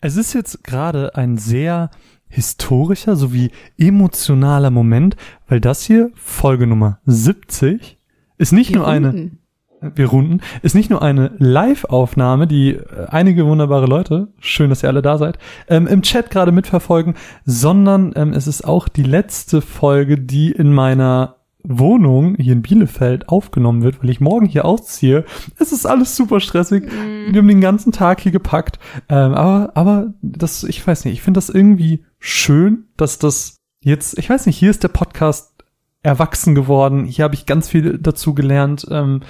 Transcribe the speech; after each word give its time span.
Es 0.00 0.16
ist 0.16 0.32
jetzt 0.32 0.62
gerade 0.62 1.16
ein 1.16 1.38
sehr 1.38 1.90
historischer 2.28 3.16
sowie 3.16 3.50
emotionaler 3.76 4.70
Moment, 4.70 5.16
weil 5.48 5.60
das 5.60 5.82
hier, 5.82 6.12
Folge 6.14 6.68
Nummer 6.68 7.00
70, 7.06 7.98
ist 8.36 8.52
nicht 8.52 8.70
Wir 8.70 8.76
nur 8.76 8.86
eine, 8.86 9.08
runden. 9.08 9.38
wir 9.80 10.06
runden, 10.06 10.40
ist 10.62 10.76
nicht 10.76 10.88
nur 10.88 11.02
eine 11.02 11.32
Live-Aufnahme, 11.38 12.46
die 12.46 12.74
äh, 12.74 13.06
einige 13.08 13.44
wunderbare 13.44 13.86
Leute, 13.86 14.28
schön, 14.38 14.70
dass 14.70 14.84
ihr 14.84 14.88
alle 14.88 15.02
da 15.02 15.18
seid, 15.18 15.38
ähm, 15.66 15.88
im 15.88 16.02
Chat 16.02 16.30
gerade 16.30 16.52
mitverfolgen, 16.52 17.14
sondern 17.44 18.12
ähm, 18.14 18.32
es 18.34 18.46
ist 18.46 18.64
auch 18.64 18.86
die 18.86 19.02
letzte 19.02 19.60
Folge, 19.60 20.16
die 20.16 20.52
in 20.52 20.72
meiner 20.72 21.37
Wohnung 21.68 22.36
hier 22.36 22.54
in 22.54 22.62
Bielefeld 22.62 23.28
aufgenommen 23.28 23.82
wird, 23.82 24.02
weil 24.02 24.10
ich 24.10 24.20
morgen 24.20 24.46
hier 24.46 24.64
ausziehe. 24.64 25.24
Es 25.58 25.72
ist 25.72 25.86
alles 25.86 26.16
super 26.16 26.40
stressig. 26.40 26.90
Wir 26.90 27.38
haben 27.38 27.48
den 27.48 27.60
ganzen 27.60 27.92
Tag 27.92 28.20
hier 28.20 28.32
gepackt. 28.32 28.78
Ähm, 29.08 29.34
aber, 29.34 29.72
aber 29.74 30.14
das, 30.22 30.64
ich 30.64 30.84
weiß 30.84 31.04
nicht, 31.04 31.14
ich 31.14 31.22
finde 31.22 31.38
das 31.38 31.50
irgendwie 31.50 32.04
schön, 32.18 32.84
dass 32.96 33.18
das 33.18 33.56
jetzt, 33.82 34.18
ich 34.18 34.30
weiß 34.30 34.46
nicht, 34.46 34.56
hier 34.56 34.70
ist 34.70 34.82
der 34.82 34.88
Podcast 34.88 35.64
erwachsen 36.02 36.54
geworden. 36.54 37.04
Hier 37.04 37.24
habe 37.24 37.34
ich 37.34 37.46
ganz 37.46 37.68
viel 37.68 37.98
dazu 37.98 38.34
gelernt. 38.34 38.86
Ähm, 38.90 39.20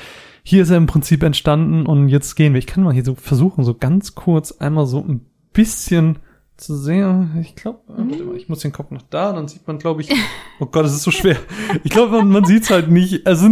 hier 0.42 0.62
ist 0.62 0.70
er 0.70 0.77
im 0.77 0.86
Prinzip 0.86 1.22
entstanden 1.22 1.86
und 1.86 2.08
jetzt 2.08 2.34
gehen 2.36 2.55
wir. 2.55 2.58
Ich 2.58 2.66
kann 2.66 2.84
mal 2.84 2.94
hier 2.94 3.05
so 3.05 3.14
versuchen, 3.14 3.64
so 3.64 3.74
ganz 3.74 4.14
kurz 4.14 4.52
einmal 4.52 4.86
so 4.86 5.05
ein 5.05 5.27
bisschen 5.52 6.20
zu 6.58 6.76
sehen. 6.76 7.38
Ich 7.40 7.54
glaube, 7.56 7.80
ich 8.36 8.48
muss 8.48 8.60
den 8.60 8.72
Kopf 8.72 8.90
noch 8.90 9.02
da, 9.02 9.32
dann 9.32 9.48
sieht 9.48 9.66
man, 9.66 9.78
glaube 9.78 10.02
ich, 10.02 10.10
oh 10.60 10.66
Gott, 10.66 10.84
es 10.84 10.92
ist 10.92 11.02
so 11.02 11.10
schwer. 11.10 11.36
Ich 11.84 11.90
glaube, 11.90 12.18
man, 12.18 12.28
man 12.28 12.44
sieht 12.44 12.64
es 12.64 12.70
halt 12.70 12.90
nicht. 12.90 13.26
Also, 13.26 13.48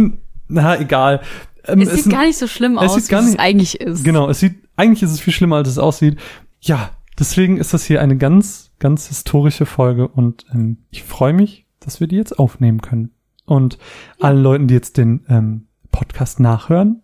na, 0.47 0.79
egal. 0.79 1.21
Ähm, 1.65 1.81
Es 1.81 1.91
sieht 2.03 2.11
gar 2.11 2.25
nicht 2.25 2.37
so 2.37 2.47
schlimm 2.47 2.77
es 2.77 2.91
aus, 2.91 3.09
wie 3.09 3.15
es 3.15 3.39
eigentlich 3.39 3.79
ist. 3.81 4.03
Genau, 4.03 4.29
es 4.29 4.39
sieht, 4.39 4.55
eigentlich 4.75 5.03
ist 5.03 5.11
es 5.11 5.19
viel 5.19 5.33
schlimmer, 5.33 5.57
als 5.57 5.69
es 5.69 5.77
aussieht. 5.77 6.17
Ja, 6.61 6.91
deswegen 7.17 7.57
ist 7.57 7.73
das 7.73 7.85
hier 7.85 8.01
eine 8.01 8.17
ganz, 8.17 8.71
ganz 8.79 9.07
historische 9.07 9.65
Folge 9.65 10.07
und 10.07 10.45
ähm, 10.53 10.77
ich 10.91 11.03
freue 11.03 11.33
mich, 11.33 11.65
dass 11.79 11.99
wir 11.99 12.07
die 12.07 12.15
jetzt 12.15 12.37
aufnehmen 12.37 12.81
können. 12.81 13.11
Und 13.45 13.77
allen 14.19 14.43
Leuten, 14.43 14.67
die 14.67 14.73
jetzt 14.73 14.97
den 14.97 15.25
ähm, 15.29 15.67
Podcast 15.91 16.39
nachhören, 16.39 17.01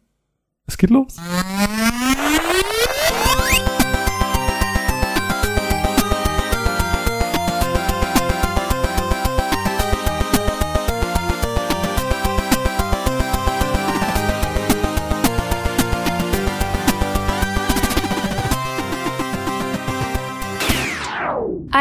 es 0.68 0.78
geht 0.78 0.90
los. 0.90 1.18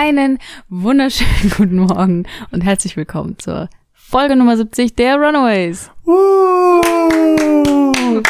Einen 0.03 0.39
wunderschönen 0.69 1.51
guten 1.57 1.79
Morgen 1.79 2.27
und 2.51 2.63
herzlich 2.63 2.97
willkommen 2.97 3.39
zur 3.39 3.69
Folge 3.93 4.35
Nummer 4.35 4.57
70 4.57 4.97
der 4.97 5.15
Runaways. 5.15 5.93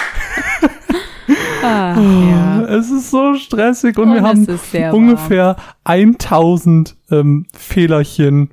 Ah, 1.64 1.97
ja. 1.97 2.64
Es 2.64 2.91
ist 2.91 3.12
so 3.12 3.34
stressig 3.34 3.97
und, 3.97 4.11
Und 4.11 4.14
wir 4.17 4.23
haben 4.23 4.45
ungefähr 4.92 5.56
1000 5.84 6.97
ähm, 7.11 7.47
Fehlerchen 7.56 8.51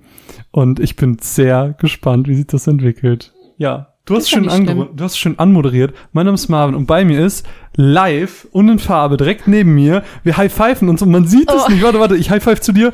und 0.52 0.80
ich 0.80 0.96
bin 0.96 1.18
sehr 1.20 1.76
gespannt, 1.80 2.28
wie 2.28 2.36
sich 2.36 2.46
das 2.46 2.68
entwickelt. 2.68 3.34
Ja, 3.58 3.89
du 4.10 4.16
hast 4.18 4.30
ja 4.32 4.44
schlimm. 4.44 4.88
du 4.96 5.04
hast 5.04 5.18
schon 5.18 5.40
anmoderiert. 5.40 5.94
Mein 6.12 6.26
Name 6.26 6.36
ist 6.36 6.50
Marvin 6.50 6.76
und 6.76 6.86
bei 6.86 7.06
mir 7.06 7.26
ist 7.26 7.46
live 7.76 8.48
und 8.52 8.68
in 8.70 8.80
Farbe 8.80 9.16
direkt 9.18 9.48
neben 9.48 9.74
mir. 9.76 10.04
Wir 10.24 10.36
high-pfeifen 10.38 10.90
uns 10.90 11.02
und 11.02 11.12
man 11.12 11.26
sieht 11.28 11.50
es 11.50 11.64
Oh. 11.66 11.72
nicht. 11.72 11.82
Warte, 11.82 12.00
warte, 12.00 12.16
ich 12.18 12.30
high-five 12.30 12.60
zu 12.60 12.72
dir. 12.74 12.92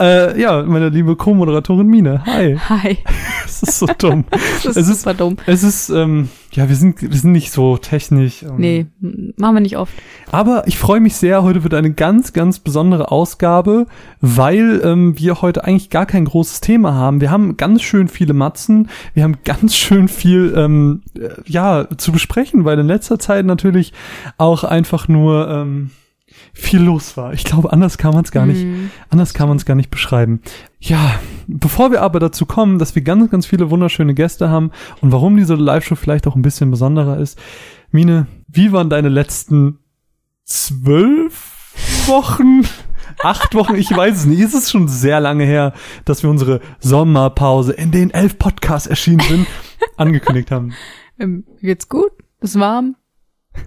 Äh, 0.00 0.40
ja, 0.40 0.62
meine 0.62 0.90
liebe 0.90 1.16
Co-Moderatorin 1.16 1.86
Mine. 1.88 2.22
Hi. 2.26 2.56
Hi. 2.68 2.98
Das 3.48 3.62
ist 3.62 3.78
so 3.78 3.86
dumm. 3.98 4.24
Das 4.30 4.64
ist 4.66 4.76
es 4.76 4.88
ist 4.88 5.00
super 5.00 5.14
dumm. 5.14 5.36
es 5.46 5.62
ist 5.64 5.88
ähm, 5.88 6.28
ja, 6.52 6.68
wir 6.68 6.76
sind 6.76 7.00
wir 7.02 7.16
sind 7.18 7.32
nicht 7.32 7.50
so 7.50 7.76
technisch. 7.78 8.42
ähm, 8.42 8.54
Nee, 8.58 8.86
machen 9.36 9.54
wir 9.54 9.60
nicht 9.60 9.78
oft. 9.78 9.92
aber 10.30 10.64
ich 10.66 10.78
freue 10.78 11.00
mich 11.00 11.16
sehr. 11.16 11.42
Heute 11.42 11.64
wird 11.64 11.72
eine 11.74 11.92
ganz, 11.92 12.32
ganz 12.34 12.58
besondere 12.60 13.10
Ausgabe, 13.10 13.86
weil 14.20 14.80
ähm, 14.84 15.18
wir 15.18 15.40
heute 15.40 15.64
eigentlich 15.64 15.88
gar 15.90 16.04
kein 16.06 16.26
großes 16.26 16.60
Thema 16.60 16.94
haben. 16.94 17.20
Wir 17.20 17.30
haben 17.30 17.56
ganz 17.56 17.82
schön 17.82 18.06
viele 18.08 18.34
Matzen. 18.34 18.88
Wir 19.14 19.24
haben 19.24 19.38
ganz 19.44 19.74
schön 19.74 20.08
viel 20.08 20.52
ähm, 20.54 21.02
äh, 21.18 21.28
ja 21.46 21.88
zu 21.96 22.12
besprechen, 22.12 22.64
weil 22.64 22.78
in 22.78 22.86
letzter 22.86 23.18
Zeit 23.18 23.46
natürlich 23.46 23.92
auch 24.36 24.62
einfach 24.62 25.08
nur 25.08 25.48
ähm, 25.48 25.90
viel 26.52 26.80
los 26.80 27.16
war. 27.16 27.32
Ich 27.32 27.44
glaube, 27.44 27.72
anders 27.72 27.98
kann 27.98 28.12
man 28.12 28.24
es 28.24 28.30
gar 28.30 28.46
nicht. 28.46 28.62
Hm. 28.62 28.90
Anders 29.10 29.34
kann 29.34 29.48
man 29.48 29.56
es 29.56 29.64
gar 29.64 29.74
nicht 29.74 29.90
beschreiben. 29.90 30.40
Ja, 30.80 31.18
bevor 31.46 31.90
wir 31.90 32.02
aber 32.02 32.20
dazu 32.20 32.46
kommen, 32.46 32.78
dass 32.78 32.94
wir 32.94 33.02
ganz, 33.02 33.30
ganz 33.30 33.46
viele 33.46 33.70
wunderschöne 33.70 34.14
Gäste 34.14 34.48
haben 34.48 34.70
und 35.00 35.12
warum 35.12 35.36
diese 35.36 35.54
Live-Show 35.54 35.96
vielleicht 35.96 36.26
auch 36.26 36.36
ein 36.36 36.42
bisschen 36.42 36.70
besonderer 36.70 37.18
ist. 37.18 37.38
Mine, 37.90 38.26
wie 38.46 38.72
waren 38.72 38.90
deine 38.90 39.08
letzten 39.08 39.78
zwölf 40.44 41.74
Wochen? 42.06 42.62
Acht 43.22 43.54
Wochen, 43.54 43.74
ich 43.74 43.90
weiß 43.90 44.16
es 44.16 44.26
nicht. 44.26 44.40
Es 44.40 44.54
ist 44.54 44.70
schon 44.70 44.86
sehr 44.86 45.18
lange 45.20 45.44
her, 45.44 45.72
dass 46.04 46.22
wir 46.22 46.30
unsere 46.30 46.60
Sommerpause, 46.78 47.72
in 47.72 47.90
den 47.90 48.10
elf 48.10 48.38
Podcasts 48.38 48.86
erschienen 48.86 49.26
sind, 49.28 49.46
angekündigt 49.96 50.50
haben. 50.50 50.72
Ähm, 51.20 51.42
geht's 51.60 51.88
gut, 51.88 52.12
es 52.38 52.50
ist 52.50 52.60
warm. 52.60 52.94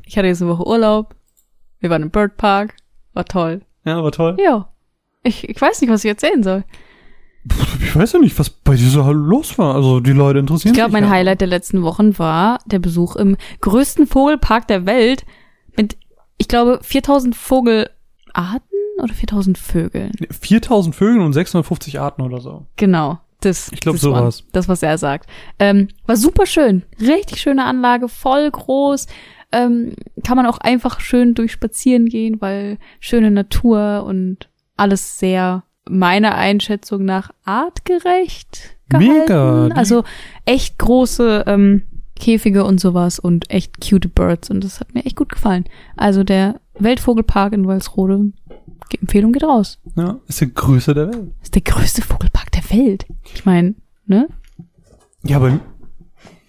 Ich 0.06 0.18
hatte 0.18 0.30
jetzt 0.30 0.42
eine 0.42 0.52
Woche 0.52 0.66
Urlaub. 0.66 1.16
Wir 1.82 1.90
waren 1.90 2.04
im 2.04 2.12
Bird 2.12 2.38
Park. 2.38 2.76
War 3.14 3.26
toll. 3.26 3.62
Ja, 3.84 4.02
war 4.02 4.12
toll. 4.12 4.38
Ja. 4.42 4.70
Ich, 5.24 5.50
ich 5.50 5.60
weiß 5.60 5.82
nicht, 5.82 5.90
was 5.90 6.04
ich 6.06 6.10
erzählen 6.10 6.44
soll. 6.44 6.64
Ich 7.82 7.96
weiß 7.96 8.14
ja 8.14 8.20
nicht, 8.20 8.38
was 8.38 8.52
bei 8.52 8.76
dir 8.76 8.88
so 8.88 9.02
los 9.12 9.58
war. 9.58 9.76
Also 9.76 10.00
die 10.00 10.12
Leute 10.12 10.40
interessieren 10.40 10.74
Ich 10.74 10.78
glaube, 10.78 10.92
sich 10.92 11.02
mein 11.02 11.06
ja. 11.06 11.10
Highlight 11.10 11.42
der 11.42 11.48
letzten 11.48 11.82
Wochen 11.82 12.18
war 12.20 12.60
der 12.66 12.80
Besuch 12.80 13.16
im 13.16 13.36
größten 13.62 14.06
Vogelpark 14.06 14.68
der 14.68 14.86
Welt 14.86 15.26
mit, 15.76 15.98
ich 16.38 16.48
glaube, 16.48 16.80
4000 16.84 17.36
Vogelarten 17.36 18.62
oder 19.02 19.14
4000 19.14 19.58
Vögeln. 19.58 20.12
4000 20.30 20.96
Vögel 20.96 21.22
und 21.22 21.34
650 21.34 22.00
Arten 22.00 22.22
oder 22.22 22.40
so. 22.42 22.68
Genau. 22.78 23.20
Das, 23.40 23.72
Ich 23.72 23.80
glaub, 23.80 23.98
sowas. 23.98 24.44
war 24.44 24.50
Das, 24.52 24.68
was 24.70 24.84
er 24.84 25.00
sagt. 25.00 25.28
Ähm, 25.58 25.88
war 26.06 26.16
super 26.16 26.46
schön. 26.46 26.84
Richtig 27.00 27.42
schöne 27.42 27.66
Anlage, 27.66 28.08
voll 28.08 28.52
groß. 28.52 29.08
Ähm, 29.52 29.94
kann 30.24 30.38
man 30.38 30.46
auch 30.46 30.60
einfach 30.60 31.00
schön 31.00 31.34
durchspazieren 31.34 32.08
gehen, 32.08 32.40
weil 32.40 32.78
schöne 33.00 33.32
Natur 33.32 34.04
und 34.06 34.50
alles 34.78 35.20
sehr 35.20 35.64
meiner 35.90 36.36
Einschätzung 36.36 37.06
nach 37.06 37.32
artgerecht 37.44 38.78
gehalten. 38.90 39.20
Mega. 39.20 39.68
Also 39.76 40.04
echt 40.46 40.78
große 40.80 41.44
ähm, 41.48 41.84
Käfige 42.16 42.64
und 42.64 42.80
sowas 42.80 43.20
und 43.20 43.50
echt 43.50 43.82
cute 43.82 44.08
Birds 44.08 44.50
und 44.50 44.64
das 44.64 44.80
hat 44.80 44.94
mir 44.94 45.06
echt 45.06 45.16
gut 45.16 45.30
gefallen. 45.30 45.66
Also 45.98 46.24
der 46.24 46.62
Weltvogelpark 46.80 47.54
in 47.54 47.68
Walsrode, 47.68 48.32
Empfehlung 49.00 49.32
geht 49.32 49.44
raus. 49.44 49.80
Ja, 49.96 50.20
ist 50.28 50.42
der 50.42 50.50
größte 50.50 50.94
der 50.94 51.08
Welt. 51.14 51.32
ist 51.42 51.56
der 51.56 51.62
größte 51.62 52.02
Vogelpark 52.02 52.52
der 52.52 52.70
Welt. 52.72 53.06
Ich 53.34 53.46
meine, 53.46 53.76
ne? 54.06 54.28
Ja, 55.24 55.40
bei 55.40 55.60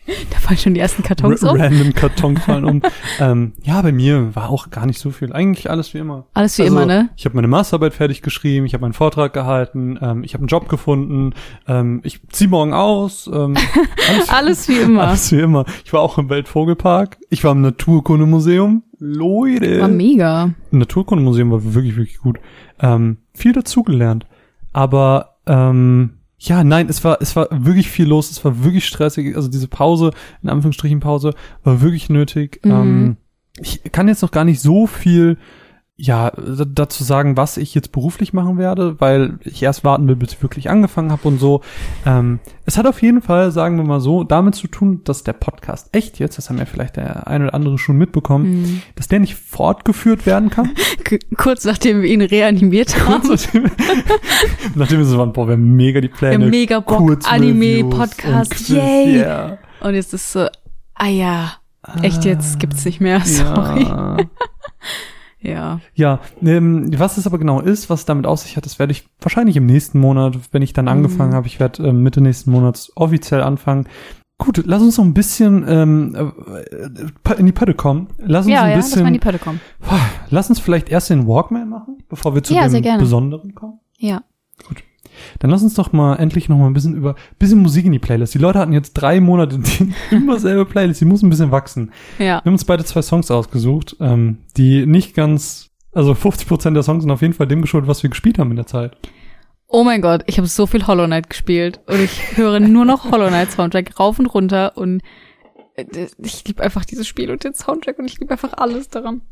Da 0.31 0.39
fallen 0.39 0.59
schon 0.59 0.75
die 0.75 0.81
ersten 0.81 1.03
Kartons 1.03 1.43
R 1.43 1.53
um. 1.53 1.61
random 1.61 1.95
Karton 1.95 2.37
fallen 2.39 2.65
um. 2.65 2.83
ähm, 3.21 3.53
ja, 3.63 3.81
bei 3.83 3.93
mir 3.93 4.35
war 4.35 4.51
auch 4.51 4.71
gar 4.71 4.87
nicht 4.87 4.99
so 4.99 5.11
viel. 5.11 5.33
Eigentlich 5.33 5.71
alles 5.71 5.95
wie 5.95 5.99
immer. 5.99 6.27
Alles 6.35 6.59
wie 6.59 6.63
Also, 6.63 6.75
immer, 6.77 6.87
ne? 6.87 7.11
Ich 7.17 7.25
habe 7.25 7.37
meine 7.37 7.47
Masterarbeit 7.49 7.95
fertig 7.95 8.21
geschrieben, 8.23 8.67
ich 8.67 8.75
habe 8.75 8.83
meinen 8.83 8.93
Vortrag 8.95 9.33
gehalten, 9.33 9.99
ähm, 10.03 10.25
ich 10.25 10.35
habe 10.35 10.43
einen 10.43 10.49
Job 10.49 10.69
gefunden, 10.69 11.35
ähm, 11.69 12.01
ich 12.03 12.21
zieh 12.31 12.49
morgen 12.49 12.75
aus. 12.75 13.31
Ähm, 13.33 13.55
alles, 14.09 14.29
Alles 14.29 14.69
wie 14.69 14.79
immer. 14.79 15.09
alles 15.09 15.31
wie 15.33 15.41
immer. 15.41 15.65
Ich 15.85 15.93
war 15.93 16.01
auch 16.01 16.19
im 16.19 16.29
Weltvogelpark. 16.29 17.19
Ich 17.31 17.45
war 17.45 17.53
im 17.53 17.61
Naturkundemuseum. 17.61 18.83
Leute. 18.99 19.81
War 19.81 19.89
mega. 19.89 20.51
Im 20.71 20.79
Naturkundemuseum 20.79 21.51
war 21.51 21.75
wirklich, 21.75 21.97
wirklich 21.97 22.19
gut. 22.19 22.39
Ähm, 22.81 23.19
viel 23.35 23.53
dazugelernt. 23.53 24.27
Aber 24.73 25.37
ähm, 25.47 26.19
ja, 26.49 26.65
nein, 26.65 26.89
es 26.89 27.05
war, 27.05 27.19
es 27.21 27.37
war 27.37 27.47
wirklich 27.51 27.89
viel 27.89 28.07
los, 28.07 28.31
es 28.31 28.45
war 28.45 28.65
wirklich 28.65 28.87
stressig. 28.87 29.37
Also 29.37 29.49
diese 29.49 29.69
Pause, 29.69 30.11
in 30.43 30.49
Anführungsstrichen 30.49 30.99
Pause, 30.99 31.35
war 31.63 31.81
wirklich 31.81 32.09
nötig. 32.09 32.61
Mhm. 32.65 32.71
Ähm, 32.71 33.17
ich 33.61 33.83
kann 33.93 34.09
jetzt 34.09 34.23
noch 34.23 34.33
gar 34.33 34.45
nicht 34.45 34.61
so 34.61 34.87
viel 34.87 35.39
ja, 36.05 36.33
dazu 36.37 37.05
sagen, 37.05 37.37
was 37.37 37.57
ich 37.57 37.77
jetzt 37.77 37.93
beruflich 37.93 38.33
machen 38.33 38.59
werde, 38.59 39.01
weil 39.01 39.39
ich 39.45 39.63
erst 39.63 39.85
warten 39.85 40.09
will, 40.09 40.17
bis 40.17 40.33
ich 40.33 40.43
wirklich 40.43 40.69
angefangen 40.69 41.13
habe 41.13 41.29
und 41.29 41.39
so. 41.39 41.61
Ähm, 42.05 42.41
es 42.67 42.77
hat 42.77 42.89
auf 42.89 43.01
jeden 43.03 43.23
Fall, 43.23 43.53
sagen 43.53 43.77
wir 43.77 43.85
mal 43.85 44.01
so, 44.01 44.25
damit 44.25 44.57
zu 44.57 44.67
tun, 44.67 45.03
dass 45.05 45.23
der 45.23 45.35
Podcast 45.35 45.91
echt 45.93 46.19
jetzt, 46.19 46.39
das 46.39 46.51
haben 46.51 46.59
ja 46.59 46.65
vielleicht 46.65 46.97
der 46.97 47.29
ein 47.29 47.43
oder 47.45 47.55
andere 47.55 47.79
schon 47.79 47.99
mitbekommen, 47.99 48.63
Mhm. 48.63 48.83
dass 48.97 49.07
der 49.07 49.21
nicht 49.21 49.37
fortgeführt 49.37 50.27
werden 50.27 50.51
kann. 50.51 50.71
Kurz 51.37 51.65
nachdem 51.65 52.03
wir 52.03 52.09
ihn 52.11 52.21
reanimiert 52.23 53.07
haben. 53.07 53.29
nachdem, 53.29 53.71
nachdem 54.75 54.99
wir 54.99 55.05
so 55.07 55.19
waren, 55.19 55.33
boah, 55.33 55.47
wir 55.47 55.53
haben 55.53 55.77
mega 55.77 56.01
die 56.01 56.09
Pläne. 56.09 56.47
mega 56.47 56.81
Bock, 56.81 57.21
Anime, 57.31 57.85
Podcast, 57.89 58.69
yay. 58.71 59.19
yeah. 59.19 59.59
Und 59.81 59.95
jetzt 59.95 60.13
ist 60.13 60.33
so, 60.33 60.49
ah 60.97 61.07
ja, 61.07 61.53
echt 62.03 62.25
jetzt 62.25 62.59
gibt's 62.59 62.85
nicht 62.85 63.01
mehr, 63.01 63.21
sorry. 63.25 63.85
Ja. 63.85 64.17
Ja. 65.43 65.81
Ja, 65.95 66.21
ähm, 66.43 66.91
was 66.99 67.17
es 67.19 67.27
aber 67.27 67.39
genau 67.39 67.61
ist, 67.61 67.91
was 67.91 68.01
es 68.01 68.07
damit 68.07 68.27
auf 68.27 68.39
sich 68.41 68.57
hat, 68.57 68.65
das 68.65 68.79
werde 68.79 68.93
ich 68.93 69.09
wahrscheinlich 69.21 69.57
im 69.57 69.67
nächsten 69.67 69.99
Monat, 69.99 70.39
wenn 70.53 70.63
ich 70.63 70.73
dann 70.73 70.89
angefangen 70.89 71.31
Mhm. 71.33 71.35
habe, 71.37 71.47
ich 71.49 71.59
werde 71.61 71.83
ähm, 71.89 72.03
Mitte 72.03 72.21
nächsten 72.21 72.51
Monats 72.53 72.93
offiziell 72.97 73.43
anfangen. 73.43 73.89
Gut, 74.39 74.63
lass 74.67 74.83
uns 74.83 74.99
noch 74.99 75.05
ein 75.05 75.15
bisschen 75.15 75.65
ähm, 75.69 76.15
äh, 76.17 77.35
in 77.39 77.47
die 77.47 77.53
Pötte 77.53 77.75
kommen. 77.75 78.09
Lass 78.19 78.47
uns 78.47 78.55
Ja, 78.55 78.63
ein 78.63 78.71
ja, 78.71 78.77
lass 78.77 78.91
mal 78.91 78.95
bisschen, 78.97 79.07
in 79.09 79.13
die 79.13 79.19
Pötte 79.21 79.39
kommen. 79.39 79.61
lass 80.31 80.49
uns 80.49 80.59
vielleicht 80.59 80.89
erst 80.89 81.11
den 81.11 81.27
Walkman 81.27 81.69
machen, 81.69 81.99
bevor 82.09 82.35
wir 82.35 82.43
zu 82.43 82.55
Ja, 82.55 82.69
dem. 82.69 82.99
Besonderen 82.99 83.55
kommen. 83.55 83.79
Ja. 83.99 84.23
Dann 85.39 85.51
lass 85.51 85.63
uns 85.63 85.75
doch 85.75 85.93
mal 85.93 86.17
endlich 86.17 86.49
noch 86.49 86.59
mal 86.59 86.67
ein 86.67 86.73
bisschen 86.73 86.97
über 86.97 87.15
bisschen 87.39 87.61
Musik 87.61 87.87
in 87.87 87.93
die 87.93 87.99
Playlist. 87.99 88.35
Die 88.35 88.39
Leute 88.39 88.59
hatten 88.59 88.73
jetzt 88.73 88.95
drei 88.95 89.21
Monate 89.21 89.59
die 89.59 89.93
immer 90.15 90.39
selbe 90.39 90.65
Playlist. 90.65 91.01
Die 91.01 91.05
muss 91.05 91.23
ein 91.23 91.31
bisschen 91.31 91.51
wachsen. 91.51 91.93
Ja. 92.19 92.25
Wir 92.25 92.45
haben 92.45 92.53
uns 92.53 92.65
beide 92.65 92.85
zwei 92.85 93.03
Songs 93.03 93.31
ausgesucht, 93.31 93.97
ähm, 94.01 94.39
die 94.57 94.87
nicht 94.87 95.15
ganz, 95.15 95.71
also 95.93 96.15
50 96.15 96.49
Prozent 96.49 96.77
der 96.77 96.83
Songs 96.83 97.03
sind 97.03 97.11
auf 97.11 97.23
jeden 97.23 97.35
Fall 97.35 97.47
dem 97.47 97.63
geschuldet, 97.63 97.89
was 97.89 98.03
wir 98.03 98.11
gespielt 98.11 98.39
haben 98.39 98.51
in 98.51 98.57
der 98.57 98.67
Zeit. 98.67 98.97
Oh 99.75 99.85
mein 99.85 100.03
Gott, 100.03 100.23
ich 100.27 100.37
habe 100.37 100.47
so 100.47 100.67
viel 100.67 100.87
Hollow 100.87 101.07
Knight 101.07 101.31
gespielt 101.31 101.81
und 101.87 101.99
ich 102.01 102.37
höre 102.37 102.61
nur 102.61 102.85
noch 102.85 103.11
Hollow 103.11 103.29
Knight 103.29 103.53
Soundtrack 103.53 103.99
rauf 103.99 104.19
und 104.19 104.27
runter 104.27 104.77
und 104.77 105.01
äh, 105.77 106.09
ich 106.19 106.47
liebe 106.47 106.63
einfach 106.63 106.85
dieses 106.85 107.07
Spiel 107.07 107.31
und 107.31 107.43
den 107.43 107.55
Soundtrack 107.55 107.99
und 107.99 108.05
ich 108.05 108.21
liebe 108.21 108.33
einfach 108.33 108.53
alles 108.53 108.89
daran. 108.89 109.23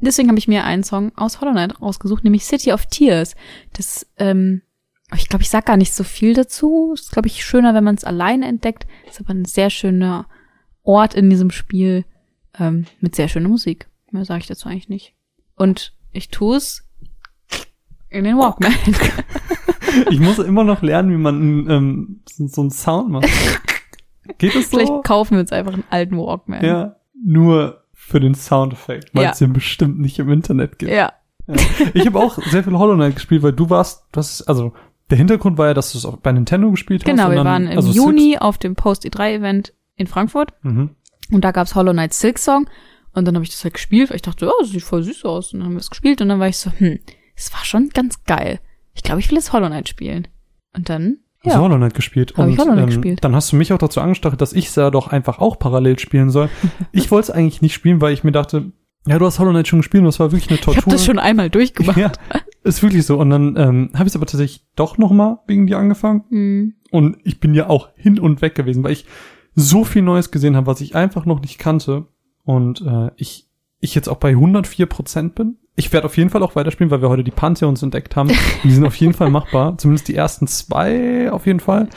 Deswegen 0.00 0.28
habe 0.28 0.38
ich 0.38 0.48
mir 0.48 0.64
einen 0.64 0.84
Song 0.84 1.12
aus 1.16 1.40
Hollow 1.40 1.52
Knight 1.52 1.80
rausgesucht, 1.80 2.24
nämlich 2.24 2.44
City 2.44 2.72
of 2.72 2.86
Tears. 2.86 3.34
Das, 3.72 4.06
ähm, 4.18 4.62
ich 5.16 5.28
glaube, 5.28 5.42
ich 5.42 5.50
sag 5.50 5.66
gar 5.66 5.76
nicht 5.76 5.92
so 5.94 6.04
viel 6.04 6.34
dazu. 6.34 6.92
Ist, 6.94 7.12
glaube 7.12 7.28
ich, 7.28 7.44
schöner, 7.44 7.74
wenn 7.74 7.84
man 7.84 7.94
es 7.94 8.04
alleine 8.04 8.46
entdeckt. 8.46 8.86
Ist 9.08 9.20
aber 9.20 9.30
ein 9.30 9.44
sehr 9.44 9.70
schöner 9.70 10.26
Ort 10.82 11.14
in 11.14 11.30
diesem 11.30 11.50
Spiel 11.50 12.04
ähm, 12.58 12.86
mit 13.00 13.14
sehr 13.14 13.28
schöner 13.28 13.48
Musik. 13.48 13.88
Mehr 14.10 14.24
sage 14.24 14.40
ich 14.40 14.46
dazu 14.46 14.68
eigentlich 14.68 14.88
nicht. 14.88 15.14
Und 15.56 15.92
ich 16.12 16.28
tue 16.30 16.56
es 16.56 16.88
in 18.10 18.24
den 18.24 18.36
Walkman. 18.38 18.72
Ich 20.10 20.18
muss 20.18 20.40
immer 20.40 20.64
noch 20.64 20.82
lernen, 20.82 21.10
wie 21.12 21.16
man 21.16 21.70
ähm, 21.70 22.22
so, 22.28 22.48
so 22.48 22.60
einen 22.62 22.70
Sound 22.72 23.10
macht. 23.10 23.28
Geht 24.38 24.54
das 24.56 24.64
so? 24.70 24.76
Vielleicht 24.76 25.04
kaufen 25.04 25.34
wir 25.34 25.40
uns 25.40 25.52
einfach 25.52 25.72
einen 25.72 25.84
alten 25.88 26.16
Walkman. 26.18 26.64
ja, 26.64 26.96
nur 27.24 27.84
für 27.92 28.18
den 28.18 28.34
Soundeffekt, 28.34 29.14
weil 29.14 29.22
Ja. 29.24 29.30
es 29.30 29.38
den 29.38 29.52
bestimmt 29.52 30.00
nicht 30.00 30.18
im 30.18 30.30
Internet 30.30 30.80
gibt. 30.80 30.90
Ja. 30.90 31.12
Ich 31.92 32.06
habe 32.06 32.18
auch 32.18 32.38
sehr 32.50 32.64
viel 32.64 32.72
Hollow 32.76 32.94
Knight 32.96 33.14
gespielt, 33.14 33.44
weil 33.44 33.52
du 33.52 33.70
warst, 33.70 34.04
das 34.10 34.42
also 34.42 34.72
der 35.10 35.18
Hintergrund 35.18 35.58
war 35.58 35.66
ja, 35.68 35.74
dass 35.74 35.92
du 35.92 35.98
es 35.98 36.04
auch 36.06 36.16
bei 36.16 36.32
Nintendo 36.32 36.70
gespielt 36.70 37.02
hast. 37.02 37.10
Genau, 37.10 37.30
wir 37.30 37.44
waren 37.44 37.66
im 37.66 37.76
also 37.76 37.90
Juni 37.92 38.38
auf 38.38 38.58
dem 38.58 38.74
Post-E3-Event 38.74 39.72
in 39.96 40.06
Frankfurt 40.06 40.52
Mhm. 40.62 40.90
und 41.30 41.44
da 41.44 41.50
gab's 41.52 41.74
Hollow 41.74 41.92
Knight 41.92 42.14
Silk 42.14 42.38
Song 42.38 42.68
und 43.12 43.26
dann 43.26 43.34
habe 43.34 43.44
ich 43.44 43.50
das 43.50 43.62
halt 43.64 43.74
gespielt, 43.74 44.10
weil 44.10 44.16
ich 44.16 44.22
dachte, 44.22 44.48
oh, 44.48 44.60
das 44.60 44.70
sieht 44.70 44.82
voll 44.82 45.02
süß 45.02 45.24
aus. 45.24 45.52
Und 45.52 45.60
dann 45.60 45.68
haben 45.68 45.74
wir 45.74 45.80
es 45.80 45.90
gespielt 45.90 46.20
und 46.20 46.28
dann 46.28 46.40
war 46.40 46.48
ich 46.48 46.56
so, 46.58 46.70
hm, 46.76 46.98
es 47.36 47.52
war 47.52 47.64
schon 47.64 47.90
ganz 47.90 48.24
geil. 48.24 48.58
Ich 48.92 49.02
glaube, 49.02 49.20
ich 49.20 49.28
will 49.30 49.36
jetzt 49.36 49.52
Hollow 49.52 49.66
Knight 49.68 49.88
spielen. 49.88 50.26
Und 50.74 50.88
dann, 50.88 51.18
Hast 51.44 51.46
du 51.54 51.58
ja, 51.58 51.60
Hollow 51.60 51.76
Knight 51.76 51.94
gespielt? 51.94 52.34
Hab 52.36 52.48
ich 52.48 52.54
Und, 52.54 52.58
Hollow 52.60 52.72
Knight 52.72 52.82
ähm, 52.84 52.86
gespielt. 52.86 53.22
Dann 53.22 53.36
hast 53.36 53.52
du 53.52 53.56
mich 53.56 53.72
auch 53.72 53.78
dazu 53.78 54.00
angestachelt, 54.00 54.40
dass 54.40 54.52
ich 54.52 54.66
es 54.68 54.74
ja 54.74 54.90
doch 54.90 55.08
einfach 55.08 55.38
auch 55.38 55.58
parallel 55.60 55.98
spielen 56.00 56.30
soll. 56.30 56.48
ich 56.92 57.10
wollte 57.12 57.30
es 57.30 57.30
eigentlich 57.30 57.62
nicht 57.62 57.74
spielen, 57.74 58.00
weil 58.00 58.12
ich 58.14 58.24
mir 58.24 58.32
dachte, 58.32 58.72
ja, 59.06 59.18
du 59.18 59.26
hast 59.26 59.38
Hollow 59.38 59.50
Knight 59.50 59.68
schon 59.68 59.80
gespielt 59.80 60.00
und 60.00 60.06
das 60.06 60.18
war 60.18 60.32
wirklich 60.32 60.48
eine 60.48 60.56
ich 60.58 60.64
Tortur. 60.64 60.82
habe 60.82 60.90
das 60.92 61.04
schon 61.04 61.18
einmal 61.20 61.50
durchgemacht. 61.50 61.98
Ja, 61.98 62.10
ist 62.64 62.82
wirklich 62.82 63.06
so. 63.06 63.18
Und 63.18 63.30
dann 63.30 63.56
ähm, 63.56 63.90
habe 63.94 64.04
ich 64.04 64.12
es 64.12 64.16
aber 64.16 64.26
tatsächlich 64.26 64.66
doch 64.74 64.98
noch 64.98 65.12
mal 65.12 65.40
wegen 65.46 65.66
dir 65.66 65.78
angefangen. 65.78 66.24
Hm. 66.30 66.74
Und 66.90 67.18
ich 67.24 67.40
bin 67.40 67.54
ja 67.54 67.68
auch 67.68 67.90
hin 67.94 68.18
und 68.18 68.42
weg 68.42 68.54
gewesen, 68.54 68.82
weil 68.82 68.92
ich 68.92 69.06
so 69.54 69.84
viel 69.84 70.02
Neues 70.02 70.30
gesehen 70.30 70.56
habe, 70.56 70.66
was 70.66 70.80
ich 70.80 70.94
einfach 70.94 71.26
noch 71.26 71.40
nicht 71.40 71.58
kannte. 71.58 72.06
Und 72.42 72.80
äh, 72.80 73.10
ich, 73.16 73.48
ich 73.80 73.94
jetzt 73.94 74.08
auch 74.08 74.16
bei 74.16 74.30
104 74.30 74.86
Prozent 74.86 75.34
bin. 75.34 75.58
Ich 75.76 75.92
werde 75.92 76.06
auf 76.06 76.16
jeden 76.16 76.30
Fall 76.30 76.42
auch 76.42 76.56
weiterspielen, 76.56 76.90
weil 76.90 77.02
wir 77.02 77.08
heute 77.08 77.24
die 77.24 77.30
Pantheons 77.30 77.82
entdeckt 77.82 78.16
haben. 78.16 78.30
Die 78.62 78.70
sind 78.70 78.86
auf 78.86 78.96
jeden 78.96 79.14
Fall 79.14 79.30
machbar. 79.30 79.76
Zumindest 79.78 80.08
die 80.08 80.14
ersten 80.14 80.46
zwei 80.46 81.30
auf 81.30 81.46
jeden 81.46 81.60
Fall. 81.60 81.88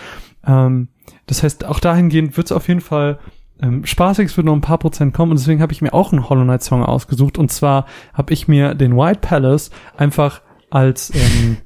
Ähm, 0.45 0.89
das 1.27 1.43
heißt, 1.43 1.65
auch 1.65 1.79
dahingehend 1.79 2.35
wird 2.37 2.47
es 2.47 2.51
auf 2.51 2.67
jeden 2.67 2.81
Fall 2.81 3.19
ähm, 3.61 3.85
spaßig. 3.85 4.27
Es 4.27 4.37
wird 4.37 4.45
noch 4.45 4.53
ein 4.53 4.61
paar 4.61 4.79
Prozent 4.79 5.13
kommen. 5.13 5.31
Und 5.31 5.39
deswegen 5.39 5.61
habe 5.61 5.73
ich 5.73 5.81
mir 5.81 5.93
auch 5.93 6.11
einen 6.11 6.27
Hollow 6.29 6.43
Knight 6.43 6.63
Song 6.63 6.83
ausgesucht. 6.83 7.37
Und 7.37 7.51
zwar 7.51 7.85
habe 8.13 8.33
ich 8.33 8.47
mir 8.47 8.73
den 8.73 8.97
White 8.97 9.19
Palace 9.21 9.71
einfach 9.95 10.41
als 10.69 11.11
ähm, 11.15 11.57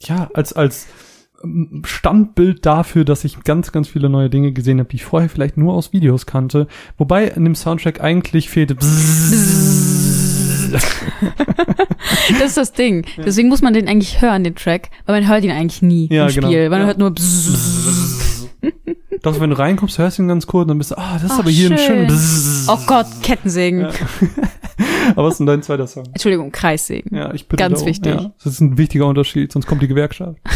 ja 0.00 0.28
als 0.34 0.52
als 0.52 0.86
ähm, 1.42 1.82
Standbild 1.84 2.64
dafür, 2.66 3.04
dass 3.04 3.24
ich 3.24 3.42
ganz, 3.44 3.72
ganz 3.72 3.88
viele 3.88 4.08
neue 4.08 4.30
Dinge 4.30 4.52
gesehen 4.52 4.78
habe, 4.78 4.88
die 4.88 4.96
ich 4.96 5.04
vorher 5.04 5.28
vielleicht 5.28 5.56
nur 5.56 5.74
aus 5.74 5.92
Videos 5.92 6.26
kannte. 6.26 6.66
Wobei 6.98 7.26
in 7.28 7.44
dem 7.44 7.54
Soundtrack 7.54 8.00
eigentlich 8.00 8.48
fehlte. 8.50 8.76
Das 12.38 12.48
ist 12.48 12.56
das 12.56 12.72
Ding. 12.72 13.04
Deswegen 13.18 13.48
muss 13.48 13.62
man 13.62 13.74
den 13.74 13.86
eigentlich 13.88 14.20
hören, 14.20 14.44
den 14.44 14.54
Track, 14.54 14.90
weil 15.06 15.20
man 15.20 15.28
hört 15.30 15.44
ihn 15.44 15.50
eigentlich 15.50 15.82
nie 15.82 16.08
Ja, 16.10 16.26
im 16.26 16.34
genau. 16.34 16.48
Spiel. 16.48 16.68
Man 16.70 16.80
Ja. 16.80 16.86
hört 16.86 16.98
nur 16.98 17.14
Doch, 19.22 19.40
wenn 19.40 19.50
du 19.50 19.58
reinkommst, 19.58 19.98
hörst 19.98 20.18
du 20.18 20.22
ihn 20.22 20.28
ganz 20.28 20.46
kurz 20.46 20.62
und 20.62 20.68
dann 20.68 20.78
bist 20.78 20.90
du, 20.90 20.98
ah, 20.98 21.14
das 21.14 21.24
ist 21.24 21.30
Ach, 21.32 21.38
aber 21.40 21.50
hier 21.50 21.70
ein 21.70 21.78
schön. 21.78 22.08
schöner. 22.08 22.68
Oh 22.68 22.78
Gott, 22.86 23.06
Kettensägen. 23.22 23.80
Ja. 23.80 23.88
aber 25.16 25.24
was 25.24 25.34
ist 25.34 25.38
denn 25.38 25.46
dein 25.46 25.62
zweiter 25.62 25.86
Song? 25.86 26.04
Entschuldigung, 26.06 26.52
Kreissägen. 26.52 27.16
Ja, 27.16 27.32
ich 27.32 27.48
bitte 27.48 27.62
Ganz 27.62 27.78
darum. 27.78 27.88
wichtig. 27.88 28.14
Ja, 28.14 28.32
das 28.42 28.52
ist 28.52 28.60
ein 28.60 28.76
wichtiger 28.76 29.06
Unterschied, 29.06 29.52
sonst 29.52 29.66
kommt 29.66 29.82
die 29.82 29.88
Gewerkschaft. 29.88 30.38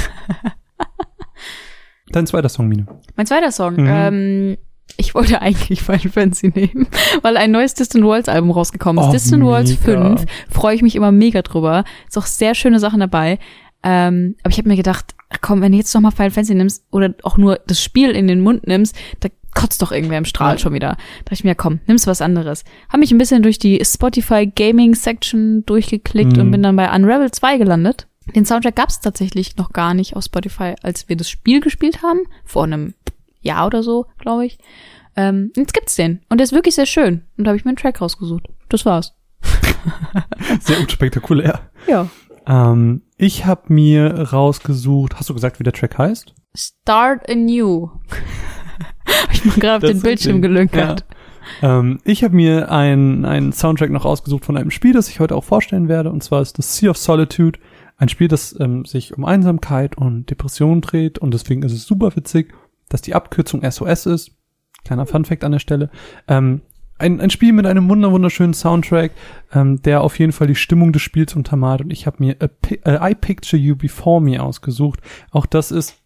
Dein 2.11 2.27
zweiter 2.27 2.49
Song, 2.49 2.69
Mine. 2.69 2.87
Mein 3.17 3.27
zweiter 3.27 3.53
Song. 3.53 3.75
Mhm. 3.75 3.87
Ähm, 3.89 4.59
ich 4.97 5.15
wollte 5.15 5.41
eigentlich 5.43 5.83
Final 5.83 6.11
Fantasy 6.11 6.49
nehmen, 6.49 6.89
weil 7.23 7.37
ein 7.37 7.51
neues 7.51 7.75
Distant 7.75 8.05
Worlds 8.05 8.29
Album 8.29 8.51
rausgekommen 8.51 9.03
ist. 9.03 9.09
Oh, 9.09 9.13
Distant 9.13 9.45
Worlds 9.45 9.87
mega. 9.87 10.17
5. 10.17 10.27
Freue 10.51 10.75
ich 10.75 10.83
mich 10.83 10.97
immer 10.97 11.13
mega 11.13 11.43
drüber. 11.43 11.85
Ist 12.07 12.19
auch 12.19 12.27
sehr 12.27 12.55
schöne 12.55 12.81
Sachen 12.81 13.01
dabei. 13.01 13.39
Ähm, 13.83 14.35
aber 14.43 14.51
ich 14.51 14.59
habe 14.59 14.69
mir 14.69 14.77
gedacht, 14.77 15.15
ach 15.31 15.39
komm, 15.41 15.61
wenn 15.61 15.73
du 15.73 15.79
jetzt 15.79 15.95
noch 15.95 16.01
mal 16.01 16.11
Final 16.11 16.31
Fantasy 16.31 16.55
nimmst 16.55 16.85
oder 16.91 17.15
auch 17.23 17.37
nur 17.39 17.61
das 17.67 17.83
Spiel 17.83 18.11
in 18.11 18.27
den 18.29 18.41
Mund 18.41 18.67
nimmst, 18.67 18.97
da 19.21 19.29
kotzt 19.55 19.83
doch 19.83 19.93
irgendwer 19.93 20.19
im 20.19 20.25
Strahl 20.25 20.55
Ja. 20.55 20.59
schon 20.59 20.75
wieder. 20.75 20.91
Da 20.91 20.97
dachte 21.25 21.35
ich 21.35 21.45
mir, 21.45 21.55
komm, 21.55 21.81
nimmst 21.87 22.07
was 22.07 22.21
anderes. 22.23 22.65
Hab 22.89 23.01
mich 23.01 23.11
ein 23.13 23.19
bisschen 23.19 23.43
durch 23.43 23.59
die 23.59 23.83
Spotify 23.85 24.47
Gaming 24.47 24.95
Section 24.95 25.65
durchgeklickt 25.67 26.35
Mhm. 26.37 26.41
und 26.43 26.51
bin 26.51 26.63
dann 26.63 26.77
bei 26.77 26.95
Unravel 26.95 27.31
2 27.31 27.59
gelandet. 27.59 28.07
Den 28.37 28.45
Soundtrack 28.45 28.77
gab 28.77 28.91
es 28.91 29.01
tatsächlich 29.01 29.57
noch 29.57 29.73
gar 29.73 29.95
nicht 29.95 30.15
auf 30.15 30.25
Spotify, 30.25 30.75
als 30.83 31.09
wir 31.09 31.17
das 31.17 31.31
Spiel 31.31 31.61
gespielt 31.61 32.03
haben. 32.03 32.21
Vor 32.45 32.65
einem 32.65 32.95
Jahr 33.41 33.67
oder 33.67 33.83
so, 33.83 34.07
glaube 34.19 34.45
ich. 34.47 34.59
Ähm, 35.17 35.51
jetzt 35.57 35.73
gibt's 35.75 35.97
den. 35.97 36.21
Und 36.29 36.39
der 36.39 36.45
ist 36.45 36.53
wirklich 36.53 36.75
sehr 36.75 36.87
schön. 36.87 37.23
Und 37.39 37.45
da 37.45 37.49
habe 37.51 37.57
ich 37.57 37.65
mir 37.65 37.71
einen 37.71 37.77
Track 37.79 38.01
rausgesucht. 38.01 38.47
Das 38.69 38.85
war's. 38.85 39.15
Sehr 40.61 40.79
unspektakulär. 40.81 41.61
Ja. 41.87 42.09
Ähm, 42.47 43.03
ich 43.19 43.45
habe 43.45 43.73
mir 43.73 44.33
rausgesucht, 44.33 45.17
hast 45.17 45.29
du 45.29 45.35
gesagt, 45.35 45.59
wie 45.59 45.65
der 45.65 45.73
Track 45.73 45.99
heißt? 45.99 46.35
Start 46.55 47.29
anew. 47.29 47.91
hab 49.07 49.35
ich 49.35 49.45
mal 49.45 49.57
gerade 49.57 49.85
auf 49.85 49.93
den 49.93 50.01
Bildschirm 50.01 50.37
okay. 50.37 50.49
gelönkert. 50.49 51.05
Ähm, 51.61 51.99
ich 52.05 52.23
habe 52.23 52.37
mir 52.37 52.71
einen, 52.71 53.25
einen 53.25 53.53
Soundtrack 53.53 53.91
noch 53.91 54.05
ausgesucht 54.05 54.45
von 54.45 54.57
einem 54.57 54.71
Spiel, 54.71 54.93
das 54.93 55.09
ich 55.09 55.19
heute 55.19 55.35
auch 55.35 55.45
vorstellen 55.45 55.89
werde. 55.89 56.11
Und 56.11 56.23
zwar 56.23 56.41
ist 56.43 56.59
das 56.59 56.77
Sea 56.77 56.91
of 56.91 56.97
Solitude. 56.97 57.59
Ein 57.97 58.09
Spiel, 58.09 58.29
das 58.29 58.59
ähm, 58.61 58.85
sich 58.85 59.17
um 59.17 59.25
Einsamkeit 59.25 59.99
und 59.99 60.31
Depression 60.31 60.81
dreht. 60.81 61.19
Und 61.19 61.35
deswegen 61.35 61.63
ist 61.65 61.73
es 61.73 61.85
super 61.85 62.15
witzig, 62.15 62.55
dass 62.89 63.03
die 63.03 63.15
Abkürzung 63.15 63.69
SOS 63.69 64.07
ist. 64.07 64.31
Kleiner 64.85 65.07
Funfact 65.07 65.43
an 65.43 65.53
der 65.53 65.59
Stelle. 65.59 65.91
Ähm, 66.29 66.63
ein, 66.99 67.21
ein 67.21 67.31
Spiel 67.31 67.53
mit 67.53 67.67
einem 67.67 67.89
wunder 67.89 68.11
wunderschönen 68.13 68.55
Soundtrack, 68.55 69.13
ähm, 69.53 69.81
der 69.83 70.03
auf 70.03 70.19
jeden 70.19 70.33
Fall 70.33 70.47
die 70.47 70.55
Stimmung 70.55 70.93
des 70.93 71.03
Spiels 71.03 71.35
untermalt. 71.37 71.81
Und 71.83 71.91
ich 71.93 72.07
habe 72.07 72.17
mir 72.21 72.37
äh, 72.41 73.11
I 73.11 73.15
Picture 73.15 73.61
You 73.61 73.77
Before 73.77 74.21
Me 74.21 74.43
ausgesucht. 74.43 75.01
Auch 75.31 75.47
das 75.47 75.71
ist 75.71 75.97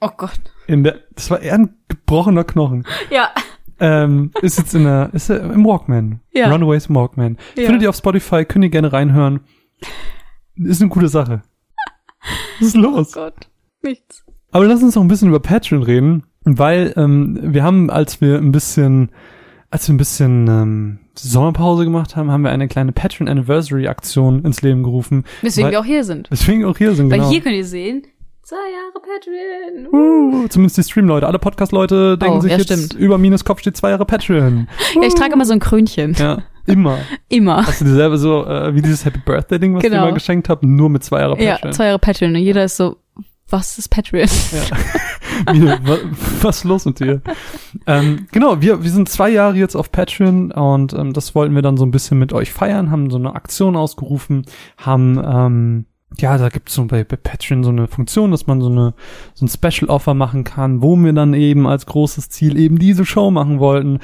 Oh 0.00 0.10
Gott. 0.16 0.40
in 0.66 0.84
der, 0.84 1.00
das 1.14 1.30
war 1.30 1.40
eher 1.40 1.54
ein 1.54 1.74
gebrochener 1.88 2.44
Knochen. 2.44 2.84
Ja. 3.10 3.30
ähm, 3.80 4.32
ist 4.42 4.58
jetzt 4.58 4.74
in 4.74 4.84
der, 4.84 5.10
ist 5.12 5.30
im 5.30 5.64
Walkman. 5.64 6.20
Ja. 6.32 6.50
Runaways 6.50 6.86
im 6.86 6.94
Walkman. 6.96 7.38
Ja. 7.56 7.64
Findet 7.64 7.82
ihr 7.82 7.88
auf 7.90 7.96
Spotify, 7.96 8.44
könnt 8.44 8.64
ihr 8.64 8.70
gerne 8.70 8.92
reinhören. 8.92 9.40
Ist 10.56 10.80
eine 10.80 10.90
gute 10.90 11.08
Sache. 11.08 11.42
Was 12.58 12.68
ist 12.68 12.76
los? 12.76 13.12
Oh 13.16 13.20
Gott. 13.20 13.48
Nichts. 13.82 14.24
Aber 14.52 14.66
lass 14.66 14.82
uns 14.82 14.94
noch 14.94 15.02
ein 15.02 15.08
bisschen 15.08 15.28
über 15.28 15.40
Patreon 15.40 15.82
reden, 15.82 16.24
weil 16.44 16.92
ähm, 16.96 17.38
wir 17.42 17.62
haben, 17.64 17.90
als 17.90 18.20
wir 18.20 18.36
ein 18.38 18.52
bisschen, 18.52 19.10
als 19.74 19.88
wir 19.88 19.94
ein 19.94 19.98
bisschen 19.98 20.46
ähm, 20.46 20.98
Sommerpause 21.16 21.82
gemacht 21.82 22.14
haben, 22.14 22.30
haben 22.30 22.42
wir 22.42 22.50
eine 22.50 22.68
kleine 22.68 22.92
Patreon 22.92 23.28
Anniversary 23.28 23.88
Aktion 23.88 24.44
ins 24.44 24.62
Leben 24.62 24.84
gerufen. 24.84 25.24
Weswegen 25.42 25.64
weil, 25.66 25.72
wir 25.72 25.80
auch 25.80 25.84
hier 25.84 26.04
sind. 26.04 26.28
Deswegen 26.30 26.64
auch 26.64 26.78
hier 26.78 26.94
sind, 26.94 27.10
Weil 27.10 27.18
genau. 27.18 27.30
hier 27.30 27.40
könnt 27.40 27.56
ihr 27.56 27.64
sehen, 27.64 28.04
zwei 28.42 28.54
Jahre 28.56 29.00
Patreon. 29.90 29.92
Uh, 29.92 30.46
zumindest 30.46 30.78
die 30.78 30.84
Stream-Leute. 30.84 31.26
Alle 31.26 31.40
Podcast-Leute 31.40 32.16
denken 32.16 32.36
Oh, 32.38 32.40
sich 32.40 32.52
ja, 32.52 32.58
jetzt, 32.58 32.72
stimmt. 32.72 32.92
über 32.94 33.18
Minus 33.18 33.44
Kopf 33.44 33.58
steht 33.62 33.76
zwei 33.76 33.90
Jahre 33.90 34.04
Patreon. 34.06 34.68
Ja, 34.94 35.02
ich 35.08 35.14
trage 35.14 35.32
immer 35.32 35.44
so 35.44 35.52
ein 35.54 35.58
Krönchen. 35.58 36.14
Ja, 36.20 36.44
immer. 36.66 36.98
Immer. 37.28 37.66
Hast 37.66 37.80
du 37.80 37.84
dir 37.86 37.94
selber 37.94 38.16
so, 38.16 38.46
äh, 38.46 38.76
wie 38.76 38.80
dieses 38.80 39.04
Happy 39.04 39.18
Birthday 39.26 39.58
Ding, 39.58 39.74
was 39.74 39.82
ich 39.82 39.90
dir 39.90 39.96
Genau. 39.96 40.06
mal 40.06 40.14
geschenkt 40.14 40.48
habe, 40.48 40.64
nur 40.68 40.88
mit 40.88 41.02
zwei 41.02 41.18
Jahre 41.18 41.42
Ja, 41.42 41.54
Patreon. 41.54 41.72
zwei 41.72 41.86
Jahre 41.86 41.98
Patreon. 41.98 42.30
Und 42.36 42.40
jeder 42.42 42.62
ist 42.62 42.76
so, 42.76 42.98
was 43.54 43.78
ist 43.78 43.88
Patreon? 43.88 44.28
Ja. 44.52 44.76
Wa- 45.86 45.98
was 46.42 46.58
ist 46.58 46.64
los 46.64 46.84
mit 46.84 47.00
dir? 47.00 47.20
ähm, 47.86 48.26
genau, 48.32 48.60
wir, 48.60 48.82
wir 48.82 48.90
sind 48.90 49.08
zwei 49.08 49.30
Jahre 49.30 49.56
jetzt 49.56 49.74
auf 49.74 49.90
Patreon 49.90 50.52
und 50.52 50.92
ähm, 50.92 51.12
das 51.12 51.34
wollten 51.34 51.54
wir 51.54 51.62
dann 51.62 51.76
so 51.76 51.84
ein 51.84 51.90
bisschen 51.90 52.18
mit 52.18 52.32
euch 52.32 52.52
feiern, 52.52 52.90
haben 52.90 53.10
so 53.10 53.16
eine 53.16 53.34
Aktion 53.34 53.76
ausgerufen, 53.76 54.44
haben 54.78 55.20
ähm, 55.24 55.84
ja, 56.18 56.38
da 56.38 56.48
gibt's 56.48 56.74
so 56.74 56.84
bei, 56.84 57.02
bei 57.02 57.16
Patreon 57.16 57.64
so 57.64 57.70
eine 57.70 57.88
Funktion, 57.88 58.30
dass 58.30 58.46
man 58.46 58.60
so 58.60 58.68
eine 58.68 58.94
so 59.34 59.44
ein 59.44 59.48
Special 59.48 59.90
Offer 59.90 60.14
machen 60.14 60.44
kann, 60.44 60.80
wo 60.82 60.94
wir 60.96 61.12
dann 61.12 61.34
eben 61.34 61.66
als 61.66 61.86
großes 61.86 62.28
Ziel 62.28 62.56
eben 62.56 62.78
diese 62.78 63.04
Show 63.04 63.32
machen 63.32 63.58
wollten. 63.58 63.98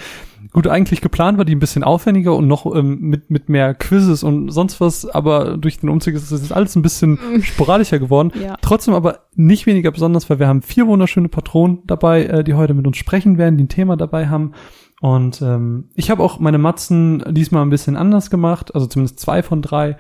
Gut, 0.53 0.67
eigentlich 0.67 1.01
geplant 1.01 1.39
war 1.39 1.45
die 1.45 1.55
ein 1.55 1.61
bisschen 1.61 1.85
aufwendiger 1.85 2.35
und 2.35 2.49
noch 2.49 2.67
ähm, 2.75 2.99
mit, 3.01 3.31
mit 3.31 3.49
mehr 3.49 3.73
Quizzes 3.75 4.25
und 4.25 4.51
sonst 4.51 4.81
was, 4.81 5.07
aber 5.07 5.57
durch 5.57 5.79
den 5.79 5.89
Umzug 5.89 6.15
ist 6.15 6.33
das 6.33 6.41
jetzt 6.41 6.53
alles 6.53 6.75
ein 6.75 6.83
bisschen 6.83 7.19
sporadischer 7.43 8.01
geworden. 8.01 8.33
Ja. 8.41 8.57
Trotzdem 8.61 8.95
aber 8.95 9.21
nicht 9.37 9.67
weniger 9.67 9.93
besonders, 9.93 10.29
weil 10.29 10.41
wir 10.41 10.49
haben 10.49 10.63
vier 10.63 10.89
wunderschöne 10.89 11.29
Patronen 11.29 11.81
dabei, 11.87 12.25
äh, 12.25 12.45
die 12.45 12.55
heute 12.55 12.75
mit 12.75 12.87
uns 12.87 12.97
sprechen 12.97 13.39
werden, 13.39 13.59
die 13.59 13.65
ein 13.65 13.69
Thema 13.69 13.97
dabei 13.97 14.29
haben. 14.29 14.53
Und 15.01 15.41
ähm, 15.41 15.89
ich 15.95 16.11
habe 16.11 16.23
auch 16.23 16.41
meine 16.41 16.59
Matzen 16.59 17.25
diesmal 17.31 17.63
ein 17.63 17.71
bisschen 17.71 17.97
anders 17.97 18.29
gemacht, 18.29 18.75
also 18.75 18.87
zumindest 18.87 19.21
zwei 19.21 19.43
von 19.43 19.63
drei. 19.63 19.97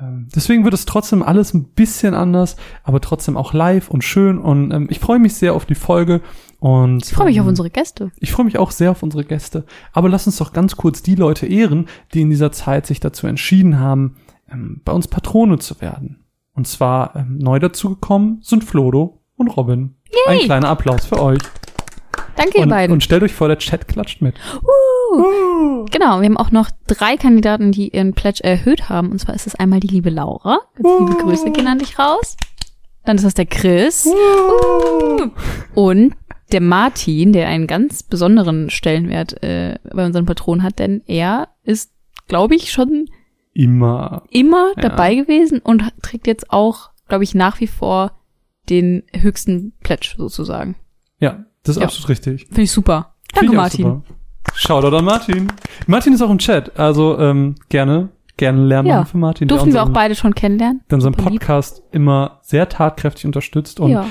Ähm, 0.00 0.28
deswegen 0.34 0.64
wird 0.64 0.74
es 0.74 0.86
trotzdem 0.86 1.22
alles 1.22 1.54
ein 1.54 1.64
bisschen 1.64 2.14
anders, 2.14 2.56
aber 2.82 3.00
trotzdem 3.00 3.36
auch 3.36 3.52
live 3.52 3.90
und 3.90 4.02
schön. 4.02 4.38
Und 4.38 4.72
ähm, 4.72 4.86
ich 4.90 4.98
freue 4.98 5.18
mich 5.18 5.34
sehr 5.34 5.54
auf 5.54 5.66
die 5.66 5.74
Folge. 5.74 6.20
Und 6.66 7.04
Ich 7.04 7.12
freue 7.12 7.26
mich 7.26 7.36
ähm, 7.36 7.42
auf 7.42 7.48
unsere 7.48 7.68
Gäste. 7.68 8.10
ich 8.20 8.32
freue 8.32 8.46
mich 8.46 8.56
auch 8.56 8.70
sehr 8.70 8.90
auf 8.90 9.02
unsere 9.02 9.22
Gäste. 9.22 9.66
Aber 9.92 10.08
lass 10.08 10.26
uns 10.26 10.38
doch 10.38 10.54
ganz 10.54 10.76
kurz 10.76 11.02
die 11.02 11.14
Leute 11.14 11.44
ehren, 11.46 11.88
die 12.14 12.22
in 12.22 12.30
dieser 12.30 12.52
Zeit 12.52 12.86
sich 12.86 13.00
dazu 13.00 13.26
entschieden 13.26 13.78
haben, 13.78 14.16
ähm, 14.50 14.80
bei 14.82 14.92
uns 14.92 15.06
Patrone 15.06 15.58
zu 15.58 15.82
werden. 15.82 16.24
Und 16.54 16.66
zwar 16.66 17.16
ähm, 17.16 17.36
neu 17.36 17.58
dazugekommen 17.58 18.38
sind 18.40 18.64
Flodo 18.64 19.20
und 19.36 19.48
Robin. 19.48 19.96
Ein 20.26 20.38
kleiner 20.38 20.68
Applaus 20.70 21.04
für 21.04 21.20
euch. 21.20 21.40
Danke, 22.36 22.56
ihr 22.56 22.62
Und, 22.62 22.70
beiden. 22.70 22.94
und 22.94 23.02
stellt 23.04 23.22
euch 23.22 23.34
vor, 23.34 23.48
der 23.48 23.58
Chat 23.58 23.86
klatscht 23.86 24.22
mit. 24.22 24.34
Genau, 25.90 26.20
wir 26.20 26.24
haben 26.26 26.38
auch 26.38 26.50
noch 26.50 26.70
drei 26.86 27.18
Kandidaten, 27.18 27.72
die 27.72 27.90
ihren 27.90 28.14
Pledge 28.14 28.42
erhöht 28.42 28.88
haben. 28.88 29.10
Und 29.10 29.18
zwar 29.18 29.34
ist 29.34 29.46
es 29.46 29.54
einmal 29.54 29.80
die 29.80 29.88
liebe 29.88 30.08
Laura. 30.08 30.60
Ganz 30.82 30.88
liebe 30.98 31.22
Grüße 31.22 31.50
gehen 31.50 31.66
an 31.66 31.78
dich 31.78 31.98
raus. 31.98 32.36
Dann 33.04 33.16
ist 33.16 33.24
das 33.26 33.34
der 33.34 33.44
Chris. 33.44 34.08
Und 35.74 36.14
der 36.54 36.62
Martin, 36.62 37.32
der 37.34 37.48
einen 37.48 37.66
ganz 37.66 38.02
besonderen 38.02 38.70
Stellenwert 38.70 39.42
äh, 39.42 39.78
bei 39.92 40.06
unseren 40.06 40.24
Patronen 40.24 40.62
hat, 40.62 40.78
denn 40.78 41.02
er 41.06 41.48
ist, 41.64 41.92
glaube 42.28 42.54
ich, 42.54 42.70
schon 42.72 43.06
Immer. 43.52 44.22
immer 44.30 44.72
Ja. 44.76 44.82
dabei 44.88 45.14
gewesen 45.14 45.58
und 45.60 45.82
trägt 46.02 46.26
jetzt 46.26 46.50
auch, 46.50 46.90
glaube 47.08 47.24
ich, 47.24 47.34
nach 47.34 47.60
wie 47.60 47.66
vor 47.66 48.12
den 48.70 49.02
höchsten 49.14 49.72
Pledge 49.82 50.14
sozusagen. 50.16 50.76
Ja, 51.20 51.44
das 51.62 51.76
ist 51.76 51.80
Ja. 51.80 51.86
absolut 51.86 52.08
richtig. 52.08 52.46
Finde 52.46 52.62
ich 52.62 52.70
super. 52.72 53.14
Find 53.34 53.50
Danke, 53.50 53.52
ich 53.52 53.56
Martin. 53.56 53.84
super. 53.84 54.02
Shoutout 54.54 54.96
an 54.96 55.04
Martin. 55.04 55.48
Martin 55.86 56.12
ist 56.12 56.22
auch 56.22 56.30
im 56.30 56.38
Chat, 56.38 56.78
also 56.78 57.18
ähm, 57.18 57.54
gerne, 57.68 58.10
gerne 58.36 58.64
lernen 58.64 58.88
Ja. 58.88 59.04
für 59.04 59.16
Martin. 59.18 59.48
Durften 59.48 59.72
wir 59.72 59.80
auch 59.80 59.86
unseren- 59.86 59.92
beide 59.94 60.14
schon 60.14 60.34
kennenlernen. 60.34 60.80
der 60.90 60.96
unseren 60.96 61.12
Super 61.14 61.30
lieb. 61.30 61.40
Podcast 61.40 61.82
immer 61.92 62.40
sehr 62.42 62.68
tatkräftig 62.68 63.26
unterstützt. 63.26 63.78
Und 63.80 63.90
Ja. 63.90 64.06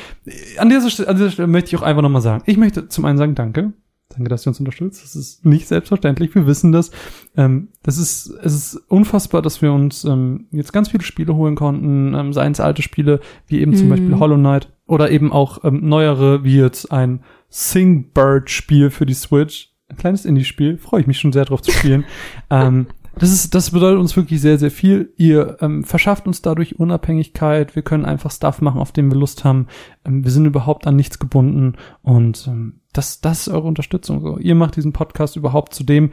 an, 0.58 0.70
dieser, 0.70 0.90
Stelle- 0.90 1.10
an 1.10 1.16
dieser 1.18 1.32
Stelle 1.32 1.48
möchte 1.48 1.70
ich 1.70 1.78
auch 1.78 1.82
einfach 1.86 2.02
nochmal 2.02 2.22
sagen, 2.22 2.44
ich 2.46 2.58
möchte 2.58 2.88
zum 2.88 3.06
einen 3.06 3.18
sagen, 3.18 3.36
danke. 3.36 3.74
Danke, 4.10 4.30
dass 4.30 4.46
ihr 4.46 4.50
uns 4.50 4.60
unterstützt. 4.60 5.02
Das 5.04 5.16
ist 5.16 5.44
nicht 5.44 5.68
selbstverständlich. 5.68 6.36
Wir 6.36 6.46
wissen 6.46 6.72
das. 6.72 6.92
Ähm, 7.36 7.70
das 7.82 7.98
ist, 7.98 8.28
es 8.44 8.54
ist 8.54 8.76
unfassbar, 8.88 9.42
dass 9.42 9.64
wir 9.64 9.74
uns 9.74 10.04
ähm, 10.06 10.46
jetzt 10.52 10.72
ganz 10.72 10.90
viele 10.90 11.04
Spiele 11.04 11.34
holen 11.36 11.56
konnten, 11.56 12.14
ähm, 12.14 12.32
seien 12.32 12.52
es 12.52 12.60
alte 12.60 12.84
Spiele, 12.84 13.22
wie 13.48 13.60
eben 13.60 13.74
zum 13.76 13.88
Mhm. 13.88 13.90
Beispiel 13.90 14.20
Hollow 14.20 14.36
Knight 14.38 14.70
oder 14.86 15.10
eben 15.10 15.32
auch 15.32 15.64
ähm, 15.64 15.88
neuere, 15.90 16.44
wie 16.44 16.58
jetzt 16.58 16.92
ein 16.92 17.22
Singbird-Spiel 17.50 18.90
für 18.92 19.06
die 19.06 19.14
Switch. 19.16 19.70
Ein 19.90 19.98
kleines 19.98 20.26
Indie-Spiel. 20.26 20.78
Freue 20.78 21.02
ich 21.02 21.08
mich 21.08 21.20
schon 21.20 21.34
sehr 21.34 21.46
drauf 21.46 21.62
zu 21.62 21.72
spielen. 21.72 22.06
ähm, 22.52 22.88
das 23.16 23.32
ist, 23.32 23.54
das 23.54 23.72
bedeutet 23.72 24.00
uns 24.00 24.16
wirklich 24.16 24.42
sehr, 24.42 24.58
sehr 24.58 24.72
viel. 24.72 25.14
Ihr 25.18 25.58
ähm, 25.62 25.84
verschafft 25.84 26.26
uns 26.26 26.42
dadurch 26.42 26.80
Unabhängigkeit. 26.80 27.76
Wir 27.76 27.84
können 27.84 28.06
einfach 28.06 28.32
Stuff 28.32 28.62
machen, 28.62 28.80
auf 28.80 28.92
den 28.92 29.12
wir 29.12 29.18
Lust 29.18 29.44
haben. 29.44 29.68
Ähm, 30.06 30.24
wir 30.24 30.32
sind 30.32 30.46
überhaupt 30.46 30.88
an 30.88 30.96
nichts 30.96 31.20
gebunden 31.20 31.76
und 32.02 32.48
ähm, 32.48 32.80
das, 32.92 33.22
das 33.22 33.48
ist 33.48 33.54
eure 33.54 33.68
Unterstützung. 33.68 34.22
So, 34.22 34.38
ihr 34.38 34.56
macht 34.56 34.76
diesen 34.76 34.94
Podcast 34.94 35.36
überhaupt 35.36 35.74
zu 35.74 35.84
dem, 35.84 36.12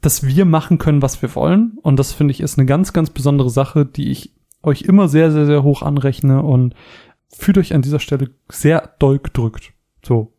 dass 0.00 0.26
wir 0.26 0.44
machen 0.44 0.78
können, 0.78 1.02
was 1.02 1.22
wir 1.22 1.34
wollen. 1.34 1.78
Und 1.82 1.96
das 1.98 2.12
finde 2.12 2.32
ich 2.32 2.40
ist 2.40 2.58
eine 2.58 2.66
ganz, 2.66 2.92
ganz 2.92 3.10
besondere 3.10 3.50
Sache, 3.50 3.86
die 3.86 4.10
ich 4.10 4.34
euch 4.62 4.82
immer 4.82 5.08
sehr, 5.08 5.30
sehr, 5.32 5.46
sehr 5.46 5.62
hoch 5.62 5.82
anrechne 5.82 6.42
und 6.42 6.74
fühlt 7.28 7.58
euch 7.58 7.74
an 7.74 7.82
dieser 7.82 8.00
Stelle 8.00 8.30
sehr 8.50 8.94
doll 8.98 9.18
gedrückt. 9.18 9.72
So. 10.04 10.32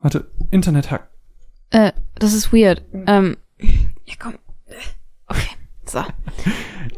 Warte, 0.00 0.30
Internet-Hack. 0.50 1.10
Äh, 1.70 1.92
das 2.14 2.32
ist 2.32 2.52
weird. 2.52 2.82
Ähm, 3.06 3.36
ja, 3.58 4.14
komm. 4.18 4.34
Okay, 5.30 5.48
so. 5.86 6.00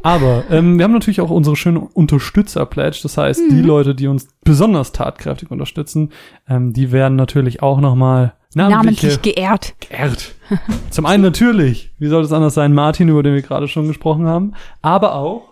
Aber 0.03 0.45
ähm, 0.51 0.79
wir 0.79 0.85
haben 0.85 0.93
natürlich 0.93 1.21
auch 1.21 1.31
unsere 1.31 1.55
schöne 1.57 1.81
Unterstützer-Pledge. 1.81 3.01
Das 3.03 3.17
heißt, 3.17 3.41
Mhm. 3.51 3.57
die 3.57 3.62
Leute, 3.62 3.95
die 3.95 4.09
uns 4.09 4.29
besonders 4.43 4.93
tatkräftig 4.93 5.51
unterstützen, 5.51 6.11
ähm, 6.49 6.73
die 6.73 6.91
werden 6.93 7.15
natürlich 7.17 7.62
auch 7.62 7.81
nochmal 7.81 8.35
namentlich 8.55 9.03
Namentlich 9.03 9.23
geehrt. 9.23 9.75
geehrt. 9.81 10.35
Zum 10.91 11.07
einen 11.07 11.23
natürlich, 11.23 11.95
wie 11.99 12.09
soll 12.09 12.23
es 12.25 12.33
anders 12.33 12.55
sein, 12.55 12.75
Martin, 12.75 13.09
über 13.09 13.23
den 13.23 13.35
wir 13.35 13.43
gerade 13.43 13.69
schon 13.69 13.87
gesprochen 13.87 14.27
haben, 14.27 14.53
aber 14.83 15.15
auch 15.15 15.43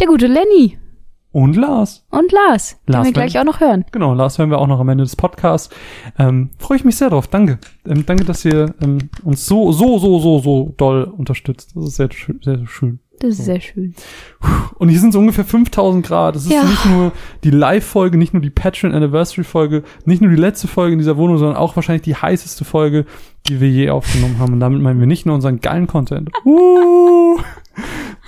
Der 0.00 0.06
gute 0.08 0.26
Lenny 0.26 0.78
und 1.32 1.56
Lars. 1.56 2.04
und 2.10 2.30
Lars, 2.30 2.76
den 2.86 2.92
Lars 2.92 3.06
wir 3.06 3.12
gleich 3.12 3.38
auch 3.38 3.44
noch 3.44 3.60
hören. 3.60 3.84
Genau, 3.90 4.12
Lars 4.14 4.38
hören 4.38 4.50
wir 4.50 4.58
auch 4.58 4.66
noch 4.66 4.80
am 4.80 4.88
Ende 4.88 5.04
des 5.04 5.16
Podcasts. 5.16 5.74
Ähm, 6.18 6.50
Freue 6.58 6.76
ich 6.78 6.84
mich 6.84 6.96
sehr 6.96 7.10
drauf. 7.10 7.26
Danke. 7.26 7.58
Ähm, 7.86 8.04
danke, 8.06 8.24
dass 8.24 8.44
ihr 8.44 8.74
ähm, 8.82 8.98
uns 9.24 9.46
so, 9.46 9.72
so, 9.72 9.98
so, 9.98 10.18
so, 10.18 10.38
so 10.40 10.74
doll 10.76 11.04
unterstützt. 11.04 11.72
Das 11.74 11.84
ist 11.86 11.96
sehr, 11.96 12.10
schön- 12.12 12.40
sehr, 12.42 12.58
sehr 12.58 12.66
schön. 12.66 12.98
Das 13.20 13.38
ist 13.38 13.44
sehr 13.44 13.60
schön. 13.60 13.94
Und 14.78 14.88
hier 14.88 14.98
sind 14.98 15.12
so 15.12 15.20
ungefähr 15.20 15.44
5000 15.44 16.04
Grad. 16.04 16.34
Das 16.34 16.44
ist 16.44 16.52
Ja. 16.52 16.64
nicht 16.64 16.84
nur 16.86 17.12
die 17.44 17.50
Live-Folge, 17.50 18.18
nicht 18.18 18.32
nur 18.34 18.42
die 18.42 18.50
Patreon 18.50 18.92
Anniversary-Folge, 18.92 19.84
nicht 20.06 20.22
nur 20.22 20.30
die 20.32 20.36
letzte 20.36 20.66
Folge 20.66 20.94
in 20.94 20.98
dieser 20.98 21.16
Wohnung, 21.16 21.38
sondern 21.38 21.56
auch 21.56 21.76
wahrscheinlich 21.76 22.02
die 22.02 22.16
heißeste 22.16 22.64
Folge, 22.64 23.06
die 23.48 23.60
wir 23.60 23.68
je 23.70 23.90
aufgenommen 23.90 24.40
haben. 24.40 24.54
Und 24.54 24.60
damit 24.60 24.82
meinen 24.82 24.98
wir 24.98 25.06
nicht 25.06 25.24
nur 25.24 25.36
unseren 25.36 25.60
geilen 25.60 25.86
Content. 25.86 26.30
Uh, 26.44 27.38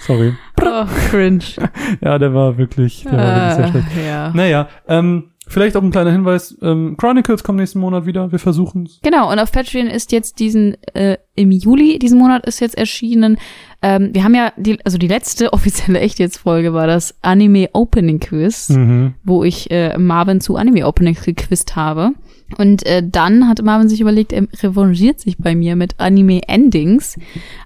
sorry. 0.06 0.34
Oh, 0.62 0.84
cringe. 1.10 1.44
Ja, 2.00 2.18
der 2.18 2.32
war 2.34 2.56
wirklich, 2.58 3.02
der 3.04 3.12
war 3.12 3.36
wirklich 3.36 3.54
sehr 3.54 3.68
schlecht. 3.68 3.96
Äh, 3.98 4.08
ja. 4.08 4.30
Naja, 4.34 4.68
ähm, 4.88 5.24
vielleicht 5.46 5.76
auch 5.76 5.82
ein 5.82 5.90
kleiner 5.90 6.10
Hinweis. 6.12 6.56
Ähm, 6.62 6.96
Chronicles 6.96 7.44
kommt 7.44 7.58
nächsten 7.58 7.78
Monat 7.80 8.06
wieder. 8.06 8.32
Wir 8.32 8.38
versuchen's. 8.38 9.00
Genau, 9.02 9.30
und 9.30 9.38
auf 9.38 9.52
Patreon 9.52 9.86
ist 9.88 10.10
jetzt 10.12 10.38
diesen, 10.40 10.76
äh, 10.94 11.18
im 11.34 11.50
Juli 11.50 11.98
diesen 11.98 12.18
Monat 12.18 12.46
ist 12.46 12.60
jetzt 12.60 12.78
erschienen. 12.78 13.36
Ähm, 13.82 14.10
wir 14.12 14.24
haben 14.24 14.34
ja, 14.34 14.52
die, 14.56 14.78
also 14.84 14.96
die 14.98 15.08
letzte 15.08 15.52
offizielle 15.52 16.00
echt 16.00 16.18
jetzt 16.18 16.38
Folge 16.38 16.72
war 16.72 16.86
das 16.86 17.14
Anime 17.22 17.68
Opening 17.72 18.20
Quiz, 18.20 18.70
Mhm. 18.70 19.14
wo 19.24 19.44
ich 19.44 19.70
äh, 19.70 19.98
Marvin 19.98 20.40
zu 20.40 20.56
Anime 20.56 20.86
Openings 20.86 21.22
gequizt 21.24 21.76
habe. 21.76 22.10
Und 22.58 22.84
äh, 22.86 23.02
dann 23.06 23.48
hat 23.48 23.62
Marvin 23.62 23.88
sich 23.88 24.00
überlegt, 24.00 24.32
er 24.32 24.46
revanchiert 24.62 25.18
sich 25.20 25.38
bei 25.38 25.54
mir 25.54 25.76
mit 25.76 25.98
Anime 25.98 26.40
Endings. 26.48 27.18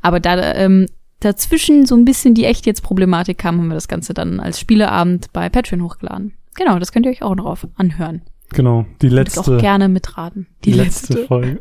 Aber 0.03 0.19
da 0.21 0.55
ähm, 0.55 0.87
dazwischen 1.21 1.87
so 1.87 1.97
ein 1.97 2.05
bisschen 2.05 2.35
die 2.35 2.45
echt 2.45 2.67
jetzt 2.67 2.83
Problematik 2.83 3.39
kam, 3.39 3.59
haben 3.59 3.69
wir 3.69 3.75
das 3.75 3.89
Ganze 3.89 4.15
dann 4.15 4.41
als 4.41 4.61
Spieleabend 4.61 5.33
bei 5.33 5.49
Patreon 5.49 5.83
hochgeladen. 5.83 6.35
Genau, 6.55 6.79
das 6.79 6.93
könnt 6.93 7.07
ihr 7.07 7.13
euch 7.13 7.23
auch 7.23 7.35
noch 7.35 7.47
auf 7.47 7.67
anhören. 7.77 8.23
Genau, 8.51 8.87
die 9.03 9.09
Könnt 9.09 9.39
auch 9.39 9.47
letzte, 9.47 9.57
gerne 9.59 9.89
mitraten. 9.89 10.47
die 10.65 10.73
letzte 10.73 11.27
Folge. 11.27 11.61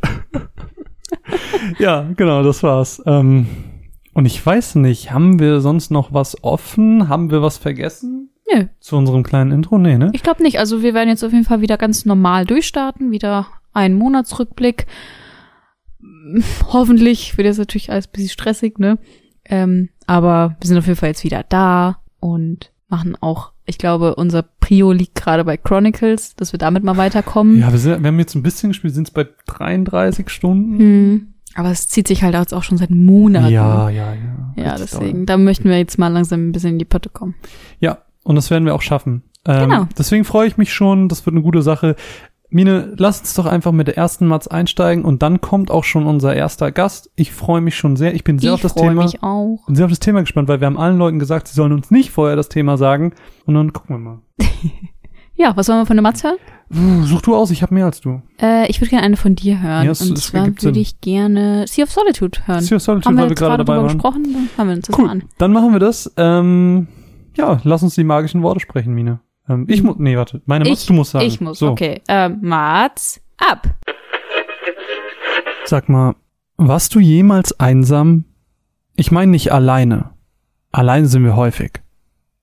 ja, 1.79 2.09
genau, 2.15 2.43
das 2.43 2.63
war's. 2.63 3.01
Ähm, 3.05 3.47
und 4.13 4.25
ich 4.25 4.43
weiß 4.43 4.75
nicht, 4.75 5.11
haben 5.11 5.39
wir 5.39 5.59
sonst 5.59 5.91
noch 5.91 6.13
was 6.13 6.43
offen? 6.43 7.09
Haben 7.09 7.29
wir 7.29 7.41
was 7.41 7.57
vergessen? 7.57 8.29
Nö, 8.51 8.65
Zu 8.79 8.95
unserem 8.95 9.23
kleinen 9.23 9.51
Intro? 9.51 9.77
Nee, 9.77 9.97
ne? 9.97 10.09
ich 10.13 10.23
glaube 10.23 10.41
nicht. 10.41 10.57
Also 10.59 10.81
wir 10.81 10.93
werden 10.93 11.09
jetzt 11.09 11.23
auf 11.23 11.33
jeden 11.33 11.43
Fall 11.43 11.61
wieder 11.61 11.77
ganz 11.77 12.05
normal 12.05 12.45
durchstarten, 12.45 13.11
wieder 13.11 13.47
einen 13.73 13.97
Monatsrückblick. 13.97 14.87
Hoffentlich 16.71 17.37
wird 17.37 17.45
jetzt 17.45 17.57
natürlich 17.57 17.91
alles 17.91 18.07
ein 18.07 18.11
bisschen 18.13 18.29
stressig, 18.29 18.79
ne? 18.79 18.97
Ähm, 19.49 19.89
aber 20.05 20.55
wir 20.59 20.67
sind 20.67 20.77
auf 20.77 20.87
jeden 20.87 20.97
Fall 20.97 21.09
jetzt 21.09 21.23
wieder 21.23 21.43
da 21.47 21.99
und 22.19 22.71
machen 22.89 23.17
auch, 23.19 23.51
ich 23.65 23.77
glaube, 23.77 24.15
unser 24.15 24.43
Prio 24.43 24.91
liegt 24.91 25.15
gerade 25.15 25.43
bei 25.43 25.57
Chronicles, 25.57 26.35
dass 26.35 26.53
wir 26.53 26.59
damit 26.59 26.83
mal 26.83 26.97
weiterkommen. 26.97 27.59
Ja, 27.59 27.71
wir, 27.71 27.79
sind, 27.79 28.01
wir 28.01 28.07
haben 28.07 28.19
jetzt 28.19 28.35
ein 28.35 28.43
bisschen 28.43 28.69
gespielt, 28.69 28.93
sind 28.93 29.07
es 29.07 29.13
bei 29.13 29.27
33 29.47 30.29
Stunden? 30.29 30.79
Hm. 30.79 31.27
Aber 31.55 31.71
es 31.71 31.87
zieht 31.87 32.07
sich 32.07 32.23
halt 32.23 32.35
jetzt 32.35 32.53
auch 32.53 32.63
schon 32.63 32.77
seit 32.77 32.91
Monaten. 32.91 33.51
Ja, 33.51 33.89
ja, 33.89 34.13
ja. 34.13 34.53
Ja, 34.55 34.75
deswegen, 34.77 35.25
da 35.25 35.37
möchten 35.37 35.69
wir 35.69 35.77
jetzt 35.77 35.97
mal 35.97 36.09
langsam 36.09 36.47
ein 36.47 36.51
bisschen 36.51 36.71
in 36.71 36.79
die 36.79 36.85
Pötte 36.85 37.09
kommen. 37.09 37.35
Ja, 37.79 37.99
und 38.23 38.35
das 38.35 38.51
werden 38.51 38.65
wir 38.65 38.75
auch 38.75 38.81
schaffen. 38.81 39.23
Ähm, 39.45 39.69
Genau. 39.69 39.87
Deswegen 39.97 40.25
freue 40.25 40.47
ich 40.47 40.57
mich 40.57 40.73
schon, 40.73 41.09
das 41.09 41.25
wird 41.25 41.33
eine 41.33 41.41
gute 41.41 41.61
Sache. 41.61 41.95
Mine, 42.49 42.93
lass 42.97 43.19
uns 43.19 43.33
doch 43.33 43.45
einfach 43.45 43.73
mit 43.73 43.87
der 43.87 43.97
ersten 43.97 44.25
Matz 44.25 44.47
einsteigen 44.47 45.03
und 45.03 45.21
dann 45.21 45.41
kommt 45.41 45.69
auch 45.69 45.83
schon 45.83 46.05
unser 46.05 46.33
erster 46.35 46.71
Gast. 46.71 47.11
Ich 47.15 47.31
freue 47.33 47.59
mich 47.59 47.75
schon 47.75 47.97
sehr. 47.97 48.15
Ich 48.15 48.23
bin 48.23 48.39
sehr 48.39 48.51
ich 48.51 48.53
auf 48.55 48.61
das 48.61 48.71
freue 48.73 48.89
Thema. 48.89 49.03
mich 49.03 49.21
auch. 49.21 49.65
bin 49.67 49.75
sehr 49.75 49.85
auf 49.85 49.91
das 49.91 49.99
Thema 49.99 50.21
gespannt, 50.21 50.47
weil 50.47 50.61
wir 50.61 50.65
haben 50.67 50.77
allen 50.77 50.97
Leuten 50.97 51.19
gesagt, 51.19 51.49
sie 51.49 51.55
sollen 51.55 51.73
uns 51.73 51.91
nicht 51.91 52.09
vorher 52.11 52.37
das 52.37 52.47
Thema 52.47 52.77
sagen. 52.77 53.13
Und 53.45 53.55
dann 53.55 53.73
gucken 53.73 53.95
wir 53.95 53.99
mal. 53.99 54.19
Ja, 55.39 55.55
was 55.55 55.67
wollen 55.69 55.81
wir 55.81 55.85
von 55.85 55.95
der 55.97 56.01
Matz 56.01 56.23
hören? 56.23 56.37
Such 57.05 57.21
du 57.21 57.35
aus, 57.35 57.51
ich 57.51 57.61
habe 57.61 57.71
mehr 57.75 57.85
als 57.85 58.01
du. 58.01 58.23
Äh, 58.41 58.67
ich 58.71 58.81
würde 58.81 58.89
gerne 58.89 59.05
eine 59.05 59.17
von 59.17 59.35
dir 59.35 59.61
hören. 59.61 59.85
Ja, 59.85 59.91
es- 59.91 60.01
und 60.01 60.17
es 60.17 60.23
zwar 60.25 60.47
würde 60.47 60.79
ich 60.79 60.99
gerne 60.99 61.65
Sea 61.67 61.83
of 61.83 61.91
Solitude 61.91 62.39
hören. 62.47 62.61
Sea 62.61 62.77
of 62.77 62.81
Solitude, 62.81 63.07
haben 63.07 63.17
wir 63.17 63.21
weil 63.21 63.29
wir 63.29 63.35
gerade 63.35 63.63
dabei 63.63 63.77
waren. 63.77 63.85
gesprochen, 63.93 64.23
dann 64.33 64.49
hören 64.57 64.67
wir 64.69 64.75
uns 64.77 64.87
das 64.87 64.97
Cool, 64.97 65.05
mal 65.05 65.11
an. 65.11 65.23
dann 65.37 65.53
machen 65.53 65.73
wir 65.73 65.79
das. 65.79 66.11
Ähm, 66.17 66.87
ja, 67.35 67.61
lass 67.63 67.83
uns 67.83 67.93
die 67.93 68.03
magischen 68.03 68.41
Worte 68.41 68.59
sprechen, 68.61 68.95
Mine. 68.95 69.19
Ähm, 69.49 69.65
ich 69.67 69.83
muss, 69.83 69.97
nee, 69.99 70.17
warte, 70.17 70.41
meine 70.45 70.67
Ich, 70.69 70.85
du 70.85 70.93
musst 70.93 71.11
sagen. 71.11 71.25
ich 71.25 71.41
muss, 71.41 71.59
so. 71.59 71.71
okay. 71.71 72.01
Ähm, 72.07 72.39
Mats, 72.41 73.21
ab. 73.37 73.67
Sag 75.65 75.89
mal, 75.89 76.15
warst 76.57 76.95
du 76.95 76.99
jemals 76.99 77.59
einsam? 77.59 78.25
Ich 78.95 79.11
meine 79.11 79.31
nicht 79.31 79.51
alleine. 79.51 80.11
Alleine 80.71 81.07
sind 81.07 81.23
wir 81.23 81.35
häufig. 81.35 81.81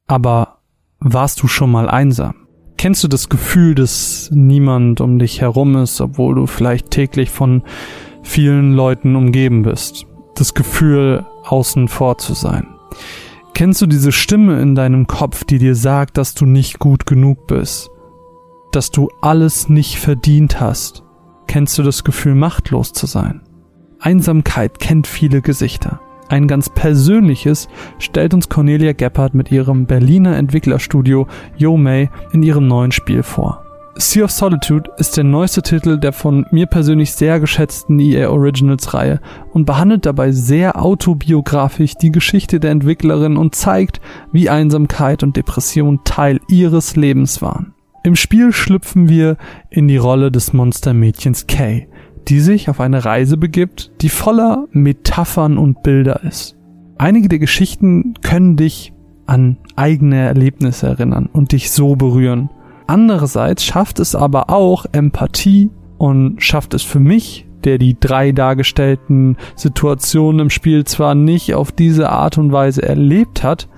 Aber 0.07 0.59
warst 1.01 1.43
du 1.43 1.49
schon 1.49 1.71
mal 1.71 1.89
einsam? 1.89 2.47
Kennst 2.77 3.03
du 3.05 3.09
das 3.09 3.29
Gefühl, 3.29 3.75
dass 3.75 4.31
niemand 4.33 5.01
um 5.01 5.19
dich 5.19 5.41
herum 5.41 5.77
ist, 5.77 6.01
obwohl 6.01 6.35
du 6.35 6.47
vielleicht 6.47 6.91
täglich 6.91 7.31
von 7.31 7.63
vielen 8.23 8.75
Leuten 8.75 9.17
umgeben 9.17 9.63
bist? 9.63 10.07
Das 10.35 10.55
Gefühl, 10.55 11.25
außen 11.45 11.89
vor 11.89 12.19
zu 12.19 12.35
sein. 12.35 12.67
Kennst 13.55 13.81
du 13.81 13.87
diese 13.87 14.11
Stimme 14.11 14.61
in 14.61 14.75
deinem 14.75 15.07
Kopf, 15.07 15.45
die 15.45 15.59
dir 15.59 15.77
sagt, 15.77 16.19
dass 16.19 16.35
du 16.35 16.45
nicht 16.45 16.81
gut 16.81 17.07
genug 17.07 17.47
bist? 17.47 17.89
Dass 18.73 18.91
du 18.91 19.09
alles 19.21 19.69
nicht 19.69 20.01
verdient 20.01 20.61
hast? 20.61 21.05
Kennst 21.47 21.79
du 21.79 21.85
das 21.85 22.03
Gefühl, 22.03 22.35
machtlos 22.35 22.93
zu 22.93 23.07
sein? 23.07 23.43
Einsamkeit 24.01 24.81
kennt 24.81 25.07
viele 25.07 25.41
Gesichter. 25.41 26.01
Ein 26.29 26.49
ganz 26.49 26.69
persönliches 26.69 27.69
stellt 28.01 28.35
uns 28.35 28.49
Cornelia 28.49 28.93
Gebhardt 28.93 29.35
mit 29.35 29.53
ihrem 29.53 29.87
Berliner 29.87 30.37
Entwicklerstudio 30.37 31.29
Yomei 31.57 32.11
in 32.33 32.43
ihrem 32.43 32.67
neuen 32.67 32.91
Spiel 32.91 33.23
vor. 33.23 33.64
Sea 33.97 34.25
of 34.25 34.33
Solitude 34.33 34.91
ist 34.97 35.17
der 35.17 35.23
neueste 35.23 35.63
Titel 35.63 35.99
der 35.99 36.13
von 36.13 36.47
mir 36.51 36.67
persönlich 36.67 37.13
sehr 37.13 37.39
geschätzten 37.39 38.01
EA 38.01 38.29
Originals 38.29 38.93
Reihe 38.93 39.21
und 39.53 39.67
behandelt 39.67 40.05
dabei 40.05 40.33
sehr 40.33 40.83
autobiografisch 40.83 41.95
die 41.95 42.11
Geschichte 42.11 42.59
der 42.59 42.73
Entwicklerin 42.73 43.37
und 43.37 43.55
zeigt, 43.55 44.01
wie 44.33 44.51
Einsamkeit 44.51 45.23
und 45.23 45.37
Depression 45.37 46.01
Teil 46.05 46.41
ihres 46.49 46.97
Lebens 46.97 47.41
waren. 47.41 47.75
Im 48.03 48.17
Spiel 48.17 48.53
schlüpfen 48.53 49.09
wir 49.09 49.37
in 49.71 49.87
die 49.87 49.97
Rolle 49.97 50.33
des 50.33 50.53
Monstermädchens 50.53 51.47
Kay, 51.47 51.87
die 52.27 52.41
sich 52.41 52.69
auf 52.69 52.81
eine 52.81 53.05
Reise 53.05 53.37
begibt, 53.37 53.93
die 54.01 54.09
voller 54.09 54.67
Metaphern 54.73 55.57
und 55.57 55.85
Bilder 55.85 56.25
ist. 56.25 56.57
Einige 56.99 57.29
der 57.29 57.39
Geschichten 57.39 58.15
können 58.23 58.57
dich 58.57 58.93
an 59.27 59.57
eigene 59.77 60.21
Erlebnisse 60.21 60.89
erinnern 60.89 61.29
und 61.33 61.53
dich 61.53 61.71
so 61.71 61.97
berühren. 61.97 62.51
Andererseits 62.87 63.65
schafft 63.65 63.99
es 63.99 64.15
aber 64.15 64.51
auch 64.51 64.87
Empathie 64.93 65.71
und 65.99 66.43
schafft 66.43 66.75
es 66.75 66.83
für 66.83 67.01
mich, 67.01 67.47
der 67.65 67.79
die 67.79 67.99
drei 67.99 68.33
dargestellten 68.33 69.37
Situationen 69.57 70.41
im 70.41 70.51
Spiel 70.51 70.85
zwar 70.85 71.15
nicht 71.15 71.55
auf 71.55 71.73
diese 71.73 72.11
Art 72.11 72.37
und 72.37 72.53
Weise 72.53 72.83
erlebt 72.83 73.43
hat, 73.43 73.69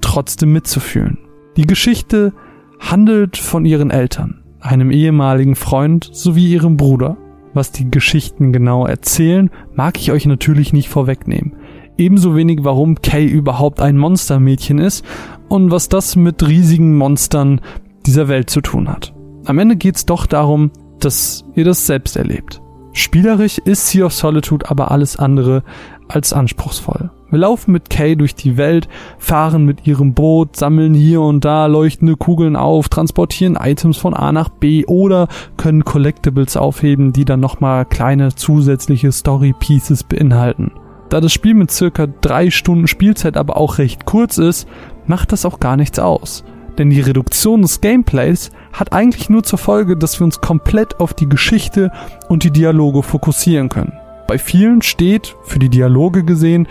trotzdem 0.00 0.52
mitzufühlen. 0.52 1.18
Die 1.56 1.66
Geschichte 1.66 2.34
handelt 2.78 3.36
von 3.36 3.64
ihren 3.64 3.90
Eltern, 3.90 4.42
einem 4.60 4.90
ehemaligen 4.90 5.54
Freund 5.54 6.08
sowie 6.12 6.52
ihrem 6.52 6.76
Bruder. 6.76 7.16
Was 7.54 7.70
die 7.70 7.90
Geschichten 7.90 8.52
genau 8.52 8.84
erzählen, 8.84 9.48
mag 9.74 9.96
ich 9.98 10.10
euch 10.10 10.26
natürlich 10.26 10.72
nicht 10.72 10.88
vorwegnehmen. 10.88 11.54
Ebenso 11.96 12.34
wenig, 12.34 12.64
warum 12.64 13.00
Kay 13.00 13.24
überhaupt 13.24 13.80
ein 13.80 13.96
Monstermädchen 13.96 14.78
ist 14.78 15.04
und 15.48 15.70
was 15.70 15.88
das 15.88 16.16
mit 16.16 16.46
riesigen 16.46 16.98
Monstern 16.98 17.60
dieser 18.06 18.28
Welt 18.28 18.50
zu 18.50 18.60
tun 18.60 18.88
hat. 18.88 19.14
Am 19.44 19.58
Ende 19.58 19.76
geht's 19.76 20.06
doch 20.06 20.26
darum, 20.26 20.70
dass 21.00 21.44
ihr 21.54 21.64
das 21.64 21.86
selbst 21.86 22.16
erlebt. 22.16 22.60
Spielerisch 22.92 23.58
ist 23.58 23.88
Sea 23.88 24.06
of 24.06 24.14
Solitude 24.14 24.70
aber 24.70 24.90
alles 24.90 25.16
andere 25.16 25.64
als 26.08 26.32
anspruchsvoll. 26.32 27.10
Wir 27.30 27.40
laufen 27.40 27.72
mit 27.72 27.90
Kay 27.90 28.14
durch 28.14 28.36
die 28.36 28.56
Welt, 28.56 28.88
fahren 29.18 29.64
mit 29.64 29.88
ihrem 29.88 30.14
Boot, 30.14 30.54
sammeln 30.54 30.94
hier 30.94 31.20
und 31.20 31.44
da 31.44 31.66
leuchtende 31.66 32.16
Kugeln 32.16 32.54
auf, 32.54 32.88
transportieren 32.88 33.56
Items 33.60 33.96
von 33.96 34.14
A 34.14 34.30
nach 34.30 34.48
B 34.48 34.86
oder 34.86 35.26
können 35.56 35.84
Collectibles 35.84 36.56
aufheben, 36.56 37.12
die 37.12 37.24
dann 37.24 37.40
nochmal 37.40 37.84
kleine 37.84 38.36
zusätzliche 38.36 39.10
Story 39.10 39.52
Pieces 39.58 40.04
beinhalten. 40.04 40.70
Da 41.08 41.20
das 41.20 41.32
Spiel 41.32 41.54
mit 41.54 41.72
circa 41.72 42.06
drei 42.06 42.50
Stunden 42.50 42.86
Spielzeit 42.86 43.36
aber 43.36 43.56
auch 43.56 43.78
recht 43.78 44.04
kurz 44.04 44.38
ist, 44.38 44.68
macht 45.06 45.32
das 45.32 45.44
auch 45.44 45.58
gar 45.58 45.76
nichts 45.76 45.98
aus. 45.98 46.44
Denn 46.78 46.90
die 46.90 47.00
Reduktion 47.00 47.62
des 47.62 47.80
Gameplays 47.80 48.50
hat 48.72 48.92
eigentlich 48.92 49.30
nur 49.30 49.42
zur 49.42 49.58
Folge, 49.58 49.96
dass 49.96 50.18
wir 50.18 50.24
uns 50.24 50.40
komplett 50.40 51.00
auf 51.00 51.14
die 51.14 51.28
Geschichte 51.28 51.92
und 52.28 52.42
die 52.44 52.50
Dialoge 52.50 53.02
fokussieren 53.02 53.68
können. 53.68 53.92
Bei 54.26 54.38
vielen 54.38 54.82
steht, 54.82 55.36
für 55.44 55.58
die 55.58 55.68
Dialoge 55.68 56.24
gesehen, 56.24 56.66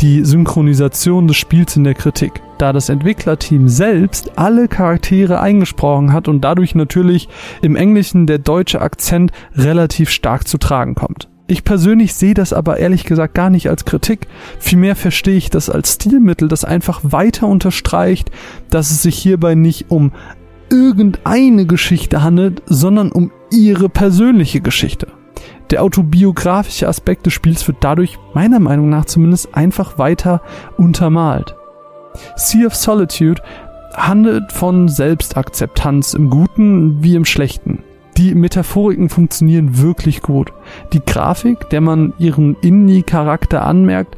die 0.00 0.24
Synchronisation 0.24 1.28
des 1.28 1.36
Spiels 1.36 1.76
in 1.76 1.84
der 1.84 1.94
Kritik, 1.94 2.40
da 2.58 2.72
das 2.72 2.88
Entwicklerteam 2.88 3.68
selbst 3.68 4.38
alle 4.38 4.68
Charaktere 4.68 5.40
eingesprochen 5.40 6.12
hat 6.12 6.28
und 6.28 6.42
dadurch 6.42 6.74
natürlich 6.74 7.28
im 7.60 7.76
Englischen 7.76 8.26
der 8.26 8.38
deutsche 8.38 8.80
Akzent 8.80 9.32
relativ 9.54 10.10
stark 10.10 10.48
zu 10.48 10.58
tragen 10.58 10.94
kommt. 10.94 11.29
Ich 11.50 11.64
persönlich 11.64 12.14
sehe 12.14 12.34
das 12.34 12.52
aber 12.52 12.76
ehrlich 12.76 13.02
gesagt 13.02 13.34
gar 13.34 13.50
nicht 13.50 13.68
als 13.68 13.84
Kritik. 13.84 14.28
Vielmehr 14.60 14.94
verstehe 14.94 15.34
ich 15.34 15.50
das 15.50 15.68
als 15.68 15.94
Stilmittel, 15.94 16.46
das 16.46 16.64
einfach 16.64 17.00
weiter 17.02 17.48
unterstreicht, 17.48 18.30
dass 18.70 18.92
es 18.92 19.02
sich 19.02 19.18
hierbei 19.18 19.56
nicht 19.56 19.90
um 19.90 20.12
irgendeine 20.70 21.66
Geschichte 21.66 22.22
handelt, 22.22 22.62
sondern 22.66 23.10
um 23.10 23.32
ihre 23.50 23.88
persönliche 23.88 24.60
Geschichte. 24.60 25.08
Der 25.70 25.82
autobiografische 25.82 26.86
Aspekt 26.86 27.26
des 27.26 27.32
Spiels 27.32 27.66
wird 27.66 27.78
dadurch 27.80 28.16
meiner 28.32 28.60
Meinung 28.60 28.88
nach 28.88 29.06
zumindest 29.06 29.52
einfach 29.52 29.98
weiter 29.98 30.42
untermalt. 30.76 31.56
Sea 32.36 32.68
of 32.68 32.76
Solitude 32.76 33.42
handelt 33.96 34.52
von 34.52 34.86
Selbstakzeptanz 34.86 36.14
im 36.14 36.30
Guten 36.30 37.02
wie 37.02 37.16
im 37.16 37.24
Schlechten. 37.24 37.82
Die 38.20 38.34
Metaphoriken 38.34 39.08
funktionieren 39.08 39.78
wirklich 39.78 40.20
gut. 40.20 40.52
Die 40.92 41.00
Grafik, 41.00 41.70
der 41.70 41.80
man 41.80 42.12
ihren 42.18 42.54
Indie-Charakter 42.60 43.64
anmerkt, 43.64 44.14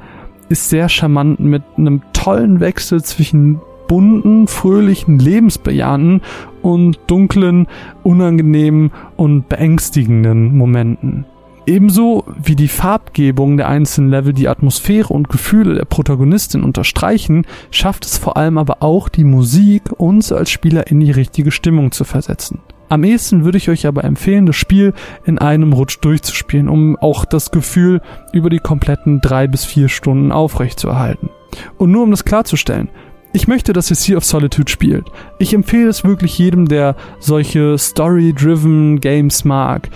ist 0.49 0.71
sehr 0.71 0.89
charmant 0.89 1.39
mit 1.39 1.63
einem 1.77 2.03
tollen 2.13 2.59
Wechsel 2.59 3.05
zwischen 3.05 3.61
bunten, 3.87 4.49
fröhlichen, 4.49 5.21
lebensbejahenden 5.21 6.21
und 6.63 6.99
dunklen, 7.07 7.69
unangenehmen 8.03 8.91
und 9.17 9.49
beängstigenden 9.49 10.57
Momenten. 10.57 11.25
Ebenso 11.65 12.25
wie 12.43 12.57
die 12.57 12.67
Farbgebung 12.67 13.57
der 13.57 13.69
einzelnen 13.69 14.11
Level 14.11 14.33
die 14.33 14.49
Atmosphäre 14.49 15.15
und 15.15 15.29
Gefühle 15.29 15.77
der 15.77 15.85
Protagonistin 15.85 16.65
unterstreichen, 16.65 17.47
schafft 17.71 18.05
es 18.05 18.19
vor 18.19 18.37
allem 18.37 18.59
aber 18.59 18.83
auch 18.83 19.09
die 19.09 19.23
Musik, 19.23 19.93
uns 19.97 20.33
als 20.33 20.51
Spieler 20.51 20.89
in 20.89 20.99
die 20.99 21.13
richtige 21.13 21.53
Stimmung 21.53 21.93
zu 21.93 22.03
versetzen. 22.03 22.59
Am 22.89 23.05
ehesten 23.05 23.45
würde 23.45 23.59
ich 23.59 23.71
euch 23.71 23.87
aber 23.87 24.05
empfehlen, 24.05 24.47
das 24.47 24.57
Spiel 24.57 24.93
in 25.25 25.39
einem 25.39 25.73
Rutsch 25.73 25.99
durchzuspielen, 26.03 26.69
um 26.69 26.97
auch 26.97 27.25
das 27.25 27.51
Gefühl 27.51 28.03
über 28.33 28.51
die 28.51 28.59
kompletten 28.59 29.21
drei 29.21 29.47
bis 29.47 29.65
vier 29.65 29.89
Stunden 29.89 30.31
aufrechtzuerhalten. 30.31 31.31
Und 31.79 31.91
nur 31.91 32.03
um 32.03 32.11
das 32.11 32.25
klarzustellen, 32.25 32.89
ich 33.35 33.49
möchte, 33.49 33.73
dass 33.73 33.89
ihr 33.89 33.97
Sea 33.97 34.19
of 34.19 34.25
Solitude 34.25 34.71
spielt. 34.71 35.07
Ich 35.39 35.55
empfehle 35.55 35.89
es 35.89 36.05
wirklich 36.05 36.39
jedem, 36.39 36.69
der 36.69 36.97
solche 37.19 37.79
Story-driven 37.79 39.01
Games 39.01 39.45
mag. 39.45 39.89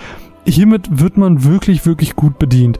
Hiermit 0.45 0.99
wird 0.99 1.17
man 1.17 1.43
wirklich, 1.43 1.85
wirklich 1.85 2.15
gut 2.15 2.39
bedient. 2.39 2.79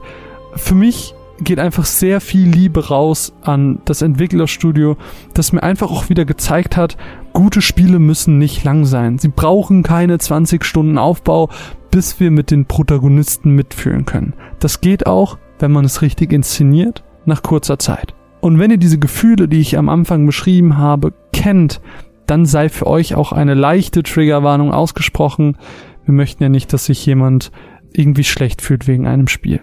Für 0.54 0.74
mich 0.74 1.14
geht 1.40 1.58
einfach 1.58 1.84
sehr 1.84 2.20
viel 2.20 2.48
Liebe 2.48 2.88
raus 2.88 3.32
an 3.42 3.80
das 3.84 4.02
Entwicklerstudio, 4.02 4.96
das 5.34 5.52
mir 5.52 5.62
einfach 5.62 5.90
auch 5.90 6.08
wieder 6.08 6.24
gezeigt 6.24 6.76
hat, 6.76 6.96
gute 7.32 7.62
Spiele 7.62 7.98
müssen 7.98 8.38
nicht 8.38 8.64
lang 8.64 8.84
sein. 8.84 9.18
Sie 9.18 9.28
brauchen 9.28 9.82
keine 9.82 10.18
20 10.18 10.64
Stunden 10.64 10.98
Aufbau, 10.98 11.48
bis 11.90 12.20
wir 12.20 12.30
mit 12.30 12.50
den 12.50 12.66
Protagonisten 12.66 13.54
mitfühlen 13.54 14.04
können. 14.04 14.34
Das 14.58 14.80
geht 14.80 15.06
auch, 15.06 15.38
wenn 15.58 15.72
man 15.72 15.84
es 15.84 16.02
richtig 16.02 16.32
inszeniert, 16.32 17.04
nach 17.24 17.42
kurzer 17.42 17.78
Zeit. 17.78 18.14
Und 18.40 18.58
wenn 18.58 18.70
ihr 18.70 18.78
diese 18.78 18.98
Gefühle, 18.98 19.48
die 19.48 19.60
ich 19.60 19.78
am 19.78 19.88
Anfang 19.88 20.26
beschrieben 20.26 20.78
habe, 20.78 21.12
kennt, 21.32 21.80
dann 22.26 22.46
sei 22.46 22.68
für 22.68 22.86
euch 22.86 23.14
auch 23.14 23.32
eine 23.32 23.54
leichte 23.54 24.02
Triggerwarnung 24.02 24.72
ausgesprochen. 24.72 25.56
Wir 26.04 26.14
möchten 26.14 26.42
ja 26.42 26.48
nicht, 26.48 26.72
dass 26.72 26.86
sich 26.86 27.04
jemand 27.06 27.50
irgendwie 27.92 28.24
schlecht 28.24 28.62
fühlt 28.62 28.86
wegen 28.86 29.06
einem 29.06 29.28
Spiel. 29.28 29.60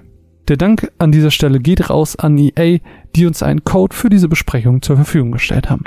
Der 0.47 0.58
Dank 0.58 0.91
an 0.99 1.12
dieser 1.12 1.31
Stelle 1.31 1.60
geht 1.60 1.89
raus 1.89 2.15
an 2.17 2.38
EA, 2.38 2.77
die 3.15 3.25
uns 3.25 3.41
einen 3.41 3.63
Code 3.63 3.95
für 3.95 4.10
diese 4.10 4.29
Besprechung 4.29 4.84
zur 4.84 4.95
Verfügung 4.95 5.31
gestellt 5.31 5.71
haben. 5.71 5.84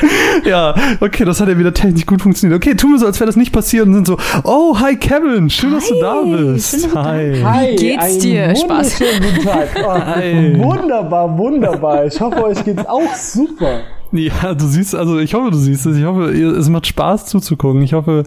ja, 0.44 0.74
okay, 1.00 1.24
das 1.24 1.40
hat 1.40 1.48
ja 1.48 1.58
wieder 1.58 1.74
technisch 1.74 2.06
gut 2.06 2.22
funktioniert. 2.22 2.56
Okay, 2.62 2.74
tun 2.76 2.92
wir 2.92 2.98
so, 3.00 3.06
als 3.06 3.18
wäre 3.18 3.26
das 3.26 3.36
nicht 3.36 3.52
passiert 3.52 3.86
und 3.86 3.94
sind 3.94 4.06
so, 4.06 4.16
oh, 4.44 4.78
hi 4.78 4.96
Kevin, 4.96 5.50
schön, 5.50 5.72
dass 5.72 5.88
du 5.88 5.94
Hi, 5.96 6.00
da 6.00 6.22
bist. 6.22 6.80
schön, 6.82 6.94
hi. 6.94 7.42
Hi, 7.42 7.76
geht's 7.76 8.04
einen 8.04 8.20
dir? 8.20 8.54
Spaß. 8.56 8.98
Guten 8.98 9.44
Tag. 9.44 9.68
Oh, 9.84 9.92
Hi. 9.92 10.54
Wunderbar, 10.56 11.36
wunderbar. 11.36 12.06
Ich 12.06 12.20
hoffe, 12.20 12.44
euch 12.44 12.64
geht's 12.64 12.86
auch 12.86 13.14
super. 13.14 13.80
Ja, 14.12 14.54
du 14.54 14.66
siehst, 14.66 14.94
also 14.94 15.18
ich 15.18 15.34
hoffe, 15.34 15.50
du 15.50 15.56
siehst 15.56 15.86
es. 15.86 15.96
Ich 15.96 16.04
hoffe, 16.04 16.30
es 16.30 16.68
macht 16.68 16.86
Spaß 16.86 17.26
zuzugucken. 17.26 17.82
Ich 17.82 17.92
hoffe, 17.92 18.24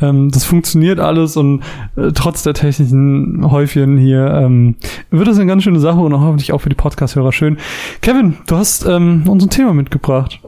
ähm, 0.00 0.30
das 0.30 0.44
funktioniert 0.44 1.00
alles 1.00 1.36
und 1.36 1.62
äh, 1.96 2.12
trotz 2.14 2.42
der 2.42 2.54
technischen 2.54 3.50
Häufchen 3.50 3.98
hier 3.98 4.26
ähm, 4.26 4.76
wird 5.10 5.26
das 5.26 5.38
eine 5.38 5.46
ganz 5.46 5.64
schöne 5.64 5.80
Sache 5.80 5.98
und 5.98 6.12
auch 6.14 6.20
hoffentlich 6.20 6.52
auch 6.52 6.60
für 6.60 6.68
die 6.68 6.76
Podcast-Hörer 6.76 7.32
schön. 7.32 7.58
Kevin, 8.00 8.36
du 8.46 8.56
hast 8.56 8.86
ähm, 8.86 9.24
uns 9.28 9.42
ein 9.42 9.50
Thema 9.50 9.74
mitgebracht. 9.74 10.40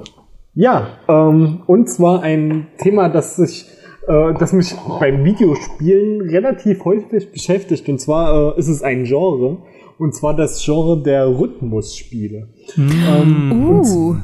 Ja, 0.54 0.88
ähm, 1.08 1.62
und 1.66 1.88
zwar 1.90 2.22
ein 2.22 2.68
Thema, 2.78 3.08
das 3.08 3.36
sich 3.36 3.66
äh, 4.06 4.34
das 4.38 4.52
mich 4.52 4.74
beim 5.00 5.24
Videospielen 5.24 6.22
relativ 6.22 6.84
häufig 6.84 7.30
beschäftigt. 7.30 7.88
Und 7.88 8.00
zwar 8.00 8.56
äh, 8.56 8.58
ist 8.58 8.68
es 8.68 8.82
ein 8.82 9.04
Genre, 9.04 9.58
und 9.98 10.14
zwar 10.14 10.34
das 10.34 10.64
Genre 10.64 11.02
der 11.02 11.26
Rhythmusspiele. 11.26 12.48
Mm. 12.76 12.90
Ähm, 13.08 13.52
Uh. 13.52 14.16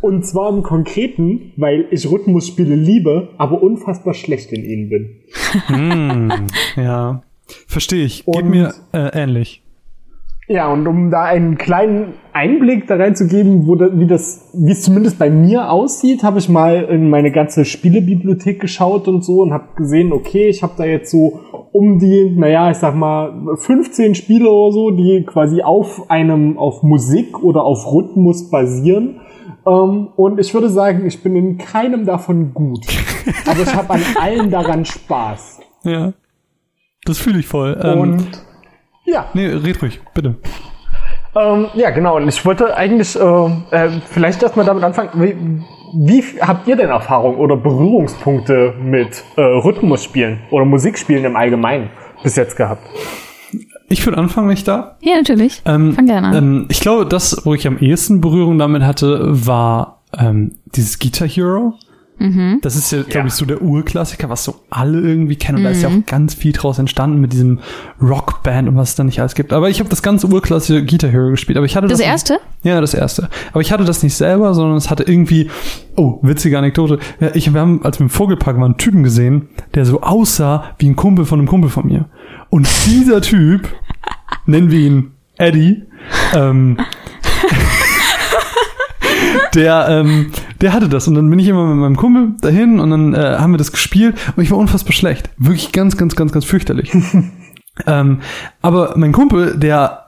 Und, 0.00 0.24
zwar 0.26 0.50
im 0.50 0.62
Konkreten, 0.62 1.52
weil 1.56 1.86
ich 1.90 2.10
Rhythmusspiele 2.10 2.74
liebe, 2.74 3.28
aber 3.38 3.62
unfassbar 3.62 4.14
schlecht 4.14 4.52
in 4.52 4.64
ihnen 4.64 4.88
bin. 4.88 5.16
Mm, 5.68 6.80
ja, 6.80 7.22
verstehe 7.66 8.04
ich. 8.04 8.24
Geht 8.24 8.42
Und- 8.42 8.50
mir 8.50 8.74
äh, 8.92 9.10
ähnlich. 9.22 9.62
Ja, 10.52 10.72
und 10.72 10.84
um 10.88 11.12
da 11.12 11.22
einen 11.22 11.58
kleinen 11.58 12.14
Einblick 12.32 12.88
da 12.88 12.96
reinzugeben, 12.96 13.68
wo 13.68 13.76
da, 13.76 13.96
wie 13.96 14.08
das, 14.08 14.50
wie 14.52 14.72
es 14.72 14.82
zumindest 14.82 15.16
bei 15.16 15.30
mir 15.30 15.70
aussieht, 15.70 16.24
habe 16.24 16.40
ich 16.40 16.48
mal 16.48 16.86
in 16.90 17.08
meine 17.08 17.30
ganze 17.30 17.64
Spielebibliothek 17.64 18.60
geschaut 18.60 19.06
und 19.06 19.24
so 19.24 19.42
und 19.42 19.52
habe 19.52 19.68
gesehen, 19.76 20.12
okay, 20.12 20.48
ich 20.48 20.64
habe 20.64 20.72
da 20.76 20.84
jetzt 20.84 21.12
so 21.12 21.38
um 21.70 22.00
die, 22.00 22.34
naja, 22.36 22.68
ich 22.72 22.78
sag 22.78 22.96
mal, 22.96 23.32
15 23.58 24.16
Spiele 24.16 24.50
oder 24.50 24.72
so, 24.72 24.90
die 24.90 25.22
quasi 25.24 25.62
auf 25.62 26.10
einem, 26.10 26.58
auf 26.58 26.82
Musik 26.82 27.44
oder 27.44 27.62
auf 27.62 27.86
Rhythmus 27.86 28.50
basieren. 28.50 29.20
Ähm, 29.66 30.08
und 30.16 30.38
ich 30.38 30.52
würde 30.54 30.70
sagen, 30.70 31.06
ich 31.06 31.22
bin 31.22 31.36
in 31.36 31.58
keinem 31.58 32.06
davon 32.06 32.54
gut. 32.54 32.86
Aber 33.46 33.60
ich 33.60 33.74
habe 33.74 33.90
an 33.90 34.02
allen 34.20 34.50
daran 34.50 34.84
Spaß. 34.84 35.60
Ja, 35.84 36.12
das 37.04 37.18
fühle 37.18 37.38
ich 37.38 37.46
voll. 37.46 37.78
Ähm, 37.82 37.98
Und 37.98 38.28
ja. 39.04 39.26
nee, 39.34 39.46
red 39.46 39.82
ruhig, 39.82 40.00
bitte. 40.14 40.36
Ähm, 41.34 41.68
ja, 41.74 41.90
genau. 41.90 42.16
Und 42.16 42.28
ich 42.28 42.44
wollte 42.44 42.76
eigentlich 42.76 43.18
äh, 43.18 43.46
äh, 43.70 44.00
vielleicht 44.06 44.42
erstmal 44.42 44.66
damit 44.66 44.82
anfangen. 44.82 45.10
Wie, 45.14 45.36
wie 45.94 46.40
habt 46.40 46.66
ihr 46.66 46.76
denn 46.76 46.90
Erfahrung 46.90 47.36
oder 47.36 47.56
Berührungspunkte 47.56 48.74
mit 48.80 49.22
äh, 49.36 49.40
Rhythmusspielen 49.40 50.40
oder 50.50 50.64
Musikspielen 50.64 51.24
im 51.24 51.36
Allgemeinen 51.36 51.90
bis 52.22 52.36
jetzt 52.36 52.56
gehabt? 52.56 52.82
Ich 53.90 54.06
würde 54.06 54.16
anfangen, 54.18 54.48
nicht 54.48 54.66
da. 54.66 54.96
Ja, 55.02 55.16
natürlich. 55.16 55.60
Ähm, 55.66 55.92
Fang 55.94 56.06
gerne 56.06 56.28
an. 56.28 56.34
Ähm, 56.36 56.66
ich 56.68 56.80
glaube, 56.80 57.04
das, 57.06 57.42
wo 57.44 57.54
ich 57.54 57.66
am 57.66 57.76
ehesten 57.78 58.20
Berührung 58.20 58.56
damit 58.58 58.82
hatte, 58.82 59.20
war 59.46 60.00
ähm, 60.16 60.52
dieses 60.74 60.98
Guitar 60.98 61.28
Hero. 61.28 61.74
Mhm. 62.22 62.58
Das 62.60 62.76
ist 62.76 62.92
ja, 62.92 62.98
glaube 63.02 63.18
Ja. 63.20 63.26
ich, 63.28 63.32
so 63.32 63.46
der 63.46 63.62
Urklassiker, 63.62 64.28
was 64.28 64.44
so 64.44 64.56
alle 64.68 65.00
irgendwie 65.00 65.36
kennen. 65.36 65.58
Und 65.58 65.64
da 65.64 65.70
ist 65.70 65.82
ja 65.82 65.88
auch 65.88 66.06
ganz 66.06 66.34
viel 66.34 66.52
draus 66.52 66.78
entstanden 66.78 67.18
mit 67.20 67.32
diesem 67.32 67.60
Rockband 68.00 68.68
und 68.68 68.76
was 68.76 68.90
es 68.90 68.94
da 68.94 69.04
nicht 69.04 69.20
alles 69.20 69.34
gibt. 69.34 69.52
Aber 69.54 69.70
ich 69.70 69.80
habe 69.80 69.88
das 69.88 70.02
ganze 70.02 70.26
urklassische 70.26 70.84
Guitar 70.84 71.10
Hero 71.10 71.30
gespielt. 71.30 71.56
Aber 71.56 71.64
ich 71.66 71.76
hatte 71.76 71.86
das, 71.88 71.98
Das 71.98 72.00
nicht- 72.00 72.08
erste? 72.12 72.38
Ja, 72.62 72.80
das 72.82 72.92
erste. 72.92 73.28
Aber 73.52 73.62
ich 73.62 73.72
hatte 73.72 73.84
das 73.84 74.02
nicht 74.02 74.14
selber, 74.14 74.52
sondern 74.54 74.76
es 74.76 74.90
hatte 74.90 75.04
irgendwie, 75.04 75.48
oh, 75.96 76.18
witzige 76.22 76.58
Anekdote. 76.58 76.98
Ja, 77.20 77.30
ich, 77.34 77.52
wir 77.54 77.60
haben, 77.60 77.82
als 77.84 77.98
wir 77.98 78.04
im 78.04 78.10
Vogelpark 78.10 78.56
waren, 78.56 78.64
einen 78.66 78.76
Typen 78.78 79.02
gesehen, 79.02 79.48
der 79.74 79.86
so 79.86 80.02
aussah 80.02 80.64
wie 80.78 80.90
ein 80.90 80.96
Kumpel 80.96 81.24
von 81.24 81.38
einem 81.38 81.48
Kumpel 81.48 81.70
von 81.70 81.86
mir. 81.86 82.04
Und 82.50 82.68
dieser 82.86 83.20
Typ, 83.22 83.68
nennen 84.46 84.70
wir 84.70 84.80
ihn 84.80 85.12
Eddie, 85.38 85.84
ähm, 86.34 86.76
der, 89.54 89.86
ähm, 89.88 90.32
der 90.60 90.72
hatte 90.72 90.88
das 90.88 91.08
und 91.08 91.14
dann 91.14 91.30
bin 91.30 91.38
ich 91.38 91.48
immer 91.48 91.66
mit 91.66 91.76
meinem 91.76 91.96
Kumpel 91.96 92.34
dahin 92.40 92.80
und 92.80 92.90
dann 92.90 93.14
äh, 93.14 93.36
haben 93.38 93.52
wir 93.52 93.58
das 93.58 93.72
gespielt 93.72 94.16
und 94.36 94.42
ich 94.42 94.50
war 94.50 94.58
unfassbar 94.58 94.92
schlecht. 94.92 95.30
Wirklich 95.38 95.72
ganz, 95.72 95.96
ganz, 95.96 96.16
ganz, 96.16 96.32
ganz 96.32 96.44
fürchterlich. 96.44 96.92
ähm, 97.86 98.20
aber 98.62 98.94
mein 98.96 99.12
Kumpel, 99.12 99.56
der 99.56 99.99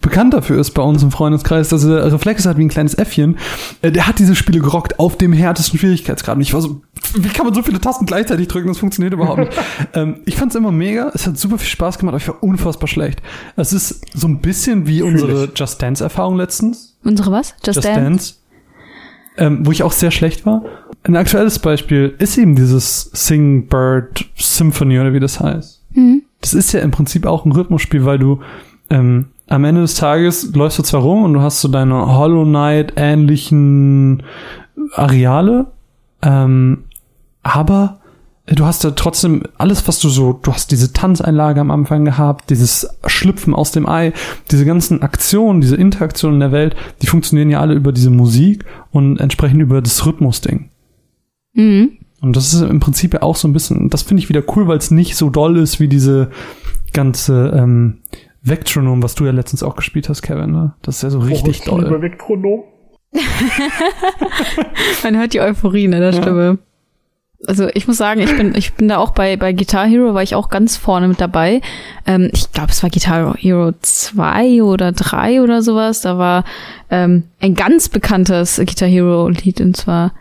bekannt 0.00 0.34
dafür 0.34 0.60
ist 0.60 0.72
bei 0.72 0.82
uns 0.82 1.02
im 1.02 1.10
Freundeskreis, 1.10 1.68
dass 1.68 1.84
er 1.84 2.12
Reflexe 2.12 2.48
hat 2.48 2.56
wie 2.58 2.64
ein 2.64 2.68
kleines 2.68 2.94
Äffchen, 2.94 3.38
äh, 3.82 3.92
der 3.92 4.06
hat 4.06 4.18
diese 4.18 4.34
Spiele 4.34 4.60
gerockt 4.60 4.98
auf 4.98 5.16
dem 5.16 5.32
härtesten 5.32 5.78
Schwierigkeitsgrad. 5.78 6.36
Und 6.36 6.42
ich 6.42 6.52
war 6.54 6.60
so, 6.60 6.82
wie 7.14 7.28
kann 7.28 7.46
man 7.46 7.54
so 7.54 7.62
viele 7.62 7.80
Tasten 7.80 8.06
gleichzeitig 8.06 8.48
drücken? 8.48 8.68
Das 8.68 8.78
funktioniert 8.78 9.14
überhaupt 9.14 9.40
nicht. 9.40 9.52
ähm, 9.94 10.20
ich 10.24 10.36
fand 10.36 10.52
es 10.52 10.56
immer 10.56 10.72
mega, 10.72 11.10
es 11.14 11.26
hat 11.26 11.38
super 11.38 11.58
viel 11.58 11.68
Spaß 11.68 11.98
gemacht, 11.98 12.14
aber 12.14 12.22
ich 12.22 12.28
war 12.28 12.42
unfassbar 12.42 12.88
schlecht. 12.88 13.22
Es 13.56 13.72
ist 13.72 14.02
so 14.14 14.26
ein 14.28 14.40
bisschen 14.40 14.86
wie 14.86 15.02
unsere 15.02 15.50
Just 15.54 15.80
Dance-Erfahrung 15.82 16.36
letztens. 16.36 16.96
Unsere 17.04 17.32
was? 17.32 17.54
Just, 17.64 17.76
Just 17.76 17.84
Dance? 17.84 18.00
Dance. 18.00 18.34
Ähm, 19.36 19.64
wo 19.64 19.70
ich 19.70 19.82
auch 19.82 19.92
sehr 19.92 20.10
schlecht 20.10 20.44
war. 20.44 20.64
Ein 21.02 21.16
aktuelles 21.16 21.60
Beispiel 21.60 22.14
ist 22.18 22.36
eben 22.36 22.56
dieses 22.56 23.10
Sing 23.12 23.68
Bird 23.68 24.26
Symphony 24.36 24.98
oder 24.98 25.14
wie 25.14 25.20
das 25.20 25.40
heißt. 25.40 25.82
Mhm. 25.94 26.22
Das 26.40 26.54
ist 26.54 26.72
ja 26.72 26.80
im 26.80 26.90
Prinzip 26.90 27.26
auch 27.26 27.44
ein 27.44 27.52
Rhythmusspiel, 27.52 28.04
weil 28.04 28.18
du 28.18 28.40
ähm, 28.90 29.26
am 29.50 29.64
Ende 29.64 29.80
des 29.82 29.96
Tages 29.96 30.54
läufst 30.54 30.78
du 30.78 30.82
zwar 30.82 31.02
rum 31.02 31.24
und 31.24 31.34
du 31.34 31.40
hast 31.40 31.60
so 31.60 31.68
deine 31.68 32.16
Hollow 32.16 32.44
Knight 32.44 32.94
ähnlichen 32.96 34.22
Areale, 34.94 35.66
ähm, 36.22 36.84
aber 37.42 37.98
du 38.46 38.64
hast 38.64 38.84
da 38.84 38.92
trotzdem 38.92 39.42
alles, 39.58 39.88
was 39.88 39.98
du 39.98 40.08
so, 40.08 40.32
du 40.34 40.52
hast 40.52 40.70
diese 40.70 40.92
Tanzeinlage 40.92 41.60
am 41.60 41.72
Anfang 41.72 42.04
gehabt, 42.04 42.50
dieses 42.50 42.88
Schlüpfen 43.06 43.52
aus 43.52 43.72
dem 43.72 43.88
Ei, 43.88 44.12
diese 44.52 44.64
ganzen 44.64 45.02
Aktionen, 45.02 45.60
diese 45.60 45.76
Interaktionen 45.76 46.36
in 46.36 46.40
der 46.40 46.52
Welt, 46.52 46.76
die 47.02 47.08
funktionieren 47.08 47.50
ja 47.50 47.60
alle 47.60 47.74
über 47.74 47.90
diese 47.90 48.10
Musik 48.10 48.64
und 48.92 49.18
entsprechend 49.18 49.60
über 49.60 49.82
das 49.82 50.06
Rhythmusding. 50.06 50.70
Mhm. 51.54 51.98
Und 52.20 52.36
das 52.36 52.54
ist 52.54 52.60
im 52.60 52.78
Prinzip 52.78 53.14
ja 53.14 53.22
auch 53.22 53.34
so 53.34 53.48
ein 53.48 53.52
bisschen, 53.52 53.90
das 53.90 54.02
finde 54.02 54.22
ich 54.22 54.28
wieder 54.28 54.44
cool, 54.54 54.68
weil 54.68 54.78
es 54.78 54.92
nicht 54.92 55.16
so 55.16 55.28
doll 55.28 55.56
ist 55.56 55.80
wie 55.80 55.88
diese 55.88 56.30
ganze 56.92 57.52
ähm, 57.56 57.98
Vectronom, 58.42 59.02
was 59.02 59.14
du 59.14 59.26
ja 59.26 59.32
letztens 59.32 59.62
auch 59.62 59.76
gespielt 59.76 60.08
hast, 60.08 60.22
Kevin. 60.22 60.52
Ne? 60.52 60.74
Das 60.82 60.96
ist 60.96 61.02
ja 61.02 61.10
so 61.10 61.18
richtig 61.20 61.46
Oh, 61.46 61.50
ich 61.50 61.66
liebe 61.82 61.90
doll. 61.90 62.02
Vektronom. 62.02 62.64
Man 65.02 65.16
hört 65.18 65.34
die 65.34 65.40
Euphorie 65.40 65.84
in 65.84 65.90
der 65.92 66.00
Ja. 66.00 66.12
Stimme. 66.12 66.58
Also 67.46 67.68
ich 67.72 67.88
muss 67.88 67.96
sagen, 67.96 68.20
ich 68.20 68.36
bin, 68.36 68.54
ich 68.54 68.74
bin 68.74 68.88
da 68.88 68.98
auch 68.98 69.12
bei, 69.12 69.38
bei 69.38 69.54
Guitar 69.54 69.86
Hero, 69.86 70.12
war 70.12 70.22
ich 70.22 70.34
auch 70.34 70.50
ganz 70.50 70.76
vorne 70.76 71.08
mit 71.08 71.22
dabei. 71.22 71.62
Ähm, 72.06 72.28
ich 72.34 72.52
glaube, 72.52 72.70
es 72.70 72.82
war 72.82 72.90
Guitar 72.90 73.34
Hero 73.38 73.72
2 73.80 74.62
oder 74.62 74.92
3 74.92 75.40
oder 75.40 75.62
sowas. 75.62 76.02
Da 76.02 76.18
war 76.18 76.44
ähm, 76.90 77.24
ein 77.40 77.54
ganz 77.54 77.88
bekanntes 77.88 78.56
Guitar 78.58 78.88
Hero 78.88 79.28
Lied 79.28 79.62
und 79.62 79.74
zwar 79.74 80.12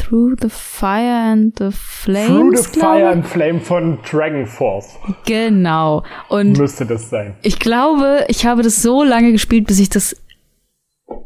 Through 0.00 0.36
the 0.40 0.48
Fire 0.48 1.30
and 1.30 1.52
the 1.58 1.70
Flames. 1.72 2.26
Through 2.28 2.56
the 2.56 2.80
Fire 2.80 3.08
and 3.10 3.26
Flame 3.26 3.60
von 3.60 3.98
Dragon 4.08 4.46
Force 4.46 4.96
Genau. 5.26 6.02
Und 6.28 6.56
müsste 6.58 6.86
das 6.86 7.10
sein. 7.10 7.34
ich 7.42 7.58
glaube, 7.58 8.24
ich 8.28 8.46
habe 8.46 8.62
das 8.62 8.82
so 8.82 9.02
lange 9.04 9.32
gespielt, 9.32 9.66
bis 9.66 9.78
ich 9.78 9.88
das, 9.90 10.16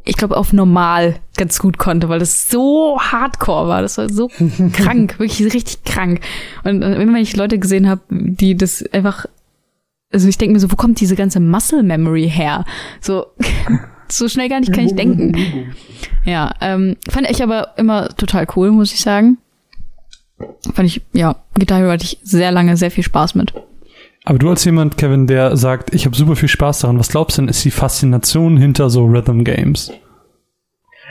ich 0.04 0.16
glaube, 0.16 0.36
auf 0.36 0.52
normal 0.52 1.16
ganz 1.36 1.58
gut 1.58 1.78
konnte, 1.78 2.08
weil 2.08 2.18
das 2.18 2.48
so 2.48 2.98
hardcore 3.00 3.68
war. 3.68 3.82
Das 3.82 3.96
war 3.98 4.08
so 4.08 4.28
krank, 4.72 5.18
wirklich 5.18 5.52
richtig 5.54 5.84
krank. 5.84 6.20
Und 6.64 6.82
immer 6.82 7.14
wenn 7.14 7.22
ich 7.22 7.36
Leute 7.36 7.58
gesehen 7.58 7.88
habe, 7.88 8.02
die 8.10 8.56
das 8.56 8.84
einfach, 8.92 9.26
also 10.12 10.28
ich 10.28 10.38
denke 10.38 10.54
mir 10.54 10.60
so, 10.60 10.70
wo 10.70 10.76
kommt 10.76 11.00
diese 11.00 11.16
ganze 11.16 11.40
Muscle 11.40 11.82
Memory 11.82 12.28
her? 12.28 12.64
So, 13.00 13.26
so 14.08 14.28
schnell 14.28 14.48
gar 14.48 14.60
nicht 14.60 14.72
kann 14.72 14.86
ich 14.86 14.94
denken. 14.94 15.74
Ja, 16.24 16.52
ähm, 16.60 16.96
fand 17.08 17.30
ich 17.30 17.42
aber 17.42 17.74
immer 17.76 18.08
total 18.16 18.46
cool, 18.56 18.70
muss 18.70 18.92
ich 18.92 19.00
sagen. 19.00 19.38
Fand 20.74 20.88
ich, 20.88 21.02
ja, 21.12 21.36
Guitar 21.58 21.78
Hero 21.78 21.90
hatte 21.90 22.04
ich 22.04 22.18
sehr 22.22 22.50
lange 22.50 22.76
sehr 22.76 22.90
viel 22.90 23.04
Spaß 23.04 23.34
mit. 23.34 23.52
Aber 24.24 24.38
du 24.38 24.48
als 24.48 24.64
jemand, 24.64 24.96
Kevin, 24.96 25.26
der 25.26 25.56
sagt, 25.56 25.94
ich 25.94 26.06
habe 26.06 26.16
super 26.16 26.34
viel 26.34 26.48
Spaß 26.48 26.80
daran, 26.80 26.98
was 26.98 27.10
glaubst 27.10 27.36
du 27.36 27.42
denn, 27.42 27.48
ist 27.48 27.64
die 27.64 27.70
Faszination 27.70 28.56
hinter 28.56 28.88
so 28.88 29.04
Rhythm 29.04 29.44
Games? 29.44 29.92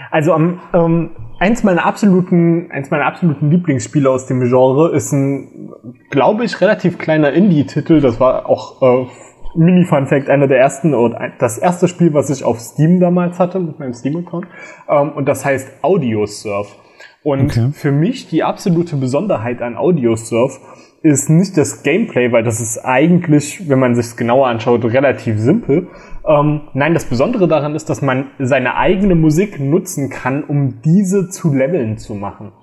Also 0.10 0.34
am 0.34 0.60
ähm, 0.74 1.12
eins 1.40 1.64
meiner 1.64 1.86
absoluten 1.86 2.72
eins 2.72 2.90
meiner 2.90 3.06
absoluten 3.06 3.52
Lieblingsspiele 3.52 4.10
aus 4.10 4.26
dem 4.26 4.42
Genre 4.42 4.96
ist 4.96 5.12
ein, 5.12 5.72
glaube 6.10 6.46
ich, 6.46 6.60
relativ 6.62 6.98
kleiner 6.98 7.32
Indie-Titel. 7.32 8.02
Das 8.02 8.20
war 8.20 8.48
auch 8.48 8.82
äh, 8.82 9.08
Mini 9.56 9.86
Fun 9.86 10.08
Fact, 10.08 10.30
einer 10.30 10.48
der 10.48 10.60
ersten 10.60 10.94
oder 10.94 11.32
das 11.40 11.58
erste 11.58 11.88
Spiel, 11.88 12.14
was 12.14 12.30
ich 12.30 12.44
auf 12.44 12.60
Steam 12.60 13.00
damals 13.00 13.40
hatte 13.40 13.60
mit 13.60 13.80
meinem 13.80 13.94
Steam-Account. 13.94 14.48
Ähm, 14.90 15.12
und 15.14 15.26
das 15.28 15.46
heißt 15.46 15.84
Audiosurf. 15.84 16.76
Und 17.24 17.46
Okay. 17.46 17.70
für 17.74 17.92
mich 17.92 18.28
die 18.28 18.44
absolute 18.44 18.98
Besonderheit 18.98 19.62
an 19.62 19.78
Audiosurf 19.78 20.60
ist 21.04 21.30
nicht 21.30 21.58
das 21.58 21.84
Gameplay, 21.84 22.32
weil 22.32 22.44
das 22.44 22.62
ist 22.62 22.78
eigentlich, 22.80 23.68
wenn 23.70 23.80
man 23.80 23.94
sich 23.96 24.06
es 24.06 24.18
genauer 24.18 24.48
anschaut, 24.48 24.84
relativ 24.86 25.38
simpel. 25.38 25.88
Ähm, 26.26 26.62
nein, 26.74 26.94
das 26.94 27.06
Besondere 27.06 27.48
daran 27.48 27.76
ist, 27.76 27.90
dass 27.90 28.02
man 28.02 28.28
seine 28.40 28.78
eigene 28.78 29.16
Musik 29.16 29.60
nutzen 29.60 30.10
kann, 30.10 30.44
um 30.44 30.82
diese 30.82 31.30
zu 31.30 31.54
Leveln 31.54 31.98
zu 31.98 32.16
machen. 32.16 32.54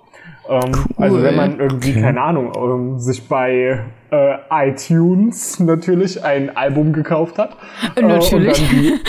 Ähm, 0.50 0.72
Also 0.96 1.22
wenn 1.22 1.36
man 1.36 1.60
irgendwie, 1.60 1.90
Okay. 1.92 2.00
keine 2.02 2.20
Ahnung, 2.20 2.52
ähm, 2.56 2.98
sich 2.98 3.28
bei 3.28 3.80
äh, 4.10 4.34
iTunes 4.50 5.60
natürlich 5.60 6.24
ein 6.24 6.56
Album 6.56 6.92
gekauft 6.92 7.38
hat. 7.38 7.56
äh, 7.96 8.02
Natürlich. 8.02 8.60
Und 8.60 9.06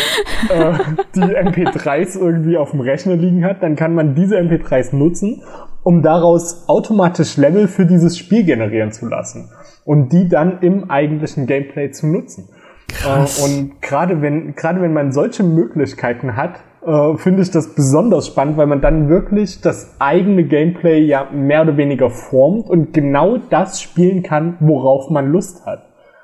dann 0.53 0.95
die, 1.15 1.23
äh, 1.23 1.27
die 1.55 1.65
MP3s 1.65 2.19
irgendwie 2.19 2.57
auf 2.57 2.71
dem 2.71 2.81
Rechner 2.81 3.15
liegen 3.15 3.43
hat, 3.43 3.63
dann 3.63 3.75
kann 3.75 3.95
man 3.95 4.13
diese 4.13 4.37
MP3s 4.37 4.95
nutzen, 4.95 5.41
um 5.83 6.03
daraus 6.03 6.65
automatisch 6.69 7.37
Level 7.37 7.67
für 7.67 7.87
dieses 7.87 8.17
Spiel 8.17 8.43
generieren 8.45 8.91
zu 8.91 9.07
lassen. 9.07 9.49
Und 9.83 10.13
die 10.13 10.27
dann 10.29 10.59
im 10.61 10.91
eigentlichen 10.91 11.47
Gameplay 11.47 11.89
zu 11.89 12.05
nutzen. 12.05 12.49
Krass. 12.87 13.39
Äh, 13.39 13.43
und 13.43 13.81
gerade 13.81 14.21
wenn, 14.21 14.53
gerade 14.55 14.79
wenn 14.81 14.93
man 14.93 15.11
solche 15.11 15.41
Möglichkeiten 15.41 16.35
hat, 16.35 16.59
äh, 16.85 17.17
finde 17.17 17.43
ich 17.43 17.51
das 17.51 17.75
besonders 17.75 18.27
spannend, 18.27 18.57
weil 18.57 18.67
man 18.67 18.81
dann 18.81 19.09
wirklich 19.09 19.61
das 19.61 19.95
eigene 19.99 20.43
Gameplay 20.45 20.99
ja 20.99 21.29
mehr 21.31 21.61
oder 21.61 21.77
weniger 21.77 22.09
formt 22.09 22.69
und 22.69 22.93
genau 22.93 23.37
das 23.37 23.81
spielen 23.81 24.23
kann, 24.23 24.57
worauf 24.59 25.09
man 25.09 25.31
Lust 25.31 25.65
hat. 25.65 25.83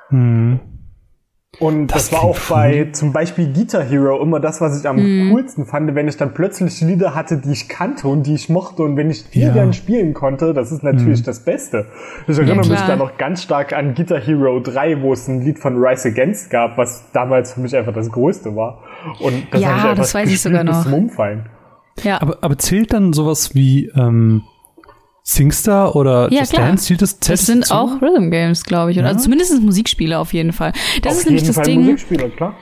Hm. 0.09 0.59
Und 1.59 1.87
das, 1.87 2.09
Das 2.09 2.11
war 2.11 2.23
auch 2.23 2.37
bei 2.49 2.89
zum 2.91 3.13
Beispiel 3.13 3.51
Guitar 3.51 3.81
Hero 3.81 4.21
immer 4.21 4.39
das, 4.39 4.61
was 4.61 4.79
ich 4.79 4.87
am 4.87 4.97
coolsten 5.31 5.65
fand, 5.65 5.95
wenn 5.95 6.07
ich 6.07 6.15
dann 6.17 6.33
plötzlich 6.33 6.81
Lieder 6.81 7.15
hatte, 7.15 7.37
die 7.37 7.51
ich 7.51 7.67
kannte 7.67 8.07
und 8.09 8.23
die 8.27 8.35
ich 8.35 8.49
mochte 8.49 8.83
und 8.83 8.95
wenn 8.95 9.09
ich 9.09 9.29
die 9.31 9.41
Ja. 9.41 9.53
dann 9.53 9.73
spielen 9.73 10.13
konnte, 10.13 10.53
das 10.53 10.71
ist 10.71 10.83
natürlich 10.83 11.23
das 11.23 11.43
Beste. 11.43 11.87
Ich 12.27 12.37
erinnere 12.37 12.57
mich 12.67 12.75
klar. 12.75 12.87
da 12.89 12.95
noch 12.97 13.17
ganz 13.17 13.41
stark 13.41 13.73
an 13.73 13.95
Guitar 13.95 14.19
Hero 14.19 14.59
3, 14.59 15.01
wo 15.01 15.13
es 15.13 15.27
ein 15.27 15.41
Lied 15.41 15.57
von 15.57 15.77
Rise 15.83 16.09
Against 16.09 16.51
gab, 16.51 16.77
was 16.77 17.05
damals 17.13 17.53
für 17.53 17.61
mich 17.61 17.75
einfach 17.75 17.93
das 17.93 18.11
Größte 18.11 18.55
war. 18.55 18.83
Und 19.19 19.47
das 19.51 19.61
Ja, 19.61 19.69
habe 19.69 19.77
ich 19.79 19.83
einfach 19.85 19.97
das 20.03 20.13
weiß 20.13 20.29
ich 20.29 20.41
sogar 20.41 20.63
noch. 20.63 20.91
Umfallen. 20.91 21.47
Ja. 22.03 22.21
Aber, 22.21 22.37
aber 22.41 22.57
zählt 22.59 22.93
dann 22.93 23.13
sowas 23.13 23.55
wie 23.55 23.87
ähm, 23.95 24.43
Singstar 25.29 25.93
oder 25.93 26.31
Ja, 26.31 26.39
Just 26.39 26.53
klar. 26.53 26.67
Dance? 26.67 26.85
Zählt 26.85 27.01
das, 27.01 27.19
Das 27.19 27.45
sind 27.45 27.63
dazu? 27.63 27.73
auch 27.73 28.01
Rhythm 28.01 28.31
Games, 28.31 28.63
glaube 28.63 28.91
ich. 28.91 28.97
Oder 28.97 29.07
also 29.09 29.19
zumindest 29.23 29.61
Musikspiele 29.61 30.17
auf 30.17 30.31
jeden 30.31 30.53
Fall. 30.53 30.71
Das 31.01 31.11
Auf 31.13 31.19
ist 31.19 31.25
nämlich 31.25 31.43
das 31.43 31.55
Fall 31.57 31.65
Ding. 31.65 31.81
Musikspieler, 31.81 32.29
klar. 32.29 32.55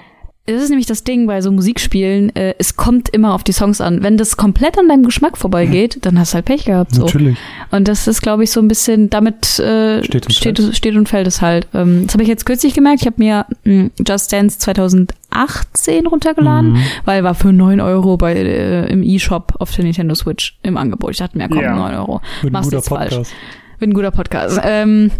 Das 0.47 0.61
ist 0.61 0.69
nämlich 0.69 0.85
das 0.85 1.03
Ding 1.03 1.25
bei 1.25 1.41
so 1.41 1.51
Musikspielen. 1.51 2.35
Äh, 2.35 2.53
es 2.59 2.75
kommt 2.75 3.09
immer 3.09 3.33
auf 3.33 3.43
die 3.43 3.51
Songs 3.51 3.81
an. 3.81 4.03
Wenn 4.03 4.15
das 4.15 4.37
komplett 4.37 4.77
an 4.77 4.87
deinem 4.87 5.03
Geschmack 5.03 5.37
vorbeigeht, 5.39 5.97
dann 6.05 6.19
hast 6.19 6.33
du 6.33 6.35
halt 6.35 6.45
Pech 6.45 6.65
gehabt. 6.65 6.93
So. 6.93 7.05
Natürlich. 7.05 7.35
Und 7.71 7.87
das 7.87 8.07
ist, 8.07 8.21
glaube 8.21 8.43
ich, 8.43 8.51
so 8.51 8.59
ein 8.59 8.67
bisschen, 8.67 9.09
damit 9.09 9.57
äh, 9.59 10.03
Steht 10.03 10.27
und 10.27 10.33
steht, 10.33 10.59
fällt. 10.59 10.75
steht 10.75 10.95
und 10.95 11.09
fällt 11.09 11.25
es 11.25 11.41
halt. 11.41 11.67
Ähm, 11.73 12.03
das 12.05 12.13
habe 12.13 12.21
ich 12.21 12.29
jetzt 12.29 12.45
kürzlich 12.45 12.75
gemerkt. 12.75 13.01
Ich 13.01 13.07
habe 13.07 13.15
mir 13.17 13.47
mh, 13.63 13.89
Just 14.07 14.31
Dance 14.31 14.59
2018 14.59 16.05
runtergeladen, 16.07 16.73
Mhm. 16.73 16.83
weil 17.05 17.23
war 17.23 17.33
für 17.35 17.51
9 17.51 17.81
Euro 17.81 18.17
bei, 18.17 18.33
äh, 18.35 18.85
im 18.91 19.01
E-Shop 19.01 19.53
auf 19.59 19.71
der 19.75 19.83
Nintendo 19.83 20.13
Switch 20.15 20.57
im 20.61 20.77
Angebot. 20.77 21.11
Ich 21.11 21.17
dachte 21.17 21.37
mir, 21.39 21.49
komm, 21.49 21.61
Ja. 21.61 21.75
9 21.75 21.95
Euro. 21.95 22.21
Machst 22.51 22.71
jetzt 22.71 22.89
falsch. 22.89 23.13
Wird 23.15 23.89
ein 23.91 23.93
guter 23.93 24.11
Podcast. 24.11 24.59
Ähm, 24.63 25.11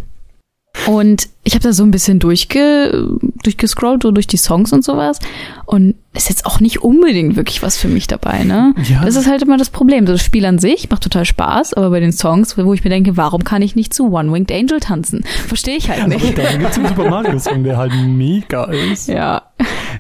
und 0.88 1.30
ich 1.44 1.54
habe 1.54 1.64
da 1.64 1.74
so 1.74 1.84
ein 1.84 1.92
bisschen 1.92 2.20
durchge, 2.20 3.18
durchgescrollt, 3.44 4.04
so 4.04 4.12
durch 4.12 4.28
die 4.28 4.38
Songs 4.38 4.74
und 4.74 4.84
sowas. 4.84 5.20
Und 5.66 5.96
ist 6.14 6.30
jetzt 6.30 6.46
auch 6.46 6.60
nicht 6.60 6.82
unbedingt 6.82 7.36
wirklich 7.36 7.62
was 7.62 7.78
für 7.78 7.88
mich 7.88 8.08
dabei, 8.08 8.44
ne? 8.44 8.74
Ja. 8.90 9.04
Das 9.04 9.16
ist 9.16 9.28
halt 9.28 9.42
immer 9.42 9.58
das 9.58 9.70
Problem. 9.70 10.06
Das 10.06 10.22
Spiel 10.22 10.46
an 10.46 10.60
sich 10.60 10.90
macht 10.90 11.04
total 11.04 11.26
Spaß, 11.26 11.74
aber 11.74 11.90
bei 11.90 12.00
den 12.00 12.12
Songs, 12.12 12.58
wo 12.58 12.74
ich 12.74 12.84
mir 12.84 12.90
denke, 12.90 13.18
warum 13.18 13.44
kann 13.44 13.62
ich 13.62 13.76
nicht 13.76 13.94
zu 13.94 14.12
One-Winged 14.12 14.52
Angel 14.52 14.80
tanzen? 14.80 15.24
Verstehe 15.48 15.78
ich 15.78 15.90
halt 15.90 16.08
nicht. 16.08 16.38
Da 16.38 16.56
gibt's 16.58 16.78
einen 16.78 16.88
Super 16.88 17.10
Mario 17.10 17.38
Song, 17.40 17.64
der 17.64 17.78
halt 17.78 17.94
mega 17.94 18.66
ist. 18.66 19.08
ja. 19.08 19.44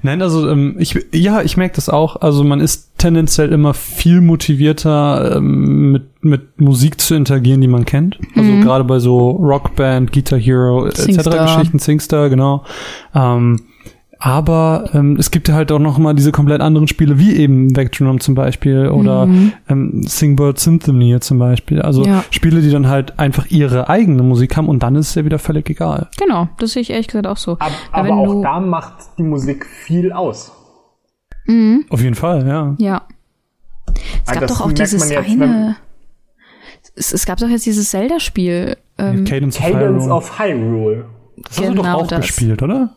Nein, 0.05 0.21
also 0.21 0.47
ähm, 0.47 0.75
ich 0.77 0.95
ja, 1.13 1.41
ich 1.41 1.57
merke 1.57 1.75
das 1.75 1.89
auch. 1.89 2.17
Also 2.21 2.43
man 2.43 2.59
ist 2.59 2.91
tendenziell 2.99 3.51
immer 3.51 3.73
viel 3.73 4.21
motivierter 4.21 5.37
ähm, 5.37 5.91
mit 5.91 6.03
mit 6.21 6.61
Musik 6.61 7.01
zu 7.01 7.15
interagieren, 7.15 7.59
die 7.61 7.67
man 7.67 7.85
kennt. 7.85 8.19
Also 8.35 8.51
Mhm. 8.51 8.61
gerade 8.61 8.83
bei 8.83 8.99
so 8.99 9.31
Rockband, 9.31 10.11
Guitar 10.11 10.37
Hero 10.37 10.85
etc. 10.85 11.23
Geschichten, 11.29 11.79
Singstar, 11.79 12.29
genau. 12.29 12.63
Ähm, 13.15 13.61
aber 14.19 14.89
ähm, 14.93 15.17
es 15.17 15.30
gibt 15.32 15.47
ja 15.47 15.56
halt 15.56 15.71
auch 15.71 15.80
noch 15.80 15.97
mal 15.97 16.13
diese 16.13 16.32
komplett 16.32 16.62
anderen 16.62 16.88
Spiele, 16.88 17.19
wie 17.19 17.36
eben 17.36 17.75
Vectronome 17.75 18.19
zum 18.19 18.34
Beispiel 18.36 18.88
oder 18.89 19.28
ähm, 19.69 20.04
Singbird 20.08 20.60
Symphony 20.60 21.19
zum 21.19 21.39
Beispiel. 21.39 21.82
Also 21.82 22.01
Mhm. 22.01 22.08
Ja. 22.08 22.23
Spiele, 22.32 22.62
die 22.62 22.69
dann 22.71 22.88
halt 22.88 23.19
einfach 23.19 23.45
ihre 23.49 23.89
eigene 23.89 24.23
Musik 24.23 24.58
haben 24.58 24.67
und 24.69 24.84
dann 24.84 24.95
ist 24.95 25.10
es 25.10 25.15
ja 25.15 25.25
wieder 25.25 25.39
völlig 25.39 25.69
egal. 25.69 26.10
Genau, 26.17 26.47
das 26.58 26.71
sehe 26.71 26.82
ich 26.82 26.89
ehrlich 26.89 27.08
gesagt 27.08 27.28
auch 27.28 27.38
so. 27.38 27.54
Ab, 27.54 27.71
aber 27.91 28.08
wenn 28.08 28.13
auch 28.13 28.41
da 28.41 28.60
macht 28.60 28.93
die 29.17 29.23
Musik 29.23 29.65
viel 29.65 30.12
aus. 30.12 30.51
Mhm, 31.47 31.86
Auf 31.89 32.01
jeden 32.01 32.15
Fall, 32.15 32.47
ja. 32.47 32.75
ja. 32.80 33.01
Es 34.25 34.34
gab 34.34 34.47
doch 34.47 34.62
auch 34.62 34.71
dieses 34.71 35.10
jetzt, 35.10 35.28
eine. 35.30 35.75
Es, 36.95 37.12
es 37.13 37.25
gab 37.25 37.38
doch 37.39 37.49
jetzt 37.49 37.65
dieses 37.65 37.89
Zelda-Spiel. 37.91 38.78
Ähm, 38.97 39.25
Cadence, 39.25 39.58
Cadence 39.58 40.04
Hyrule. 40.06 40.13
of 40.15 40.39
Hyrule. 40.39 41.06
Das 41.38 41.58
hast 41.60 41.67
du 41.69 41.73
doch 41.75 41.84
Genau 41.84 41.97
auch 41.99 42.08
das. 42.08 42.21
gespielt, 42.21 42.63
oder? 42.63 42.95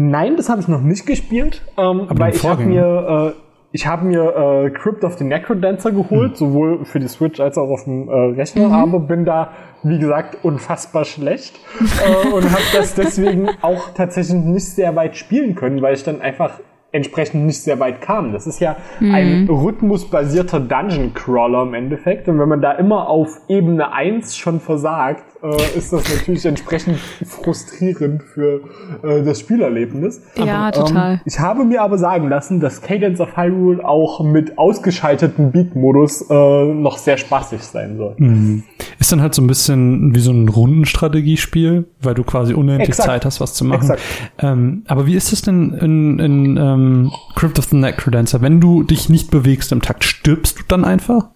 Nein, 0.00 0.36
das 0.36 0.48
habe 0.48 0.60
ich 0.60 0.68
noch 0.68 0.80
nicht 0.80 1.06
gespielt, 1.06 1.60
ähm, 1.76 2.06
Aber 2.08 2.18
weil 2.20 2.34
ich 2.34 2.46
habe 2.46 2.64
mir, 2.64 3.34
äh, 3.34 3.40
ich 3.72 3.84
habe 3.88 4.06
mir 4.06 4.64
äh, 4.66 4.70
Crypt 4.70 5.02
of 5.02 5.18
the 5.18 5.24
Necrodancer 5.24 5.90
geholt, 5.90 6.36
sowohl 6.36 6.84
für 6.84 7.00
die 7.00 7.08
Switch 7.08 7.40
als 7.40 7.58
auch 7.58 7.68
auf 7.68 7.82
dem 7.82 8.08
äh, 8.08 8.12
Rechner, 8.12 8.70
aber 8.70 9.00
bin 9.00 9.24
da, 9.24 9.50
wie 9.82 9.98
gesagt, 9.98 10.38
unfassbar 10.44 11.04
schlecht 11.04 11.58
äh, 11.80 12.28
und 12.28 12.44
habe 12.44 12.62
das 12.72 12.94
deswegen 12.94 13.48
auch 13.60 13.90
tatsächlich 13.94 14.40
nicht 14.40 14.66
sehr 14.66 14.94
weit 14.94 15.16
spielen 15.16 15.56
können, 15.56 15.82
weil 15.82 15.94
ich 15.94 16.04
dann 16.04 16.20
einfach 16.20 16.60
entsprechend 16.92 17.44
nicht 17.44 17.60
sehr 17.60 17.80
weit 17.80 18.00
kam. 18.00 18.32
Das 18.32 18.46
ist 18.46 18.60
ja 18.60 18.76
ein 19.00 19.46
rhythmusbasierter 19.50 20.60
Dungeon 20.60 21.12
Crawler 21.12 21.64
im 21.64 21.74
Endeffekt 21.74 22.28
und 22.28 22.38
wenn 22.38 22.48
man 22.48 22.62
da 22.62 22.72
immer 22.72 23.08
auf 23.08 23.40
Ebene 23.48 23.92
1 23.92 24.36
schon 24.36 24.60
versagt, 24.60 25.24
äh, 25.42 25.78
ist 25.78 25.92
das 25.92 26.02
natürlich 26.14 26.44
entsprechend 26.46 26.98
frustrierend 27.26 28.22
für 28.22 28.60
äh, 29.02 29.22
das 29.22 29.40
Spielerlebnis. 29.40 30.20
ja, 30.36 30.66
Ähm, 30.66 30.72
total. 30.72 31.20
ich 31.24 31.38
habe 31.38 31.64
mir 31.64 31.82
aber 31.82 31.98
sagen 31.98 32.28
lassen, 32.28 32.60
dass 32.60 32.80
Cadence 32.82 33.20
of 33.20 33.36
Hyrule 33.36 33.84
auch 33.84 34.24
mit 34.24 34.58
ausgeschaltetem 34.58 35.52
Beat-Modus 35.52 36.26
äh, 36.30 36.64
noch 36.64 36.98
sehr 36.98 37.16
spaßig 37.16 37.62
sein 37.62 37.96
soll. 37.96 38.14
Mhm. 38.18 38.64
Ist 38.98 39.12
dann 39.12 39.22
halt 39.22 39.34
so 39.34 39.42
ein 39.42 39.46
bisschen 39.46 40.14
wie 40.14 40.20
so 40.20 40.32
ein 40.32 40.48
Rundenstrategiespiel, 40.48 41.86
weil 42.02 42.14
du 42.14 42.24
quasi 42.24 42.54
unendlich 42.54 42.88
Exakt. 42.90 43.08
Zeit 43.08 43.24
hast, 43.24 43.40
was 43.40 43.54
zu 43.54 43.64
machen. 43.64 43.82
Exakt. 43.82 44.02
Ähm, 44.38 44.82
aber 44.88 45.06
wie 45.06 45.14
ist 45.14 45.32
es 45.32 45.42
denn 45.42 45.74
in, 45.74 46.18
in 46.18 46.56
ähm, 46.56 47.12
Crypt 47.34 47.58
of 47.58 47.66
the 47.66 47.76
Necrodancer? 47.76 48.40
Wenn 48.42 48.60
du 48.60 48.82
dich 48.82 49.08
nicht 49.08 49.30
bewegst 49.30 49.72
im 49.72 49.82
Takt, 49.82 50.04
stirbst 50.04 50.58
du 50.58 50.62
dann 50.66 50.84
einfach? 50.84 51.28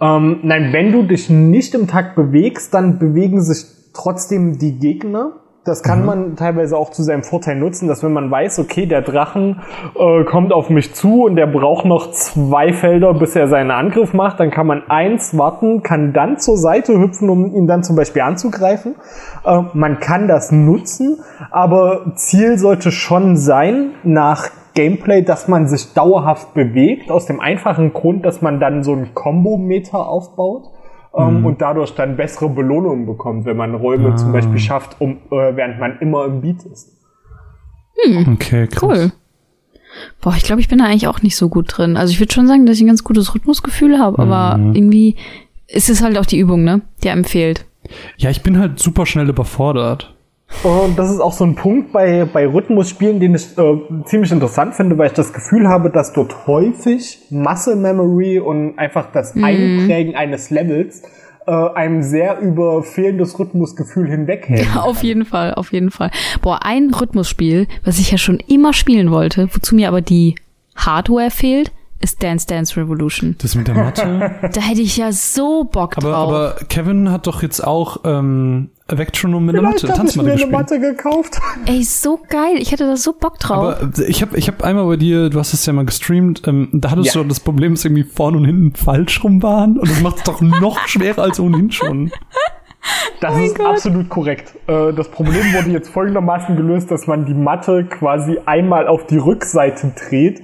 Ähm, 0.00 0.40
nein, 0.42 0.72
wenn 0.72 0.92
du 0.92 1.02
dich 1.02 1.30
nicht 1.30 1.74
im 1.74 1.86
Takt 1.86 2.16
bewegst, 2.16 2.74
dann 2.74 2.98
bewegen 2.98 3.40
sich 3.40 3.64
trotzdem 3.94 4.58
die 4.58 4.78
Gegner. 4.78 5.32
Das 5.66 5.82
kann 5.82 6.04
man 6.04 6.36
teilweise 6.36 6.76
auch 6.76 6.90
zu 6.90 7.02
seinem 7.02 7.24
Vorteil 7.24 7.56
nutzen, 7.56 7.88
dass 7.88 8.04
wenn 8.04 8.12
man 8.12 8.30
weiß, 8.30 8.60
okay, 8.60 8.86
der 8.86 9.02
Drachen 9.02 9.62
äh, 9.96 10.22
kommt 10.22 10.52
auf 10.52 10.70
mich 10.70 10.94
zu 10.94 11.24
und 11.24 11.34
der 11.34 11.48
braucht 11.48 11.84
noch 11.84 12.12
zwei 12.12 12.72
Felder, 12.72 13.14
bis 13.14 13.34
er 13.34 13.48
seinen 13.48 13.72
Angriff 13.72 14.14
macht, 14.14 14.38
dann 14.38 14.52
kann 14.52 14.68
man 14.68 14.84
eins 14.88 15.36
warten, 15.36 15.82
kann 15.82 16.12
dann 16.12 16.38
zur 16.38 16.56
Seite 16.56 16.96
hüpfen, 16.96 17.28
um 17.28 17.46
ihn 17.46 17.66
dann 17.66 17.82
zum 17.82 17.96
Beispiel 17.96 18.22
anzugreifen. 18.22 18.94
Äh, 19.44 19.62
man 19.74 19.98
kann 19.98 20.28
das 20.28 20.52
nutzen, 20.52 21.18
aber 21.50 22.12
Ziel 22.14 22.58
sollte 22.58 22.92
schon 22.92 23.36
sein, 23.36 23.90
nach 24.04 24.50
Gameplay, 24.76 25.22
dass 25.22 25.48
man 25.48 25.66
sich 25.66 25.92
dauerhaft 25.94 26.54
bewegt, 26.54 27.10
aus 27.10 27.26
dem 27.26 27.40
einfachen 27.40 27.92
Grund, 27.92 28.24
dass 28.24 28.42
man 28.42 28.60
dann 28.60 28.84
so 28.84 28.92
einen 28.92 29.12
Combo-Meter 29.14 30.06
aufbaut 30.06 30.70
ähm, 31.16 31.44
und 31.44 31.60
dadurch 31.60 31.94
dann 31.96 32.16
bessere 32.16 32.48
Belohnungen 32.48 33.06
bekommt, 33.06 33.44
wenn 33.46 33.56
man 33.56 33.74
Räume 33.74 34.14
zum 34.14 34.30
Beispiel 34.32 34.60
schafft, 34.60 35.00
um, 35.00 35.16
äh, 35.32 35.56
während 35.56 35.80
man 35.80 35.98
immer 35.98 36.26
im 36.26 36.40
Beat 36.42 36.62
ist. 36.64 36.92
Okay, 38.28 38.68
krass. 38.68 38.82
Cool. 38.82 39.12
Boah, 40.20 40.34
ich 40.36 40.42
glaube, 40.44 40.60
ich 40.60 40.68
bin 40.68 40.78
da 40.78 40.84
eigentlich 40.84 41.08
auch 41.08 41.22
nicht 41.22 41.36
so 41.36 41.48
gut 41.48 41.66
drin. 41.76 41.96
Also 41.96 42.12
ich 42.12 42.20
würde 42.20 42.32
schon 42.32 42.46
sagen, 42.46 42.66
dass 42.66 42.76
ich 42.76 42.82
ein 42.84 42.88
ganz 42.88 43.02
gutes 43.02 43.34
Rhythmusgefühl 43.34 43.98
habe, 43.98 44.18
aber 44.18 44.58
Mhm. 44.58 44.74
irgendwie 44.74 45.16
ist 45.68 45.88
es 45.88 46.02
halt 46.02 46.18
auch 46.18 46.26
die 46.26 46.38
Übung, 46.38 46.62
ne? 46.64 46.82
Die 47.02 47.08
einem 47.10 47.24
fehlt. 47.24 47.64
Ja, 48.18 48.30
ich 48.30 48.42
bin 48.42 48.58
halt 48.58 48.78
super 48.78 49.06
schnell 49.06 49.28
überfordert. 49.28 50.15
Und 50.62 50.98
das 50.98 51.10
ist 51.10 51.20
auch 51.20 51.32
so 51.32 51.44
ein 51.44 51.54
Punkt 51.54 51.92
bei, 51.92 52.24
bei 52.24 52.46
Rhythmusspielen, 52.46 53.20
den 53.20 53.34
ich 53.34 53.56
äh, 53.58 54.04
ziemlich 54.04 54.32
interessant 54.32 54.74
finde, 54.74 54.96
weil 54.98 55.08
ich 55.08 55.12
das 55.12 55.32
Gefühl 55.32 55.68
habe, 55.68 55.90
dass 55.90 56.12
dort 56.12 56.46
häufig 56.46 57.20
Muscle 57.30 57.76
Memory 57.76 58.38
und 58.38 58.78
einfach 58.78 59.12
das 59.12 59.34
Einprägen 59.34 60.14
eines 60.14 60.50
Levels 60.50 61.02
äh, 61.46 61.52
einem 61.52 62.02
sehr 62.02 62.40
über 62.40 62.82
fehlendes 62.82 63.38
Rhythmusgefühl 63.38 64.08
hinweghält. 64.08 64.66
Auf 64.76 65.02
jeden 65.02 65.24
Fall, 65.24 65.54
auf 65.54 65.72
jeden 65.72 65.90
Fall. 65.90 66.10
Boah, 66.42 66.60
ein 66.64 66.92
Rhythmusspiel, 66.92 67.68
was 67.84 67.98
ich 67.98 68.10
ja 68.10 68.18
schon 68.18 68.38
immer 68.48 68.72
spielen 68.72 69.10
wollte, 69.10 69.48
wozu 69.52 69.74
mir 69.74 69.88
aber 69.88 70.00
die 70.00 70.34
Hardware 70.74 71.30
fehlt, 71.30 71.72
ist 72.00 72.22
Dance 72.22 72.46
Dance 72.46 72.76
Revolution. 72.80 73.36
Das 73.40 73.54
mit 73.54 73.68
der 73.68 73.74
Matte. 73.74 74.30
Da 74.52 74.60
hätte 74.60 74.80
ich 74.82 74.96
ja 74.96 75.12
so 75.12 75.64
Bock 75.64 75.96
aber, 75.96 76.10
drauf. 76.10 76.28
aber 76.28 76.56
Kevin 76.68 77.10
hat 77.10 77.26
doch 77.26 77.42
jetzt 77.42 77.60
auch 77.60 77.98
ähm, 78.04 78.70
Vectronom 78.88 79.44
mit 79.44 79.54
der 79.56 79.62
Matte, 79.62 79.82
habe 79.88 79.92
ich 79.92 79.96
Tanzmatte 79.98 80.26
mir 80.26 80.32
eine 80.34 80.40
gespielt. 80.42 80.52
Matte 80.52 80.80
gekauft. 80.80 81.40
Ey, 81.66 81.82
so 81.82 82.20
geil. 82.28 82.56
Ich 82.58 82.70
hätte 82.72 82.86
da 82.86 82.96
so 82.96 83.12
Bock 83.12 83.38
drauf. 83.38 83.76
Aber 83.80 83.90
ich 84.06 84.22
habe 84.22 84.36
ich 84.36 84.46
hab 84.48 84.62
einmal 84.62 84.86
bei 84.86 84.96
dir, 84.96 85.30
du 85.30 85.38
hast 85.38 85.52
es 85.54 85.64
ja 85.66 85.72
mal 85.72 85.84
gestreamt, 85.86 86.42
ähm, 86.46 86.68
da 86.72 86.90
hattest 86.90 87.14
Ja. 87.14 87.22
du 87.22 87.28
das 87.28 87.40
Problem, 87.40 87.74
dass 87.74 87.84
irgendwie 87.84 88.04
vorne 88.04 88.36
und 88.38 88.44
hinten 88.44 88.74
falsch 88.74 89.24
rum 89.24 89.42
waren 89.42 89.78
und 89.78 89.90
das 89.90 90.00
macht 90.02 90.18
es 90.18 90.22
doch 90.24 90.40
noch 90.40 90.86
schwerer 90.86 91.22
als 91.22 91.40
ohnehin 91.40 91.70
schon. 91.72 92.12
Das 93.20 93.36
ist 93.40 93.58
absolut 93.60 94.08
korrekt. 94.08 94.54
Äh, 94.68 94.92
Das 94.92 95.08
Problem 95.10 95.42
wurde 95.54 95.70
jetzt 95.70 95.88
folgendermaßen 95.88 96.54
gelöst, 96.56 96.90
dass 96.90 97.06
man 97.08 97.24
die 97.26 97.34
Matte 97.34 97.84
quasi 97.84 98.38
einmal 98.46 98.86
auf 98.86 99.06
die 99.06 99.16
Rückseite 99.16 99.92
dreht 100.08 100.40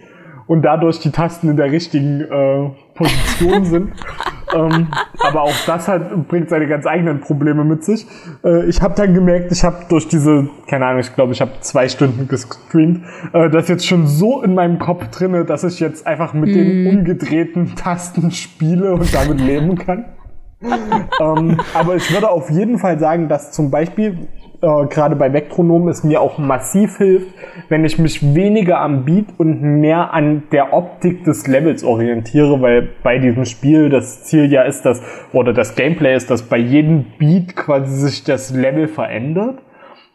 und 0.52 0.60
dadurch 0.60 0.98
die 0.98 1.10
Tasten 1.10 1.48
in 1.48 1.56
der 1.56 1.72
richtigen 1.72 2.20
äh, 2.20 2.68
Position 2.94 3.64
sind. 3.64 3.92
ähm, 4.54 4.88
aber 5.18 5.44
auch 5.44 5.54
das 5.64 5.88
hat, 5.88 6.28
bringt 6.28 6.50
seine 6.50 6.66
ganz 6.66 6.86
eigenen 6.86 7.20
Probleme 7.20 7.64
mit 7.64 7.84
sich. 7.84 8.06
Äh, 8.44 8.66
ich 8.66 8.82
habe 8.82 8.94
dann 8.94 9.14
gemerkt, 9.14 9.50
ich 9.50 9.64
habe 9.64 9.86
durch 9.88 10.08
diese, 10.08 10.50
keine 10.68 10.84
Ahnung, 10.84 11.00
ich 11.00 11.14
glaube, 11.14 11.32
ich 11.32 11.40
habe 11.40 11.52
zwei 11.60 11.88
Stunden 11.88 12.28
gestreamt, 12.28 13.02
äh, 13.32 13.48
das 13.48 13.68
jetzt 13.68 13.86
schon 13.86 14.06
so 14.06 14.42
in 14.42 14.54
meinem 14.54 14.78
Kopf 14.78 15.08
drinne, 15.08 15.46
dass 15.46 15.64
ich 15.64 15.80
jetzt 15.80 16.06
einfach 16.06 16.34
mit 16.34 16.54
den 16.54 16.86
umgedrehten 16.86 17.74
Tasten 17.74 18.30
spiele 18.30 18.92
und 18.92 19.14
damit 19.14 19.40
leben 19.40 19.78
kann 19.78 20.04
ähm, 21.20 21.58
aber 21.74 21.96
ich 21.96 22.12
würde 22.12 22.30
auf 22.30 22.48
jeden 22.48 22.78
Fall 22.78 22.96
sagen, 22.98 23.28
dass 23.28 23.50
zum 23.50 23.70
Beispiel 23.72 24.28
äh, 24.62 24.86
gerade 24.86 25.16
bei 25.16 25.32
Vectronom 25.32 25.88
es 25.88 26.04
mir 26.04 26.20
auch 26.20 26.38
massiv 26.38 26.98
hilft, 26.98 27.34
wenn 27.68 27.84
ich 27.84 27.98
mich 27.98 28.34
weniger 28.34 28.80
am 28.80 29.04
Beat 29.04 29.26
und 29.36 29.60
mehr 29.60 30.14
an 30.14 30.44
der 30.52 30.72
Optik 30.72 31.24
des 31.24 31.48
Levels 31.48 31.82
orientiere, 31.82 32.62
weil 32.62 32.88
bei 33.02 33.18
diesem 33.18 33.44
Spiel 33.44 33.90
das 33.90 34.24
Ziel 34.24 34.50
ja 34.50 34.62
ist, 34.62 34.82
dass, 34.82 35.02
oder 35.32 35.52
das 35.52 35.74
Gameplay 35.74 36.14
ist, 36.14 36.30
dass 36.30 36.42
bei 36.42 36.58
jedem 36.58 37.06
Beat 37.18 37.56
quasi 37.56 38.08
sich 38.08 38.24
das 38.24 38.54
Level 38.54 38.88
verändert. 38.88 39.58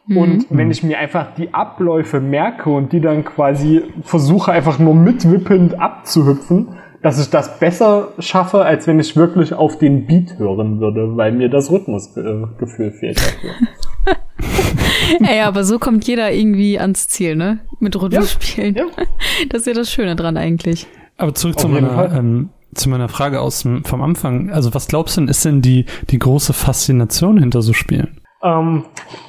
Und 0.09 0.45
wenn 0.49 0.71
ich 0.71 0.83
mir 0.83 0.99
einfach 0.99 1.35
die 1.35 1.53
Abläufe 1.53 2.21
merke 2.21 2.69
und 2.69 2.93
die 2.93 3.01
dann 3.01 3.25
quasi 3.25 3.83
versuche 4.03 4.53
einfach 4.53 4.79
nur 4.79 4.95
mitwippend 4.95 5.81
abzuhüpfen, 5.81 6.69
dass 7.01 7.19
ich 7.19 7.29
das 7.29 7.59
besser 7.59 8.13
schaffe, 8.19 8.63
als 8.63 8.87
wenn 8.87 9.01
ich 9.01 9.17
wirklich 9.17 9.53
auf 9.53 9.77
den 9.77 10.05
Beat 10.05 10.39
hören 10.39 10.79
würde, 10.79 11.17
weil 11.17 11.33
mir 11.33 11.49
das 11.49 11.69
Rhythmusgefühl 11.69 12.91
fehlt 12.91 13.17
dafür. 13.17 13.51
Ey, 15.21 15.41
aber 15.41 15.63
so 15.63 15.79
kommt 15.79 16.05
jeder 16.07 16.31
irgendwie 16.31 16.79
ans 16.79 17.07
Ziel, 17.07 17.35
ne? 17.35 17.59
Mit 17.79 17.99
Rhythmusspielen. 17.99 18.75
Ja. 18.75 18.85
Das 19.49 19.61
ist 19.61 19.67
ja 19.67 19.73
das 19.73 19.91
Schöne 19.91 20.15
dran 20.15 20.37
eigentlich. 20.37 20.87
Aber 21.17 21.33
zurück 21.33 21.59
zu 21.59 21.67
meiner, 21.67 22.11
ähm, 22.11 22.49
zu 22.73 22.89
meiner 22.89 23.09
Frage 23.09 23.39
aus 23.41 23.63
dem, 23.63 23.83
vom 23.83 24.01
Anfang. 24.01 24.49
Also 24.51 24.73
was 24.73 24.87
glaubst 24.87 25.17
du 25.17 25.21
denn, 25.21 25.29
ist 25.29 25.45
denn 25.45 25.61
die, 25.61 25.85
die 26.09 26.19
große 26.19 26.53
Faszination 26.53 27.37
hinter 27.39 27.61
so 27.61 27.73
Spielen? 27.73 28.21
Ähm, 28.43 28.83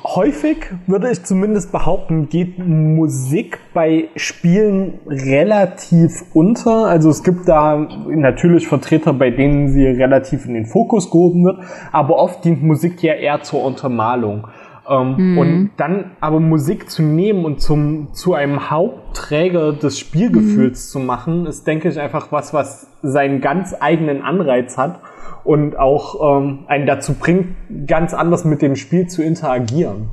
häufig 0.04 0.58
würde 0.86 1.10
ich 1.10 1.24
zumindest 1.24 1.72
behaupten, 1.72 2.28
geht 2.28 2.58
Musik 2.58 3.58
bei 3.72 4.08
Spielen 4.16 4.98
relativ 5.06 6.24
unter. 6.34 6.86
Also 6.86 7.08
es 7.08 7.24
gibt 7.24 7.48
da 7.48 7.88
natürlich 8.06 8.68
Vertreter, 8.68 9.14
bei 9.14 9.30
denen 9.30 9.70
sie 9.70 9.86
relativ 9.86 10.44
in 10.44 10.52
den 10.52 10.66
Fokus 10.66 11.10
gehoben 11.10 11.44
wird, 11.46 11.60
aber 11.90 12.16
oft 12.16 12.44
dient 12.44 12.62
Musik 12.62 13.02
ja 13.02 13.14
eher 13.14 13.42
zur 13.42 13.64
Untermalung. 13.64 14.46
Ähm, 14.88 15.38
Und 15.38 15.70
dann 15.76 16.12
aber 16.20 16.40
Musik 16.40 16.90
zu 16.90 17.02
nehmen 17.02 17.44
und 17.44 17.60
zum, 17.60 18.14
zu 18.14 18.34
einem 18.34 18.70
Hauptträger 18.70 19.72
des 19.72 19.98
Spielgefühls 19.98 20.90
zu 20.90 20.98
machen, 20.98 21.46
ist, 21.46 21.66
denke 21.66 21.88
ich, 21.88 22.00
einfach 22.00 22.32
was, 22.32 22.54
was 22.54 22.86
seinen 23.02 23.40
ganz 23.40 23.74
eigenen 23.78 24.22
Anreiz 24.22 24.76
hat 24.78 25.00
und 25.44 25.78
auch 25.78 26.38
ähm, 26.40 26.64
einen 26.68 26.86
dazu 26.86 27.14
bringt, 27.14 27.54
ganz 27.86 28.14
anders 28.14 28.44
mit 28.44 28.62
dem 28.62 28.76
Spiel 28.76 29.06
zu 29.06 29.22
interagieren. 29.22 30.10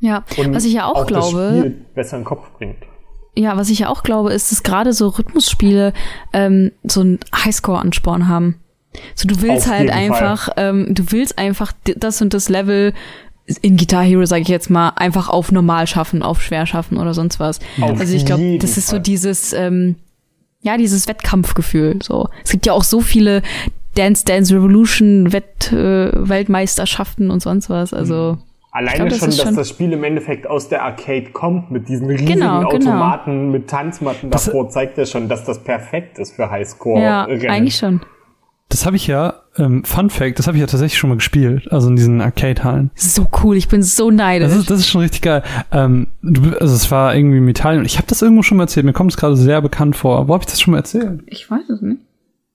Ja, 0.00 0.24
Und 0.36 0.54
was 0.54 0.64
ich 0.64 0.72
ja 0.72 0.86
auch, 0.86 1.06
das 1.06 1.06
glaube, 1.06 1.54
Spiel 1.58 1.86
besser 1.94 2.16
in 2.16 2.22
den 2.22 2.26
Kopf 2.26 2.50
bringt. 2.58 2.78
ja, 3.36 3.56
was 3.56 3.70
ich 3.70 3.78
ja 3.80 3.88
auch 3.88 4.02
glaube, 4.02 4.32
ist, 4.32 4.50
dass 4.50 4.64
gerade 4.64 4.92
so 4.92 5.08
Rhythmusspiele 5.08 5.92
ähm, 6.32 6.72
so 6.82 7.00
einen 7.02 7.20
Highscore-Ansporn 7.34 8.26
haben. 8.28 8.56
So, 9.14 9.26
du 9.26 9.40
willst 9.40 9.68
Auf 9.68 9.72
halt 9.72 9.90
einfach, 9.90 10.50
ähm, 10.56 10.88
du 10.90 11.04
willst 11.12 11.38
einfach 11.38 11.72
das 11.96 12.20
und 12.20 12.34
das 12.34 12.48
Level 12.48 12.92
in 13.60 13.76
Guitar 13.76 14.02
Hero, 14.04 14.24
sage 14.24 14.42
ich 14.42 14.48
jetzt 14.48 14.70
mal, 14.70 14.90
einfach 14.96 15.28
auf 15.28 15.50
normal 15.52 15.86
schaffen, 15.86 16.22
auf 16.22 16.42
schwer 16.42 16.66
schaffen 16.66 16.96
oder 16.98 17.12
sonst 17.14 17.40
was. 17.40 17.58
Auf 17.80 17.98
also 18.00 18.14
ich 18.14 18.24
glaube, 18.24 18.58
das 18.58 18.76
ist 18.78 18.88
so 18.88 18.98
dieses, 18.98 19.52
ähm, 19.52 19.96
ja, 20.60 20.76
dieses 20.76 21.08
Wettkampfgefühl. 21.08 21.98
So, 22.02 22.28
es 22.44 22.50
gibt 22.52 22.66
ja 22.66 22.72
auch 22.72 22.84
so 22.84 23.00
viele 23.00 23.42
Dance 23.96 24.24
Dance 24.24 24.54
Revolution 24.54 25.32
Wett 25.32 25.72
äh, 25.72 26.10
Weltmeisterschaften 26.12 27.30
und 27.30 27.40
sonst 27.40 27.68
was. 27.68 27.92
Also 27.92 28.38
Alleine 28.70 28.96
glaub, 28.96 29.08
das 29.10 29.18
schon, 29.18 29.28
dass 29.28 29.42
schon- 29.42 29.56
das 29.56 29.68
Spiel 29.68 29.92
im 29.92 30.02
Endeffekt 30.04 30.46
aus 30.46 30.68
der 30.70 30.82
Arcade 30.84 31.30
kommt, 31.32 31.70
mit 31.70 31.88
diesen 31.88 32.06
riesigen 32.08 32.34
Genau, 32.34 32.60
genau. 32.60 32.90
Automaten 32.90 33.50
mit 33.50 33.68
Tanzmatten 33.68 34.30
davor, 34.30 34.70
zeigt 34.70 34.96
ja 34.96 35.04
schon, 35.04 35.28
dass 35.28 35.44
das 35.44 35.62
perfekt 35.62 36.18
ist 36.18 36.36
für 36.36 36.50
Highscore. 36.50 37.02
ja, 37.02 37.24
Rennen. 37.24 37.50
eigentlich 37.50 37.76
schon. 37.76 38.00
Das 38.72 38.86
habe 38.86 38.96
ich 38.96 39.06
ja, 39.06 39.34
ähm, 39.58 39.84
Fun 39.84 40.08
Fact, 40.08 40.38
das 40.38 40.46
habe 40.46 40.56
ich 40.56 40.62
ja 40.62 40.66
tatsächlich 40.66 40.98
schon 40.98 41.10
mal 41.10 41.16
gespielt, 41.16 41.70
also 41.70 41.88
in 41.88 41.96
diesen 41.96 42.22
Arcade-Hallen. 42.22 42.90
So 42.94 43.28
cool, 43.42 43.54
ich 43.58 43.68
bin 43.68 43.82
so 43.82 44.10
neidisch. 44.10 44.48
Das 44.48 44.56
ist, 44.56 44.70
das 44.70 44.78
ist 44.80 44.88
schon 44.88 45.02
richtig 45.02 45.20
geil. 45.20 45.42
Ähm, 45.70 46.06
du, 46.22 46.56
also 46.58 46.74
es 46.74 46.90
war 46.90 47.14
irgendwie 47.14 47.36
im 47.36 47.48
Italien 47.48 47.80
und 47.80 47.84
ich 47.84 47.98
habe 47.98 48.06
das 48.08 48.22
irgendwo 48.22 48.42
schon 48.42 48.56
mal 48.56 48.64
erzählt. 48.64 48.86
Mir 48.86 48.94
kommt 48.94 49.10
es 49.10 49.18
gerade 49.18 49.36
sehr 49.36 49.60
bekannt 49.60 49.94
vor. 49.94 50.26
Wo 50.26 50.32
habe 50.32 50.42
ich 50.42 50.46
das 50.46 50.58
schon 50.58 50.72
mal 50.72 50.78
erzählt? 50.78 51.20
Ich 51.26 51.50
weiß 51.50 51.68
es 51.68 51.82
nicht. 51.82 52.00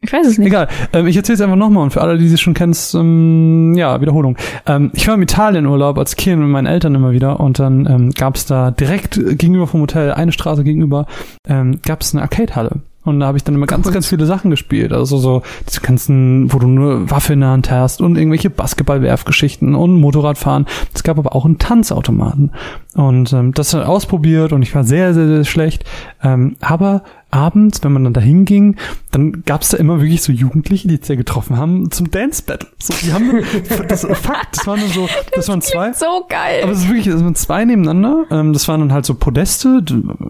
Ich 0.01 0.11
weiß 0.11 0.25
es 0.25 0.39
nicht. 0.39 0.47
Egal. 0.47 0.69
Ähm, 0.91 1.05
ich 1.05 1.15
erzähle 1.15 1.35
es 1.35 1.41
einfach 1.41 1.55
nochmal 1.55 1.83
und 1.83 1.91
für 1.91 2.01
alle, 2.01 2.17
die 2.17 2.27
sie 2.27 2.37
schon 2.39 2.55
kennen, 2.55 2.75
ähm, 2.95 3.75
ja, 3.75 4.01
Wiederholung. 4.01 4.37
Ähm, 4.65 4.89
ich 4.95 5.07
war 5.07 5.13
im 5.13 5.21
Italienurlaub 5.21 5.99
als 5.99 6.15
Kind 6.15 6.41
mit 6.41 6.49
meinen 6.49 6.65
Eltern 6.65 6.95
immer 6.95 7.11
wieder 7.11 7.39
und 7.39 7.59
dann 7.59 7.85
ähm, 7.85 8.11
gab 8.11 8.37
es 8.37 8.47
da 8.47 8.71
direkt 8.71 9.21
gegenüber 9.37 9.67
vom 9.67 9.81
Hotel, 9.81 10.13
eine 10.13 10.31
Straße 10.31 10.63
gegenüber, 10.63 11.05
ähm, 11.47 11.79
gab 11.85 12.01
es 12.01 12.15
eine 12.15 12.23
Arcade-Halle. 12.23 12.81
Und 13.07 13.19
da 13.19 13.27
habe 13.27 13.37
ich 13.37 13.43
dann 13.43 13.55
immer 13.55 13.65
ganz, 13.65 13.91
ganz 13.91 14.07
viele 14.07 14.25
Sachen 14.25 14.51
gespielt. 14.51 14.93
Also 14.93 15.17
so 15.17 15.41
diese 15.67 15.81
ganzen, 15.81 16.51
wo 16.51 16.59
du 16.59 16.67
nur 16.67 17.09
Waffe 17.09 17.33
in 17.33 17.41
der 17.41 17.49
Hand 17.49 17.71
hast 17.71 18.01
und 18.01 18.17
irgendwelche 18.17 18.49
Basketballwerfgeschichten 18.49 19.75
und 19.75 19.95
Motorradfahren. 19.95 20.65
Es 20.93 21.03
gab 21.03 21.17
aber 21.17 21.35
auch 21.35 21.45
einen 21.45 21.57
Tanzautomaten. 21.57 22.51
Und 22.95 23.31
ähm, 23.33 23.53
das 23.53 23.71
dann 23.71 23.83
ausprobiert 23.83 24.53
und 24.53 24.61
ich 24.63 24.73
war 24.73 24.83
sehr, 24.83 25.13
sehr, 25.13 25.27
sehr 25.27 25.45
schlecht. 25.45 25.85
Ähm, 26.23 26.55
aber 26.61 27.03
abends, 27.29 27.83
wenn 27.83 27.91
man 27.91 28.03
dann 28.03 28.13
dahin 28.13 28.45
ging, 28.45 28.77
dann 29.11 29.43
gab 29.45 29.61
es 29.61 29.69
da 29.69 29.77
immer 29.77 29.99
wirklich 29.99 30.21
so 30.21 30.31
Jugendliche, 30.31 30.87
die 30.87 30.95
sich 30.95 31.07
da 31.07 31.15
getroffen 31.15 31.57
haben 31.57 31.91
zum 31.91 32.09
Dance 32.09 32.43
Battle. 32.43 32.69
So, 32.79 32.93
die 33.01 33.13
haben 33.13 33.43
das 33.87 34.05
Fakt, 34.05 34.57
das 34.57 34.67
waren 34.67 34.79
so, 34.93 35.07
das, 35.33 35.47
waren 35.49 35.61
zwei. 35.61 35.93
So 35.93 36.25
geil. 36.29 36.61
Aber 36.63 36.71
es 36.71 36.79
ist 36.79 36.87
wirklich, 36.87 37.05
das 37.05 37.23
waren 37.23 37.35
zwei 37.35 37.65
nebeneinander. 37.65 38.25
Ähm, 38.31 38.53
das 38.53 38.67
waren 38.67 38.79
dann 38.79 38.93
halt 38.93 39.05
so 39.05 39.15
Podeste, 39.15 39.83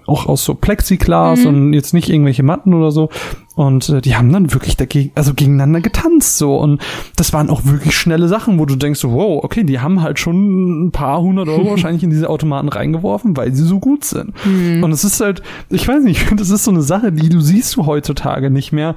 auch 0.06 0.26
aus 0.26 0.44
so 0.44 0.56
Plexiglas 0.56 1.46
und 1.46 1.74
jetzt 1.74 1.94
nicht 1.94 2.10
irgendwelche 2.10 2.44
Matten 2.44 2.74
oder 2.74 2.92
so. 2.92 3.10
Und 3.58 3.90
äh, 3.90 4.02
die 4.02 4.16
haben 4.16 4.32
dann 4.32 4.54
wirklich 4.54 4.78
dagegen, 4.78 5.12
also 5.16 5.34
gegeneinander 5.34 5.82
getanzt 5.82 6.38
so. 6.38 6.56
Und 6.58 6.80
das 7.16 7.34
waren 7.34 7.50
auch 7.50 7.66
wirklich 7.66 7.96
schnelle 7.98 8.28
Sachen, 8.28 8.60
wo 8.60 8.66
du 8.68 8.76
denkst, 8.76 9.00
so, 9.00 9.12
wow, 9.14 9.44
okay, 9.44 9.64
die 9.64 9.80
haben 9.80 10.04
halt 10.04 10.20
schon 10.20 10.86
ein 10.86 10.92
paar 10.92 11.20
hundert 11.22 11.50
Euro 11.50 11.70
wahrscheinlich 11.72 12.04
in 12.04 12.12
diese 12.12 12.30
Automaten 12.30 12.70
reingeworfen, 12.70 13.36
weil 13.36 13.54
sie 13.56 13.64
so 13.64 13.80
gut 13.80 14.06
sind. 14.06 14.34
Und 14.46 14.92
es 14.92 15.04
ist 15.04 15.20
halt, 15.20 15.42
ich 15.72 15.88
weiß 15.88 16.04
nicht, 16.04 16.28
das 16.40 16.52
ist 16.52 16.66
so 16.66 16.72
eine 16.72 16.84
Sache, 16.84 17.12
die 17.12 17.30
du 17.30 17.42
siehst 17.42 17.76
du 17.76 17.88
heutzutage 17.88 18.52
nicht 18.52 18.72
mehr. 18.72 18.96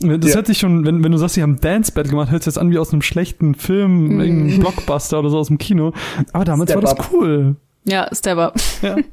Das 0.00 0.28
Ja. 0.30 0.34
hört 0.34 0.46
sich 0.48 0.58
schon, 0.58 0.84
wenn, 0.84 1.04
wenn 1.04 1.12
du 1.12 1.18
sagst, 1.18 1.36
sie 1.36 1.42
haben 1.42 1.60
Dance 1.60 1.92
Battle 1.92 2.10
gemacht, 2.10 2.32
hört 2.32 2.42
sich 2.42 2.52
jetzt 2.52 2.58
an 2.58 2.70
wie 2.72 2.78
aus 2.78 2.92
einem 2.92 3.02
schlechten 3.02 3.54
Film, 3.54 4.20
irgendein 4.20 4.58
Blockbuster 4.58 5.20
oder 5.20 5.30
so 5.30 5.38
aus 5.38 5.46
dem 5.46 5.58
Kino. 5.58 5.92
Aber 6.32 6.44
damals 6.44 6.70
Step 6.70 6.82
war 6.82 6.90
das 6.90 6.98
up. 6.98 7.10
cool. 7.12 7.54
Ja, 7.84 8.08
Step 8.12 8.38
Up. 8.38 8.54
Ja. 8.82 8.96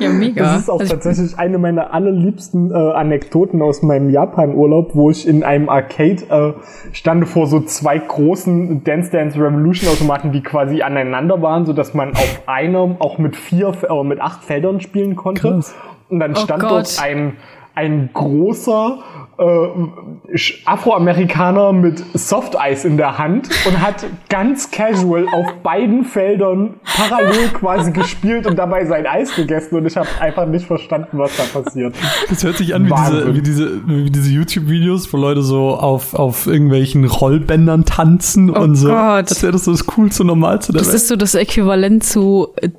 Ja, 0.00 0.08
mega. 0.10 0.42
Das 0.42 0.62
ist 0.62 0.68
auch 0.68 0.80
Also 0.80 0.94
ich- 0.94 1.00
tatsächlich 1.00 1.38
eine 1.38 1.58
meiner 1.58 1.92
allerliebsten 1.94 2.72
äh, 2.72 2.74
Anekdoten 2.74 3.62
aus 3.62 3.82
meinem 3.82 4.10
Japan-Urlaub, 4.10 4.94
wo 4.96 5.10
ich 5.10 5.28
in 5.28 5.44
einem 5.44 5.68
Arcade 5.68 6.24
äh, 6.28 6.52
stande 6.92 7.24
vor 7.26 7.46
so 7.46 7.60
zwei 7.60 7.98
großen 7.98 8.82
Dance 8.82 9.10
Dance 9.12 9.38
Revolution 9.38 9.90
Automaten, 9.92 10.32
die 10.32 10.42
quasi 10.42 10.82
aneinander 10.82 11.40
waren, 11.40 11.66
so 11.66 11.72
dass 11.72 11.94
man 11.94 12.10
auf 12.14 12.42
einem 12.46 12.96
auch 13.00 13.18
mit 13.18 13.36
vier, 13.36 13.72
äh, 13.88 14.02
mit 14.04 14.20
acht 14.20 14.42
Feldern 14.44 14.80
spielen 14.80 15.14
konnte. 15.14 15.42
Krass. 15.42 15.74
Und 16.08 16.18
dann 16.20 16.32
Oh 16.32 16.36
stand 16.40 16.62
Gott. 16.62 16.70
dort 16.70 17.00
ein 17.02 17.36
ein 17.78 18.10
großer 18.12 18.98
äh, 19.38 20.34
Afroamerikaner 20.64 21.72
mit 21.72 22.02
Softeis 22.12 22.84
in 22.84 22.96
der 22.96 23.18
Hand 23.18 23.48
und 23.66 23.80
hat 23.80 24.04
ganz 24.28 24.72
casual 24.72 25.26
auf 25.32 25.46
beiden 25.62 26.04
Feldern 26.04 26.74
parallel 26.84 27.48
quasi 27.54 27.92
gespielt 27.92 28.48
und 28.48 28.56
dabei 28.56 28.84
sein 28.84 29.06
Eis 29.06 29.34
gegessen 29.36 29.76
und 29.76 29.86
ich 29.86 29.96
habe 29.96 30.08
einfach 30.20 30.46
nicht 30.46 30.66
verstanden, 30.66 31.18
was 31.18 31.30
da 31.36 31.44
passiert. 31.60 31.94
Das 32.28 32.42
hört 32.42 32.56
sich 32.56 32.74
an 32.74 32.86
wie 32.86 32.90
diese, 32.90 33.00
Wahnsinn. 33.00 33.34
wie 33.36 33.42
diese, 33.42 33.80
wie 33.86 34.10
diese 34.10 34.30
YouTube-Videos, 34.30 35.12
wo 35.12 35.16
Leute 35.16 35.42
so 35.42 35.70
auf, 35.76 36.14
auf 36.14 36.48
irgendwelchen 36.48 37.04
Rollbändern 37.04 37.84
tanzen 37.84 38.50
und 38.50 38.74
so. 38.74 38.88
Gott. 38.88 38.98
Als 39.30 39.40
wäre 39.42 39.52
das 39.52 39.66
so 39.66 39.70
das 39.70 39.86
Coolste, 39.86 40.24
Normalste 40.24 40.72
der 40.72 40.80
Das 40.80 40.88
Welt. 40.88 40.96
ist 40.96 41.08
so 41.08 41.14
das 41.14 41.36
Äquivalent 41.36 42.02
zu 42.02 42.48
äh, 42.56 42.70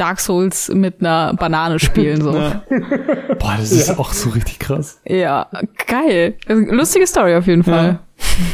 Dark 0.00 0.20
Souls 0.20 0.70
mit 0.72 1.00
einer 1.00 1.34
Banane 1.34 1.78
spielen. 1.78 2.22
So. 2.22 2.34
Ja. 2.34 2.62
Boah, 3.38 3.54
das 3.58 3.70
ist 3.72 3.98
auch 3.98 4.12
so 4.12 4.30
richtig 4.30 4.58
krass. 4.58 5.00
Ja, 5.06 5.48
geil. 5.86 6.34
Also, 6.48 6.62
lustige 6.72 7.06
Story 7.06 7.36
auf 7.36 7.46
jeden 7.46 7.64
Fall. 7.64 8.00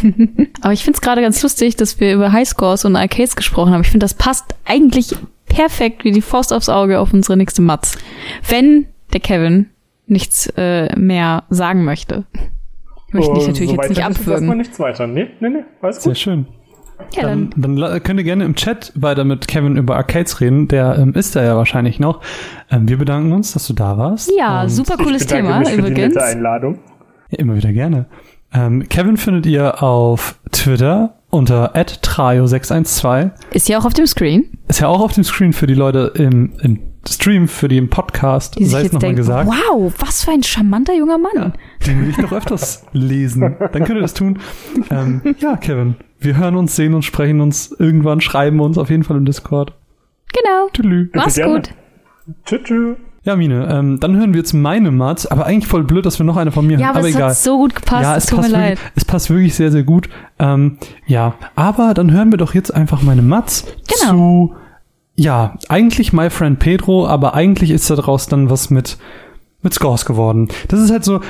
Aber 0.61 0.73
ich 0.73 0.85
find's 0.85 1.01
gerade 1.01 1.23
ganz 1.23 1.43
lustig, 1.43 1.77
dass 1.77 2.01
wir 2.01 2.15
über 2.15 2.33
Highscores 2.33 2.85
und 2.85 2.97
Arcades 2.97 3.37
gesprochen 3.37 3.73
haben. 3.73 3.83
Ich 3.83 3.91
finde, 3.91 4.05
das 4.05 4.15
passt 4.15 4.55
eigentlich 4.65 5.15
perfekt 5.47 6.05
wie 6.05 6.13
die 6.13 6.23
Faust 6.23 6.53
aufs 6.53 6.69
Auge 6.69 6.99
auf 6.99 7.13
unsere 7.13 7.37
nächste 7.37 7.63
Matz. 7.63 7.97
Wenn 8.49 8.87
der 9.13 9.21
Kevin 9.21 9.71
nichts 10.07 10.53
äh, 10.57 10.95
mehr 10.97 11.45
sagen 11.51 11.85
möchte. 11.85 12.25
Ich 13.09 13.15
möchte 13.15 13.35
dich 13.35 13.47
natürlich 13.47 13.71
soweit 13.71 13.89
jetzt 13.89 13.97
nicht 13.97 14.05
abwürgen. 14.05 14.33
erstmal 14.33 14.57
nichts 14.57 14.79
weiter. 14.81 15.07
Nee, 15.07 15.29
nee, 15.41 15.49
nee, 15.49 15.65
alles 15.81 16.03
Sehr 16.03 16.11
gut. 16.11 16.19
schön. 16.19 16.47
Ja, 17.15 17.23
Dann, 17.23 17.51
dann, 17.57 17.77
dann 17.77 18.03
könnt 18.03 18.19
ihr 18.21 18.25
gerne 18.25 18.45
im 18.45 18.55
Chat 18.55 18.93
weiter 18.95 19.25
mit 19.25 19.49
Kevin 19.49 19.77
über 19.77 19.97
Arcades 19.97 20.41
reden. 20.41 20.69
Der 20.69 20.99
ähm, 20.99 21.15
ist 21.15 21.37
da 21.37 21.43
ja 21.45 21.57
wahrscheinlich 21.57 22.01
noch. 22.01 22.21
Ähm, 22.71 22.89
wir 22.89 22.99
bedanken 22.99 23.33
uns, 23.33 23.53
dass 23.53 23.67
du 23.67 23.73
da 23.75 23.97
warst. 23.99 24.31
ja, 24.37 24.63
Und- 24.63 24.71
super 24.71 24.97
cooles 24.97 25.27
Thema 25.27 25.59
mich 25.61 25.69
für 25.71 25.83
die 25.83 25.91
übrigens. 25.91 26.15
nette 26.15 26.25
Einladung. 26.27 26.79
Ja, 27.31 27.39
immer 27.39 27.55
wieder 27.57 27.73
gerne. 27.73 28.07
Ähm, 28.53 28.89
Kevin 28.89 29.17
findet 29.17 29.47
ihr 29.47 29.83
auf 29.83 30.37
Twitter 30.53 31.15
unter 31.31 31.75
@trio612. 31.75 33.31
Ist 33.53 33.69
ja 33.69 33.79
auch 33.79 33.85
auf 33.85 33.95
dem 33.95 34.07
Screen. 34.07 34.45
Ist 34.69 34.81
ja 34.81 34.89
auch 34.89 35.01
auf 35.01 35.13
dem 35.13 35.25
Screen 35.25 35.53
für 35.53 35.67
die 35.67 35.75
Leute 35.75 36.13
im, 36.15 36.53
im 36.63 36.79
Stream, 37.09 37.49
für 37.49 37.69
im 37.69 37.89
Podcast, 37.89 38.57
sei 38.61 38.83
es 38.83 38.93
nochmal 38.93 39.15
gesagt. 39.15 39.49
wow, 39.49 39.93
was 39.99 40.25
für 40.25 40.33
ein 40.33 40.43
charmanter 40.43 40.95
junger 40.95 41.19
Mann. 41.19 41.53
Den 41.87 42.03
will 42.03 42.11
ich 42.11 42.17
doch 42.17 42.33
öfters 42.33 42.85
lesen. 42.93 43.57
Dann 43.59 43.85
könnt 43.85 43.97
ihr 43.99 44.01
das 44.01 44.15
tun. 44.15 44.39
Ähm, 44.91 45.21
ja, 45.39 45.57
Kevin, 45.57 45.97
wir 46.19 46.37
hören 46.37 46.57
uns, 46.57 46.77
sehen 46.77 46.95
uns, 46.95 47.05
sprechen 47.05 47.41
uns, 47.41 47.75
irgendwann 47.79 48.21
schreiben 48.21 48.61
uns 48.61 48.79
auf 48.79 48.91
jeden 48.91 49.05
Fall 49.05 49.17
im 49.17 49.25
Discord. 49.25 49.73
Genau. 50.33 50.69
Tschüss. 50.73 51.09
Mach's 51.15 51.41
gut. 51.41 51.71
Tschüss. 52.45 52.97
Ja, 53.23 53.35
Mine, 53.35 53.67
ähm, 53.69 53.99
dann 53.99 54.17
hören 54.17 54.33
wir 54.35 54.39
jetzt 54.39 54.53
meine 54.53 54.93
Mats, 54.93 55.27
aber 55.27 55.47
eigentlich 55.47 55.67
voll 55.67 55.83
blöd, 55.83 56.07
dass 56.07 56.21
wir 56.21 56.25
noch 56.25 56.37
eine 56.37 56.53
von 56.53 56.65
mir 56.65 56.79
Ja, 56.79 56.89
haben. 56.89 56.91
aber, 56.91 56.99
Aber 57.01 57.09
es 57.09 57.15
egal. 57.17 57.31
hat 57.31 57.37
so 57.37 57.57
gut 57.59 57.75
gepasst. 57.75 58.03
ja, 58.05 58.17
es 58.17 58.27
tut 58.27 58.37
mir 58.39 58.43
passt, 58.43 58.53
leid. 58.53 58.71
wirklich, 58.79 58.93
es 58.95 59.05
passt 59.05 59.31
wirklich 59.31 59.55
sehr, 59.57 59.73
sehr 59.73 59.83
gut. 59.83 60.09
Ähm, 60.39 60.79
ja, 61.07 61.35
aber 61.57 61.93
dann 61.95 62.13
hören 62.13 62.31
wir 62.31 62.39
doch 62.39 62.55
jetzt 62.55 62.73
einfach 62.73 63.03
meine 63.03 63.23
Mats 63.23 63.67
Genau. 64.01 64.11
zu, 64.13 64.55
ja, 65.17 65.57
eigentlich 65.69 66.13
My 66.13 66.31
Friend 66.31 66.59
Pedro, 66.59 67.07
aber 67.07 67.35
eigentlich 67.35 67.71
ist 67.71 67.89
daraus 67.91 68.29
dann 68.29 68.51
was 68.51 68.71
mit, 68.71 68.99
mit 69.63 69.75
Scores 69.75 70.05
geworden. 70.05 70.49
Das 70.69 70.81
ist 70.81 70.91
halt 70.91 71.05
so, 71.05 71.21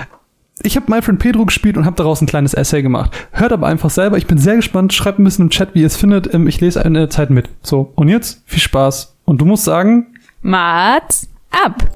ich 0.63 0.77
habe 0.77 0.91
My 0.93 1.03
Friend 1.03 1.19
Pedro 1.19 1.45
gespielt 1.45 1.77
und 1.77 1.85
habe 1.85 1.97
daraus 1.97 2.21
ein 2.21 2.27
kleines 2.27 2.55
Essay 2.55 2.83
gemacht. 2.83 3.13
Hört 3.31 3.53
aber 3.53 3.67
einfach 3.67 3.91
selber. 3.91 4.17
Ich 4.17 4.27
bin 4.27 4.39
sehr 4.39 4.57
gespannt. 4.57 4.93
Schreibt 4.93 5.19
ein 5.19 5.25
bisschen 5.25 5.47
im 5.47 5.51
Chat, 5.51 5.75
wie 5.75 5.81
ihr 5.81 5.87
es 5.87 5.97
findet. 5.97 6.33
Ähm, 6.33 6.49
Ich 6.49 6.61
lese 6.61 6.85
eine 6.85 7.09
Zeit 7.09 7.31
mit. 7.31 7.49
So, 7.63 7.93
und 7.95 8.09
jetzt 8.09 8.43
viel 8.47 8.61
Spaß. 8.61 9.17
Und 9.25 9.41
du 9.41 9.45
musst 9.45 9.65
sagen, 9.65 10.15
Mats 10.43 11.29
ab. 11.51 11.96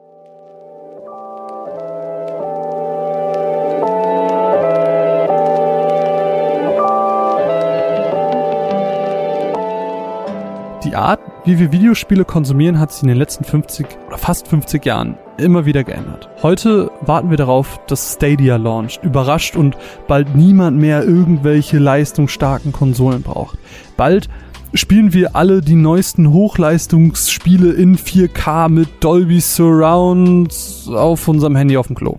Wie 11.44 11.58
wir 11.58 11.72
Videospiele 11.72 12.24
konsumieren, 12.24 12.78
hat 12.78 12.92
sich 12.92 13.02
in 13.02 13.08
den 13.08 13.16
letzten 13.16 13.44
50 13.44 13.86
oder 14.06 14.18
fast 14.18 14.48
50 14.48 14.84
Jahren 14.84 15.16
immer 15.38 15.64
wieder 15.64 15.84
geändert. 15.84 16.28
Heute 16.42 16.90
warten 17.00 17.30
wir 17.30 17.36
darauf, 17.36 17.80
dass 17.86 18.14
Stadia 18.14 18.56
launcht, 18.56 19.02
überrascht 19.02 19.56
und 19.56 19.76
bald 20.06 20.34
niemand 20.36 20.78
mehr 20.78 21.02
irgendwelche 21.04 21.78
leistungsstarken 21.78 22.72
Konsolen 22.72 23.22
braucht. 23.22 23.58
Bald 23.96 24.28
spielen 24.74 25.12
wir 25.12 25.34
alle 25.34 25.62
die 25.62 25.74
neuesten 25.74 26.30
Hochleistungsspiele 26.30 27.72
in 27.72 27.96
4K 27.96 28.68
mit 28.68 28.88
Dolby 29.00 29.40
Surround 29.40 30.54
auf 30.88 31.26
unserem 31.26 31.56
Handy 31.56 31.76
auf 31.76 31.86
dem 31.86 31.96
Klo. 31.96 32.18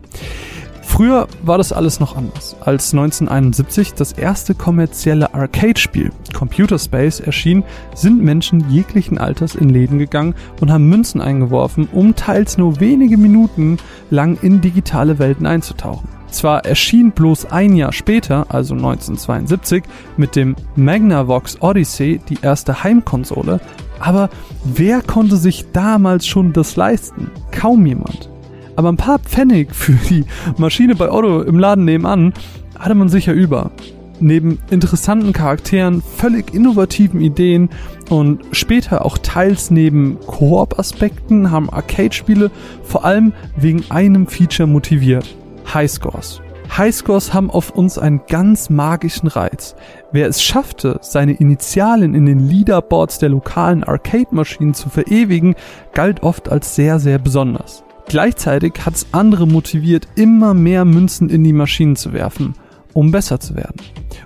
Früher 0.92 1.30
war 1.42 1.58
das 1.58 1.72
alles 1.72 2.02
noch 2.02 2.18
anders. 2.18 2.58
Als 2.60 2.92
1971 2.94 3.94
das 3.94 4.12
erste 4.12 4.54
kommerzielle 4.54 5.34
Arcade-Spiel 5.34 6.12
Computer 6.34 6.78
Space 6.78 7.22
erschien, 7.22 7.64
sind 7.96 8.22
Menschen 8.22 8.70
jeglichen 8.70 9.18
Alters 9.18 9.56
in 9.56 9.70
Läden 9.70 10.00
gegangen 10.00 10.36
und 10.60 10.70
haben 10.70 10.89
Münzen 10.89 11.22
eingeworfen, 11.22 11.88
um 11.94 12.14
teils 12.18 12.58
nur 12.58 12.82
wenige 12.82 13.16
Minuten 13.16 13.78
lang 14.10 14.38
in 14.42 14.60
digitale 14.60 15.18
Welten 15.18 15.46
einzutauchen. 15.46 16.10
Zwar 16.30 16.66
erschien 16.66 17.12
bloß 17.12 17.46
ein 17.46 17.78
Jahr 17.78 17.94
später, 17.94 18.48
also 18.50 18.74
1972, 18.74 19.84
mit 20.18 20.36
dem 20.36 20.58
Magnavox 20.76 21.62
Odyssey 21.62 22.20
die 22.28 22.39
erste 22.42 22.84
Heimkonsole, 22.84 23.62
aber 24.02 24.30
wer 24.66 25.02
konnte 25.02 25.38
sich 25.38 25.72
damals 25.72 26.28
schon 26.28 26.52
das 26.52 26.76
leisten? 26.76 27.32
Kaum 27.52 27.86
jemand. 27.86 28.31
Aber 28.76 28.89
ein 28.89 28.97
paar 28.97 29.19
Pfennig 29.19 29.76
für 29.76 29.93
die 30.09 30.26
Maschine 30.57 30.95
bei 30.95 31.11
Otto 31.11 31.41
im 31.41 31.59
Laden 31.59 31.86
nebenan 31.86 32.34
hatte 32.78 32.95
man 32.95 33.09
sicher 33.09 33.34
über. 33.34 33.72
Neben 34.19 34.59
interessanten 34.69 35.34
Charakteren, 35.34 36.01
völlig 36.01 36.53
innovativen 36.53 37.22
Ideen 37.22 37.69
und 38.09 38.41
später 38.51 39.03
auch 39.03 39.17
teils 39.17 39.72
neben 39.72 40.19
Koop-Aspekten 40.28 41.49
haben 41.49 41.72
Arcade-Spiele 41.72 42.51
vor 42.84 43.03
allem 43.03 43.34
wegen 43.55 43.84
einem 43.89 44.28
Feature 44.28 44.67
motiviert. 44.67 45.36
Highscores. 45.74 46.41
Highscores 46.78 47.34
haben 47.34 47.49
auf 47.49 47.72
uns 47.72 47.97
einen 47.97 48.22
ganz 48.28 48.69
magischen 48.69 49.28
Reiz. 49.28 49.76
Wer 50.11 50.28
es 50.28 50.41
schaffte, 50.41 50.99
seine 51.01 51.34
Initialen 51.34 52.13
in 52.13 52.26
den 52.26 52.47
Leaderboards 52.47 53.17
der 53.17 53.30
lokalen 53.30 53.84
Arcade-Maschinen 53.84 54.74
zu 54.74 54.89
verewigen, 54.89 55.55
galt 55.93 56.24
oft 56.24 56.49
als 56.49 56.76
sehr, 56.76 56.99
sehr 56.99 57.17
besonders. 57.17 57.84
Gleichzeitig 58.12 58.74
hat 58.86 58.95
es 58.95 59.07
andere 59.14 59.47
motiviert, 59.47 60.05
immer 60.16 60.53
mehr 60.53 60.84
Münzen 60.84 61.30
in 61.30 61.45
die 61.45 61.53
Maschinen 61.53 61.95
zu 61.95 62.12
werfen, 62.12 62.55
um 62.91 63.09
besser 63.09 63.39
zu 63.39 63.55
werden. 63.55 63.78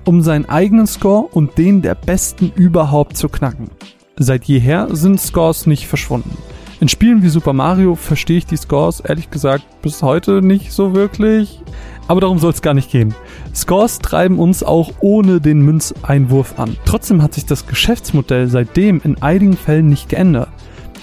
Um 0.05 0.23
seinen 0.23 0.49
eigenen 0.49 0.87
Score 0.87 1.27
und 1.27 1.59
den 1.59 1.83
der 1.83 1.93
Besten 1.93 2.51
überhaupt 2.55 3.15
zu 3.15 3.29
knacken. 3.29 3.69
Seit 4.17 4.45
jeher 4.45 4.87
sind 4.95 5.21
Scores 5.21 5.67
nicht 5.67 5.85
verschwunden. 5.85 6.35
In 6.79 6.89
Spielen 6.89 7.21
wie 7.21 7.29
Super 7.29 7.53
Mario 7.53 7.93
verstehe 7.93 8.39
ich 8.39 8.47
die 8.47 8.57
Scores 8.57 9.01
ehrlich 9.01 9.29
gesagt 9.29 9.65
bis 9.83 10.01
heute 10.01 10.41
nicht 10.41 10.71
so 10.71 10.95
wirklich. 10.95 11.61
Aber 12.07 12.21
darum 12.21 12.39
soll 12.39 12.53
es 12.53 12.63
gar 12.63 12.73
nicht 12.73 12.89
gehen. 12.89 13.13
Scores 13.53 13.99
treiben 13.99 14.39
uns 14.39 14.63
auch 14.63 14.93
ohne 14.99 15.39
den 15.41 15.61
Münzeinwurf 15.61 16.57
an. 16.57 16.75
Trotzdem 16.85 17.21
hat 17.21 17.35
sich 17.35 17.45
das 17.45 17.67
Geschäftsmodell 17.67 18.47
seitdem 18.47 18.99
in 19.03 19.21
einigen 19.21 19.55
Fällen 19.55 19.89
nicht 19.89 20.09
geändert. 20.09 20.49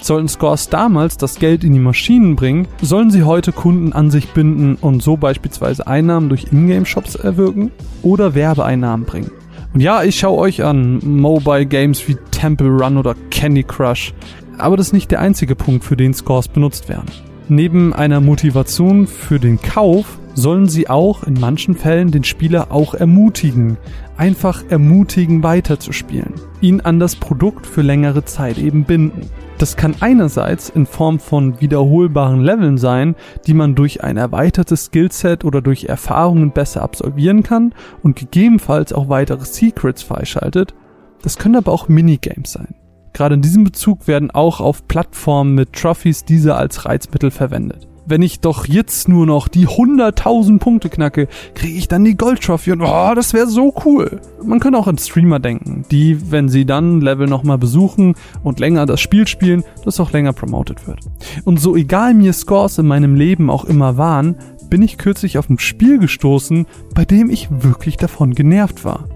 Sollten 0.03 0.27
Scores 0.27 0.67
damals 0.67 1.15
das 1.15 1.35
Geld 1.35 1.63
in 1.63 1.71
die 1.71 1.79
Maschinen 1.79 2.35
bringen, 2.35 2.67
sollen 2.81 3.09
sie 3.09 3.23
heute 3.23 3.53
Kunden 3.53 3.93
an 3.93 4.11
sich 4.11 4.27
binden 4.27 4.75
und 4.75 5.01
so 5.01 5.15
beispielsweise 5.15 5.87
Einnahmen 5.87 6.27
durch 6.27 6.51
Ingame-Shops 6.51 7.15
erwirken 7.15 7.71
oder 8.01 8.35
Werbeeinnahmen 8.35 9.05
bringen. 9.05 9.31
Und 9.73 9.79
ja, 9.79 10.03
ich 10.03 10.19
schaue 10.19 10.39
euch 10.39 10.61
an, 10.61 10.99
Mobile 11.05 11.65
Games 11.65 12.05
wie 12.05 12.17
Temple 12.31 12.67
Run 12.67 12.97
oder 12.97 13.15
Candy 13.31 13.63
Crush, 13.63 14.13
aber 14.57 14.75
das 14.75 14.87
ist 14.87 14.93
nicht 14.93 15.09
der 15.09 15.21
einzige 15.21 15.55
Punkt, 15.55 15.85
für 15.85 15.95
den 15.95 16.13
Scores 16.13 16.49
benutzt 16.49 16.89
werden. 16.89 17.07
Neben 17.47 17.93
einer 17.93 18.19
Motivation 18.19 19.07
für 19.07 19.39
den 19.39 19.61
Kauf 19.61 20.19
sollen 20.33 20.67
sie 20.67 20.89
auch 20.89 21.23
in 21.23 21.35
manchen 21.39 21.75
Fällen 21.75 22.11
den 22.11 22.23
Spieler 22.23 22.71
auch 22.71 22.93
ermutigen, 22.93 23.77
einfach 24.17 24.63
ermutigen 24.69 25.43
weiterzuspielen, 25.43 26.33
ihn 26.61 26.81
an 26.81 26.99
das 26.99 27.15
Produkt 27.15 27.65
für 27.65 27.81
längere 27.81 28.25
Zeit 28.25 28.57
eben 28.57 28.85
binden. 28.85 29.29
Das 29.57 29.77
kann 29.77 29.95
einerseits 29.99 30.69
in 30.69 30.85
Form 30.85 31.19
von 31.19 31.61
wiederholbaren 31.61 32.41
Leveln 32.41 32.77
sein, 32.77 33.15
die 33.47 33.53
man 33.53 33.75
durch 33.75 34.03
ein 34.03 34.17
erweitertes 34.17 34.85
Skillset 34.85 35.45
oder 35.45 35.61
durch 35.61 35.85
Erfahrungen 35.85 36.51
besser 36.51 36.81
absolvieren 36.81 37.43
kann 37.43 37.73
und 38.01 38.15
gegebenenfalls 38.15 38.93
auch 38.93 39.09
weitere 39.09 39.45
Secrets 39.45 40.03
freischaltet. 40.03 40.73
Das 41.21 41.37
können 41.37 41.55
aber 41.55 41.71
auch 41.71 41.87
Minigames 41.87 42.51
sein. 42.51 42.75
Gerade 43.13 43.35
in 43.35 43.41
diesem 43.41 43.63
Bezug 43.63 44.07
werden 44.07 44.31
auch 44.31 44.59
auf 44.59 44.87
Plattformen 44.87 45.53
mit 45.53 45.73
Trophies 45.73 46.25
diese 46.25 46.55
als 46.55 46.85
Reizmittel 46.85 47.29
verwendet. 47.29 47.87
Wenn 48.05 48.21
ich 48.21 48.41
doch 48.41 48.65
jetzt 48.65 49.07
nur 49.07 49.25
noch 49.25 49.47
die 49.47 49.67
100.000 49.67 50.59
Punkte 50.59 50.89
knacke, 50.89 51.27
kriege 51.55 51.77
ich 51.77 51.87
dann 51.87 52.03
die 52.03 52.17
Gold 52.17 52.41
Trophy 52.41 52.73
und 52.73 52.81
oh, 52.81 53.13
das 53.15 53.33
wäre 53.33 53.47
so 53.47 53.73
cool. 53.85 54.19
Man 54.43 54.59
könnte 54.59 54.77
auch 54.77 54.87
an 54.87 54.97
Streamer 54.97 55.39
denken, 55.39 55.85
die, 55.89 56.31
wenn 56.31 56.49
sie 56.49 56.65
dann 56.65 56.99
Level 56.99 57.27
nochmal 57.27 57.57
besuchen 57.57 58.15
und 58.43 58.59
länger 58.59 58.85
das 58.85 58.99
Spiel 58.99 59.25
spielen, 59.27 59.63
das 59.85 59.99
auch 60.01 60.11
länger 60.11 60.33
promoted 60.33 60.85
wird. 60.85 60.99
Und 61.45 61.61
so 61.61 61.77
egal 61.77 62.13
mir 62.13 62.33
Scores 62.33 62.77
in 62.77 62.87
meinem 62.87 63.15
Leben 63.15 63.49
auch 63.49 63.63
immer 63.63 63.97
waren, 63.97 64.35
bin 64.69 64.81
ich 64.81 64.97
kürzlich 64.97 65.37
auf 65.37 65.49
ein 65.49 65.59
Spiel 65.59 65.99
gestoßen, 65.99 66.65
bei 66.93 67.05
dem 67.05 67.29
ich 67.29 67.47
wirklich 67.51 67.95
davon 67.95 68.33
genervt 68.33 68.83
war. 68.83 69.07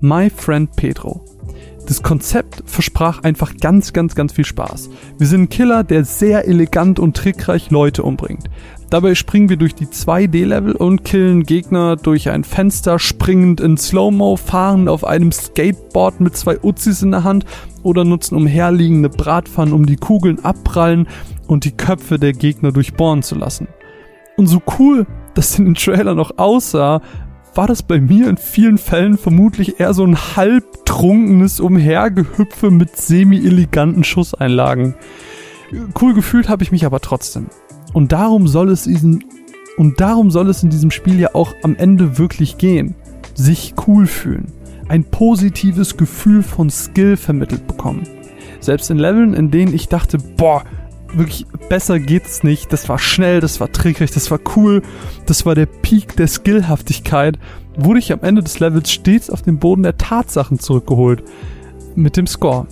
My 0.00 0.28
Friend 0.28 0.70
Pedro. 0.76 1.24
Das 1.88 2.02
Konzept 2.02 2.64
versprach 2.66 3.22
einfach 3.22 3.56
ganz, 3.56 3.94
ganz, 3.94 4.14
ganz 4.14 4.34
viel 4.34 4.44
Spaß. 4.44 4.90
Wir 5.16 5.26
sind 5.26 5.40
ein 5.40 5.48
Killer, 5.48 5.84
der 5.84 6.04
sehr 6.04 6.46
elegant 6.46 7.00
und 7.00 7.16
trickreich 7.16 7.70
Leute 7.70 8.02
umbringt. 8.02 8.50
Dabei 8.90 9.14
springen 9.14 9.48
wir 9.48 9.56
durch 9.56 9.74
die 9.74 9.86
2D-Level 9.86 10.72
und 10.72 11.02
killen 11.02 11.44
Gegner 11.44 11.96
durch 11.96 12.28
ein 12.28 12.44
Fenster, 12.44 12.98
springend 12.98 13.62
in 13.62 13.78
Slow-Mo, 13.78 14.36
fahrend 14.36 14.90
auf 14.90 15.02
einem 15.02 15.32
Skateboard 15.32 16.20
mit 16.20 16.36
zwei 16.36 16.58
Uzis 16.62 17.00
in 17.00 17.12
der 17.12 17.24
Hand 17.24 17.46
oder 17.82 18.04
nutzen 18.04 18.36
umherliegende 18.36 19.08
Bratpfannen, 19.08 19.72
um 19.72 19.86
die 19.86 19.96
Kugeln 19.96 20.44
abprallen 20.44 21.08
und 21.46 21.64
die 21.64 21.72
Köpfe 21.74 22.18
der 22.18 22.34
Gegner 22.34 22.70
durchbohren 22.70 23.22
zu 23.22 23.34
lassen. 23.34 23.66
Und 24.36 24.46
so 24.46 24.60
cool 24.78 25.06
das 25.38 25.58
in 25.58 25.66
den 25.66 25.74
Trailer 25.74 26.14
noch 26.14 26.36
aussah, 26.36 27.00
war 27.58 27.66
das 27.66 27.82
bei 27.82 28.00
mir 28.00 28.28
in 28.28 28.36
vielen 28.36 28.78
Fällen 28.78 29.18
vermutlich 29.18 29.80
eher 29.80 29.92
so 29.92 30.04
ein 30.04 30.16
halbtrunkenes 30.16 31.58
Umhergehüpfe 31.58 32.70
mit 32.70 32.96
semi-eleganten 32.96 34.04
Schusseinlagen. 34.04 34.94
Cool 36.00 36.14
gefühlt 36.14 36.48
habe 36.48 36.62
ich 36.62 36.70
mich 36.70 36.86
aber 36.86 37.00
trotzdem. 37.00 37.46
Und 37.92 38.12
darum 38.12 38.46
soll 38.46 38.68
es 38.68 38.84
diesen 38.84 39.24
und 39.76 40.00
darum 40.00 40.30
soll 40.30 40.48
es 40.50 40.62
in 40.62 40.70
diesem 40.70 40.92
Spiel 40.92 41.18
ja 41.18 41.34
auch 41.34 41.52
am 41.64 41.74
Ende 41.74 42.16
wirklich 42.16 42.58
gehen. 42.58 42.94
Sich 43.34 43.74
cool 43.88 44.06
fühlen. 44.06 44.52
Ein 44.86 45.02
positives 45.02 45.96
Gefühl 45.96 46.44
von 46.44 46.70
Skill 46.70 47.16
vermittelt 47.16 47.66
bekommen. 47.66 48.04
Selbst 48.60 48.88
in 48.88 48.98
Leveln, 48.98 49.34
in 49.34 49.50
denen 49.50 49.74
ich 49.74 49.88
dachte, 49.88 50.18
boah, 50.18 50.62
wirklich 51.14 51.46
besser 51.68 51.98
geht's 51.98 52.42
nicht. 52.42 52.72
Das 52.72 52.88
war 52.88 52.98
schnell, 52.98 53.40
das 53.40 53.60
war 53.60 53.72
trickreich, 53.72 54.10
das 54.10 54.30
war 54.30 54.40
cool, 54.56 54.82
das 55.26 55.46
war 55.46 55.54
der 55.54 55.66
Peak 55.66 56.16
der 56.16 56.28
Skillhaftigkeit. 56.28 57.38
Wurde 57.76 57.98
ich 58.00 58.12
am 58.12 58.20
Ende 58.22 58.42
des 58.42 58.58
Levels 58.58 58.90
stets 58.90 59.30
auf 59.30 59.42
den 59.42 59.58
Boden 59.58 59.82
der 59.82 59.96
Tatsachen 59.96 60.58
zurückgeholt. 60.58 61.22
Mit 61.94 62.16
dem 62.16 62.26
Score. 62.26 62.66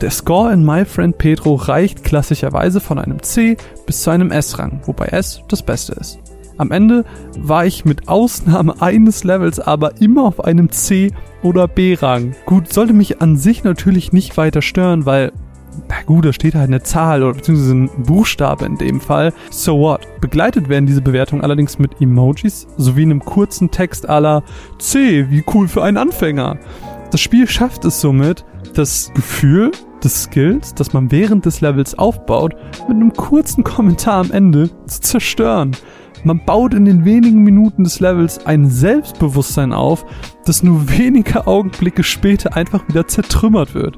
Der 0.00 0.10
Score 0.10 0.52
in 0.52 0.64
My 0.64 0.84
Friend 0.84 1.16
Pedro 1.16 1.54
reicht 1.54 2.04
klassischerweise 2.04 2.80
von 2.80 2.98
einem 2.98 3.22
C 3.22 3.56
bis 3.86 4.02
zu 4.02 4.10
einem 4.10 4.30
S-Rang, 4.30 4.80
wobei 4.84 5.06
S 5.06 5.42
das 5.48 5.62
Beste 5.62 5.92
ist. 5.92 6.18
Am 6.58 6.70
Ende 6.70 7.04
war 7.38 7.66
ich 7.66 7.84
mit 7.84 8.08
Ausnahme 8.08 8.80
eines 8.80 9.24
Levels 9.24 9.60
aber 9.60 10.00
immer 10.00 10.24
auf 10.24 10.44
einem 10.44 10.70
C 10.70 11.12
oder 11.42 11.68
B-Rang. 11.68 12.34
Gut, 12.46 12.72
sollte 12.72 12.94
mich 12.94 13.20
an 13.20 13.36
sich 13.36 13.64
natürlich 13.64 14.12
nicht 14.12 14.36
weiter 14.36 14.62
stören, 14.62 15.04
weil 15.04 15.32
na 15.88 16.02
gut, 16.04 16.24
da 16.24 16.32
steht 16.32 16.54
halt 16.54 16.68
eine 16.68 16.82
Zahl 16.82 17.22
oder 17.22 17.34
beziehungsweise 17.34 17.74
ein 17.74 17.90
Buchstabe 18.04 18.64
in 18.64 18.76
dem 18.76 19.00
Fall. 19.00 19.32
So 19.50 19.78
what? 19.78 20.00
Begleitet 20.20 20.68
werden 20.68 20.86
diese 20.86 21.02
Bewertungen 21.02 21.42
allerdings 21.42 21.78
mit 21.78 22.00
Emojis 22.00 22.66
sowie 22.76 23.02
einem 23.02 23.20
kurzen 23.20 23.70
Text 23.70 24.08
aller 24.08 24.42
C, 24.78 25.26
wie 25.30 25.44
cool 25.54 25.68
für 25.68 25.82
einen 25.82 25.96
Anfänger. 25.96 26.58
Das 27.10 27.20
Spiel 27.20 27.48
schafft 27.48 27.84
es 27.84 28.00
somit, 28.00 28.44
das 28.74 29.12
Gefühl 29.14 29.72
des 30.02 30.24
Skills, 30.24 30.74
das 30.74 30.92
man 30.92 31.10
während 31.10 31.46
des 31.46 31.60
Levels 31.60 31.96
aufbaut, 31.98 32.54
mit 32.88 32.96
einem 32.96 33.12
kurzen 33.12 33.64
Kommentar 33.64 34.20
am 34.20 34.30
Ende 34.30 34.70
zu 34.86 35.00
zerstören. 35.00 35.72
Man 36.24 36.44
baut 36.44 36.74
in 36.74 36.84
den 36.84 37.04
wenigen 37.04 37.42
Minuten 37.42 37.84
des 37.84 38.00
Levels 38.00 38.44
ein 38.46 38.68
Selbstbewusstsein 38.68 39.72
auf, 39.72 40.04
das 40.44 40.62
nur 40.62 40.88
wenige 40.90 41.46
Augenblicke 41.46 42.02
später 42.02 42.56
einfach 42.56 42.86
wieder 42.88 43.06
zertrümmert 43.06 43.74
wird 43.74 43.96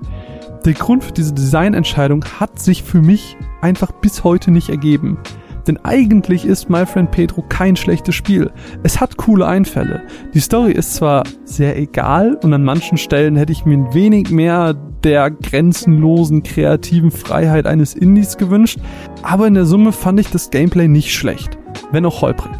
der 0.64 0.74
Grund 0.74 1.04
für 1.04 1.12
diese 1.12 1.34
Designentscheidung 1.34 2.24
hat 2.38 2.58
sich 2.58 2.82
für 2.82 3.00
mich 3.00 3.36
einfach 3.60 3.92
bis 3.92 4.24
heute 4.24 4.50
nicht 4.50 4.68
ergeben. 4.68 5.18
Denn 5.66 5.78
eigentlich 5.84 6.46
ist 6.46 6.70
My 6.70 6.86
Friend 6.86 7.10
Pedro 7.10 7.44
kein 7.46 7.76
schlechtes 7.76 8.14
Spiel. 8.14 8.50
Es 8.82 9.00
hat 9.00 9.18
coole 9.18 9.46
Einfälle. 9.46 10.02
Die 10.32 10.40
Story 10.40 10.72
ist 10.72 10.94
zwar 10.94 11.24
sehr 11.44 11.76
egal 11.76 12.38
und 12.42 12.54
an 12.54 12.64
manchen 12.64 12.96
Stellen 12.96 13.36
hätte 13.36 13.52
ich 13.52 13.66
mir 13.66 13.76
ein 13.76 13.92
wenig 13.92 14.30
mehr 14.30 14.74
der 15.04 15.30
grenzenlosen 15.30 16.42
kreativen 16.42 17.10
Freiheit 17.10 17.66
eines 17.66 17.94
Indies 17.94 18.38
gewünscht, 18.38 18.78
aber 19.22 19.46
in 19.46 19.54
der 19.54 19.66
Summe 19.66 19.92
fand 19.92 20.18
ich 20.20 20.30
das 20.30 20.50
Gameplay 20.50 20.88
nicht 20.88 21.12
schlecht, 21.12 21.58
wenn 21.92 22.06
auch 22.06 22.22
holprig. 22.22 22.52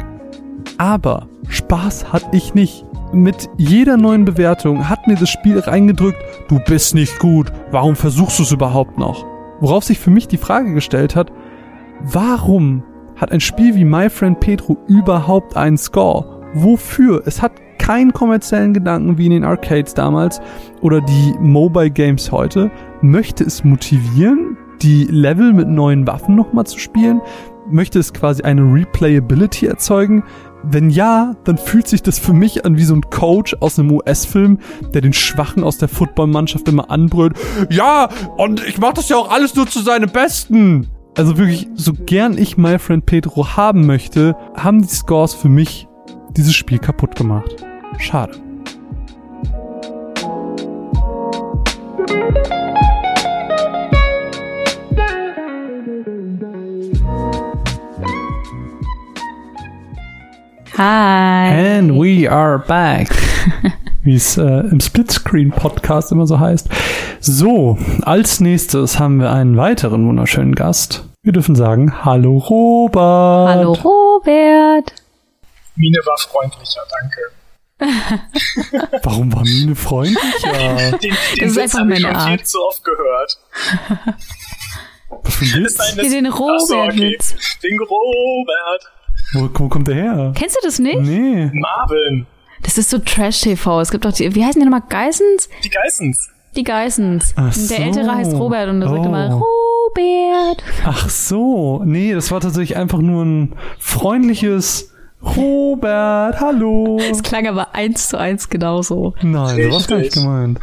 Aber 0.77 1.27
Spaß 1.49 2.13
hatte 2.13 2.29
ich 2.31 2.53
nicht 2.53 2.85
mit 3.11 3.49
jeder 3.57 3.97
neuen 3.97 4.25
Bewertung 4.25 4.87
hat 4.87 5.07
mir 5.07 5.15
das 5.15 5.29
Spiel 5.29 5.59
reingedrückt, 5.59 6.17
du 6.47 6.59
bist 6.59 6.93
nicht 6.93 7.17
gut, 7.19 7.51
warum 7.71 7.95
versuchst 7.95 8.39
du 8.39 8.43
es 8.43 8.51
überhaupt 8.51 8.97
noch? 8.97 9.25
Worauf 9.59 9.83
sich 9.83 9.99
für 9.99 10.11
mich 10.11 10.27
die 10.27 10.37
Frage 10.37 10.73
gestellt 10.73 11.15
hat, 11.15 11.31
warum 12.01 12.83
hat 13.15 13.31
ein 13.31 13.41
Spiel 13.41 13.75
wie 13.75 13.85
My 13.85 14.09
Friend 14.09 14.39
Pedro 14.39 14.77
überhaupt 14.87 15.57
einen 15.57 15.77
Score? 15.77 16.41
Wofür? 16.53 17.23
Es 17.25 17.41
hat 17.41 17.51
keinen 17.77 18.13
kommerziellen 18.13 18.73
Gedanken 18.73 19.17
wie 19.17 19.25
in 19.25 19.31
den 19.31 19.43
Arcades 19.43 19.93
damals 19.93 20.39
oder 20.81 21.01
die 21.01 21.33
Mobile 21.39 21.89
Games 21.89 22.31
heute. 22.31 22.71
Möchte 23.01 23.43
es 23.43 23.63
motivieren, 23.63 24.57
die 24.81 25.05
Level 25.05 25.53
mit 25.53 25.67
neuen 25.67 26.05
Waffen 26.07 26.35
nochmal 26.35 26.65
zu 26.65 26.79
spielen? 26.79 27.21
Möchte 27.69 27.99
es 27.99 28.13
quasi 28.13 28.43
eine 28.43 28.61
Replayability 28.61 29.67
erzeugen? 29.67 30.23
Wenn 30.63 30.89
ja, 30.89 31.35
dann 31.45 31.57
fühlt 31.57 31.87
sich 31.87 32.03
das 32.03 32.19
für 32.19 32.33
mich 32.33 32.65
an 32.65 32.77
wie 32.77 32.83
so 32.83 32.93
ein 32.93 33.09
Coach 33.09 33.55
aus 33.59 33.79
einem 33.79 33.91
US-Film, 33.91 34.59
der 34.93 35.01
den 35.01 35.13
Schwachen 35.13 35.63
aus 35.63 35.77
der 35.77 35.87
Footballmannschaft 35.87 36.67
immer 36.67 36.91
anbrüllt. 36.91 37.37
Ja, 37.69 38.09
und 38.37 38.65
ich 38.65 38.77
mach 38.77 38.93
das 38.93 39.09
ja 39.09 39.17
auch 39.17 39.31
alles 39.31 39.55
nur 39.55 39.67
zu 39.67 39.79
seinem 39.79 40.09
Besten. 40.09 40.87
Also 41.17 41.37
wirklich, 41.37 41.67
so 41.75 41.93
gern 41.93 42.37
ich 42.37 42.57
My 42.57 42.77
Friend 42.77 43.05
Pedro 43.05 43.55
haben 43.55 43.85
möchte, 43.85 44.35
haben 44.55 44.81
die 44.81 44.87
Scores 44.87 45.33
für 45.33 45.49
mich 45.49 45.87
dieses 46.35 46.55
Spiel 46.55 46.79
kaputt 46.79 47.15
gemacht. 47.15 47.55
Schade. 47.97 48.33
Hi. 60.79 61.49
And 61.51 61.99
we 61.99 62.25
are 62.25 62.57
back. 62.57 63.09
Wie 64.03 64.15
es 64.15 64.37
äh, 64.37 64.41
im 64.43 64.79
Splitscreen-Podcast 64.79 66.13
immer 66.13 66.25
so 66.25 66.39
heißt. 66.39 66.69
So, 67.19 67.77
als 68.03 68.39
nächstes 68.39 68.97
haben 68.97 69.19
wir 69.19 69.29
einen 69.29 69.57
weiteren 69.57 70.07
wunderschönen 70.07 70.55
Gast. 70.55 71.03
Wir 71.21 71.33
dürfen 71.33 71.57
sagen, 71.57 72.05
hallo 72.05 72.37
Robert. 72.37 73.49
Hallo 73.49 73.73
Robert. 73.73 74.93
Mine 75.75 75.97
war 76.05 76.17
freundlicher, 76.17 76.79
danke. 77.01 78.21
Warum 79.03 79.33
war 79.35 79.43
Mine 79.43 79.75
freundlicher? 79.75 80.91
Den, 80.97 80.99
den 81.01 81.17
Das 81.39 81.51
ist 81.51 81.57
Witz 81.57 81.75
einfach 81.75 81.79
habe 81.79 81.93
ich 81.93 81.99
schon 81.99 82.21
viel 82.21 82.43
zu 82.45 82.57
oft 82.65 82.85
gehört. 82.85 83.37
Was 85.09 85.35
für 85.35 85.43
ein 85.57 85.63
Witz? 85.65 85.75
das- 85.75 85.95
den 86.09 86.27
Ach 86.27 86.59
so, 86.61 86.77
okay. 86.83 87.17
Den 87.63 87.79
Robert. 87.81 88.93
Wo, 89.33 89.49
wo 89.53 89.69
kommt 89.69 89.87
der 89.87 89.95
her? 89.95 90.33
Kennst 90.35 90.55
du 90.55 90.59
das 90.65 90.79
nicht? 90.79 90.99
Nee. 91.01 91.51
Marvin. 91.53 92.25
Das 92.63 92.77
ist 92.77 92.89
so 92.89 92.97
Trash-TV. 92.99 93.81
Es 93.81 93.91
gibt 93.91 94.05
auch 94.05 94.11
die, 94.11 94.33
wie 94.35 94.43
heißen 94.43 94.59
die 94.61 94.65
nochmal? 94.65 94.83
Geissens? 94.89 95.49
Die 95.63 95.69
Geissens. 95.69 96.29
Die 96.55 96.63
Geissens. 96.63 97.33
Ach 97.35 97.53
Der 97.53 97.53
so. 97.53 97.73
Ältere 97.75 98.15
heißt 98.15 98.33
Robert 98.33 98.69
und 98.69 98.79
der 98.81 98.89
sagt 98.89 99.01
Oh. 99.01 99.05
immer 99.05 99.29
Robert. 99.31 100.63
Ach 100.83 101.09
so. 101.09 101.81
Nee, 101.85 102.13
das 102.13 102.31
war 102.31 102.39
tatsächlich 102.41 102.75
einfach 102.75 102.99
nur 102.99 103.23
ein 103.23 103.53
freundliches 103.79 104.93
Robert, 105.21 106.39
hallo. 106.39 106.97
Es 106.99 107.21
klang 107.21 107.45
aber 107.47 107.75
eins 107.75 108.07
zu 108.07 108.17
eins 108.17 108.49
genauso. 108.49 109.13
Nein, 109.21 109.63
so 109.63 109.75
was 109.75 109.87
gar 109.87 109.97
nicht 109.97 110.05
Richtig. 110.07 110.23
gemeint. 110.23 110.59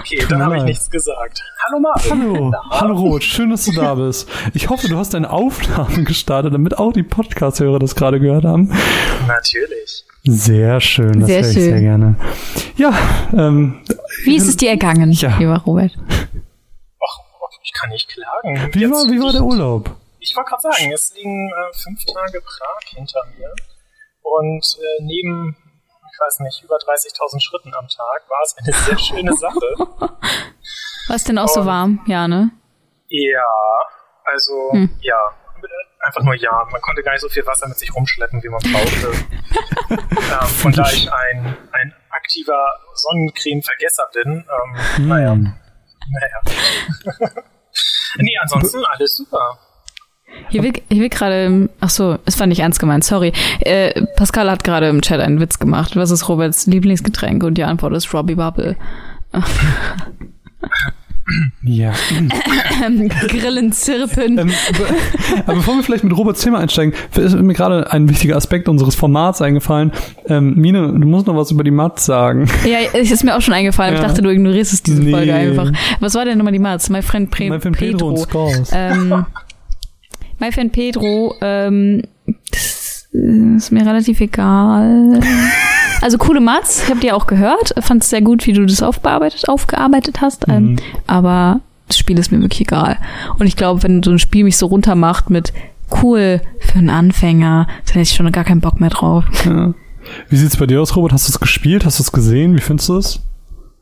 Okay, 0.00 0.24
dann 0.28 0.42
habe 0.42 0.56
ich 0.58 0.62
nichts 0.64 0.88
gesagt. 0.90 1.42
Hallo 1.66 1.80
Marvin. 1.80 2.10
Hallo, 2.10 2.52
hallo 2.70 2.94
Robert, 2.94 3.24
schön, 3.24 3.50
dass 3.50 3.66
du 3.66 3.72
da 3.72 3.94
bist. 3.94 4.26
Ich 4.54 4.70
hoffe, 4.70 4.88
du 4.88 4.96
hast 4.96 5.12
deine 5.12 5.30
Aufnahmen 5.30 6.04
gestartet, 6.06 6.54
damit 6.54 6.78
auch 6.78 6.92
die 6.94 7.02
Podcast-Hörer 7.02 7.78
das 7.78 7.94
gerade 7.94 8.20
gehört 8.20 8.44
haben. 8.44 8.72
Natürlich. 9.26 10.04
Sehr 10.24 10.80
schön, 10.80 11.20
das 11.20 11.28
Sehr 11.28 11.42
höre 11.42 11.48
ich 11.50 11.54
sehr 11.56 11.80
gerne. 11.80 12.16
Ja, 12.76 12.92
ähm, 13.36 13.80
Wie 14.24 14.36
ist 14.36 14.48
es 14.48 14.56
dir 14.56 14.70
ergangen, 14.70 15.12
Ja. 15.12 15.36
lieber 15.38 15.58
Robert? 15.58 15.92
Ach, 15.98 17.18
ich 17.62 17.72
kann 17.78 17.90
nicht 17.90 18.08
klagen. 18.08 18.70
wie 18.72 18.80
Jetzt- 18.80 18.90
war, 18.92 19.10
wie 19.10 19.20
war 19.20 19.32
der 19.32 19.42
Urlaub? 19.42 19.94
Ich 20.20 20.34
wollte 20.36 20.50
gerade 20.50 20.62
sagen, 20.62 20.92
es 20.92 21.14
liegen 21.16 21.48
äh, 21.50 21.76
fünf 21.76 22.04
Tage 22.04 22.40
Prag 22.40 22.80
hinter 22.94 23.20
mir. 23.38 23.48
Und 24.38 24.64
äh, 24.78 25.02
neben, 25.02 25.56
ich 25.56 26.18
weiß 26.20 26.40
nicht, 26.40 26.62
über 26.62 26.76
30.000 26.76 27.42
Schritten 27.42 27.74
am 27.74 27.86
Tag 27.88 28.28
war 28.28 28.40
es 28.44 28.56
eine 28.58 28.72
sehr 28.72 28.98
schöne 28.98 29.32
Sache. 29.36 29.74
War 31.08 31.16
es 31.16 31.24
denn 31.24 31.38
auch 31.38 31.48
so 31.48 31.60
Und- 31.60 31.66
warm? 31.66 32.00
Ja, 32.06 32.28
ne? 32.28 32.50
Ja, 33.08 33.42
also 34.24 34.52
Hm. 34.72 34.90
ja, 35.00 35.18
einfach 36.06 36.22
nur 36.22 36.34
ja. 36.36 36.64
Man 36.70 36.80
konnte 36.80 37.02
gar 37.02 37.10
nicht 37.12 37.22
so 37.22 37.28
viel 37.28 37.44
Wasser 37.46 37.66
mit 37.66 37.76
sich 37.78 37.92
rumschleppen, 37.92 38.40
wie 38.44 38.48
man 38.48 38.60
brauchte. 38.60 39.12
ähm, 39.90 40.64
und 40.66 40.78
da 40.78 40.84
ich 40.92 41.10
ein, 41.12 41.56
ein 41.72 41.94
aktiver 42.10 42.62
Sonnencreme-Vergesser 42.94 44.08
bin, 44.14 44.46
ähm, 44.48 45.08
naja, 45.08 45.32
Hm. 45.32 45.52
naja. 46.12 46.40
nee, 48.18 48.36
ansonsten 48.40 48.84
alles 48.84 49.16
super. 49.16 49.58
Hier 50.48 50.62
will, 50.62 50.72
hier 50.90 51.02
will 51.02 51.08
gerade, 51.08 51.68
ach 51.80 51.90
so, 51.90 52.18
es 52.24 52.38
war 52.40 52.46
nicht 52.46 52.60
ernst 52.60 52.80
gemeint, 52.80 53.04
sorry. 53.04 53.32
Äh, 53.60 54.02
Pascal 54.16 54.50
hat 54.50 54.64
gerade 54.64 54.88
im 54.88 55.00
Chat 55.00 55.20
einen 55.20 55.40
Witz 55.40 55.58
gemacht. 55.58 55.94
Was 55.96 56.10
ist 56.10 56.28
Roberts 56.28 56.66
Lieblingsgetränk? 56.66 57.44
Und 57.44 57.54
die 57.54 57.64
Antwort 57.64 57.94
ist 57.94 58.12
Robbie 58.12 58.34
Bubble. 58.34 58.76
Ja. 61.62 61.92
Grillen, 63.28 63.70
Zirpen. 63.72 64.38
Ähm, 64.38 64.46
be- 64.48 65.42
aber 65.46 65.54
bevor 65.54 65.76
wir 65.76 65.84
vielleicht 65.84 66.02
mit 66.02 66.16
Roberts 66.16 66.40
Thema 66.40 66.58
einsteigen, 66.58 66.92
ist 67.14 67.36
mir 67.36 67.54
gerade 67.54 67.92
ein 67.92 68.08
wichtiger 68.08 68.36
Aspekt 68.36 68.68
unseres 68.68 68.96
Formats 68.96 69.40
eingefallen. 69.40 69.92
Ähm, 70.26 70.54
Mine, 70.56 70.88
du 70.88 71.06
musst 71.06 71.28
noch 71.28 71.36
was 71.36 71.52
über 71.52 71.62
die 71.62 71.70
Mats 71.70 72.04
sagen. 72.04 72.48
Ja, 72.64 72.78
es 72.92 73.12
ist 73.12 73.22
mir 73.22 73.36
auch 73.36 73.40
schon 73.40 73.54
eingefallen. 73.54 73.94
Ich 73.94 74.00
Ja. 74.00 74.08
dachte, 74.08 74.22
du 74.22 74.30
ignorierst 74.30 74.72
es 74.72 74.82
diese 74.82 75.02
Nee. 75.02 75.12
Folge 75.12 75.32
einfach. 75.32 75.70
Was 76.00 76.14
war 76.16 76.24
denn 76.24 76.36
nochmal 76.38 76.52
die 76.52 76.58
Mats? 76.58 76.90
My 76.90 77.02
Friend, 77.02 77.30
Pre 77.30 77.48
Mein 77.48 77.60
Film 77.60 77.74
Pedro 77.74 78.08
und 78.08 78.18
Scores. 78.18 78.70
Ähm, 78.74 79.24
My 80.40 80.50
Friend 80.50 80.72
Pedro, 80.72 81.36
ähm, 81.40 82.02
das 82.50 83.08
ist 83.12 83.70
mir 83.70 83.86
relativ 83.86 84.20
egal. 84.20 85.20
Also 86.02 86.16
coole 86.16 86.40
Mats, 86.40 86.84
ich 86.84 86.88
habe 86.88 87.00
die 87.00 87.12
auch 87.12 87.26
gehört. 87.26 87.74
Fand 87.80 88.02
es 88.02 88.08
sehr 88.08 88.22
gut, 88.22 88.46
wie 88.46 88.54
du 88.54 88.64
das 88.64 88.82
aufbearbeitet, 88.82 89.50
aufgearbeitet 89.50 90.22
hast. 90.22 90.48
Mhm. 90.48 90.54
Ähm, 90.54 90.76
aber 91.06 91.60
das 91.88 91.98
Spiel 91.98 92.18
ist 92.18 92.32
mir 92.32 92.40
wirklich 92.40 92.62
egal. 92.62 92.96
Und 93.38 93.46
ich 93.46 93.54
glaube, 93.54 93.82
wenn 93.82 94.02
so 94.02 94.10
ein 94.10 94.18
Spiel 94.18 94.44
mich 94.44 94.56
so 94.56 94.64
runtermacht 94.64 95.28
mit 95.28 95.52
cool 96.02 96.40
für 96.58 96.78
einen 96.78 96.88
Anfänger, 96.88 97.66
dann 97.66 97.92
hätte 97.92 98.00
ich 98.00 98.12
schon 98.12 98.32
gar 98.32 98.44
keinen 98.44 98.62
Bock 98.62 98.80
mehr 98.80 98.88
drauf. 98.88 99.24
Ja. 99.44 99.74
Wie 100.30 100.36
sieht's 100.36 100.56
bei 100.56 100.66
dir 100.66 100.80
aus, 100.80 100.96
Robert? 100.96 101.12
Hast 101.12 101.28
du 101.28 101.32
es 101.32 101.40
gespielt? 101.40 101.84
Hast 101.84 101.98
du 101.98 102.02
es 102.02 102.12
gesehen? 102.12 102.54
Wie 102.54 102.60
findest 102.60 102.88
du 102.88 102.96
es? 102.96 103.20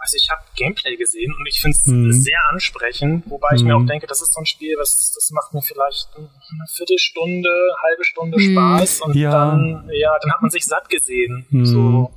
Also 0.01 0.17
ich 0.17 0.29
habe 0.31 0.41
Gameplay 0.57 0.97
gesehen 0.97 1.35
und 1.37 1.47
ich 1.49 1.61
finde 1.61 1.77
es 1.77 1.87
Mhm. 1.87 2.13
sehr 2.13 2.39
ansprechend, 2.51 3.25
wobei 3.29 3.49
ich 3.57 3.63
mir 3.65 3.77
Mhm. 3.77 3.85
auch 3.85 3.87
denke, 3.87 4.07
das 4.07 4.23
ist 4.23 4.33
so 4.33 4.41
ein 4.41 4.47
Spiel, 4.47 4.77
was 4.79 5.13
das 5.15 5.31
macht 5.33 5.53
mir 5.53 5.61
vielleicht 5.63 6.09
eine 6.17 6.29
Viertelstunde, 6.77 7.51
halbe 7.83 8.05
Stunde 8.05 8.39
Mhm. 8.39 8.53
Spaß 8.53 9.01
und 9.03 9.15
Ja. 9.17 9.31
dann 9.33 9.89
ja, 9.93 10.11
dann 10.23 10.33
hat 10.33 10.41
man 10.43 10.51
sich 10.51 10.65
satt 10.65 10.89
gesehen. 10.89 11.47
Mhm. 11.51 11.67
So, 11.67 12.11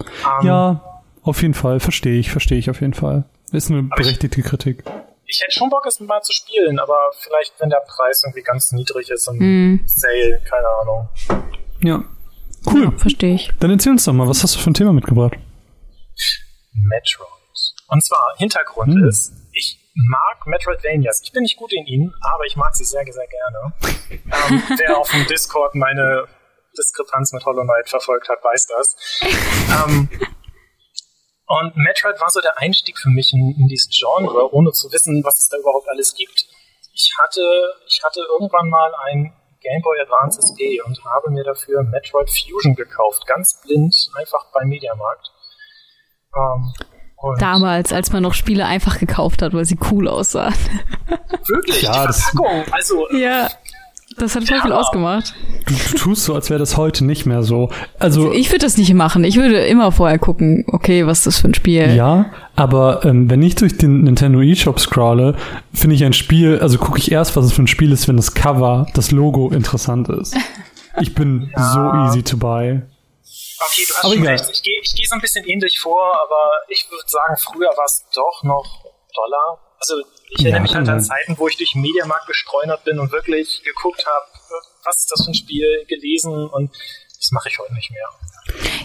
ähm, 0.00 0.46
Ja, 0.46 1.02
auf 1.22 1.42
jeden 1.42 1.54
Fall. 1.54 1.80
Verstehe 1.80 2.18
ich, 2.18 2.30
verstehe 2.30 2.58
ich 2.58 2.70
auf 2.70 2.80
jeden 2.80 2.94
Fall. 2.94 3.24
Ist 3.52 3.70
eine 3.70 3.80
Aber 3.90 4.00
ich- 4.00 4.06
berechtigte 4.06 4.42
Kritik. 4.42 4.84
Ich 5.30 5.40
hätte 5.42 5.52
schon 5.52 5.68
Bock, 5.68 5.84
es 5.86 6.00
mal 6.00 6.22
zu 6.22 6.32
spielen, 6.32 6.78
aber 6.78 7.10
vielleicht, 7.20 7.52
wenn 7.58 7.68
der 7.68 7.82
Preis 7.86 8.22
irgendwie 8.24 8.42
ganz 8.42 8.72
niedrig 8.72 9.10
ist 9.10 9.28
und 9.28 9.38
Hm, 9.40 9.80
Sale, 9.86 10.40
keine 10.48 10.66
Ahnung. 10.82 11.08
Ja. 11.82 12.02
Cool. 12.66 12.92
verstehe 12.98 13.34
ich. 13.34 13.50
Dann 13.60 13.70
erzähl 13.70 13.92
uns 13.92 14.04
doch 14.04 14.12
mal, 14.12 14.26
was 14.28 14.42
hast 14.42 14.54
du 14.56 14.58
für 14.58 14.70
ein 14.70 14.74
Thema 14.74 14.92
mitgebracht? 14.92 15.34
Metroid. 16.86 17.28
Und 17.88 18.04
zwar, 18.04 18.34
Hintergrund 18.36 18.94
Hm. 18.94 19.08
ist, 19.08 19.32
ich 19.52 19.78
mag 19.94 20.46
Metroidvanias. 20.46 21.22
Ich 21.24 21.32
bin 21.32 21.42
nicht 21.42 21.56
gut 21.56 21.72
in 21.72 21.86
ihnen, 21.86 22.14
aber 22.20 22.44
ich 22.46 22.56
mag 22.56 22.74
sie 22.76 22.84
sehr, 22.84 23.04
sehr 23.10 23.26
gerne. 23.26 23.72
ähm, 24.10 24.62
wer 24.78 24.98
auf 24.98 25.10
dem 25.10 25.26
Discord 25.26 25.74
meine 25.74 26.28
Diskrepanz 26.76 27.32
mit 27.32 27.44
Hollow 27.44 27.62
Knight 27.64 27.88
verfolgt 27.88 28.28
hat, 28.28 28.38
weiß 28.44 28.66
das. 28.66 28.96
ähm, 29.84 30.08
und 31.46 31.76
Metroid 31.76 32.20
war 32.20 32.28
so 32.30 32.40
der 32.40 32.58
Einstieg 32.58 32.98
für 32.98 33.08
mich 33.08 33.32
in, 33.32 33.56
in 33.58 33.66
dieses 33.68 33.88
Genre, 33.90 34.52
ohne 34.52 34.70
zu 34.72 34.92
wissen, 34.92 35.24
was 35.24 35.38
es 35.38 35.48
da 35.48 35.56
überhaupt 35.56 35.88
alles 35.88 36.14
gibt. 36.14 36.46
Ich 36.92 37.10
hatte, 37.22 37.40
ich 37.86 38.00
hatte 38.04 38.20
irgendwann 38.20 38.68
mal 38.68 38.92
ein 39.06 39.32
Game 39.60 39.82
Boy 39.82 39.98
Advance 40.00 40.38
SP 40.44 40.78
und 40.84 41.02
habe 41.04 41.30
mir 41.30 41.42
dafür 41.44 41.82
Metroid 41.82 42.28
Fusion 42.30 42.74
gekauft, 42.76 43.26
ganz 43.26 43.60
blind, 43.62 43.94
einfach 44.14 44.52
beim 44.52 44.68
Mediamarkt. 44.68 45.32
Ähm, 46.38 46.72
und 47.20 47.42
Damals, 47.42 47.92
als 47.92 48.12
man 48.12 48.22
noch 48.22 48.32
Spiele 48.34 48.64
einfach 48.64 48.98
gekauft 49.00 49.42
hat, 49.42 49.52
weil 49.52 49.64
sie 49.64 49.76
cool 49.90 50.06
aussahen. 50.06 50.54
wirklich, 51.48 51.82
Ja, 51.82 52.02
die 52.02 52.06
das- 52.06 52.22
Verpackung, 52.30 52.62
also 52.72 52.94
Ja, 53.18 53.48
das 54.16 54.36
hat 54.36 54.44
voll 54.44 54.60
viel 54.60 54.70
Ja. 54.70 54.76
ausgemacht. 54.78 55.34
Du, 55.66 55.74
du 55.74 55.96
tust 55.98 56.24
so, 56.24 56.34
als 56.34 56.48
wäre 56.48 56.60
das 56.60 56.76
heute 56.76 57.04
nicht 57.04 57.26
mehr 57.26 57.42
so. 57.42 57.70
Also, 57.98 58.32
Ich 58.32 58.50
würde 58.50 58.64
das 58.64 58.76
nicht 58.78 58.94
machen. 58.94 59.24
Ich 59.24 59.36
würde 59.36 59.58
immer 59.66 59.90
vorher 59.92 60.18
gucken, 60.20 60.64
okay, 60.68 61.06
was 61.06 61.18
ist 61.18 61.26
das 61.26 61.38
für 61.40 61.48
ein 61.48 61.54
Spiel? 61.54 61.92
ja, 61.94 62.26
aber 62.56 63.04
ähm, 63.04 63.28
wenn 63.28 63.42
ich 63.42 63.56
durch 63.56 63.76
den 63.78 64.02
Nintendo 64.04 64.40
eShop 64.40 64.78
scrolle, 64.78 65.34
finde 65.74 65.96
ich 65.96 66.04
ein 66.04 66.12
Spiel, 66.12 66.60
also 66.60 66.78
gucke 66.78 66.98
ich 66.98 67.10
erst, 67.10 67.36
was 67.36 67.46
es 67.46 67.52
für 67.52 67.62
ein 67.62 67.66
Spiel 67.68 67.90
ist, 67.92 68.06
wenn 68.06 68.16
das 68.16 68.34
Cover, 68.34 68.86
das 68.94 69.10
Logo 69.10 69.50
interessant 69.50 70.08
ist. 70.08 70.36
Ich 71.00 71.14
bin 71.14 71.50
so 71.56 71.92
easy 72.06 72.22
to 72.22 72.36
buy. 72.36 72.80
Okay, 73.60 73.84
du 73.88 73.94
hast 73.94 74.04
Aber 74.04 74.14
schon 74.14 74.22
egal. 74.22 74.32
recht. 74.36 74.50
Ich 74.52 74.62
gehe 74.62 74.80
ich 74.82 74.94
geh 74.94 75.04
so 75.04 75.14
ein 75.14 75.20
bisschen 75.20 75.44
ähnlich 75.44 75.78
vor, 75.80 76.00
aber 76.22 76.52
ich 76.68 76.86
würde 76.90 77.04
sagen, 77.08 77.36
früher 77.36 77.68
war 77.76 77.84
es 77.84 78.04
doch 78.14 78.42
noch 78.44 78.84
Dollar. 79.14 79.58
Also 79.80 79.94
ich 80.30 80.44
erinnere 80.44 80.58
Ja, 80.58 80.62
mich 80.62 80.74
halt 80.74 80.88
an 80.88 80.94
kann 80.96 81.04
Zeiten, 81.04 81.38
wo 81.38 81.48
ich 81.48 81.56
durch 81.56 81.72
den 81.72 81.82
Mediamarkt 81.82 82.26
gestreunert 82.26 82.84
bin 82.84 82.98
und 82.98 83.10
wirklich 83.12 83.62
geguckt 83.64 84.04
habe, 84.06 84.26
was 84.84 84.98
ist 84.98 85.10
das 85.10 85.24
für 85.24 85.30
ein 85.30 85.34
Spiel, 85.34 85.84
gelesen 85.88 86.48
und 86.48 86.70
das 87.16 87.30
mache 87.32 87.48
ich 87.48 87.58
heute 87.58 87.74
nicht 87.74 87.90
mehr. 87.90 88.06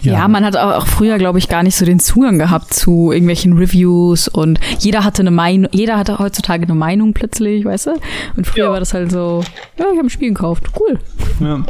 Ja, 0.02 0.28
man 0.28 0.44
hat 0.44 0.56
auch, 0.56 0.72
auch 0.82 0.86
früher, 0.86 1.18
glaube 1.18 1.38
ich, 1.38 1.48
gar 1.48 1.62
nicht 1.62 1.76
so 1.76 1.84
den 1.86 1.98
Zugang 2.00 2.38
gehabt 2.38 2.74
zu 2.74 3.12
irgendwelchen 3.12 3.56
Reviews 3.56 4.28
und 4.28 4.58
jeder 4.80 5.04
hatte 5.04 5.22
eine 5.22 5.30
Meinung, 5.30 5.70
jeder 5.72 5.96
hatte 5.96 6.18
heutzutage 6.18 6.64
eine 6.64 6.74
Meinung 6.74 7.14
plötzlich, 7.14 7.64
weißt 7.64 7.86
du? 7.86 8.00
Und 8.36 8.46
früher 8.46 8.64
Ja. 8.66 8.72
war 8.72 8.80
das 8.80 8.92
halt 8.92 9.10
so, 9.12 9.42
ja, 9.78 9.84
ich 9.86 9.96
habe 9.96 10.00
ein 10.06 10.10
Spiel 10.10 10.28
gekauft, 10.34 10.64
cool. 10.78 10.98
Ja. 11.40 11.64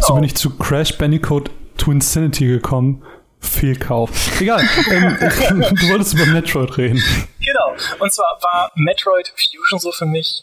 So 0.00 0.14
bin 0.14 0.24
ich 0.24 0.34
zu 0.34 0.50
Crash 0.58 0.98
Bandicoot 0.98 1.50
Twinsinity 1.78 2.46
gekommen. 2.46 3.04
Fehlkauf. 3.40 4.10
Egal. 4.40 4.60
ähm, 4.90 5.16
du 5.18 5.88
wolltest 5.88 6.14
über 6.14 6.26
Metroid 6.26 6.76
reden. 6.76 7.02
Genau. 7.40 7.76
Und 8.00 8.12
zwar 8.12 8.38
war 8.42 8.72
Metroid 8.74 9.28
Fusion 9.28 9.78
so 9.78 9.92
für 9.92 10.06
mich 10.06 10.42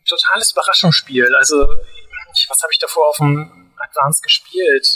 ein 0.00 0.04
totales 0.04 0.52
Überraschungsspiel. 0.52 1.34
Also, 1.36 1.56
was 1.56 2.62
habe 2.62 2.72
ich 2.72 2.78
davor 2.78 3.08
auf 3.08 3.16
dem 3.18 3.72
Advance 3.78 4.20
gespielt? 4.22 4.86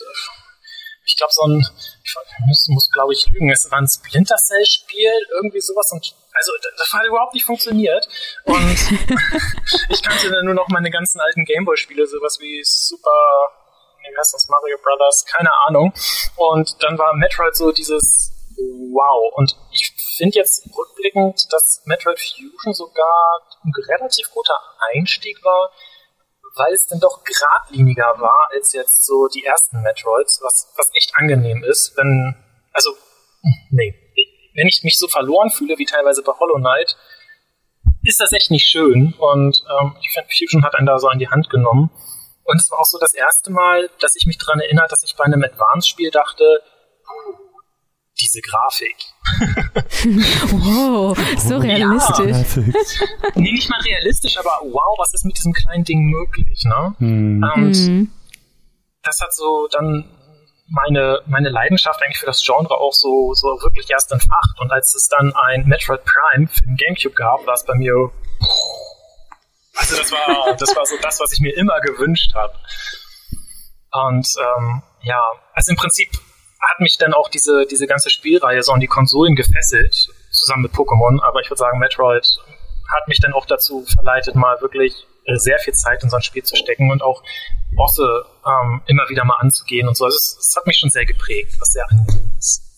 Ich 1.05 1.17
glaube, 1.17 1.33
so 1.33 1.43
ein, 1.47 1.67
ich 2.05 2.15
muss, 2.47 2.67
muss 2.69 2.91
glaube 2.91 3.13
ich 3.13 3.27
lügen, 3.29 3.51
es 3.51 3.69
war 3.71 3.79
ein 3.79 3.89
Splinter 3.89 4.37
Cell 4.37 4.65
Spiel, 4.67 5.13
irgendwie 5.35 5.61
sowas 5.61 5.91
und 5.91 6.15
also 6.33 6.53
das 6.79 6.93
hat 6.93 7.05
überhaupt 7.05 7.35
nicht 7.35 7.45
funktioniert 7.45 8.07
und 8.45 8.77
ich 9.89 10.03
kannte 10.03 10.31
dann 10.31 10.45
nur 10.45 10.55
noch 10.55 10.69
meine 10.69 10.91
ganzen 10.91 11.21
alten 11.21 11.45
Gameboy 11.45 11.77
Spiele, 11.77 12.07
sowas 12.07 12.39
wie 12.41 12.63
Super 12.65 13.51
nee, 14.03 14.13
wie 14.13 14.19
heißt 14.19 14.35
das, 14.35 14.49
Mario 14.49 14.77
Brothers, 14.83 15.25
keine 15.27 15.51
Ahnung. 15.67 15.93
Und 16.37 16.83
dann 16.83 16.99
war 16.99 17.15
Metroid 17.15 17.57
so 17.57 17.73
dieses 17.73 18.33
Wow. 18.57 19.33
Und 19.35 19.57
ich 19.73 19.93
finde 20.17 20.39
jetzt 20.39 20.69
rückblickend, 20.77 21.53
dass 21.53 21.83
Metroid 21.87 22.19
Fusion 22.21 22.75
sogar 22.75 23.41
ein 23.65 23.73
relativ 23.89 24.31
guter 24.31 24.59
Einstieg 24.93 25.43
war, 25.43 25.71
weil 26.57 26.73
es 26.75 26.87
dann 26.87 27.01
doch 27.01 27.25
geradliniger 27.25 28.15
war 28.19 28.49
als 28.53 28.73
jetzt 28.73 29.07
so 29.07 29.27
die 29.29 29.45
ersten 29.45 29.81
Metroids, 29.83 30.41
was, 30.43 30.73
was 30.77 30.91
echt 30.95 31.13
angenehm 31.17 31.65
ist, 31.65 31.97
wenn, 31.97 32.37
also, 32.73 32.91
nee, 33.71 33.95
wenn 34.55 34.69
ich 34.69 34.83
mich 34.85 34.99
so 34.99 35.09
verloren 35.09 35.51
fühle, 35.51 35.79
wie 35.79 35.87
teilweise 35.87 36.23
bei 36.23 36.33
Hollow 36.33 36.59
Knight, 36.59 36.97
ist 38.05 38.21
das 38.21 38.33
echt 38.33 38.51
nicht 38.51 38.67
schön. 38.67 39.15
Und 39.19 39.63
ähm, 39.71 39.97
ich 40.01 40.11
finde, 40.13 40.29
Fusion 40.37 40.65
hat 40.65 40.75
einen 40.75 40.87
da 40.87 40.99
so 40.99 41.09
an 41.09 41.19
die 41.19 41.29
Hand 41.29 41.49
genommen. 41.51 41.91
Und 42.45 42.61
es 42.61 42.71
war 42.71 42.81
auch 42.81 42.85
so 42.85 42.99
das 42.99 43.15
erste 43.15 43.51
Mal, 43.53 43.89
dass 44.01 44.15
ich 44.17 44.27
mich 44.27 44.39
daran 44.39 44.61
erinnert, 44.61 44.91
dass 44.91 45.03
ich 45.05 45.15
bei 45.17 45.25
einem 45.25 45.43
Advance-Spiel 45.45 46.11
dachte, 46.11 46.45
"Puh, 47.07 47.37
diese 48.21 48.41
Grafik. 48.41 48.97
Wow, 50.53 51.17
so 51.39 51.57
realistisch. 51.59 52.57
Nee, 53.35 53.53
nicht 53.53 53.69
mal 53.71 53.81
realistisch, 53.81 54.37
aber 54.39 54.51
wow, 54.63 54.99
was 54.99 55.13
ist 55.15 55.25
mit 55.25 55.37
diesem 55.37 55.53
kleinen 55.53 55.85
Ding 55.85 56.05
möglich, 56.11 56.63
ne? 56.65 56.95
Hm. 56.99 57.45
Und 57.57 57.77
Mhm. 57.89 58.11
das 59.03 59.21
hat 59.21 59.33
so 59.35 59.69
dann 59.73 60.05
meine, 60.69 61.21
meine 61.27 61.49
Leidenschaft 61.51 62.01
eigentlich 62.03 62.19
für 62.19 62.27
das 62.27 62.43
Genre 62.45 62.75
auch 62.77 62.93
so, 62.93 63.33
so 63.35 63.47
wirklich 63.63 63.89
erst 63.91 64.13
entfacht. 64.13 64.59
Und 64.61 64.71
als 64.73 64.95
es 64.95 65.09
dann 65.09 65.35
ein 65.35 65.67
Metroid 65.67 66.03
Prime 66.05 66.49
für 66.49 66.63
den 66.63 66.77
Gamecube 66.77 67.15
gab, 67.15 67.47
war 67.47 67.55
es 67.55 67.65
bei 67.65 67.75
mir. 67.75 68.11
Also 69.75 69.97
das 69.97 70.13
war, 70.13 70.57
das 70.57 70.77
war 70.77 70.87
so 70.87 70.97
das, 71.01 71.21
was 71.21 71.33
ich 71.33 71.41
mir 71.41 71.57
immer 71.57 71.81
gewünscht 71.81 72.35
habe. 72.35 72.55
Und 73.93 74.27
ähm, 74.39 74.83
ja, 75.03 75.23
also 75.55 75.71
im 75.71 75.77
Prinzip 75.77 76.11
hat 76.13 76.81
mich 76.81 76.97
dann 76.99 77.13
auch 77.13 77.29
diese, 77.29 77.67
diese 77.67 77.87
ganze 77.87 78.11
Spielreihe 78.11 78.63
so 78.63 78.73
an 78.73 78.81
die 78.81 78.87
Konsolen 78.87 79.35
gefesselt, 79.35 80.09
zusammen 80.31 80.63
mit 80.63 80.73
Pokémon, 80.73 81.23
aber 81.23 81.41
ich 81.41 81.51
würde 81.51 81.59
sagen, 81.59 81.79
Metroid 81.79 82.39
hat 82.93 83.09
mich 83.09 83.21
dann 83.21 83.33
auch 83.33 83.47
dazu 83.47 83.85
verleitet, 83.85 84.35
mal 84.35 84.61
wirklich 84.61 85.07
äh, 85.25 85.37
sehr 85.37 85.59
viel 85.59 85.75
Zeit 85.75 86.03
in 86.03 86.11
so 86.11 86.17
ein 86.17 86.23
Spiel 86.23 86.43
zu 86.43 86.57
stecken 86.57 86.91
und 86.91 87.03
auch 87.03 87.23
Bosse 87.75 88.25
ähm, 88.47 88.83
immer 88.87 89.09
wieder 89.09 89.25
mal 89.25 89.37
anzugehen 89.41 89.89
und 89.89 89.97
so. 89.97 90.05
Also 90.05 90.17
es, 90.17 90.37
es 90.39 90.55
hat 90.57 90.67
mich 90.67 90.77
schon 90.79 90.91
sehr 90.91 91.07
geprägt, 91.07 91.55
was 91.61 91.73
sehr 91.73 91.89
angenehm 91.91 92.33
ist. 92.39 92.72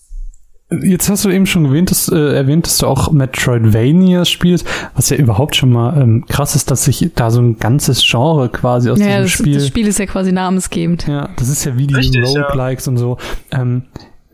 Jetzt 0.70 1.10
hast 1.10 1.24
du 1.24 1.30
eben 1.30 1.46
schon 1.46 1.66
erwähnt, 1.66 1.90
dass, 1.90 2.08
äh, 2.08 2.34
erwähnt, 2.34 2.66
dass 2.66 2.78
du 2.78 2.86
auch 2.86 3.12
Metroidvania 3.12 4.24
spielst, 4.24 4.66
was 4.96 5.10
ja 5.10 5.16
überhaupt 5.18 5.54
schon 5.56 5.70
mal 5.70 6.00
ähm, 6.00 6.24
krass 6.26 6.56
ist, 6.56 6.70
dass 6.70 6.84
sich 6.84 7.10
da 7.14 7.30
so 7.30 7.40
ein 7.40 7.58
ganzes 7.58 8.02
Genre 8.02 8.48
quasi 8.48 8.90
aus 8.90 8.98
Ja, 8.98 9.06
diesem 9.06 9.22
das, 9.22 9.30
Spiel. 9.30 9.54
das 9.54 9.66
Spiel 9.68 9.86
ist 9.86 9.98
ja 9.98 10.06
quasi 10.06 10.32
namensgebend. 10.32 11.06
Ja, 11.06 11.28
das 11.36 11.48
ist 11.50 11.64
ja 11.64 11.76
wie 11.76 11.86
die 11.86 11.94
Richtig, 11.94 12.24
ja. 12.34 12.42
Roguelikes 12.42 12.88
und 12.88 12.96
so. 12.96 13.18
Ähm, 13.52 13.82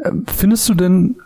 ähm, 0.04 0.24
findest 0.34 0.68
du 0.68 0.74
denn, 0.74 1.16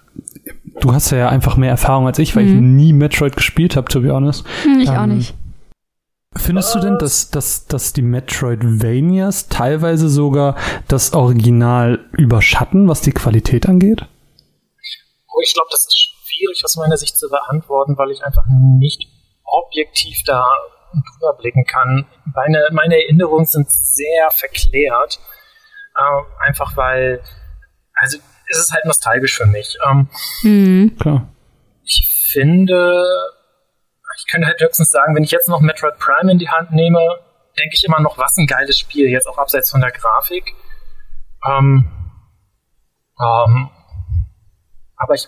du 0.80 0.92
hast 0.94 1.10
ja 1.10 1.28
einfach 1.28 1.56
mehr 1.58 1.70
Erfahrung 1.70 2.06
als 2.06 2.18
ich, 2.18 2.34
weil 2.34 2.46
ich 2.46 2.52
nie 2.54 2.92
Metroid 2.94 3.36
gespielt 3.36 3.76
habe, 3.76 3.88
to 3.88 4.00
be 4.00 4.10
honest. 4.12 4.44
Hm, 4.64 4.80
ich 4.80 4.88
auch 4.88 5.04
Ähm, 5.04 5.18
nicht. 5.18 5.34
Findest 6.36 6.74
du 6.74 6.80
denn, 6.80 6.98
dass, 6.98 7.30
dass, 7.30 7.66
dass 7.66 7.92
die 7.92 8.02
Metroidvanias 8.02 9.48
teilweise 9.48 10.08
sogar 10.08 10.56
das 10.88 11.12
Original 11.12 12.00
überschatten, 12.16 12.88
was 12.88 13.02
die 13.02 13.12
Qualität 13.12 13.68
angeht? 13.68 14.06
Oh, 15.34 15.40
ich 15.42 15.52
glaube, 15.52 15.68
das 15.70 15.80
ist 15.80 15.98
schwierig 15.98 16.64
aus 16.64 16.76
meiner 16.76 16.96
Sicht 16.96 17.18
zu 17.18 17.28
beantworten, 17.28 17.98
weil 17.98 18.10
ich 18.10 18.24
einfach 18.24 18.44
nicht 18.48 19.08
objektiv 19.44 20.22
da 20.24 20.44
drüber 20.92 21.36
blicken 21.36 21.64
kann. 21.64 22.06
Meine, 22.34 22.68
meine 22.70 22.94
Erinnerungen 22.94 23.46
sind 23.46 23.70
sehr 23.70 24.30
verklärt. 24.30 25.18
Äh, 25.96 26.46
einfach 26.46 26.76
weil, 26.76 27.20
also 27.94 28.18
es 28.50 28.58
ist 28.58 28.72
halt 28.72 28.84
nostalgisch 28.84 29.36
für 29.36 29.46
mich. 29.46 29.76
Ähm, 29.88 30.08
mhm. 30.42 30.96
Klar. 30.98 31.28
Ich 31.82 32.30
finde, 32.32 33.04
ich 34.18 34.30
könnte 34.30 34.46
halt 34.46 34.60
höchstens 34.60 34.90
sagen, 34.90 35.14
wenn 35.14 35.24
ich 35.24 35.30
jetzt 35.30 35.48
noch 35.48 35.60
Metroid 35.60 35.98
Prime 35.98 36.30
in 36.30 36.38
die 36.38 36.48
Hand 36.48 36.72
nehme, 36.72 37.00
denke 37.58 37.74
ich 37.74 37.84
immer 37.84 38.00
noch, 38.00 38.18
was 38.18 38.36
ein 38.36 38.46
geiles 38.46 38.78
Spiel, 38.78 39.08
jetzt 39.08 39.26
auch 39.26 39.38
abseits 39.38 39.70
von 39.70 39.80
der 39.80 39.90
Grafik. 39.90 40.54
Ähm, 41.46 41.90
ähm, 43.20 43.70
aber 44.96 45.14
ich, 45.14 45.26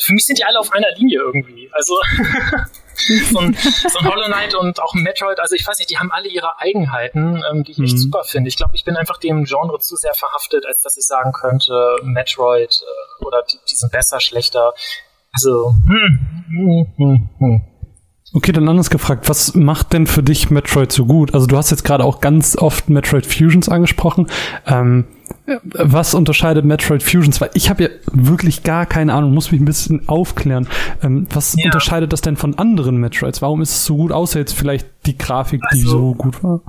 für 0.00 0.12
mich 0.12 0.26
sind 0.26 0.38
die 0.38 0.44
alle 0.44 0.58
auf 0.58 0.72
einer 0.72 0.88
Linie 0.96 1.20
irgendwie. 1.20 1.70
Also 1.72 1.94
so, 3.30 3.38
ein, 3.38 3.54
so 3.54 3.98
ein 3.98 4.04
Hollow 4.06 4.26
Knight 4.26 4.54
und 4.54 4.80
auch 4.80 4.94
ein 4.94 5.02
Metroid, 5.02 5.38
also 5.38 5.54
ich 5.54 5.66
weiß 5.66 5.78
nicht, 5.78 5.90
die 5.90 5.98
haben 5.98 6.10
alle 6.12 6.28
ihre 6.28 6.58
Eigenheiten, 6.60 7.42
ähm, 7.50 7.64
die 7.64 7.72
ich 7.72 7.78
echt 7.78 7.94
mhm. 7.94 7.98
super 7.98 8.24
finde. 8.24 8.48
Ich 8.48 8.56
glaube, 8.56 8.72
ich 8.74 8.84
bin 8.84 8.96
einfach 8.96 9.18
dem 9.18 9.44
Genre 9.44 9.78
zu 9.80 9.96
sehr 9.96 10.14
verhaftet, 10.14 10.66
als 10.66 10.80
dass 10.80 10.96
ich 10.96 11.04
sagen 11.04 11.32
könnte, 11.32 11.96
Metroid 12.02 12.82
äh, 12.82 13.24
oder 13.24 13.42
die, 13.50 13.58
die 13.70 13.76
sind 13.76 13.92
besser, 13.92 14.20
schlechter. 14.20 14.72
Also, 15.32 15.74
hm, 15.86 16.20
hm, 16.48 16.86
hm, 16.96 17.30
hm. 17.38 17.62
Okay, 18.34 18.52
dann 18.52 18.66
anders 18.66 18.88
gefragt, 18.88 19.28
was 19.28 19.54
macht 19.54 19.92
denn 19.92 20.06
für 20.06 20.22
dich 20.22 20.48
Metroid 20.48 20.90
so 20.90 21.04
gut? 21.04 21.34
Also 21.34 21.46
du 21.46 21.56
hast 21.58 21.70
jetzt 21.70 21.84
gerade 21.84 22.04
auch 22.04 22.20
ganz 22.20 22.56
oft 22.56 22.88
Metroid 22.88 23.26
Fusions 23.26 23.68
angesprochen. 23.68 24.30
Ähm, 24.66 25.06
was 25.46 26.14
unterscheidet 26.14 26.64
Metroid 26.64 27.02
Fusions? 27.02 27.40
Weil 27.40 27.50
ich 27.54 27.68
habe 27.68 27.82
ja 27.84 27.88
wirklich 28.12 28.62
gar 28.62 28.86
keine 28.86 29.12
Ahnung, 29.14 29.34
muss 29.34 29.50
mich 29.50 29.60
ein 29.60 29.64
bisschen 29.64 30.08
aufklären. 30.08 30.68
Ähm, 31.02 31.26
was 31.30 31.54
ja. 31.56 31.64
unterscheidet 31.66 32.12
das 32.12 32.20
denn 32.20 32.36
von 32.36 32.58
anderen 32.58 32.96
Metroids? 32.96 33.42
Warum 33.42 33.60
ist 33.60 33.70
es 33.70 33.84
so 33.84 33.96
gut, 33.96 34.12
außer 34.12 34.38
jetzt 34.38 34.52
vielleicht 34.52 34.86
die 35.06 35.18
Grafik, 35.18 35.60
also, 35.64 35.74
die 35.74 35.88
so 35.88 36.14
gut 36.14 36.42
war? 36.42 36.60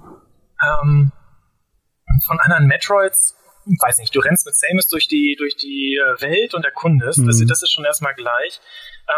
Ähm, 0.64 1.12
von 2.26 2.40
anderen 2.40 2.68
Metroids, 2.68 3.36
weiß 3.66 4.00
nicht, 4.00 4.16
du 4.16 4.20
rennst 4.20 4.46
mit 4.46 4.56
Samus 4.56 4.88
durch 4.88 5.08
die, 5.08 5.36
durch 5.38 5.56
die 5.56 5.98
äh, 5.98 6.22
Welt 6.22 6.54
und 6.54 6.66
erkundest. 6.66 7.20
Mhm. 7.20 7.28
Das, 7.28 7.40
das 7.46 7.64
ist 7.64 7.72
schon 7.72 7.86
erstmal 7.86 8.16
gleich. 8.16 8.60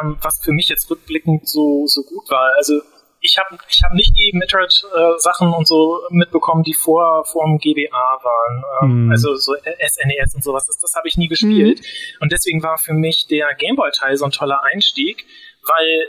Ähm, 0.01 0.17
was 0.21 0.41
für 0.43 0.51
mich 0.51 0.67
jetzt 0.67 0.89
rückblickend 0.89 1.47
so, 1.47 1.85
so 1.87 2.03
gut 2.03 2.29
war. 2.29 2.51
Also 2.57 2.81
ich 3.25 3.37
habe 3.37 3.57
ich 3.67 3.81
hab 3.83 3.93
nicht 3.93 4.15
die 4.15 4.31
Metroid-Sachen 4.33 5.51
äh, 5.51 5.55
und 5.55 5.67
so 5.67 5.99
mitbekommen, 6.09 6.63
die 6.63 6.73
vor, 6.73 7.25
vor 7.25 7.45
dem 7.45 7.57
GBA 7.57 8.19
waren. 8.23 8.63
Ähm, 8.81 9.07
mm. 9.07 9.11
Also 9.11 9.35
so 9.35 9.53
SNES 9.55 10.33
e 10.33 10.35
und 10.35 10.43
sowas. 10.43 10.65
Das, 10.67 10.77
das 10.77 10.93
habe 10.95 11.07
ich 11.07 11.17
nie 11.17 11.27
gespielt. 11.27 11.79
Mm. 11.79 12.23
Und 12.23 12.31
deswegen 12.31 12.61
war 12.63 12.77
für 12.77 12.93
mich 12.93 13.27
der 13.27 13.53
Gameboy-Teil 13.55 14.15
so 14.17 14.25
ein 14.25 14.31
toller 14.31 14.63
Einstieg, 14.63 15.25
weil 15.63 16.07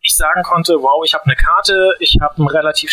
ich 0.00 0.14
sagen 0.16 0.42
konnte, 0.42 0.74
wow, 0.82 1.02
ich 1.04 1.14
habe 1.14 1.24
eine 1.24 1.36
Karte, 1.36 1.96
ich 1.98 2.18
habe 2.20 2.42
ein 2.42 2.46
relativ 2.46 2.92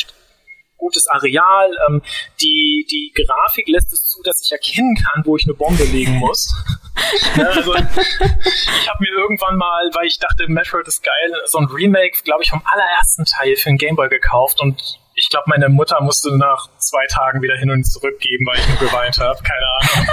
gutes 0.82 1.08
Areal, 1.08 1.72
ähm, 1.88 2.02
die, 2.42 2.86
die 2.90 3.14
Grafik 3.16 3.68
lässt 3.70 3.94
es 3.94 4.04
zu, 4.10 4.22
dass 4.24 4.42
ich 4.44 4.52
erkennen 4.52 4.96
kann, 4.96 5.24
wo 5.26 5.38
ich 5.38 5.46
eine 5.46 5.54
Bombe 5.54 5.84
legen 5.86 6.16
muss. 6.16 6.54
ja, 7.38 7.46
also, 7.46 7.74
ich 7.76 8.90
habe 8.90 9.00
mir 9.00 9.12
irgendwann 9.12 9.56
mal, 9.58 9.90
weil 9.94 10.08
ich 10.08 10.20
dachte, 10.20 10.48
Metroid 10.48 10.88
ist 10.88 11.04
geil, 11.04 11.34
so 11.46 11.60
ein 11.60 11.66
Remake, 11.66 12.24
glaube 12.24 12.44
ich, 12.44 12.50
vom 12.50 12.62
allerersten 12.66 13.26
Teil 13.26 13.56
für 13.56 13.70
den 13.70 13.78
Gameboy 13.78 14.10
gekauft 14.10 14.60
und 14.60 15.00
ich 15.22 15.30
glaube, 15.30 15.45
meine 15.47 15.69
Mutter 15.69 16.01
musste 16.01 16.36
nach 16.36 16.67
zwei 16.80 17.05
Tagen 17.05 17.43
wieder 17.43 17.55
hin 17.55 17.69
und 17.69 17.84
zurück 17.84 18.19
geben, 18.19 18.43
weil 18.47 18.59
ich 18.59 18.67
nur 18.67 18.78
geweint 18.80 19.19
habe. 19.19 19.39
Keine 19.43 19.67
Ahnung. 19.67 20.07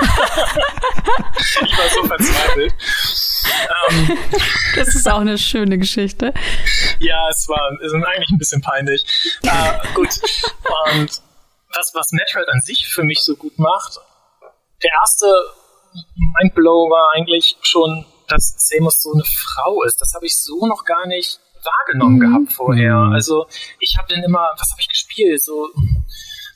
ich 1.64 1.78
war 1.78 1.88
so 1.88 2.04
verzweifelt. 2.04 2.74
Ähm, 3.88 4.18
das 4.76 4.88
ist 4.88 5.09
auch 5.09 5.20
eine 5.20 5.38
schöne 5.38 5.78
Geschichte. 5.78 6.34
Ja, 6.98 7.26
es 7.30 7.48
war 7.48 7.72
es 7.80 7.90
ist 7.90 7.94
eigentlich 7.94 8.30
ein 8.30 8.36
bisschen 8.36 8.61
peinlich. 8.61 9.02
Äh, 9.44 9.94
gut. 9.94 10.11
Und 10.84 11.22
was, 11.74 11.92
was 11.94 12.12
Metroid 12.12 12.48
an 12.50 12.61
sich 12.61 12.88
für 12.88 13.02
mich 13.02 13.20
so 13.20 13.34
gut 13.34 13.59
macht, 13.59 13.98
der 14.82 14.90
erste 15.02 15.26
Mindblow 16.38 16.90
war 16.90 17.14
eigentlich 17.16 17.56
schon, 17.62 18.04
dass 18.28 18.54
Samus 18.59 19.00
so 19.00 19.14
eine 19.14 19.24
Frau 19.24 19.82
ist. 19.84 20.02
Das 20.02 20.12
habe 20.14 20.26
ich 20.26 20.36
so 20.36 20.66
noch 20.66 20.84
gar 20.84 21.06
nicht 21.06 21.40
wahrgenommen 21.64 22.16
mhm. 22.16 22.20
gehabt 22.20 22.52
vorher. 22.52 22.94
Mhm. 22.94 23.12
Also 23.12 23.46
ich 23.80 23.96
habe 23.98 24.12
dann 24.12 24.22
immer, 24.22 24.50
was 24.56 24.70
habe 24.70 24.80
ich 24.80 24.88
gespielt? 24.88 25.42
So 25.42 25.68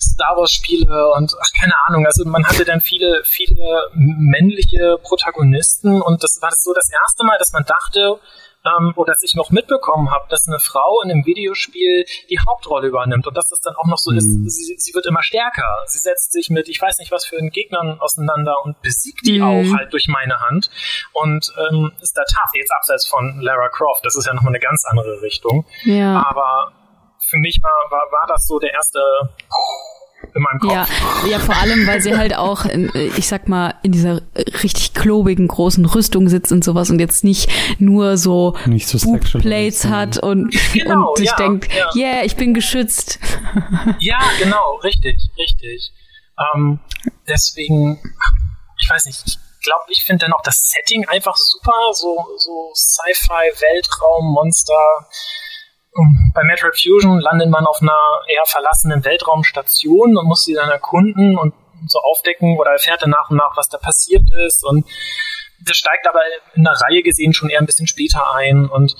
Star 0.00 0.36
Wars 0.36 0.50
Spiele 0.50 1.12
und 1.16 1.32
ach 1.40 1.61
keine 1.61 1.74
Ahnung. 1.86 2.07
Also 2.07 2.24
man 2.24 2.44
hatte 2.44 2.64
dann 2.64 2.80
viele, 2.80 3.22
viele 3.24 3.90
männliche 3.94 4.98
Protagonisten 5.03 6.03
und 6.03 6.22
das 6.22 6.38
war 6.40 6.50
so 6.57 6.74
das 6.74 6.90
erste 6.90 7.24
Mal, 7.24 7.38
dass 7.38 7.53
man 7.53 7.64
dachte, 7.64 8.18
ähm, 8.65 8.93
oder 8.97 9.13
dass 9.13 9.23
ich 9.23 9.35
noch 9.35 9.51
mitbekommen 9.51 10.11
habe, 10.11 10.27
dass 10.29 10.47
eine 10.49 10.59
Frau 10.59 11.03
in 11.03 11.11
einem 11.11 11.27
Videospiel 11.27 12.05
die 12.31 12.39
Hauptrolle 12.39 12.89
übernimmt 12.89 13.27
und 13.27 13.37
dass 13.37 13.49
das 13.49 13.61
dann 13.61 13.75
auch 13.77 13.87
noch 13.87 13.99
so 13.99 14.11
mhm. 14.11 14.19
ist, 14.19 14.57
sie, 14.57 14.75
sie, 14.79 14.95
wird 14.95 15.07
immer 15.07 15.23
stärker. 15.23 15.67
Sie 15.87 15.99
setzt 15.99 16.33
sich 16.33 16.51
mit, 16.51 16.69
ich 16.69 16.81
weiß 16.81 16.99
nicht 16.99 17.13
was 17.13 17.25
für 17.25 17.39
einen 17.39 17.51
Gegnern 17.51 18.01
auseinander 18.01 18.57
und 18.65 18.81
besiegt 18.83 19.27
die 19.27 19.41
mhm. 19.41 19.45
auch 19.45 19.77
halt 19.77 19.93
durch 19.93 20.09
meine 20.09 20.41
Hand 20.41 20.71
und 21.13 21.53
ähm, 21.59 21.93
ist 22.01 22.17
da 22.17 22.23
tough. 22.25 22.51
Jetzt 22.55 22.73
abseits 22.73 23.07
von 23.07 23.41
Lara 23.41 23.69
Croft, 23.69 24.05
das 24.05 24.17
ist 24.17 24.27
ja 24.27 24.35
nochmal 24.35 24.53
eine 24.53 24.61
ganz 24.61 24.85
andere 24.89 25.21
Richtung. 25.23 25.67
Ja. 25.85 26.25
Aber 26.29 26.73
für 27.19 27.39
mich 27.39 27.61
war, 27.63 27.71
war, 27.91 28.11
war 28.13 28.27
das 28.29 28.47
so 28.47 28.59
der 28.59 28.73
erste 28.73 29.01
in 30.35 30.43
meinem 30.43 30.59
Kopf. 30.61 30.72
Ja, 30.72 30.87
ja, 31.28 31.39
vor 31.39 31.57
allem, 31.57 31.87
weil 31.87 32.01
sie 32.01 32.16
halt 32.16 32.37
auch, 32.37 32.64
in, 32.64 32.91
ich 33.16 33.26
sag 33.26 33.49
mal, 33.49 33.74
in 33.83 33.93
dieser 33.93 34.22
richtig 34.62 34.95
klobigen 34.95 35.49
großen 35.49 35.85
Rüstung 35.85 36.28
sitzt 36.28 36.53
und 36.53 36.64
sowas 36.64 36.91
und 36.91 36.99
jetzt 36.99 37.24
nicht 37.24 37.51
nur 37.78 38.16
so, 38.16 38.57
nicht 38.66 38.89
so 38.89 38.99
Plates 39.39 39.85
hat 39.85 40.18
und, 40.18 40.55
genau, 40.72 41.09
und 41.11 41.18
sich 41.18 41.28
ja, 41.28 41.37
denkt, 41.37 41.72
ja. 41.72 41.91
yeah, 41.95 42.24
ich 42.24 42.37
bin 42.37 42.55
geschützt. 42.55 43.18
Ja, 44.01 44.20
genau, 44.39 44.76
richtig, 44.83 45.30
richtig. 45.39 45.93
Ähm, 46.55 46.80
deswegen, 47.28 48.01
ich 48.80 48.91
weiß 48.91 49.05
nicht, 49.07 49.22
ich 49.26 49.39
glaube, 49.62 49.85
ich 49.89 50.05
finde 50.05 50.26
dann 50.26 50.33
auch 50.33 50.43
das 50.43 50.70
Setting 50.70 51.07
einfach 51.09 51.37
super, 51.37 51.93
so, 51.93 52.26
so 52.39 52.72
Sci-Fi, 52.74 53.61
Weltraum, 53.61 54.33
Monster, 54.33 55.07
bei 56.34 56.43
Metroid 56.45 56.74
Fusion 56.80 57.20
landet 57.20 57.51
man 57.51 57.66
auf 57.66 57.82
einer 57.82 58.22
eher 58.28 58.47
verlassenen 58.47 59.05
Weltraumstation 59.05 60.16
und 60.16 60.26
muss 60.26 60.45
sie 60.45 60.55
dann 60.55 60.70
erkunden 60.70 61.36
und 61.36 61.55
so 61.86 61.99
aufdecken 61.99 62.59
oder 62.59 62.70
erfährt 62.70 63.03
dann 63.03 63.11
nach 63.11 63.30
und 63.30 63.36
nach, 63.36 63.57
was 63.57 63.68
da 63.68 63.78
passiert 63.78 64.22
ist. 64.47 64.64
Und 64.64 64.86
das 65.64 65.76
steigt 65.76 66.07
aber 66.09 66.20
in 66.55 66.64
der 66.64 66.72
Reihe 66.72 67.03
gesehen 67.03 67.34
schon 67.34 67.51
eher 67.51 67.61
ein 67.61 67.66
bisschen 67.66 67.86
später 67.86 68.34
ein. 68.34 68.68
Und 68.68 68.97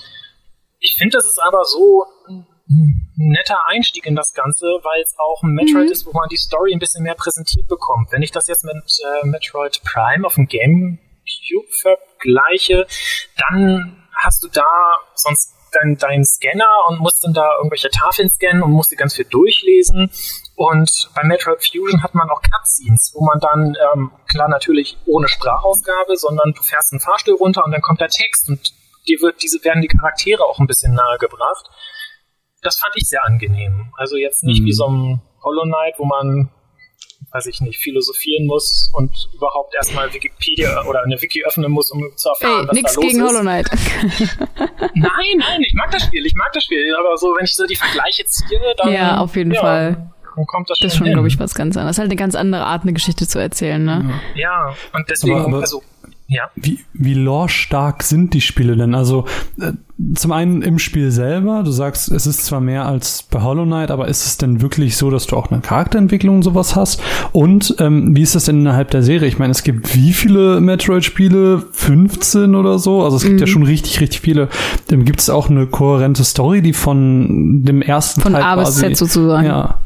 ich 0.79 0.95
finde, 0.97 1.17
das 1.17 1.25
ist 1.25 1.41
aber 1.41 1.63
so 1.63 2.05
ein 2.29 2.45
netter 3.15 3.59
Einstieg 3.67 4.05
in 4.05 4.15
das 4.15 4.33
Ganze, 4.33 4.65
weil 4.83 5.01
es 5.01 5.15
auch 5.17 5.41
ein 5.43 5.53
Metroid 5.53 5.85
mhm. 5.85 5.91
ist, 5.91 6.05
wo 6.05 6.11
man 6.11 6.29
die 6.29 6.37
Story 6.37 6.73
ein 6.73 6.79
bisschen 6.79 7.03
mehr 7.03 7.15
präsentiert 7.15 7.67
bekommt. 7.67 8.11
Wenn 8.11 8.21
ich 8.21 8.31
das 8.31 8.47
jetzt 8.47 8.63
mit 8.63 8.75
äh, 8.75 9.25
Metroid 9.25 9.81
Prime 9.83 10.25
auf 10.25 10.35
dem 10.35 10.47
GameCube 10.47 11.69
vergleiche, 11.81 12.85
dann 13.49 14.03
hast 14.15 14.43
du 14.43 14.47
da 14.47 14.65
sonst 15.15 15.53
deinen 15.75 15.97
dein 15.97 16.23
Scanner 16.23 16.87
und 16.87 16.99
musst 16.99 17.23
dann 17.23 17.33
da 17.33 17.57
irgendwelche 17.57 17.89
Tafeln 17.89 18.29
scannen 18.29 18.63
und 18.63 18.71
musst 18.71 18.91
die 18.91 18.95
ganz 18.95 19.15
viel 19.15 19.25
durchlesen. 19.25 20.11
Und 20.55 21.09
bei 21.15 21.23
Metroid 21.23 21.65
Fusion 21.65 22.03
hat 22.03 22.13
man 22.13 22.29
auch 22.29 22.41
Cutscenes, 22.41 23.11
wo 23.15 23.25
man 23.25 23.39
dann, 23.39 23.75
ähm, 23.93 24.11
klar 24.29 24.47
natürlich 24.49 24.97
ohne 25.05 25.27
Sprachausgabe, 25.27 26.15
sondern 26.15 26.53
du 26.53 26.61
fährst 26.61 26.93
einen 26.93 26.99
Fahrstuhl 26.99 27.35
runter 27.35 27.65
und 27.65 27.71
dann 27.71 27.81
kommt 27.81 28.01
der 28.01 28.09
Text 28.09 28.49
und 28.49 28.73
dir 29.07 29.19
wird 29.21 29.41
diese, 29.41 29.63
werden 29.63 29.81
die 29.81 29.87
Charaktere 29.87 30.43
auch 30.43 30.59
ein 30.59 30.67
bisschen 30.67 30.93
nahe 30.93 31.17
gebracht. 31.17 31.69
Das 32.61 32.77
fand 32.77 32.93
ich 32.95 33.07
sehr 33.07 33.25
angenehm. 33.25 33.93
Also 33.97 34.15
jetzt 34.15 34.43
nicht 34.43 34.61
mhm. 34.61 34.65
wie 34.65 34.73
so 34.73 34.87
ein 34.87 35.21
Hollow 35.43 35.63
Knight, 35.63 35.95
wo 35.97 36.05
man 36.05 36.49
weiß 37.33 37.47
ich 37.47 37.61
nicht, 37.61 37.79
philosophieren 37.79 38.45
muss 38.45 38.91
und 38.93 39.29
überhaupt 39.33 39.73
erstmal 39.73 40.13
Wikipedia 40.13 40.83
oder 40.85 41.01
eine 41.03 41.19
Wiki 41.19 41.43
öffnen 41.43 41.71
muss, 41.71 41.89
um 41.91 42.03
zu 42.15 42.29
erfahren, 42.29 42.61
Ey, 42.61 42.67
was 42.67 42.75
nix 42.75 42.93
da 42.93 43.01
los 43.01 43.09
gegen 43.09 43.23
ist. 43.23 43.29
Hollow 43.29 43.41
Knight. 43.41 43.71
nein, 44.93 45.37
nein, 45.37 45.61
ich 45.65 45.73
mag 45.73 45.89
das 45.91 46.03
Spiel, 46.03 46.25
ich 46.25 46.35
mag 46.35 46.51
das 46.53 46.63
Spiel, 46.63 46.95
aber 46.95 47.17
so, 47.17 47.27
wenn 47.35 47.45
ich 47.45 47.55
so 47.55 47.65
die 47.65 47.75
Vergleiche 47.75 48.23
ziehe, 48.25 48.59
dann. 48.77 48.93
Ja, 48.93 49.17
auf 49.17 49.35
jeden 49.35 49.51
ja, 49.51 49.61
Fall. 49.61 50.13
Dann 50.35 50.45
kommt 50.45 50.69
das 50.69 50.77
schon. 50.77 50.87
Das 50.87 50.93
ist 50.93 50.97
schon, 50.97 51.11
glaube 51.11 51.27
ich, 51.27 51.39
was 51.39 51.55
ganz 51.55 51.75
anderes. 51.75 51.97
Halt 51.97 52.07
eine 52.07 52.15
ganz 52.15 52.35
andere 52.35 52.65
Art, 52.65 52.83
eine 52.83 52.93
Geschichte 52.93 53.27
zu 53.27 53.39
erzählen, 53.39 53.83
ne? 53.83 54.19
Ja, 54.35 54.75
und 54.93 55.09
deswegen, 55.09 55.35
aber, 55.35 55.47
aber 55.47 55.59
also 55.61 55.81
ja. 56.27 56.49
Wie, 56.55 56.79
wie 56.93 57.13
lore-stark 57.13 58.01
sind 58.01 58.33
die 58.33 58.41
Spiele 58.41 58.77
denn? 58.77 58.95
Also 58.95 59.25
äh, 59.59 59.73
zum 60.15 60.31
einen 60.31 60.61
im 60.61 60.79
Spiel 60.79 61.11
selber, 61.11 61.63
du 61.63 61.71
sagst, 61.71 62.09
es 62.09 62.25
ist 62.25 62.45
zwar 62.45 62.61
mehr 62.61 62.85
als 62.85 63.23
bei 63.23 63.41
Hollow 63.41 63.65
Knight, 63.65 63.91
aber 63.91 64.07
ist 64.07 64.25
es 64.25 64.37
denn 64.37 64.61
wirklich 64.61 64.95
so, 64.95 65.11
dass 65.11 65.27
du 65.27 65.35
auch 65.35 65.51
eine 65.51 65.61
Charakterentwicklung 65.61 66.37
und 66.37 66.43
sowas 66.43 66.75
hast? 66.75 67.01
Und 67.33 67.75
ähm, 67.79 68.15
wie 68.15 68.21
ist 68.21 68.35
das 68.35 68.45
denn 68.45 68.61
innerhalb 68.61 68.89
der 68.91 69.03
Serie? 69.03 69.27
Ich 69.27 69.37
meine, 69.37 69.51
es 69.51 69.63
gibt 69.63 69.95
wie 69.95 70.13
viele 70.13 70.61
Metroid-Spiele? 70.61 71.65
15 71.71 72.55
oder 72.55 72.79
so? 72.79 73.03
Also 73.03 73.17
es 73.17 73.23
gibt 73.23 73.35
mhm. 73.35 73.39
ja 73.39 73.47
schon 73.47 73.63
richtig, 73.63 73.99
richtig 73.99 74.21
viele. 74.21 74.49
Dann 74.87 75.05
gibt 75.05 75.19
es 75.19 75.29
auch 75.29 75.49
eine 75.49 75.67
kohärente 75.67 76.23
Story, 76.23 76.61
die 76.61 76.73
von 76.73 77.63
dem 77.63 77.81
ersten 77.81 78.21
von 78.21 78.33
Teil 78.33 78.43
A 78.43 78.55
bis 78.55 78.75
Z 78.75 78.95
sozusagen. 78.95 79.45
Ja. 79.45 79.79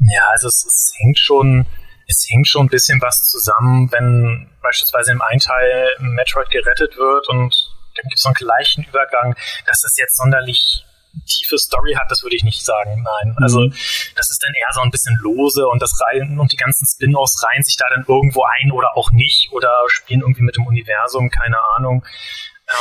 Ja, 0.00 0.22
also 0.32 0.48
es, 0.48 0.64
es 0.66 0.92
hängt 1.00 1.18
schon 1.18 1.66
es 2.08 2.26
hängt 2.30 2.48
schon 2.48 2.66
ein 2.66 2.68
bisschen 2.68 3.00
was 3.00 3.24
zusammen, 3.28 3.90
wenn 3.92 4.46
beispielsweise 4.62 5.12
im 5.12 5.22
einen 5.22 5.40
Teil 5.40 5.88
Metroid 5.98 6.50
gerettet 6.50 6.96
wird 6.96 7.28
und 7.28 7.54
dann 7.96 8.04
gibt 8.04 8.14
es 8.14 8.22
so 8.22 8.28
einen 8.28 8.34
gleichen 8.34 8.84
Übergang, 8.84 9.34
dass 9.66 9.80
das 9.80 9.92
jetzt 9.98 10.16
sonderlich 10.16 10.84
tiefe 11.26 11.58
Story 11.58 11.92
hat, 11.94 12.10
das 12.10 12.22
würde 12.22 12.36
ich 12.36 12.42
nicht 12.42 12.64
sagen. 12.64 13.02
Nein, 13.02 13.36
also 13.42 13.60
Mhm. 13.60 13.70
das 14.16 14.30
ist 14.30 14.42
dann 14.42 14.54
eher 14.54 14.72
so 14.72 14.80
ein 14.80 14.90
bisschen 14.90 15.14
lose 15.20 15.66
und 15.68 15.82
das 15.82 16.00
rein 16.00 16.38
und 16.40 16.52
die 16.52 16.56
ganzen 16.56 16.86
Spin-offs 16.86 17.44
reihen 17.44 17.62
sich 17.62 17.76
da 17.76 17.84
dann 17.90 18.04
irgendwo 18.08 18.44
ein 18.44 18.72
oder 18.72 18.96
auch 18.96 19.10
nicht 19.10 19.50
oder 19.52 19.70
spielen 19.88 20.20
irgendwie 20.20 20.42
mit 20.42 20.56
dem 20.56 20.66
Universum, 20.66 21.28
keine 21.28 21.58
Ahnung. 21.76 22.02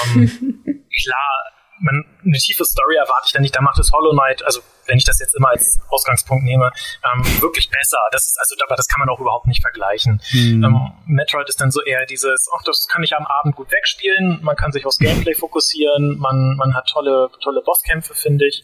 Ähm, 0.05 0.85
klar, 1.03 1.51
man, 1.81 2.05
eine 2.23 2.37
tiefe 2.37 2.63
Story 2.63 2.95
erwarte 2.95 3.23
ich 3.25 3.33
dann 3.33 3.41
nicht. 3.41 3.55
Da 3.55 3.61
macht 3.61 3.79
es 3.79 3.91
Hollow 3.91 4.13
Knight, 4.13 4.43
also 4.45 4.61
wenn 4.91 4.97
ich 4.97 5.05
das 5.05 5.19
jetzt 5.19 5.33
immer 5.35 5.49
als 5.49 5.79
Ausgangspunkt 5.89 6.43
nehme, 6.43 6.71
ähm, 7.07 7.23
wirklich 7.41 7.69
besser. 7.69 7.97
Das 8.11 8.27
ist 8.27 8.37
also, 8.37 8.55
aber 8.65 8.75
das 8.75 8.87
kann 8.87 8.99
man 8.99 9.09
auch 9.09 9.19
überhaupt 9.19 9.47
nicht 9.47 9.61
vergleichen. 9.61 10.21
Hm. 10.31 10.63
Ähm, 10.63 10.91
Metroid 11.07 11.47
ist 11.47 11.61
dann 11.61 11.71
so 11.71 11.81
eher 11.81 12.05
dieses, 12.05 12.49
ach, 12.53 12.63
das 12.65 12.87
kann 12.91 13.01
ich 13.01 13.15
am 13.15 13.25
Abend 13.25 13.55
gut 13.55 13.71
wegspielen, 13.71 14.39
man 14.43 14.57
kann 14.57 14.73
sich 14.73 14.85
aufs 14.85 14.99
Gameplay 14.99 15.33
fokussieren, 15.33 16.17
man, 16.19 16.57
man 16.57 16.75
hat 16.75 16.87
tolle, 16.87 17.29
tolle 17.41 17.61
Bosskämpfe, 17.61 18.13
finde 18.13 18.45
ich, 18.45 18.63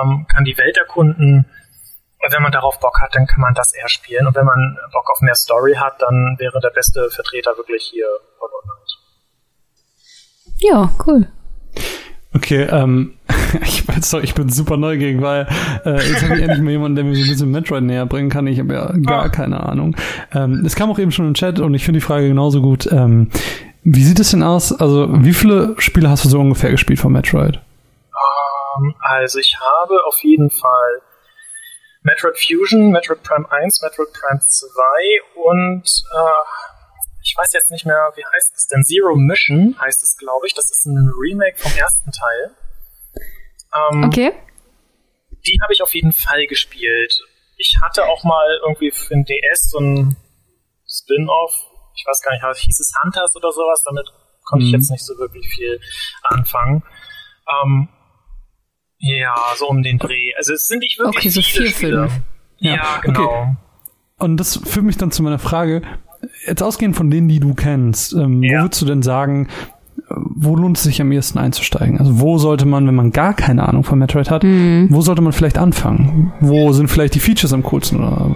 ähm, 0.00 0.26
kann 0.28 0.44
die 0.44 0.58
Welt 0.58 0.76
erkunden. 0.76 1.46
Und 2.24 2.32
Wenn 2.32 2.42
man 2.42 2.52
darauf 2.52 2.78
Bock 2.80 3.00
hat, 3.00 3.14
dann 3.14 3.26
kann 3.26 3.40
man 3.40 3.54
das 3.54 3.72
eher 3.72 3.88
spielen. 3.88 4.26
Und 4.26 4.34
wenn 4.34 4.44
man 4.44 4.78
Bock 4.92 5.10
auf 5.10 5.20
mehr 5.20 5.34
Story 5.34 5.74
hat, 5.74 6.00
dann 6.02 6.36
wäre 6.38 6.60
der 6.60 6.70
beste 6.70 7.10
Vertreter 7.10 7.56
wirklich 7.56 7.84
hier 7.84 8.06
Hollow 8.40 8.60
Knight. 8.62 8.90
Ja, 10.60 10.92
cool. 11.06 11.26
Okay, 12.34 12.62
ähm, 12.70 13.14
ich 13.62 13.86
weiß 13.86 14.10
doch, 14.10 14.22
ich 14.22 14.34
bin 14.34 14.48
super 14.48 14.76
neugierig, 14.76 15.20
weil 15.20 15.46
äh, 15.84 15.96
jetzt 15.96 16.22
habe 16.22 16.36
ich 16.36 16.42
endlich 16.42 16.60
mal 16.62 16.70
jemanden, 16.70 16.96
der 16.96 17.04
mir 17.04 17.14
so 17.14 17.22
ein 17.22 17.28
bisschen 17.28 17.50
Metroid 17.50 17.82
näher 17.82 18.06
bringen 18.06 18.30
kann. 18.30 18.46
Ich 18.46 18.58
habe 18.58 18.72
ja 18.74 18.92
gar 19.04 19.24
Ah. 19.24 19.28
keine 19.28 19.60
Ahnung. 19.62 19.96
Ähm, 20.32 20.62
es 20.64 20.74
kam 20.74 20.90
auch 20.90 20.98
eben 20.98 21.12
schon 21.12 21.26
im 21.28 21.34
Chat 21.34 21.60
und 21.60 21.74
ich 21.74 21.84
finde 21.84 22.00
die 22.00 22.04
Frage 22.06 22.28
genauso 22.28 22.62
gut. 22.62 22.90
Ähm, 22.90 23.30
wie 23.84 24.02
sieht 24.02 24.20
es 24.20 24.30
denn 24.30 24.42
aus? 24.42 24.72
Also, 24.72 25.08
wie 25.24 25.34
viele 25.34 25.74
Spiele 25.78 26.08
hast 26.08 26.24
du 26.24 26.28
so 26.28 26.40
ungefähr 26.40 26.70
gespielt 26.70 27.00
von 27.00 27.12
Metroid? 27.12 27.56
Ähm, 28.78 28.94
also 29.00 29.38
ich 29.38 29.56
habe 29.60 29.94
auf 30.06 30.16
jeden 30.22 30.50
Fall 30.50 31.00
Metroid 32.04 32.36
Fusion, 32.38 32.90
Metroid 32.90 33.22
Prime 33.22 33.44
1, 33.50 33.82
Metroid 33.82 34.08
Prime 34.12 34.40
2 34.46 34.70
und 35.44 35.82
äh, 35.82 36.71
ich 37.22 37.34
weiß 37.36 37.52
jetzt 37.52 37.70
nicht 37.70 37.86
mehr, 37.86 38.12
wie 38.16 38.24
heißt 38.24 38.52
es 38.56 38.66
denn? 38.66 38.82
Zero 38.84 39.14
Mission 39.16 39.76
heißt 39.80 40.02
es, 40.02 40.16
glaube 40.16 40.46
ich. 40.46 40.54
Das 40.54 40.70
ist 40.70 40.86
ein 40.86 41.10
Remake 41.20 41.56
vom 41.58 41.72
ersten 41.76 42.10
Teil. 42.10 42.56
Ähm, 43.90 44.04
Okay. 44.04 44.32
Die 45.46 45.58
habe 45.62 45.72
ich 45.72 45.82
auf 45.82 45.92
jeden 45.94 46.12
Fall 46.12 46.46
gespielt. 46.46 47.20
Ich 47.56 47.76
hatte 47.82 48.04
auch 48.06 48.22
mal 48.24 48.60
irgendwie 48.66 48.90
für 48.92 49.14
den 49.14 49.24
DS 49.24 49.70
so 49.70 49.78
ein 49.78 50.16
Spin-off. 50.88 51.52
Ich 51.96 52.04
weiß 52.06 52.22
gar 52.22 52.32
nicht, 52.32 52.60
hieß 52.64 52.80
es 52.80 52.92
Hunters 53.02 53.34
oder 53.36 53.50
sowas. 53.52 53.82
Damit 53.84 54.06
konnte 54.44 54.64
ich 54.66 54.72
Mhm. 54.72 54.78
jetzt 54.78 54.90
nicht 54.90 55.04
so 55.04 55.16
wirklich 55.18 55.48
viel 55.48 55.80
anfangen. 56.24 56.82
Ähm, 57.64 57.88
ja, 58.98 59.34
so 59.56 59.66
um 59.68 59.82
den 59.82 59.98
Dreh. 59.98 60.32
Also 60.36 60.52
es 60.54 60.66
sind 60.66 60.78
nicht 60.80 60.98
wirklich 60.98 61.16
Okay, 61.18 61.28
so 61.30 61.42
viele 61.42 61.66
vier, 61.66 61.74
Spiele. 61.74 62.08
fünf. 62.08 62.22
Ja, 62.58 62.74
Ja, 62.76 62.98
genau. 63.00 63.24
okay. 63.24 63.56
Und 64.18 64.36
das 64.36 64.56
führt 64.64 64.84
mich 64.86 64.96
dann 64.96 65.10
zu 65.10 65.22
meiner 65.24 65.40
Frage. 65.40 65.82
Jetzt 66.46 66.62
ausgehend 66.62 66.96
von 66.96 67.10
denen, 67.10 67.28
die 67.28 67.40
du 67.40 67.54
kennst, 67.54 68.12
ähm, 68.14 68.42
Ja. 68.42 68.58
wo 68.60 68.62
würdest 68.64 68.82
du 68.82 68.86
denn 68.86 69.02
sagen, 69.02 69.48
wo 70.08 70.56
lohnt 70.56 70.76
es 70.76 70.82
sich 70.84 71.00
am 71.00 71.10
ehesten 71.12 71.38
einzusteigen? 71.38 71.98
Also 71.98 72.20
wo 72.20 72.38
sollte 72.38 72.66
man, 72.66 72.86
wenn 72.86 72.94
man 72.94 73.12
gar 73.12 73.34
keine 73.34 73.66
Ahnung 73.68 73.84
von 73.84 73.98
Metroid 73.98 74.30
hat, 74.30 74.42
wo 74.44 75.00
sollte 75.00 75.22
man 75.22 75.32
vielleicht 75.32 75.58
anfangen? 75.58 76.32
Wo 76.40 76.72
sind 76.72 76.88
vielleicht 76.88 77.14
die 77.14 77.20
Features 77.20 77.52
am 77.52 77.62
coolsten 77.62 77.98
oder 77.98 78.34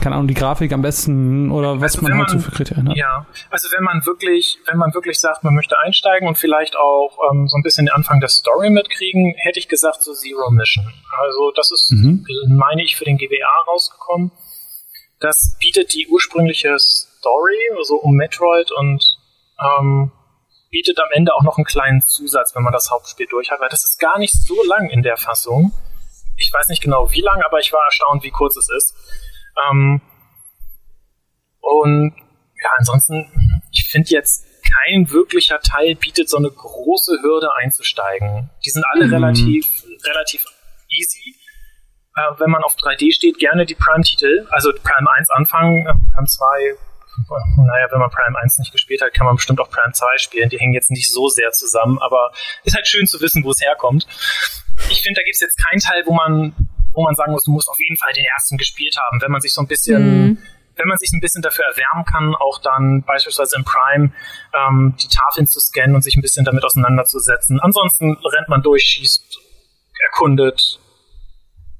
keine 0.00 0.14
Ahnung, 0.14 0.28
die 0.28 0.34
Grafik 0.34 0.72
am 0.72 0.80
besten 0.80 1.50
oder 1.50 1.80
was 1.80 1.94
Also 1.96 2.02
man 2.02 2.12
wenn 2.12 2.18
halt 2.20 2.30
so 2.30 2.36
man- 2.36 2.44
für 2.44 2.50
Kriterien 2.52 2.88
hat? 2.88 2.96
Ja, 2.96 3.26
also 3.50 3.68
wenn 3.76 3.82
man 3.82 4.06
wirklich, 4.06 4.58
wenn 4.70 4.78
man 4.78 4.94
wirklich 4.94 5.18
sagt, 5.18 5.42
man 5.42 5.54
möchte 5.54 5.76
einsteigen 5.78 6.28
und 6.28 6.38
vielleicht 6.38 6.76
auch 6.76 7.18
ähm, 7.32 7.48
so 7.48 7.56
ein 7.56 7.62
bisschen 7.62 7.86
den 7.86 7.94
Anfang 7.94 8.20
der 8.20 8.28
Story 8.28 8.70
mitkriegen, 8.70 9.34
hätte 9.38 9.58
ich 9.58 9.68
gesagt 9.68 10.02
so 10.02 10.12
Zero 10.14 10.50
Mission. 10.50 10.84
Also 11.20 11.50
das 11.56 11.70
ist, 11.72 11.92
Mhm. 11.92 12.24
meine 12.56 12.82
ich, 12.84 12.96
für 12.96 13.04
den 13.04 13.18
GBA 13.18 13.64
rausgekommen. 13.72 14.30
Das 15.20 15.56
bietet 15.60 15.92
die 15.94 16.06
ursprüngliche 16.08 16.76
Story, 17.28 17.84
so 17.84 17.96
um 17.96 18.14
Metroid 18.14 18.70
und 18.72 19.04
ähm, 19.60 20.12
bietet 20.70 20.98
am 20.98 21.08
Ende 21.12 21.34
auch 21.34 21.42
noch 21.42 21.56
einen 21.56 21.64
kleinen 21.64 22.00
Zusatz, 22.00 22.54
wenn 22.54 22.62
man 22.62 22.72
das 22.72 22.90
Hauptspiel 22.90 23.26
durch 23.26 23.50
hat, 23.50 23.60
weil 23.60 23.68
das 23.68 23.84
ist 23.84 23.98
gar 23.98 24.18
nicht 24.18 24.32
so 24.34 24.62
lang 24.64 24.88
in 24.90 25.02
der 25.02 25.16
Fassung. 25.16 25.72
Ich 26.36 26.52
weiß 26.52 26.68
nicht 26.68 26.82
genau 26.82 27.10
wie 27.12 27.20
lang, 27.20 27.42
aber 27.42 27.58
ich 27.58 27.72
war 27.72 27.84
erstaunt, 27.84 28.22
wie 28.22 28.30
kurz 28.30 28.56
es 28.56 28.68
ist. 28.70 28.94
Ähm, 29.68 30.00
und 31.60 32.14
ja, 32.62 32.70
ansonsten, 32.76 33.30
ich 33.72 33.88
finde 33.90 34.10
jetzt 34.10 34.44
kein 34.84 35.10
wirklicher 35.10 35.60
Teil 35.60 35.94
bietet 35.96 36.28
so 36.28 36.36
eine 36.36 36.50
große 36.50 37.18
Hürde 37.22 37.48
einzusteigen. 37.56 38.50
Die 38.64 38.70
sind 38.70 38.84
alle 38.92 39.06
Mhm. 39.06 39.14
relativ, 39.14 39.66
relativ 40.04 40.44
easy. 40.90 41.34
Äh, 42.16 42.40
wenn 42.40 42.50
man 42.50 42.62
auf 42.62 42.76
3D 42.76 43.12
steht, 43.12 43.38
gerne 43.38 43.64
die 43.64 43.74
Prime-Titel, 43.74 44.46
also 44.50 44.72
Prime 44.72 45.10
1 45.10 45.30
anfangen, 45.30 45.86
äh, 45.86 45.92
Prime 46.14 46.26
2, 46.26 46.74
naja, 47.56 47.86
wenn 47.90 47.98
man 48.00 48.10
Prime 48.10 48.38
1 48.38 48.58
nicht 48.58 48.72
gespielt 48.72 49.02
hat, 49.02 49.12
kann 49.14 49.26
man 49.26 49.36
bestimmt 49.36 49.60
auch 49.60 49.70
Prime 49.70 49.92
2 49.92 50.18
spielen. 50.18 50.48
Die 50.48 50.58
hängen 50.58 50.72
jetzt 50.72 50.90
nicht 50.90 51.12
so 51.12 51.28
sehr 51.28 51.50
zusammen, 51.52 51.98
aber 52.00 52.32
ist 52.64 52.74
halt 52.74 52.86
schön 52.86 53.06
zu 53.06 53.20
wissen, 53.20 53.44
wo 53.44 53.50
es 53.50 53.60
herkommt. 53.60 54.06
Ich 54.90 55.02
finde, 55.02 55.20
da 55.20 55.24
gibt 55.24 55.34
es 55.34 55.40
jetzt 55.40 55.58
keinen 55.68 55.80
Teil, 55.80 56.04
wo 56.06 56.14
man, 56.14 56.54
wo 56.92 57.02
man 57.02 57.14
sagen 57.14 57.32
muss, 57.32 57.44
du 57.44 57.50
musst 57.52 57.68
auf 57.68 57.78
jeden 57.78 57.96
Fall 57.96 58.12
den 58.12 58.24
ersten 58.24 58.56
gespielt 58.56 58.96
haben. 59.00 59.20
Wenn 59.20 59.30
man 59.32 59.40
sich 59.40 59.52
so 59.52 59.60
ein 59.60 59.66
bisschen, 59.66 60.02
Mhm. 60.28 60.38
wenn 60.76 60.88
man 60.88 60.98
sich 60.98 61.10
ein 61.12 61.20
bisschen 61.20 61.42
dafür 61.42 61.64
erwärmen 61.64 62.04
kann, 62.04 62.34
auch 62.36 62.60
dann 62.62 63.02
beispielsweise 63.02 63.56
im 63.56 63.64
Prime 63.64 64.12
ähm, 64.54 64.94
die 65.02 65.08
Tafeln 65.08 65.46
zu 65.46 65.58
scannen 65.60 65.96
und 65.96 66.02
sich 66.02 66.16
ein 66.16 66.22
bisschen 66.22 66.44
damit 66.44 66.64
auseinanderzusetzen. 66.64 67.58
Ansonsten 67.60 68.16
rennt 68.24 68.48
man 68.48 68.62
durch, 68.62 68.84
schießt, 68.84 69.38
erkundet, 70.12 70.78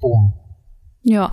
boom. 0.01 0.33
Ja. 1.09 1.31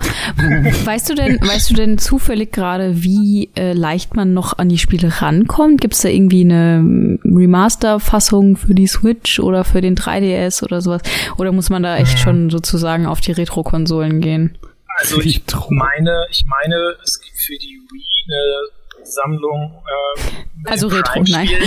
weißt 0.84 1.10
du 1.10 1.14
denn, 1.14 1.38
weißt 1.38 1.68
du 1.70 1.74
denn 1.74 1.98
zufällig 1.98 2.50
gerade, 2.50 3.02
wie 3.02 3.50
äh, 3.56 3.74
leicht 3.74 4.16
man 4.16 4.32
noch 4.32 4.56
an 4.56 4.70
die 4.70 4.78
Spiele 4.78 5.20
rankommt? 5.20 5.82
Gibt 5.82 5.92
es 5.92 6.00
da 6.00 6.08
irgendwie 6.08 6.40
eine 6.44 7.18
Remaster-Fassung 7.22 8.56
für 8.56 8.74
die 8.74 8.86
Switch 8.86 9.38
oder 9.38 9.64
für 9.64 9.82
den 9.82 9.94
3DS 9.94 10.64
oder 10.64 10.80
sowas? 10.80 11.02
Oder 11.36 11.52
muss 11.52 11.68
man 11.68 11.82
da 11.82 11.98
echt 11.98 12.18
schon 12.18 12.48
sozusagen 12.48 13.04
auf 13.06 13.20
die 13.20 13.32
Retro-Konsolen 13.32 14.22
gehen? 14.22 14.56
Also 14.96 15.20
ich 15.20 15.42
meine, 15.68 16.24
ich 16.30 16.46
meine, 16.46 16.94
es 17.04 17.20
gibt 17.20 17.36
für 17.36 17.58
die 17.58 17.78
Wii 17.92 18.24
eine 18.28 19.04
Sammlung. 19.04 19.82
Äh, 20.16 20.70
Also 20.70 20.88
Retro, 20.88 21.22
nein. 21.28 21.48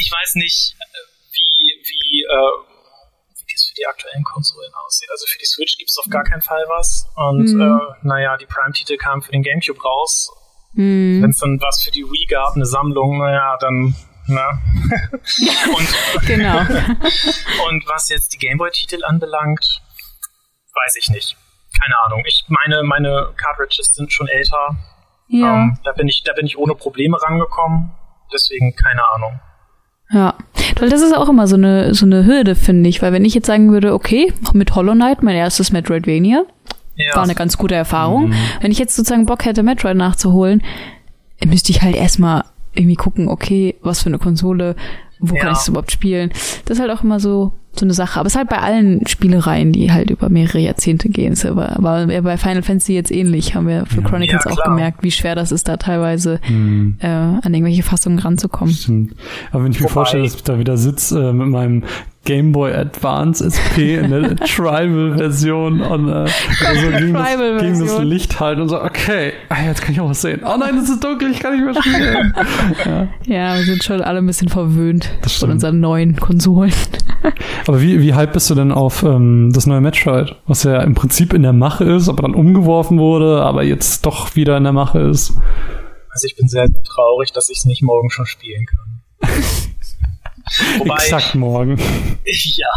Ich 0.00 0.10
weiß 0.12 0.36
nicht, 0.36 0.76
äh, 0.78 0.84
wie, 1.32 1.74
wie, 1.82 2.22
äh, 2.22 2.67
die 3.78 3.86
aktuellen 3.86 4.24
Konsolen 4.24 4.72
aussieht. 4.86 5.08
Also 5.10 5.26
für 5.28 5.38
die 5.38 5.46
Switch 5.46 5.76
gibt 5.78 5.90
es 5.90 5.98
auf 5.98 6.10
gar 6.10 6.24
keinen 6.24 6.42
Fall 6.42 6.64
was. 6.68 7.06
Und 7.16 7.48
Mhm. 7.54 7.60
äh, 7.60 8.06
naja, 8.06 8.36
die 8.36 8.46
Prime-Titel 8.46 8.96
kamen 8.96 9.22
für 9.22 9.32
den 9.32 9.42
Gamecube 9.42 9.80
raus. 9.82 10.30
Hm. 10.74 11.22
Wenn 11.22 11.30
es 11.30 11.38
dann 11.38 11.58
was 11.60 11.82
für 11.82 11.90
die 11.90 12.04
Wii 12.04 12.26
gab, 12.26 12.54
eine 12.54 12.66
Sammlung, 12.66 13.18
naja, 13.18 13.56
dann, 13.60 13.94
na. 14.26 14.50
und, 15.76 16.26
Genau. 16.26 16.58
und 17.68 17.86
was 17.88 18.08
jetzt 18.10 18.34
die 18.34 18.38
Gameboy-Titel 18.38 19.02
anbelangt, 19.04 19.82
weiß 20.74 20.96
ich 20.96 21.08
nicht. 21.10 21.36
Keine 21.80 21.94
Ahnung. 22.06 22.22
Ich 22.26 22.44
meine, 22.48 22.82
meine 22.82 23.32
Cartridges 23.36 23.94
sind 23.94 24.12
schon 24.12 24.28
älter. 24.28 24.76
Ja. 25.28 25.54
Ähm, 25.54 25.78
da 25.84 25.92
bin 25.92 26.08
ich, 26.08 26.22
da 26.24 26.32
bin 26.32 26.46
ich 26.46 26.58
ohne 26.58 26.74
Probleme 26.74 27.16
rangekommen. 27.20 27.92
Deswegen 28.32 28.74
keine 28.76 29.02
Ahnung. 29.14 29.40
Ja, 30.10 30.34
weil 30.80 30.88
das 30.88 31.02
ist 31.02 31.14
auch 31.14 31.28
immer 31.28 31.46
so 31.46 31.56
eine 31.56 31.94
so 31.94 32.06
eine 32.06 32.24
Hürde, 32.24 32.54
finde 32.54 32.88
ich, 32.88 33.02
weil 33.02 33.12
wenn 33.12 33.24
ich 33.24 33.34
jetzt 33.34 33.46
sagen 33.46 33.70
würde, 33.72 33.92
okay, 33.92 34.32
mit 34.54 34.74
Hollow 34.74 34.92
Knight, 34.94 35.22
mein 35.22 35.36
erstes 35.36 35.70
Metroidvania, 35.70 36.44
Ja, 36.96 37.14
war 37.14 37.22
eine 37.24 37.34
ganz 37.34 37.58
gute 37.58 37.74
Erfahrung. 37.74 38.32
Wenn 38.60 38.72
ich 38.72 38.78
jetzt 38.78 38.96
sozusagen 38.96 39.26
Bock 39.26 39.44
hätte, 39.44 39.62
Metroid 39.62 39.96
nachzuholen, 39.96 40.62
müsste 41.44 41.72
ich 41.72 41.82
halt 41.82 41.94
erstmal 41.94 42.44
irgendwie 42.74 42.96
gucken, 42.96 43.28
okay, 43.28 43.74
was 43.82 44.02
für 44.02 44.08
eine 44.08 44.18
Konsole, 44.18 44.76
wo 45.20 45.34
Ja. 45.34 45.42
kann 45.42 45.52
ich 45.52 45.58
es 45.58 45.68
überhaupt 45.68 45.92
spielen? 45.92 46.30
Das 46.64 46.78
ist 46.78 46.80
halt 46.80 46.90
auch 46.90 47.02
immer 47.02 47.20
so 47.20 47.52
so 47.78 47.86
eine 47.86 47.94
Sache. 47.94 48.18
Aber 48.20 48.26
es 48.26 48.34
ist 48.34 48.38
halt 48.38 48.48
bei 48.48 48.58
allen 48.58 49.06
Spielereien, 49.06 49.72
die 49.72 49.92
halt 49.92 50.10
über 50.10 50.28
mehrere 50.28 50.58
Jahrzehnte 50.58 51.08
gehen. 51.08 51.32
Es 51.32 51.44
war, 51.44 51.76
war 51.78 52.06
bei 52.06 52.36
Final 52.36 52.62
Fantasy 52.62 52.94
jetzt 52.94 53.10
ähnlich, 53.10 53.54
haben 53.54 53.66
wir 53.68 53.86
für 53.86 54.02
Chronicles 54.02 54.44
Ja, 54.44 54.50
auch 54.52 54.64
gemerkt, 54.64 55.02
wie 55.02 55.10
schwer 55.10 55.34
das 55.34 55.52
ist, 55.52 55.68
da 55.68 55.76
teilweise 55.76 56.40
Hm. 56.42 56.96
äh, 57.00 57.06
an 57.06 57.40
irgendwelche 57.54 57.82
Fassungen 57.82 58.18
ranzukommen. 58.18 58.74
Stimmt. 58.74 59.14
Aber 59.52 59.64
wenn 59.64 59.72
ich 59.72 59.78
mir 59.80 59.84
Wobei- 59.84 59.92
vorstelle, 59.94 60.24
dass 60.24 60.34
ich 60.34 60.42
da 60.42 60.58
wieder 60.58 60.76
sitze 60.76 61.28
äh, 61.30 61.32
mit 61.32 61.48
meinem 61.48 61.84
Game 62.24 62.52
Boy 62.52 62.74
Advance 62.74 63.42
SP 63.46 63.96
in 63.96 64.10
der 64.10 64.36
Tribal-Version 64.96 65.80
und 65.80 66.08
äh, 66.08 66.12
also 66.66 66.90
gegen, 66.98 67.14
das, 67.14 67.36
gegen 67.62 67.80
das 67.80 67.98
Licht 68.02 68.38
halt 68.40 68.58
und 68.58 68.68
so, 68.68 68.82
okay, 68.82 69.32
ah, 69.48 69.56
jetzt 69.66 69.80
kann 69.82 69.94
ich 69.94 70.00
auch 70.00 70.10
was 70.10 70.20
sehen. 70.20 70.40
Oh 70.44 70.56
nein, 70.58 70.76
es 70.76 70.90
ist 70.90 71.02
dunkel, 71.02 71.30
ich 71.30 71.40
kann 71.40 71.54
nicht 71.54 71.64
mehr 71.64 71.74
spielen. 71.82 72.34
ja. 72.84 73.08
Ja, 73.26 73.56
wir 73.56 73.64
sind 73.64 73.82
schon 73.82 74.02
alle 74.02 74.18
ein 74.18 74.26
bisschen 74.26 74.48
verwöhnt 74.48 75.08
von 75.26 75.50
unseren 75.52 75.80
neuen 75.80 76.16
Konsolen. 76.16 76.72
Aber 77.68 77.82
wie, 77.82 78.00
wie 78.00 78.14
hype 78.14 78.32
bist 78.32 78.48
du 78.48 78.54
denn 78.54 78.72
auf 78.72 79.02
ähm, 79.02 79.52
das 79.52 79.66
neue 79.66 79.82
Metroid, 79.82 80.34
was 80.46 80.62
ja 80.62 80.80
im 80.80 80.94
Prinzip 80.94 81.34
in 81.34 81.42
der 81.42 81.52
Mache 81.52 81.84
ist, 81.84 82.08
aber 82.08 82.22
dann 82.22 82.34
umgeworfen 82.34 82.98
wurde, 82.98 83.42
aber 83.42 83.62
jetzt 83.62 84.06
doch 84.06 84.34
wieder 84.36 84.56
in 84.56 84.64
der 84.64 84.72
Mache 84.72 85.00
ist? 85.00 85.34
Also 86.08 86.26
ich 86.26 86.34
bin 86.34 86.48
sehr, 86.48 86.66
sehr 86.66 86.82
traurig, 86.82 87.30
dass 87.32 87.50
ich 87.50 87.58
es 87.58 87.64
nicht 87.66 87.82
morgen 87.82 88.08
schon 88.08 88.24
spielen 88.24 88.64
kann. 88.64 89.02
Wobei, 90.78 90.94
Exakt 90.94 91.34
morgen. 91.34 91.78
Ja, 92.24 92.68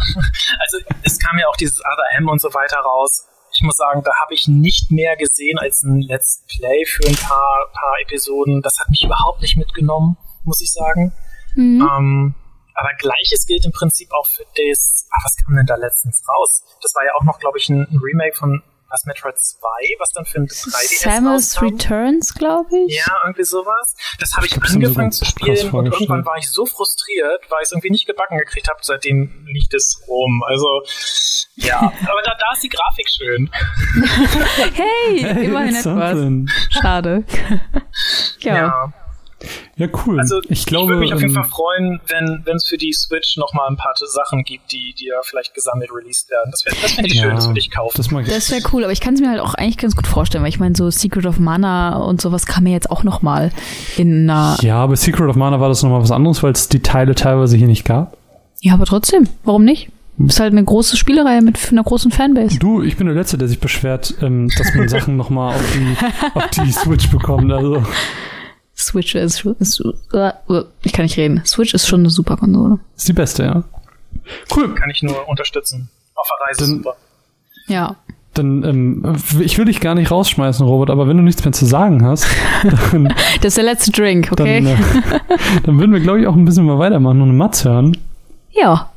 also 0.59 0.77
es 1.03 1.19
kam 1.19 1.37
ja 1.39 1.47
auch 1.47 1.55
dieses 1.55 1.79
Other 1.79 2.17
M 2.17 2.27
und 2.27 2.41
so 2.41 2.49
weiter 2.53 2.79
raus. 2.79 3.27
Ich 3.55 3.63
muss 3.63 3.77
sagen, 3.77 4.01
da 4.03 4.11
habe 4.21 4.33
ich 4.33 4.47
nicht 4.49 4.91
mehr 4.91 5.15
gesehen 5.15 5.57
als 5.57 5.83
ein 5.83 6.01
Let's 6.01 6.43
Play 6.47 6.85
für 6.85 7.07
ein 7.07 7.15
paar, 7.15 7.69
paar 7.73 7.93
Episoden. 8.03 8.61
Das 8.61 8.77
hat 8.79 8.89
mich 8.89 9.05
überhaupt 9.05 9.41
nicht 9.41 9.55
mitgenommen, 9.55 10.17
muss 10.43 10.61
ich 10.61 10.71
sagen. 10.71 11.13
Mhm. 11.55 11.81
Ähm, 11.81 12.35
aber 12.73 12.89
gleiches 12.97 13.45
gilt 13.45 13.65
im 13.65 13.71
Prinzip 13.71 14.11
auch 14.11 14.27
für 14.27 14.43
das, 14.43 15.07
ach, 15.11 15.25
was 15.25 15.35
kam 15.37 15.55
denn 15.55 15.65
da 15.65 15.75
letztens 15.75 16.23
raus? 16.27 16.63
Das 16.81 16.93
war 16.95 17.05
ja 17.05 17.11
auch 17.19 17.23
noch, 17.23 17.39
glaube 17.39 17.57
ich, 17.57 17.69
ein, 17.69 17.87
ein 17.89 17.99
Remake 17.99 18.35
von 18.35 18.63
was 18.91 19.05
Metroid 19.05 19.39
2, 19.39 19.67
was 19.99 20.09
dann 20.11 20.25
für 20.25 20.39
ein 20.39 20.47
3DS 20.47 21.03
Samus 21.03 21.55
rauskam. 21.55 21.65
Returns, 21.65 22.33
glaube 22.33 22.77
ich. 22.85 22.95
Ja, 22.97 23.21
irgendwie 23.23 23.45
sowas. 23.45 23.95
Das 24.19 24.33
habe 24.33 24.45
ich, 24.45 24.55
ich 24.55 24.63
angefangen 24.63 25.11
zu 25.11 25.25
spielen 25.25 25.71
und 25.71 25.85
irgendwann 25.85 26.25
war 26.25 26.37
ich 26.37 26.49
so 26.49 26.65
frustriert, 26.65 27.49
weil 27.49 27.59
ich 27.61 27.67
es 27.67 27.71
irgendwie 27.71 27.91
nicht 27.91 28.05
gebacken 28.05 28.37
gekriegt 28.37 28.69
habe. 28.69 28.79
Seitdem 28.81 29.45
liegt 29.47 29.73
es 29.73 30.03
rum. 30.07 30.43
Also 30.45 30.67
ja, 31.55 31.77
aber 31.79 32.21
da, 32.23 32.35
da 32.37 32.53
ist 32.53 32.63
die 32.63 32.69
Grafik 32.69 33.07
schön. 33.09 33.49
hey, 34.73 35.19
hey 35.23 35.45
immerhin 35.45 35.75
etwas. 35.75 36.73
Schade. 36.81 37.23
ja. 38.39 38.55
ja. 38.55 38.93
Ja, 39.75 39.87
cool. 40.05 40.19
Also 40.19 40.41
ich, 40.47 40.65
glaube, 40.65 40.83
ich 40.83 40.89
würde 40.89 40.99
mich 41.01 41.13
auf 41.13 41.21
jeden 41.21 41.35
ähm, 41.35 41.41
Fall 41.43 41.49
freuen, 41.49 41.99
wenn 42.07 42.55
es 42.55 42.65
für 42.67 42.77
die 42.77 42.93
Switch 42.93 43.37
noch 43.37 43.53
mal 43.53 43.67
ein 43.67 43.77
paar 43.77 43.93
Sachen 43.95 44.43
gibt, 44.43 44.71
die, 44.71 44.93
die 44.97 45.07
ja 45.07 45.21
vielleicht 45.23 45.53
gesammelt 45.53 45.89
released 45.93 46.29
werden. 46.29 46.51
Das, 46.51 46.63
das 46.63 46.91
finde 46.91 47.09
ich 47.09 47.15
ja, 47.15 47.23
schön, 47.23 47.35
das 47.35 47.47
würde 47.47 47.59
ich 47.59 47.71
kaufen. 47.71 47.93
Das, 47.97 48.07
das 48.07 48.51
wäre 48.51 48.61
cool, 48.73 48.83
aber 48.83 48.93
ich 48.93 49.01
kann 49.01 49.15
es 49.15 49.21
mir 49.21 49.29
halt 49.29 49.39
auch 49.39 49.53
eigentlich 49.53 49.77
ganz 49.77 49.95
gut 49.95 50.07
vorstellen, 50.07 50.43
weil 50.43 50.49
ich 50.49 50.59
meine, 50.59 50.75
so 50.75 50.89
Secret 50.89 51.25
of 51.25 51.39
Mana 51.39 51.97
und 51.97 52.21
sowas 52.21 52.45
kam 52.45 52.63
mir 52.63 52.71
jetzt 52.71 52.91
auch 52.91 53.03
noch 53.03 53.21
mal 53.21 53.51
in 53.97 54.29
einer... 54.29 54.57
Ja, 54.61 54.77
aber 54.77 54.95
Secret 54.95 55.29
of 55.29 55.35
Mana 55.35 55.59
war 55.59 55.69
das 55.69 55.83
noch 55.83 55.89
mal 55.89 56.01
was 56.01 56.11
anderes, 56.11 56.43
weil 56.43 56.51
es 56.51 56.69
die 56.69 56.81
Teile 56.81 57.15
teilweise 57.15 57.57
hier 57.57 57.67
nicht 57.67 57.85
gab. 57.85 58.17
Ja, 58.61 58.73
aber 58.73 58.85
trotzdem, 58.85 59.27
warum 59.43 59.65
nicht? 59.65 59.89
Ist 60.27 60.39
halt 60.39 60.51
eine 60.51 60.63
große 60.63 60.97
Spielerei 60.97 61.41
mit 61.41 61.57
einer 61.71 61.83
großen 61.83 62.11
Fanbase. 62.11 62.59
Du, 62.59 62.81
ich 62.83 62.97
bin 62.97 63.07
der 63.07 63.15
Letzte, 63.15 63.37
der 63.37 63.47
sich 63.47 63.59
beschwert, 63.59 64.13
ähm, 64.21 64.49
dass 64.57 64.75
man 64.75 64.87
Sachen 64.89 65.17
noch 65.17 65.29
mal 65.29 65.55
auf 65.55 65.73
die, 65.73 66.37
auf 66.37 66.49
die 66.51 66.71
Switch 66.71 67.09
bekommt. 67.09 67.51
Also 67.51 67.83
Switch 68.81 69.15
ist, 69.15 69.45
ist 69.59 69.79
uh, 69.79 70.63
ich 70.83 70.93
kann 70.93 71.03
nicht 71.03 71.17
reden. 71.17 71.41
Switch 71.45 71.73
ist 71.73 71.87
schon 71.87 72.01
eine 72.01 72.09
super 72.09 72.37
Konsole. 72.37 72.79
Ist 72.95 73.07
die 73.07 73.13
beste, 73.13 73.43
ja. 73.43 73.63
Cool. 74.55 74.73
Kann 74.75 74.89
ich 74.89 75.03
nur 75.03 75.27
unterstützen. 75.27 75.89
Auf 76.15 76.27
der 76.27 76.47
Reise 76.47 76.59
dann, 76.61 76.77
super. 76.77 76.95
Ja. 77.67 77.95
Dann, 78.33 78.63
ähm, 78.63 79.15
ich 79.39 79.57
will 79.57 79.65
dich 79.65 79.81
gar 79.81 79.93
nicht 79.93 80.09
rausschmeißen, 80.09 80.65
Robert, 80.65 80.89
aber 80.89 81.07
wenn 81.07 81.17
du 81.17 81.23
nichts 81.23 81.43
mehr 81.43 81.51
zu 81.51 81.65
sagen 81.65 82.05
hast, 82.05 82.25
dann, 82.91 83.13
Das 83.37 83.45
ist 83.45 83.57
der 83.57 83.65
letzte 83.65 83.91
Drink, 83.91 84.29
okay? 84.31 84.61
Dann, 84.61 84.67
äh, 84.67 85.19
dann 85.63 85.79
würden 85.79 85.91
wir, 85.91 85.99
glaube 85.99 86.21
ich, 86.21 86.27
auch 86.27 86.35
ein 86.35 86.45
bisschen 86.45 86.65
mal 86.65 86.79
weitermachen 86.79 87.21
und 87.21 87.29
eine 87.29 87.37
Matz 87.37 87.65
hören. 87.65 87.97
Ja. 88.51 88.89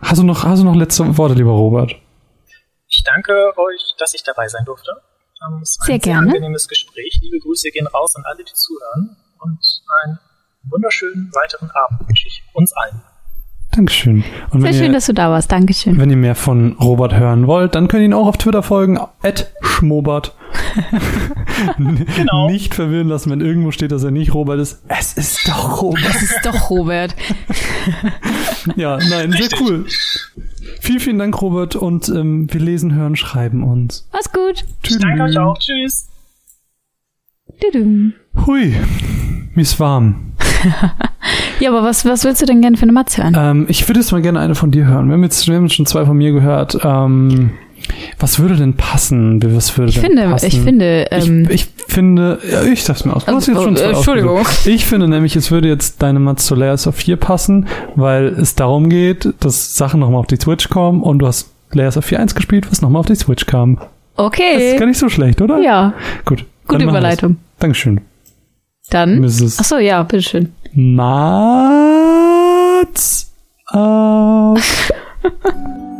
Hast 0.00 0.18
du 0.18 0.24
noch, 0.24 0.44
hast 0.44 0.60
du 0.60 0.64
noch 0.64 0.76
letzte 0.76 1.16
Worte, 1.18 1.34
lieber 1.34 1.50
Robert? 1.50 1.96
Ich 2.88 3.02
danke 3.04 3.32
euch, 3.56 3.94
dass 3.98 4.14
ich 4.14 4.22
dabei 4.22 4.48
sein 4.48 4.64
durfte. 4.64 4.92
Ähm, 5.42 5.60
es 5.62 5.78
war 5.78 5.86
sehr 5.86 5.94
ein 5.96 6.00
sehr 6.00 6.12
gerne. 6.12 6.28
angenehmes 6.28 6.68
Gespräch. 6.68 7.20
Liebe 7.22 7.38
Grüße 7.40 7.70
gehen 7.70 7.86
raus 7.86 8.14
an 8.16 8.24
alle, 8.26 8.44
die 8.44 8.52
zuhören. 8.52 9.16
Und 9.38 9.82
einen 10.04 10.18
wunderschönen 10.64 11.30
weiteren 11.34 11.70
Abend 11.70 12.08
wünsche 12.08 12.26
ich 12.26 12.42
uns 12.54 12.72
allen. 12.72 13.02
Dankeschön. 13.72 14.24
Und 14.50 14.62
Sehr 14.62 14.72
schön, 14.72 14.84
ihr, 14.84 14.92
dass 14.92 15.06
du 15.06 15.12
da 15.12 15.30
warst. 15.30 15.52
Dankeschön. 15.52 15.98
Wenn 15.98 16.08
ihr 16.08 16.16
mehr 16.16 16.34
von 16.34 16.72
Robert 16.80 17.14
hören 17.14 17.46
wollt, 17.46 17.74
dann 17.74 17.88
könnt 17.88 18.00
ihr 18.00 18.06
ihn 18.06 18.14
auch 18.14 18.26
auf 18.26 18.38
Twitter 18.38 18.62
folgen. 18.62 18.98
At 19.22 19.52
Schmobert. 19.60 20.34
genau. 21.76 22.48
Nicht 22.48 22.74
verwirren 22.74 23.08
lassen, 23.08 23.30
wenn 23.30 23.42
irgendwo 23.42 23.72
steht, 23.72 23.92
dass 23.92 24.02
er 24.02 24.12
nicht 24.12 24.32
Robert 24.32 24.60
ist. 24.60 24.82
Es 24.88 25.12
ist 25.14 25.46
doch 25.46 25.82
Robert. 25.82 26.08
Es 26.08 26.22
ist 26.22 26.40
doch 26.46 26.70
Robert. 26.70 27.14
ja, 28.76 28.96
nein, 29.10 29.32
sehr 29.32 29.48
cool. 29.60 29.84
Vielen, 30.80 31.00
vielen 31.00 31.18
Dank, 31.18 31.40
Robert. 31.40 31.76
Und 31.76 32.08
ähm, 32.08 32.52
wir 32.52 32.60
lesen, 32.60 32.94
hören, 32.94 33.16
schreiben 33.16 33.62
uns. 33.62 34.08
Mach's 34.12 34.32
gut. 34.32 34.64
Tschüss. 34.82 34.98
Danke 34.98 35.24
euch 35.24 35.38
auch. 35.38 35.58
Tschüss. 35.58 36.08
Hui, 38.46 38.74
mir 39.54 39.62
ist 39.62 39.80
warm. 39.80 40.32
ja, 41.60 41.70
aber 41.70 41.82
was, 41.82 42.04
was 42.04 42.24
willst 42.24 42.42
du 42.42 42.46
denn 42.46 42.60
gerne 42.60 42.76
für 42.76 42.82
eine 42.82 42.92
Matze 42.92 43.22
hören? 43.22 43.34
Ähm, 43.36 43.66
ich 43.68 43.88
würde 43.88 44.00
jetzt 44.00 44.12
mal 44.12 44.22
gerne 44.22 44.40
eine 44.40 44.54
von 44.54 44.70
dir 44.70 44.86
hören. 44.86 45.08
Wir 45.08 45.14
haben 45.14 45.22
jetzt, 45.22 45.46
wir 45.48 45.56
haben 45.56 45.68
schon 45.70 45.86
zwei 45.86 46.04
von 46.04 46.16
mir 46.16 46.32
gehört. 46.32 46.78
Ähm, 46.82 47.50
was 48.18 48.38
würde 48.38 48.56
denn 48.56 48.74
passen? 48.74 49.42
Was 49.54 49.76
würde 49.76 49.90
ich 49.90 50.00
denn 50.00 50.06
finde, 50.06 50.28
passen? 50.28 50.46
ich 50.46 50.60
finde, 50.60 51.06
ähm, 51.10 51.48
ich, 51.50 51.68
ich 51.76 51.92
finde, 51.92 52.38
ja, 52.50 52.62
ich 52.62 52.84
sag's 52.84 53.04
mir 53.04 53.14
aus. 53.14 53.26
Also, 53.26 53.52
oh, 53.52 53.66
äh, 53.66 53.90
Entschuldigung. 53.90 54.46
Ich 54.64 54.86
finde 54.86 55.08
nämlich, 55.08 55.36
es 55.36 55.50
würde 55.50 55.68
jetzt 55.68 56.02
zu 56.36 56.54
Layers 56.54 56.86
of 56.86 56.96
4 56.96 57.16
passen, 57.16 57.66
weil 57.94 58.26
es 58.26 58.54
darum 58.54 58.88
geht, 58.88 59.32
dass 59.40 59.76
Sachen 59.76 60.00
nochmal 60.00 60.20
auf 60.20 60.26
die 60.26 60.36
Switch 60.36 60.68
kommen 60.68 61.02
und 61.02 61.18
du 61.20 61.26
hast 61.26 61.50
Layers 61.72 61.96
of 61.96 62.06
4.1 62.06 62.34
gespielt, 62.34 62.70
was 62.70 62.82
nochmal 62.82 63.00
auf 63.00 63.06
die 63.06 63.14
Switch 63.14 63.46
kam. 63.46 63.78
Okay. 64.16 64.54
Das 64.54 64.62
ist 64.62 64.78
gar 64.78 64.86
nicht 64.86 64.98
so 64.98 65.08
schlecht, 65.08 65.40
oder? 65.40 65.58
Ja. 65.60 65.94
Gut. 66.24 66.44
Gute 66.66 66.84
Überleitung. 66.84 67.36
Dankeschön. 67.58 68.00
Dann. 68.90 69.20
Mrs. 69.20 69.58
Achso, 69.58 69.78
ja, 69.78 70.02
bitteschön. 70.02 70.52
Mats. 70.72 71.02
Uh. 73.72 74.56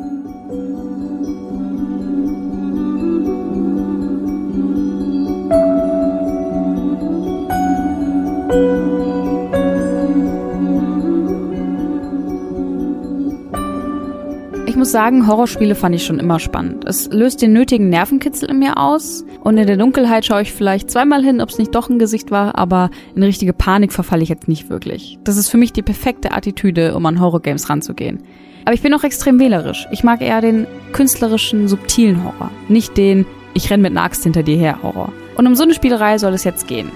muss 14.87 14.93
sagen, 14.93 15.26
Horrorspiele 15.26 15.74
fand 15.74 15.97
ich 15.97 16.07
schon 16.07 16.20
immer 16.20 16.39
spannend. 16.39 16.84
Es 16.84 17.09
löst 17.11 17.43
den 17.43 17.53
nötigen 17.53 17.89
Nervenkitzel 17.89 18.49
in 18.49 18.61
mir 18.61 18.76
aus 18.76 19.24
und 19.41 19.59
in 19.59 19.66
der 19.66 19.76
Dunkelheit 19.76 20.24
schaue 20.24 20.43
ich 20.43 20.53
vielleicht 20.53 20.93
zweimal 20.93 21.24
hin, 21.24 21.41
ob 21.41 21.49
es 21.49 21.59
nicht 21.59 21.74
doch 21.74 21.89
ein 21.89 21.99
Gesicht 21.99 22.30
war, 22.30 22.57
aber 22.57 22.91
in 23.16 23.24
richtige 23.24 23.53
Panik 23.53 23.93
verfalle 23.93 24.22
ich 24.22 24.28
jetzt 24.28 24.47
nicht 24.47 24.70
wirklich. 24.70 25.18
Das 25.24 25.39
ist 25.39 25.49
für 25.49 25.57
mich 25.57 25.72
die 25.72 25.82
perfekte 25.82 26.30
Attitüde, 26.30 26.95
um 26.95 27.05
an 27.05 27.20
Horrorgames 27.20 27.68
ranzugehen. 27.68 28.22
Aber 28.64 28.74
ich 28.74 28.82
bin 28.82 28.95
auch 28.95 29.03
extrem 29.03 29.41
wählerisch. 29.41 29.89
Ich 29.91 30.05
mag 30.05 30.22
eher 30.22 30.41
den 30.41 30.68
künstlerischen, 30.93 31.66
subtilen 31.66 32.22
Horror, 32.22 32.53
nicht 32.68 32.97
den 32.97 33.26
ich 33.55 33.68
renn 33.72 33.82
mit 33.82 33.91
einer 33.91 34.05
Axt 34.05 34.22
hinter 34.22 34.45
dir 34.45 34.57
her 34.57 34.84
Horror. 34.84 35.12
Und 35.37 35.49
um 35.49 35.57
so 35.57 35.64
eine 35.64 35.74
Spielerei 35.74 36.18
soll 36.18 36.32
es 36.34 36.45
jetzt 36.45 36.68
gehen. 36.68 36.93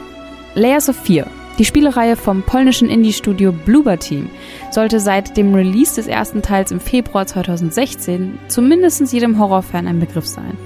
Layers 0.55 0.89
of 0.89 0.95
Fear 0.95 1.27
die 1.61 1.67
Spielereihe 1.67 2.17
vom 2.17 2.43
polnischen 2.43 2.89
Indie-Studio 2.89 3.53
Bloober 3.53 3.99
Team 3.99 4.31
sollte 4.71 4.99
seit 4.99 5.37
dem 5.37 5.55
Release 5.55 5.95
des 5.95 6.07
ersten 6.07 6.41
Teils 6.41 6.73
im 6.73 6.81
Februar 6.81 7.27
2016 7.27 8.39
zumindest 8.49 9.13
jedem 9.13 9.39
Horrorfan 9.39 9.87
ein 9.87 10.01
Begriff 10.01 10.27
sein. 10.27 10.57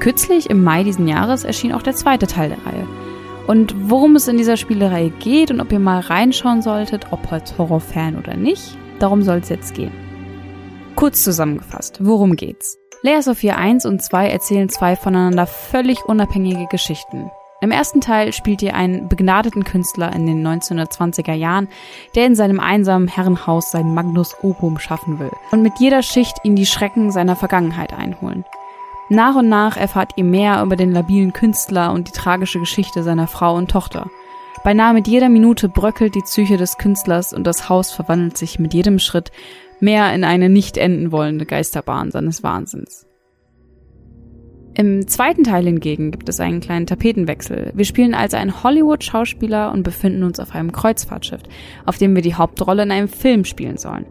Kürzlich, 0.00 0.50
im 0.50 0.64
Mai 0.64 0.82
diesen 0.82 1.06
Jahres, 1.06 1.44
erschien 1.44 1.72
auch 1.72 1.82
der 1.82 1.94
zweite 1.94 2.26
Teil 2.26 2.48
der 2.48 2.66
Reihe. 2.66 2.84
Und 3.46 3.76
worum 3.88 4.16
es 4.16 4.26
in 4.26 4.38
dieser 4.38 4.56
Spielereihe 4.56 5.10
geht 5.10 5.52
und 5.52 5.60
ob 5.60 5.70
ihr 5.70 5.78
mal 5.78 6.00
reinschauen 6.00 6.62
solltet, 6.62 7.12
ob 7.12 7.30
als 7.30 7.56
Horrorfan 7.56 8.18
oder 8.18 8.36
nicht, 8.36 8.76
darum 8.98 9.22
soll 9.22 9.38
es 9.38 9.50
jetzt 9.50 9.74
gehen. 9.74 9.92
Kurz 10.96 11.22
zusammengefasst, 11.22 12.04
worum 12.04 12.34
geht's? 12.34 12.76
Layers 13.02 13.28
of 13.28 13.38
Fear 13.38 13.56
1 13.56 13.86
und 13.86 14.02
2 14.02 14.28
erzählen 14.28 14.68
zwei 14.68 14.96
voneinander 14.96 15.46
völlig 15.46 16.04
unabhängige 16.06 16.66
Geschichten. 16.68 17.30
Im 17.62 17.70
ersten 17.70 18.00
Teil 18.00 18.32
spielt 18.32 18.62
ihr 18.62 18.74
einen 18.74 19.08
begnadeten 19.08 19.64
Künstler 19.64 20.14
in 20.14 20.26
den 20.26 20.46
1920er 20.46 21.34
Jahren, 21.34 21.68
der 22.14 22.24
in 22.24 22.34
seinem 22.34 22.58
einsamen 22.58 23.06
Herrenhaus 23.06 23.70
sein 23.70 23.92
Magnus 23.92 24.34
Opum 24.42 24.78
schaffen 24.78 25.18
will 25.18 25.30
und 25.50 25.60
mit 25.60 25.78
jeder 25.78 26.02
Schicht 26.02 26.38
ihn 26.42 26.56
die 26.56 26.64
Schrecken 26.64 27.10
seiner 27.12 27.36
Vergangenheit 27.36 27.92
einholen. 27.92 28.46
Nach 29.10 29.34
und 29.34 29.50
nach 29.50 29.76
erfahrt 29.76 30.12
ihr 30.16 30.24
mehr 30.24 30.62
über 30.62 30.76
den 30.76 30.92
labilen 30.92 31.34
Künstler 31.34 31.92
und 31.92 32.08
die 32.08 32.12
tragische 32.12 32.60
Geschichte 32.60 33.02
seiner 33.02 33.26
Frau 33.26 33.56
und 33.56 33.70
Tochter. 33.70 34.08
Beinahe 34.64 34.94
mit 34.94 35.06
jeder 35.06 35.28
Minute 35.28 35.68
bröckelt 35.68 36.14
die 36.14 36.22
Psyche 36.22 36.56
des 36.56 36.78
Künstlers 36.78 37.34
und 37.34 37.44
das 37.44 37.68
Haus 37.68 37.92
verwandelt 37.92 38.38
sich 38.38 38.58
mit 38.58 38.72
jedem 38.72 38.98
Schritt 38.98 39.32
mehr 39.80 40.14
in 40.14 40.24
eine 40.24 40.48
nicht 40.48 40.78
enden 40.78 41.12
wollende 41.12 41.44
Geisterbahn 41.44 42.10
seines 42.10 42.42
Wahnsinns. 42.42 43.09
Im 44.80 45.06
zweiten 45.06 45.44
Teil 45.44 45.66
hingegen 45.66 46.10
gibt 46.10 46.30
es 46.30 46.40
einen 46.40 46.60
kleinen 46.60 46.86
Tapetenwechsel. 46.86 47.70
Wir 47.74 47.84
spielen 47.84 48.14
also 48.14 48.38
einen 48.38 48.62
Hollywood-Schauspieler 48.62 49.72
und 49.72 49.82
befinden 49.82 50.22
uns 50.22 50.40
auf 50.40 50.54
einem 50.54 50.72
Kreuzfahrtschiff, 50.72 51.42
auf 51.84 51.98
dem 51.98 52.14
wir 52.14 52.22
die 52.22 52.34
Hauptrolle 52.34 52.84
in 52.84 52.90
einem 52.90 53.08
Film 53.08 53.44
spielen 53.44 53.76
sollen. 53.76 54.06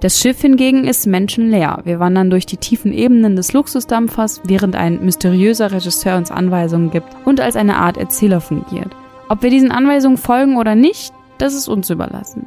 Das 0.00 0.20
Schiff 0.20 0.42
hingegen 0.42 0.84
ist 0.84 1.06
menschenleer. 1.06 1.80
Wir 1.84 2.00
wandern 2.00 2.28
durch 2.28 2.44
die 2.44 2.58
tiefen 2.58 2.92
Ebenen 2.92 3.34
des 3.34 3.54
Luxusdampfers, 3.54 4.42
während 4.44 4.76
ein 4.76 5.02
mysteriöser 5.02 5.72
Regisseur 5.72 6.18
uns 6.18 6.30
Anweisungen 6.30 6.90
gibt 6.90 7.08
und 7.24 7.40
als 7.40 7.56
eine 7.56 7.76
Art 7.76 7.96
Erzähler 7.96 8.42
fungiert. 8.42 8.94
Ob 9.30 9.42
wir 9.42 9.48
diesen 9.48 9.72
Anweisungen 9.72 10.18
folgen 10.18 10.58
oder 10.58 10.74
nicht, 10.74 11.14
das 11.38 11.54
ist 11.54 11.66
uns 11.66 11.88
überlassen. 11.88 12.44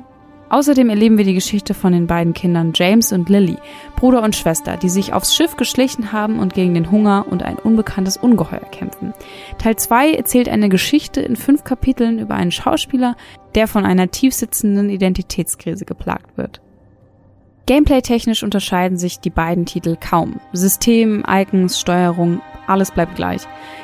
Außerdem 0.53 0.91
erleben 0.91 1.17
wir 1.17 1.25
die 1.25 1.33
Geschichte 1.33 1.73
von 1.73 1.93
den 1.93 2.05
beiden 2.05 2.35
Kindern 2.35 2.73
James 2.75 3.11
und 3.11 3.27
Lily, 3.27 3.57
Bruder 3.95 4.21
und 4.21 4.35
Schwester, 4.35 4.77
die 4.77 4.87
sich 4.87 5.11
aufs 5.11 5.35
Schiff 5.35 5.57
geschlichen 5.57 6.11
haben 6.11 6.37
und 6.37 6.53
gegen 6.53 6.75
den 6.75 6.91
Hunger 6.91 7.25
und 7.27 7.41
ein 7.41 7.57
unbekanntes 7.57 8.17
Ungeheuer 8.17 8.69
kämpfen. 8.71 9.15
Teil 9.57 9.77
2 9.77 10.11
erzählt 10.11 10.47
eine 10.47 10.69
Geschichte 10.69 11.21
in 11.21 11.37
fünf 11.37 11.63
Kapiteln 11.63 12.19
über 12.19 12.35
einen 12.35 12.51
Schauspieler, 12.51 13.15
der 13.55 13.67
von 13.67 13.83
einer 13.83 14.11
tiefsitzenden 14.11 14.91
Identitätskrise 14.91 15.85
geplagt 15.85 16.37
wird. 16.37 16.61
Gameplay-technisch 17.65 18.43
unterscheiden 18.43 18.99
sich 18.99 19.19
die 19.19 19.31
beiden 19.31 19.65
Titel 19.65 19.97
kaum. 19.99 20.39
System, 20.51 21.23
Icons, 21.27 21.79
Steuerung, 21.79 22.41
alles 22.67 22.91
bleibt 22.91 23.15
gleich. 23.15 23.41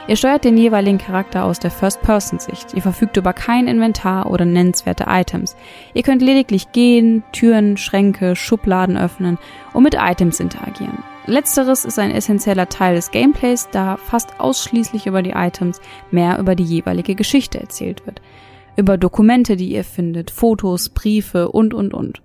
Ihr 0.07 0.15
steuert 0.15 0.43
den 0.43 0.57
jeweiligen 0.57 0.97
Charakter 0.97 1.43
aus 1.43 1.59
der 1.59 1.71
First-Person-Sicht. 1.71 2.73
Ihr 2.73 2.81
verfügt 2.81 3.17
über 3.17 3.33
kein 3.33 3.67
Inventar 3.67 4.31
oder 4.31 4.45
nennenswerte 4.45 5.05
Items. 5.07 5.55
Ihr 5.93 6.03
könnt 6.03 6.21
lediglich 6.21 6.71
gehen, 6.71 7.23
Türen, 7.31 7.77
Schränke, 7.77 8.35
Schubladen 8.35 8.97
öffnen 8.97 9.37
und 9.73 9.83
mit 9.83 9.95
Items 9.95 10.39
interagieren. 10.39 11.03
Letzteres 11.25 11.85
ist 11.85 11.99
ein 11.99 12.11
essentieller 12.11 12.69
Teil 12.69 12.95
des 12.95 13.11
Gameplays, 13.11 13.69
da 13.71 13.97
fast 13.97 14.39
ausschließlich 14.39 15.05
über 15.05 15.21
die 15.21 15.33
Items 15.35 15.79
mehr 16.09 16.39
über 16.39 16.55
die 16.55 16.63
jeweilige 16.63 17.13
Geschichte 17.13 17.59
erzählt 17.59 18.05
wird. 18.07 18.21
Über 18.75 18.97
Dokumente, 18.97 19.55
die 19.55 19.73
ihr 19.73 19.83
findet, 19.83 20.31
Fotos, 20.31 20.89
Briefe 20.89 21.49
und, 21.51 21.73
und, 21.73 21.93
und. 21.93 22.21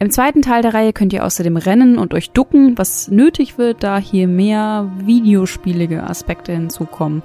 Im 0.00 0.10
zweiten 0.10 0.42
Teil 0.42 0.62
der 0.62 0.74
Reihe 0.74 0.92
könnt 0.92 1.12
ihr 1.12 1.24
außerdem 1.24 1.56
rennen 1.56 1.98
und 1.98 2.14
euch 2.14 2.30
ducken, 2.30 2.78
was 2.78 3.08
nötig 3.08 3.58
wird, 3.58 3.82
da 3.82 3.98
hier 3.98 4.28
mehr 4.28 4.90
videospielige 4.98 6.04
Aspekte 6.04 6.52
hinzukommen, 6.52 7.22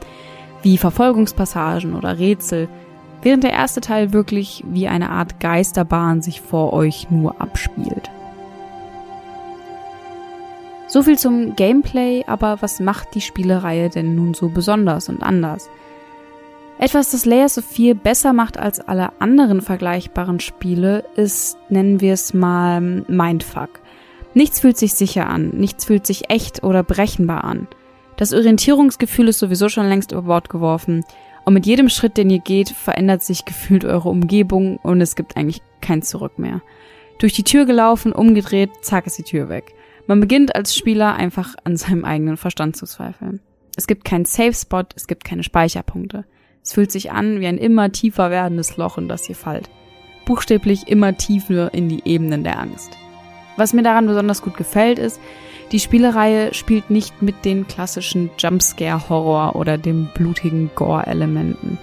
wie 0.63 0.79
Verfolgungspassagen 0.79 1.93
oder 1.95 2.17
Rätsel, 2.17 2.67
während 3.21 3.43
der 3.43 3.53
erste 3.53 3.79
Teil 3.79 4.11
wirklich 4.11 4.63
wie 4.67 4.87
eine 4.87 5.11
Art 5.11 5.39
Geisterbahn 5.39 6.23
sich 6.23 6.41
vor 6.41 6.73
euch 6.73 7.11
nur 7.11 7.39
abspielt. 7.39 8.09
So 10.87 11.03
viel 11.03 11.17
zum 11.17 11.55
Gameplay, 11.55 12.23
aber 12.25 12.61
was 12.61 12.79
macht 12.79 13.13
die 13.13 13.21
Spielereihe 13.21 13.89
denn 13.89 14.15
nun 14.15 14.33
so 14.33 14.49
besonders 14.49 15.09
und 15.09 15.21
anders? 15.21 15.69
Etwas, 16.79 17.11
das 17.11 17.25
Layers 17.25 17.57
of 17.57 17.65
4 17.65 17.95
besser 17.95 18.33
macht 18.33 18.57
als 18.57 18.79
alle 18.79 19.19
anderen 19.21 19.61
vergleichbaren 19.61 20.39
Spiele, 20.39 21.05
ist, 21.15 21.57
nennen 21.69 22.01
wir 22.01 22.13
es 22.13 22.33
mal, 22.33 22.81
Mindfuck. 22.81 23.79
Nichts 24.33 24.59
fühlt 24.59 24.77
sich 24.77 24.93
sicher 24.93 25.29
an, 25.29 25.49
nichts 25.49 25.85
fühlt 25.85 26.05
sich 26.05 26.29
echt 26.29 26.63
oder 26.63 26.83
berechenbar 26.83 27.43
an. 27.43 27.67
Das 28.17 28.33
Orientierungsgefühl 28.33 29.27
ist 29.27 29.39
sowieso 29.39 29.69
schon 29.69 29.87
längst 29.87 30.11
über 30.11 30.23
Bord 30.23 30.49
geworfen. 30.49 31.03
Und 31.45 31.53
mit 31.53 31.65
jedem 31.65 31.89
Schritt, 31.89 32.17
den 32.17 32.29
ihr 32.29 32.39
geht, 32.39 32.69
verändert 32.69 33.21
sich 33.21 33.45
gefühlt 33.45 33.85
eure 33.85 34.09
Umgebung 34.09 34.77
und 34.77 35.01
es 35.01 35.15
gibt 35.15 35.35
eigentlich 35.37 35.61
kein 35.81 36.01
Zurück 36.01 36.39
mehr. 36.39 36.61
Durch 37.19 37.33
die 37.33 37.43
Tür 37.43 37.65
gelaufen, 37.65 38.11
umgedreht, 38.11 38.71
zack 38.81 39.07
ist 39.07 39.17
die 39.17 39.23
Tür 39.23 39.49
weg. 39.49 39.73
Man 40.07 40.19
beginnt 40.19 40.55
als 40.55 40.75
Spieler 40.75 41.15
einfach 41.15 41.55
an 41.63 41.77
seinem 41.77 42.05
eigenen 42.05 42.37
Verstand 42.37 42.75
zu 42.75 42.85
zweifeln. 42.85 43.39
Es 43.75 43.87
gibt 43.87 44.05
keinen 44.05 44.25
Safe 44.25 44.53
Spot, 44.53 44.83
es 44.95 45.07
gibt 45.07 45.23
keine 45.23 45.43
Speicherpunkte. 45.43 46.25
Es 46.63 46.73
fühlt 46.73 46.91
sich 46.91 47.11
an 47.11 47.41
wie 47.41 47.47
ein 47.47 47.57
immer 47.57 47.91
tiefer 47.91 48.31
werdendes 48.31 48.77
Loch, 48.77 48.97
in 48.97 49.09
das 49.09 49.27
ihr 49.27 49.35
fallt. 49.35 49.69
Buchstäblich 50.25 50.87
immer 50.87 51.17
tiefer 51.17 51.73
in 51.73 51.89
die 51.89 52.01
Ebenen 52.05 52.43
der 52.43 52.59
Angst. 52.59 52.97
Was 53.57 53.73
mir 53.73 53.83
daran 53.83 54.07
besonders 54.07 54.41
gut 54.41 54.55
gefällt, 54.55 54.97
ist, 54.97 55.19
die 55.71 55.79
Spielereihe 55.79 56.53
spielt 56.53 56.89
nicht 56.89 57.21
mit 57.21 57.45
den 57.45 57.67
klassischen 57.67 58.29
Jumpscare-Horror 58.37 59.55
oder 59.55 59.77
dem 59.77 60.07
blutigen 60.13 60.71
Gore-Elementen. 60.75 61.77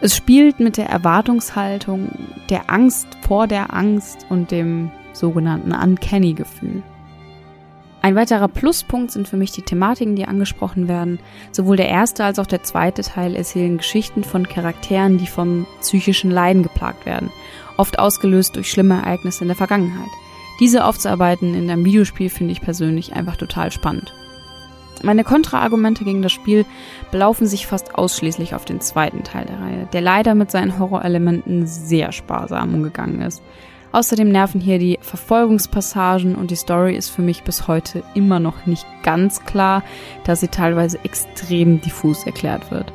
Es 0.00 0.16
spielt 0.16 0.60
mit 0.60 0.76
der 0.76 0.88
Erwartungshaltung, 0.88 2.10
der 2.50 2.68
Angst 2.68 3.06
vor 3.26 3.46
der 3.46 3.72
Angst 3.72 4.26
und 4.28 4.50
dem 4.50 4.90
sogenannten 5.12 5.72
Uncanny-Gefühl. 5.72 6.82
Ein 8.02 8.16
weiterer 8.16 8.48
Pluspunkt 8.48 9.12
sind 9.12 9.28
für 9.28 9.36
mich 9.36 9.52
die 9.52 9.62
Thematiken, 9.62 10.16
die 10.16 10.26
angesprochen 10.26 10.88
werden. 10.88 11.20
Sowohl 11.52 11.76
der 11.76 11.88
erste 11.88 12.24
als 12.24 12.40
auch 12.40 12.48
der 12.48 12.64
zweite 12.64 13.02
Teil 13.02 13.36
erzählen 13.36 13.78
Geschichten 13.78 14.24
von 14.24 14.48
Charakteren, 14.48 15.18
die 15.18 15.28
vom 15.28 15.66
psychischen 15.80 16.32
Leiden 16.32 16.64
geplagt 16.64 17.06
werden, 17.06 17.30
oft 17.76 18.00
ausgelöst 18.00 18.56
durch 18.56 18.72
schlimme 18.72 18.94
Ereignisse 18.94 19.42
in 19.44 19.48
der 19.48 19.56
Vergangenheit. 19.56 20.10
Diese 20.58 20.84
aufzuarbeiten 20.84 21.54
in 21.54 21.70
einem 21.70 21.84
Videospiel 21.84 22.28
finde 22.28 22.52
ich 22.52 22.60
persönlich 22.60 23.12
einfach 23.12 23.36
total 23.36 23.70
spannend. 23.70 24.12
Meine 25.04 25.22
Kontraargumente 25.22 26.04
gegen 26.04 26.22
das 26.22 26.32
Spiel 26.32 26.66
belaufen 27.12 27.46
sich 27.46 27.68
fast 27.68 27.94
ausschließlich 27.94 28.56
auf 28.56 28.64
den 28.64 28.80
zweiten 28.80 29.22
Teil 29.22 29.46
der 29.46 29.60
Reihe, 29.60 29.88
der 29.92 30.00
leider 30.00 30.34
mit 30.34 30.50
seinen 30.50 30.78
Horrorelementen 30.78 31.68
sehr 31.68 32.10
sparsam 32.10 32.74
umgegangen 32.74 33.22
ist. 33.22 33.42
Außerdem 33.92 34.30
nerven 34.30 34.60
hier 34.60 34.78
die 34.78 34.98
Verfolgungspassagen 35.02 36.34
und 36.34 36.50
die 36.50 36.56
Story 36.56 36.96
ist 36.96 37.10
für 37.10 37.22
mich 37.22 37.42
bis 37.42 37.68
heute 37.68 38.02
immer 38.14 38.40
noch 38.40 38.64
nicht 38.64 38.86
ganz 39.02 39.44
klar, 39.44 39.82
da 40.24 40.34
sie 40.34 40.48
teilweise 40.48 40.98
extrem 41.04 41.80
diffus 41.80 42.24
erklärt 42.24 42.70
wird. 42.70 42.92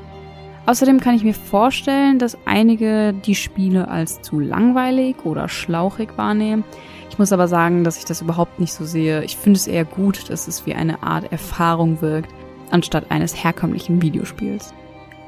Außerdem 0.65 0.99
kann 0.99 1.15
ich 1.15 1.23
mir 1.23 1.35
vorstellen, 1.35 2.19
dass 2.19 2.37
einige 2.45 3.13
die 3.13 3.35
Spiele 3.35 3.87
als 3.87 4.21
zu 4.21 4.39
langweilig 4.39 5.23
oder 5.23 5.47
schlauchig 5.47 6.17
wahrnehmen. 6.17 6.65
Ich 7.09 7.17
muss 7.19 7.31
aber 7.31 7.47
sagen, 7.47 7.83
dass 7.83 7.97
ich 7.97 8.05
das 8.05 8.21
überhaupt 8.21 8.59
nicht 8.59 8.73
so 8.73 8.83
sehe. 8.83 9.23
Ich 9.23 9.37
finde 9.37 9.57
es 9.57 9.67
eher 9.67 9.85
gut, 9.85 10.29
dass 10.29 10.47
es 10.47 10.65
wie 10.65 10.73
eine 10.73 11.03
Art 11.03 11.31
Erfahrung 11.31 12.01
wirkt, 12.01 12.29
anstatt 12.69 13.11
eines 13.11 13.41
herkömmlichen 13.41 14.01
Videospiels. 14.01 14.73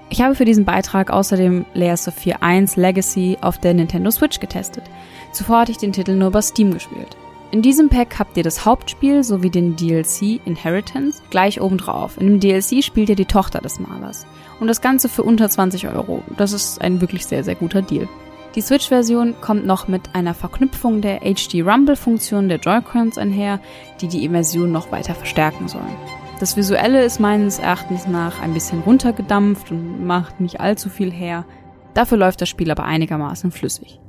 Ich 0.09 0.21
habe 0.21 0.35
für 0.35 0.45
diesen 0.45 0.65
Beitrag 0.65 1.11
außerdem 1.11 1.65
Layers 1.73 2.07
of 2.07 2.15
4 2.15 2.41
1 2.41 2.75
Legacy 2.75 3.37
auf 3.41 3.59
der 3.59 3.75
Nintendo 3.75 4.09
Switch 4.09 4.39
getestet. 4.39 4.83
Zuvor 5.31 5.59
hatte 5.59 5.71
ich 5.71 5.77
den 5.77 5.93
Titel 5.93 6.15
nur 6.15 6.29
über 6.29 6.41
Steam 6.41 6.73
gespielt. 6.73 7.15
In 7.51 7.63
diesem 7.63 7.89
Pack 7.89 8.19
habt 8.19 8.37
ihr 8.37 8.43
das 8.43 8.65
Hauptspiel 8.65 9.23
sowie 9.23 9.49
den 9.49 9.75
DLC 9.75 10.39
Inheritance 10.45 11.21
gleich 11.31 11.59
obendrauf. 11.59 12.19
In 12.21 12.27
dem 12.27 12.39
DLC 12.39 12.83
spielt 12.83 13.09
ihr 13.09 13.15
die 13.15 13.25
Tochter 13.25 13.59
des 13.59 13.79
Malers. 13.79 14.27
Und 14.59 14.67
das 14.67 14.81
Ganze 14.81 15.09
für 15.09 15.23
unter 15.23 15.49
20 15.49 15.87
Euro. 15.87 16.21
Das 16.37 16.51
ist 16.51 16.79
ein 16.81 17.01
wirklich 17.01 17.25
sehr, 17.25 17.43
sehr 17.43 17.55
guter 17.55 17.81
Deal. 17.81 18.07
Die 18.55 18.61
Switch-Version 18.61 19.35
kommt 19.41 19.65
noch 19.65 19.87
mit 19.87 20.13
einer 20.13 20.33
Verknüpfung 20.33 21.01
der 21.01 21.21
HD 21.21 21.63
Rumble-Funktion 21.63 22.49
der 22.49 22.59
Joy-Cons 22.59 23.17
einher, 23.17 23.59
die 24.01 24.07
die 24.07 24.25
Immersion 24.25 24.71
noch 24.71 24.91
weiter 24.91 25.15
verstärken 25.15 25.67
sollen. 25.67 25.95
Das 26.39 26.55
Visuelle 26.55 27.03
ist 27.03 27.19
meines 27.19 27.59
Erachtens 27.59 28.07
nach 28.07 28.41
ein 28.41 28.53
bisschen 28.53 28.81
runtergedampft 28.81 29.71
und 29.71 30.05
macht 30.05 30.39
nicht 30.39 30.59
allzu 30.59 30.89
viel 30.89 31.11
her. 31.11 31.45
Dafür 31.93 32.17
läuft 32.17 32.41
das 32.41 32.49
Spiel 32.49 32.71
aber 32.71 32.85
einigermaßen 32.85 33.51
flüssig. 33.51 33.99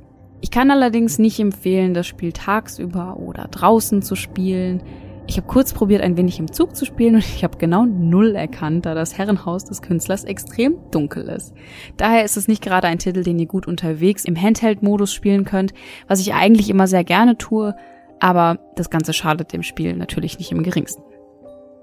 Ich 0.41 0.49
kann 0.49 0.71
allerdings 0.71 1.19
nicht 1.19 1.39
empfehlen, 1.39 1.93
das 1.93 2.07
Spiel 2.07 2.33
tagsüber 2.33 3.17
oder 3.17 3.47
draußen 3.49 4.01
zu 4.01 4.15
spielen. 4.15 4.81
Ich 5.27 5.37
habe 5.37 5.47
kurz 5.47 5.71
probiert, 5.71 6.01
ein 6.01 6.17
wenig 6.17 6.39
im 6.39 6.51
Zug 6.51 6.75
zu 6.75 6.83
spielen 6.83 7.15
und 7.15 7.25
ich 7.35 7.43
habe 7.43 7.57
genau 7.57 7.85
null 7.85 8.35
erkannt, 8.35 8.85
da 8.87 8.95
das 8.95 9.17
Herrenhaus 9.17 9.65
des 9.65 9.83
Künstlers 9.83 10.23
extrem 10.23 10.77
dunkel 10.89 11.29
ist. 11.29 11.53
Daher 11.95 12.25
ist 12.25 12.37
es 12.37 12.47
nicht 12.47 12.63
gerade 12.63 12.87
ein 12.87 12.97
Titel, 12.97 13.23
den 13.23 13.37
ihr 13.37 13.45
gut 13.45 13.67
unterwegs 13.67 14.25
im 14.25 14.35
Handheld-Modus 14.35 15.13
spielen 15.13 15.45
könnt, 15.45 15.73
was 16.07 16.19
ich 16.19 16.33
eigentlich 16.33 16.69
immer 16.69 16.87
sehr 16.87 17.03
gerne 17.03 17.37
tue, 17.37 17.75
aber 18.19 18.59
das 18.75 18.89
Ganze 18.89 19.13
schadet 19.13 19.53
dem 19.53 19.63
Spiel 19.63 19.95
natürlich 19.95 20.39
nicht 20.39 20.51
im 20.51 20.63
geringsten. 20.63 21.03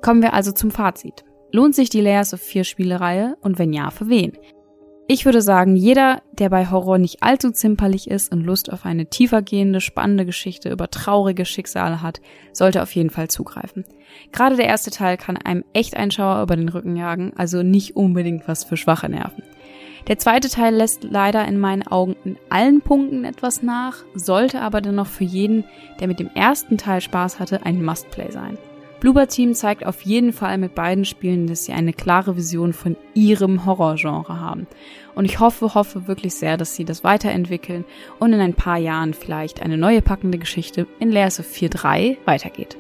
Kommen 0.03 0.23
wir 0.23 0.35
also 0.35 0.53
zum 0.53 0.71
Fazit. 0.71 1.25
Lohnt 1.53 1.75
sich 1.75 1.91
die 1.91 2.01
Layers 2.01 2.35
of 2.35 2.41
4 2.41 2.65
Spielereihe 2.65 3.37
und 3.41 3.59
wenn 3.59 3.73
ja, 3.73 3.91
für 3.91 4.09
wen? 4.09 4.33
Ich 5.11 5.25
würde 5.25 5.41
sagen, 5.41 5.75
jeder, 5.75 6.21
der 6.33 6.51
bei 6.51 6.67
Horror 6.67 6.99
nicht 6.99 7.23
allzu 7.23 7.51
zimperlich 7.51 8.11
ist 8.11 8.31
und 8.31 8.45
Lust 8.45 8.71
auf 8.71 8.85
eine 8.85 9.07
tiefergehende, 9.07 9.81
spannende 9.81 10.27
Geschichte 10.27 10.69
über 10.69 10.91
traurige 10.91 11.47
Schicksale 11.47 12.03
hat, 12.03 12.21
sollte 12.53 12.83
auf 12.83 12.95
jeden 12.95 13.09
Fall 13.09 13.29
zugreifen. 13.29 13.87
Gerade 14.33 14.57
der 14.57 14.67
erste 14.67 14.91
Teil 14.91 15.17
kann 15.17 15.39
einem 15.39 15.65
echt 15.73 15.97
einen 15.97 16.11
Schauer 16.11 16.43
über 16.43 16.57
den 16.57 16.69
Rücken 16.69 16.95
jagen, 16.95 17.33
also 17.37 17.63
nicht 17.63 17.97
unbedingt 17.97 18.47
was 18.49 18.65
für 18.65 18.77
schwache 18.77 19.09
Nerven. 19.09 19.45
Der 20.09 20.19
zweite 20.19 20.51
Teil 20.51 20.75
lässt 20.75 21.05
leider 21.05 21.49
in 21.49 21.59
meinen 21.59 21.87
Augen 21.87 22.15
in 22.27 22.37
allen 22.51 22.83
Punkten 22.83 23.25
etwas 23.25 23.63
nach, 23.63 24.05
sollte 24.15 24.61
aber 24.61 24.83
dennoch 24.83 25.07
für 25.07 25.25
jeden, 25.25 25.65
der 26.01 26.09
mit 26.09 26.21
dem 26.21 26.29
ersten 26.35 26.77
Teil 26.77 27.01
Spaß 27.01 27.41
hatte, 27.41 27.65
ein 27.65 27.83
Must-Play 27.83 28.31
sein. 28.31 28.59
Bloober 29.01 29.29
Team 29.29 29.55
zeigt 29.55 29.87
auf 29.87 30.03
jeden 30.03 30.33
Fall 30.33 30.59
mit 30.59 30.75
beiden 30.75 31.05
Spielen, 31.05 31.47
dass 31.47 31.65
sie 31.65 31.73
eine 31.73 31.93
klare 31.93 32.37
Vision 32.37 32.73
von 32.73 32.97
ihrem 33.15 33.65
Horrorgenre 33.65 34.41
haben. 34.41 34.67
Und 35.15 35.25
ich 35.25 35.39
hoffe, 35.39 35.75
hoffe 35.75 36.09
wirklich 36.09 36.35
sehr, 36.35 36.57
dass 36.57 36.75
sie 36.75 36.85
das 36.85 37.05
weiterentwickeln 37.05 37.85
und 38.19 38.33
in 38.33 38.41
ein 38.41 38.55
paar 38.55 38.79
Jahren 38.79 39.15
vielleicht 39.15 39.63
eine 39.63 39.79
neue 39.79 40.03
packende 40.03 40.39
Geschichte 40.39 40.89
in 40.99 41.13
Layers 41.13 41.39
of 41.39 41.47
4.3 41.47 42.17
weitergeht. 42.25 42.77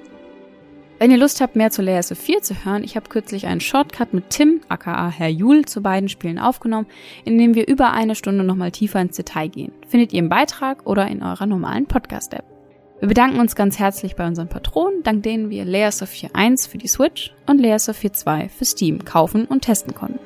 Wenn 0.98 1.12
ihr 1.12 1.18
Lust 1.18 1.40
habt, 1.40 1.54
mehr 1.54 1.70
zu 1.70 1.82
Layers 1.82 2.10
of 2.10 2.18
4 2.18 2.42
zu 2.42 2.64
hören, 2.64 2.82
ich 2.82 2.96
habe 2.96 3.08
kürzlich 3.08 3.46
einen 3.46 3.60
Shortcut 3.60 4.12
mit 4.12 4.30
Tim, 4.30 4.60
aka 4.68 5.10
Herr 5.10 5.28
Jul, 5.28 5.64
zu 5.66 5.80
beiden 5.80 6.08
Spielen 6.08 6.40
aufgenommen, 6.40 6.88
in 7.24 7.38
dem 7.38 7.54
wir 7.54 7.68
über 7.68 7.92
eine 7.92 8.16
Stunde 8.16 8.42
nochmal 8.42 8.72
tiefer 8.72 9.00
ins 9.00 9.14
Detail 9.14 9.46
gehen. 9.46 9.70
Findet 9.86 10.12
ihr 10.12 10.18
im 10.18 10.28
Beitrag 10.28 10.84
oder 10.84 11.06
in 11.06 11.22
eurer 11.22 11.46
normalen 11.46 11.86
Podcast-App. 11.86 12.57
Wir 13.00 13.06
bedanken 13.06 13.38
uns 13.38 13.54
ganz 13.54 13.78
herzlich 13.78 14.16
bei 14.16 14.26
unseren 14.26 14.48
Patronen, 14.48 15.04
dank 15.04 15.22
denen 15.22 15.50
wir 15.50 15.64
Layers 15.64 16.02
of 16.02 16.08
Fear 16.08 16.32
1 16.34 16.66
für 16.66 16.78
die 16.78 16.88
Switch 16.88 17.32
und 17.46 17.60
Layers 17.60 17.88
of 17.88 17.96
Fear 17.96 18.12
2 18.12 18.48
für 18.48 18.64
Steam 18.64 19.04
kaufen 19.04 19.44
und 19.44 19.62
testen 19.62 19.94
konnten. 19.94 20.18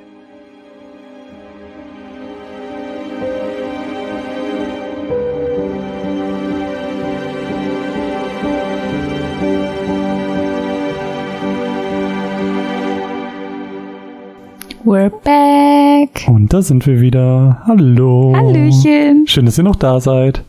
We're 14.84 15.10
back. 15.10 16.26
Und 16.26 16.54
da 16.54 16.62
sind 16.62 16.86
wir 16.86 17.02
wieder. 17.02 17.62
Hallo. 17.66 18.32
Hallöchen. 18.34 19.26
Schön, 19.26 19.44
dass 19.44 19.58
ihr 19.58 19.64
noch 19.64 19.76
da 19.76 20.00
seid. 20.00 20.42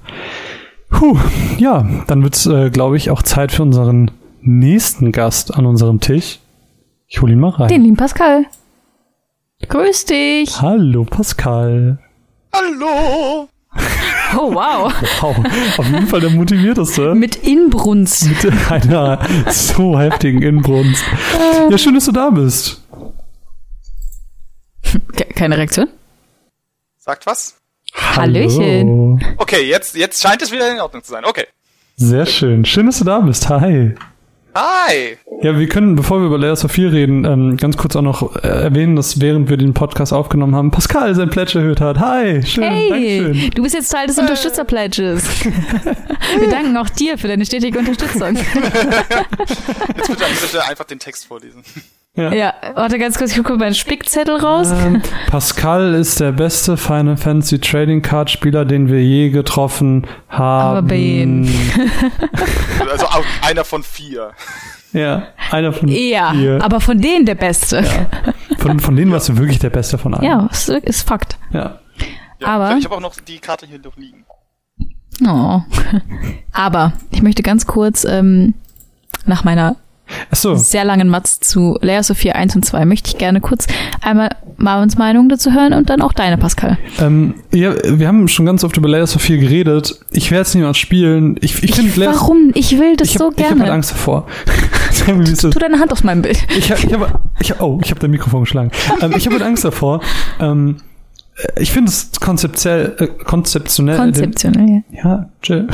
Puh, 0.94 1.18
ja, 1.58 1.86
dann 2.08 2.24
wird's, 2.24 2.46
äh, 2.46 2.70
glaube 2.70 2.98
ich, 2.98 3.10
auch 3.10 3.24
Zeit 3.24 3.52
für 3.52 3.64
unseren 3.64 4.12
nächsten 4.42 5.12
Gast 5.12 5.54
an 5.54 5.66
unserem 5.66 6.00
Tisch. 6.00 6.40
Ich 7.08 7.22
hole 7.22 7.34
ihn 7.34 7.40
mal 7.40 7.50
rein. 7.50 7.68
Den 7.68 7.84
lieben 7.84 7.98
Pascal. 7.98 8.46
Grüß 9.68 10.06
dich. 10.06 10.62
Hallo, 10.62 11.04
Pascal. 11.06 12.00
Hallo! 12.54 13.48
Oh, 14.36 14.52
wow. 14.52 14.92
Wow, 15.22 15.38
auf 15.78 15.86
jeden 15.92 16.08
Fall 16.08 16.20
der 16.22 16.32
motivierteste. 16.32 17.14
Mit 17.16 17.36
Inbrunst. 17.36 18.26
Mit 18.44 18.72
einer 18.72 19.20
so 19.52 20.00
heftigen 20.00 20.42
Inbrunst. 20.42 21.04
Ja, 21.70 21.78
schön, 21.78 21.94
dass 21.94 22.06
du 22.06 22.12
da 22.14 22.32
bist. 22.32 22.82
Ke- 25.16 25.26
Keine 25.36 25.56
Reaktion? 25.58 25.88
Sagt 26.98 27.28
was? 27.28 27.58
Hallöchen. 27.94 29.20
Hallo. 29.22 29.36
Okay, 29.38 29.62
jetzt, 29.64 29.96
jetzt 29.96 30.22
scheint 30.22 30.42
es 30.42 30.52
wieder 30.52 30.72
in 30.72 30.80
Ordnung 30.80 31.04
zu 31.04 31.12
sein. 31.12 31.24
Okay. 31.26 31.46
Sehr 31.96 32.26
schön. 32.26 32.66
Schön, 32.66 32.88
dass 32.88 33.00
du 33.00 33.06
da 33.06 33.20
bist. 33.20 33.48
Hi. 33.50 33.94
Hi! 34.56 35.18
Ja, 35.42 35.58
wir 35.58 35.68
können, 35.68 35.96
bevor 35.96 36.20
wir 36.20 36.28
über 36.28 36.38
Layers 36.38 36.64
of 36.64 36.72
Fear 36.72 36.92
reden, 36.92 37.26
ähm, 37.26 37.58
ganz 37.58 37.76
kurz 37.76 37.96
auch 37.96 38.04
noch 38.04 38.36
äh, 38.36 38.48
erwähnen, 38.48 38.96
dass 38.96 39.20
während 39.20 39.50
wir 39.50 39.58
den 39.58 39.74
Podcast 39.74 40.14
aufgenommen 40.14 40.56
haben, 40.56 40.70
Pascal 40.70 41.16
sein 41.16 41.32
Pledge 41.32 41.58
erhöht 41.58 41.82
hat. 41.82 42.00
Hi, 42.00 42.44
schön, 42.46 42.64
Hey, 42.64 43.20
Dankeschön. 43.22 43.52
du 43.56 43.64
bist 43.64 43.74
jetzt 43.74 43.90
Teil 43.90 44.06
des 44.06 44.20
Unterstützer-Pledges. 44.20 45.24
Wir 46.40 46.50
danken 46.50 46.78
auch 46.78 46.90
dir 46.90 47.18
für 47.18 47.28
deine 47.28 47.46
stetige 47.46 47.80
Unterstützung. 47.80 48.36
Jetzt 48.36 50.08
bitte 50.08 50.26
an 50.26 50.32
dieser 50.32 50.48
Stelle 50.48 50.66
einfach 50.68 50.86
den 50.86 51.00
Text 51.00 51.26
vorlesen. 51.28 51.64
Ja, 52.16 52.54
warte 52.76 53.00
ganz 53.00 53.18
kurz, 53.18 53.32
ich 53.32 53.38
gucke 53.38 53.58
meinen 53.58 53.74
Spickzettel 53.74 54.36
raus. 54.38 54.70
Ähm, 54.72 55.02
Pascal 55.32 55.96
ist 55.96 56.20
der 56.20 56.32
beste 56.32 56.78
Final 56.78 57.18
Fantasy 57.18 57.58
Trading 57.60 58.04
Card 58.04 58.30
Spieler, 58.30 58.66
den 58.66 58.88
wir 58.88 59.02
je 59.04 59.32
getroffen 59.32 60.06
haben. 60.30 60.78
Aber 60.78 60.82
bei 60.84 60.96
ihnen. 60.98 61.50
Also 62.92 63.06
auch 63.08 63.24
einer 63.42 63.64
von 63.66 63.82
vier. 63.82 64.32
Ja, 64.92 65.24
einer 65.50 65.74
von 65.74 65.88
Ja, 65.88 66.32
vier. 66.34 66.64
aber 66.64 66.80
von 66.80 67.02
denen 67.02 67.26
der 67.26 67.34
Beste. 67.36 67.84
Von, 68.60 68.80
von 68.80 68.96
denen 68.96 69.12
warst 69.12 69.30
du 69.30 69.38
wirklich 69.38 69.58
der 69.58 69.72
Beste 69.72 69.98
von 69.98 70.14
allen. 70.14 70.24
Ja, 70.24 70.48
ist, 70.52 70.70
ist 70.70 71.08
Fakt. 71.08 71.38
ja. 71.52 71.80
Ja, 72.40 72.48
Aber- 72.48 72.78
Ich 72.78 72.86
habe 72.86 72.96
auch 72.96 73.00
noch 73.00 73.16
die 73.20 73.40
Karte 73.40 73.66
hier 73.66 73.80
noch 73.80 73.98
liegen. 73.98 74.26
Oh. 75.26 75.62
Aber 76.52 76.94
ich 77.10 77.24
möchte 77.24 77.42
ganz 77.42 77.66
kurz 77.66 78.04
ähm, 78.04 78.54
nach 79.26 79.44
meiner 79.44 79.78
Achso, 80.32 80.56
sehr 80.56 80.84
langen 80.86 81.10
Matz 81.10 81.40
zu 81.40 81.78
Layers 81.82 82.12
of 82.12 82.18
4 82.18 82.36
1 82.36 82.56
und 82.56 82.66
2 82.66 82.86
möchte 82.86 83.10
ich 83.10 83.18
gerne 83.18 83.42
kurz 83.42 83.68
einmal 84.02 84.30
Marvins 84.58 84.98
Meinung 84.98 85.30
dazu 85.30 85.52
hören 85.54 85.74
und 85.74 85.90
dann 85.90 86.02
auch 86.02 86.14
deine, 86.14 86.38
Pascal. 86.38 86.78
ähm, 87.00 87.36
ja, 87.52 87.74
wir 87.84 88.08
haben 88.08 88.28
schon 88.28 88.46
ganz 88.46 88.64
oft 88.64 88.78
über 88.78 88.88
Layers 88.90 89.16
of 89.16 89.22
Fear 89.22 89.40
geredet. 89.40 90.00
Ich 90.12 90.32
werde 90.32 90.44
es 90.44 90.56
niemals 90.56 90.78
spielen. 90.78 91.38
Ich, 91.42 91.62
ich 91.64 91.76
finde 91.76 92.00
Layers 92.00 92.16
Warum? 92.22 92.52
Ich 92.54 92.78
will 92.80 92.96
das 92.96 93.10
ich 93.10 93.18
so 93.18 93.26
hab, 93.28 93.34
Ich 93.38 93.44
habe 93.46 93.56
gerne. 93.56 93.64
halt 93.64 93.74
Angst 93.74 93.92
davor. 93.92 94.28
Ist. 95.24 95.42
tu 95.42 95.50
deine 95.60 95.80
Hand 95.80 95.92
aus 95.92 96.04
meinem 96.04 96.22
Bild. 96.22 96.38
Ich, 96.58 96.72
hab- 96.72 96.84
ich 96.84 96.94
habe, 96.94 97.08
ich, 97.40 97.60
oh, 97.60 97.80
ich 97.84 97.90
habe 97.90 98.00
dein 98.00 98.12
Mikrofon 98.12 98.42
geschlagen. 98.42 98.72
Ähm, 99.02 99.14
ich 99.18 99.26
habe 99.26 99.36
halt 99.38 99.46
Angst 99.46 99.66
davor. 99.66 100.02
Ähm, 100.40 100.78
äh, 100.78 100.93
ich 101.58 101.72
finde 101.72 101.90
es 101.90 102.12
konzeptionell, 102.20 102.96
äh, 103.00 103.08
konzeptionell, 103.08 103.98
Konzeptionell. 103.98 104.66
Den, 104.66 104.84
ja, 104.92 105.30
chill. 105.42 105.68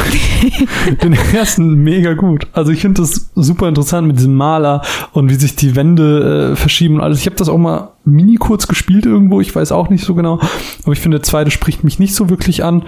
den 1.03 1.13
ersten 1.33 1.75
mega 1.83 2.13
gut. 2.13 2.47
Also 2.53 2.71
ich 2.71 2.81
finde 2.81 3.01
das 3.01 3.29
super 3.35 3.67
interessant 3.67 4.07
mit 4.07 4.17
diesem 4.17 4.35
Maler 4.35 4.81
und 5.11 5.29
wie 5.29 5.35
sich 5.35 5.57
die 5.57 5.75
Wände 5.75 6.51
äh, 6.51 6.55
verschieben 6.55 6.95
und 6.95 7.01
alles. 7.01 7.19
Ich 7.19 7.25
habe 7.25 7.35
das 7.35 7.49
auch 7.49 7.57
mal 7.57 7.91
mini 8.05 8.35
kurz 8.35 8.67
gespielt 8.67 9.05
irgendwo. 9.05 9.41
Ich 9.41 9.53
weiß 9.53 9.73
auch 9.73 9.89
nicht 9.89 10.05
so 10.05 10.15
genau, 10.15 10.39
aber 10.83 10.93
ich 10.93 10.99
finde 10.99 11.17
der 11.17 11.23
zweite 11.23 11.51
spricht 11.51 11.83
mich 11.83 11.99
nicht 11.99 12.15
so 12.15 12.29
wirklich 12.29 12.63
an. 12.63 12.83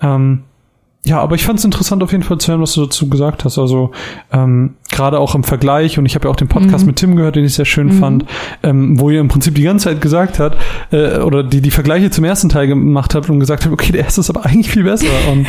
Ähm, 0.00 0.42
ja, 1.04 1.20
aber 1.20 1.36
ich 1.36 1.44
fand 1.44 1.58
es 1.58 1.64
interessant 1.64 2.02
auf 2.02 2.12
jeden 2.12 2.24
Fall 2.24 2.38
zu 2.38 2.50
hören, 2.50 2.60
was 2.60 2.74
du 2.74 2.84
dazu 2.84 3.08
gesagt 3.08 3.44
hast. 3.44 3.56
Also 3.58 3.92
ähm, 4.32 4.74
gerade 4.90 5.18
auch 5.20 5.34
im 5.34 5.44
Vergleich 5.44 5.98
und 5.98 6.04
ich 6.06 6.14
habe 6.14 6.26
ja 6.26 6.30
auch 6.30 6.36
den 6.36 6.48
Podcast 6.48 6.86
mit 6.86 6.96
Tim 6.96 7.16
gehört, 7.16 7.36
den 7.36 7.44
ich 7.44 7.54
sehr 7.54 7.64
schön 7.64 7.92
fand, 7.92 8.26
ähm, 8.62 8.98
wo 9.00 9.08
ihr 9.08 9.20
im 9.20 9.28
Prinzip 9.28 9.54
die 9.54 9.62
ganze 9.62 9.84
Zeit 9.84 10.00
gesagt 10.00 10.38
habt 10.38 10.58
äh, 10.90 11.18
oder 11.20 11.42
die 11.42 11.60
die 11.62 11.70
Vergleiche 11.70 12.10
zum 12.10 12.24
ersten 12.24 12.48
Teil 12.48 12.66
gemacht 12.66 13.14
habt 13.14 13.30
und 13.30 13.40
gesagt 13.40 13.64
habt, 13.64 13.72
okay, 13.72 13.92
der 13.92 14.04
erste 14.04 14.20
ist 14.20 14.28
aber 14.28 14.44
eigentlich 14.44 14.70
viel 14.70 14.84
besser. 14.84 15.06
Und 15.30 15.46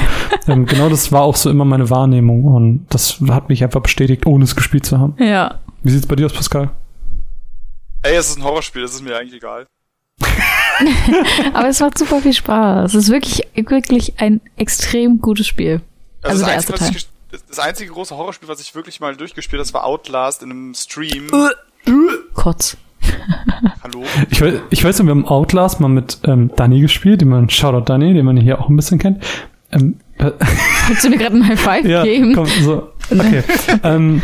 ähm, 0.48 0.66
genau 0.66 0.88
das 0.88 1.12
war 1.12 1.24
auch 1.24 1.36
so 1.36 1.50
immer 1.50 1.66
meine 1.66 1.90
Wahrnehmung 1.90 2.46
und 2.46 2.86
das 2.90 3.20
hat 3.30 3.50
mich 3.50 3.64
einfach 3.64 3.82
bestätigt, 3.82 4.26
ohne 4.28 4.44
es 4.44 4.56
gespielt 4.56 4.86
zu 4.86 5.00
haben. 5.00 5.16
Ja. 5.20 5.56
Wie 5.84 5.90
sieht's 5.90 6.08
bei 6.08 6.16
dir 6.16 6.28
aus, 6.28 6.34
Pascal? 6.34 6.70
Ey, 8.04 8.16
es 8.16 8.30
ist 8.30 8.38
ein 8.38 8.44
Horrorspiel, 8.44 8.84
das 8.84 8.94
ist 8.94 9.04
mir 9.04 9.18
eigentlich 9.18 9.36
egal. 9.36 9.66
Aber 11.54 11.68
es 11.70 11.80
macht 11.80 11.98
super 11.98 12.22
viel 12.22 12.34
Spaß. 12.34 12.94
Es 12.94 13.06
ist 13.06 13.12
wirklich, 13.12 13.48
wirklich 13.56 14.14
ein 14.20 14.42
extrem 14.58 15.20
gutes 15.22 15.48
Spiel. 15.48 15.82
Also 16.22 16.40
das, 16.46 16.46
der 16.46 16.56
einzige, 16.56 16.74
erste 16.80 16.98
ich, 16.98 17.08
das- 17.48 17.60
einzige 17.60 17.92
große 17.92 18.16
Horrorspiel, 18.16 18.48
was 18.50 18.60
ich 18.62 18.74
wirklich 18.76 19.00
mal 19.00 19.16
durchgespielt 19.16 19.60
habe, 19.60 19.66
das 19.66 19.74
war 19.74 19.86
Outlast 19.86 20.44
in 20.44 20.52
einem 20.52 20.74
Stream. 20.74 21.28
Kotz. 22.34 22.78
Hallo? 23.84 24.04
Ich 24.30 24.42
weiß, 24.42 24.54
ich 24.70 24.84
weiß 24.84 25.00
noch, 25.00 25.06
wir 25.06 25.12
haben 25.12 25.26
Outlast 25.26 25.80
mal 25.80 25.88
mit 25.88 26.20
ähm, 26.26 26.52
Danny 26.56 26.82
gespielt, 26.82 27.22
den 27.22 27.30
man, 27.30 27.50
Shoutout 27.50 27.86
Danny, 27.86 28.14
den 28.14 28.26
man 28.26 28.38
hier 28.38 28.60
auch 28.62 28.70
ein 28.70 28.76
bisschen 28.76 29.00
kennt. 29.00 29.24
Ähm, 29.72 30.00
äh, 30.18 30.32
Willst 30.88 31.04
du 31.06 31.10
mir 31.10 31.18
gerade 31.18 31.36
ein 31.38 31.48
High 31.48 31.60
Five 31.60 31.86
Ja, 31.88 32.04
geben? 32.04 32.34
komm, 32.36 32.46
so. 32.48 32.90
Okay. 33.12 33.44
ähm, 33.84 34.22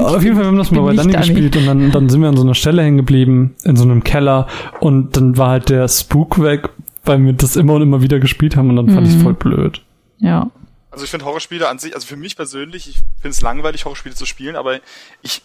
auf 0.00 0.22
jeden 0.22 0.36
Fall, 0.36 0.44
wir 0.44 0.48
haben 0.48 0.56
das 0.58 0.70
mal 0.70 0.82
bei 0.82 0.94
Danny 0.94 1.12
Dani. 1.12 1.26
gespielt 1.26 1.56
und 1.56 1.66
dann, 1.66 1.90
dann 1.90 2.08
sind 2.08 2.20
wir 2.22 2.28
an 2.28 2.36
so 2.36 2.42
einer 2.42 2.54
Stelle 2.54 2.82
hängen 2.82 2.96
geblieben, 2.96 3.54
in 3.64 3.76
so 3.76 3.84
einem 3.84 4.02
Keller 4.04 4.46
und 4.80 5.16
dann 5.16 5.36
war 5.36 5.50
halt 5.50 5.68
der 5.68 5.86
Spook 5.88 6.42
weg, 6.42 6.68
weil 7.04 7.22
wir 7.24 7.32
das 7.32 7.56
immer 7.56 7.74
und 7.74 7.82
immer 7.82 8.02
wieder 8.02 8.18
gespielt 8.20 8.56
haben 8.56 8.70
und 8.70 8.76
dann 8.76 8.88
fand 8.90 9.06
ich 9.06 9.12
Mhm. 9.12 9.18
es 9.18 9.22
voll 9.22 9.34
blöd. 9.34 9.82
Ja. 10.18 10.50
Also 10.90 11.04
ich 11.04 11.10
finde 11.10 11.24
Horrorspiele 11.26 11.68
an 11.68 11.78
sich, 11.78 11.94
also 11.94 12.06
für 12.06 12.16
mich 12.16 12.36
persönlich, 12.36 12.88
ich 12.88 12.96
finde 13.20 13.30
es 13.30 13.40
langweilig, 13.40 13.84
Horrorspiele 13.84 14.14
zu 14.14 14.26
spielen, 14.26 14.56
aber 14.56 14.78
ich 15.22 15.42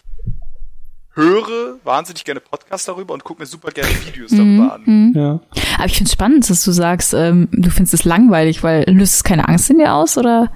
höre 1.14 1.76
wahnsinnig 1.84 2.24
gerne 2.24 2.40
Podcasts 2.40 2.86
darüber 2.86 3.12
und 3.14 3.24
gucke 3.24 3.42
mir 3.42 3.46
super 3.46 3.70
gerne 3.72 3.90
Videos 4.06 4.30
darüber 4.30 4.74
an. 4.74 5.12
Ja. 5.16 5.40
Aber 5.76 5.86
ich 5.86 5.94
finde 5.94 6.04
es 6.08 6.12
spannend, 6.12 6.48
dass 6.48 6.64
du 6.64 6.70
sagst, 6.70 7.12
ähm, 7.12 7.48
du 7.50 7.70
findest 7.70 7.94
es 7.94 8.04
langweilig, 8.04 8.62
weil 8.62 8.84
löst 8.88 9.14
es 9.16 9.24
keine 9.24 9.48
Angst 9.48 9.68
in 9.70 9.78
dir 9.78 9.94
aus, 9.94 10.16
oder? 10.16 10.52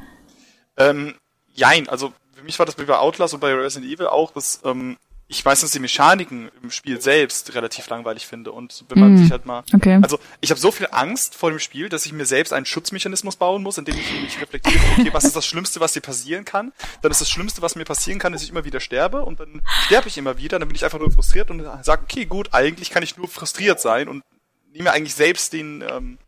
Ähm, 0.76 1.14
jein, 1.54 1.88
also 1.88 2.12
für 2.34 2.42
mich 2.44 2.58
war 2.58 2.66
das 2.66 2.74
bei 2.74 2.86
Outlast 2.88 3.34
und 3.34 3.40
bei 3.40 3.52
Resident 3.54 3.90
Evil 3.92 4.06
auch, 4.08 4.32
dass 4.32 4.60
ähm, 4.64 4.96
ich 5.28 5.44
meistens 5.46 5.70
die 5.70 5.78
Mechaniken 5.78 6.50
im 6.62 6.70
Spiel 6.70 7.00
selbst 7.00 7.54
relativ 7.54 7.88
langweilig 7.88 8.26
finde. 8.26 8.52
Und 8.52 8.84
wenn 8.90 8.98
man 9.00 9.12
Mhm. 9.14 9.18
sich 9.18 9.30
halt 9.30 9.46
mal. 9.46 9.62
Okay. 9.74 9.98
Also 10.02 10.18
ich 10.42 10.50
habe 10.50 10.60
so 10.60 10.70
viel 10.70 10.88
Angst 10.90 11.34
vor 11.36 11.48
dem 11.48 11.58
Spiel, 11.58 11.88
dass 11.88 12.04
ich 12.04 12.12
mir 12.12 12.26
selbst 12.26 12.52
einen 12.52 12.66
Schutzmechanismus 12.66 13.36
bauen 13.36 13.62
muss, 13.62 13.78
indem 13.78 13.94
ich 13.96 14.12
mich 14.22 14.40
reflektiere, 14.42 14.78
okay, 14.98 15.08
was 15.12 15.24
ist 15.24 15.34
das 15.34 15.46
Schlimmste, 15.46 15.80
was 15.80 15.94
dir 15.94 16.02
passieren 16.02 16.44
kann? 16.44 16.72
Dann 17.00 17.10
ist 17.10 17.22
das 17.22 17.30
Schlimmste, 17.30 17.62
was 17.62 17.76
mir 17.76 17.84
passieren 17.84 18.18
kann, 18.18 18.34
dass 18.34 18.42
ich 18.42 18.50
immer 18.50 18.64
wieder 18.66 18.80
sterbe 18.80 19.22
und 19.22 19.40
dann 19.40 19.62
sterbe 19.86 20.08
ich 20.08 20.18
immer 20.18 20.36
wieder, 20.36 20.58
dann 20.58 20.68
bin 20.68 20.74
ich 20.76 20.84
einfach 20.84 20.98
nur 20.98 21.10
frustriert 21.10 21.50
und 21.50 21.64
sage, 21.82 22.02
okay, 22.02 22.26
gut, 22.26 22.50
eigentlich 22.52 22.90
kann 22.90 23.02
ich 23.02 23.16
nur 23.16 23.28
frustriert 23.28 23.80
sein 23.80 24.08
und 24.08 24.22
nehme 24.72 24.84
mir 24.84 24.92
eigentlich 24.92 25.14
selbst 25.14 25.54
den 25.54 25.82
ähm, 25.88 26.18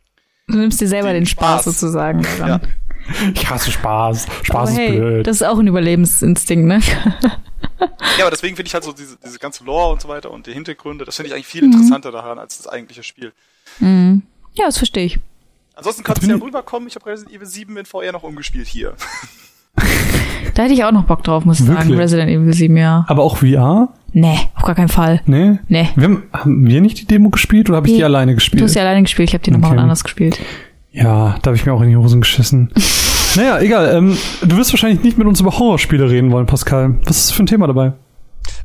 Du 0.46 0.56
nimmst 0.58 0.80
dir 0.80 0.88
selber 0.88 1.08
den, 1.12 1.22
Den 1.22 1.26
Spaß, 1.26 1.62
Spaß. 1.62 1.64
sozusagen. 1.78 2.22
Ja. 2.38 2.60
Ich 3.34 3.48
hasse 3.50 3.70
Spaß. 3.70 4.26
Spaß 4.42 4.56
Aber 4.56 4.70
ist 4.70 4.76
hey, 4.78 4.92
blöd. 4.98 5.26
das 5.26 5.36
ist 5.36 5.42
auch 5.42 5.58
ein 5.58 5.66
Überlebensinstinkt, 5.66 6.66
ne? 6.66 6.80
Ja, 8.18 8.24
aber 8.24 8.30
deswegen 8.30 8.56
finde 8.56 8.68
ich 8.68 8.74
halt 8.74 8.84
so 8.84 8.92
diese, 8.92 9.16
diese 9.24 9.38
ganze 9.38 9.64
Lore 9.64 9.92
und 9.92 10.00
so 10.00 10.08
weiter 10.08 10.30
und 10.30 10.46
die 10.46 10.52
Hintergründe, 10.52 11.04
das 11.04 11.16
finde 11.16 11.28
ich 11.28 11.34
eigentlich 11.34 11.46
viel 11.46 11.64
interessanter 11.64 12.12
daran 12.12 12.38
als 12.38 12.58
das 12.58 12.66
eigentliche 12.68 13.02
Spiel. 13.02 13.32
Mhm. 13.80 14.22
Ja, 14.54 14.66
das 14.66 14.78
verstehe 14.78 15.04
ich. 15.06 15.18
Ansonsten 15.74 16.04
kannst 16.04 16.22
du 16.22 16.28
ja 16.28 16.36
rüberkommen, 16.36 16.88
ich 16.88 16.94
habe 16.94 17.06
Resident 17.06 17.34
Evil 17.34 17.46
7 17.46 17.76
in 17.76 17.84
VR 17.84 18.12
noch 18.12 18.22
umgespielt 18.22 18.68
hier. 18.68 18.94
Da 20.54 20.62
hätte 20.62 20.74
ich 20.74 20.84
auch 20.84 20.92
noch 20.92 21.04
Bock 21.04 21.24
drauf, 21.24 21.44
muss 21.44 21.58
ich 21.58 21.66
sagen. 21.66 21.92
Resident 21.94 22.30
Evil 22.30 22.52
7, 22.54 22.76
ja. 22.76 23.04
Aber 23.08 23.24
auch 23.24 23.38
VR? 23.38 23.88
Nee, 24.12 24.38
auf 24.54 24.62
gar 24.62 24.76
keinen 24.76 24.88
Fall. 24.88 25.20
Nee? 25.26 25.58
Nee. 25.66 25.88
Wir 25.96 26.04
haben, 26.04 26.22
haben 26.32 26.66
wir 26.66 26.80
nicht 26.80 27.00
die 27.00 27.06
Demo 27.06 27.30
gespielt 27.30 27.68
oder 27.68 27.78
habe 27.78 27.88
ich 27.88 27.94
Nee. 27.94 27.98
die 27.98 28.04
alleine 28.04 28.32
Du 28.32 28.36
gespielt? 28.36 28.62
hast 28.62 28.74
ja 28.74 28.82
alleine 28.82 29.02
gespielt, 29.02 29.30
ich 29.30 29.34
habe 29.34 29.42
die 29.42 29.50
nochmal 29.50 29.72
Okay. 29.72 29.80
anders 29.80 30.04
gespielt. 30.04 30.38
Ja, 30.94 31.38
da 31.42 31.48
habe 31.48 31.56
ich 31.56 31.66
mir 31.66 31.72
auch 31.72 31.80
in 31.82 31.88
die 31.90 31.96
Hosen 31.96 32.20
geschissen. 32.20 32.72
naja, 33.34 33.58
egal. 33.60 33.92
Ähm, 33.94 34.16
du 34.42 34.56
wirst 34.56 34.72
wahrscheinlich 34.72 35.02
nicht 35.02 35.18
mit 35.18 35.26
uns 35.26 35.40
über 35.40 35.58
Horrorspiele 35.58 36.08
reden 36.08 36.30
wollen, 36.30 36.46
Pascal. 36.46 37.00
Was 37.04 37.18
ist 37.18 37.32
für 37.32 37.42
ein 37.42 37.46
Thema 37.46 37.66
dabei? 37.66 37.92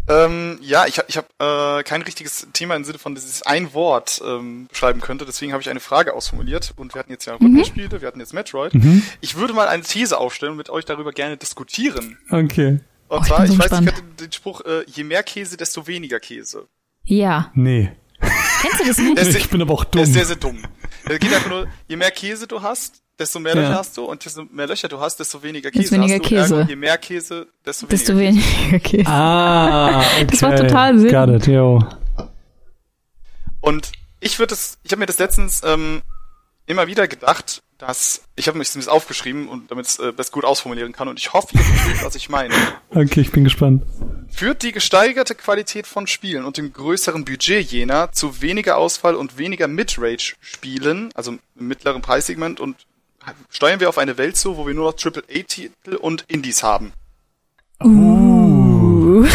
Ähm, 0.07 0.57
ja, 0.61 0.85
ich 0.87 0.97
habe 0.97 1.07
ich 1.09 1.17
hab, 1.17 1.25
äh, 1.39 1.83
kein 1.83 2.01
richtiges 2.01 2.47
Thema 2.53 2.75
im 2.75 2.83
Sinne 2.83 2.97
von, 2.99 3.15
dass 3.15 3.25
es 3.25 3.41
ein 3.43 3.73
Wort 3.73 4.21
ähm, 4.27 4.67
beschreiben 4.67 5.01
könnte, 5.01 5.23
deswegen 5.25 5.53
habe 5.53 5.61
ich 5.61 5.69
eine 5.69 5.79
Frage 5.79 6.13
ausformuliert 6.13 6.73
und 6.77 6.95
wir 6.95 6.99
hatten 6.99 7.11
jetzt 7.11 7.25
ja 7.25 7.33
Rhythmusspiele, 7.35 8.01
wir 8.01 8.07
hatten 8.07 8.19
jetzt 8.19 8.33
Metroid. 8.33 8.73
Mhm. 8.73 9.03
Ich 9.21 9.35
würde 9.35 9.53
mal 9.53 9.67
eine 9.67 9.83
These 9.83 10.17
aufstellen 10.17 10.51
und 10.53 10.57
mit 10.57 10.69
euch 10.69 10.85
darüber 10.85 11.11
gerne 11.11 11.37
diskutieren. 11.37 12.17
Okay. 12.31 12.79
Und 13.07 13.17
Oh, 13.17 13.19
ich 13.21 13.27
zwar, 13.27 13.37
bin 13.39 13.47
so 13.47 13.53
ich 13.53 13.59
weiß, 13.59 13.81
ich 13.81 13.87
hatte 13.87 14.03
den 14.19 14.31
Spruch, 14.31 14.61
äh, 14.61 14.83
je 14.87 15.03
mehr 15.03 15.23
Käse, 15.23 15.57
desto 15.57 15.85
weniger 15.87 16.19
Käse. 16.19 16.67
Ja. 17.05 17.51
Nee. 17.53 17.91
Kennst 18.61 18.79
du 18.81 18.85
das 18.87 18.97
nicht? 18.97 19.17
Der 19.17 19.27
ist, 19.27 19.35
Ich 19.35 19.49
bin 19.49 19.61
aber 19.61 19.73
auch 19.73 19.83
der 19.83 20.01
dumm. 20.01 20.03
ist 20.03 20.13
sehr, 20.13 20.25
sehr 20.25 20.35
dumm. 20.35 20.57
Es 21.09 21.19
geht 21.19 21.33
einfach 21.33 21.49
nur, 21.49 21.67
je 21.87 21.95
mehr 21.95 22.11
Käse 22.11 22.47
du 22.47 22.61
hast, 22.61 23.01
desto 23.17 23.39
mehr 23.39 23.55
Ja. 23.55 23.61
Löcher 23.61 23.75
hast 23.75 23.97
du 23.97 24.05
und 24.05 24.23
desto 24.23 24.43
mehr 24.43 24.67
Löcher 24.67 24.87
du 24.87 24.99
hast, 24.99 25.19
desto 25.19 25.41
weniger 25.43 25.71
Käse 25.71 25.81
Desto 25.81 25.95
weniger 25.97 26.15
hast 26.15 26.23
du. 26.23 26.35
Käse. 26.35 26.55
Ergo, 26.59 26.69
je 26.69 26.75
mehr 26.75 26.97
Käse, 26.97 27.47
desto 27.65 27.87
weniger 27.89 27.97
Desto 27.97 28.17
weniger 28.17 28.79
Käse. 28.83 29.09
Ah, 29.09 29.99
okay. 30.01 30.25
Das 30.29 30.41
macht 30.41 30.57
total 30.57 30.99
Sinn. 30.99 31.11
Got 31.11 31.29
it, 31.29 31.47
yo. 31.47 31.79
Und 33.61 33.89
Und 33.89 33.91
ich 34.21 34.39
würde 34.39 34.53
es, 34.53 34.77
ich 34.83 34.91
habe 34.91 34.99
mir 34.99 35.05
das 35.05 35.17
letztens 35.19 35.61
ähm, 35.65 36.01
immer 36.65 36.87
wieder 36.87 37.07
gedacht, 37.07 37.61
dass 37.79 38.21
ich 38.35 38.47
habe 38.47 38.57
mir 38.57 38.63
das 38.63 38.87
aufgeschrieben 38.87 39.47
und 39.47 39.71
damit 39.71 39.87
es 39.87 39.97
äh, 39.99 40.13
das 40.13 40.31
gut 40.31 40.45
ausformulieren 40.45 40.91
kann 40.91 41.07
und 41.07 41.17
ich 41.17 41.33
hoffe, 41.33 41.57
ihr 41.57 41.63
versteht, 41.63 42.03
was 42.03 42.15
ich 42.15 42.29
meine. 42.29 42.53
Okay, 42.91 43.21
ich 43.21 43.31
bin 43.31 43.43
gespannt. 43.43 43.83
Führt 44.31 44.63
die 44.63 44.71
gesteigerte 44.71 45.35
Qualität 45.35 45.85
von 45.85 46.07
Spielen 46.07 46.43
und 46.43 46.57
dem 46.57 46.73
größeren 46.73 47.23
Budget 47.23 47.71
jener 47.71 48.11
zu 48.11 48.41
weniger 48.41 48.77
Ausfall 48.77 49.15
und 49.15 49.37
weniger 49.37 49.67
Midrange-Spielen, 49.67 51.11
also 51.13 51.33
im 51.33 51.39
mittleren 51.67 52.01
Preissegment 52.01 52.59
und 52.59 52.75
steuern 53.49 53.79
wir 53.79 53.89
auf 53.89 53.99
eine 53.99 54.17
Welt 54.17 54.37
zu, 54.37 54.57
wo 54.57 54.65
wir 54.65 54.73
nur 54.73 54.91
noch 54.91 54.97
AAA-Titel 54.97 55.95
und 55.95 56.25
Indies 56.27 56.63
haben? 56.63 56.93
Uh. 57.83 59.25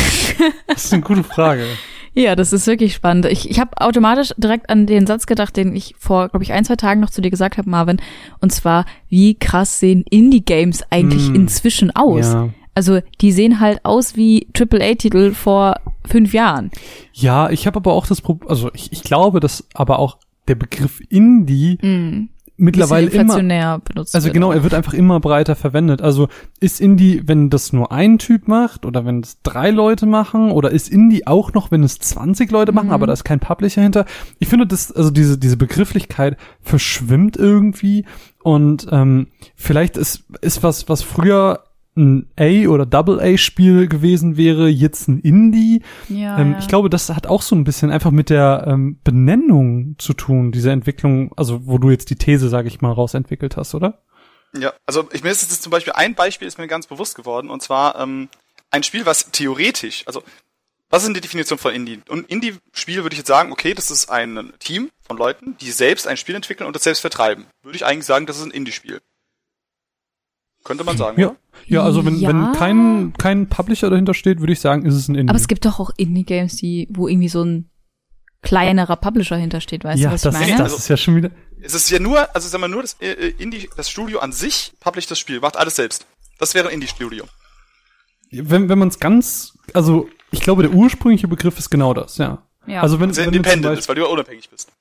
Das 0.67 0.85
ist 0.85 0.93
eine 0.93 1.03
gute 1.03 1.25
Frage. 1.25 1.67
Ja, 2.15 2.37
das 2.37 2.53
ist 2.53 2.67
wirklich 2.67 2.95
spannend. 2.95 3.27
Ich, 3.27 3.51
ich 3.51 3.59
habe 3.59 3.71
automatisch 3.81 4.33
direkt 4.37 4.71
an 4.71 4.87
den 4.87 5.07
Satz 5.07 5.27
gedacht, 5.27 5.57
den 5.57 5.75
ich 5.75 5.95
vor, 5.99 6.29
glaube 6.29 6.45
ich, 6.45 6.53
ein, 6.53 6.65
zwei 6.65 6.77
Tagen 6.77 7.01
noch 7.01 7.11
zu 7.11 7.21
dir 7.21 7.31
gesagt 7.31 7.59
habe, 7.59 7.69
Marvin. 7.69 8.01
Und 8.41 8.53
zwar, 8.53 8.85
wie 9.09 9.35
krass 9.35 9.81
sehen 9.81 10.05
Indie-Games 10.09 10.85
eigentlich 10.91 11.31
Mm. 11.31 11.35
inzwischen 11.35 11.91
aus? 11.97 12.33
Ja. 12.33 12.51
Also 12.77 13.01
die 13.21 13.33
sehen 13.33 13.61
halt 13.61 13.85
aus 13.85 14.17
wie 14.17 14.47
AAA-Titel 14.53 15.33
vor 15.33 15.77
fünf 16.07 16.33
Jahren. 16.35 16.71
Ja, 17.13 17.51
ich 17.51 17.67
habe 17.67 17.77
aber 17.77 17.93
auch 17.93 18.07
das 18.07 18.21
Problem, 18.21 18.49
also 18.49 18.71
ich, 18.75 18.93
ich 18.93 19.03
glaube, 19.03 19.41
dass 19.41 19.67
aber 19.75 19.99
auch 19.99 20.19
der 20.49 20.55
Begriff 20.57 21.01
Indie 21.09 21.79
Mhm. 21.83 22.29
Mittlerweile 22.57 23.11
immer, 23.11 23.79
benutzt 23.81 24.15
also 24.15 24.31
genau, 24.31 24.51
auch. 24.51 24.55
er 24.55 24.63
wird 24.63 24.75
einfach 24.75 24.95
immer 24.95 25.21
breiter 25.21 25.57
verwendet. 25.57 26.03
Also 26.03 26.29
ist 26.61 26.81
Indie, 26.81 27.23
wenn 27.27 27.51
das 27.51 27.73
nur 27.73 27.91
ein 27.91 28.19
Typ 28.19 28.47
macht 28.49 28.87
oder 28.87 29.05
wenn 29.05 29.21
es 29.21 29.41
drei 29.43 29.71
Leute 29.71 30.07
machen 30.07 30.51
oder 30.51 30.71
ist 30.71 30.89
Indie 30.89 31.27
auch 31.27 31.53
noch, 31.53 31.71
wenn 31.71 31.83
es 31.83 31.99
20 31.99 32.51
Leute 32.51 32.73
machen, 32.73 32.91
aber 32.91 33.07
da 33.07 33.13
ist 33.13 33.25
kein 33.25 33.41
Publisher 33.41 33.83
hinter. 33.83 34.05
Ich 34.39 34.49
finde 34.49 34.67
das, 34.67 34.93
also 34.93 35.11
diese, 35.11 35.39
diese 35.39 35.57
Begrifflichkeit 35.57 36.37
verschwimmt 36.61 37.37
irgendwie 37.37 38.05
und 38.43 38.87
ähm, 38.93 39.29
vielleicht 39.57 39.97
ist, 39.97 40.25
ist 40.41 40.63
was, 40.63 40.89
was 40.89 41.03
früher 41.03 41.65
ein 41.97 42.31
A- 42.39 42.69
oder 42.69 42.87
Double-A-Spiel 42.87 43.89
gewesen 43.89 44.37
wäre, 44.37 44.69
jetzt 44.69 45.09
ein 45.09 45.21
Indie. 45.21 45.83
Ja, 46.09 46.39
Ähm, 46.39 46.53
ja. 46.53 46.59
Ich 46.59 46.69
glaube, 46.69 46.91
das 46.91 47.09
hat 47.11 47.27
auch 47.27 47.43
so 47.43 47.55
ein 47.55 47.65
bisschen 47.65 47.91
einfach 47.91 48.11
mit 48.11 48.31
der 48.31 48.65
ähm, 48.67 48.99
Benennung 49.05 49.97
zu 49.99 50.13
tun, 50.13 50.53
diese 50.53 50.73
Entwicklung, 50.73 51.33
also 51.37 51.67
wo 51.67 51.79
du 51.79 51.91
jetzt 51.91 52.11
die 52.11 52.17
These, 52.17 52.49
sage 52.49 52.69
ich 52.69 52.81
mal, 52.81 52.93
rausentwickelt 52.93 53.57
hast, 53.57 53.75
oder? 53.75 54.03
Ja, 54.57 54.73
also 54.87 55.09
ich 55.13 55.23
mir 55.25 55.31
ist 55.31 55.43
jetzt 55.43 55.63
zum 55.63 55.71
Beispiel 55.71 55.93
ein 55.95 56.15
Beispiel 56.15 56.47
ist 56.47 56.59
mir 56.59 56.69
ganz 56.69 56.87
bewusst 56.87 57.17
geworden 57.17 57.51
und 57.51 57.63
zwar 57.63 57.99
ähm, 58.01 58.29
ein 58.71 58.83
Spiel, 58.85 59.05
was 59.05 59.31
theoretisch, 59.33 60.05
also 60.07 60.23
was 60.91 61.03
ist 61.03 61.09
denn 61.09 61.15
die 61.15 61.21
Definition 61.21 61.59
von 61.59 61.75
Indie? 61.75 62.01
Und 62.09 62.31
Indie-Spiel 62.31 63.03
würde 63.03 63.15
ich 63.15 63.19
jetzt 63.19 63.29
sagen, 63.29 63.51
okay, 63.51 63.75
das 63.75 63.91
ist 63.91 64.11
ein 64.11 64.53
Team 64.61 64.91
von 65.01 65.17
Leuten, 65.17 65.57
die 65.59 65.73
selbst 65.73 66.07
ein 66.07 66.17
Spiel 66.17 66.37
entwickeln 66.37 66.69
und 66.69 66.77
das 66.77 66.85
selbst 66.85 67.01
vertreiben. 67.01 67.47
Würde 67.63 67.75
ich 67.75 67.85
eigentlich 67.85 68.07
sagen, 68.07 68.27
das 68.27 68.39
ist 68.39 68.45
ein 68.45 68.53
Indie-Spiel. 68.53 69.01
Könnte 70.65 70.83
man 70.85 70.97
sagen. 70.97 71.21
Ja. 71.21 71.29
oder? 71.29 71.37
Ja, 71.67 71.83
also 71.83 72.05
wenn, 72.05 72.17
Ja. 72.19 72.31
wenn 72.31 72.53
kein, 72.53 73.13
kein 73.19 73.49
Publisher 73.49 73.91
dahinter 73.91 74.15
steht, 74.15 74.41
würde 74.41 74.53
ich 74.55 74.61
sagen, 74.61 74.85
ist 74.87 74.95
es 74.95 75.09
ein 75.09 75.15
Indie. 75.15 75.31
Aber 75.31 75.39
es 75.39 75.47
gibt 75.47 75.65
doch 75.65 75.79
auch 75.79 75.91
Indie-Games, 75.97 76.57
die, 76.57 76.89
wo 76.91 77.07
irgendwie 77.07 77.29
so 77.29 77.43
ein 77.45 77.71
kleinerer 78.43 78.97
Publisher 78.97 79.37
hintersteht, 79.37 79.85
weißt 79.85 80.01
ja, 80.01 80.09
du, 80.09 80.15
was 80.15 80.23
das, 80.23 80.35
ich 80.35 80.41
ist, 80.41 80.49
meine? 80.49 80.63
das 80.63 80.79
ist 80.79 80.89
ja 80.89 80.97
schon 80.97 81.17
wieder. 81.17 81.31
Es 81.63 81.75
ist 81.75 81.89
ja 81.91 81.99
nur, 81.99 82.35
also 82.35 82.49
sagen 82.49 82.63
wir 82.63 82.69
nur, 82.69 82.83
das 82.83 82.97
äh, 83.01 83.13
äh, 83.13 83.35
Indie, 83.39 83.69
das 83.77 83.89
Studio 83.89 84.19
an 84.19 84.33
sich 84.33 84.73
publisht 84.81 85.11
das 85.11 85.19
Spiel, 85.19 85.41
macht 85.41 85.57
alles 85.57 85.77
selbst. 85.77 86.07
Das 86.39 86.55
wäre 86.55 86.69
ein 86.69 86.75
Indie-Studio. 86.75 87.25
Wenn, 88.31 88.69
wenn 88.69 88.79
man 88.79 88.89
es 88.89 88.99
ganz, 88.99 89.57
also 89.73 90.09
ich 90.31 90.41
glaube, 90.41 90.63
der 90.63 90.73
ursprüngliche 90.73 91.29
Begriff 91.29 91.59
ist 91.59 91.71
genau 91.71 91.95
das, 91.95 92.19
ja. 92.19 92.43
Ja. 92.67 92.81
Also 92.81 92.99
wenn, 93.01 93.11
wenn 93.11 93.15
du 93.17 93.23
zum 93.23 93.35
independent 93.35 93.63
Beispiel, 93.63 93.79
ist, 93.79 93.89
weil 93.89 93.95
du 93.97 94.03
ja 94.03 94.09
unabhängig 94.09 94.49
bist. 94.51 94.73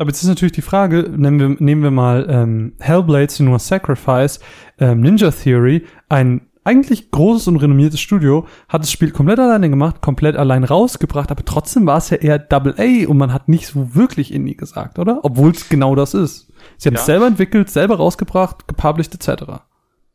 Aber 0.00 0.08
jetzt 0.08 0.22
ist 0.22 0.28
natürlich 0.28 0.52
die 0.52 0.62
Frage, 0.62 1.10
nehmen 1.14 1.38
wir, 1.38 1.56
nehmen 1.62 1.82
wir 1.82 1.90
mal 1.90 2.26
ähm, 2.30 2.72
Hellblade 2.80 3.30
Senua's 3.30 3.68
Sacrifice, 3.68 4.40
ähm, 4.78 5.00
Ninja 5.02 5.30
Theory, 5.30 5.86
ein 6.08 6.48
eigentlich 6.64 7.10
großes 7.10 7.48
und 7.48 7.56
renommiertes 7.58 8.00
Studio, 8.00 8.46
hat 8.70 8.80
das 8.80 8.90
Spiel 8.90 9.10
komplett 9.10 9.38
alleine 9.38 9.68
gemacht, 9.68 10.00
komplett 10.00 10.36
allein 10.36 10.64
rausgebracht, 10.64 11.30
aber 11.30 11.44
trotzdem 11.44 11.84
war 11.84 11.98
es 11.98 12.08
ja 12.08 12.16
eher 12.16 12.38
Double 12.38 12.74
A 12.78 13.08
und 13.10 13.18
man 13.18 13.34
hat 13.34 13.50
nicht 13.50 13.66
so 13.66 13.94
wirklich 13.94 14.32
Indie 14.32 14.56
gesagt, 14.56 14.98
oder? 14.98 15.20
Obwohl 15.22 15.50
es 15.50 15.68
genau 15.68 15.94
das 15.94 16.14
ist. 16.14 16.48
Sie 16.78 16.88
haben 16.88 16.94
Ja. 16.94 17.00
es 17.00 17.06
selber 17.06 17.26
entwickelt, 17.26 17.68
selber 17.68 17.96
rausgebracht, 17.96 18.68
gepublished 18.68 19.14
etc. 19.14 19.42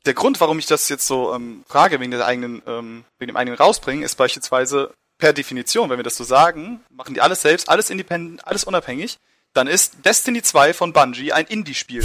Der 0.07 0.16
Grund, 0.16 0.41
warum 0.41 0.57
ich 0.57 0.66
das 0.66 0.90
jetzt 0.90 1.06
so 1.06 1.32
ähm, 1.36 1.62
frage, 1.68 1.99
wegen 1.99 2.10
der 2.10 2.26
eigenen, 2.26 2.64
ähm, 2.66 3.03
wegen 3.20 3.34
dem 3.34 3.38
eigenen 3.38 3.60
Rausbringen, 3.60 4.03
ist 4.03 4.16
beispielsweise 4.16 4.90
per 5.20 5.32
Definition, 5.32 5.91
wenn 5.91 5.98
wir 5.99 6.03
das 6.03 6.18
so 6.18 6.24
sagen, 6.24 6.80
machen 6.90 7.14
die 7.14 7.22
alles 7.22 7.44
selbst, 7.44 7.70
alles 7.70 7.91
independent, 7.91 8.48
alles 8.48 8.64
unabhängig, 8.64 9.18
dann 9.56 9.68
ist 9.68 10.06
Destiny 10.06 10.41
2 10.41 10.73
von 10.73 10.94
Bungie 10.94 11.32
ein 11.34 11.45
Indie-Spiel. 11.45 12.03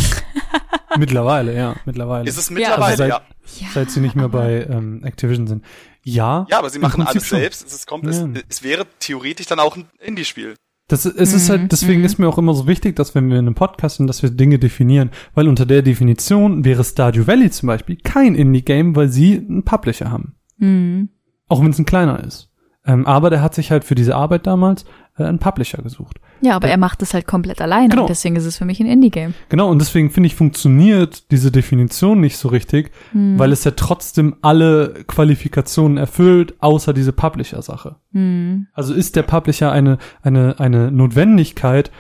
mittlerweile, 0.98 1.55
ja, 1.55 1.77
mittlerweile. 1.85 2.28
Ist 2.28 2.36
es 2.39 2.51
mittlerweile, 2.51 2.85
Also 2.85 2.97
seit- 2.98 3.09
ja. 3.10 3.20
ja, 3.60 3.66
Seit 3.74 3.90
sie 3.90 4.01
nicht 4.01 4.14
mehr 4.16 4.28
bei 4.28 4.66
ähm, 4.68 5.02
Activision 5.05 5.47
sind. 5.47 5.64
Ja. 6.02 6.47
Ja, 6.51 6.59
aber 6.59 6.70
sie 6.70 6.78
machen 6.78 7.02
alles 7.02 7.27
schon. 7.27 7.39
selbst. 7.39 7.66
Es, 7.66 7.72
ist, 7.74 7.86
kommt, 7.86 8.05
Ja. 8.05 8.10
es, 8.10 8.24
es 8.48 8.62
wäre 8.62 8.86
theoretisch 8.98 9.47
dann 9.47 9.60
auch 9.60 9.77
ein 9.77 9.86
Indie-Spiel. 10.01 10.55
Das, 10.89 11.06
ist- 11.06 11.16
es 11.18 11.32
ist 11.32 11.48
Mhm, 11.48 11.52
halt, 11.52 11.72
deswegen 11.72 12.01
mhm. 12.01 12.06
ist 12.06 12.18
mir 12.18 12.28
auch 12.28 12.39
immer 12.39 12.55
so 12.55 12.66
wichtig, 12.66 12.97
dass 12.97 13.14
wenn 13.14 13.28
wir 13.31 13.39
in 13.39 13.47
einem 13.47 13.55
Podcast 13.55 13.98
sind, 13.98 14.06
dass 14.06 14.22
wir 14.22 14.31
Dinge 14.31 14.59
definieren. 14.59 15.10
Weil 15.35 15.47
unter 15.48 15.66
der 15.66 15.82
Definition 15.82 16.64
wäre 16.64 16.82
Stardew 16.85 17.27
Valley 17.27 17.51
zum 17.51 17.66
Beispiel 17.68 17.97
kein 17.97 18.35
Indie-Game, 18.35 18.97
weil 18.97 19.09
sie 19.09 19.36
einen 19.36 19.64
Publisher 19.64 20.10
haben. 20.10 20.35
Mhm. 20.59 21.10
Auch 21.48 21.60
wenn 21.60 21.70
es 21.70 21.78
ein 21.78 21.85
kleiner 21.86 22.22
ist. 22.24 22.49
Ähm, 22.86 23.07
aber 23.07 23.28
der 23.31 23.43
hat 23.43 23.55
sich 23.55 23.70
halt 23.70 23.85
für 23.85 23.94
diese 23.94 24.16
Arbeit 24.16 24.47
damals 24.47 24.85
äh, 25.19 25.24
einen 25.24 25.39
Publisher 25.39 25.82
gesucht. 25.82 26.19
ja, 26.40 26.57
aber 26.57 26.69
er 26.69 26.78
macht 26.78 27.02
es 27.02 27.12
halt 27.12 27.27
komplett 27.27 27.61
alleine. 27.61 27.90
Genau. 27.90 28.02
Und 28.02 28.09
deswegen 28.11 28.36
ist 28.36 28.47
es 28.47 28.57
für 28.57 28.65
mich 28.65 28.81
ein 28.81 28.86
Indie-Game. 28.86 29.35
Genau, 29.51 29.69
und 29.70 29.78
deswegen 29.78 30.11
finde 30.11 30.28
ich, 30.28 30.35
funktioniert 30.35 31.31
diese 31.31 31.51
Definition 31.52 32.20
nicht 32.20 32.39
so 32.39 32.48
richtig, 32.48 32.90
Mhm. 33.12 33.39
weil 33.39 33.52
es 33.52 33.65
ja 33.65 33.73
trotzdem 33.73 34.36
alle 34.40 35.05
Qualifikationen 35.07 35.98
erfüllt, 35.98 36.55
außer 36.61 36.94
diese 36.94 37.12
Publisher-Sache. 37.12 37.97
Mhm. 38.12 38.69
Also 38.73 38.94
ist 38.94 39.15
der 39.15 39.24
Publisher 39.24 39.70
eine, 39.73 39.98
eine, 40.23 40.59
eine 40.59 40.90
Notwendigkeit 40.90 41.90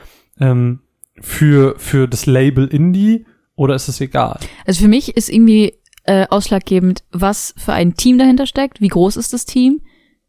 ähm, 0.40 0.80
für, 1.20 1.74
für 1.78 2.08
das 2.08 2.24
Label 2.24 2.66
Indie 2.66 3.26
oder 3.54 3.74
ist 3.74 3.88
es 3.88 4.00
egal? 4.00 4.38
Also 4.64 4.80
für 4.82 4.88
mich 4.88 5.14
ist 5.18 5.28
irgendwie 5.28 5.74
äh, 6.04 6.26
ausschlaggebend, 6.30 7.04
was 7.12 7.52
für 7.58 7.74
ein 7.74 7.94
Team 7.94 8.16
dahinter 8.16 8.46
steckt, 8.46 8.80
wie 8.80 8.88
groß 8.88 9.18
ist 9.18 9.34
das 9.34 9.44
Team. 9.44 9.82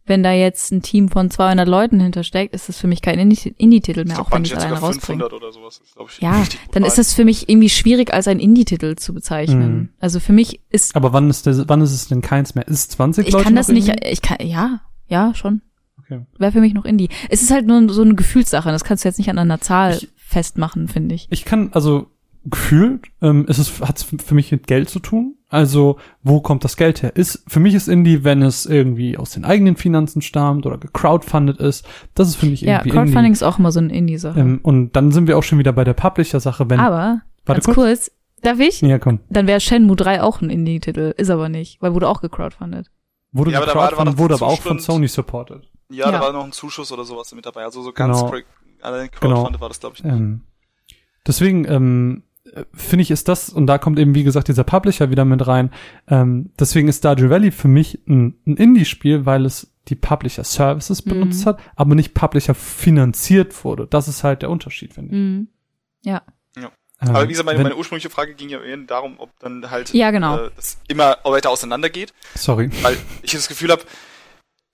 Wenn 0.06 0.24
da 0.24 0.32
jetzt 0.34 0.72
ein 0.72 0.82
Team 0.82 1.10
von 1.10 1.30
200 1.30 1.68
Leuten 1.68 2.00
hintersteckt, 2.00 2.54
ist 2.56 2.68
das 2.70 2.78
für 2.80 2.88
mich 2.88 3.02
kein 3.04 3.20
Indie- 3.20 3.54
Indie-Titel 3.58 4.04
mehr, 4.06 4.20
auch 4.20 4.32
wenn 4.32 4.44
ich 4.44 4.56
alleine 4.56 4.74
rausbringe. 4.80 5.20
500 5.24 5.34
oder 5.34 5.52
sowas. 5.52 5.78
Das 5.80 5.88
ist, 5.90 5.96
glaub 5.96 6.10
ich, 6.10 6.20
Ja, 6.22 6.44
dann 6.72 6.84
ist 6.84 6.98
es 6.98 7.14
für 7.14 7.24
mich 7.24 7.48
irgendwie 7.50 7.70
schwierig, 7.70 8.12
als 8.14 8.28
ein 8.28 8.40
Indie-Titel 8.40 8.96
zu 8.96 9.14
bezeichnen. 9.14 9.74
Mhm. 9.74 9.90
Also 10.00 10.20
für 10.20 10.34
mich 10.34 10.62
ist, 10.70 10.96
Aber 10.96 11.14
wann 11.14 11.30
ist, 11.30 11.46
der, 11.46 11.68
wann 11.70 11.82
ist 11.82 11.94
es 11.94 12.08
denn 12.08 12.22
keins 12.22 12.56
mehr? 12.56 12.68
Ist 12.68 12.92
20 12.94 13.28
ich 13.28 13.34
Leute 13.34 13.46
kann 13.46 13.56
das 13.56 13.68
noch 13.68 13.76
nicht, 13.76 13.90
Indie? 13.90 14.08
ich 14.10 14.22
kann, 14.22 14.38
ja, 14.42 14.82
ja, 15.08 15.34
schon. 15.36 15.62
Okay. 16.00 16.26
Wäre 16.38 16.52
für 16.52 16.62
mich 16.62 16.74
noch 16.74 16.86
Indie. 16.86 17.10
Es 17.30 17.42
ist 17.42 17.52
halt 17.52 17.68
nur 17.68 17.88
so 17.94 18.02
eine 18.02 18.16
Gefühlssache. 18.16 18.70
Das 18.72 18.84
kannst 18.84 19.04
du 19.06 19.10
jetzt 19.10 19.18
nicht 19.18 19.30
an 19.30 19.38
einer 19.38 19.62
Zahl 19.62 19.94
Ich- 19.98 20.10
festmachen, 20.16 20.88
finde 20.88 21.16
ich. 21.16 21.28
Ich 21.30 21.46
kann, 21.46 21.70
also 21.74 22.08
gefühlt, 22.46 23.08
ähm, 23.22 23.46
ist 23.48 23.58
es, 23.60 23.82
hat 23.82 23.98
es 23.98 24.04
für 24.04 24.36
mich 24.36 24.52
mit 24.52 24.68
Geld 24.68 24.90
zu 24.90 25.00
tun. 25.00 25.36
Also, 25.50 25.98
wo 26.24 26.40
kommt 26.42 26.64
das 26.64 26.78
Geld 26.78 27.04
her? 27.04 27.16
Ist, 27.16 27.44
für 27.48 27.60
mich 27.60 27.74
ist 27.76 27.88
Indie, 27.90 28.24
wenn 28.24 28.42
es 28.42 28.66
irgendwie 28.66 29.18
aus 29.18 29.32
den 29.32 29.44
eigenen 29.46 29.76
Finanzen 29.76 30.22
stammt 30.22 30.66
oder 30.66 30.78
gecrowdfundet 30.78 31.58
ist. 31.60 31.86
Das 32.16 32.30
ist 32.30 32.38
für 32.38 32.46
mich 32.46 32.62
Ja, 32.62 32.76
irgendwie 32.80 32.90
Crowdfunding 32.92 33.18
Indie. 33.26 33.32
ist 33.34 33.44
auch 33.44 33.60
immer 33.60 33.72
so 33.72 33.80
eine 33.80 33.94
Indie-Sache. 33.94 34.40
Ähm, 34.40 34.60
und 34.64 34.94
dann 34.96 35.12
sind 35.12 35.28
wir 35.28 35.38
auch 35.38 35.44
schon 35.44 35.60
wieder 35.60 35.74
bei 35.74 35.84
der 35.84 35.94
Publisher-Sache, 35.94 36.70
wenn. 36.70 36.80
aber, 36.80 37.22
Warte 37.46 37.62
ganz 37.62 37.76
kurz, 37.76 38.12
darf 38.42 38.60
ich? 38.60 38.82
Ja, 38.82 38.98
komm. 38.98 39.20
Dann 39.30 39.46
wäre 39.46 39.60
Shenmue 39.60 39.96
3 39.98 40.22
auch 40.24 40.42
ein 40.42 40.50
Indie-Titel. 40.50 41.14
Ist 41.18 41.30
aber 41.30 41.50
nicht, 41.50 41.82
weil 41.82 41.94
wurde 41.94 42.08
auch 42.08 42.22
gecrowdfundet. 42.22 42.90
Wurde 43.34 43.52
Ja, 43.52 43.58
aber 43.58 43.66
da 43.68 43.76
war- 43.76 43.82
da 43.92 43.98
war 43.98 44.06
gecrowdfundet, 44.06 44.18
wurde 44.20 44.34
aber 44.36 44.48
auch 44.48 44.62
von 44.62 44.80
Sony 44.80 45.08
supported. 45.08 45.68
Ja, 45.90 46.06
da 46.06 46.14
Ja. 46.14 46.22
war 46.22 46.32
noch 46.34 46.46
ein 46.46 46.54
Zuschuss 46.54 46.92
oder 46.94 47.04
sowas 47.04 47.34
mit 47.36 47.46
dabei. 47.46 47.64
Also 47.66 47.82
so 47.84 47.92
ganz 47.92 48.20
Genau. 48.20 48.32
cra- 48.32 48.44
allein 48.82 49.10
Genau. 49.20 49.34
Crowdfunded 49.36 49.60
war 49.62 49.68
das, 49.68 49.80
glaube 49.82 49.96
ich. 49.98 50.04
nicht. 50.06 50.14
Ähm, 50.14 50.42
deswegen 51.28 51.66
ähm, 51.66 52.24
äh, 52.24 52.31
finde 52.74 53.04
ich, 53.04 53.12
ist 53.12 53.28
das, 53.28 53.50
und 53.50 53.68
da 53.68 53.78
kommt 53.78 53.98
eben, 54.00 54.14
wie 54.16 54.24
gesagt, 54.24 54.48
dieser 54.48 54.64
Publisher 54.64 55.10
wieder 55.10 55.26
mit 55.26 55.46
rein. 55.48 55.72
Ähm, 56.08 56.52
deswegen 56.60 56.88
ist 56.88 56.98
Stardew 57.00 57.30
Valley 57.30 57.52
für 57.52 57.68
mich 57.68 58.00
ein, 58.08 58.36
ein 58.46 58.58
Indie-Spiel, 58.58 59.26
weil 59.26 59.46
es 59.46 59.74
die 59.88 59.96
Publisher-Services 59.96 61.02
benutzt 61.02 61.42
Mhm. 61.46 61.50
hat, 61.50 61.60
aber 61.76 61.96
nicht 61.96 62.14
Publisher 62.14 62.54
finanziert 62.54 63.64
wurde. 63.64 63.88
Das 63.88 64.08
ist 64.08 64.24
halt 64.24 64.42
der 64.42 64.50
Unterschied, 64.50 64.94
finde 64.94 65.12
ich. 65.12 65.18
Mhm. 65.18 65.48
Ja. 66.04 66.22
Ähm, 67.04 67.10
Aber 67.16 67.24
wie 67.24 67.30
gesagt, 67.30 67.48
meine, 67.48 67.58
wenn- 67.58 67.64
meine 67.64 67.78
ursprüngliche 67.78 68.12
Frage 68.12 68.36
ging 68.36 68.50
ja 68.50 68.62
eher 68.62 68.78
darum, 68.78 69.16
ob 69.20 69.32
dann 69.40 69.72
halt 69.72 69.92
Ja, 69.92 70.12
genau. 70.12 70.38
äh, 70.38 70.52
das 70.56 70.78
immer 70.88 71.18
weiter 71.24 71.50
auseinandergeht, 71.50 72.14
Sorry. 72.36 72.70
weil 72.84 72.96
ich 73.24 73.32
das 73.32 73.48
Gefühl 73.48 73.72
habe, 73.72 73.82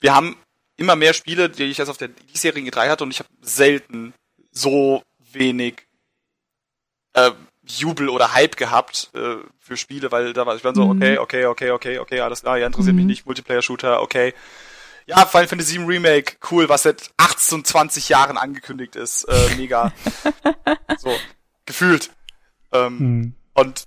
wir 0.02 0.14
haben 0.14 0.36
immer 0.76 0.98
mehr 0.98 1.14
Spiele, 1.14 1.50
die 1.50 1.64
ich 1.64 1.78
jetzt 1.78 1.88
auf 1.88 1.96
der 1.98 2.10
diesjährigen 2.10 2.70
E3 2.70 2.90
hatte 2.90 3.06
und 3.06 3.12
ich 3.12 3.20
habe 3.20 3.30
selten 3.42 4.14
so 4.52 5.02
wenig 5.32 5.88
äh, 7.14 7.32
Jubel 7.68 8.10
oder 8.10 8.34
Hype 8.34 8.56
gehabt 8.58 9.10
äh, 9.14 9.36
für 9.60 9.78
Spiele, 9.78 10.12
weil 10.12 10.34
da 10.34 10.46
war 10.46 10.56
ich 10.56 10.64
war 10.64 10.74
so, 10.74 10.86
Mhm. 10.86 10.92
okay, 11.02 11.18
okay, 11.18 11.46
okay, 11.46 11.72
okay, 11.72 12.00
okay, 12.00 12.20
alles 12.22 12.42
klar, 12.42 12.58
ja, 12.58 12.68
interessiert 12.68 12.96
mich 12.96 13.04
Mhm. 13.04 13.10
nicht, 13.10 13.26
Multiplayer-Shooter, 13.26 14.02
okay. 14.02 14.34
ja, 15.06 15.26
Final 15.26 15.48
Fantasy 15.48 15.78
VII 15.78 15.86
Remake, 15.86 16.36
cool, 16.52 16.68
was 16.70 16.84
seit 16.84 17.12
28 17.18 18.10
Jahren 18.10 18.38
angekündigt 18.38 18.96
ist, 18.98 19.24
äh, 19.26 19.56
mega. 19.56 19.94
so, 20.98 21.16
gefühlt. 21.66 22.10
Ähm, 22.74 23.00
Hm. 23.00 23.34
Und 23.54 23.84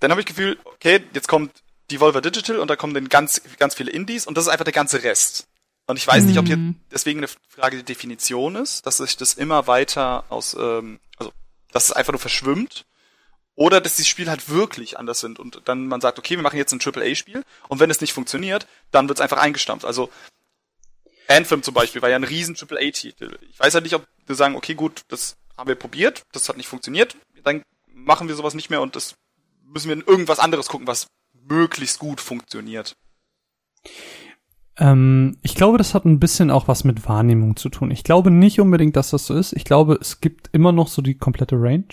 dann 0.00 0.10
habe 0.10 0.20
ich 0.20 0.26
Gefühl, 0.26 0.58
okay, 0.64 1.02
jetzt 1.12 1.28
kommt 1.28 1.52
Devolver 1.90 2.20
Digital 2.22 2.58
und 2.58 2.68
da 2.68 2.76
kommen 2.76 2.94
dann 2.94 3.08
ganz, 3.08 3.40
ganz 3.58 3.74
viele 3.74 3.90
Indies 3.90 4.26
und 4.26 4.36
das 4.36 4.44
ist 4.46 4.50
einfach 4.50 4.64
der 4.64 4.72
ganze 4.72 5.02
Rest. 5.02 5.46
Und 5.86 5.96
ich 5.96 6.06
weiß 6.06 6.24
nicht, 6.24 6.38
ob 6.38 6.46
hier 6.46 6.74
deswegen 6.90 7.20
eine 7.20 7.28
Frage 7.48 7.76
der 7.76 7.84
Definition 7.84 8.56
ist, 8.56 8.86
dass 8.86 8.96
sich 8.98 9.16
das 9.16 9.34
immer 9.34 9.66
weiter 9.66 10.24
aus, 10.30 10.54
ähm, 10.58 11.00
also 11.18 11.32
dass 11.72 11.84
es 11.86 11.92
einfach 11.92 12.12
nur 12.12 12.20
verschwimmt. 12.20 12.86
Oder 13.54 13.80
dass 13.80 13.96
die 13.96 14.04
Spiele 14.04 14.30
halt 14.30 14.48
wirklich 14.48 14.98
anders 14.98 15.20
sind 15.20 15.38
und 15.38 15.60
dann 15.66 15.86
man 15.86 16.00
sagt, 16.00 16.18
okay, 16.18 16.36
wir 16.36 16.42
machen 16.42 16.56
jetzt 16.56 16.72
ein 16.72 16.80
AAA-Spiel 16.80 17.44
und 17.68 17.80
wenn 17.80 17.90
es 17.90 18.00
nicht 18.00 18.14
funktioniert, 18.14 18.66
dann 18.90 19.08
wird 19.08 19.18
es 19.18 19.22
einfach 19.22 19.38
eingestampft. 19.38 19.84
Also 19.84 20.10
Anthem 21.28 21.62
zum 21.62 21.74
Beispiel 21.74 22.00
war 22.02 22.08
ja 22.08 22.16
ein 22.16 22.24
riesen 22.24 22.56
AAA-Titel. 22.56 23.38
Ich 23.50 23.60
weiß 23.60 23.74
halt 23.74 23.84
nicht, 23.84 23.94
ob 23.94 24.06
wir 24.26 24.36
sagen, 24.36 24.56
okay, 24.56 24.74
gut, 24.74 25.02
das 25.08 25.36
haben 25.56 25.68
wir 25.68 25.74
probiert, 25.74 26.22
das 26.32 26.48
hat 26.48 26.56
nicht 26.56 26.68
funktioniert, 26.68 27.16
dann 27.44 27.62
machen 27.86 28.28
wir 28.28 28.34
sowas 28.34 28.54
nicht 28.54 28.70
mehr 28.70 28.80
und 28.80 28.96
das 28.96 29.14
müssen 29.64 29.88
wir 29.88 29.96
in 29.96 30.04
irgendwas 30.04 30.38
anderes 30.38 30.68
gucken, 30.68 30.86
was 30.86 31.06
möglichst 31.32 31.98
gut 31.98 32.20
funktioniert. 32.20 32.96
Ähm, 34.78 35.36
ich 35.42 35.54
glaube, 35.54 35.76
das 35.78 35.94
hat 35.94 36.06
ein 36.06 36.18
bisschen 36.18 36.50
auch 36.50 36.66
was 36.66 36.84
mit 36.84 37.06
Wahrnehmung 37.08 37.56
zu 37.56 37.68
tun. 37.68 37.90
Ich 37.90 38.04
glaube 38.04 38.30
nicht 38.30 38.58
unbedingt, 38.60 38.96
dass 38.96 39.10
das 39.10 39.26
so 39.26 39.34
ist. 39.34 39.52
Ich 39.52 39.64
glaube, 39.64 39.98
es 40.00 40.20
gibt 40.20 40.48
immer 40.52 40.72
noch 40.72 40.88
so 40.88 41.02
die 41.02 41.14
komplette 41.14 41.56
Range. 41.56 41.84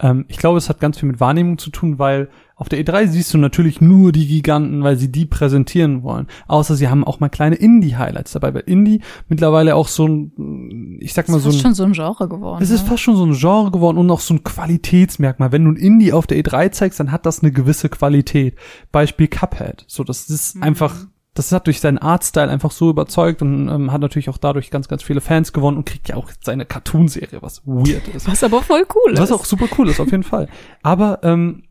Ähm, 0.00 0.26
ich 0.28 0.36
glaube, 0.36 0.58
es 0.58 0.68
hat 0.68 0.78
ganz 0.78 0.98
viel 0.98 1.08
mit 1.08 1.20
Wahrnehmung 1.20 1.56
zu 1.56 1.70
tun, 1.70 1.98
weil 1.98 2.28
auf 2.54 2.68
der 2.68 2.84
E3 2.84 3.06
siehst 3.06 3.32
du 3.32 3.38
natürlich 3.38 3.80
nur 3.80 4.12
die 4.12 4.26
Giganten, 4.26 4.82
weil 4.82 4.96
sie 4.96 5.10
die 5.10 5.24
präsentieren 5.26 6.02
wollen. 6.02 6.26
Außer 6.48 6.74
sie 6.74 6.88
haben 6.88 7.02
auch 7.04 7.18
mal 7.20 7.28
kleine 7.30 7.54
Indie-Highlights 7.56 8.32
dabei, 8.32 8.52
weil 8.52 8.62
Indie 8.66 9.00
mittlerweile 9.28 9.74
auch 9.74 9.88
so 9.88 10.06
ein, 10.06 10.98
ich 11.00 11.14
sag 11.14 11.28
mal 11.28 11.38
so 11.40 11.48
ist 11.48 11.56
ein, 11.56 11.60
schon 11.62 11.74
so 11.74 11.84
ein 11.84 11.92
Genre 11.92 12.28
geworden. 12.28 12.62
es 12.62 12.70
ist 12.70 12.82
ne? 12.82 12.88
fast 12.90 13.02
schon 13.04 13.16
so 13.16 13.24
ein 13.24 13.32
Genre 13.32 13.70
geworden 13.70 13.96
und 13.96 14.10
auch 14.10 14.20
so 14.20 14.34
ein 14.34 14.42
Qualitätsmerkmal. 14.44 15.50
Wenn 15.52 15.64
du 15.64 15.70
ein 15.70 15.76
Indie 15.76 16.12
auf 16.12 16.26
der 16.26 16.38
E3 16.42 16.72
zeigst, 16.72 17.00
dann 17.00 17.10
hat 17.12 17.24
das 17.26 17.42
eine 17.42 17.52
gewisse 17.52 17.88
Qualität. 17.88 18.56
Beispiel 18.92 19.28
Cuphead. 19.28 19.84
So, 19.86 20.04
das 20.04 20.28
ist 20.28 20.56
Mhm. 20.56 20.62
einfach, 20.64 20.96
das 21.38 21.52
hat 21.52 21.66
durch 21.66 21.80
seinen 21.80 21.98
Artstyle 21.98 22.50
einfach 22.50 22.72
so 22.72 22.90
überzeugt 22.90 23.42
und 23.42 23.68
ähm, 23.68 23.92
hat 23.92 24.00
natürlich 24.00 24.28
auch 24.28 24.38
dadurch 24.38 24.70
ganz, 24.70 24.88
ganz 24.88 25.02
viele 25.02 25.20
Fans 25.20 25.52
gewonnen 25.52 25.76
und 25.76 25.86
kriegt 25.86 26.08
ja 26.08 26.16
auch 26.16 26.30
seine 26.40 26.66
Cartoon-Serie, 26.66 27.40
was 27.42 27.62
weird 27.64 28.08
ist. 28.08 28.28
Was 28.28 28.42
aber 28.42 28.62
voll 28.62 28.84
cool 28.94 29.12
ist. 29.12 29.20
Was 29.20 29.32
auch 29.32 29.44
super 29.44 29.66
cool 29.78 29.88
ist, 29.88 30.00
auf 30.00 30.10
jeden 30.10 30.24
Fall. 30.24 30.48
Aber 30.82 31.20
ähm, 31.22 31.62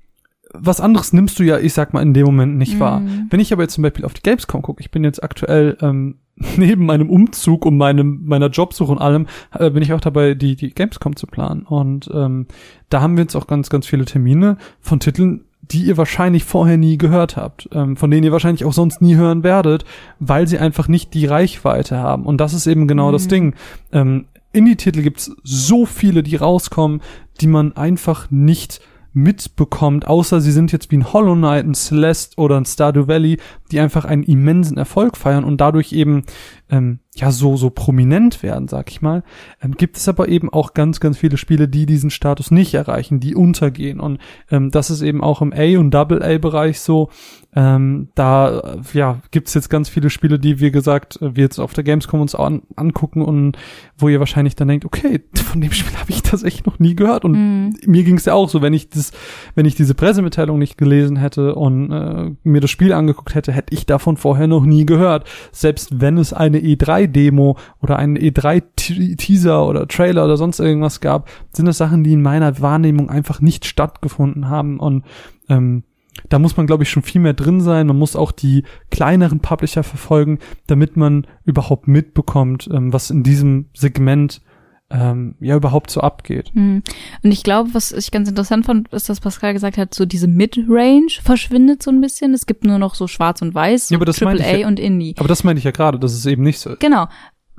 was 0.53 0.79
anderes 0.79 1.13
nimmst 1.13 1.37
du 1.39 1.43
ja, 1.43 1.59
ich 1.59 1.73
sag 1.73 1.93
mal, 1.93 2.01
in 2.01 2.13
dem 2.13 2.25
Moment 2.25 2.57
nicht 2.57 2.79
wahr. 2.79 3.01
Wenn 3.29 3.39
ich 3.39 3.51
aber 3.51 3.63
jetzt 3.63 3.73
zum 3.73 3.81
Beispiel 3.81 4.05
auf 4.05 4.13
die 4.13 4.21
Gamescom 4.21 4.61
gucke, 4.61 4.81
ich 4.81 4.91
bin 4.91 5.03
jetzt 5.03 5.21
aktuell 5.21 5.77
ähm, 5.81 6.19
neben 6.57 6.85
meinem 6.85 7.09
Umzug 7.09 7.65
und 7.65 7.77
meinem 7.77 8.21
meiner 8.25 8.47
Jobsuche 8.47 8.91
und 8.91 8.99
allem, 8.99 9.27
äh, 9.51 9.69
bin 9.69 9.83
ich 9.83 9.93
auch 9.93 10.01
dabei, 10.01 10.35
die 10.35 10.55
die 10.55 10.73
Gamescom 10.73 11.15
zu 11.15 11.27
planen. 11.27 11.63
Und 11.63 12.09
ähm, 12.13 12.47
da 12.89 13.01
haben 13.01 13.17
wir 13.17 13.23
jetzt 13.23 13.35
auch 13.35 13.47
ganz, 13.47 13.69
ganz 13.69 13.87
viele 13.87 14.05
Termine 14.05 14.57
von 14.79 14.99
Titeln, 14.99 15.45
die 15.71 15.83
ihr 15.83 15.97
wahrscheinlich 15.97 16.43
vorher 16.43 16.77
nie 16.77 16.97
gehört 16.97 17.37
habt, 17.37 17.69
ähm, 17.73 17.97
von 17.97 18.09
denen 18.11 18.23
ihr 18.23 18.31
wahrscheinlich 18.31 18.65
auch 18.65 18.73
sonst 18.73 19.01
nie 19.01 19.15
hören 19.15 19.43
werdet, 19.43 19.85
weil 20.19 20.47
sie 20.47 20.59
einfach 20.59 20.87
nicht 20.87 21.13
die 21.13 21.25
Reichweite 21.25 21.97
haben. 21.97 22.25
Und 22.25 22.39
das 22.39 22.53
ist 22.53 22.67
eben 22.67 22.87
genau 22.87 23.11
das 23.11 23.27
Ding. 23.27 23.55
Ähm, 23.91 24.25
Indie-Titel 24.53 25.01
gibt's 25.01 25.31
so 25.43 25.85
viele, 25.85 26.23
die 26.23 26.35
rauskommen, 26.35 27.01
die 27.41 27.47
man 27.47 27.75
einfach 27.75 28.31
nicht 28.31 28.81
mitbekommt, 29.13 30.07
außer 30.07 30.41
sie 30.41 30.51
sind 30.51 30.71
jetzt 30.71 30.91
wie 30.91 30.97
ein 30.97 31.11
Hollow 31.11 31.35
Knight, 31.35 31.65
ein 31.65 31.73
Celeste 31.73 32.37
oder 32.37 32.57
ein 32.57 32.65
Stardew 32.65 33.07
Valley, 33.07 33.39
die 33.71 33.79
einfach 33.79 34.05
einen 34.05 34.23
immensen 34.23 34.77
Erfolg 34.77 35.17
feiern 35.17 35.43
und 35.43 35.59
dadurch 35.59 35.91
eben 35.91 36.23
ähm, 36.69 36.99
ja 37.21 37.31
so 37.31 37.57
so 37.57 37.69
prominent 37.69 38.43
werden, 38.43 38.67
sag 38.67 38.91
ich 38.91 39.01
mal. 39.01 39.23
Ähm, 39.61 39.71
gibt 39.71 39.97
es 39.97 40.07
aber 40.07 40.27
eben 40.27 40.51
auch 40.51 40.73
ganz 40.73 40.99
ganz 40.99 41.17
viele 41.17 41.37
Spiele, 41.37 41.67
die 41.67 41.85
diesen 41.85 42.09
Status 42.09 42.51
nicht 42.51 42.73
erreichen, 42.73 43.19
die 43.19 43.35
untergehen 43.35 43.99
und 43.99 44.19
ähm, 44.51 44.71
das 44.71 44.89
ist 44.89 45.01
eben 45.01 45.23
auch 45.23 45.41
im 45.41 45.53
A 45.53 45.79
und 45.79 45.91
Double 45.91 46.21
A 46.21 46.37
Bereich 46.37 46.79
so. 46.79 47.09
Ähm, 47.55 48.09
da 48.13 48.59
äh, 48.59 48.77
ja 48.93 49.21
gibt's 49.31 49.53
jetzt 49.53 49.69
ganz 49.69 49.89
viele 49.89 50.09
Spiele, 50.09 50.37
die 50.37 50.59
wie 50.59 50.69
gesagt 50.69 51.19
äh, 51.21 51.35
wir 51.35 51.43
jetzt 51.43 51.59
auf 51.59 51.73
der 51.73 51.83
Gamescom 51.83 52.21
uns 52.21 52.35
an, 52.35 52.61
angucken 52.75 53.21
und 53.21 53.57
wo 53.97 54.09
ihr 54.09 54.19
wahrscheinlich 54.19 54.55
dann 54.55 54.67
denkt, 54.67 54.85
okay, 54.85 55.21
von 55.33 55.61
dem 55.61 55.71
Spiel 55.71 55.97
habe 55.99 56.11
ich 56.11 56.21
tatsächlich 56.21 56.65
noch 56.65 56.77
nie 56.79 56.95
gehört 56.95 57.25
und 57.25 57.37
Mhm. 57.37 57.75
mir 57.85 58.03
ging's 58.03 58.25
ja 58.25 58.33
auch 58.33 58.49
so, 58.49 58.61
wenn 58.61 58.73
ich 58.73 58.89
das, 58.89 59.11
wenn 59.55 59.65
ich 59.65 59.75
diese 59.75 59.93
Pressemitteilung 59.93 60.57
nicht 60.59 60.77
gelesen 60.77 61.17
hätte 61.17 61.55
und 61.55 61.91
äh, 61.91 62.31
mir 62.43 62.61
das 62.61 62.69
Spiel 62.71 62.93
angeguckt 62.93 63.35
hätte, 63.35 63.51
hätte 63.51 63.73
ich 63.73 63.85
davon 63.85 64.17
vorher 64.17 64.47
noch 64.47 64.65
nie 64.65 64.85
gehört. 64.85 65.27
Selbst 65.51 66.01
wenn 66.01 66.17
es 66.17 66.33
eine 66.33 66.59
E3-Demo 67.07 67.57
oder 67.81 67.97
einen 67.97 68.17
E3-Teaser 68.17 69.65
oder 69.67 69.87
Trailer 69.87 70.25
oder 70.25 70.37
sonst 70.37 70.59
irgendwas 70.59 71.01
gab, 71.01 71.29
sind 71.51 71.65
das 71.65 71.77
Sachen, 71.77 72.03
die 72.03 72.13
in 72.13 72.21
meiner 72.21 72.61
Wahrnehmung 72.61 73.09
einfach 73.09 73.41
nicht 73.41 73.65
stattgefunden 73.65 74.49
haben 74.49 74.79
und 74.79 75.05
ähm, 75.49 75.83
da 76.29 76.39
muss 76.39 76.57
man, 76.57 76.67
glaube 76.67 76.83
ich, 76.83 76.89
schon 76.89 77.03
viel 77.03 77.21
mehr 77.21 77.33
drin 77.33 77.61
sein. 77.61 77.87
Man 77.87 77.97
muss 77.97 78.15
auch 78.15 78.31
die 78.31 78.63
kleineren 78.89 79.39
Publisher 79.39 79.83
verfolgen, 79.83 80.39
damit 80.65 80.97
man 80.97 81.27
überhaupt 81.45 81.87
mitbekommt, 81.87 82.67
ähm, 82.73 82.91
was 82.91 83.11
in 83.11 83.23
diesem 83.23 83.67
Segment 83.73 84.41
ähm, 84.89 85.35
ja 85.39 85.55
überhaupt 85.55 85.91
so 85.91 86.01
abgeht. 86.01 86.51
Hm. 86.53 86.81
Und 87.23 87.31
ich 87.31 87.43
glaube, 87.43 87.73
was 87.73 87.91
ich 87.91 88.11
ganz 88.11 88.29
interessant 88.29 88.65
fand, 88.65 88.87
ist, 88.93 89.09
dass 89.09 89.19
Pascal 89.19 89.53
gesagt 89.53 89.77
hat, 89.77 89.93
so 89.93 90.05
diese 90.05 90.27
Mid-Range 90.27 91.11
verschwindet 91.21 91.83
so 91.83 91.91
ein 91.91 91.99
bisschen. 91.99 92.33
Es 92.33 92.45
gibt 92.45 92.63
nur 92.63 92.79
noch 92.79 92.95
so 92.95 93.07
schwarz 93.07 93.41
und 93.41 93.53
weiß, 93.53 93.89
so 93.89 93.95
Ja, 93.95 93.97
aber 93.97 94.05
das 94.05 94.21
meinte 94.21 94.43
ich 94.43 94.49
AAA 94.49 94.57
ja. 94.59 94.67
und 94.67 94.79
Indie. 94.79 95.15
Aber 95.17 95.27
das 95.27 95.43
meinte 95.43 95.59
ich 95.59 95.65
ja 95.65 95.71
gerade, 95.71 95.99
dass 95.99 96.13
es 96.13 96.25
eben 96.25 96.43
nicht 96.43 96.59
so 96.59 96.71
ist. 96.71 96.79
Genau. 96.79 97.07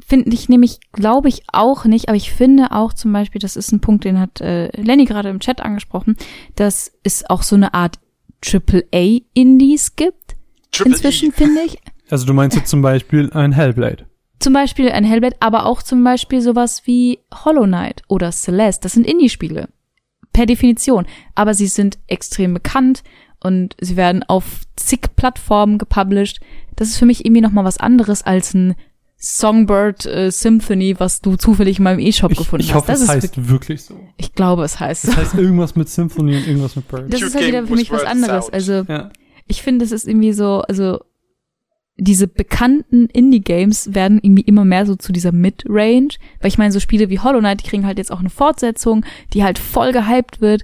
Finde 0.06 0.30
ich 0.32 0.48
nämlich, 0.48 0.78
glaube 0.92 1.28
ich, 1.28 1.42
auch 1.52 1.84
nicht, 1.84 2.08
aber 2.08 2.16
ich 2.16 2.32
finde 2.32 2.72
auch 2.72 2.94
zum 2.94 3.12
Beispiel, 3.12 3.40
das 3.40 3.56
ist 3.56 3.72
ein 3.72 3.80
Punkt, 3.80 4.04
den 4.04 4.18
hat 4.18 4.40
äh, 4.40 4.68
Lenny 4.80 5.04
gerade 5.04 5.28
im 5.28 5.40
Chat 5.40 5.60
angesprochen, 5.60 6.16
dass 6.54 6.92
es 7.02 7.28
auch 7.28 7.42
so 7.42 7.56
eine 7.56 7.74
Art 7.74 7.98
AAA-Indies 8.46 9.96
gibt. 9.96 10.36
Triple 10.70 10.92
Inzwischen 10.92 11.30
E. 11.30 11.32
finde 11.32 11.60
ich. 11.62 11.78
Also 12.08 12.26
du 12.26 12.32
meinst 12.32 12.56
jetzt 12.56 12.70
zum 12.70 12.80
Beispiel 12.80 13.30
ein 13.32 13.52
Hellblade. 13.52 14.06
Zum 14.40 14.52
Beispiel 14.52 14.90
ein 14.90 15.04
Hellblade, 15.04 15.36
aber 15.40 15.66
auch 15.66 15.82
zum 15.82 16.02
Beispiel 16.04 16.40
sowas 16.40 16.82
wie 16.84 17.18
Hollow 17.44 17.64
Knight 17.64 18.02
oder 18.08 18.30
Celeste. 18.30 18.82
Das 18.84 18.92
sind 18.92 19.06
Indie-Spiele. 19.06 19.68
Per 20.32 20.46
Definition. 20.46 21.06
Aber 21.34 21.54
sie 21.54 21.66
sind 21.66 21.98
extrem 22.06 22.54
bekannt 22.54 23.02
und 23.40 23.74
sie 23.80 23.96
werden 23.96 24.22
auf 24.22 24.62
zig 24.76 25.00
Plattformen 25.16 25.78
gepublished. 25.78 26.40
Das 26.76 26.88
ist 26.88 26.98
für 26.98 27.06
mich 27.06 27.24
irgendwie 27.24 27.40
nochmal 27.40 27.64
was 27.64 27.78
anderes 27.78 28.22
als 28.22 28.54
ein 28.54 28.74
Songbird 29.20 30.06
äh, 30.06 30.30
Symphony, 30.30 30.94
was 31.00 31.20
du 31.20 31.34
zufällig 31.36 31.78
in 31.78 31.84
meinem 31.84 31.98
E-Shop 31.98 32.30
Ich, 32.30 32.38
gefunden 32.38 32.64
ich 32.64 32.72
hast. 32.72 32.82
hoffe, 32.82 32.92
Das 32.92 32.98
es 33.00 33.04
ist 33.04 33.10
heißt 33.10 33.48
wirklich, 33.48 33.82
so. 33.82 33.98
ich 34.16 34.32
glaube, 34.34 34.62
es 34.62 34.78
heißt 34.78 35.02
so. 35.02 35.08
Das 35.08 35.16
heißt 35.16 35.34
irgendwas 35.34 35.74
mit 35.74 35.88
Symphony 35.88 36.36
und 36.36 36.46
irgendwas 36.46 36.76
mit 36.76 36.86
Bird. 36.88 37.12
Das 37.12 37.20
Cute 37.20 37.28
ist 37.30 37.34
halt 37.34 37.46
wieder 37.48 37.66
für 37.66 37.74
mich 37.74 37.90
was 37.90 38.04
anderes. 38.04 38.46
out. 38.46 38.52
Also 38.54 38.84
ja. 38.86 39.10
ich 39.48 39.62
finde, 39.62 39.84
es 39.84 39.90
ist 39.90 40.06
irgendwie 40.06 40.32
so, 40.32 40.60
also 40.68 41.00
diese 41.98 42.28
bekannten 42.28 43.06
Indie-Games 43.06 43.92
werden 43.94 44.20
irgendwie 44.22 44.42
immer 44.42 44.64
mehr 44.64 44.86
so 44.86 44.94
zu 44.94 45.12
dieser 45.12 45.32
Mid-Range, 45.32 46.08
weil 46.40 46.48
ich 46.48 46.56
meine, 46.58 46.72
so 46.72 46.80
Spiele 46.80 47.10
wie 47.10 47.18
Hollow 47.18 47.40
Knight, 47.40 47.62
die 47.62 47.68
kriegen 47.68 47.84
halt 47.86 47.98
jetzt 47.98 48.12
auch 48.12 48.20
eine 48.20 48.30
Fortsetzung, 48.30 49.04
die 49.34 49.42
halt 49.42 49.58
voll 49.58 49.92
gehypt 49.92 50.40
wird, 50.40 50.62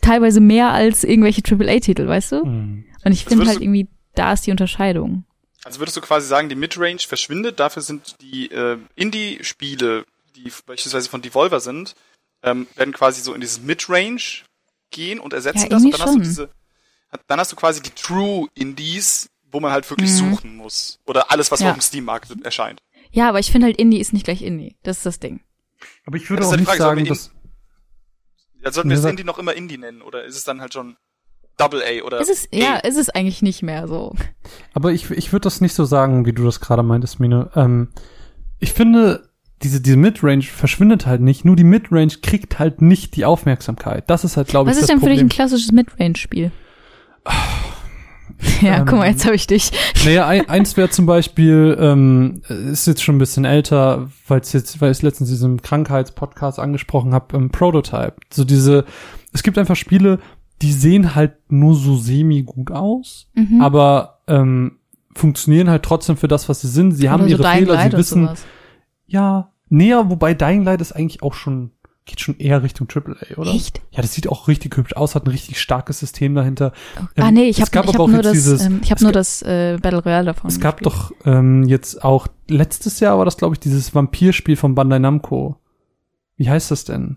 teilweise 0.00 0.40
mehr 0.40 0.70
als 0.70 1.02
irgendwelche 1.04 1.42
AAA-Titel, 1.44 2.06
weißt 2.06 2.32
du? 2.32 2.42
Hm. 2.44 2.84
Und 3.04 3.12
ich 3.12 3.24
Also 3.26 3.36
finde 3.36 3.46
halt 3.48 3.60
irgendwie, 3.60 3.88
da 4.14 4.32
ist 4.32 4.46
die 4.46 4.50
Unterscheidung. 4.52 5.24
Also 5.64 5.80
würdest 5.80 5.96
du 5.96 6.00
quasi 6.00 6.28
sagen, 6.28 6.48
die 6.48 6.54
Midrange 6.54 7.00
verschwindet, 7.00 7.58
dafür 7.58 7.82
sind 7.82 8.16
die 8.20 8.50
äh, 8.52 8.78
Indie-Spiele, 8.94 10.04
die 10.36 10.52
beispielsweise 10.66 11.08
von 11.08 11.22
Devolver 11.22 11.58
sind, 11.60 11.94
ähm, 12.44 12.68
werden 12.76 12.92
quasi 12.92 13.22
so 13.22 13.34
in 13.34 13.40
dieses 13.40 13.60
Midrange 13.60 14.20
gehen 14.92 15.18
und 15.18 15.32
ersetzen 15.32 15.62
Ja, 15.62 15.68
das 15.68 15.82
und 15.84 15.92
dann 15.92 16.00
hast 16.00 16.08
du 16.08 16.12
schon. 16.12 16.22
diese, 16.22 16.50
dann 17.26 17.40
hast 17.40 17.50
du 17.50 17.56
quasi 17.56 17.82
die 17.82 17.90
True 17.90 18.46
Indies, 18.54 19.28
wo 19.52 19.60
man 19.60 19.72
halt 19.72 19.88
wirklich 19.90 20.10
Mhm. 20.10 20.14
suchen 20.32 20.56
muss. 20.56 20.98
Oder 21.06 21.30
alles, 21.30 21.50
was 21.50 21.60
Ja. 21.60 21.68
auf 21.70 21.76
dem 21.76 21.80
Steam-Markt 21.80 22.34
erscheint. 22.44 22.80
Ja, 23.12 23.28
aber 23.28 23.38
ich 23.38 23.50
finde 23.52 23.66
halt 23.66 23.76
Indie 23.76 24.00
ist 24.00 24.12
nicht 24.12 24.24
gleich 24.24 24.42
Indie. 24.42 24.76
Das 24.82 24.98
ist 24.98 25.06
das 25.06 25.20
Ding. 25.20 25.40
Aber 26.06 26.16
ich 26.16 26.28
würde 26.28 26.40
Das 26.42 26.48
ist 26.48 26.54
auch 26.54 26.58
nicht 26.58 26.66
Frage, 26.68 26.78
sagen, 26.78 27.04
dass 27.06 27.30
Ja, 28.64 28.72
sollten 28.72 28.88
wir 28.90 28.94
Ja, 28.94 28.96
das 28.96 29.02
sag- 29.04 29.10
Indie 29.12 29.24
noch 29.24 29.38
immer 29.38 29.54
Indie 29.54 29.78
nennen? 29.78 30.02
Oder 30.02 30.24
ist 30.24 30.36
es 30.36 30.44
dann 30.44 30.60
halt 30.60 30.72
schon 30.74 30.96
Double 31.56 31.82
A 31.82 32.04
oder 32.04 32.20
Es 32.20 32.28
ist, 32.28 32.52
A? 32.52 32.56
ja, 32.56 32.80
es 32.82 32.96
ist 32.96 33.14
eigentlich 33.14 33.40
nicht 33.42 33.62
mehr 33.62 33.86
so. 33.88 34.14
Aber 34.74 34.92
ich, 34.92 35.10
ich 35.10 35.32
würde 35.32 35.44
das 35.44 35.60
nicht 35.60 35.74
so 35.74 35.84
sagen, 35.84 36.26
wie 36.26 36.32
du 36.32 36.44
das 36.44 36.60
gerade 36.60 36.82
meintest, 36.82 37.20
Mine. 37.20 37.50
Ähm, 37.54 37.92
ich 38.58 38.72
finde, 38.72 39.30
diese, 39.62 39.80
diese 39.80 39.96
Midrange 39.96 40.42
verschwindet 40.42 41.06
halt 41.06 41.20
nicht. 41.22 41.44
Nur 41.44 41.56
die 41.56 41.64
Midrange 41.64 42.12
kriegt 42.22 42.58
halt 42.58 42.82
nicht 42.82 43.16
die 43.16 43.24
Aufmerksamkeit. 43.24 44.10
Das 44.10 44.24
ist 44.24 44.36
halt, 44.36 44.48
glaube 44.48 44.68
ich, 44.70 44.76
Was 44.76 44.82
ist 44.82 44.88
das 44.88 44.88
denn 44.88 44.98
für 45.00 45.06
dich 45.06 45.14
Problem. 45.18 45.26
ein 45.26 45.30
klassisches 45.30 45.72
Midrange-Spiel? 45.72 46.50
Ja, 48.62 48.78
Ähm, 48.78 48.86
guck 48.86 48.98
mal, 48.98 49.08
jetzt 49.10 49.24
habe 49.26 49.34
ich 49.34 49.46
dich. 49.46 49.70
Naja, 50.04 50.26
ein, 50.26 50.48
eins 50.48 50.76
wäre 50.76 50.88
zum 50.90 51.04
Beispiel, 51.06 51.76
ähm, 51.78 52.42
ist 52.48 52.86
jetzt 52.86 53.02
schon 53.02 53.16
ein 53.16 53.18
bisschen 53.18 53.44
älter, 53.44 54.08
weil 54.28 54.40
es 54.40 54.52
jetzt, 54.52 54.80
weil 54.80 54.92
ich 54.92 55.02
letztens 55.02 55.28
diesen 55.28 55.60
Krankheitspodcast 55.60 56.58
angesprochen 56.58 57.12
habe, 57.12 57.36
ähm, 57.36 57.50
Prototype. 57.50 58.14
So 58.32 58.44
diese, 58.44 58.84
es 59.32 59.42
gibt 59.42 59.58
einfach 59.58 59.76
Spiele, 59.76 60.18
die 60.62 60.72
sehen 60.72 61.14
halt 61.14 61.34
nur 61.50 61.74
so 61.74 61.96
semi 61.96 62.42
gut 62.42 62.70
aus, 62.70 63.28
Mhm. 63.34 63.60
aber 63.60 64.20
ähm, 64.26 64.78
funktionieren 65.14 65.68
halt 65.68 65.82
trotzdem 65.82 66.16
für 66.16 66.28
das, 66.28 66.48
was 66.48 66.60
sie 66.62 66.68
sind. 66.68 66.92
Sie 66.92 67.10
haben 67.10 67.24
Oder 67.24 67.36
so 67.36 67.36
ihre 67.36 67.42
Dying 67.42 67.58
Fehler, 67.66 67.74
Light 67.74 67.90
sie 67.92 67.98
wissen, 67.98 68.28
ja, 69.06 69.52
näher, 69.68 70.08
wobei 70.10 70.34
Dying 70.34 70.64
Light 70.64 70.80
ist 70.80 70.92
eigentlich 70.92 71.22
auch 71.22 71.34
schon, 71.34 71.72
geht 72.06 72.20
schon 72.20 72.38
eher 72.38 72.62
Richtung 72.62 72.88
AAA, 72.88 73.36
oder? 73.36 73.50
Echt? 73.50 73.82
Ja, 73.90 74.00
das 74.00 74.14
sieht 74.14 74.28
auch 74.28 74.48
richtig 74.48 74.76
hübsch 74.76 74.94
aus, 74.94 75.14
hat 75.14 75.24
ein 75.26 75.30
richtig 75.30 75.60
starkes 75.60 75.98
System 75.98 76.34
dahinter. 76.34 76.72
ah 77.16 77.28
Ähm, 77.28 77.34
nee, 77.34 77.48
ich 77.48 77.60
habe 77.60 77.70
hab 77.78 77.98
auch 78.00 78.08
nur 78.08 78.22
das, 78.22 78.32
dieses- 78.32 78.64
ähm, 78.64 78.80
ich 78.82 78.90
habe 78.90 78.96
es 78.96 79.02
nur 79.02 79.12
das 79.12 79.42
äh, 79.42 79.78
Battle 79.82 80.02
Royale 80.02 80.26
davon. 80.26 80.48
Es 80.48 80.60
gab 80.60 80.78
gespielt. 80.78 80.94
doch 80.94 81.12
ähm, 81.26 81.64
jetzt 81.64 82.02
auch, 82.04 82.28
letztes 82.48 83.00
Jahr 83.00 83.18
war 83.18 83.24
das, 83.24 83.36
glaube 83.36 83.54
ich, 83.56 83.60
dieses 83.60 83.94
Vampirspiel 83.94 84.56
von 84.56 84.74
Bandai 84.74 85.00
Namco. 85.00 85.56
Wie 86.36 86.48
heißt 86.48 86.70
das 86.70 86.84
denn? 86.84 87.16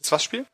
Das 0.00 0.12
was 0.12 0.22
Spiel? 0.22 0.44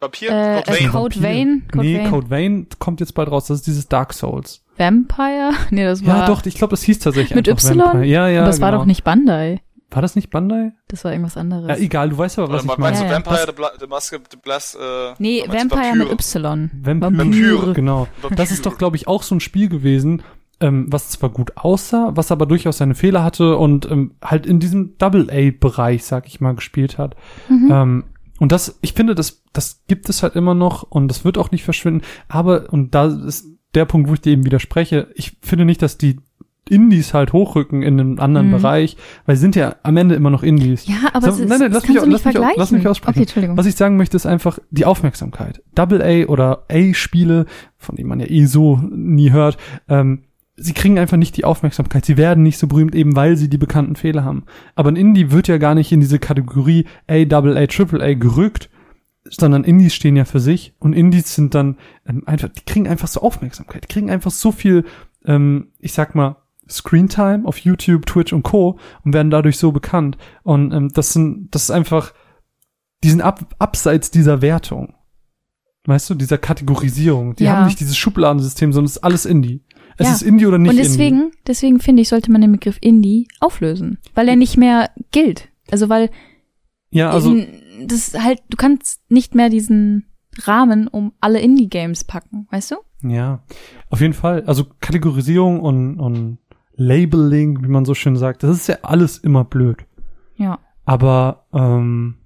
Vampir? 0.00 0.30
Äh, 0.30 0.62
Code 0.62 0.70
äh, 0.70 0.80
Vein? 0.82 0.90
Code. 0.92 1.22
Vein? 1.22 1.62
Code 1.72 1.86
nee, 1.86 1.96
Vein. 1.98 2.10
Code 2.10 2.30
Vein 2.30 2.66
kommt 2.78 3.00
jetzt 3.00 3.14
bald 3.14 3.30
raus. 3.30 3.46
Das 3.46 3.58
ist 3.60 3.66
dieses 3.66 3.88
Dark 3.88 4.12
Souls. 4.12 4.62
Vampire? 4.76 5.52
Nee, 5.70 5.84
das 5.84 6.04
war 6.04 6.18
Ja, 6.18 6.26
doch, 6.26 6.44
ich 6.44 6.56
glaube, 6.56 6.72
das 6.72 6.82
hieß 6.82 6.98
tatsächlich 6.98 7.34
Mit 7.34 7.48
einfach 7.48 7.62
Y? 7.70 7.78
Vampire. 7.78 8.04
Ja, 8.04 8.28
ja, 8.28 8.40
Aber 8.40 8.48
das 8.48 8.60
war 8.60 8.70
genau. 8.70 8.82
doch 8.82 8.86
nicht 8.86 9.02
Bandai. 9.04 9.62
War 9.90 10.02
das 10.02 10.16
nicht 10.16 10.30
Bandai? 10.30 10.72
Das 10.88 11.04
war 11.04 11.12
irgendwas 11.12 11.36
anderes. 11.36 11.68
Ja, 11.68 11.76
egal, 11.76 12.10
du 12.10 12.18
weißt 12.18 12.38
aber, 12.38 12.52
was 12.52 12.64
Oder 12.64 12.72
ich 12.72 12.78
meinst 12.78 13.00
meine. 13.02 13.12
du 13.12 13.14
Ja, 13.14 13.18
ja. 13.18 13.26
Vampire, 13.26 13.46
the, 13.46 13.52
Bla 13.52 13.70
the 13.78 13.86
Mask, 13.86 14.20
the 14.30 14.36
Blast, 14.36 14.76
äh, 14.76 15.14
nee, 15.18 15.44
meinst 15.46 15.72
du 15.72 15.76
Vampire 15.76 15.96
mit? 15.96 16.12
Y. 16.12 16.70
Vampire, 16.82 17.18
Vampire. 17.18 17.72
genau. 17.74 18.08
Vampire. 18.20 18.34
Das 18.34 18.50
ist 18.50 18.66
doch, 18.66 18.76
glaube 18.76 18.96
ich, 18.96 19.06
auch 19.06 19.22
so 19.22 19.34
ein 19.34 19.40
Spiel 19.40 19.68
gewesen, 19.68 20.22
ähm, 20.60 20.86
was 20.88 21.10
zwar 21.10 21.30
gut 21.30 21.56
aussah, 21.56 22.12
was 22.14 22.32
aber 22.32 22.46
durchaus 22.46 22.78
seine 22.78 22.94
Fehler 22.94 23.22
hatte 23.22 23.56
und 23.56 23.90
ähm, 23.90 24.14
halt 24.22 24.46
in 24.46 24.60
diesem 24.60 24.96
Double-A-Bereich, 24.98 26.04
sag 26.04 26.26
ich 26.26 26.40
mal, 26.40 26.54
gespielt 26.54 26.98
hat. 26.98 27.16
Mhm. 27.48 27.68
Ähm, 27.70 28.04
und 28.40 28.50
das, 28.52 28.78
ich 28.80 28.94
finde, 28.94 29.14
das, 29.14 29.42
das 29.52 29.84
gibt 29.86 30.08
es 30.08 30.22
halt 30.22 30.34
immer 30.34 30.54
noch 30.54 30.82
und 30.82 31.08
das 31.08 31.24
wird 31.24 31.38
auch 31.38 31.50
nicht 31.50 31.64
verschwinden. 31.64 32.02
Aber, 32.28 32.72
und 32.72 32.94
da 32.94 33.06
ist 33.06 33.46
der 33.74 33.84
Punkt, 33.84 34.08
wo 34.08 34.14
ich 34.14 34.20
dir 34.20 34.32
eben 34.32 34.44
widerspreche, 34.44 35.08
ich 35.14 35.36
finde 35.42 35.64
nicht, 35.64 35.82
dass 35.82 35.98
die 35.98 36.20
Indies 36.68 37.12
halt 37.14 37.32
hochrücken 37.32 37.82
in 37.82 38.00
einem 38.00 38.18
anderen 38.20 38.48
Mhm. 38.48 38.52
Bereich, 38.52 38.96
weil 39.26 39.36
sie 39.36 39.40
sind 39.42 39.54
ja 39.56 39.76
am 39.82 39.96
Ende 39.96 40.14
immer 40.14 40.30
noch 40.30 40.42
Indies. 40.42 40.86
Ja, 40.86 40.96
aber 41.12 41.30
So, 41.32 41.42
es 41.42 41.48
nein, 41.48 41.58
nein, 41.60 41.72
das 41.72 41.82
lass 41.82 41.88
mich 41.88 41.96
kannst 41.96 42.00
au- 42.00 42.04
du 42.04 42.10
nicht 42.12 42.24
lass 42.24 42.34
mich 42.34 42.56
lass 42.56 42.70
mich 42.72 42.88
aussprechen. 42.88 43.10
Okay, 43.16 43.20
Entschuldigung. 43.22 43.56
Was 43.56 43.66
ich 43.66 43.74
sagen 43.76 43.96
möchte, 43.96 44.16
ist 44.16 44.26
einfach 44.26 44.58
die 44.70 44.84
Aufmerksamkeit. 44.86 45.62
Double 45.74 46.00
A 46.02 46.26
oder 46.30 46.64
A-Spiele, 46.70 47.46
von 47.76 47.96
denen 47.96 48.08
man 48.08 48.20
ja 48.20 48.26
eh 48.30 48.46
so 48.46 48.80
nie 48.90 49.30
hört, 49.32 49.58
ähm, 49.88 50.22
sie 50.56 50.72
kriegen 50.72 50.98
einfach 50.98 51.16
nicht 51.16 51.36
die 51.36 51.44
Aufmerksamkeit. 51.44 52.04
Sie 52.06 52.16
werden 52.16 52.42
nicht 52.44 52.58
so 52.58 52.66
berühmt, 52.66 52.94
eben 52.94 53.16
weil 53.16 53.36
sie 53.36 53.48
die 53.50 53.58
bekannten 53.58 53.96
Fehler 53.96 54.24
haben. 54.24 54.44
Aber 54.76 54.90
ein 54.90 54.96
Indie 54.96 55.30
wird 55.32 55.48
ja 55.48 55.58
gar 55.58 55.74
nicht 55.74 55.90
in 55.92 56.00
diese 56.00 56.18
Kategorie 56.18 56.86
A, 57.08 57.24
Double 57.24 57.56
A, 57.58 57.66
Triple 57.66 58.02
A 58.02 58.14
gerückt, 58.14 58.70
sondern 59.28 59.64
Indies 59.64 59.94
stehen 59.94 60.16
ja 60.16 60.24
für 60.24 60.40
sich 60.40 60.74
und 60.78 60.92
Indies 60.92 61.34
sind 61.34 61.54
dann 61.54 61.76
ähm, 62.06 62.22
einfach, 62.26 62.48
die 62.50 62.64
kriegen 62.64 62.86
einfach 62.86 63.08
so 63.08 63.20
Aufmerksamkeit, 63.22 63.84
die 63.84 63.88
kriegen 63.92 64.10
einfach 64.10 64.30
so 64.30 64.52
viel, 64.52 64.84
ähm, 65.24 65.68
ich 65.78 65.92
sag 65.94 66.14
mal, 66.14 66.36
Screentime 66.68 67.42
auf 67.44 67.58
YouTube, 67.58 68.06
Twitch 68.06 68.32
und 68.32 68.42
Co. 68.42 68.78
und 69.04 69.12
werden 69.12 69.30
dadurch 69.30 69.58
so 69.58 69.72
bekannt. 69.72 70.16
Und 70.42 70.72
ähm, 70.72 70.90
das 70.92 71.12
sind, 71.12 71.48
das 71.54 71.64
ist 71.64 71.70
einfach, 71.70 72.12
die 73.02 73.10
sind 73.10 73.20
ab, 73.20 73.54
abseits 73.58 74.10
dieser 74.10 74.40
Wertung. 74.42 74.94
Weißt 75.86 76.08
du, 76.08 76.14
dieser 76.14 76.38
Kategorisierung. 76.38 77.36
Die 77.36 77.44
Ja. 77.44 77.56
haben 77.56 77.66
nicht 77.66 77.80
dieses 77.80 77.96
Schubladensystem, 77.96 78.72
sondern 78.72 78.86
es 78.86 78.96
ist 78.96 79.04
alles 79.04 79.26
Indie. 79.26 79.62
Es 79.98 80.06
Ja. 80.08 80.14
ist 80.14 80.22
Indie 80.22 80.46
oder 80.46 80.56
nicht 80.58 80.70
Und 80.70 80.76
Indie. 80.78 80.88
deswegen, 80.88 81.30
deswegen 81.46 81.80
finde 81.80 82.02
ich, 82.02 82.08
sollte 82.08 82.32
man 82.32 82.40
den 82.40 82.52
Begriff 82.52 82.78
Indie 82.80 83.28
auflösen, 83.40 83.98
weil 84.14 84.28
er 84.28 84.36
nicht 84.36 84.56
mehr 84.56 84.90
gilt. 85.12 85.48
Also 85.70 85.88
weil 85.90 86.10
Ja, 86.90 87.10
also, 87.10 87.34
in, 87.34 87.86
das 87.88 88.14
halt, 88.14 88.40
du 88.48 88.56
kannst 88.56 89.02
nicht 89.10 89.34
mehr 89.34 89.50
diesen 89.50 90.06
Rahmen 90.44 90.88
um 90.88 91.12
alle 91.20 91.40
Indie-Games 91.40 92.04
packen, 92.04 92.46
weißt 92.50 92.70
du? 92.72 92.76
ja, 93.06 93.44
auf 93.90 94.00
jeden 94.00 94.14
Fall. 94.14 94.44
Also 94.46 94.64
Kategorisierung 94.80 95.60
und, 95.60 96.00
und 96.00 96.38
Labeling, 96.76 97.62
wie 97.64 97.68
man 97.68 97.84
so 97.84 97.94
schön 97.94 98.16
sagt, 98.16 98.42
das 98.42 98.50
ist 98.56 98.66
ja 98.68 98.78
alles 98.82 99.18
immer 99.18 99.44
blöd. 99.44 99.84
Ja. 100.36 100.58
Aber 100.84 101.46
ähm, 101.52 102.16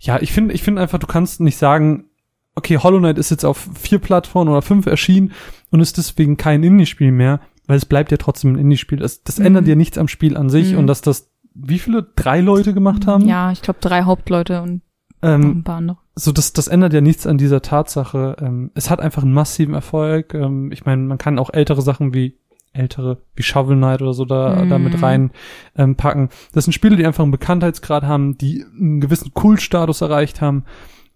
ja, 0.00 0.20
ich 0.20 0.32
finde, 0.32 0.54
ich 0.54 0.62
finde 0.62 0.82
einfach, 0.82 0.98
du 0.98 1.06
kannst 1.06 1.40
nicht 1.40 1.56
sagen, 1.56 2.06
okay, 2.54 2.78
Hollow 2.78 2.98
Knight 2.98 3.18
ist 3.18 3.30
jetzt 3.30 3.44
auf 3.44 3.68
vier 3.74 3.98
Plattformen 3.98 4.50
oder 4.50 4.62
fünf 4.62 4.86
erschienen 4.86 5.32
und 5.70 5.80
ist 5.80 5.96
deswegen 5.96 6.36
kein 6.36 6.62
Indie-Spiel 6.62 7.12
mehr, 7.12 7.40
weil 7.66 7.76
es 7.76 7.86
bleibt 7.86 8.10
ja 8.10 8.18
trotzdem 8.18 8.54
ein 8.54 8.58
Indie-Spiel. 8.58 8.98
Das, 8.98 9.22
das 9.22 9.38
Mhm. 9.38 9.46
ändert 9.46 9.68
ja 9.68 9.74
nichts 9.74 9.96
am 9.96 10.08
Spiel 10.08 10.36
an 10.36 10.50
sich 10.50 10.72
Mhm. 10.72 10.78
und 10.80 10.86
dass 10.86 11.00
das 11.00 11.30
wie 11.54 11.78
viele 11.78 12.02
drei 12.16 12.40
Leute 12.40 12.72
gemacht 12.74 13.06
haben? 13.06 13.26
Ja, 13.28 13.52
ich 13.52 13.60
glaube 13.60 13.78
drei 13.80 14.02
Hauptleute 14.04 14.62
und 14.62 14.80
Ähm, 15.22 15.58
ein 15.58 15.64
paar 15.64 15.76
andere. 15.76 15.98
so 16.14 16.32
das, 16.32 16.52
das 16.54 16.66
ändert 16.66 16.94
ja 16.94 17.00
nichts 17.02 17.26
an 17.26 17.36
dieser 17.38 17.60
Tatsache. 17.62 18.36
Ähm, 18.40 18.70
es 18.74 18.88
hat 18.90 19.00
einfach 19.00 19.22
einen 19.22 19.34
massiven 19.34 19.74
Erfolg. 19.74 20.32
Ähm, 20.34 20.72
ich 20.72 20.84
meine, 20.86 21.02
man 21.02 21.18
kann 21.18 21.38
auch 21.38 21.50
ältere 21.52 21.82
Sachen 21.82 22.12
wie 22.14 22.38
ältere, 22.72 23.22
wie 23.34 23.42
Shovel 23.42 23.76
Knight 23.76 24.00
oder 24.02 24.14
so 24.14 24.24
da, 24.24 24.64
Mhm. 24.64 24.68
da 24.70 24.78
mit 24.78 25.02
rein 25.02 25.30
ähm, 25.76 25.96
packen. 25.96 26.30
Das 26.52 26.64
sind 26.64 26.72
Spiele, 26.72 26.96
die 26.96 27.06
einfach 27.06 27.22
einen 27.22 27.30
Bekanntheitsgrad 27.32 28.04
haben, 28.04 28.38
die 28.38 28.64
einen 28.64 29.00
gewissen 29.00 29.34
Kultstatus 29.34 30.00
erreicht 30.00 30.40
haben 30.40 30.64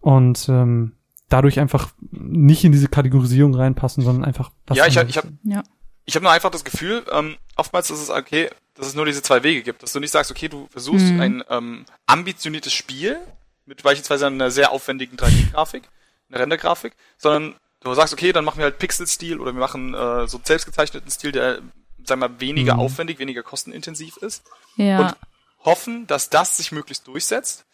und 0.00 0.48
ähm, 0.48 0.92
dadurch 1.28 1.58
einfach 1.58 1.90
nicht 2.10 2.64
in 2.64 2.72
diese 2.72 2.88
Kategorisierung 2.88 3.54
reinpassen, 3.54 4.04
sondern 4.04 4.24
einfach 4.24 4.50
was 4.66 4.76
Ja, 4.78 4.86
ich, 4.86 4.96
hab- 4.98 5.08
ich 5.08 5.16
hab. 5.16 5.24
Ja. 5.44 5.62
ich 6.04 6.14
habe 6.14 6.24
nur 6.24 6.32
einfach 6.32 6.50
das 6.50 6.64
Gefühl, 6.64 7.04
ähm, 7.12 7.36
oftmals 7.56 7.90
ist 7.90 8.02
es 8.02 8.10
okay, 8.10 8.48
dass 8.74 8.86
es 8.86 8.94
nur 8.94 9.06
diese 9.06 9.22
zwei 9.22 9.42
Wege 9.42 9.62
gibt. 9.62 9.82
Dass 9.82 9.92
du 9.92 10.00
nicht 10.00 10.10
sagst, 10.12 10.30
okay, 10.30 10.48
du 10.48 10.66
versuchst 10.70 11.06
Mhm. 11.12 11.20
ein 11.20 11.42
ähm, 11.48 11.84
ambitioniertes 12.06 12.72
Spiel 12.72 13.16
mit 13.64 13.82
beispielsweise 13.82 14.26
einer 14.26 14.50
sehr 14.50 14.70
aufwendigen 14.70 15.16
3D-Grafik, 15.16 15.82
einer 16.30 16.40
Rendergrafik, 16.40 16.92
sondern 17.18 17.54
du 17.90 17.94
sagst, 17.96 18.12
okay, 18.12 18.32
dann 18.32 18.44
machen 18.44 18.58
wir 18.58 18.64
halt 18.64 18.78
Pixel-Stil 18.78 19.40
oder 19.40 19.52
wir 19.52 19.60
machen 19.60 19.94
äh, 19.94 20.26
so 20.28 20.36
einen 20.38 20.44
selbstgezeichneten 20.44 21.10
Stil, 21.10 21.32
der, 21.32 21.56
sagen 22.04 22.20
wir 22.20 22.28
mal, 22.28 22.40
weniger 22.40 22.74
Mhm. 22.74 22.80
aufwendig, 22.80 23.18
weniger 23.18 23.42
kostenintensiv 23.42 24.16
ist. 24.18 24.42
Ja. 24.76 24.98
Und 25.00 25.16
hoffen, 25.64 26.06
dass 26.06 26.30
das 26.30 26.56
sich 26.56 26.72
möglichst 26.72 27.06
durchsetzt. 27.06 27.64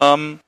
Ähm, 0.00 0.40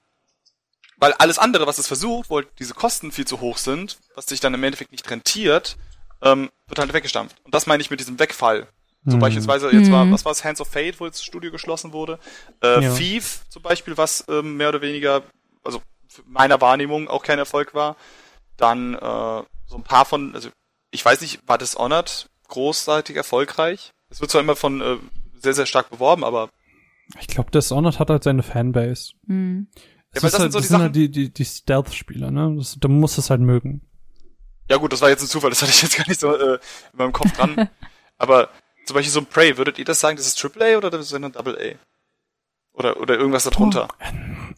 weil 0.98 1.12
alles 1.14 1.38
andere, 1.38 1.66
was 1.66 1.78
es 1.78 1.86
versucht, 1.86 2.30
wo 2.30 2.36
halt 2.36 2.48
diese 2.58 2.74
Kosten 2.74 3.12
viel 3.12 3.26
zu 3.26 3.40
hoch 3.40 3.58
sind, 3.58 3.98
was 4.14 4.26
sich 4.26 4.40
dann 4.40 4.54
im 4.54 4.64
Endeffekt 4.64 4.92
nicht 4.92 5.08
rentiert, 5.10 5.76
ähm, 6.22 6.50
wird 6.68 6.78
halt 6.78 6.92
weggestampft. 6.92 7.36
Und 7.44 7.54
das 7.54 7.66
meine 7.66 7.82
ich 7.82 7.90
mit 7.90 8.00
diesem 8.00 8.18
Wegfall. 8.18 8.66
So 9.04 9.16
Mhm. 9.16 9.20
beispielsweise, 9.20 9.70
jetzt 9.70 9.90
war, 9.92 10.06
Mhm. 10.06 10.12
was 10.12 10.24
war 10.24 10.32
es, 10.32 10.42
Hands 10.42 10.60
of 10.60 10.68
Fate, 10.68 10.98
wo 10.98 11.04
jetzt 11.06 11.18
das 11.18 11.24
Studio 11.24 11.50
geschlossen 11.52 11.92
wurde. 11.92 12.18
Äh, 12.62 12.82
Ja. 12.82 12.94
Thief 12.94 13.40
zum 13.50 13.62
Beispiel, 13.62 13.96
was 13.96 14.24
ähm, 14.28 14.56
mehr 14.56 14.70
oder 14.70 14.80
weniger, 14.80 15.22
also 15.62 15.82
meiner 16.24 16.60
Wahrnehmung 16.60 17.08
auch 17.08 17.22
kein 17.22 17.38
Erfolg 17.38 17.74
war. 17.74 17.96
Dann 18.56 18.94
äh, 18.94 19.42
so 19.66 19.76
ein 19.76 19.82
paar 19.82 20.04
von, 20.04 20.34
also 20.34 20.48
ich 20.90 21.04
weiß 21.04 21.20
nicht, 21.20 21.40
war 21.46 21.58
Dishonored 21.58 22.28
großartig 22.48 23.16
erfolgreich? 23.16 23.92
Es 24.08 24.20
wird 24.20 24.30
zwar 24.30 24.40
immer 24.40 24.56
von 24.56 24.80
äh, 24.80 24.96
sehr, 25.40 25.54
sehr 25.54 25.66
stark 25.66 25.90
beworben, 25.90 26.24
aber 26.24 26.48
Ich 27.18 27.26
glaube, 27.26 27.50
Dishonored 27.50 27.98
hat 27.98 28.10
halt 28.10 28.24
seine 28.24 28.42
Fanbase. 28.42 29.12
Mhm. 29.26 29.68
Weil 30.12 30.16
ist 30.18 30.22
das 30.22 30.32
halt, 30.40 30.42
sind 30.42 30.52
so 30.52 30.58
das 30.58 30.62
die 30.62 30.68
sind 30.68 30.74
Sachen- 30.76 30.82
halt 30.82 30.96
die, 30.96 31.10
die, 31.10 31.32
die 31.32 31.44
Stealth-Spieler, 31.44 32.30
ne? 32.30 32.54
Das, 32.56 32.76
da 32.80 32.88
muss 32.88 33.18
es 33.18 33.28
halt 33.30 33.40
mögen. 33.40 33.82
Ja 34.70 34.78
gut, 34.78 34.92
das 34.92 35.00
war 35.02 35.10
jetzt 35.10 35.22
ein 35.22 35.28
Zufall, 35.28 35.50
das 35.50 35.60
hatte 35.62 35.70
ich 35.72 35.82
jetzt 35.82 35.96
gar 35.96 36.08
nicht 36.08 36.18
so 36.20 36.34
äh, 36.34 36.54
in 36.54 36.98
meinem 36.98 37.12
Kopf 37.12 37.30
dran. 37.32 37.68
Aber 38.18 38.48
zum 38.86 38.94
Beispiel 38.94 39.12
so 39.12 39.20
ein 39.20 39.26
Prey, 39.26 39.58
würdet 39.58 39.78
ihr 39.78 39.84
das 39.84 40.00
sagen, 40.00 40.16
das 40.16 40.26
ist 40.26 40.42
AAA 40.42 40.78
oder 40.78 40.90
das 40.90 41.06
ist 41.06 41.14
eine 41.14 41.30
Double 41.30 41.56
A? 41.58 41.74
Oder, 42.72 42.96
oder 43.00 43.16
irgendwas 43.16 43.44
darunter? 43.44 43.88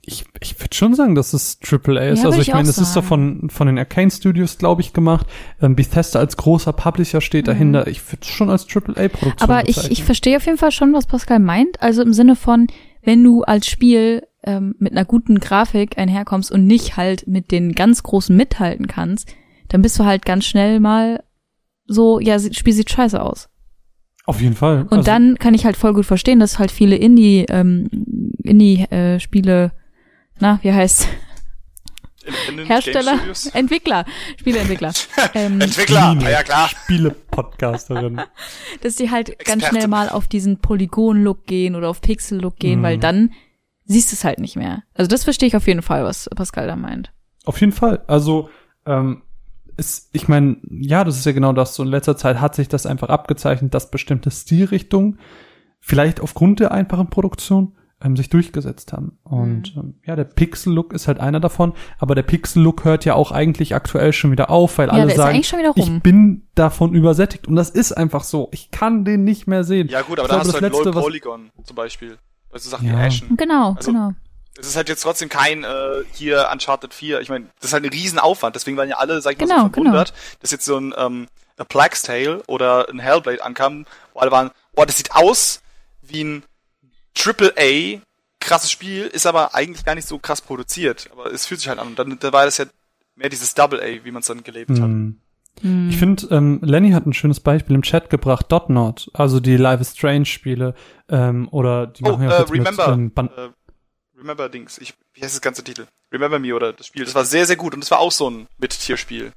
Ich, 0.09 0.25
ich 0.41 0.59
würde 0.59 0.75
schon 0.75 0.95
sagen, 0.95 1.15
dass 1.15 1.35
es 1.35 1.59
AAA 1.63 2.09
ist. 2.09 2.21
Ja, 2.21 2.27
also 2.27 2.41
ich 2.41 2.49
ich 2.49 2.55
meine, 2.55 2.69
es 2.69 2.79
ist 2.79 2.97
doch 2.97 3.05
von, 3.05 3.51
von 3.51 3.67
den 3.67 3.79
Arcane 3.79 4.11
Studios, 4.11 4.57
glaube 4.57 4.81
ich, 4.81 4.95
gemacht. 4.95 5.27
Ähm, 5.61 5.77
Bethesda 5.77 6.19
als 6.19 6.39
großer 6.39 6.73
Publisher 6.73 7.21
steht 7.21 7.47
dahinter. 7.47 7.87
Ich 7.87 8.05
würde 8.11 8.23
es 8.23 8.29
schon 8.29 8.49
als 8.49 8.67
AAA-Produktion 8.67 9.49
Mhm. 9.49 9.55
Aber 9.55 9.69
ich, 9.69 9.91
ich 9.91 10.05
verstehe 10.05 10.39
auf 10.39 10.47
jeden 10.47 10.57
Fall 10.57 10.73
schon, 10.73 10.95
was 10.95 11.07
Pascal 11.07 11.41
meint. 11.41 11.83
Also 11.83 12.01
im 12.01 12.15
Sinne 12.15 12.37
von, 12.37 12.69
wenn 13.03 13.23
du 13.23 13.43
als 13.43 13.67
Spiel 13.67 14.23
ähm, 14.45 14.75
mit 14.79 14.93
einer 14.93 15.05
guten 15.05 15.41
Grafik 15.41 15.99
einherkommst 15.99 16.51
und 16.51 16.67
nicht 16.67 16.97
halt 16.97 17.27
mit 17.27 17.51
den 17.51 17.73
ganz 17.73 18.03
großen 18.03 18.35
mithalten 18.35 18.87
kannst, 18.87 19.29
dann 19.69 19.83
bist 19.83 19.99
du 19.99 20.07
halt 20.07 20.25
ganz 20.25 20.47
schnell 20.47 20.81
mal 20.81 21.23
so, 21.87 22.19
ja, 22.19 22.35
das 22.35 22.57
Spiel 22.57 22.73
sieht 22.73 22.91
scheiße 22.91 23.21
aus. 23.21 23.51
Auf 24.25 24.43
jeden 24.43 24.55
Fall. 24.55 24.83
Und 24.83 24.93
also, 24.93 25.03
dann 25.05 25.39
kann 25.39 25.55
ich 25.55 25.65
halt 25.65 25.77
voll 25.77 25.95
gut 25.95 26.05
verstehen, 26.05 26.39
dass 26.39 26.59
halt 26.59 26.71
viele 26.71 26.97
Indie, 26.97 27.47
ähm, 27.49 27.89
Indie-Spiele, 28.43 29.73
na, 30.41 30.59
wie 30.63 30.73
heißt 30.73 31.09
Hersteller? 32.67 33.19
Entwickler, 33.55 34.05
Spieleentwickler, 34.39 34.93
ähm, 35.35 35.61
Entwickler, 35.61 36.13
Spiele. 36.13 36.31
ja 36.31 36.43
klar. 36.43 36.69
Spiele-Podcasterin. 36.69 38.21
dass 38.83 38.97
die 38.97 39.11
halt 39.11 39.29
ganz 39.45 39.63
Experte. 39.63 39.67
schnell 39.77 39.89
mal 39.89 40.09
auf 40.11 40.29
diesen 40.29 40.59
Polygon-Look 40.61 41.47
gehen 41.47 41.75
oder 41.75 41.89
auf 41.89 42.01
Pixel-Look 42.03 42.57
gehen, 42.57 42.81
Mhm. 42.81 42.83
weil 42.83 42.99
dann 42.99 43.33
siehst 43.87 44.13
du 44.13 44.15
es 44.17 44.25
halt 44.25 44.41
nicht 44.41 44.57
mehr. 44.57 44.83
Also 44.95 45.09
das 45.09 45.25
verstehe 45.25 45.47
ich 45.47 45.57
auf 45.57 45.67
jeden 45.67 45.81
Fall, 45.83 46.05
was 46.05 46.29
Pascal 46.37 46.67
da 46.67 46.77
meint. 46.77 47.13
Auf 47.47 47.61
jeden 47.61 47.73
Fall. 47.73 48.03
Also, 48.09 48.51
ähm, 48.85 49.23
es, 49.79 50.11
ich 50.13 50.29
meine, 50.29 50.57
ja, 50.69 51.05
das 51.05 51.17
ist 51.17 51.25
ja 51.25 51.33
genau 51.33 51.53
das. 51.55 51.75
So 51.77 51.83
in 51.83 51.89
letzter 51.89 52.17
Zeit 52.17 52.41
hat 52.41 52.55
sich 52.55 52.69
das 52.69 52.85
einfach 52.85 53.09
abgezeichnet, 53.09 53.73
dass 53.73 53.91
bestimmte 53.91 54.31
Stilrichtungen, 54.31 55.19
vielleicht 55.81 56.21
aufgrund 56.21 56.61
der 56.61 56.73
einfachen 56.73 57.09
Produktion, 57.09 57.78
ähm, 58.03 58.17
sich 58.17 58.29
durchgesetzt 58.29 58.93
haben. 58.93 59.19
Und 59.25 59.75
Mhm. 59.75 59.81
ähm, 59.81 59.95
ja, 60.07 60.15
der 60.17 60.25
Pixel-Look 60.25 60.93
ist 60.93 61.09
halt 61.09 61.19
einer 61.21 61.41
davon, 61.41 61.73
aber 61.99 62.15
der 62.15 62.23
Pixel-Look 62.23 62.85
hört 62.85 63.05
ja 63.05 63.15
auch 63.15 63.33
eigentlich 63.33 63.75
aktuell 63.75 64.13
schon 64.13 64.31
wieder 64.31 64.51
auf, 64.51 64.79
weil 64.79 64.87
Ja, 64.89 64.95
alle 64.95 65.15
sagen, 65.15 65.35
eigentlich 65.35 65.49
schon 65.49 65.59
wieder 65.59 65.73
ich 65.75 66.03
bin 66.03 66.47
davon 66.55 66.95
übersättigt. 66.95 67.49
Und 67.49 67.57
das 67.57 67.71
ist 67.71 67.93
einfach 67.93 68.23
so. 68.25 68.49
Ich 68.53 68.71
kann 68.71 69.05
den 69.05 69.25
nicht 69.25 69.47
mehr 69.47 69.65
sehen. 69.65 69.89
Ja 69.89 70.03
gut, 70.03 70.19
aber 70.21 70.27
Ich 70.27 70.29
da 70.29 70.35
glaube, 70.35 70.39
hast 70.41 70.47
du 70.49 70.53
das 70.53 70.63
halt 70.63 70.73
Letzte, 70.75 70.89
Low 70.91 70.95
was- 70.97 71.03
Polygon 71.05 71.51
zum 71.65 71.77
Beispiel. 71.77 72.19
Also 72.53 72.71
Sachen 72.71 72.87
Ja. 72.89 72.99
wie 72.99 73.03
Ashen. 73.07 73.37
Genau, 73.37 73.73
Also- 73.75 73.91
genau. 73.93 74.13
Es 74.61 74.67
ist 74.67 74.77
halt 74.77 74.89
jetzt 74.89 75.03
trotzdem 75.03 75.29
kein 75.29 75.63
äh, 75.63 75.69
hier 76.13 76.49
Uncharted 76.53 76.93
4. 76.93 77.21
Ich 77.21 77.29
meine, 77.29 77.47
das 77.61 77.69
ist 77.71 77.73
halt 77.75 77.85
ein 77.85 77.91
Riesenaufwand. 77.91 78.57
Deswegen 78.57 78.77
waren 78.77 78.89
ja 78.89 78.97
alle, 78.97 79.21
sag 79.21 79.35
ich 79.35 79.39
mal, 79.39 79.47
Genau, 79.47 79.63
so 79.65 79.69
verwundert, 79.73 80.13
dass 80.41 80.51
jetzt 80.51 80.65
so 80.65 80.77
ein 80.79 80.93
ähm, 80.97 81.29
A 81.59 81.65
Plague's 81.65 82.03
Tale 82.03 82.43
oder 82.49 82.89
ein 82.89 82.99
Hellblade 82.99 83.45
ankam, 83.45 83.87
wo 84.15 84.21
alle 84.21 84.33
waren, 84.33 84.51
boah, 84.75 84.85
das 84.87 84.97
sieht 84.97 85.13
aus 85.15 85.61
wie 86.03 86.25
ein 86.25 86.43
Triple 87.19 87.53
A 87.59 88.01
krasses 88.41 88.71
Spiel, 88.71 89.07
ist 89.07 89.27
aber 89.27 89.55
eigentlich 89.55 89.85
gar 89.85 89.95
nicht 89.95 90.07
so 90.07 90.19
krass 90.19 90.41
produziert. 90.41 91.09
Aber 91.13 91.33
es 91.33 91.47
fühlt 91.47 91.61
sich 91.61 91.69
halt 91.69 91.79
an. 91.79 91.89
Und 91.89 91.99
dann 91.99 92.19
da 92.19 92.33
war 92.33 92.45
das 92.45 92.59
ja 92.59 92.67
mehr 93.17 93.29
dieses 93.29 93.55
Double 93.55 93.81
A, 93.81 94.05
wie 94.05 94.11
man 94.11 94.21
es 94.21 94.29
dann 94.29 94.45
gelebt 94.45 94.71
hat. 94.71 94.79
Hm. 94.79 95.21
Hm. 95.61 95.91
Ich 95.91 95.97
finde, 95.97 96.29
ähm, 96.31 96.61
Lenny 96.63 96.93
hat 96.93 97.07
ein 97.07 97.13
schönes 97.13 97.41
Beispiel 97.41 97.75
im 97.75 97.83
Chat 97.83 98.11
gebracht, 98.11 98.47
Dot 98.51 98.71
Not, 98.71 99.11
also 99.13 99.41
die 99.41 99.57
Live 99.57 99.81
is 99.81 99.97
Strange 99.97 100.25
Spiele, 100.25 100.75
ähm, 101.09 101.49
oder 101.51 101.89
die 101.89 102.05
Oh, 102.05 102.13
machen 102.13 102.23
ja 102.23 102.37
äh, 102.37 102.41
jetzt 102.41 102.53
Remember. 102.53 102.89
mit, 102.97 102.99
ähm, 102.99 103.11
Ban 103.13 103.29
Äh, 103.37 103.49
Remember 104.17 104.49
Dings. 104.49 104.79
Ich, 104.79 104.95
wie 105.15 105.23
heißt 105.23 105.35
das 105.35 105.41
ganze 105.41 105.65
Titel? 105.65 105.87
Remember 106.13 106.39
Me 106.39 106.55
oder 106.55 106.73
das 106.73 106.87
Spiel. 106.87 107.05
Das 107.05 107.15
war 107.17 107.25
sehr, 107.25 107.45
sehr 107.45 107.57
gut 107.57 107.75
und 107.75 107.81
das 107.81 107.91
war 107.91 107.99
auch 107.99 108.13
so 108.13 108.31
ein 108.31 108.47
Mit-Tier-Spiel. 108.59 109.33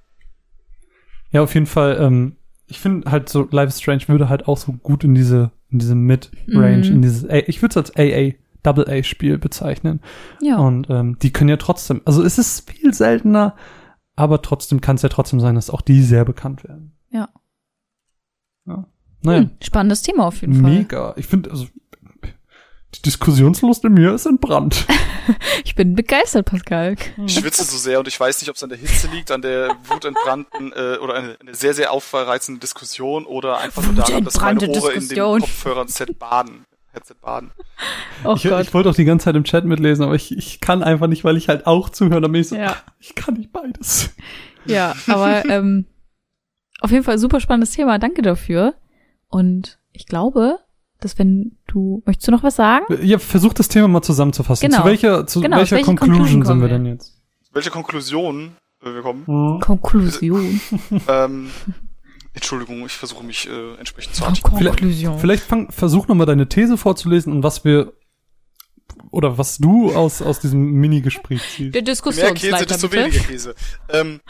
Ja, 1.31 1.41
auf 1.41 1.53
jeden 1.55 1.65
Fall, 1.65 1.97
ähm, 1.99 2.35
ich 2.67 2.79
finde 2.79 3.09
halt 3.09 3.29
so, 3.29 3.47
Life 3.49 3.69
is 3.69 3.81
Strange 3.81 4.07
würde 4.07 4.29
halt 4.29 4.47
auch 4.47 4.57
so 4.57 4.73
gut 4.73 5.03
in 5.03 5.15
diese, 5.15 5.51
in 5.71 5.79
diese 5.79 5.95
Mid-Range, 5.95 6.85
Mhm. 6.87 6.95
in 6.95 7.01
dieses, 7.01 7.25
A 7.29 7.35
ich 7.47 7.61
würde 7.61 7.71
es 7.71 7.77
als 7.77 7.95
AA, 7.97 8.33
Double 8.63 8.87
A-Spiel 8.89 9.37
bezeichnen. 9.39 10.01
Ja. 10.41 10.57
Und 10.57 10.87
ähm, 10.89 11.17
die 11.19 11.31
können 11.33 11.49
ja 11.49 11.57
trotzdem, 11.57 12.01
also 12.05 12.23
es 12.23 12.37
ist 12.37 12.69
viel 12.69 12.93
seltener, 12.93 13.55
aber 14.15 14.41
trotzdem 14.41 14.81
kann 14.81 14.97
es 14.97 15.01
ja 15.01 15.09
trotzdem 15.09 15.39
sein, 15.39 15.55
dass 15.55 15.69
auch 15.71 15.81
die 15.81 16.01
sehr 16.03 16.25
bekannt 16.25 16.63
werden. 16.63 16.95
Ja. 17.09 17.29
ja. 18.67 18.85
Naja, 19.23 19.39
Hm, 19.41 19.51
spannendes 19.63 20.01
Thema 20.01 20.25
auf 20.25 20.41
jeden 20.41 20.55
Fall. 20.61 20.71
mega. 20.71 21.13
Ich 21.17 21.27
finde, 21.27 21.51
also 21.51 21.65
die 22.95 23.01
Diskussionslust 23.01 23.83
in 23.85 23.93
mir 23.93 24.13
ist 24.13 24.25
entbrannt. 24.25 24.85
Ich 25.63 25.75
bin 25.75 25.95
begeistert, 25.95 26.47
Pascal. 26.47 26.95
Ich 27.25 27.35
schwitze 27.35 27.63
so 27.63 27.77
sehr 27.77 27.99
und 27.99 28.07
ich 28.07 28.19
weiß 28.19 28.41
nicht, 28.41 28.49
ob 28.49 28.55
es 28.55 28.63
an 28.63 28.69
der 28.69 28.77
Hitze 28.79 29.07
liegt, 29.07 29.29
an 29.29 29.43
der 29.43 29.77
wutentbrannten 29.87 30.73
äh, 30.73 30.97
oder 30.97 31.13
eine, 31.13 31.37
eine 31.39 31.53
sehr, 31.53 31.75
sehr 31.75 31.91
aufreizende 31.91 32.59
Diskussion 32.59 33.25
oder 33.27 33.59
einfach 33.59 33.83
nur 33.83 33.93
daran, 33.93 34.25
dass 34.25 34.41
meine 34.41 34.67
Ohren 34.67 34.95
in 34.95 35.07
den. 35.07 35.19
Kopfhörern 35.39 35.87
Set 35.87 36.17
baden. 36.17 36.65
Headset 36.91 37.15
baden. 37.21 37.51
Oh 38.23 38.33
ich, 38.35 38.43
Gott. 38.43 38.63
ich 38.65 38.73
wollte 38.73 38.89
auch 38.89 38.95
die 38.95 39.05
ganze 39.05 39.25
Zeit 39.25 39.35
im 39.35 39.43
Chat 39.43 39.63
mitlesen, 39.63 40.03
aber 40.03 40.15
ich, 40.15 40.35
ich 40.35 40.59
kann 40.59 40.83
einfach 40.83 41.07
nicht, 41.07 41.23
weil 41.23 41.37
ich 41.37 41.47
halt 41.47 41.67
auch 41.67 41.89
zuhöre. 41.89 42.19
Dann 42.19 42.31
bin 42.31 42.41
ich 42.41 42.49
so, 42.49 42.55
Ja. 42.55 42.75
ach, 42.75 42.83
ich 42.99 43.15
kann 43.15 43.35
nicht 43.35 43.53
beides. 43.53 44.09
Ja, 44.65 44.95
aber 45.07 45.45
ähm, 45.49 45.85
auf 46.81 46.91
jeden 46.91 47.03
Fall 47.03 47.17
super 47.19 47.39
spannendes 47.39 47.71
Thema. 47.71 47.99
Danke 47.99 48.21
dafür. 48.23 48.73
Und 49.29 49.79
ich 49.93 50.07
glaube, 50.07 50.59
dass 51.01 51.19
wenn 51.19 51.57
du 51.67 52.01
möchtest 52.05 52.27
du 52.27 52.31
noch 52.31 52.43
was 52.43 52.55
sagen? 52.55 52.85
Ja, 53.01 53.19
versuch 53.19 53.53
das 53.53 53.67
Thema 53.67 53.87
mal 53.87 54.01
zusammenzufassen. 54.01 54.69
Genau. 54.69 54.81
Zu 54.81 54.87
welcher, 54.87 55.27
zu 55.27 55.41
Genau, 55.41 55.57
welcher 55.57 55.69
zu 55.69 55.75
welcher 55.75 55.85
Conclusion 55.85 56.17
Conclusion 56.17 56.45
sind 56.45 56.61
wir 56.61 56.69
denn 56.69 56.85
jetzt? 56.85 57.21
Welche 57.51 57.69
Konklusion 57.69 58.55
äh, 58.83 58.93
wir 58.93 59.01
kommen? 59.01 59.23
Mhm. 59.27 59.59
Konklusion. 59.59 60.61
ähm, 61.07 61.49
Entschuldigung, 62.33 62.85
ich 62.85 62.93
versuche 62.93 63.23
mich 63.23 63.49
äh, 63.49 63.75
entsprechend 63.75 64.15
zu 64.15 64.23
artikulieren. 64.23 64.67
Konklusion. 64.67 65.19
Vielleicht 65.19 65.43
fang, 65.43 65.71
versuch 65.71 66.07
nochmal 66.07 66.27
deine 66.27 66.47
These 66.47 66.77
vorzulesen 66.77 67.33
und 67.33 67.43
was 67.43 67.65
wir 67.65 67.93
oder 69.09 69.37
was 69.37 69.57
du 69.57 69.93
aus, 69.93 70.21
aus 70.21 70.39
diesem 70.39 70.59
Mini-Gespräch 70.59 71.41
ziehst. 71.41 71.75
Der 71.75 71.81
Mehr 71.81 71.81
Käse, 71.81 71.83
Diskussionsleiter, 71.83 72.65
desto 72.65 72.91
weniger 72.91 73.19
Käse. 73.19 73.55
Ähm, 73.89 74.21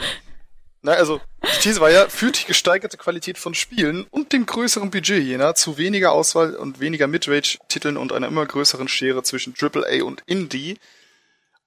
na, 0.83 0.93
also, 0.93 1.21
die 1.43 1.59
These 1.61 1.79
war 1.79 1.91
ja, 1.91 2.09
führt 2.09 2.41
die 2.41 2.47
gesteigerte 2.47 2.97
Qualität 2.97 3.37
von 3.37 3.53
Spielen 3.53 4.05
und 4.09 4.33
dem 4.33 4.45
größeren 4.45 4.89
Budget 4.89 5.23
jener 5.23 5.53
zu 5.53 5.77
weniger 5.77 6.11
Auswahl 6.11 6.55
und 6.55 6.79
weniger 6.79 7.07
Midrange-Titeln 7.07 7.97
und 7.97 8.11
einer 8.11 8.27
immer 8.27 8.45
größeren 8.45 8.87
Schere 8.87 9.21
zwischen 9.23 9.53
AAA 9.59 10.03
und 10.03 10.23
Indie. 10.25 10.77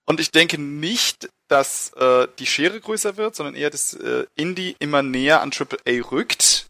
Und 0.04 0.20
ich 0.20 0.30
denke 0.32 0.60
nicht, 0.60 1.30
dass 1.48 1.92
äh, 1.94 2.26
die 2.38 2.46
Schere 2.46 2.80
größer 2.80 3.16
wird, 3.16 3.36
sondern 3.36 3.54
eher, 3.54 3.70
dass 3.70 3.94
äh, 3.94 4.26
Indie 4.34 4.76
immer 4.78 5.02
näher 5.02 5.40
an 5.40 5.50
AAA 5.52 6.02
rückt. 6.10 6.66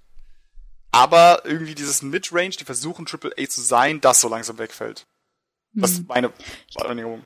Aber 0.92 1.42
irgendwie 1.44 1.74
dieses 1.74 2.02
Midrange, 2.02 2.50
die 2.50 2.64
versuchen 2.64 3.06
AAA 3.06 3.48
zu 3.48 3.60
sein, 3.60 4.00
das 4.00 4.20
so 4.20 4.28
langsam 4.28 4.58
wegfällt. 4.58 5.06
Das 5.72 5.92
ist 5.92 5.98
Hm. 6.00 6.06
meine 6.08 6.32
Wahrnehmung. 6.74 7.24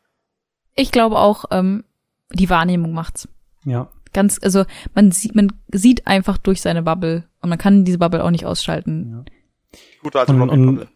Ich 0.75 0.91
glaube 0.91 1.19
auch, 1.19 1.45
ähm, 1.51 1.85
die 2.31 2.49
Wahrnehmung 2.49 2.93
macht's. 2.93 3.29
Ja. 3.65 3.91
Ganz, 4.13 4.39
also 4.43 4.65
man 4.95 5.11
sieht, 5.13 5.35
man 5.35 5.53
sieht 5.73 6.07
einfach 6.07 6.39
durch 6.39 6.61
seine 6.61 6.83
Bubble 6.83 7.29
und 7.41 7.49
man 7.51 7.59
kann 7.59 7.85
diese 7.85 7.99
Bubble 7.99 8.23
auch 8.25 8.31
nicht 8.31 8.47
ausschalten. 8.47 9.25
Alte 10.13 10.33
Und, 10.33 10.41
Robin 10.41 10.51
und, 10.51 10.67
Bubble. 10.77 10.89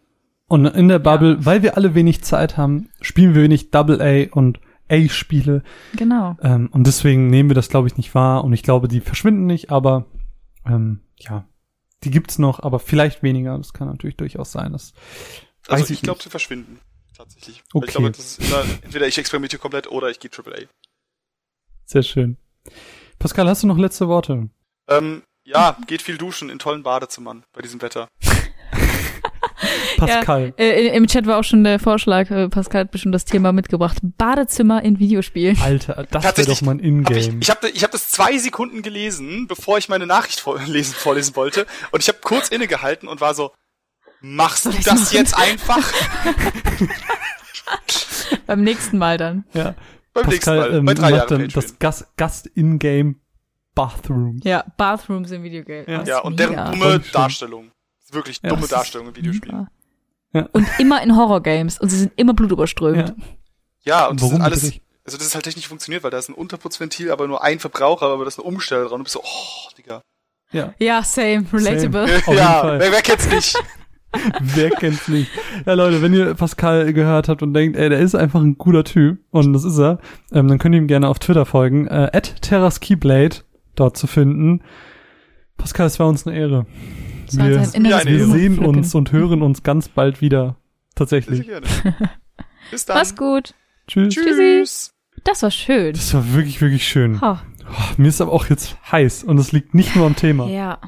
und 0.47 0.65
in 0.65 0.87
der 0.87 0.99
Bubble, 0.99 1.45
weil 1.45 1.61
wir 1.63 1.77
alle 1.77 1.93
wenig 1.95 2.23
Zeit 2.23 2.57
haben, 2.57 2.89
spielen 3.01 3.35
wir 3.35 3.43
wenig 3.43 3.71
Double 3.71 4.01
A 4.01 4.33
und 4.35 4.59
A-Spiele. 4.89 5.63
Genau. 5.95 6.35
Ähm, 6.41 6.69
und 6.71 6.85
deswegen 6.87 7.29
nehmen 7.29 7.49
wir 7.49 7.55
das, 7.55 7.69
glaube 7.69 7.87
ich, 7.87 7.97
nicht 7.97 8.13
wahr. 8.15 8.43
Und 8.43 8.53
ich 8.53 8.63
glaube, 8.63 8.87
die 8.87 8.99
verschwinden 9.01 9.45
nicht, 9.45 9.71
aber 9.71 10.05
ähm, 10.65 11.01
ja, 11.17 11.47
die 12.03 12.11
gibt's 12.11 12.37
noch, 12.39 12.59
aber 12.61 12.79
vielleicht 12.79 13.23
weniger. 13.23 13.57
Das 13.57 13.73
kann 13.73 13.87
natürlich 13.87 14.17
durchaus 14.17 14.51
sein. 14.51 14.73
Das 14.73 14.93
weiß 15.67 15.79
Also 15.81 15.83
ich 15.85 15.91
ich 15.91 16.01
glaube, 16.01 16.21
sie 16.21 16.29
verschwinden. 16.29 16.79
Tatsächlich. 17.15 17.63
Okay. 17.73 17.81
Weil 17.83 17.87
Ich 17.89 17.91
glaube, 17.95 18.11
das 18.11 18.39
ist 18.39 18.49
immer, 18.49 18.63
entweder 18.81 19.07
ich 19.07 19.17
experimentiere 19.17 19.61
komplett 19.61 19.89
oder 19.89 20.09
ich 20.09 20.19
gehe 20.19 20.31
AAA. 20.31 20.65
Sehr 21.85 22.03
schön. 22.03 22.37
Pascal, 23.23 23.47
hast 23.47 23.63
du 23.63 23.67
noch 23.67 23.77
letzte 23.77 24.09
Worte? 24.09 24.49
Ähm, 24.89 25.23
ja, 25.45 25.77
geht 25.87 26.01
viel 26.01 26.17
duschen 26.17 26.49
in 26.49 26.59
tollen 26.59 26.83
Badezimmern 26.83 27.45
bei 27.53 27.61
diesem 27.61 27.81
Wetter. 27.81 28.09
Pascal. 29.97 30.53
Äh, 30.57 30.87
Im 30.93 31.07
Chat 31.07 31.25
war 31.25 31.37
auch 31.39 31.43
schon 31.45 31.63
der 31.63 31.79
Vorschlag, 31.79 32.29
äh, 32.31 32.49
Pascal 32.49 32.81
hat 32.81 32.91
bestimmt 32.91 33.15
das 33.15 33.23
Thema 33.23 33.53
mitgebracht. 33.53 33.99
Badezimmer 34.01 34.83
in 34.83 34.99
Videospielen. 34.99 35.57
Alter, 35.61 36.05
das 36.11 36.37
wäre 36.37 36.47
doch 36.47 36.61
mal 36.63 36.71
ein 36.75 37.05
Hab 37.05 37.15
ich 37.15 37.27
Ingame. 37.27 37.39
ich 37.41 37.49
habe 37.49 37.69
ich 37.69 37.83
hab 37.85 37.91
das 37.91 38.09
zwei 38.09 38.37
Sekunden 38.37 38.81
gelesen, 38.81 39.47
bevor 39.47 39.77
ich 39.77 39.87
meine 39.87 40.05
Nachricht 40.05 40.41
vorlesen, 40.41 40.93
vorlesen 40.97 41.33
wollte. 41.37 41.65
Und 41.91 42.01
ich 42.03 42.09
habe 42.09 42.17
kurz 42.21 42.49
innegehalten 42.49 43.07
und 43.07 43.21
war 43.21 43.33
so, 43.35 43.53
machst 44.19 44.65
du 44.65 44.71
Soll 44.71 44.79
ich's 44.79 44.89
das 44.89 44.99
machen? 44.99 45.15
jetzt 45.15 45.37
einfach? 45.37 45.93
Beim 48.47 48.63
nächsten 48.63 48.97
Mal 48.97 49.17
dann. 49.17 49.45
ja. 49.53 49.75
Beim 50.13 50.25
nächsten 50.27 50.45
Pascal 50.45 50.69
Mal. 50.69 50.77
ähm, 50.77 50.85
bei 50.85 50.93
drei 50.93 51.01
macht 51.11 51.29
Jahren 51.29 51.39
dann 51.39 51.49
das 51.49 51.79
Gast, 51.79 52.17
Gast 52.17 52.47
in-game 52.47 53.19
Bathroom. 53.75 54.39
Ja, 54.43 54.63
Bathrooms 54.77 55.31
in 55.31 55.43
Videogames. 55.43 55.87
Ja. 55.87 56.03
Ja, 56.03 56.19
und 56.19 56.39
deren 56.39 56.71
dumme. 56.71 56.99
Darstellung. 57.11 57.71
Wirklich 58.11 58.39
Ja, 58.43 58.49
dumme 58.49 58.67
Darstellung 58.67 59.07
in 59.07 59.15
Videospielen. 59.15 59.67
Ja. 60.33 60.47
Und 60.51 60.67
immer 60.79 61.01
in 61.01 61.15
Horrorgames. 61.15 61.79
Und 61.79 61.89
sie 61.89 61.97
sind 61.97 62.13
immer 62.15 62.33
blutüberströmt. 62.33 63.09
Ja. 63.09 63.15
Ja, 63.85 64.07
und 64.07 64.21
das 64.21 64.27
Warum 64.29 64.41
ist 64.41 64.45
alles, 64.45 64.63
also 65.03 65.17
das 65.17 65.27
ist 65.27 65.35
halt 65.35 65.43
technisch 65.43 65.67
funktioniert, 65.67 66.03
weil 66.03 66.11
da 66.11 66.17
ist 66.17 66.29
ein 66.29 66.35
Unterputzventil, 66.35 67.11
aber 67.11 67.27
nur 67.27 67.43
ein 67.43 67.59
Verbraucher, 67.59 68.05
aber 68.05 68.23
das 68.23 68.35
ist 68.35 68.39
eine 68.39 68.47
Umstelle 68.47 68.83
dran. 68.83 68.93
Und 68.93 68.99
du 68.99 69.03
bist 69.03 69.13
so, 69.13 69.21
oh, 69.23 69.69
Digga. 69.77 70.01
Ja. 70.51 70.73
Ja, 70.77 71.03
same. 71.03 71.45
Relatable. 71.51 72.07
Same. 72.07 72.21
Ja, 72.37 72.79
wer, 72.79 72.91
wer 72.91 73.01
kennt's 73.01 73.27
nicht? 73.27 73.55
Wer 74.41 74.69
kennt's 74.69 75.07
nicht? 75.07 75.29
Ja, 75.65 75.73
Leute, 75.73 76.01
wenn 76.01 76.13
ihr 76.13 76.33
Pascal 76.35 76.93
gehört 76.93 77.29
habt 77.29 77.41
und 77.41 77.53
denkt, 77.53 77.77
ey, 77.77 77.89
der 77.89 77.99
ist 77.99 78.15
einfach 78.15 78.41
ein 78.41 78.57
guter 78.57 78.83
Typ, 78.83 79.19
und 79.31 79.53
das 79.53 79.63
ist 79.63 79.79
er, 79.79 79.99
ähm, 80.31 80.47
dann 80.47 80.59
könnt 80.59 80.75
ihr 80.75 80.81
ihm 80.81 80.87
gerne 80.87 81.07
auf 81.07 81.19
Twitter 81.19 81.45
folgen, 81.45 81.87
äh, 81.87 82.09
at 82.13 82.41
TerrasKeyblade 82.41 83.37
dort 83.75 83.97
zu 83.97 84.07
finden. 84.07 84.61
Pascal, 85.57 85.87
es 85.87 85.99
war 85.99 86.07
uns 86.07 86.27
eine 86.27 86.37
Ehre. 86.37 86.65
Wir, 87.31 87.59
eine 87.73 88.05
wir 88.05 88.27
sehen 88.27 88.59
uns 88.59 88.93
und 88.93 89.11
hören 89.11 89.41
uns 89.41 89.63
ganz 89.63 89.89
bald 89.89 90.21
wieder. 90.21 90.57
Tatsächlich. 90.95 91.47
gerne. 91.47 91.65
Bis 92.71 92.85
dann. 92.85 92.97
Mach's 92.97 93.15
gut. 93.15 93.53
Tschüss. 93.87 94.13
Tschüss. 94.13 94.93
Das 95.23 95.41
war 95.41 95.51
schön. 95.51 95.93
Das 95.93 96.13
war 96.13 96.33
wirklich, 96.33 96.61
wirklich 96.61 96.87
schön. 96.87 97.21
Ha. 97.21 97.41
Oh, 97.69 97.93
mir 97.97 98.09
ist 98.09 98.21
aber 98.21 98.31
auch 98.31 98.49
jetzt 98.49 98.77
heiß 98.91 99.23
und 99.23 99.37
es 99.37 99.51
liegt 99.51 99.73
nicht 99.73 99.95
nur 99.95 100.05
am 100.05 100.15
Thema. 100.15 100.47
Ja. 100.47 100.79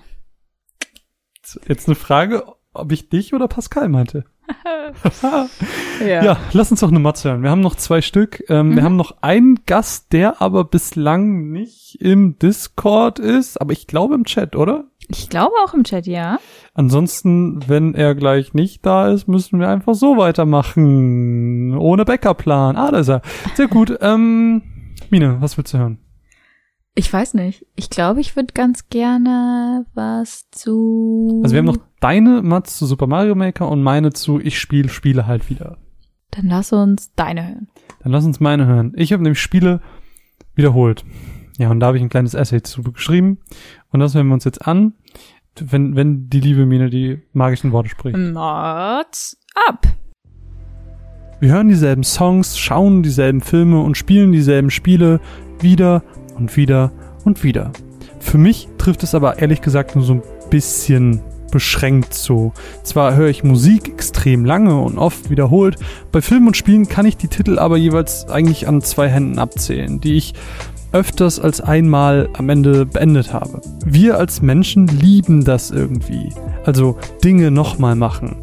Jetzt 1.67 1.87
eine 1.87 1.95
Frage, 1.95 2.43
ob 2.75 2.91
ich 2.91 3.09
dich 3.09 3.33
oder 3.33 3.47
Pascal 3.47 3.89
meinte. 3.89 4.25
Ja. 5.99 6.23
Ja, 6.23 6.37
lass 6.53 6.69
uns 6.71 6.81
doch 6.81 6.89
eine 6.89 6.99
Matze 6.99 7.29
hören. 7.29 7.41
Wir 7.43 7.49
haben 7.49 7.61
noch 7.61 7.75
zwei 7.75 8.01
Stück. 8.01 8.43
Ähm, 8.49 8.69
Mhm. 8.69 8.75
Wir 8.75 8.83
haben 8.83 8.95
noch 8.95 9.15
einen 9.21 9.59
Gast, 9.65 10.11
der 10.13 10.41
aber 10.41 10.63
bislang 10.65 11.49
nicht 11.51 11.97
im 12.01 12.37
Discord 12.37 13.17
ist, 13.19 13.59
aber 13.59 13.71
ich 13.73 13.87
glaube 13.87 14.13
im 14.15 14.25
Chat, 14.25 14.55
oder? 14.55 14.85
Ich 15.07 15.29
glaube 15.29 15.53
auch 15.63 15.73
im 15.73 15.83
Chat, 15.83 16.05
ja. 16.07 16.37
Ansonsten, 16.73 17.67
wenn 17.67 17.93
er 17.95 18.13
gleich 18.15 18.53
nicht 18.53 18.85
da 18.85 19.07
ist, 19.09 19.27
müssen 19.27 19.59
wir 19.59 19.69
einfach 19.69 19.93
so 19.95 20.17
weitermachen. 20.17 21.75
Ohne 21.77 22.05
Backup-Plan. 22.05 22.75
Ah, 22.75 22.91
da 22.91 22.99
ist 22.99 23.09
er. 23.09 23.21
Sehr 23.55 23.67
gut. 23.67 23.97
Ähm, 24.01 24.61
Mine, 25.09 25.37
was 25.39 25.57
willst 25.57 25.73
du 25.73 25.77
hören? 25.77 25.99
Ich 26.95 27.11
weiß 27.11 27.33
nicht. 27.33 27.65
Ich 27.75 27.89
glaube, 27.89 28.21
ich 28.21 28.35
würde 28.35 28.53
ganz 28.53 28.87
gerne 28.89 29.85
was 29.93 30.49
zu. 30.51 31.41
Also 31.43 31.53
wir 31.53 31.59
haben 31.59 31.65
noch 31.65 31.77
deine 32.05 32.43
Mats 32.43 32.77
zu 32.77 32.85
Super 32.85 33.07
Mario 33.07 33.33
Maker 33.33 33.67
und 33.67 33.81
meine 33.81 34.13
zu 34.13 34.39
Ich 34.39 34.59
spiele 34.59 34.89
Spiele 34.89 35.25
halt 35.25 35.49
wieder. 35.49 35.79
Dann 36.29 36.45
lass 36.45 36.71
uns 36.71 37.11
deine 37.15 37.47
hören. 37.47 37.67
Dann 38.03 38.11
lass 38.11 38.25
uns 38.25 38.39
meine 38.39 38.67
hören. 38.67 38.93
Ich 38.95 39.11
habe 39.11 39.23
nämlich 39.23 39.41
Spiele 39.41 39.81
wiederholt. 40.53 41.03
Ja, 41.57 41.71
und 41.71 41.79
da 41.79 41.87
habe 41.87 41.97
ich 41.97 42.03
ein 42.03 42.09
kleines 42.09 42.35
Essay 42.35 42.61
zu 42.61 42.83
geschrieben. 42.83 43.39
Und 43.89 44.01
das 44.01 44.13
hören 44.13 44.27
wir 44.27 44.35
uns 44.35 44.43
jetzt 44.43 44.67
an, 44.67 44.93
wenn, 45.59 45.95
wenn 45.95 46.29
die 46.29 46.41
liebe 46.41 46.67
Mine 46.67 46.91
die 46.91 47.23
magischen 47.33 47.71
Worte 47.71 47.89
spricht. 47.89 48.15
Mods 48.15 49.39
ab. 49.67 49.87
Wir 51.39 51.53
hören 51.53 51.69
dieselben 51.69 52.03
Songs, 52.03 52.59
schauen 52.59 53.01
dieselben 53.01 53.41
Filme 53.41 53.81
und 53.81 53.97
spielen 53.97 54.31
dieselben 54.31 54.69
Spiele 54.69 55.21
wieder 55.59 56.03
und 56.35 56.55
wieder 56.55 56.91
und 57.23 57.43
wieder. 57.43 57.71
Für 58.19 58.37
mich 58.37 58.67
trifft 58.77 59.01
es 59.01 59.15
aber 59.15 59.39
ehrlich 59.39 59.61
gesagt 59.61 59.95
nur 59.95 60.05
so 60.05 60.13
ein 60.13 60.23
bisschen 60.51 61.23
beschränkt 61.51 62.13
so. 62.13 62.53
Zwar 62.83 63.15
höre 63.15 63.29
ich 63.29 63.43
Musik 63.43 63.89
extrem 63.89 64.45
lange 64.45 64.79
und 64.79 64.97
oft 64.97 65.29
wiederholt, 65.29 65.77
bei 66.11 66.21
Filmen 66.21 66.47
und 66.47 66.57
Spielen 66.57 66.87
kann 66.87 67.05
ich 67.05 67.17
die 67.17 67.27
Titel 67.27 67.59
aber 67.59 67.77
jeweils 67.77 68.27
eigentlich 68.29 68.67
an 68.67 68.81
zwei 68.81 69.09
Händen 69.09 69.39
abzählen, 69.39 70.01
die 70.01 70.15
ich 70.15 70.33
öfters 70.91 71.39
als 71.39 71.59
einmal 71.59 72.29
am 72.33 72.49
Ende 72.49 72.85
beendet 72.85 73.33
habe. 73.33 73.61
Wir 73.85 74.17
als 74.17 74.41
Menschen 74.41 74.87
lieben 74.87 75.43
das 75.43 75.71
irgendwie. 75.71 76.29
Also 76.63 76.97
Dinge 77.23 77.51
nochmal 77.51 77.95
machen. 77.95 78.37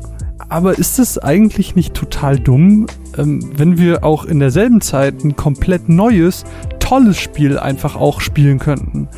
Aber 0.51 0.79
ist 0.79 0.99
es 0.99 1.17
eigentlich 1.17 1.77
nicht 1.77 1.95
total 1.95 2.39
dumm, 2.39 2.87
ähm, 3.17 3.53
wenn 3.57 3.79
wir 3.79 4.05
auch 4.05 4.27
in 4.27 4.39
derselben 4.39 4.83
Zeit 4.83 5.25
ein 5.25 5.35
komplett 5.35 5.89
neues, 5.89 6.45
tolles 6.79 7.17
Spiel 7.17 7.59
einfach 7.59 7.97
auch 7.97 8.21
spielen 8.21 8.59
könnten? 8.59 9.09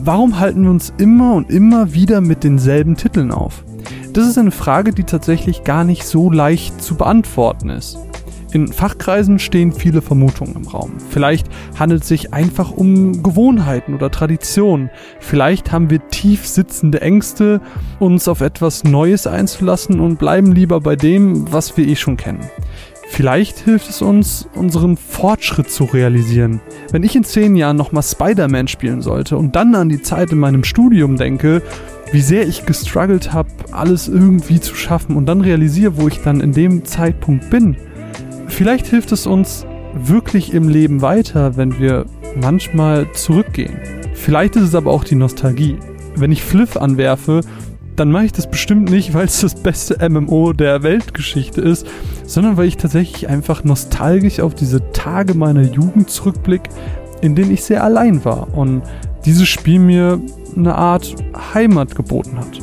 Warum 0.00 0.38
halten 0.38 0.62
wir 0.62 0.70
uns 0.70 0.92
immer 0.98 1.34
und 1.34 1.50
immer 1.50 1.92
wieder 1.92 2.20
mit 2.20 2.44
denselben 2.44 2.96
Titeln 2.96 3.32
auf? 3.32 3.64
Das 4.12 4.26
ist 4.26 4.38
eine 4.38 4.52
Frage, 4.52 4.92
die 4.92 5.04
tatsächlich 5.04 5.64
gar 5.64 5.84
nicht 5.84 6.04
so 6.04 6.30
leicht 6.30 6.82
zu 6.82 6.94
beantworten 6.94 7.68
ist. 7.68 7.98
In 8.50 8.72
Fachkreisen 8.72 9.38
stehen 9.38 9.72
viele 9.72 10.00
Vermutungen 10.00 10.56
im 10.56 10.66
Raum. 10.66 10.92
Vielleicht 11.10 11.48
handelt 11.78 12.02
es 12.02 12.08
sich 12.08 12.32
einfach 12.32 12.70
um 12.70 13.22
Gewohnheiten 13.22 13.94
oder 13.94 14.10
Traditionen. 14.10 14.88
Vielleicht 15.20 15.70
haben 15.70 15.90
wir 15.90 16.08
tief 16.08 16.46
sitzende 16.46 17.02
Ängste, 17.02 17.60
uns 17.98 18.26
auf 18.26 18.40
etwas 18.40 18.84
Neues 18.84 19.26
einzulassen 19.26 20.00
und 20.00 20.18
bleiben 20.18 20.52
lieber 20.52 20.80
bei 20.80 20.96
dem, 20.96 21.52
was 21.52 21.76
wir 21.76 21.86
eh 21.86 21.96
schon 21.96 22.16
kennen. 22.16 22.48
Vielleicht 23.10 23.58
hilft 23.58 23.88
es 23.88 24.00
uns, 24.00 24.48
unseren 24.54 24.96
Fortschritt 24.96 25.70
zu 25.70 25.84
realisieren. 25.84 26.60
Wenn 26.92 27.02
ich 27.02 27.16
in 27.16 27.24
zehn 27.24 27.56
Jahren 27.56 27.76
nochmal 27.76 28.02
Spider-Man 28.02 28.68
spielen 28.68 29.02
sollte 29.02 29.36
und 29.36 29.56
dann 29.56 29.74
an 29.74 29.88
die 29.88 30.02
Zeit 30.02 30.30
in 30.30 30.38
meinem 30.38 30.62
Studium 30.62 31.16
denke, 31.16 31.62
wie 32.12 32.20
sehr 32.20 32.46
ich 32.46 32.64
gestruggelt 32.64 33.32
habe, 33.32 33.48
alles 33.72 34.08
irgendwie 34.08 34.60
zu 34.60 34.74
schaffen 34.74 35.16
und 35.16 35.26
dann 35.26 35.40
realisiere, 35.40 35.96
wo 35.96 36.06
ich 36.06 36.20
dann 36.20 36.40
in 36.40 36.52
dem 36.52 36.84
Zeitpunkt 36.84 37.50
bin, 37.50 37.76
vielleicht 38.46 38.86
hilft 38.86 39.10
es 39.12 39.26
uns 39.26 39.66
wirklich 39.94 40.54
im 40.54 40.68
Leben 40.68 41.02
weiter, 41.02 41.56
wenn 41.56 41.78
wir 41.78 42.06
manchmal 42.40 43.10
zurückgehen. 43.12 43.78
Vielleicht 44.14 44.56
ist 44.56 44.62
es 44.62 44.74
aber 44.74 44.90
auch 44.92 45.04
die 45.04 45.16
Nostalgie. 45.16 45.76
Wenn 46.14 46.32
ich 46.32 46.42
Fliff 46.42 46.76
anwerfe, 46.76 47.40
dann 47.98 48.12
mache 48.12 48.26
ich 48.26 48.32
das 48.32 48.48
bestimmt 48.48 48.90
nicht, 48.90 49.12
weil 49.12 49.26
es 49.26 49.40
das 49.40 49.54
beste 49.54 50.08
MMO 50.08 50.52
der 50.52 50.82
Weltgeschichte 50.82 51.60
ist, 51.60 51.86
sondern 52.24 52.56
weil 52.56 52.68
ich 52.68 52.76
tatsächlich 52.76 53.28
einfach 53.28 53.64
nostalgisch 53.64 54.40
auf 54.40 54.54
diese 54.54 54.92
Tage 54.92 55.34
meiner 55.34 55.62
Jugend 55.62 56.08
zurückblicke, 56.08 56.70
in 57.20 57.34
denen 57.34 57.50
ich 57.50 57.64
sehr 57.64 57.82
allein 57.82 58.24
war 58.24 58.56
und 58.56 58.82
dieses 59.24 59.48
Spiel 59.48 59.80
mir 59.80 60.20
eine 60.56 60.76
Art 60.76 61.14
Heimat 61.54 61.96
geboten 61.96 62.38
hat. 62.38 62.60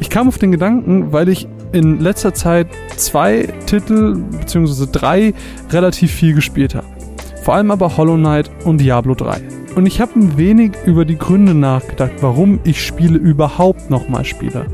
Ich 0.00 0.08
kam 0.08 0.28
auf 0.28 0.38
den 0.38 0.52
Gedanken, 0.52 1.12
weil 1.12 1.28
ich 1.28 1.46
in 1.72 2.00
letzter 2.00 2.32
Zeit 2.32 2.68
zwei 2.96 3.48
Titel 3.66 4.16
bzw. 4.40 4.86
drei 4.90 5.34
relativ 5.70 6.12
viel 6.12 6.34
gespielt 6.34 6.74
habe. 6.74 6.86
Vor 7.42 7.54
allem 7.54 7.70
aber 7.70 7.96
Hollow 7.96 8.16
Knight 8.16 8.50
und 8.64 8.80
Diablo 8.80 9.14
3. 9.14 9.40
Und 9.74 9.86
ich 9.86 10.00
habe 10.00 10.18
ein 10.18 10.38
wenig 10.38 10.72
über 10.86 11.04
die 11.04 11.18
Gründe 11.18 11.54
nachgedacht, 11.54 12.12
warum 12.20 12.58
ich 12.64 12.84
Spiele 12.84 13.18
überhaupt 13.18 13.90
nochmal 13.90 14.24
spiele. 14.24 14.66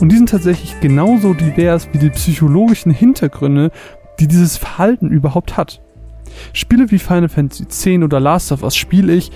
Und 0.00 0.10
die 0.10 0.16
sind 0.16 0.28
tatsächlich 0.28 0.80
genauso 0.80 1.34
divers 1.34 1.88
wie 1.92 1.98
die 1.98 2.10
psychologischen 2.10 2.92
Hintergründe, 2.92 3.70
die 4.20 4.28
dieses 4.28 4.56
Verhalten 4.56 5.10
überhaupt 5.10 5.56
hat. 5.56 5.80
Spiele 6.52 6.90
wie 6.90 6.98
Final 6.98 7.28
Fantasy 7.28 7.94
X 7.94 8.04
oder 8.04 8.20
Last 8.20 8.52
of 8.52 8.62
Us 8.62 8.76
spiele 8.76 9.14
ich, 9.14 9.30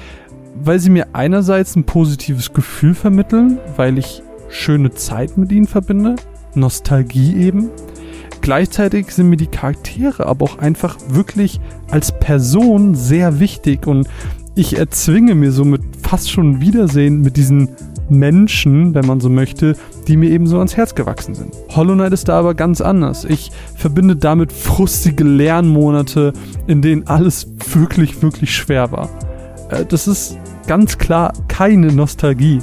weil 0.62 0.78
sie 0.78 0.90
mir 0.90 1.09
einerseits 1.14 1.77
ein 1.77 1.85
positives 1.85 2.52
Gefühl 2.52 2.94
vermitteln, 2.94 3.59
weil 3.77 3.98
ich 3.98 4.22
schöne 4.48 4.93
Zeit 4.93 5.39
mit 5.39 5.52
ihnen 5.52 5.66
verbinde, 5.66 6.16
Nostalgie 6.55 7.36
eben. 7.36 7.70
Gleichzeitig 8.40 9.10
sind 9.10 9.28
mir 9.28 9.36
die 9.36 9.47
Charaktere 9.47 10.27
aber 10.27 10.44
auch 10.44 10.59
einfach 10.59 10.97
wirklich 11.09 11.60
als 11.90 12.18
Person 12.18 12.94
sehr 12.94 13.39
wichtig 13.39 13.86
und 13.86 14.09
ich 14.55 14.77
erzwinge 14.77 15.35
mir 15.35 15.52
somit 15.52 15.82
fast 16.02 16.31
schon 16.31 16.60
Wiedersehen 16.60 17.20
mit 17.20 17.36
diesen 17.36 17.68
Menschen, 18.11 18.95
wenn 18.95 19.07
man 19.07 19.20
so 19.20 19.28
möchte, 19.28 19.77
die 20.09 20.16
mir 20.16 20.31
eben 20.31 20.47
so 20.47 20.59
ans 20.59 20.77
Herz 20.77 20.95
gewachsen 20.95 21.35
sind. 21.35 21.55
Hollow 21.70 21.95
Knight 21.95 22.12
ist 22.12 22.28
da 22.28 22.39
aber 22.39 22.55
ganz 22.55 22.81
anders. 22.81 23.24
Ich 23.24 23.51
verbinde 23.77 24.16
damit 24.16 24.53
frustige 24.53 25.24
Lernmonate, 25.24 26.32
in 26.66 26.82
denen 26.82 27.07
alles 27.07 27.49
wirklich, 27.73 28.23
wirklich 28.23 28.55
schwer 28.55 28.93
war. 28.93 29.09
Äh, 29.70 29.85
das 29.87 30.09
ist 30.09 30.37
ganz 30.66 30.99
klar 30.99 31.32
keine 31.49 31.93
Nostalgie. 31.93 32.61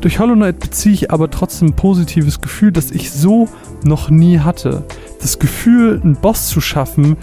Durch 0.00 0.20
Hollow 0.20 0.34
Knight 0.34 0.60
beziehe 0.60 0.94
ich 0.94 1.10
aber 1.10 1.28
trotzdem 1.30 1.68
ein 1.68 1.76
positives 1.76 2.40
Gefühl, 2.40 2.70
das 2.70 2.92
ich 2.92 3.10
so 3.10 3.48
noch 3.84 4.10
nie 4.10 4.38
hatte. 4.38 4.84
Das 5.20 5.40
Gefühl, 5.40 6.00
einen 6.02 6.14
Boss 6.14 6.48
zu 6.48 6.60
schaffen, 6.60 7.16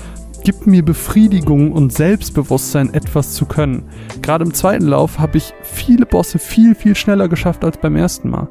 gibt 0.46 0.68
mir 0.68 0.86
Befriedigung 0.86 1.72
und 1.72 1.92
Selbstbewusstsein, 1.92 2.94
etwas 2.94 3.34
zu 3.34 3.48
können. 3.48 3.90
Gerade 4.22 4.46
im 4.46 4.54
zweiten 4.54 4.86
Lauf 4.86 5.18
habe 5.18 5.40
ich 5.40 5.54
viele 5.64 6.06
Bosse 6.06 6.38
viel, 6.38 6.76
viel 6.76 6.96
schneller 6.96 7.28
geschafft 7.28 7.66
als 7.66 7.78
beim 7.78 7.96
ersten 7.96 8.30
Mal. 8.30 8.48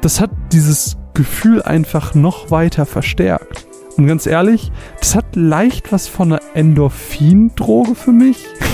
Das 0.00 0.20
hat 0.20 0.30
dieses 0.52 0.96
Gefühl 1.12 1.60
einfach 1.60 2.14
noch 2.14 2.52
weiter 2.52 2.86
verstärkt. 2.86 3.66
Und 3.96 4.06
ganz 4.06 4.26
ehrlich, 4.26 4.70
das 5.00 5.16
hat 5.16 5.34
leicht 5.34 5.92
was 5.92 6.06
von 6.06 6.32
einer 6.32 6.42
Endorphin-Droge 6.54 7.96
für 7.96 8.12
mich. 8.12 8.38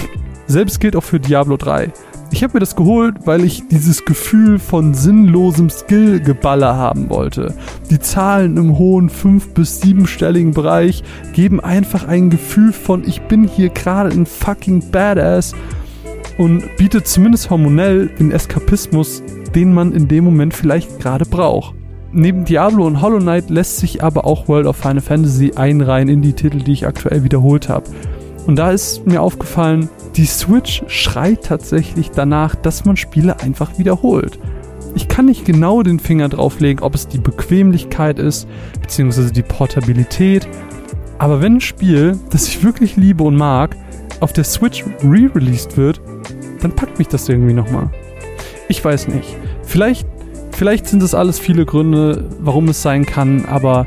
Selbst 0.51 0.81
gilt 0.81 0.97
auch 0.97 1.05
für 1.05 1.21
Diablo 1.21 1.57
3. 1.57 1.93
Ich 2.33 2.43
habe 2.43 2.55
mir 2.55 2.59
das 2.59 2.75
geholt, 2.75 3.19
weil 3.25 3.45
ich 3.45 3.69
dieses 3.69 4.05
Gefühl 4.05 4.59
von 4.59 4.95
sinnlosem 4.95 5.71
Skill-Geballer 5.71 6.75
haben 6.75 7.09
wollte. 7.09 7.55
Die 7.89 8.01
Zahlen 8.01 8.57
im 8.57 8.77
hohen 8.77 9.11
5- 9.11 9.55
bis 9.55 9.81
7-stelligen 9.81 10.53
Bereich 10.53 11.05
geben 11.35 11.61
einfach 11.61 12.09
ein 12.09 12.31
Gefühl 12.31 12.73
von, 12.73 13.07
ich 13.07 13.23
bin 13.23 13.47
hier 13.47 13.69
gerade 13.69 14.11
ein 14.11 14.27
fucking 14.27 14.91
Badass 14.91 15.55
und 16.37 16.65
bietet 16.77 17.07
zumindest 17.07 17.49
hormonell 17.49 18.09
den 18.09 18.33
Eskapismus, 18.33 19.23
den 19.55 19.73
man 19.73 19.93
in 19.93 20.09
dem 20.09 20.25
Moment 20.25 20.53
vielleicht 20.53 20.99
gerade 20.99 21.27
braucht. 21.27 21.77
Neben 22.11 22.45
Diablo 22.45 22.89
und 22.89 23.01
Hollow 23.01 23.21
Knight 23.21 23.51
lässt 23.51 23.77
sich 23.77 24.03
aber 24.03 24.25
auch 24.25 24.49
World 24.49 24.67
of 24.67 24.77
Final 24.77 25.01
Fantasy 25.01 25.53
einreihen 25.55 26.09
in 26.09 26.23
die 26.23 26.33
Titel, 26.33 26.59
die 26.59 26.73
ich 26.73 26.89
aktuell 26.89 27.23
wiederholt 27.23 27.69
habe. 27.69 27.85
Und 28.47 28.57
da 28.57 28.71
ist 28.71 29.07
mir 29.07 29.23
aufgefallen, 29.23 29.89
die 30.17 30.27
Switch 30.27 30.83
schreit 30.89 31.45
tatsächlich 31.45 32.11
danach, 32.11 32.55
dass 32.55 32.85
man 32.85 32.97
Spiele 32.97 33.41
einfach 33.41 33.79
wiederholt. 33.79 34.39
Ich 34.95 35.09
kann 35.09 35.27
nicht 35.27 35.45
genau 35.45 35.83
den 35.83 36.01
Finger 36.01 36.29
drauflegen, 36.29 36.83
ob 36.83 36.95
es 36.95 37.07
die 37.07 37.19
Bequemlichkeit 37.19 38.19
ist, 38.19 38.49
beziehungsweise 38.81 39.33
die 39.33 39.43
Portabilität. 39.43 40.49
Aber 41.19 41.41
wenn 41.41 41.57
ein 41.57 41.61
Spiel, 41.61 42.19
das 42.31 42.49
ich 42.49 42.65
wirklich 42.65 42.97
liebe 42.97 43.23
und 43.23 43.37
mag, 43.37 43.77
auf 44.21 44.33
der 44.33 44.45
Switch 44.45 44.85
re-released 45.03 45.77
wird, 45.77 46.01
dann 46.61 46.75
packt 46.75 46.99
mich 46.99 47.09
das 47.09 47.29
irgendwie 47.29 47.55
nochmal. 47.55 47.91
Ich 48.69 48.85
weiß 48.85 49.09
nicht. 49.09 49.37
Vielleicht, 49.63 50.07
vielleicht 50.53 50.89
sind 50.89 51.03
es 51.03 51.15
alles 51.15 51.39
viele 51.39 51.65
Gründe, 51.65 52.29
warum 52.41 52.69
es 52.69 52.83
sein 52.83 53.07
kann, 53.07 53.45
aber 53.45 53.87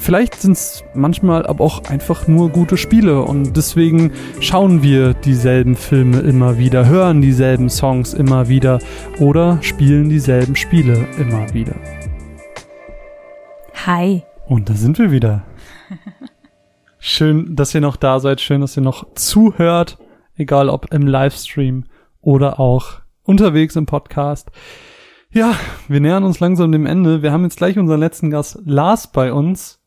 Vielleicht 0.00 0.36
sind 0.36 0.52
es 0.52 0.82
manchmal 0.94 1.46
aber 1.46 1.62
auch 1.62 1.84
einfach 1.84 2.26
nur 2.26 2.48
gute 2.48 2.78
Spiele 2.78 3.20
und 3.20 3.54
deswegen 3.54 4.12
schauen 4.40 4.82
wir 4.82 5.12
dieselben 5.12 5.76
Filme 5.76 6.20
immer 6.20 6.56
wieder, 6.56 6.86
hören 6.86 7.20
dieselben 7.20 7.68
Songs 7.68 8.14
immer 8.14 8.48
wieder 8.48 8.78
oder 9.18 9.62
spielen 9.62 10.08
dieselben 10.08 10.56
Spiele 10.56 11.06
immer 11.18 11.52
wieder. 11.52 11.74
Hi. 13.86 14.22
Und 14.46 14.70
da 14.70 14.74
sind 14.74 14.98
wir 14.98 15.10
wieder. 15.10 15.42
Schön, 16.98 17.54
dass 17.54 17.74
ihr 17.74 17.82
noch 17.82 17.96
da 17.96 18.20
seid, 18.20 18.40
schön, 18.40 18.62
dass 18.62 18.76
ihr 18.78 18.82
noch 18.82 19.14
zuhört, 19.14 19.98
egal 20.34 20.70
ob 20.70 20.92
im 20.94 21.06
Livestream 21.06 21.84
oder 22.22 22.58
auch 22.58 23.00
unterwegs 23.22 23.76
im 23.76 23.84
Podcast. 23.84 24.50
Ja, 25.30 25.54
wir 25.88 26.00
nähern 26.00 26.24
uns 26.24 26.40
langsam 26.40 26.72
dem 26.72 26.86
Ende. 26.86 27.22
Wir 27.22 27.32
haben 27.32 27.44
jetzt 27.44 27.58
gleich 27.58 27.78
unseren 27.78 28.00
letzten 28.00 28.30
Gast 28.30 28.58
Lars 28.64 29.12
bei 29.12 29.32
uns. 29.32 29.79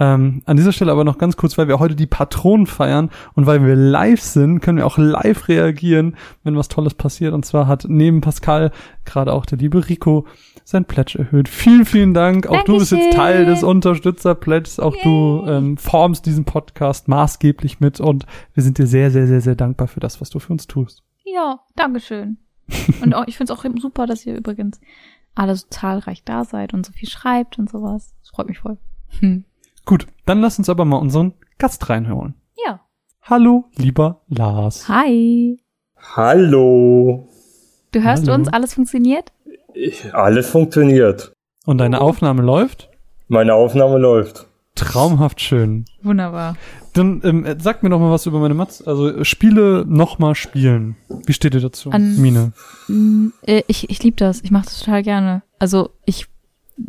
Ähm, 0.00 0.42
an 0.46 0.56
dieser 0.56 0.72
Stelle 0.72 0.92
aber 0.92 1.04
noch 1.04 1.18
ganz 1.18 1.36
kurz, 1.36 1.58
weil 1.58 1.66
wir 1.66 1.80
heute 1.80 1.96
die 1.96 2.06
Patronen 2.06 2.66
feiern 2.66 3.10
und 3.34 3.46
weil 3.46 3.64
wir 3.64 3.74
live 3.74 4.20
sind, 4.20 4.60
können 4.60 4.78
wir 4.78 4.86
auch 4.86 4.96
live 4.96 5.48
reagieren, 5.48 6.16
wenn 6.44 6.56
was 6.56 6.68
Tolles 6.68 6.94
passiert. 6.94 7.34
Und 7.34 7.44
zwar 7.44 7.66
hat 7.66 7.86
neben 7.88 8.20
Pascal 8.20 8.70
gerade 9.04 9.32
auch 9.32 9.44
der 9.44 9.58
liebe 9.58 9.88
Rico 9.88 10.26
sein 10.64 10.84
Pledge 10.84 11.18
erhöht. 11.18 11.48
Vielen, 11.48 11.84
vielen 11.84 12.14
Dank. 12.14 12.46
Auch 12.46 12.62
du 12.62 12.78
bist 12.78 12.92
jetzt 12.92 13.00
Dankeschön. 13.00 13.16
Teil 13.18 13.46
des 13.46 13.62
Unterstützer-Pledges. 13.64 14.78
Auch 14.80 14.94
du 15.02 15.44
ähm, 15.48 15.76
formst 15.78 16.26
diesen 16.26 16.44
Podcast 16.44 17.08
maßgeblich 17.08 17.80
mit 17.80 18.00
und 18.00 18.26
wir 18.54 18.62
sind 18.62 18.78
dir 18.78 18.86
sehr, 18.86 19.10
sehr, 19.10 19.26
sehr, 19.26 19.40
sehr 19.40 19.56
dankbar 19.56 19.88
für 19.88 20.00
das, 20.00 20.20
was 20.20 20.30
du 20.30 20.38
für 20.38 20.52
uns 20.52 20.66
tust. 20.66 21.02
Ja, 21.24 21.60
Dankeschön. 21.74 22.38
Und 23.02 23.14
auch, 23.14 23.26
ich 23.26 23.36
finde 23.36 23.52
es 23.52 23.58
auch 23.58 23.64
super, 23.78 24.06
dass 24.06 24.26
ihr 24.26 24.36
übrigens 24.36 24.80
alle 25.34 25.56
so 25.56 25.66
zahlreich 25.70 26.22
da 26.24 26.44
seid 26.44 26.74
und 26.74 26.84
so 26.84 26.92
viel 26.92 27.08
schreibt 27.08 27.58
und 27.58 27.70
sowas. 27.70 28.14
Das 28.20 28.30
freut 28.30 28.48
mich 28.48 28.58
voll. 28.58 28.76
Hm. 29.20 29.44
Gut, 29.88 30.06
dann 30.26 30.42
lass 30.42 30.58
uns 30.58 30.68
aber 30.68 30.84
mal 30.84 30.98
unseren 30.98 31.32
Gast 31.56 31.88
reinholen. 31.88 32.34
Ja. 32.62 32.80
Hallo, 33.22 33.64
lieber 33.74 34.20
Lars. 34.28 34.86
Hi. 34.86 35.58
Hallo. 36.14 37.26
Du 37.92 38.02
hörst 38.02 38.24
Hallo. 38.28 38.34
uns, 38.34 38.48
alles 38.48 38.74
funktioniert? 38.74 39.32
Ich, 39.72 40.14
alles 40.14 40.50
funktioniert. 40.50 41.32
Und 41.64 41.78
deine 41.78 42.02
Aufnahme 42.02 42.42
läuft? 42.42 42.90
Meine 43.28 43.54
Aufnahme 43.54 43.96
läuft. 43.96 44.46
Traumhaft 44.74 45.40
schön. 45.40 45.86
Wunderbar. 46.02 46.56
Dann 46.92 47.22
ähm, 47.24 47.46
sag 47.58 47.82
mir 47.82 47.88
noch 47.88 47.98
mal 47.98 48.10
was 48.10 48.26
über 48.26 48.40
meine 48.40 48.52
Mats. 48.52 48.86
Also 48.86 49.24
Spiele 49.24 49.86
noch 49.88 50.18
mal 50.18 50.34
spielen. 50.34 50.96
Wie 51.08 51.32
steht 51.32 51.54
ihr 51.54 51.62
dazu, 51.62 51.92
An- 51.92 52.20
Mine? 52.20 52.52
Mm, 52.88 53.28
äh, 53.40 53.62
Ich, 53.68 53.88
ich 53.88 54.02
liebe 54.02 54.18
das. 54.18 54.42
Ich 54.42 54.50
mache 54.50 54.66
das 54.66 54.80
total 54.80 55.02
gerne. 55.02 55.40
Also 55.58 55.92
ich 56.04 56.26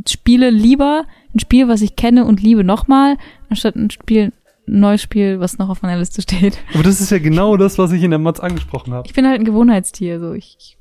spiele 0.06 0.50
lieber 0.50 1.06
ein 1.34 1.40
Spiel, 1.40 1.68
was 1.68 1.82
ich 1.82 1.96
kenne 1.96 2.26
und 2.26 2.42
liebe 2.42 2.64
nochmal, 2.64 3.18
anstatt 3.50 3.76
ein 3.76 3.90
Spiel, 3.90 4.32
ein 4.68 4.80
neues 4.80 5.02
Spiel, 5.02 5.40
was 5.40 5.58
noch 5.58 5.70
auf 5.70 5.82
meiner 5.82 6.00
Liste 6.00 6.22
steht. 6.22 6.58
Aber 6.74 6.84
das 6.84 7.02
ist 7.02 7.12
ja 7.12 7.20
genau 7.20 7.58
das, 7.58 7.78
was 7.78 7.92
ich 7.92 8.04
in 8.04 8.12
der 8.12 8.20
Mats 8.20 8.40
angesprochen 8.40 8.94
habe. 8.94 9.08
Ich 9.08 9.14
bin 9.14 9.28
halt 9.28 9.40
ein 9.40 9.46
Gewohnheitstier. 9.46 10.20
So 10.20 10.34
ich, 10.34 10.58
ich, 10.60 10.78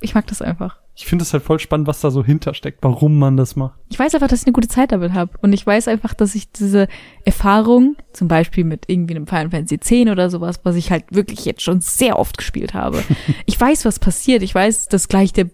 ich 0.00 0.14
mag 0.14 0.26
das 0.26 0.42
einfach. 0.42 0.78
Ich 0.96 1.06
finde 1.06 1.24
es 1.24 1.32
halt 1.32 1.42
voll 1.42 1.58
spannend, 1.58 1.88
was 1.88 2.00
da 2.00 2.12
so 2.12 2.24
hintersteckt, 2.24 2.78
warum 2.82 3.18
man 3.18 3.36
das 3.36 3.56
macht. 3.56 3.74
Ich 3.88 3.98
weiß 3.98 4.14
einfach, 4.14 4.28
dass 4.28 4.42
ich 4.42 4.46
eine 4.46 4.52
gute 4.52 4.68
Zeit 4.68 4.92
damit 4.92 5.12
habe. 5.12 5.32
Und 5.42 5.52
ich 5.52 5.66
weiß 5.66 5.88
einfach, 5.88 6.14
dass 6.14 6.36
ich 6.36 6.52
diese 6.52 6.86
Erfahrung, 7.24 7.96
zum 8.12 8.28
Beispiel 8.28 8.62
mit 8.62 8.84
irgendwie 8.86 9.16
einem 9.16 9.26
Final 9.26 9.50
Fantasy 9.50 9.74
X 9.74 9.90
oder 10.08 10.30
sowas, 10.30 10.60
was 10.62 10.76
ich 10.76 10.92
halt 10.92 11.04
wirklich 11.10 11.44
jetzt 11.44 11.62
schon 11.62 11.80
sehr 11.80 12.16
oft 12.16 12.38
gespielt 12.38 12.74
habe. 12.74 13.02
ich 13.46 13.60
weiß, 13.60 13.84
was 13.84 13.98
passiert. 13.98 14.42
Ich 14.42 14.54
weiß, 14.54 14.86
dass 14.86 15.08
gleich 15.08 15.32
der 15.32 15.50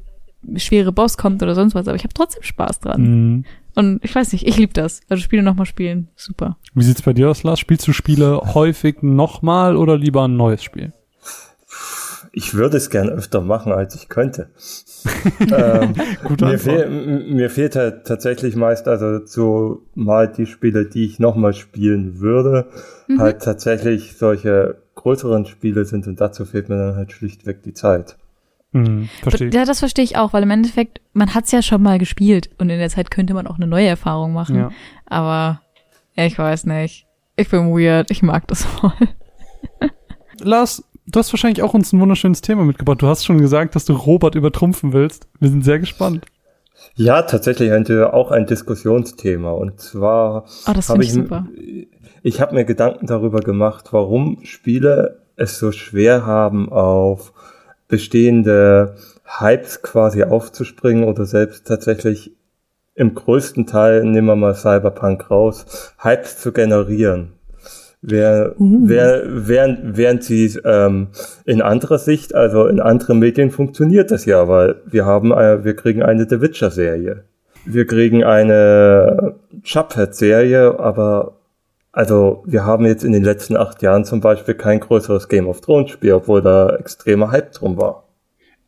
schwere 0.56 0.92
Boss 0.92 1.16
kommt 1.16 1.42
oder 1.42 1.54
sonst 1.54 1.74
was, 1.74 1.88
aber 1.88 1.96
ich 1.96 2.04
habe 2.04 2.14
trotzdem 2.14 2.42
Spaß 2.42 2.80
dran. 2.80 3.02
Mhm. 3.02 3.44
Und 3.74 4.00
ich 4.04 4.14
weiß 4.14 4.32
nicht, 4.32 4.46
ich 4.46 4.56
liebe 4.56 4.72
das. 4.72 5.00
Also 5.08 5.22
Spiele 5.22 5.42
nochmal 5.42 5.66
spielen, 5.66 6.08
super. 6.16 6.56
Wie 6.74 6.84
sieht's 6.84 7.02
bei 7.02 7.12
dir 7.12 7.30
aus, 7.30 7.42
Lars? 7.42 7.60
Spielst 7.60 7.86
du 7.88 7.92
Spiele 7.92 8.40
häufig 8.54 9.02
nochmal 9.02 9.76
oder 9.76 9.96
lieber 9.96 10.24
ein 10.26 10.36
neues 10.36 10.62
Spiel? 10.62 10.92
Ich 12.32 12.54
würde 12.54 12.76
es 12.76 12.90
gern 12.90 13.08
öfter 13.08 13.40
machen, 13.40 13.72
als 13.72 13.94
ich 13.96 14.08
könnte. 14.08 14.50
ähm, 15.40 15.94
mir, 16.40 16.58
fehl, 16.58 16.88
mir 16.88 17.50
fehlt 17.50 17.74
halt 17.74 18.06
tatsächlich 18.06 18.54
meist 18.54 18.86
also 18.86 19.24
so 19.26 19.82
mal 19.94 20.28
die 20.28 20.46
Spiele, 20.46 20.84
die 20.86 21.06
ich 21.06 21.18
nochmal 21.18 21.54
spielen 21.54 22.20
würde, 22.20 22.66
Mhm. 23.08 23.18
halt 23.18 23.42
tatsächlich 23.42 24.16
solche 24.16 24.76
größeren 24.94 25.46
Spiele 25.46 25.84
sind 25.84 26.06
und 26.06 26.20
dazu 26.20 26.44
fehlt 26.44 26.68
mir 26.68 26.76
dann 26.76 26.96
halt 26.96 27.10
schlichtweg 27.12 27.62
die 27.62 27.72
Zeit. 27.74 28.16
Mhm, 28.72 29.08
verstehe 29.22 29.48
ich. 29.48 29.54
Ja, 29.54 29.64
das 29.64 29.80
verstehe 29.80 30.04
ich 30.04 30.16
auch, 30.16 30.32
weil 30.32 30.42
im 30.42 30.50
Endeffekt, 30.50 31.00
man 31.12 31.34
hat's 31.34 31.50
ja 31.52 31.60
schon 31.62 31.82
mal 31.82 31.98
gespielt 31.98 32.50
und 32.58 32.70
in 32.70 32.78
der 32.78 32.88
Zeit 32.88 33.10
könnte 33.10 33.34
man 33.34 33.46
auch 33.46 33.56
eine 33.56 33.66
neue 33.66 33.86
Erfahrung 33.88 34.32
machen. 34.32 34.56
Ja. 34.56 34.70
Aber 35.06 35.60
ja, 36.16 36.24
ich 36.26 36.38
weiß 36.38 36.66
nicht. 36.66 37.06
Ich 37.36 37.48
bin 37.48 37.70
weird, 37.70 38.10
ich 38.10 38.22
mag 38.22 38.46
das 38.48 38.64
voll. 38.66 38.92
Lars, 40.40 40.84
du 41.06 41.18
hast 41.18 41.32
wahrscheinlich 41.32 41.62
auch 41.62 41.74
uns 41.74 41.92
ein 41.92 42.00
wunderschönes 42.00 42.40
Thema 42.40 42.64
mitgebracht. 42.64 43.02
Du 43.02 43.06
hast 43.08 43.24
schon 43.24 43.38
gesagt, 43.38 43.74
dass 43.74 43.84
du 43.84 43.92
Robert 43.94 44.34
übertrumpfen 44.34 44.92
willst. 44.92 45.28
Wir 45.38 45.48
sind 45.50 45.64
sehr 45.64 45.78
gespannt. 45.78 46.24
Ja, 46.94 47.22
tatsächlich 47.22 47.72
ein, 47.72 47.86
auch 48.04 48.30
ein 48.30 48.46
Diskussionsthema. 48.46 49.50
Und 49.50 49.80
zwar 49.80 50.44
Oh, 50.66 50.72
das 50.72 50.88
habe 50.88 51.02
finde 51.02 51.04
ich 51.04 51.08
ich, 51.08 51.14
super. 51.14 51.46
ich 52.22 52.40
habe 52.40 52.54
mir 52.54 52.64
Gedanken 52.64 53.06
darüber 53.06 53.40
gemacht, 53.40 53.88
warum 53.92 54.38
Spiele 54.44 55.20
es 55.36 55.58
so 55.58 55.72
schwer 55.72 56.24
haben, 56.26 56.70
auf 56.70 57.32
bestehende 57.90 58.94
Hypes 59.24 59.82
quasi 59.82 60.22
aufzuspringen 60.24 61.04
oder 61.04 61.26
selbst 61.26 61.66
tatsächlich 61.66 62.32
im 62.94 63.14
größten 63.14 63.66
Teil, 63.66 64.04
nehmen 64.04 64.26
wir 64.26 64.36
mal 64.36 64.54
Cyberpunk 64.54 65.30
raus, 65.30 65.94
Hypes 65.98 66.38
zu 66.38 66.52
generieren. 66.52 67.32
Wer, 68.02 68.54
wer, 68.58 69.22
während, 69.26 69.96
während 69.96 70.24
sie 70.24 70.58
ähm, 70.64 71.08
in 71.44 71.60
anderer 71.60 71.98
Sicht, 71.98 72.34
also 72.34 72.66
in 72.66 72.80
anderen 72.80 73.18
Medien 73.18 73.50
funktioniert 73.50 74.10
das 74.10 74.24
ja, 74.24 74.48
weil 74.48 74.76
wir 74.86 75.04
haben, 75.04 75.32
äh, 75.32 75.64
wir 75.64 75.76
kriegen 75.76 76.02
eine 76.02 76.26
The 76.28 76.40
Witcher 76.40 76.70
Serie. 76.70 77.24
Wir 77.66 77.86
kriegen 77.86 78.24
eine 78.24 79.34
Cuphead 79.70 80.14
Serie, 80.14 80.80
aber 80.80 81.39
also 81.92 82.42
wir 82.46 82.64
haben 82.64 82.86
jetzt 82.86 83.04
in 83.04 83.12
den 83.12 83.24
letzten 83.24 83.56
acht 83.56 83.82
Jahren 83.82 84.04
zum 84.04 84.20
Beispiel 84.20 84.54
kein 84.54 84.80
größeres 84.80 85.28
Game 85.28 85.48
of 85.48 85.60
Thrones 85.60 85.90
Spiel, 85.90 86.12
obwohl 86.12 86.42
da 86.42 86.76
extremer 86.76 87.30
Hype 87.30 87.52
drum 87.52 87.76
war. 87.76 88.04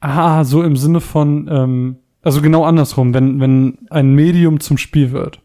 Ah, 0.00 0.42
so 0.44 0.62
im 0.62 0.76
Sinne 0.76 1.00
von, 1.00 1.48
ähm, 1.50 1.96
also 2.22 2.40
genau 2.42 2.64
andersrum, 2.64 3.14
wenn, 3.14 3.40
wenn 3.40 3.78
ein 3.90 4.14
Medium 4.14 4.58
zum 4.60 4.78
Spiel 4.78 5.12
wird. 5.12 5.40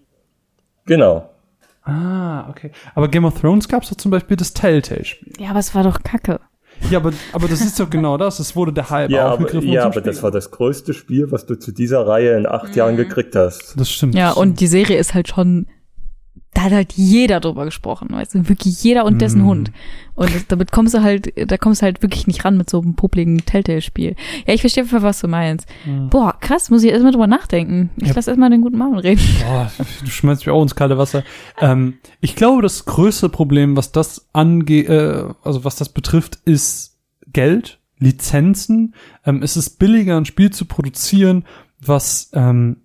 Genau. 0.85 1.29
Ah, 1.83 2.49
okay. 2.49 2.71
Aber 2.95 3.07
Game 3.07 3.25
of 3.25 3.39
Thrones 3.39 3.67
gab's 3.67 3.89
doch 3.89 3.95
zum 3.97 4.11
Beispiel 4.11 4.35
das 4.35 4.53
Telltale-Spiel. 4.53 5.33
Ja, 5.39 5.51
aber 5.51 5.59
es 5.59 5.73
war 5.75 5.83
doch 5.83 6.01
kacke. 6.03 6.39
Ja, 6.89 6.99
aber, 6.99 7.11
aber 7.33 7.47
das 7.47 7.61
ist 7.61 7.79
doch 7.79 7.89
genau 7.89 8.17
das. 8.17 8.39
Es 8.39 8.55
wurde 8.55 8.73
der 8.73 8.89
Hype 8.89 9.09
Ja, 9.09 9.25
aber, 9.25 9.33
aufgegriffen 9.33 9.69
ja, 9.69 9.81
und 9.81 9.87
aber 9.87 9.93
zum 9.95 10.03
das 10.03 10.15
Spiel. 10.15 10.23
war 10.23 10.31
das 10.31 10.51
größte 10.51 10.93
Spiel, 10.93 11.31
was 11.31 11.45
du 11.45 11.55
zu 11.55 11.71
dieser 11.71 12.05
Reihe 12.05 12.37
in 12.37 12.45
acht 12.45 12.75
Jahren 12.75 12.97
gekriegt 12.97 13.35
hast. 13.35 13.79
Das 13.79 13.89
stimmt. 13.89 14.15
Ja, 14.15 14.29
das 14.29 14.37
und 14.37 14.59
die 14.59 14.67
Serie 14.67 14.97
ist 14.97 15.13
halt 15.13 15.27
schon, 15.27 15.67
da 16.57 16.63
hat 16.63 16.71
halt 16.71 16.93
jeder 16.93 17.39
drüber 17.39 17.65
gesprochen, 17.65 18.07
weißt 18.09 18.33
du, 18.33 18.49
wirklich 18.49 18.83
jeder 18.83 19.05
und 19.05 19.21
dessen 19.21 19.43
Mm. 19.43 19.45
Hund. 19.45 19.71
Und 20.15 20.33
das, 20.33 20.47
damit 20.47 20.71
kommst 20.71 20.95
du 20.95 21.03
halt, 21.03 21.31
da 21.51 21.55
kommst 21.57 21.81
du 21.81 21.85
halt 21.85 22.01
wirklich 22.01 22.25
nicht 22.25 22.43
ran 22.43 22.57
mit 22.57 22.67
so 22.67 22.81
einem 22.81 22.95
publiken 22.95 23.45
Telltale-Spiel. 23.45 24.15
Ja, 24.47 24.53
ich 24.55 24.61
verstehe 24.61 24.81
einfach, 24.83 25.03
was 25.03 25.19
du 25.21 25.27
meinst. 25.27 25.67
Boah, 26.09 26.35
krass, 26.39 26.71
muss 26.71 26.81
ich 26.83 26.89
erstmal 26.91 27.11
drüber 27.11 27.27
nachdenken. 27.27 27.91
Ich 27.97 28.07
Ja. 28.07 28.13
lass 28.15 28.27
erstmal 28.27 28.49
den 28.49 28.61
guten 28.63 28.79
Marvin 28.79 28.97
reden. 28.97 29.21
Boah, 29.45 29.71
du 30.03 30.09
schmeißt 30.09 30.47
mich 30.47 30.49
auch 30.53 30.63
ins 30.63 30.73
kalte 30.73 30.97
Wasser. 30.97 31.23
Ähm, 31.61 31.99
ich 32.21 32.35
glaube, 32.35 32.63
das 32.63 32.85
größte 32.85 33.29
Problem, 33.29 33.77
was 33.77 33.91
das 33.91 34.27
angeht, 34.33 34.89
äh, 34.89 35.25
also 35.43 35.63
was 35.63 35.75
das 35.75 35.89
betrifft, 35.89 36.39
ist 36.45 36.97
Geld, 37.31 37.79
Lizenzen. 37.99 38.95
Ähm, 39.25 39.43
es 39.43 39.57
ist 39.57 39.77
billiger, 39.77 40.17
ein 40.17 40.25
Spiel 40.25 40.49
zu 40.49 40.65
produzieren, 40.65 41.45
was 41.79 42.31
ähm, 42.33 42.77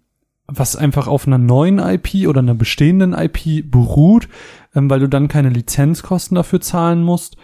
was 0.46 0.76
einfach 0.76 1.06
auf 1.06 1.26
einer 1.26 1.38
neuen 1.38 1.78
IP 1.78 2.26
oder 2.28 2.40
einer 2.40 2.54
bestehenden 2.54 3.12
IP 3.14 3.70
beruht, 3.70 4.28
ähm, 4.74 4.90
weil 4.90 5.00
du 5.00 5.08
dann 5.08 5.28
keine 5.28 5.48
Lizenzkosten 5.50 6.34
dafür 6.34 6.60
zahlen 6.60 7.02
musst. 7.02 7.36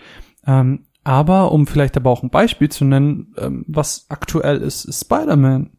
Ähm, 0.46 0.80
aber 1.04 1.52
um 1.52 1.66
vielleicht 1.66 1.96
aber 1.96 2.10
auch 2.10 2.22
ein 2.22 2.30
Beispiel 2.30 2.68
zu 2.68 2.84
nennen, 2.84 3.34
ähm, 3.38 3.64
was 3.68 4.06
aktuell 4.08 4.58
ist, 4.58 4.84
ist 4.84 5.00
Spider-Man. 5.02 5.70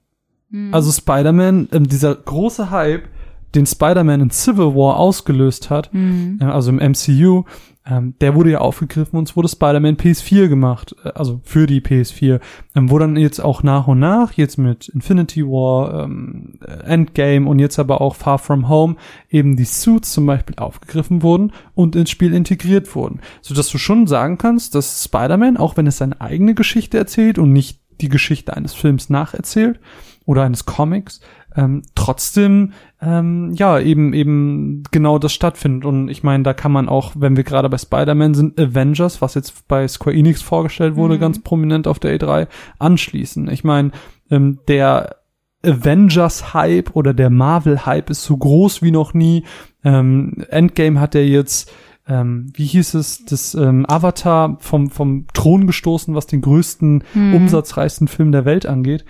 Also 0.72 0.92
Spider-Man, 0.92 1.70
ähm, 1.72 1.88
dieser 1.88 2.16
große 2.16 2.72
Hype, 2.72 3.08
den 3.54 3.68
Spider-Man 3.68 4.22
in 4.22 4.30
Civil 4.32 4.74
War 4.76 4.98
ausgelöst 4.98 5.70
hat, 5.70 5.94
Mhm. 5.94 6.40
äh, 6.42 6.46
also 6.46 6.72
im 6.72 6.80
MCU, 6.80 7.44
ähm, 7.86 8.14
der 8.22 8.36
wurde 8.36 8.52
ja 8.52 8.60
aufgegriffen 8.60 9.18
und 9.18 9.30
es 9.30 9.36
wurde 9.36 9.48
Spider-Man 9.48 9.98
PS4 9.98 10.48
gemacht, 10.48 10.96
äh, 11.04 11.10
also 11.10 11.42
für 11.44 11.66
die 11.66 11.82
PS4, 11.82 12.40
ähm, 12.76 12.92
wo 12.92 13.00
dann 13.00 13.16
jetzt 13.16 13.40
auch 13.40 13.64
nach 13.64 13.88
und 13.88 14.00
nach, 14.00 14.34
jetzt 14.34 14.58
mit 14.58 14.90
Infinity 14.90 15.46
War, 15.46 16.04
ähm, 16.04 16.60
äh, 16.66 16.84
Endgame 16.84 17.48
und 17.48 17.60
jetzt 17.60 17.80
aber 17.80 18.02
auch 18.02 18.16
Far 18.16 18.38
From 18.38 18.70
Home, 18.70 18.96
eben 19.30 19.56
die 19.56 19.66
Suits 19.66 20.12
zum 20.12 20.26
Beispiel 20.26 20.56
aufgegriffen 20.58 21.24
wurden 21.24 21.54
und 21.74 21.96
ins 21.96 22.10
Spiel 22.10 22.34
integriert 22.34 22.94
wurden. 22.96 23.22
Sodass 23.42 23.70
du 23.70 23.78
schon 23.78 24.08
sagen 24.08 24.38
kannst, 24.38 24.76
dass 24.76 25.04
Spider-Man, 25.04 25.58
auch 25.58 25.78
wenn 25.78 25.88
es 25.88 25.98
seine 25.98 26.20
eigene 26.22 26.54
Geschichte 26.54 26.98
erzählt 26.98 27.40
und 27.40 27.54
nicht 27.54 27.80
die 28.02 28.10
Geschichte 28.10 28.56
eines 28.56 28.74
Films 28.74 29.10
nacherzählt 29.10 29.80
oder 30.26 30.44
eines 30.44 30.66
Comics, 30.66 31.22
ähm, 31.60 31.82
trotzdem 31.94 32.72
ähm, 33.02 33.52
ja 33.54 33.80
eben 33.80 34.14
eben 34.14 34.84
genau 34.92 35.20
das 35.20 35.34
stattfindet. 35.34 35.86
Und 35.86 36.08
ich 36.08 36.24
meine 36.24 36.44
da 36.44 36.54
kann 36.54 36.72
man 36.72 36.88
auch 36.88 37.14
wenn 37.16 37.36
wir 37.36 37.44
gerade 37.44 37.70
bei 37.70 37.78
Spider-Man 37.78 38.34
sind 38.34 38.60
Avengers 38.60 39.22
was 39.22 39.34
jetzt 39.36 39.68
bei 39.68 39.88
Square 39.88 40.16
Enix 40.16 40.42
vorgestellt 40.42 40.96
wurde 40.96 41.20
ganz 41.20 41.40
prominent 41.42 41.88
auf 41.88 42.00
der 42.00 42.18
E3 42.18 42.48
anschließen. 42.80 43.50
Ich 43.50 43.64
meine 43.64 43.92
ähm, 44.32 44.60
der 44.68 45.18
Avengers 45.66 46.54
Hype 46.54 46.96
oder 46.96 47.14
der 47.14 47.30
Marvel 47.30 47.86
Hype 47.86 48.10
ist 48.10 48.24
so 48.24 48.38
groß 48.38 48.82
wie 48.82 48.92
noch 48.92 49.14
nie. 49.14 49.44
Ähm, 49.84 50.46
Endgame 50.50 51.02
hat 51.02 51.16
er 51.16 51.28
jetzt 51.28 51.72
ähm, 52.08 52.52
wie 52.56 52.66
hieß 52.66 52.96
es, 52.96 53.24
das 53.26 53.54
ähm, 53.54 53.86
Avatar 53.88 54.58
vom, 54.62 54.90
vom 54.90 55.28
Thron 55.34 55.68
gestoßen, 55.68 56.16
was 56.16 56.26
den 56.26 56.42
größten, 56.42 57.04
umsatzreichsten 57.14 58.08
Film 58.08 58.32
der 58.32 58.46
Welt 58.46 58.66
angeht. 58.66 59.06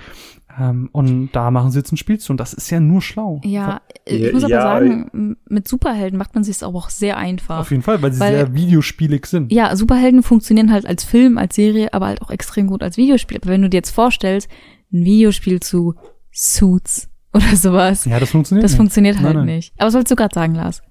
Ähm, 0.60 0.90
und 0.92 1.30
da 1.32 1.52
machen 1.52 1.72
sie 1.72 1.80
jetzt 1.80 1.92
ein 1.94 1.98
Spiel 1.98 2.20
zu 2.20 2.34
und 2.34 2.38
das 2.40 2.54
ist 2.54 2.70
ja 2.70 2.80
nur 2.80 3.02
schlau. 3.02 3.40
Ja, 3.46 3.82
ich 4.06 4.20
Ja, 4.22 4.32
muss 4.34 4.44
aber 4.44 4.52
ja, 4.52 4.62
sagen, 4.62 5.38
mit 5.48 5.68
Superhelden 5.68 6.18
macht 6.18 6.36
man 6.36 6.44
sich 6.44 6.62
aber 6.64 6.78
auch 6.78 6.90
sehr 6.90 7.18
einfach. 7.18 7.60
Auf 7.60 7.72
jeden 7.72 7.84
Fall, 7.84 8.02
weil 8.02 8.12
sie 8.12 8.20
Weil- 8.20 8.34
sehr 8.36 8.54
videospielig 8.54 9.26
sind. 9.28 9.52
Ja, 9.52 9.76
Superhelden 9.76 10.24
funktionieren 10.24 10.72
halt 10.72 10.86
als 10.86 11.04
Film, 11.04 11.38
als 11.38 11.56
Serie, 11.56 11.94
aber 11.94 12.08
halt 12.08 12.22
auch 12.22 12.32
extrem 12.32 12.68
gut 12.68 12.84
als 12.84 12.98
Videospiel. 12.98 13.38
Aber 13.42 13.52
wenn 13.52 13.62
du 13.62 13.70
dir 13.70 13.78
jetzt 13.78 13.92
vorstellst, 13.92 14.50
ein 14.92 15.06
Videospiel 15.06 15.60
zu 15.60 15.96
Suits 16.32 17.10
oder 17.34 17.56
sowas, 17.56 18.06
Ja, 18.06 18.20
das 18.20 18.32
funktioniert 18.32 18.64
das 18.64 18.72
nicht. 18.72 18.78
funktioniert 18.78 19.16
halt 19.18 19.36
Nein, 19.36 19.46
nein. 19.46 19.56
nicht. 19.56 19.74
Aber 19.78 19.88
was 19.88 19.94
wolltest 19.94 20.12
du 20.12 20.16
gerade 20.16 20.34
sagen, 20.36 20.56
Lars? 20.56 20.82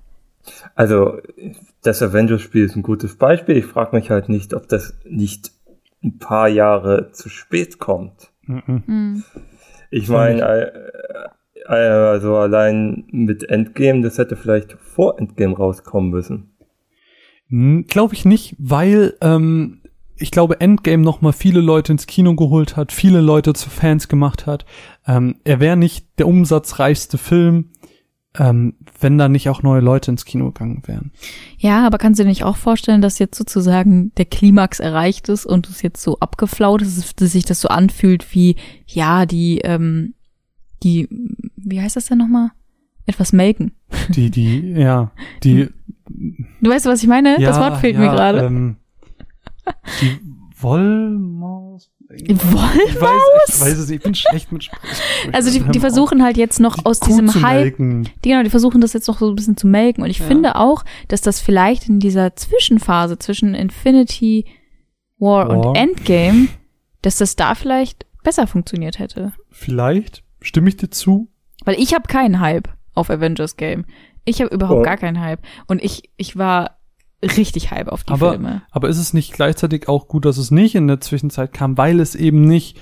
Also, 0.75 1.19
das 1.83 2.01
Avengers-Spiel 2.03 2.65
ist 2.65 2.75
ein 2.77 2.83
gutes 2.83 3.17
Beispiel. 3.17 3.57
Ich 3.57 3.67
frage 3.67 3.95
mich 3.95 4.09
halt 4.11 4.29
nicht, 4.31 4.55
ob 4.55 4.67
das 4.69 4.95
nicht 5.05 5.51
ein 6.03 6.19
paar 6.19 6.49
Jahre 6.49 7.11
zu 7.13 7.29
spät 7.29 7.79
kommt. 7.79 8.31
Mhm. 8.47 8.83
Hm. 8.87 9.25
Ich 9.91 10.09
meine, 10.09 10.43
äh, 10.43 10.89
äh, 11.67 11.75
also 11.75 12.37
allein 12.37 13.05
mit 13.11 13.49
Endgame, 13.49 14.03
das 14.03 14.19
hätte 14.19 14.37
vielleicht 14.37 14.73
vor 14.73 15.19
Endgame 15.19 15.57
rauskommen 15.57 16.11
müssen. 16.11 16.55
Glaube 17.51 18.15
ich 18.15 18.27
nicht, 18.27 18.57
weil 18.59 19.15
ähm, 19.23 19.81
ich 20.17 20.31
glaube, 20.31 20.61
Endgame 20.61 21.03
noch 21.03 21.21
mal 21.21 21.33
viele 21.33 21.61
Leute 21.61 21.93
ins 21.93 22.07
Kino 22.07 22.35
geholt 22.35 22.77
hat, 22.77 22.93
viele 22.93 23.21
Leute 23.21 23.55
zu 23.55 23.71
Fans 23.71 24.09
gemacht 24.09 24.47
hat. 24.47 24.67
Ähm, 25.07 25.37
er 25.45 25.61
wäre 25.61 25.77
nicht 25.77 26.07
der 26.19 26.27
umsatzreichste 26.27 27.19
Film, 27.19 27.71
ähm, 28.39 28.75
wenn 29.01 29.19
da 29.19 29.29
nicht 29.29 29.49
auch 29.49 29.63
neue 29.63 29.81
Leute 29.81 30.11
ins 30.11 30.25
Kino 30.25 30.47
gegangen 30.47 30.83
wären. 30.87 31.13
Ja, 31.59 31.87
aber 31.87 31.99
kannst 31.99 32.19
du 32.19 32.25
dir 32.25 32.29
nicht 32.29 32.45
auch 32.45 32.57
vorstellen, 32.57 33.01
dass 33.01 33.19
jetzt 33.19 33.37
sozusagen 33.37 34.13
der 34.17 34.25
Klimax 34.25 34.81
erreicht 34.81 35.29
ist 35.29 35.47
und 35.47 35.69
es 35.69 35.83
jetzt 35.83 36.03
so 36.03 36.19
abgeflaut 36.19 36.83
ist, 36.83 37.21
dass 37.21 37.33
sich 37.33 37.45
das 37.45 37.61
so 37.61 37.69
anfühlt 37.69 38.35
wie, 38.35 38.57
ja, 38.87 39.27
die, 39.27 39.59
ähm, 39.59 40.15
die, 40.83 41.09
wie 41.57 41.81
heißt 41.81 41.97
das 41.97 42.07
denn 42.07 42.19
nochmal? 42.19 42.51
Etwas 43.07 43.33
melken. 43.33 43.73
Die, 44.11 44.31
die, 44.31 44.73
ja, 44.73 45.13
die. 45.43 45.69
Du 46.61 46.71
weißt, 46.71 46.87
was 46.87 47.03
ich 47.03 47.09
meine? 47.09 47.41
ja, 47.41 47.49
das 47.49 47.59
Wort 47.59 47.79
fehlt 47.79 47.95
ja, 47.95 48.01
mir 48.01 48.11
gerade. 48.11 48.41
Ähm, 48.41 48.77
die 50.03 50.19
Wollmaus. 50.61 51.68
Wollmaus? 52.09 52.75
Ich 52.87 53.01
weiß, 53.01 53.23
ich 53.49 53.61
weiß 53.61 53.79
es 53.79 53.89
nicht. 53.89 53.99
Ich 53.99 54.03
bin 54.03 54.15
schlecht 54.15 54.51
mit 54.53 54.65
Sprech. 54.65 54.81
Also 55.33 55.51
die, 55.51 55.61
die 55.71 55.81
versuchen 55.81 56.23
halt 56.23 56.37
jetzt 56.37 56.59
noch 56.59 56.77
Die 56.77 56.87
aus 56.87 57.01
Kuh 57.01 57.09
diesem 57.09 57.43
Hype, 57.43 57.77
die, 57.77 58.05
genau, 58.23 58.43
die 58.43 58.51
versuchen 58.51 58.81
das 58.81 58.93
jetzt 58.95 59.09
noch 59.09 59.19
so 59.19 59.29
ein 59.29 59.37
bisschen 59.37 59.57
zu 59.57 59.67
melken. 59.67 60.03
Und 60.03 60.11
ich 60.11 60.21
Ja. 60.21 60.27
finde 60.27 60.57
auch, 60.57 60.85
dass 61.09 61.21
das 61.21 61.41
vielleicht 61.41 61.89
in 61.89 62.01
dieser 62.01 62.35
Zwischenphase 62.35 63.19
zwischen 63.19 63.55
Infinity 63.55 64.47
War, 65.19 65.49
War. 65.49 65.67
und 65.71 65.77
Endgame, 65.77 66.49
dass 67.03 67.17
das 67.17 67.37
da 67.37 67.55
vielleicht 67.55 68.07
besser 68.23 68.47
funktioniert 68.47 68.99
hätte. 68.99 69.33
Vielleicht 69.51 70.23
stimme 70.41 70.69
ich 70.71 70.77
dir 70.77 70.91
zu. 70.91 71.29
Weil 71.65 71.79
ich 71.81 71.93
habe 71.95 72.07
keinen 72.09 72.41
Hype 72.41 72.69
auf 72.95 73.11
Avengers 73.11 73.57
Game. 73.57 73.85
Ich 74.25 74.41
habe 74.41 74.55
überhaupt 74.55 74.81
Oh. 74.81 74.83
gar 74.83 74.97
keinen 74.97 75.21
Hype. 75.21 75.41
Und 75.67 75.83
ich, 75.83 76.11
ich 76.17 76.37
war 76.37 76.78
richtig 77.23 77.71
Hype 77.71 77.89
auf 77.89 78.05
die 78.05 78.13
aber, 78.13 78.31
Filme. 78.33 78.63
aber 78.71 78.89
ist 78.89 78.99
es 78.99 79.13
nicht 79.15 79.33
gleichzeitig 79.33 79.89
auch 79.89 80.09
gut, 80.09 80.25
dass 80.25 80.39
es 80.39 80.51
nicht 80.51 80.75
in 80.75 80.87
der 80.89 81.01
Zwischenzeit 81.01 81.53
kam, 81.53 81.77
weil 81.79 82.01
es 82.01 82.15
eben 82.15 82.43
nicht 82.45 82.79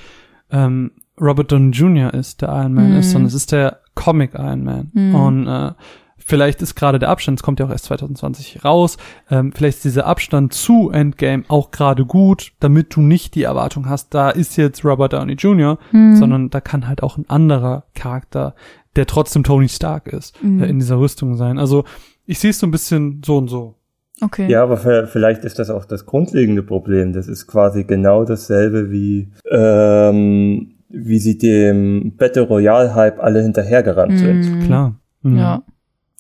ähm, 0.51 0.93
Robert 1.21 1.51
Downey 1.51 1.71
Jr. 1.71 2.13
ist, 2.15 2.43
der 2.43 2.51
Iron 2.51 2.75
Man 2.75 2.91
Mhm. 2.93 2.99
ist, 2.99 3.11
sondern 3.11 3.27
es 3.29 3.35
ist 3.35 3.53
der 3.53 3.81
Comic 3.95 4.35
Iron 4.35 4.63
Man. 4.65 4.91
Mhm. 4.93 5.15
Und 5.15 5.47
äh, 5.49 5.73
vielleicht 6.19 6.61
ist 6.61 6.75
gerade 6.75 6.99
der 6.99 7.09
Abstand, 7.09 7.39
es 7.39 7.43
kommt 7.43 7.59
ja 7.61 7.67
auch 7.67 7.71
erst 7.71 7.87
2020 7.87 8.65
raus, 8.65 8.99
ähm, 9.31 9.53
vielleicht 9.53 9.79
ist 9.79 9.85
dieser 9.87 10.07
Abstand 10.07 10.53
zu 10.53 10.91
Endgame 10.91 11.45
auch 11.49 11.71
gerade 11.71 12.05
gut, 12.05 12.53
damit 12.61 12.95
du 12.95 13.01
nicht 13.01 13.35
die 13.35 13.45
Erwartung 13.45 13.89
hast, 13.89 14.13
da 14.15 14.29
ist 14.31 14.57
jetzt 14.57 14.85
Robert 14.85 15.15
Downey 15.15 15.33
Jr., 15.35 15.79
Hm. 15.91 16.17
sondern 16.17 16.51
da 16.51 16.61
kann 16.61 16.87
halt 16.87 17.03
auch 17.03 17.17
ein 17.17 17.29
anderer 17.31 17.85
Charakter, 17.95 18.55
der 18.97 19.07
trotzdem 19.07 19.45
Tony 19.45 19.69
Stark 19.69 20.07
ist, 20.09 20.43
Mhm. 20.43 20.63
äh, 20.63 20.67
in 20.67 20.79
dieser 20.79 20.99
Rüstung 20.99 21.37
sein. 21.37 21.59
Also 21.59 21.85
ich 22.27 22.39
sehe 22.39 22.51
es 22.51 22.59
so 22.59 22.67
ein 22.67 22.71
bisschen 22.73 23.23
so 23.25 23.39
und 23.39 23.49
so. 23.49 23.77
Okay. 24.21 24.51
Ja, 24.51 24.63
aber 24.63 25.07
vielleicht 25.07 25.45
ist 25.45 25.59
das 25.59 25.69
auch 25.69 25.85
das 25.85 26.07
grundlegende 26.07 26.63
Problem. 26.63 27.13
Das 27.13 27.29
ist 27.29 27.47
quasi 27.47 27.85
genau 27.85 28.25
dasselbe 28.25 28.91
wie, 28.91 29.31
ähm, 29.51 30.75
wie 30.89 31.19
sie 31.19 31.37
dem 31.37 32.17
Battle 32.17 32.43
Royale 32.43 32.95
Hype 32.95 33.21
alle 33.21 33.43
hinterhergerannt 33.43 34.19
sind. 34.19 34.41
Mhm. 34.41 34.63
Klar. 34.63 35.01
Mhm. 35.23 35.39
Ja. 35.39 35.63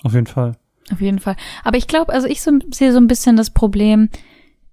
Auf 0.02 0.12
jeden 0.12 0.27
Fall. 0.27 0.52
Auf 0.93 1.01
jeden 1.01 1.18
Fall. 1.18 1.36
Aber 1.64 1.78
ich 1.78 1.89
glaube, 1.89 2.12
also 2.12 2.28
ich 2.28 2.43
so, 2.43 2.52
sehe 2.73 2.93
so 2.93 2.98
ein 2.98 3.09
bisschen 3.09 3.36
das 3.36 3.51
Problem. 3.51 4.10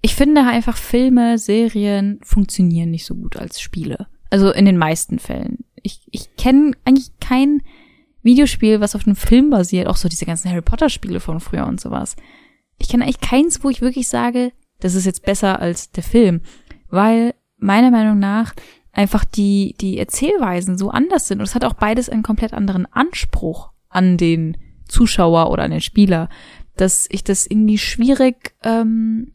Ich 0.02 0.16
finde 0.16 0.42
einfach 0.42 0.76
Filme, 0.76 1.38
Serien 1.38 2.20
funktionieren 2.24 2.92
nicht 2.92 3.06
so 3.06 3.16
gut 3.16 3.38
als 3.38 3.62
Spiele. 3.62 4.08
Also 4.30 4.52
in 4.52 4.66
den 4.66 4.78
meisten 4.78 5.18
Fällen. 5.18 5.60
Ich, 5.82 6.02
ich 6.12 6.36
kenne 6.36 6.74
eigentlich 6.84 7.12
kein 7.20 7.62
Videospiel, 8.22 8.82
was 8.82 8.96
auf 8.96 9.08
einem 9.08 9.16
Film 9.16 9.50
basiert. 9.50 9.88
Auch 9.88 9.96
so 9.96 10.10
diese 10.10 10.26
ganzen 10.26 10.52
Harry 10.52 10.62
Potter 10.62 10.90
Spiele 10.90 11.20
von 11.22 11.40
früher 11.40 11.66
und 11.68 11.80
sowas. 11.80 12.16
Ich 12.84 12.90
kenne 12.90 13.06
eigentlich 13.06 13.22
keins, 13.22 13.64
wo 13.64 13.70
ich 13.70 13.82
wirklich 13.82 14.10
sage, 14.10 14.52
das 14.82 14.94
ist 14.94 15.06
jetzt 15.06 15.24
besser 15.24 15.62
als 15.62 15.92
der 15.92 16.04
Film. 16.04 16.42
Weil 16.90 17.34
meiner 17.58 17.92
Meinung 17.92 18.20
nach 18.20 18.54
einfach 18.92 19.24
die, 19.24 19.76
die 19.80 19.98
Erzählweisen 19.98 20.78
so 20.78 20.90
anders 20.90 21.28
sind. 21.28 21.40
Und 21.40 21.46
es 21.46 21.56
hat 21.56 21.64
auch 21.64 21.74
beides 21.74 22.10
einen 22.10 22.24
komplett 22.24 22.54
anderen 22.54 22.86
Anspruch 22.92 23.72
an 23.88 24.18
den 24.18 24.58
Zuschauer 24.88 25.50
oder 25.50 25.64
an 25.64 25.72
den 25.72 25.82
Spieler, 25.82 26.28
dass 26.76 27.08
ich 27.10 27.24
das 27.24 27.48
irgendwie 27.48 27.78
schwierig 27.78 28.54
ähm, 28.64 29.34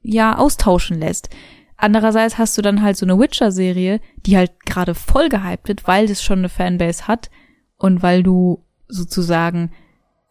ja 0.00 0.38
austauschen 0.38 1.00
lässt. 1.00 1.30
Andererseits 1.76 2.38
hast 2.38 2.56
du 2.56 2.62
dann 2.62 2.80
halt 2.80 2.96
so 2.96 3.04
eine 3.04 3.18
Witcher-Serie, 3.18 4.00
die 4.24 4.36
halt 4.36 4.52
gerade 4.64 4.94
voll 4.94 5.28
gehypt 5.28 5.66
wird, 5.66 5.88
weil 5.88 6.06
das 6.06 6.22
schon 6.22 6.38
eine 6.38 6.48
Fanbase 6.48 7.08
hat 7.08 7.28
und 7.76 8.04
weil 8.04 8.22
du 8.22 8.64
sozusagen, 8.86 9.72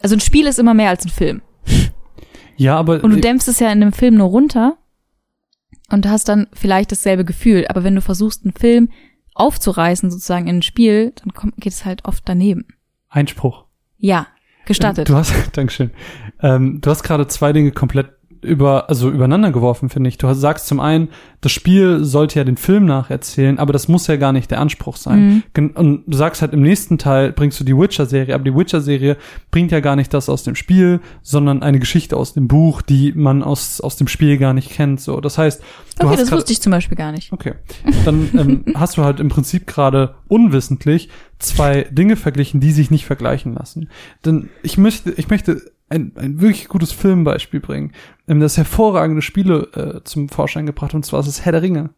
also 0.01 0.15
ein 0.15 0.21
Spiel 0.21 0.47
ist 0.47 0.59
immer 0.59 0.73
mehr 0.73 0.89
als 0.89 1.03
ein 1.03 1.09
Film. 1.09 1.41
Ja, 2.61 2.77
aber 2.77 3.03
Und 3.03 3.09
du 3.09 3.19
dämpfst 3.19 3.47
es 3.47 3.59
ja 3.59 3.71
in 3.71 3.81
einem 3.81 3.91
Film 3.91 4.17
nur 4.17 4.27
runter 4.27 4.77
und 5.89 6.07
hast 6.07 6.29
dann 6.29 6.45
vielleicht 6.53 6.91
dasselbe 6.91 7.25
Gefühl. 7.25 7.65
Aber 7.67 7.83
wenn 7.83 7.95
du 7.95 8.01
versuchst, 8.01 8.43
einen 8.43 8.53
Film 8.53 8.89
aufzureißen, 9.33 10.11
sozusagen 10.11 10.45
in 10.45 10.57
ein 10.57 10.61
Spiel, 10.61 11.11
dann 11.15 11.33
kommt, 11.33 11.57
geht 11.57 11.73
es 11.73 11.85
halt 11.85 12.05
oft 12.05 12.21
daneben. 12.29 12.67
Einspruch. 13.09 13.65
Ja, 13.97 14.27
gestattet. 14.67 15.09
Du 15.09 15.15
hast, 15.15 15.33
Dankeschön. 15.57 15.89
Ähm, 16.39 16.81
du 16.81 16.91
hast 16.91 17.01
gerade 17.01 17.27
zwei 17.27 17.51
Dinge 17.51 17.71
komplett 17.71 18.11
über, 18.41 18.89
also 18.89 19.09
übereinander 19.09 19.51
geworfen, 19.51 19.89
finde 19.89 20.09
ich. 20.09 20.17
Du 20.17 20.31
sagst 20.33 20.67
zum 20.67 20.79
einen, 20.79 21.09
das 21.41 21.51
Spiel 21.51 22.03
sollte 22.03 22.39
ja 22.39 22.43
den 22.43 22.57
Film 22.57 22.85
nacherzählen, 22.85 23.59
aber 23.59 23.73
das 23.73 23.87
muss 23.87 24.07
ja 24.07 24.15
gar 24.15 24.31
nicht 24.31 24.49
der 24.51 24.59
Anspruch 24.59 24.97
sein. 24.97 25.43
Mhm. 25.55 25.71
Und 25.71 26.03
du 26.07 26.17
sagst 26.17 26.41
halt 26.41 26.53
im 26.53 26.61
nächsten 26.61 26.97
Teil 26.97 27.31
bringst 27.31 27.59
du 27.59 27.63
die 27.63 27.75
Witcher-Serie, 27.77 28.33
aber 28.33 28.43
die 28.43 28.55
Witcher-Serie 28.55 29.17
bringt 29.51 29.71
ja 29.71 29.79
gar 29.79 29.95
nicht 29.95 30.13
das 30.13 30.29
aus 30.29 30.43
dem 30.43 30.55
Spiel, 30.55 31.01
sondern 31.21 31.61
eine 31.61 31.79
Geschichte 31.79 32.17
aus 32.17 32.33
dem 32.33 32.47
Buch, 32.47 32.81
die 32.81 33.13
man 33.13 33.43
aus, 33.43 33.81
aus 33.81 33.95
dem 33.95 34.07
Spiel 34.07 34.37
gar 34.37 34.53
nicht 34.53 34.71
kennt, 34.71 35.01
so. 35.01 35.21
Das 35.21 35.37
heißt, 35.37 35.61
du 35.99 36.07
okay, 36.07 36.17
hast 36.17 36.23
das 36.23 36.31
wusste 36.31 36.53
ich 36.53 36.61
zum 36.61 36.71
Beispiel 36.71 36.97
gar 36.97 37.11
nicht. 37.11 37.31
Okay. 37.31 37.53
Dann 38.05 38.29
ähm, 38.33 38.65
hast 38.75 38.97
du 38.97 39.03
halt 39.03 39.19
im 39.19 39.29
Prinzip 39.29 39.67
gerade 39.67 40.15
unwissentlich 40.27 41.09
zwei 41.39 41.83
Dinge 41.91 42.15
verglichen, 42.15 42.59
die 42.59 42.71
sich 42.71 42.91
nicht 42.91 43.05
vergleichen 43.05 43.53
lassen. 43.53 43.89
Denn 44.25 44.49
ich 44.63 44.77
möchte, 44.77 45.11
ich 45.11 45.29
möchte 45.29 45.61
ein, 45.91 46.13
ein 46.15 46.41
wirklich 46.41 46.67
gutes 46.67 46.91
Filmbeispiel 46.91 47.59
bringen, 47.59 47.91
ähm, 48.27 48.39
das 48.39 48.57
hervorragende 48.57 49.21
Spiele 49.21 49.67
äh, 49.73 50.03
zum 50.03 50.29
Vorschein 50.29 50.65
gebracht, 50.65 50.93
und 50.93 51.05
zwar 51.05 51.19
ist 51.19 51.27
es 51.27 51.45
Herr 51.45 51.51
der 51.51 51.61
Ringe. 51.61 51.91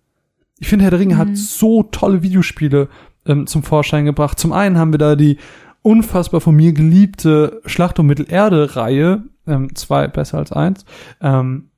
Ich 0.59 0.67
finde, 0.67 0.83
Herr 0.83 0.91
der 0.91 0.99
Ringe 0.99 1.15
Mhm. 1.15 1.19
hat 1.19 1.37
so 1.37 1.83
tolle 1.83 2.23
Videospiele 2.23 2.89
ähm, 3.25 3.47
zum 3.47 3.63
Vorschein 3.63 4.05
gebracht. 4.05 4.39
Zum 4.39 4.51
einen 4.51 4.77
haben 4.77 4.93
wir 4.93 4.97
da 4.97 5.15
die 5.15 5.37
unfassbar 5.81 6.41
von 6.41 6.55
mir 6.55 6.73
geliebte 6.73 7.61
Schlacht 7.65 7.99
um 7.99 8.07
Mittelerde-Reihe, 8.07 9.23
ähm, 9.47 9.75
zwei 9.75 10.07
besser 10.07 10.37
als 10.37 10.51
eins, 10.51 10.85
ähm, 11.21 11.69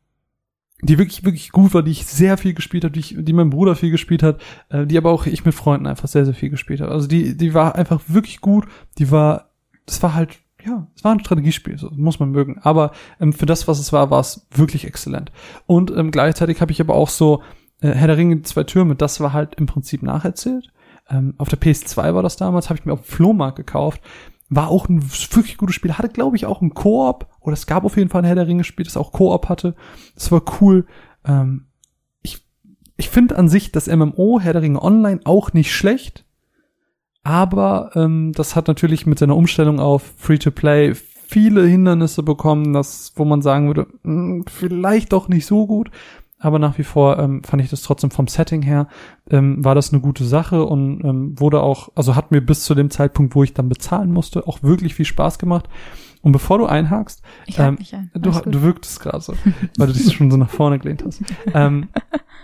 die 0.81 0.97
wirklich, 0.97 1.23
wirklich 1.23 1.51
gut 1.51 1.73
war, 1.73 1.83
die 1.83 1.91
ich 1.91 2.05
sehr 2.05 2.37
viel 2.37 2.53
gespielt 2.53 2.83
habe, 2.83 2.93
die, 2.93 2.99
ich, 2.99 3.15
die 3.17 3.33
mein 3.33 3.49
Bruder 3.49 3.75
viel 3.75 3.91
gespielt 3.91 4.21
hat, 4.21 4.41
äh, 4.69 4.85
die 4.85 4.97
aber 4.97 5.09
auch 5.11 5.25
ich 5.25 5.45
mit 5.45 5.55
Freunden 5.55 5.87
einfach 5.87 6.07
sehr, 6.07 6.25
sehr 6.25 6.35
viel 6.35 6.49
gespielt 6.49 6.81
habe. 6.81 6.91
Also 6.91 7.07
die, 7.07 7.35
die 7.35 7.53
war 7.53 7.75
einfach 7.75 8.01
wirklich 8.07 8.41
gut, 8.41 8.65
die 8.99 9.09
war, 9.09 9.51
das 9.85 10.03
war 10.03 10.13
halt, 10.13 10.37
ja, 10.65 10.87
es 10.95 11.03
war 11.03 11.11
ein 11.11 11.19
Strategiespiel, 11.19 11.77
so 11.77 11.91
muss 11.95 12.19
man 12.19 12.31
mögen. 12.31 12.59
Aber 12.61 12.91
ähm, 13.19 13.33
für 13.33 13.45
das, 13.45 13.67
was 13.67 13.79
es 13.79 13.93
war, 13.93 14.09
war 14.09 14.19
es 14.19 14.47
wirklich 14.51 14.85
exzellent. 14.85 15.31
Und 15.67 15.91
ähm, 15.91 16.11
gleichzeitig 16.11 16.61
habe 16.61 16.71
ich 16.71 16.81
aber 16.81 16.95
auch 16.95 17.09
so 17.09 17.43
äh, 17.81 17.91
Herr 17.91 18.07
der 18.07 18.17
Ringe, 18.17 18.37
die 18.37 18.41
zwei 18.43 18.63
Türme, 18.63 18.95
das 18.95 19.19
war 19.19 19.33
halt 19.33 19.55
im 19.55 19.67
Prinzip 19.67 20.01
nacherzählt. 20.01 20.71
Ähm, 21.09 21.35
auf 21.37 21.49
der 21.49 21.59
PS2 21.59 22.15
war 22.15 22.23
das 22.23 22.37
damals, 22.37 22.69
habe 22.69 22.79
ich 22.79 22.85
mir 22.85 22.93
auf 22.93 23.01
dem 23.01 23.11
Flohmarkt 23.11 23.57
gekauft. 23.57 24.01
War 24.49 24.69
auch 24.69 24.89
ein 24.89 25.03
wirklich 25.03 25.57
gutes 25.57 25.75
Spiel. 25.75 25.93
Hatte, 25.93 26.09
glaube 26.09 26.35
ich, 26.35 26.45
auch 26.45 26.61
ein 26.61 26.73
Koop. 26.73 27.27
Oder 27.39 27.53
es 27.53 27.67
gab 27.67 27.83
auf 27.83 27.97
jeden 27.97 28.09
Fall 28.09 28.21
ein 28.21 28.25
Herr 28.25 28.35
der 28.35 28.47
Ringe-Spiel, 28.47 28.85
das 28.85 28.97
auch 28.97 29.11
Koop 29.11 29.49
hatte. 29.49 29.75
Das 30.15 30.31
war 30.31 30.41
cool. 30.61 30.85
Ähm, 31.25 31.67
ich 32.21 32.47
ich 32.97 33.09
finde 33.09 33.37
an 33.37 33.49
sich 33.49 33.71
das 33.71 33.87
MMO 33.87 34.39
Herr 34.39 34.53
der 34.53 34.61
Ringe 34.61 34.81
Online 34.81 35.19
auch 35.25 35.53
nicht 35.53 35.73
schlecht. 35.73 36.24
Aber 37.25 37.89
ähm, 37.95 38.31
das 38.33 38.55
hat 38.55 38.67
natürlich 38.69 39.05
mit 39.05 39.19
seiner 39.19 39.35
Umstellung 39.35 39.81
auf 39.81 40.13
Free-to-Play 40.17 40.93
viele 40.93 41.65
Hindernisse 41.65 42.23
bekommen, 42.23 42.71
das, 42.71 43.11
wo 43.15 43.25
man 43.25 43.41
sagen 43.41 43.67
würde, 43.67 43.87
mh, 44.03 44.43
vielleicht 44.47 45.11
doch 45.11 45.27
nicht 45.27 45.45
so 45.47 45.67
gut. 45.67 45.89
aber 46.45 46.59
nach 46.59 46.77
wie 46.77 46.83
vor 46.83 47.17
ähm, 47.17 47.43
fand 47.43 47.63
ich 47.63 47.69
das 47.69 47.81
trotzdem 47.81 48.11
vom 48.11 48.27
Setting 48.27 48.61
her, 48.61 48.87
ähm, 49.31 49.65
war 49.65 49.73
das 49.73 49.91
eine 49.91 50.01
gute 50.01 50.25
Sache 50.25 50.63
und 50.65 51.03
ähm, 51.03 51.39
wurde 51.39 51.61
auch, 51.61 51.89
also 51.95 52.15
hat 52.15 52.31
mir 52.31 52.41
bis 52.41 52.63
zu 52.65 52.75
dem 52.75 52.91
Zeitpunkt, 52.91 53.33
wo 53.35 53.43
ich 53.43 53.53
dann 53.53 53.67
bezahlen 53.69 54.11
musste, 54.11 54.47
auch 54.47 54.61
wirklich 54.61 54.93
viel 54.93 55.05
Spaß 55.05 55.39
gemacht. 55.39 55.67
Und 56.25 56.31
bevor 56.31 56.57
du 56.57 56.65
einhakst, 56.65 57.21
ähm, 57.55 57.77
ein. 57.91 58.09
du, 58.15 58.31
du 58.31 58.63
wirktest 58.63 58.99
gerade 58.99 59.21
so, 59.21 59.35
weil 59.77 59.85
du 59.85 59.93
dich 59.93 60.11
schon 60.11 60.31
so 60.31 60.37
nach 60.37 60.49
vorne 60.49 60.79
gelehnt 60.79 61.03
hast. 61.05 61.21
ähm, 61.53 61.89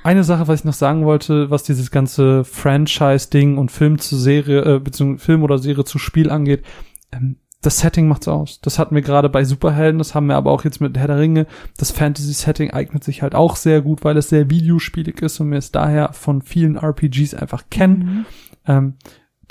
eine 0.04 0.24
Sache, 0.24 0.48
was 0.48 0.60
ich 0.60 0.66
noch 0.66 0.74
sagen 0.74 1.04
wollte, 1.04 1.50
was 1.50 1.64
dieses 1.64 1.90
ganze 1.90 2.44
Franchise-Ding 2.44 3.58
und 3.58 3.72
Film 3.72 3.98
zu 3.98 4.18
Serie, 4.18 4.76
äh, 4.76 4.80
beziehungsweise 4.80 5.26
Film 5.26 5.42
oder 5.42 5.58
Serie 5.58 5.84
zu 5.84 5.98
Spiel 5.98 6.30
angeht, 6.30 6.64
ähm, 7.12 7.38
das 7.64 7.80
Setting 7.80 8.08
macht's 8.08 8.28
aus. 8.28 8.62
Das 8.62 8.78
hatten 8.78 8.94
wir 8.94 9.02
gerade 9.02 9.30
bei 9.30 9.44
Superhelden, 9.44 9.98
das 9.98 10.14
haben 10.14 10.28
wir 10.28 10.36
aber 10.36 10.52
auch 10.52 10.64
jetzt 10.64 10.80
mit 10.80 10.96
Herr 10.96 11.08
der 11.08 11.18
Ringe. 11.18 11.48
Das 11.78 11.90
Fantasy-Setting 11.90 12.70
eignet 12.70 13.04
sich 13.04 13.24
halt 13.24 13.34
auch 13.34 13.56
sehr 13.56 13.82
gut, 13.82 14.04
weil 14.04 14.16
es 14.16 14.30
sehr 14.30 14.52
videospielig 14.52 15.24
ist 15.24 15.40
und 15.40 15.50
wir 15.50 15.58
es 15.58 15.72
daher 15.72 16.14
von 16.14 16.44
vielen 16.44 16.76
RPGs 16.76 17.34
einfach 17.34 17.64
kennen. 17.72 17.98
Mhm. 17.98 18.26
Ähm, 18.68 18.94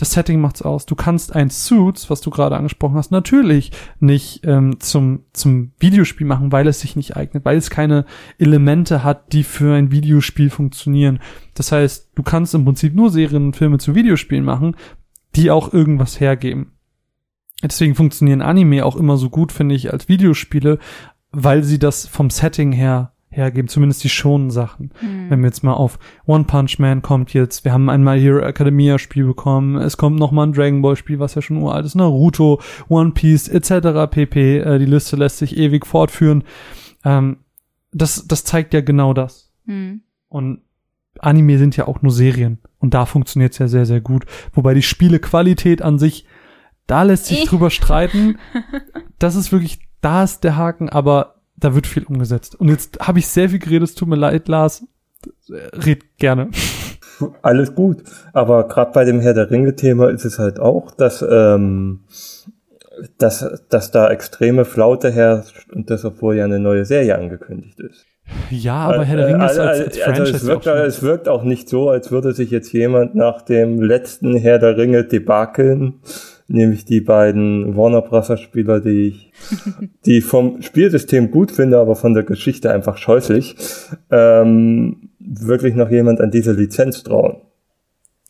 das 0.01 0.13
Setting 0.13 0.41
macht's 0.41 0.63
aus. 0.63 0.87
Du 0.87 0.95
kannst 0.95 1.37
ein 1.37 1.51
Suits, 1.51 2.09
was 2.09 2.23
du 2.23 2.31
gerade 2.31 2.57
angesprochen 2.57 2.95
hast, 2.95 3.11
natürlich 3.11 3.71
nicht 3.99 4.47
ähm, 4.47 4.81
zum, 4.81 5.25
zum 5.35 5.73
Videospiel 5.79 6.27
machen, 6.27 6.53
weil 6.53 6.67
es 6.69 6.81
sich 6.81 6.97
nicht 6.97 7.19
eignet, 7.19 7.45
weil 7.45 7.59
es 7.59 7.69
keine 7.69 8.07
Elemente 8.39 9.05
hat, 9.05 9.35
die 9.35 9.43
für 9.45 9.75
ein 9.75 9.93
Videospiel 9.93 10.49
funktionieren. 10.49 11.19
Das 11.53 11.71
heißt, 11.71 12.13
du 12.15 12.23
kannst 12.23 12.55
im 12.55 12.65
Prinzip 12.65 12.95
nur 12.95 13.11
Serien 13.11 13.45
und 13.45 13.57
Filme 13.57 13.77
zu 13.77 13.95
Videospielen 13.95 14.43
machen, 14.43 14.75
die 15.37 15.51
auch 15.51 15.71
irgendwas 15.71 16.19
hergeben. 16.19 16.73
Deswegen 17.63 17.95
funktionieren 17.95 18.41
Anime 18.41 18.87
auch 18.87 18.97
immer 18.97 19.19
so 19.19 19.29
gut, 19.29 19.53
finde 19.53 19.75
ich, 19.75 19.93
als 19.93 20.09
Videospiele, 20.09 20.79
weil 21.31 21.63
sie 21.63 21.79
das 21.79 22.07
vom 22.07 22.31
Setting 22.31 22.73
her 22.73 23.13
hergeben, 23.31 23.69
zumindest 23.69 24.03
die 24.05 24.09
schonen 24.09 24.51
Sachen. 24.51 24.91
Mhm. 25.01 25.31
Wenn 25.31 25.41
wir 25.41 25.47
jetzt 25.47 25.63
mal 25.63 25.75
auf 25.75 25.99
One 26.27 26.45
Punch 26.45 26.79
Man 26.79 27.01
kommt 27.01 27.33
jetzt, 27.33 27.65
wir 27.65 27.73
haben 27.73 27.89
ein 27.89 28.03
My 28.03 28.21
Hero 28.21 28.41
Academia 28.41 28.99
Spiel 28.99 29.25
bekommen, 29.25 29.77
es 29.77 29.97
kommt 29.97 30.19
noch 30.19 30.33
mal 30.33 30.45
ein 30.49 30.53
Dragon 30.53 30.83
Ball 30.83 30.97
Spiel, 30.97 31.19
was 31.21 31.37
ja 31.37 31.43
schon 31.43 31.59
uralt 31.59 31.87
ist, 31.87 31.95
Naruto, 31.95 32.61
One 32.89 33.13
Piece 33.13 33.49
etc. 33.49 34.11
pp. 34.11 34.59
Äh, 34.59 34.79
die 34.81 34.85
Liste 34.87 35.17
lässt 35.17 35.39
sich 35.39 35.57
ewig 35.57 35.87
fortführen. 35.87 36.45
Ähm, 37.05 37.39
das, 37.93 38.27
das 38.27 38.45
zeigt 38.45 38.75
ja 38.75 38.81
genau 38.81 39.15
das. 39.15 39.53
Mhm. 39.65 40.03
Und 40.29 40.61
Anime 41.19 41.59
sind 41.59 41.77
ja 41.77 41.87
auch 41.87 42.03
nur 42.03 42.13
Serien. 42.13 42.59
Und 42.79 42.95
da 42.95 43.07
funktioniert's 43.07 43.59
ja 43.59 43.69
sehr, 43.69 43.87
sehr 43.87 44.01
gut. 44.01 44.25
Wobei 44.53 44.75
die 44.75 44.83
Spielequalität 44.83 45.83
an 45.83 45.99
sich, 45.99 46.25
da 46.87 47.03
lässt 47.05 47.27
sich 47.27 47.43
Ich- 47.45 47.49
drüber 47.49 47.71
streiten. 47.71 48.39
Das 49.19 49.35
ist 49.37 49.53
wirklich, 49.53 49.81
da 50.01 50.25
ist 50.25 50.45
der 50.45 50.57
Haken, 50.57 50.89
aber 50.89 51.40
da 51.61 51.75
wird 51.75 51.87
viel 51.87 52.05
umgesetzt. 52.05 52.59
Und 52.59 52.69
jetzt 52.69 52.99
habe 53.01 53.19
ich 53.19 53.29
sehr 53.29 53.49
viel 53.51 53.59
geredet, 53.59 53.91
es 53.91 53.95
tut 53.95 54.09
mir 54.09 54.17
leid, 54.17 54.49
Lars. 54.49 54.85
Red 55.49 56.19
gerne. 56.19 56.51
Alles 57.43 57.75
gut. 57.75 58.03
Aber 58.33 58.67
gerade 58.69 58.93
bei 58.93 59.05
dem 59.05 59.21
Herr 59.21 59.35
der 59.35 59.51
Ringe-Thema 59.51 60.09
ist 60.09 60.25
es 60.25 60.39
halt 60.39 60.59
auch, 60.59 60.91
dass, 60.91 61.23
ähm, 61.29 62.01
dass, 63.19 63.63
dass 63.69 63.91
da 63.91 64.11
extreme 64.11 64.65
Flaute 64.65 65.11
herrscht 65.11 65.71
und 65.73 65.91
das, 65.91 66.05
obwohl 66.05 66.37
ja 66.37 66.45
eine 66.45 66.59
neue 66.59 66.85
Serie 66.85 67.17
angekündigt 67.17 67.81
ist. 67.81 68.07
Ja, 68.51 68.77
aber 68.77 69.05
Herr 69.05 69.17
der 69.17 69.29
Äh, 69.29 69.33
Ringe 69.33 69.45
ist 69.45 69.59
also, 69.59 69.63
als, 69.63 69.81
als 69.81 70.01
also 70.01 70.15
Franchise 70.15 70.37
es, 70.37 70.47
wirkt, 70.47 70.69
auch 70.69 70.77
es 70.77 71.03
wirkt 71.03 71.29
auch 71.29 71.43
nicht 71.43 71.69
so, 71.69 71.91
als 71.91 72.11
würde 72.11 72.33
sich 72.33 72.51
jetzt 72.51 72.73
jemand 72.73 73.15
nach 73.15 73.43
dem 73.43 73.83
letzten 73.83 74.37
Herr 74.37 74.59
der 74.59 74.77
Ringe 74.77 75.05
debakeln, 75.05 76.01
nämlich 76.51 76.85
die 76.85 77.01
beiden 77.01 77.77
Warner 77.77 78.03
Bros. 78.03 78.31
Spieler, 78.41 78.81
die 78.81 79.09
ich, 79.09 79.33
die 80.07 80.21
vom 80.21 80.63
Spielsystem 80.63 81.31
gut 81.31 81.53
finde, 81.53 81.79
aber 81.79 81.97
von 81.97 82.15
der 82.15 82.25
Geschichte 82.25 82.71
einfach 82.73 82.97
scheußlich, 82.97 83.57
ähm, 84.11 85.11
wirklich 85.19 85.75
noch 85.75 85.91
jemand 85.91 86.21
an 86.21 86.31
diese 86.31 86.53
Lizenz 86.53 87.03
trauen. 87.03 87.37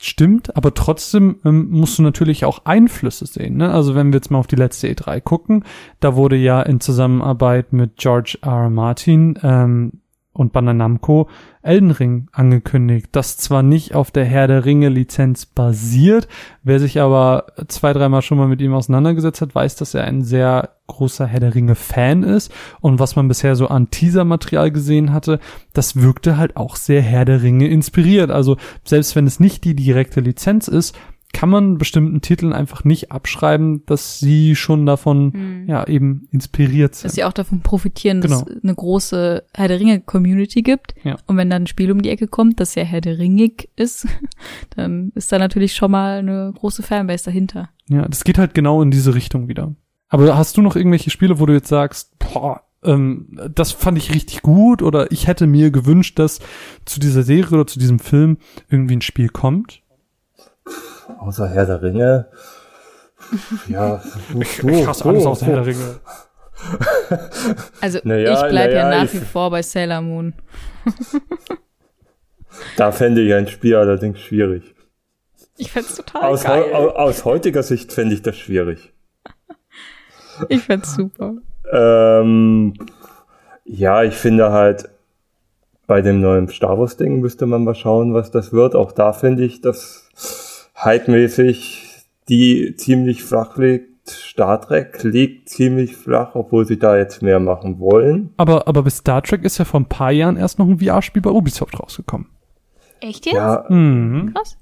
Stimmt, 0.03 0.57
aber 0.57 0.73
trotzdem 0.73 1.41
ähm, 1.45 1.69
musst 1.71 1.99
du 1.99 2.03
natürlich 2.03 2.47
auch 2.47 2.65
Einflüsse 2.65 3.27
sehen. 3.27 3.59
Ne? 3.59 3.71
Also 3.71 3.95
wenn 3.95 4.13
wir 4.13 4.17
jetzt 4.17 4.31
mal 4.31 4.39
auf 4.39 4.47
die 4.47 4.57
letzte 4.57 4.89
E3 4.89 5.21
gucken, 5.21 5.65
da 6.01 6.17
wurde 6.17 6.37
ja 6.37 6.63
in 6.63 6.81
Zusammenarbeit 6.81 7.75
mit 7.75 7.97
George 7.97 8.39
R. 8.41 8.51
R. 8.51 8.71
Martin 8.71 9.39
ähm, 9.43 10.01
und 10.33 10.53
Bandai 10.53 10.75
Namco 10.75 11.29
Elden 11.63 11.91
Ring 11.91 12.29
angekündigt, 12.33 13.09
das 13.13 13.37
zwar 13.37 13.63
nicht 13.63 13.95
auf 13.95 14.11
der 14.11 14.25
Herr 14.25 14.47
der 14.47 14.65
Ringe 14.65 14.89
Lizenz 14.89 15.45
basiert, 15.45 16.29
wer 16.63 16.81
sich 16.81 17.01
aber 17.01 17.47
zwei, 17.69 17.93
dreimal 17.93 18.23
schon 18.23 18.39
mal 18.39 18.49
mit 18.49 18.61
ihm 18.61 18.73
auseinandergesetzt 18.73 19.43
hat, 19.43 19.55
weiß, 19.55 19.77
dass 19.77 19.95
er 19.95 20.05
ein 20.05 20.23
sehr 20.23 20.71
großer 20.87 21.27
Herr 21.27 21.41
der 21.41 21.55
Ringe 21.55 21.75
Fan 21.75 22.23
ist 22.23 22.53
und 22.81 22.99
was 22.99 23.15
man 23.15 23.29
bisher 23.29 23.57
so 23.57 23.69
an 23.69 23.91
Teaser-Material 23.91 24.71
gesehen 24.71 25.13
hatte, 25.13 25.39
das 25.73 25.97
wirkte 25.97 26.37
halt 26.37 26.57
auch 26.57 26.77
sehr 26.77 27.03
Herr 27.03 27.25
der 27.25 27.43
Ringe 27.43 27.69
inspiriert. 27.69 28.31
Also 28.31 28.57
selbst 28.85 29.15
wenn 29.17 29.27
es 29.27 29.39
nicht 29.39 29.65
die 29.65 29.75
direkte 29.75 30.21
Lizenz 30.21 30.67
ist, 30.67 30.97
kann 31.33 31.49
man 31.49 31.79
bestimmten 31.79 32.21
Titeln 32.21 32.53
einfach 32.53 32.85
nicht 32.85 33.13
abschreiben, 33.13 33.85
dass 33.87 34.19
sie 34.19 34.57
schon 34.57 34.85
davon 34.85 35.31
Mhm. 35.31 35.69
ja 35.69 35.87
eben 35.87 36.27
inspiriert 36.33 36.95
sind. 36.95 37.05
Dass 37.07 37.15
sie 37.15 37.25
auch 37.25 37.33
davon 37.33 37.61
profitieren, 37.61 38.21
dass 38.21 38.45
Genau. 38.45 38.57
es 38.59 38.65
eine 38.65 38.75
große 38.75 39.45
Herr 39.55 39.69
der 39.69 39.79
Ringe-Community 39.81 40.63
gibt. 40.63 40.95
Ja. 41.05 41.17
Und 41.27 41.37
wenn 41.37 41.49
dann 41.49 41.63
ein 41.63 41.67
Spiel 41.67 41.93
um 41.93 42.03
die 42.03 42.11
Ecke 42.11 42.27
kommt, 42.27 42.59
das 42.61 42.75
ja 42.75 42.83
Herr 42.83 43.01
der 43.01 43.19
Ringig 43.19 43.69
ist, 43.77 44.07
dann 44.77 45.13
ist 45.15 45.31
da 45.33 45.39
natürlich 45.39 45.75
schon 45.75 45.91
mal 45.93 46.19
eine 46.19 46.53
große 46.57 46.83
Fanbase 46.83 47.25
dahinter. 47.27 47.71
Ja, 47.89 48.07
das 48.09 48.25
geht 48.25 48.39
halt 48.39 48.55
genau 48.55 48.83
in 48.83 48.91
diese 48.91 49.15
Richtung 49.15 49.49
wieder. 49.49 49.75
Aber 50.09 50.37
hast 50.37 50.57
du 50.57 50.63
noch 50.63 50.75
irgendwelche 50.77 51.11
Spiele, 51.11 51.39
wo 51.39 51.47
du 51.47 51.53
jetzt 51.53 51.69
sagst, 51.69 52.19
boah, 52.19 52.63
ähm, 52.83 53.39
das 53.55 53.73
fand 53.73 53.99
ich 53.99 54.13
richtig 54.15 54.43
gut 54.43 54.83
oder 54.83 55.13
ich 55.13 55.27
hätte 55.27 55.47
mir 55.47 55.71
gewünscht, 55.71 56.19
dass 56.19 56.41
zu 56.85 56.99
dieser 56.99 57.23
Serie 57.23 57.53
oder 57.59 57.67
zu 57.67 57.79
diesem 57.79 57.99
Film 58.01 58.39
irgendwie 58.69 58.97
ein 58.97 59.03
Spiel 59.03 59.29
kommt? 59.29 59.83
Außer 61.19 61.49
Herr 61.49 61.67
der 61.67 61.83
Ringe. 61.83 62.27
Ja, 63.69 64.01
Ich 64.35 64.87
hasse 64.87 65.05
alles 65.09 65.27
aus 65.27 65.43
Herr 65.43 65.57
der 65.57 65.67
Ringe. 65.67 66.01
Also 67.81 67.99
Naja, 68.05 68.33
ich 68.45 68.51
bleib 68.51 68.73
ja 68.73 68.85
naja, 68.89 69.05
nach 69.05 69.13
wie 69.13 69.19
ich- 69.19 69.25
vor 69.25 69.51
bei 69.51 69.63
Sailor 69.63 70.01
Moon. 70.03 70.35
Da 72.77 72.93
fände 72.93 73.23
ich 73.23 73.33
ein 73.33 73.47
Spiel 73.49 73.77
allerdings 73.77 74.19
schwierig. 74.21 74.75
Ich 75.57 75.71
fänd's 75.73 75.95
total 75.97 76.23
Aus, 76.25 76.45
geil. 76.45 76.65
au- 76.75 76.91
aus 76.91 77.25
heutiger 77.25 77.63
Sicht 77.63 77.93
fände 77.93 78.15
ich 78.15 78.23
das 78.23 78.37
schwierig. 78.37 78.93
Ich 80.49 80.63
fänd's 80.63 80.95
super. 80.95 81.35
Ähm, 81.73 82.75
ja, 83.65 84.03
ich 84.03 84.15
finde 84.15 84.51
halt, 84.53 84.89
bei 85.87 86.03
dem 86.03 86.21
neuen 86.21 86.49
Star 86.49 86.79
Wars 86.79 86.97
Ding 86.97 87.21
müsste 87.21 87.47
man 87.47 87.65
mal 87.65 87.75
schauen, 87.75 88.15
was 88.15 88.31
das 88.31 88.53
wird. 88.53 88.75
Auch 88.75 88.93
da 88.93 89.13
finde 89.13 89.45
ich, 89.45 89.61
dass 89.61 90.09
hypemäßig 90.85 91.87
die 92.29 92.75
ziemlich 92.77 93.25
flach 93.25 93.57
liegt. 93.57 94.09
Star 94.09 94.61
Trek 94.61 95.03
liegt 95.03 95.49
ziemlich 95.49 95.97
flach, 95.97 96.35
obwohl 96.35 96.67
sie 96.67 96.79
da 96.79 96.97
jetzt 96.97 97.23
mehr 97.23 97.39
machen 97.39 97.79
wollen. 97.79 98.31
Aber, 98.39 98.67
aber 98.67 98.83
bei 98.83 98.91
Star 98.91 99.23
Trek 99.23 99.45
ist 99.45 99.59
ja 99.59 99.65
vor 99.65 99.81
ein 99.81 99.87
paar 99.87 100.11
Jahren 100.11 100.37
erst 100.37 100.59
noch 100.59 100.67
ein 100.67 100.81
VR-Spiel 100.81 101.23
bei 101.23 101.31
Ubisoft 101.31 101.79
rausgekommen. 101.79 102.27
Echt 103.01 103.27
jetzt? 103.27 103.35
Ja, 103.35 103.65
Mhm. 103.69 104.33
Krass. 104.35 104.57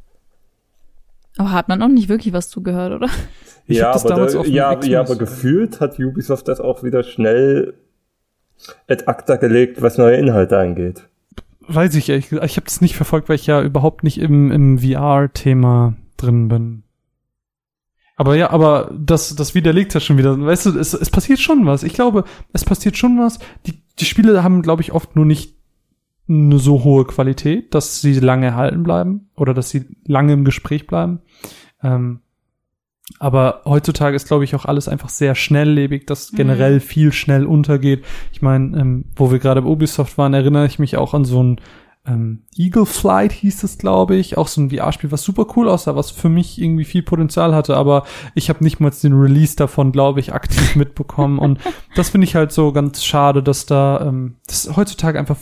Aber 1.38 1.52
hat 1.52 1.68
man 1.68 1.80
auch 1.82 1.88
nicht 1.88 2.08
wirklich 2.08 2.34
was 2.34 2.48
zugehört, 2.48 2.92
oder? 2.92 3.08
Ich 3.66 3.78
ja, 3.78 3.92
aber, 3.92 4.08
damals 4.08 4.32
da, 4.32 4.42
ja, 4.44 4.80
ja, 4.82 5.00
aber 5.00 5.16
gefühlt 5.16 5.80
hat 5.80 5.98
Ubisoft 5.98 6.48
das 6.48 6.58
auch 6.58 6.82
wieder 6.82 7.02
schnell 7.04 7.74
ad 8.88 9.04
acta 9.06 9.36
gelegt, 9.36 9.82
was 9.82 9.98
neue 9.98 10.16
Inhalte 10.16 10.58
angeht. 10.58 11.06
Weiß 11.60 11.94
ich 11.94 12.08
ehrlich 12.08 12.30
gesagt. 12.30 12.46
Ich 12.46 12.56
habe 12.56 12.64
das 12.64 12.80
nicht 12.80 12.96
verfolgt, 12.96 13.28
weil 13.28 13.36
ich 13.36 13.46
ja 13.46 13.62
überhaupt 13.62 14.02
nicht 14.04 14.18
im, 14.18 14.50
im 14.50 14.78
VR-Thema 14.78 15.94
drin 16.18 16.48
bin. 16.48 16.82
Aber 18.16 18.34
ja, 18.34 18.50
aber 18.50 18.90
das, 18.98 19.34
das 19.36 19.54
widerlegt 19.54 19.94
ja 19.94 20.00
schon 20.00 20.18
wieder. 20.18 20.38
Weißt 20.38 20.66
du, 20.66 20.78
es, 20.78 20.92
es 20.92 21.08
passiert 21.10 21.38
schon 21.38 21.64
was. 21.66 21.84
Ich 21.84 21.94
glaube, 21.94 22.24
es 22.52 22.64
passiert 22.64 22.96
schon 22.96 23.18
was. 23.18 23.38
Die, 23.66 23.80
die 23.98 24.04
Spiele 24.04 24.42
haben, 24.42 24.62
glaube 24.62 24.82
ich, 24.82 24.92
oft 24.92 25.14
nur 25.14 25.24
nicht 25.24 25.56
eine 26.28 26.58
so 26.58 26.84
hohe 26.84 27.04
Qualität, 27.04 27.74
dass 27.74 28.00
sie 28.00 28.18
lange 28.18 28.46
erhalten 28.46 28.82
bleiben 28.82 29.30
oder 29.36 29.54
dass 29.54 29.70
sie 29.70 29.86
lange 30.04 30.32
im 30.32 30.44
Gespräch 30.44 30.86
bleiben. 30.86 31.20
Ähm, 31.82 32.20
aber 33.20 33.62
heutzutage 33.64 34.16
ist, 34.16 34.26
glaube 34.28 34.44
ich, 34.44 34.54
auch 34.54 34.66
alles 34.66 34.88
einfach 34.88 35.08
sehr 35.08 35.34
schnelllebig, 35.34 36.06
dass 36.06 36.32
Mhm. 36.32 36.36
generell 36.36 36.80
viel 36.80 37.12
schnell 37.12 37.46
untergeht. 37.46 38.04
Ich 38.32 38.42
meine, 38.42 38.78
ähm, 38.78 39.04
wo 39.16 39.30
wir 39.30 39.38
gerade 39.38 39.62
bei 39.62 39.68
Ubisoft 39.68 40.18
waren, 40.18 40.34
erinnere 40.34 40.66
ich 40.66 40.78
mich 40.78 40.96
auch 40.96 41.14
an 41.14 41.24
so 41.24 41.42
ein 41.42 41.60
ähm, 42.08 42.42
Eagle 42.56 42.86
Flight 42.86 43.32
hieß 43.32 43.62
es, 43.64 43.78
glaube 43.78 44.16
ich, 44.16 44.38
auch 44.38 44.48
so 44.48 44.60
ein 44.60 44.70
VR-Spiel, 44.70 45.12
was 45.12 45.22
super 45.22 45.46
cool 45.56 45.68
aussah, 45.68 45.94
was 45.96 46.10
für 46.10 46.28
mich 46.28 46.60
irgendwie 46.60 46.84
viel 46.84 47.02
Potenzial 47.02 47.54
hatte, 47.54 47.76
aber 47.76 48.04
ich 48.34 48.48
habe 48.48 48.64
nicht 48.64 48.80
mal 48.80 48.90
den 48.90 49.12
Release 49.12 49.56
davon, 49.56 49.92
glaube 49.92 50.20
ich, 50.20 50.32
aktiv 50.32 50.74
mitbekommen 50.76 51.38
und 51.38 51.58
das 51.94 52.10
finde 52.10 52.24
ich 52.26 52.34
halt 52.34 52.52
so 52.52 52.72
ganz 52.72 53.04
schade, 53.04 53.42
dass 53.42 53.66
da 53.66 54.00
ähm, 54.06 54.36
dass 54.46 54.74
heutzutage 54.76 55.18
einfach 55.18 55.36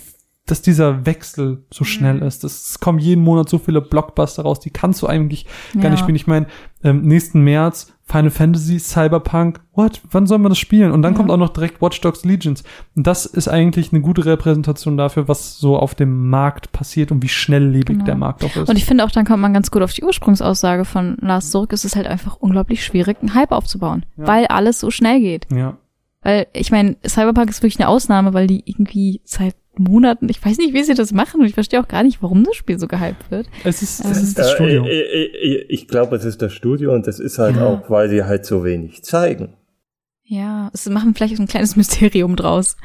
dass 0.48 0.62
dieser 0.62 1.04
Wechsel 1.06 1.64
so 1.74 1.82
schnell 1.82 2.22
ist. 2.22 2.44
Es 2.44 2.78
kommen 2.78 3.00
jeden 3.00 3.24
Monat 3.24 3.48
so 3.48 3.58
viele 3.58 3.80
Blockbuster 3.82 4.44
raus, 4.44 4.60
die 4.60 4.70
kannst 4.70 5.02
du 5.02 5.08
eigentlich 5.08 5.44
gar 5.74 5.82
Ja. 5.84 5.90
nicht 5.90 5.98
spielen. 5.98 6.14
Ich 6.14 6.28
meine, 6.28 6.46
ähm, 6.84 7.02
nächsten 7.02 7.40
März 7.40 7.92
Final 8.08 8.30
Fantasy, 8.30 8.78
Cyberpunk, 8.78 9.60
what? 9.74 10.00
Wann 10.10 10.26
sollen 10.28 10.42
wir 10.42 10.48
das 10.48 10.58
spielen? 10.58 10.92
Und 10.92 11.02
dann 11.02 11.14
Ja. 11.14 11.16
kommt 11.18 11.30
auch 11.30 11.36
noch 11.36 11.48
direkt 11.48 11.82
Watch 11.82 12.00
Dogs 12.00 12.24
Legions. 12.24 12.62
Und 12.94 13.04
das 13.06 13.26
ist 13.26 13.48
eigentlich 13.48 13.92
eine 13.92 14.00
gute 14.00 14.24
Repräsentation 14.24 14.96
dafür, 14.96 15.26
was 15.26 15.58
so 15.58 15.76
auf 15.76 15.96
dem 15.96 16.28
Markt 16.30 16.70
passiert 16.70 17.10
und 17.10 17.22
wie 17.24 17.28
schnelllebig 17.28 17.96
Genau. 17.96 18.04
der 18.04 18.14
Markt 18.14 18.44
auch 18.44 18.54
ist. 18.54 18.68
Und 18.68 18.76
ich 18.76 18.84
finde 18.84 19.04
auch, 19.04 19.10
dann 19.10 19.24
kommt 19.24 19.42
man 19.42 19.52
ganz 19.52 19.72
gut 19.72 19.82
auf 19.82 19.92
die 19.92 20.04
Ursprungsaussage 20.04 20.84
von 20.84 21.16
Lars 21.20 21.50
zurück. 21.50 21.72
Es 21.72 21.84
ist 21.84 21.96
halt 21.96 22.06
einfach 22.06 22.36
unglaublich 22.36 22.84
schwierig, 22.84 23.16
einen 23.20 23.34
Hype 23.34 23.50
aufzubauen, 23.50 24.06
Ja. 24.16 24.26
weil 24.28 24.46
alles 24.46 24.78
so 24.78 24.90
schnell 24.90 25.20
geht. 25.20 25.46
ja. 25.52 25.76
Weil, 26.22 26.48
ich 26.54 26.72
meine, 26.72 26.96
Cyberpunk 27.06 27.50
ist 27.50 27.62
wirklich 27.62 27.78
eine 27.78 27.88
Ausnahme, 27.88 28.34
weil 28.34 28.48
die 28.48 28.60
irgendwie 28.68 29.20
seit 29.24 29.54
Monaten, 29.78 30.28
ich 30.28 30.44
weiß 30.44 30.58
nicht, 30.58 30.74
wie 30.74 30.82
sie 30.84 30.94
das 30.94 31.12
machen 31.12 31.40
und 31.40 31.46
ich 31.46 31.54
verstehe 31.54 31.80
auch 31.80 31.88
gar 31.88 32.02
nicht, 32.02 32.22
warum 32.22 32.44
das 32.44 32.56
Spiel 32.56 32.78
so 32.78 32.86
gehypt 32.86 33.30
wird. 33.30 33.48
Es 33.64 33.82
ist, 33.82 34.04
Ähm, 34.04 34.10
es 34.12 34.22
ist 34.22 34.38
das 34.38 34.52
Äh, 34.52 34.54
Studio. 34.56 34.84
äh, 34.86 35.00
äh, 35.00 35.24
äh, 35.24 35.66
ich 35.68 35.88
glaube, 35.88 36.16
es 36.16 36.24
ist 36.24 36.42
das 36.42 36.52
Studio 36.52 36.92
und 36.94 37.06
das 37.06 37.18
ist 37.20 37.38
halt 37.38 37.58
auch, 37.58 37.88
weil 37.90 38.08
sie 38.08 38.24
halt 38.24 38.44
so 38.46 38.64
wenig 38.64 39.02
zeigen. 39.04 39.54
Ja, 40.24 40.70
es 40.72 40.88
machen 40.88 41.14
vielleicht 41.14 41.36
so 41.36 41.42
ein 41.42 41.48
kleines 41.48 41.76
Mysterium 41.76 42.36
draus. 42.36 42.76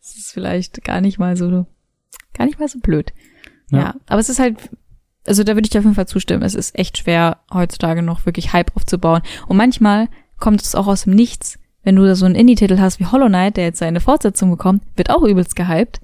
Das 0.00 0.16
ist 0.16 0.32
vielleicht 0.32 0.82
gar 0.84 1.00
nicht 1.00 1.18
mal 1.18 1.36
so, 1.36 1.66
gar 2.34 2.46
nicht 2.46 2.58
mal 2.58 2.68
so 2.68 2.78
blöd. 2.80 3.12
Ja, 3.70 3.78
Ja. 3.78 3.94
aber 4.06 4.20
es 4.20 4.28
ist 4.28 4.38
halt, 4.38 4.56
also 5.26 5.44
da 5.44 5.54
würde 5.54 5.66
ich 5.66 5.70
dir 5.70 5.78
auf 5.78 5.84
jeden 5.84 5.94
Fall 5.94 6.08
zustimmen. 6.08 6.42
Es 6.42 6.54
ist 6.54 6.78
echt 6.78 6.98
schwer, 6.98 7.38
heutzutage 7.52 8.02
noch 8.02 8.26
wirklich 8.26 8.52
Hype 8.52 8.74
aufzubauen. 8.76 9.22
Und 9.46 9.56
manchmal 9.56 10.08
kommt 10.38 10.62
es 10.62 10.74
auch 10.74 10.86
aus 10.86 11.04
dem 11.04 11.14
Nichts. 11.14 11.58
Wenn 11.82 11.96
du 11.96 12.04
da 12.04 12.14
so 12.14 12.26
einen 12.26 12.34
Indie-Titel 12.34 12.78
hast 12.78 13.00
wie 13.00 13.06
Hollow 13.06 13.28
Knight, 13.28 13.56
der 13.56 13.64
jetzt 13.64 13.78
seine 13.78 14.00
Fortsetzung 14.00 14.50
bekommt, 14.50 14.82
wird 14.96 15.08
auch 15.10 15.22
übelst 15.22 15.56
gehypt. 15.56 16.00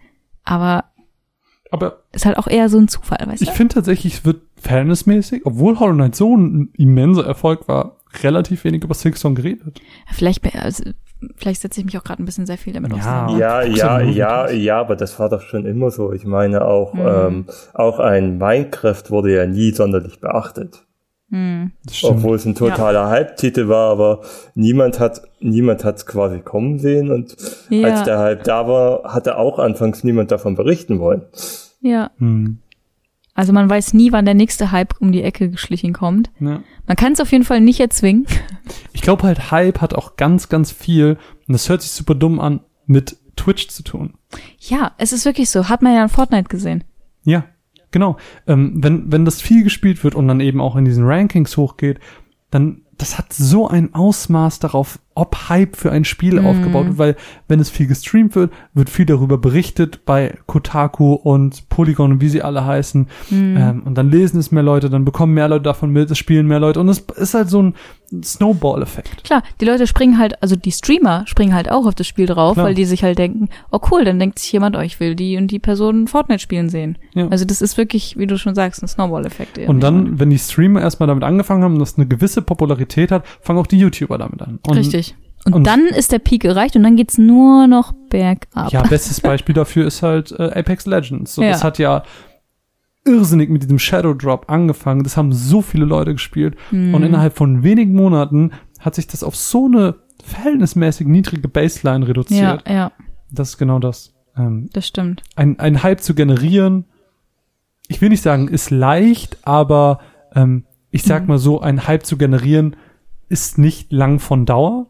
Aber 0.46 0.84
Aber 1.70 1.98
ist 2.12 2.24
halt 2.24 2.38
auch 2.38 2.46
eher 2.46 2.68
so 2.70 2.78
ein 2.78 2.88
Zufall, 2.88 3.26
weißt 3.26 3.42
ich 3.42 3.48
du? 3.50 3.54
finde 3.54 3.74
tatsächlich, 3.74 4.14
es 4.14 4.24
wird 4.24 4.40
fairnessmäßig, 4.62 5.44
obwohl 5.44 5.78
Hollow 5.78 5.92
Knight 5.94 6.14
so 6.16 6.34
ein 6.36 6.70
immenser 6.78 7.26
Erfolg 7.26 7.68
war, 7.68 7.96
relativ 8.22 8.64
wenig 8.64 8.82
über 8.84 8.94
Silksong 8.94 9.34
geredet. 9.34 9.80
Vielleicht, 10.12 10.42
also, 10.56 10.84
vielleicht 11.36 11.60
setze 11.60 11.80
ich 11.80 11.84
mich 11.86 11.98
auch 11.98 12.04
gerade 12.04 12.22
ein 12.22 12.24
bisschen 12.24 12.46
sehr 12.46 12.56
viel 12.56 12.72
damit 12.72 12.92
Ja. 12.92 12.98
auseinander. 12.98 13.38
Ja, 13.38 13.62
ja, 13.62 14.00
ja, 14.00 14.50
ja, 14.50 14.80
aber 14.80 14.96
das 14.96 15.18
war 15.18 15.28
doch 15.28 15.42
schon 15.42 15.66
immer 15.66 15.90
so. 15.90 16.12
Ich 16.12 16.24
meine 16.24 16.64
auch, 16.64 16.94
Mhm. 16.94 17.00
ähm, 17.04 17.44
auch 17.74 17.98
ein 17.98 18.38
Minecraft 18.38 19.02
wurde 19.10 19.34
ja 19.34 19.46
nie 19.46 19.72
sonderlich 19.72 20.20
beachtet. 20.20 20.85
Hm. 21.30 21.72
Obwohl 22.04 22.36
es 22.36 22.44
ein 22.44 22.54
totaler 22.54 23.08
Hype-Titel 23.08 23.66
war, 23.68 23.90
aber 23.90 24.20
niemand 24.54 25.00
hat, 25.00 25.22
niemand 25.40 25.84
hat 25.84 25.96
es 25.96 26.06
quasi 26.06 26.38
kommen 26.40 26.78
sehen 26.78 27.10
und 27.10 27.36
Ja. 27.68 27.88
als 27.88 28.04
der 28.04 28.18
Hype 28.20 28.44
da 28.44 28.68
war, 28.68 29.12
hatte 29.12 29.36
auch 29.36 29.58
anfangs 29.58 30.04
niemand 30.04 30.30
davon 30.30 30.54
berichten 30.54 31.00
wollen. 31.00 31.22
Ja. 31.80 32.10
Hm. 32.18 32.58
Also 33.34 33.52
man 33.52 33.68
weiß 33.68 33.92
nie, 33.92 34.12
wann 34.12 34.24
der 34.24 34.34
nächste 34.34 34.70
Hype 34.72 34.94
um 35.00 35.12
die 35.12 35.22
Ecke 35.22 35.50
geschlichen 35.50 35.92
kommt. 35.92 36.30
Ja. 36.40 36.62
Man 36.86 36.96
kann 36.96 37.12
es 37.12 37.20
auf 37.20 37.32
jeden 37.32 37.44
Fall 37.44 37.60
nicht 37.60 37.80
erzwingen. 37.80 38.26
Ich 38.92 39.02
glaube 39.02 39.22
halt, 39.24 39.52
Hype 39.52 39.80
hat 39.82 39.94
auch 39.94 40.16
ganz, 40.16 40.48
ganz 40.48 40.72
viel, 40.72 41.18
und 41.46 41.52
das 41.52 41.68
hört 41.68 41.82
sich 41.82 41.92
super 41.92 42.16
dumm 42.16 42.40
an, 42.40 42.60
mit 42.86 43.16
Twitch 43.36 43.68
zu 43.68 43.84
tun. 43.84 44.14
Ja, 44.58 44.92
es 44.98 45.12
ist 45.12 45.24
wirklich 45.26 45.50
so. 45.50 45.68
Hat 45.68 45.82
man 45.82 45.94
ja 45.94 46.02
in 46.02 46.08
Fortnite 46.08 46.48
gesehen. 46.48 46.82
Ja, 47.22 47.44
genau. 47.90 48.16
Ähm, 48.46 48.82
wenn, 48.82 49.10
wenn 49.12 49.24
das 49.24 49.40
viel 49.40 49.64
gespielt 49.64 50.04
wird 50.04 50.14
und 50.14 50.28
dann 50.28 50.40
eben 50.40 50.60
auch 50.60 50.76
in 50.76 50.84
diesen 50.84 51.04
Rankings 51.04 51.56
hochgeht, 51.56 52.00
dann 52.50 52.82
das 52.98 53.18
hat 53.18 53.32
so 53.32 53.68
ein 53.68 53.94
Ausmaß 53.94 54.58
darauf, 54.58 54.98
ob 55.16 55.48
Hype 55.48 55.74
für 55.76 55.90
ein 55.90 56.04
Spiel 56.04 56.40
Mhm. 56.40 56.46
aufgebaut 56.46 56.86
wird, 56.86 56.98
weil 56.98 57.16
wenn 57.48 57.58
es 57.58 57.70
viel 57.70 57.86
gestreamt 57.88 58.34
wird, 58.36 58.52
wird 58.74 58.88
viel 58.90 59.06
darüber 59.06 59.38
berichtet 59.38 60.04
bei 60.04 60.36
Kotaku 60.46 61.14
und 61.14 61.68
Polygon 61.68 62.12
und 62.12 62.20
wie 62.20 62.28
sie 62.28 62.42
alle 62.42 62.64
heißen. 62.64 63.08
Mhm. 63.30 63.56
Ähm, 63.56 63.82
und 63.84 63.96
dann 63.96 64.10
lesen 64.10 64.38
es 64.38 64.52
mehr 64.52 64.62
Leute, 64.62 64.90
dann 64.90 65.04
bekommen 65.04 65.34
mehr 65.34 65.48
Leute 65.48 65.62
davon 65.62 65.90
mit, 65.90 66.10
es 66.10 66.18
spielen 66.18 66.46
mehr 66.46 66.60
Leute 66.60 66.78
und 66.80 66.88
es 66.88 67.00
ist 67.16 67.34
halt 67.34 67.48
so 67.50 67.62
ein 67.62 67.74
Snowball-Effekt. 68.22 69.24
Klar, 69.24 69.42
die 69.60 69.64
Leute 69.64 69.86
springen 69.86 70.18
halt, 70.18 70.42
also 70.42 70.56
die 70.56 70.72
Streamer 70.72 71.24
springen 71.26 71.54
halt 71.54 71.70
auch 71.70 71.86
auf 71.86 71.94
das 71.94 72.06
Spiel 72.06 72.26
drauf, 72.26 72.54
Klar. 72.54 72.66
weil 72.66 72.74
die 72.74 72.84
sich 72.84 73.02
halt 73.02 73.18
denken, 73.18 73.48
oh 73.70 73.80
cool, 73.90 74.04
dann 74.04 74.18
denkt 74.18 74.38
sich 74.38 74.52
jemand, 74.52 74.76
oh, 74.76 74.80
ich 74.80 75.00
will 75.00 75.14
die 75.14 75.36
und 75.36 75.48
die 75.50 75.58
Person 75.58 76.06
Fortnite 76.06 76.40
spielen 76.40 76.68
sehen. 76.68 76.98
Ja. 77.14 77.28
Also 77.28 77.44
das 77.44 77.62
ist 77.62 77.76
wirklich, 77.76 78.16
wie 78.18 78.26
du 78.26 78.36
schon 78.38 78.54
sagst, 78.54 78.82
ein 78.82 78.88
Snowball-Effekt. 78.88 79.58
Und 79.66 79.80
dann, 79.80 80.18
wenn 80.18 80.30
die 80.30 80.38
Streamer 80.38 80.80
erstmal 80.82 81.06
damit 81.06 81.24
angefangen 81.24 81.62
haben, 81.62 81.78
dass 81.78 81.96
eine 81.96 82.06
gewisse 82.06 82.42
Popularität 82.42 83.10
hat, 83.10 83.24
fangen 83.40 83.58
auch 83.58 83.66
die 83.66 83.78
YouTuber 83.78 84.18
damit 84.18 84.42
an. 84.42 84.58
Und 84.66 84.76
Richtig. 84.76 85.05
Und, 85.46 85.54
und- 85.54 85.66
dann 85.66 85.86
ist 85.86 86.12
der 86.12 86.18
Peak 86.18 86.44
erreicht 86.44 86.76
und 86.76 86.82
dann 86.82 86.96
geht's 86.96 87.16
nur 87.18 87.66
noch 87.66 87.92
bergab. 88.10 88.70
Ja, 88.72 88.82
bestes 88.88 89.20
Beispiel 89.20 89.54
dafür 89.54 89.86
ist 89.86 90.02
halt 90.02 90.32
äh, 90.32 90.50
Apex 90.58 90.86
Legends. 90.86 91.34
So, 91.34 91.42
Ja. 91.42 91.50
Das 91.50 91.64
hat 91.64 91.78
ja 91.78 92.02
irrsinnig 93.04 93.48
mit 93.50 93.62
diesem 93.62 93.78
Shadow 93.78 94.14
Drop 94.14 94.50
angefangen. 94.50 95.04
Das 95.04 95.16
haben 95.16 95.32
so 95.32 95.62
viele 95.62 95.84
Leute 95.84 96.12
gespielt. 96.12 96.56
Mhm. 96.72 96.94
Und 96.94 97.02
innerhalb 97.04 97.36
von 97.36 97.62
wenigen 97.62 97.94
Monaten 97.94 98.50
hat 98.80 98.94
sich 98.96 99.06
das 99.06 99.22
auf 99.22 99.36
so 99.36 99.66
eine 99.66 99.94
verhältnismäßig 100.24 101.06
niedrige 101.06 101.48
Baseline 101.48 102.04
ja, 102.04 102.08
reduziert. 102.08 102.68
ja, 102.68 102.92
Das 103.30 103.50
ist 103.50 103.58
genau 103.58 103.78
das. 103.78 104.12
Ähm, 104.36 104.68
das 104.72 104.86
stimmt. 104.88 105.22
ein, 105.36 105.58
ein 105.60 105.82
Hype 105.82 106.00
zu 106.02 106.14
generieren, 106.14 106.84
ich 107.88 108.00
will 108.02 108.08
nicht 108.08 108.22
sagen, 108.22 108.48
ist 108.48 108.70
leicht, 108.70 109.38
aber 109.46 110.00
ähm, 110.34 110.64
ich 110.90 111.04
sag 111.04 111.22
Mhm. 111.22 111.28
mal 111.28 111.38
so, 111.38 111.60
ein 111.60 111.86
Hype 111.86 112.04
zu 112.04 112.16
generieren 112.18 112.74
ist 113.28 113.58
nicht 113.58 113.92
lang 113.92 114.18
von 114.18 114.44
Dauer. 114.46 114.86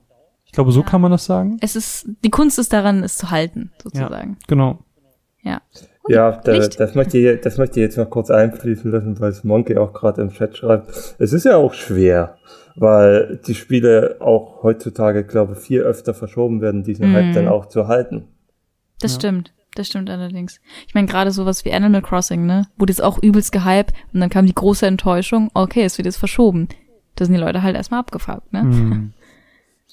Ich 0.57 0.59
glaube, 0.59 0.73
so 0.73 0.83
kann 0.83 1.03
man 1.03 1.11
das 1.11 1.27
sagen. 1.27 1.59
Es 1.61 1.77
ist, 1.77 2.09
die 2.25 2.31
Kunst 2.31 2.59
ist 2.59 2.73
daran, 2.73 3.03
es 3.05 3.17
zu 3.17 3.31
halten, 3.31 3.73
sozusagen. 3.83 4.39
Genau. 4.49 4.79
Ja. 5.43 5.61
Ja, 6.09 6.31
da, 6.43 6.57
das 6.67 6.95
möchte 6.95 7.19
ich, 7.19 7.43
das 7.43 7.59
möchte 7.59 7.79
ich 7.79 7.85
jetzt 7.85 7.99
noch 7.99 8.09
kurz 8.09 8.31
einfließen 8.31 8.91
lassen, 8.91 9.21
weil 9.21 9.29
es 9.33 9.45
Monkey 9.45 9.77
auch 9.77 9.93
gerade 9.93 10.23
im 10.23 10.31
Chat 10.31 10.57
schreibt. 10.57 10.89
Es 11.19 11.35
ist 11.35 11.45
ja 11.45 11.57
auch 11.59 11.75
schwer, 11.75 12.39
weil 12.75 13.39
die 13.47 13.55
Spiele 13.55 14.17
auch 14.21 14.63
heutzutage, 14.63 15.25
glaube 15.25 15.53
ich, 15.53 15.59
viel 15.59 15.83
öfter 15.83 16.15
verschoben 16.15 16.63
werden, 16.63 16.85
diesen 16.85 17.11
Mhm. 17.11 17.15
Hype 17.15 17.35
dann 17.35 17.49
auch 17.49 17.67
zu 17.67 17.87
halten. 17.87 18.25
Das 19.03 19.13
Ja. 19.13 19.19
stimmt. 19.21 19.53
Das 19.75 19.89
stimmt 19.89 20.09
allerdings. 20.09 20.59
Ich 20.89 20.95
meine, 20.95 21.07
gerade 21.07 21.33
sowas 21.33 21.67
wie 21.67 21.73
Animal 21.75 22.01
Crossing, 22.01 22.47
ne? 22.47 22.67
Wurde 22.79 22.93
jetzt 22.95 23.03
auch 23.03 23.23
übelst 23.23 23.53
gehypt 23.53 23.93
und 24.15 24.21
dann 24.21 24.31
kam 24.31 24.47
die 24.47 24.55
große 24.55 24.87
Enttäuschung, 24.87 25.51
okay, 25.53 25.85
es 25.85 25.99
wird 25.99 26.07
jetzt 26.07 26.17
verschoben. 26.17 26.69
Da 27.17 27.27
sind 27.27 27.35
die 27.35 27.41
Leute 27.41 27.63
halt 27.63 27.77
erstmal 27.77 28.01
abgefuckt, 28.01 28.55
ne? 28.55 28.63
Hm. 28.63 29.13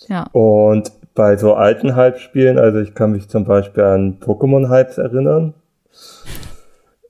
Ja. 0.07 0.23
Und 0.31 0.91
bei 1.15 1.37
so 1.37 1.53
alten 1.53 1.95
Hype-Spielen, 1.95 2.57
also 2.57 2.79
ich 2.79 2.93
kann 2.95 3.11
mich 3.11 3.29
zum 3.29 3.45
Beispiel 3.45 3.83
an 3.83 4.19
Pokémon-Hypes 4.19 4.97
erinnern. 4.97 5.53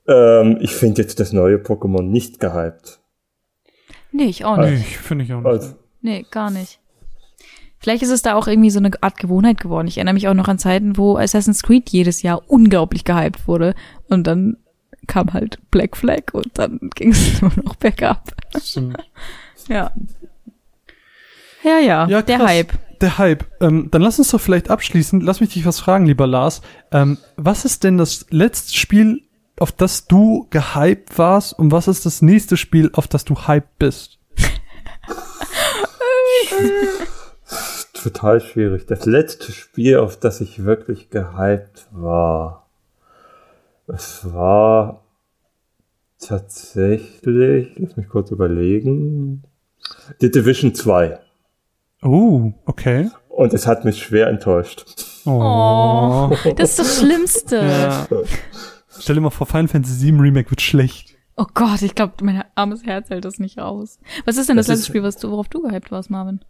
Ähm, 0.07 0.57
ich 0.59 0.75
finde 0.75 1.01
jetzt 1.01 1.19
das 1.19 1.31
neue 1.31 1.55
Pokémon 1.57 2.01
nicht 2.03 2.39
gehypt. 2.39 2.99
Nee, 4.11 4.25
ich 4.25 4.45
auch 4.45 4.57
Nee, 4.57 4.71
nicht. 4.71 4.81
ich 4.81 4.97
finde 4.97 5.25
ich 5.25 5.33
auch 5.33 5.37
nicht. 5.37 5.47
Also, 5.47 5.75
Nee, 6.01 6.25
gar 6.29 6.51
nicht. 6.51 6.79
Vielleicht 7.79 8.03
ist 8.03 8.11
es 8.11 8.21
da 8.21 8.35
auch 8.35 8.47
irgendwie 8.47 8.69
so 8.69 8.79
eine 8.79 8.91
Art 9.01 9.17
Gewohnheit 9.17 9.59
geworden. 9.59 9.87
Ich 9.87 9.97
erinnere 9.97 10.13
mich 10.13 10.27
auch 10.27 10.33
noch 10.33 10.47
an 10.49 10.59
Zeiten, 10.59 10.97
wo 10.97 11.17
Assassin's 11.17 11.63
Creed 11.63 11.89
jedes 11.89 12.21
Jahr 12.21 12.41
unglaublich 12.47 13.03
gehypt 13.05 13.47
wurde. 13.47 13.73
Und 14.09 14.27
dann 14.27 14.57
kam 15.07 15.33
halt 15.33 15.59
Black 15.71 15.95
Flag 15.97 16.33
und 16.33 16.47
dann 16.57 16.79
ging 16.95 17.11
es 17.11 17.41
nur 17.41 17.51
noch 17.63 17.75
bergab. 17.75 18.31
Stimmt. 18.61 18.97
Ja. 19.69 19.91
Ja, 21.63 21.79
ja, 21.79 22.07
Ja, 22.07 22.21
der. 22.21 22.39
Hype. 22.39 22.73
Der 23.01 23.17
Hype. 23.17 23.45
Ähm, 23.61 23.89
dann 23.91 24.01
lass 24.01 24.19
uns 24.19 24.29
doch 24.31 24.39
vielleicht 24.39 24.69
abschließen. 24.69 25.21
Lass 25.21 25.41
mich 25.41 25.53
dich 25.53 25.65
was 25.65 25.79
fragen, 25.79 26.05
lieber 26.05 26.27
Lars. 26.27 26.61
Ähm, 26.91 27.17
was 27.35 27.65
ist 27.65 27.83
denn 27.83 27.97
das 27.97 28.25
letzte 28.29 28.73
Spiel, 28.77 29.21
auf 29.59 29.71
das 29.71 30.07
du 30.07 30.47
gehypt 30.49 31.17
warst? 31.17 31.57
Und 31.57 31.71
was 31.71 31.87
ist 31.87 32.05
das 32.05 32.21
nächste 32.21 32.57
Spiel, 32.57 32.91
auf 32.93 33.07
das 33.07 33.25
du 33.25 33.47
hyped 33.47 33.77
bist? 33.79 34.19
total 38.03 38.41
schwierig. 38.41 38.85
Das 38.85 39.05
letzte 39.05 39.51
Spiel, 39.51 39.97
auf 39.97 40.19
das 40.19 40.41
ich 40.41 40.65
wirklich 40.65 41.09
gehypt 41.09 41.87
war, 41.91 42.67
es 43.87 44.33
war 44.33 45.03
tatsächlich, 46.19 47.73
lass 47.77 47.97
mich 47.97 48.09
kurz 48.09 48.31
überlegen, 48.31 49.43
The 50.19 50.31
Division 50.31 50.73
2. 50.73 51.19
Oh, 52.03 52.53
okay. 52.65 53.09
Und 53.29 53.53
es 53.53 53.65
hat 53.65 53.85
mich 53.85 54.03
schwer 54.03 54.27
enttäuscht. 54.27 54.85
Oh, 55.25 56.29
das 56.55 56.71
ist 56.71 56.79
das 56.79 56.99
Schlimmste. 56.99 57.57
Ja. 57.57 58.07
Stell 58.99 59.15
dir 59.15 59.21
mal 59.21 59.29
vor, 59.29 59.47
Final 59.47 59.67
Fantasy 59.67 60.11
VII 60.11 60.19
Remake 60.19 60.49
wird 60.51 60.61
schlecht. 60.61 61.15
Oh 61.35 61.45
Gott, 61.53 61.81
ich 61.81 61.95
glaube, 61.95 62.13
mein 62.21 62.43
armes 62.55 62.85
Herz 62.85 63.09
hält 63.09 63.25
das 63.25 63.39
nicht 63.39 63.59
aus. 63.59 63.99
Was 64.25 64.37
ist 64.37 64.49
denn 64.49 64.57
das, 64.57 64.67
Das 64.67 64.77
letzte 64.77 64.91
Spiel, 64.91 65.03
was 65.03 65.17
du, 65.17 65.31
worauf 65.31 65.47
du 65.49 65.61
gehypt 65.61 65.91
warst, 65.91 66.09
Marvin? 66.11 66.41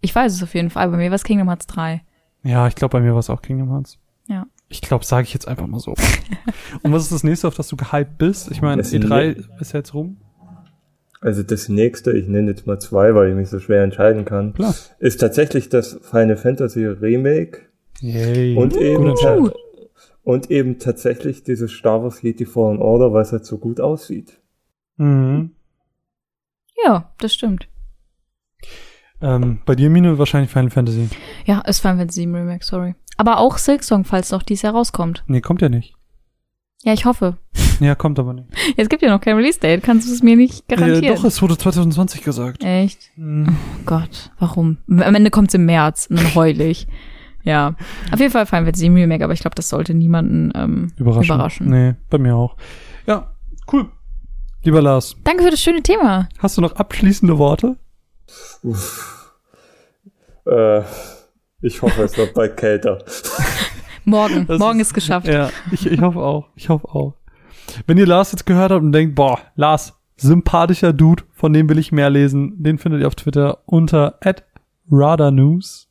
Ich 0.00 0.14
weiß 0.14 0.32
es 0.32 0.42
auf 0.42 0.54
jeden 0.54 0.70
Fall. 0.70 0.88
Bei 0.88 0.96
mir 0.96 1.10
war 1.10 1.14
es 1.14 1.24
Kingdom 1.24 1.48
Hearts 1.48 1.66
3. 1.68 2.02
Ja, 2.42 2.66
ich 2.66 2.74
glaube, 2.74 2.92
bei 2.98 3.00
mir 3.00 3.12
war 3.12 3.20
es 3.20 3.30
auch 3.30 3.40
Kingdom 3.40 3.70
Hearts. 3.70 3.98
Ja. 4.26 4.46
Ich 4.68 4.80
glaube, 4.80 5.04
sage 5.04 5.24
ich 5.26 5.32
jetzt 5.32 5.46
einfach 5.46 5.66
mal 5.68 5.78
so. 5.78 5.94
Und 6.82 6.92
was 6.92 7.04
ist 7.04 7.12
das 7.12 7.22
nächste, 7.22 7.46
auf 7.46 7.54
das 7.54 7.68
du 7.68 7.76
gehypt 7.76 8.18
bist? 8.18 8.50
Ich 8.50 8.62
meine, 8.62 8.82
Das 8.82 8.92
E3 8.92 9.44
ist 9.60 9.72
jetzt 9.72 9.94
rum. 9.94 10.16
Also 11.20 11.42
das 11.42 11.68
nächste, 11.68 12.12
ich 12.12 12.28
nenne 12.28 12.50
jetzt 12.50 12.66
mal 12.66 12.78
zwei, 12.78 13.14
weil 13.14 13.30
ich 13.30 13.34
mich 13.34 13.48
so 13.48 13.58
schwer 13.58 13.82
entscheiden 13.82 14.24
kann, 14.24 14.52
Klar. 14.52 14.74
ist 14.98 15.18
tatsächlich 15.20 15.68
das 15.68 15.98
Final 16.02 16.36
Fantasy 16.36 16.84
Remake 16.86 17.62
Yay. 18.00 18.56
und 18.56 18.76
eben, 18.76 19.08
Entscheidung. 19.08 19.52
und 20.22 20.50
eben 20.50 20.78
tatsächlich 20.78 21.42
dieses 21.42 21.72
Star 21.72 22.02
Wars 22.02 22.20
Jedi 22.22 22.44
Fallen 22.44 22.78
Order, 22.80 23.12
weil 23.12 23.22
es 23.22 23.32
halt 23.32 23.46
so 23.46 23.58
gut 23.58 23.80
aussieht. 23.80 24.38
Mhm. 24.98 25.52
Ja, 26.84 27.12
das 27.18 27.32
stimmt. 27.34 27.68
Ähm, 29.22 29.60
bei 29.64 29.74
dir, 29.74 29.88
Mine, 29.88 30.18
wahrscheinlich 30.18 30.50
Final 30.50 30.70
Fantasy. 30.70 31.08
Ja, 31.46 31.60
ist 31.62 31.80
Final 31.80 31.98
Fantasy 31.98 32.26
VII 32.26 32.34
Remake, 32.36 32.64
sorry. 32.64 32.94
Aber 33.16 33.38
auch 33.38 33.56
Silksong, 33.56 34.04
falls 34.04 34.30
noch 34.30 34.42
dies 34.42 34.60
Jahr 34.60 34.74
rauskommt. 34.74 35.24
Nee, 35.26 35.40
kommt 35.40 35.62
ja 35.62 35.70
nicht. 35.70 35.95
Ja, 36.86 36.92
ich 36.92 37.04
hoffe. 37.04 37.36
Ja, 37.80 37.96
kommt 37.96 38.18
aber 38.20 38.32
nicht. 38.32 38.48
Es 38.76 38.88
gibt 38.88 39.02
ja 39.02 39.10
noch 39.10 39.20
kein 39.20 39.34
Release-Date, 39.36 39.82
kannst 39.82 40.08
du 40.08 40.12
es 40.12 40.22
mir 40.22 40.36
nicht 40.36 40.68
garantieren? 40.68 41.02
Äh, 41.02 41.16
doch, 41.16 41.24
es 41.24 41.42
wurde 41.42 41.58
2020 41.58 42.22
gesagt. 42.22 42.62
Echt? 42.62 43.10
Hm. 43.16 43.46
Oh 43.48 43.80
Gott, 43.84 44.30
warum? 44.38 44.78
Am 44.88 45.14
Ende 45.14 45.30
kommt's 45.30 45.52
im 45.54 45.66
März 45.66 46.06
und 46.08 46.16
dann 46.20 46.34
heul 46.34 46.60
ich. 46.60 46.86
Ja, 47.42 47.76
auf 48.10 48.18
jeden 48.18 48.32
Fall 48.32 48.44
Final 48.44 48.64
Fantasy 48.64 48.88
VII 48.92 49.02
Remake, 49.02 49.22
aber 49.22 49.32
ich 49.32 49.38
glaube, 49.38 49.54
das 49.54 49.68
sollte 49.68 49.94
niemanden 49.94 50.50
ähm, 50.56 50.92
Überraschend. 50.96 51.26
überraschen. 51.26 51.68
Nee, 51.68 51.94
bei 52.10 52.18
mir 52.18 52.34
auch. 52.34 52.56
Ja, 53.06 53.36
cool. 53.72 53.86
Lieber 54.64 54.82
Lars, 54.82 55.14
Danke 55.22 55.44
für 55.44 55.50
das 55.50 55.60
schöne 55.60 55.80
Thema. 55.80 56.28
hast 56.40 56.56
du 56.56 56.60
noch 56.60 56.72
abschließende 56.74 57.38
Worte? 57.38 57.76
Äh, 60.44 60.82
ich 61.60 61.80
hoffe, 61.82 62.02
es 62.02 62.16
wird 62.16 62.34
bald 62.34 62.56
kälter. 62.56 63.04
Morgen, 64.06 64.46
Das 64.46 64.58
morgen 64.58 64.80
ist- 64.80 64.88
ist, 64.88 64.94
geschafft. 64.94 65.26
Ja, 65.28 65.50
ich, 65.72 65.86
ich 65.86 66.00
hoffe 66.00 66.20
auch. 66.20 66.48
Ich 66.54 66.68
hoffe 66.70 66.88
auch. 66.88 67.14
Wenn 67.86 67.98
ihr 67.98 68.06
Lars 68.06 68.32
jetzt 68.32 68.46
gehört 68.46 68.70
habt 68.72 68.82
und 68.82 68.92
denkt, 68.92 69.14
boah, 69.16 69.38
Lars, 69.56 69.92
sympathischer 70.16 70.92
Dude, 70.92 71.24
von 71.32 71.52
dem 71.52 71.68
will 71.68 71.78
ich 71.78 71.92
mehr 71.92 72.08
lesen, 72.08 72.54
den 72.62 72.78
findet 72.78 73.02
ihr 73.02 73.06
auf 73.08 73.16
Twitter 73.16 73.58
unter 73.66 74.18
@radarnews. 74.90 75.88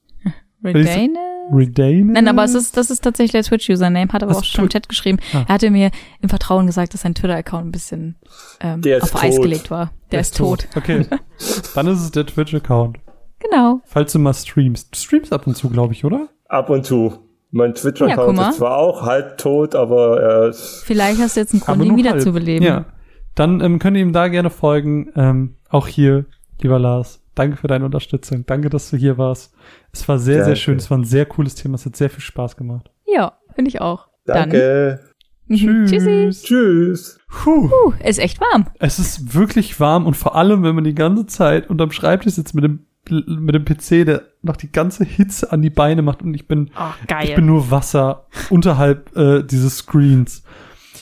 Redane? 0.63 1.13
Redane? 1.51 2.05
Nein, 2.13 2.27
aber 2.27 2.43
es 2.43 2.55
ist, 2.55 2.75
das 2.75 2.89
ist 2.89 3.03
tatsächlich 3.03 3.33
der 3.33 3.43
Twitch-Username, 3.43 4.11
hat 4.11 4.23
aber 4.23 4.31
Ach, 4.31 4.37
auch 4.37 4.43
schon 4.43 4.63
im 4.65 4.69
Chat 4.69 4.89
geschrieben. 4.89 5.19
Ah. 5.31 5.41
Er 5.47 5.53
hatte 5.55 5.69
mir 5.69 5.91
im 6.21 6.29
Vertrauen 6.29 6.65
gesagt, 6.65 6.93
dass 6.95 7.01
sein 7.01 7.13
Twitter-Account 7.13 7.67
ein 7.67 7.71
bisschen 7.71 8.15
ähm, 8.61 8.81
Der 8.81 8.97
ist 8.97 9.03
auf 9.13 9.21
Eis 9.23 9.35
tot. 9.35 9.43
gelegt 9.43 9.69
war. 9.69 9.91
Der, 10.11 10.21
ist 10.21 10.35
tot. 10.37 10.67
Okay. 10.75 11.05
Dann 11.75 11.85
ist 11.87 11.99
es 11.99 12.09
der 12.11 12.25
Twitch-Account. 12.25 12.97
Genau. 13.39 13.81
Falls 13.85 14.11
du 14.13 14.17
mal 14.19 14.33
streamst. 14.33 14.95
Du 14.95 14.97
streamst 14.97 15.31
ab 15.33 15.45
und 15.45 15.55
zu, 15.55 15.69
glaube 15.69 15.93
ich, 15.93 16.03
oder? 16.03 16.29
Ab 16.47 16.71
und 16.71 16.83
zu. 16.83 17.13
Mein 17.55 17.69
Ja, 17.69 17.73
guck 17.73 17.81
Twitch-Account 17.95 18.35
mal. 18.35 18.49
ist 18.49 18.57
zwar 18.57 18.77
auch 18.77 19.03
halb 19.03 19.37
tot, 19.37 19.75
aber 19.75 20.19
er 20.21 20.49
ist 20.49 20.83
Vielleicht 20.85 21.21
hast 21.21 21.37
du 21.37 21.39
jetzt 21.39 21.53
einen 21.53 21.61
Grund, 21.61 21.81
ihn 21.81 21.87
nur 21.87 21.97
wieder 21.97 22.11
halb. 22.11 22.21
zu 22.21 22.33
beleben. 22.33 22.65
Ja. 22.65 22.85
Dann 23.33 23.61
ähm, 23.61 23.79
könnt 23.79 23.95
ihr 23.95 24.03
ihm 24.03 24.11
da 24.11 24.27
gerne 24.27 24.49
folgen. 24.49 25.09
Ähm, 25.15 25.55
auch 25.69 25.87
hier, 25.87 26.25
lieber 26.61 26.79
Lars. 26.79 27.21
Danke 27.33 27.55
für 27.55 27.67
deine 27.67 27.85
Unterstützung. 27.85 28.45
Danke, 28.45 28.69
dass 28.69 28.89
du 28.89 28.97
hier 28.97 29.17
warst. 29.17 29.53
Es 29.93 30.05
war 30.09 30.19
sehr, 30.19 30.35
sehr 30.39 30.43
Danke. 30.45 30.55
schön. 30.59 30.77
Es 30.77 30.91
war 30.91 30.97
ein 30.97 31.05
sehr 31.05 31.25
cooles 31.25 31.55
Thema. 31.55 31.75
Es 31.75 31.85
hat 31.85 31.95
sehr 31.95 32.09
viel 32.09 32.21
Spaß 32.21 32.57
gemacht. 32.57 32.91
Ja, 33.07 33.37
finde 33.53 33.69
ich 33.69 33.79
auch. 33.79 34.07
Danke. 34.25 34.99
Dann. 35.47 35.57
Mhm. 35.57 35.85
Tschüssi. 35.85 36.29
Tschüss. 36.45 37.19
Puh. 37.29 37.69
Puh, 37.69 37.93
ist 38.03 38.19
echt 38.19 38.41
warm. 38.41 38.65
Es 38.79 38.99
ist 38.99 39.33
wirklich 39.33 39.79
warm 39.79 40.07
und 40.07 40.15
vor 40.15 40.35
allem, 40.35 40.63
wenn 40.63 40.75
man 40.75 40.83
die 40.83 40.95
ganze 40.95 41.25
Zeit 41.25 41.69
unterm 41.69 41.91
Schreibtisch 41.91 42.33
sitzt 42.33 42.53
mit 42.55 42.63
dem, 42.65 42.85
mit 43.11 43.53
dem 43.55 43.65
PC, 43.65 44.05
der 44.05 44.23
noch 44.41 44.55
die 44.57 44.71
ganze 44.71 45.03
Hitze 45.05 45.51
an 45.51 45.61
die 45.61 45.69
Beine 45.69 46.01
macht 46.01 46.21
und 46.21 46.33
ich 46.33 46.47
bin, 46.47 46.71
Oh, 46.77 47.15
ich 47.23 47.35
bin 47.35 47.45
nur 47.45 47.71
Wasser 47.71 48.25
unterhalb 48.49 49.15
äh, 49.15 49.43
dieses 49.43 49.77
Screens. 49.77 50.43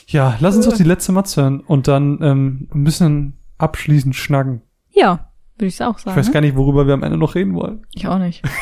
Ja, 0.06 0.36
lass 0.40 0.56
uns 0.56 0.66
doch 0.66 0.76
die 0.76 0.82
letzte 0.84 1.12
Matz 1.12 1.36
hören 1.36 1.60
und 1.60 1.88
dann 1.88 2.18
ähm, 2.22 2.68
ein 2.74 2.84
bisschen 2.84 3.34
abschließend 3.58 4.14
schnacken. 4.14 4.60
Ja, 4.92 5.30
würde 5.56 5.68
ich 5.68 5.82
auch 5.82 5.96
Ich 5.98 6.04
sagen. 6.04 6.16
weiß 6.16 6.30
gar 6.32 6.40
nicht, 6.40 6.56
worüber 6.56 6.86
wir 6.86 6.94
am 6.94 7.02
Ende 7.02 7.16
noch 7.18 7.34
reden 7.34 7.54
wollen. 7.54 7.86
ich 7.94 8.06
auch 8.06 8.18
nicht. 8.18 8.42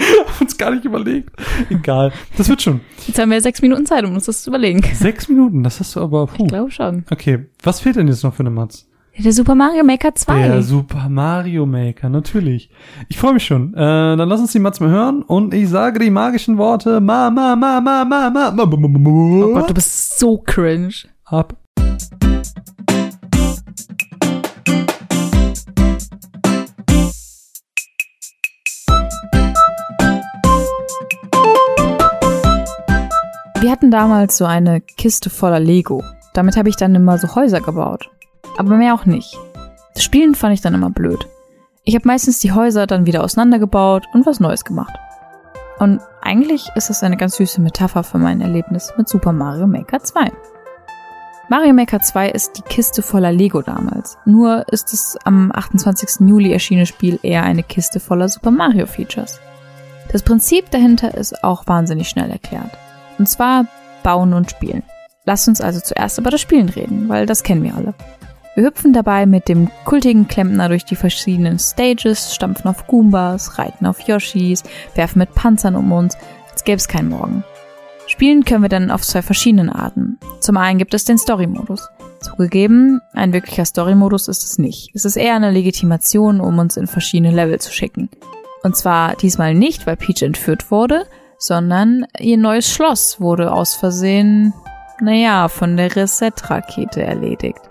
Haben 0.00 0.40
uns 0.40 0.58
gar 0.58 0.70
nicht 0.72 0.84
überlegt. 0.84 1.30
Egal. 1.70 2.12
Das 2.36 2.48
wird 2.48 2.60
schon. 2.62 2.80
Jetzt 3.06 3.18
haben 3.18 3.30
wir 3.30 3.40
sechs 3.40 3.62
Minuten 3.62 3.86
Zeit, 3.86 4.04
um 4.04 4.14
uns 4.14 4.26
das 4.26 4.42
zu 4.42 4.50
überlegen. 4.50 4.82
Sechs 4.94 5.28
Minuten, 5.28 5.62
das 5.62 5.78
hast 5.80 5.94
du 5.96 6.00
aber. 6.00 6.26
Puh. 6.26 6.42
Ich 6.44 6.48
glaube 6.48 6.70
schon. 6.70 7.04
Okay, 7.10 7.46
was 7.62 7.80
fehlt 7.80 7.96
denn 7.96 8.08
jetzt 8.08 8.24
noch 8.24 8.34
für 8.34 8.40
eine 8.40 8.50
Matz? 8.50 8.88
Der 9.18 9.32
Super 9.32 9.54
Mario 9.54 9.84
Maker 9.84 10.14
2. 10.14 10.48
Der 10.48 10.62
Super 10.62 11.08
Mario 11.10 11.66
Maker, 11.66 12.08
natürlich. 12.08 12.70
Ich 13.10 13.18
freue 13.18 13.34
mich 13.34 13.44
schon. 13.44 13.74
Äh, 13.74 14.16
dann 14.16 14.26
lass 14.26 14.40
uns 14.40 14.52
die 14.52 14.58
Matz 14.58 14.80
mal 14.80 14.88
hören 14.88 15.22
und 15.22 15.52
ich 15.52 15.68
sage 15.68 15.98
die 15.98 16.10
magischen 16.10 16.56
Worte 16.56 16.98
ma 16.98 17.30
ma 17.30 17.54
ma 17.54 17.78
ma 17.80 18.04
ma 18.04 18.30
ma 18.30 18.30
ma 18.30 18.50
ma 18.50 18.66
ma 18.66 18.88
ma 18.88 19.10
oh 19.10 19.52
Gott, 19.52 19.68
du 19.68 19.74
bist 19.74 20.18
so 20.18 20.38
cringe. 20.38 20.94
ab. 21.26 21.54
Wir 33.60 33.70
hatten 33.70 33.90
damals 33.90 34.38
so 34.38 34.46
eine 34.46 34.80
Kiste 34.80 35.28
voller 35.28 35.60
Lego. 35.60 36.02
Damit 36.32 36.56
habe 36.56 36.70
ich 36.70 36.76
dann 36.76 36.94
immer 36.94 37.18
so 37.18 37.34
Häuser 37.34 37.60
gebaut. 37.60 38.08
Aber 38.56 38.76
mehr 38.76 38.94
auch 38.94 39.06
nicht. 39.06 39.36
Das 39.94 40.04
Spielen 40.04 40.34
fand 40.34 40.54
ich 40.54 40.60
dann 40.60 40.74
immer 40.74 40.90
blöd. 40.90 41.26
Ich 41.84 41.94
habe 41.94 42.06
meistens 42.06 42.38
die 42.38 42.52
Häuser 42.52 42.86
dann 42.86 43.06
wieder 43.06 43.24
auseinandergebaut 43.24 44.04
und 44.12 44.24
was 44.24 44.40
Neues 44.40 44.64
gemacht. 44.64 44.94
Und 45.78 46.00
eigentlich 46.20 46.68
ist 46.76 46.90
das 46.90 47.02
eine 47.02 47.16
ganz 47.16 47.36
süße 47.36 47.60
Metapher 47.60 48.04
für 48.04 48.18
mein 48.18 48.40
Erlebnis 48.40 48.92
mit 48.96 49.08
Super 49.08 49.32
Mario 49.32 49.66
Maker 49.66 50.00
2. 50.00 50.30
Mario 51.48 51.74
Maker 51.74 52.00
2 52.00 52.30
ist 52.30 52.56
die 52.56 52.62
Kiste 52.62 53.02
voller 53.02 53.32
Lego 53.32 53.62
damals. 53.62 54.16
Nur 54.24 54.64
ist 54.72 54.92
es 54.92 55.18
am 55.24 55.50
28. 55.52 56.26
Juli 56.26 56.52
erschienene 56.52 56.86
Spiel 56.86 57.18
eher 57.22 57.42
eine 57.42 57.62
Kiste 57.62 58.00
voller 58.00 58.28
Super 58.28 58.50
Mario 58.50 58.86
Features. 58.86 59.40
Das 60.12 60.22
Prinzip 60.22 60.70
dahinter 60.70 61.14
ist 61.14 61.42
auch 61.42 61.66
wahnsinnig 61.66 62.08
schnell 62.08 62.30
erklärt. 62.30 62.70
Und 63.18 63.28
zwar 63.28 63.66
bauen 64.02 64.34
und 64.34 64.50
spielen. 64.50 64.82
Lasst 65.24 65.48
uns 65.48 65.60
also 65.60 65.80
zuerst 65.80 66.18
über 66.18 66.30
das 66.30 66.40
Spielen 66.40 66.68
reden, 66.68 67.08
weil 67.08 67.26
das 67.26 67.42
kennen 67.42 67.62
wir 67.62 67.74
alle. 67.74 67.94
Wir 68.54 68.64
hüpfen 68.64 68.92
dabei 68.92 69.24
mit 69.24 69.48
dem 69.48 69.70
kultigen 69.84 70.28
Klempner 70.28 70.68
durch 70.68 70.84
die 70.84 70.94
verschiedenen 70.94 71.58
Stages, 71.58 72.34
stampfen 72.34 72.68
auf 72.68 72.86
Goombas, 72.86 73.58
reiten 73.58 73.86
auf 73.86 74.00
Yoshis, 74.00 74.62
werfen 74.94 75.20
mit 75.20 75.34
Panzern 75.34 75.74
um 75.74 75.90
uns, 75.90 76.18
als 76.50 76.62
gäbe 76.64 76.76
es 76.76 76.86
keinen 76.86 77.08
Morgen. 77.08 77.44
Spielen 78.06 78.44
können 78.44 78.60
wir 78.60 78.68
dann 78.68 78.90
auf 78.90 79.02
zwei 79.02 79.22
verschiedenen 79.22 79.70
Arten. 79.70 80.18
Zum 80.40 80.58
einen 80.58 80.78
gibt 80.78 80.92
es 80.92 81.06
den 81.06 81.16
Story-Modus. 81.16 81.88
Zugegeben, 82.20 83.00
ein 83.14 83.32
wirklicher 83.32 83.64
Story-Modus 83.64 84.28
ist 84.28 84.44
es 84.44 84.58
nicht. 84.58 84.90
Es 84.94 85.06
ist 85.06 85.16
eher 85.16 85.34
eine 85.34 85.50
Legitimation, 85.50 86.38
um 86.40 86.58
uns 86.58 86.76
in 86.76 86.86
verschiedene 86.86 87.34
Level 87.34 87.58
zu 87.58 87.72
schicken. 87.72 88.10
Und 88.62 88.76
zwar 88.76 89.16
diesmal 89.16 89.54
nicht, 89.54 89.86
weil 89.86 89.96
Peach 89.96 90.20
entführt 90.20 90.70
wurde, 90.70 91.06
sondern 91.38 92.04
ihr 92.18 92.36
neues 92.36 92.70
Schloss 92.70 93.18
wurde 93.18 93.50
aus 93.50 93.74
Versehen, 93.74 94.52
naja, 95.00 95.48
von 95.48 95.78
der 95.78 95.96
Reset-Rakete 95.96 97.02
erledigt. 97.02 97.62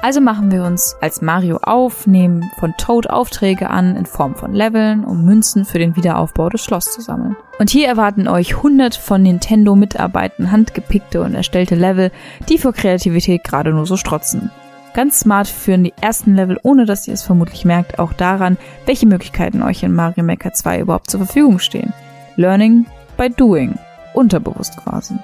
Also 0.00 0.20
machen 0.20 0.52
wir 0.52 0.62
uns 0.62 0.96
als 1.00 1.22
Mario 1.22 1.58
auf, 1.62 2.06
nehmen 2.06 2.48
von 2.60 2.72
Toad 2.78 3.10
Aufträge 3.10 3.68
an 3.68 3.96
in 3.96 4.06
Form 4.06 4.36
von 4.36 4.54
Leveln, 4.54 5.04
um 5.04 5.24
Münzen 5.24 5.64
für 5.64 5.80
den 5.80 5.96
Wiederaufbau 5.96 6.48
des 6.48 6.62
Schloss 6.62 6.92
zu 6.92 7.00
sammeln. 7.00 7.36
Und 7.58 7.70
hier 7.70 7.88
erwarten 7.88 8.28
euch 8.28 8.56
100 8.56 8.94
von 8.94 9.22
Nintendo-Mitarbeitern 9.22 10.52
handgepickte 10.52 11.20
und 11.20 11.34
erstellte 11.34 11.74
Level, 11.74 12.12
die 12.48 12.58
vor 12.58 12.72
Kreativität 12.72 13.42
gerade 13.42 13.72
nur 13.72 13.86
so 13.86 13.96
strotzen. 13.96 14.52
Ganz 14.94 15.20
smart 15.20 15.48
führen 15.48 15.84
die 15.84 15.94
ersten 16.00 16.34
Level, 16.34 16.58
ohne 16.62 16.86
dass 16.86 17.08
ihr 17.08 17.14
es 17.14 17.22
vermutlich 17.22 17.64
merkt, 17.64 17.98
auch 17.98 18.12
daran, 18.12 18.56
welche 18.86 19.06
Möglichkeiten 19.06 19.62
euch 19.62 19.82
in 19.82 19.92
Mario 19.92 20.24
Maker 20.24 20.52
2 20.52 20.80
überhaupt 20.80 21.10
zur 21.10 21.20
Verfügung 21.20 21.58
stehen. 21.58 21.92
Learning 22.36 22.86
by 23.16 23.28
doing. 23.30 23.76
Unterbewusst 24.14 24.76
quasi. 24.76 25.14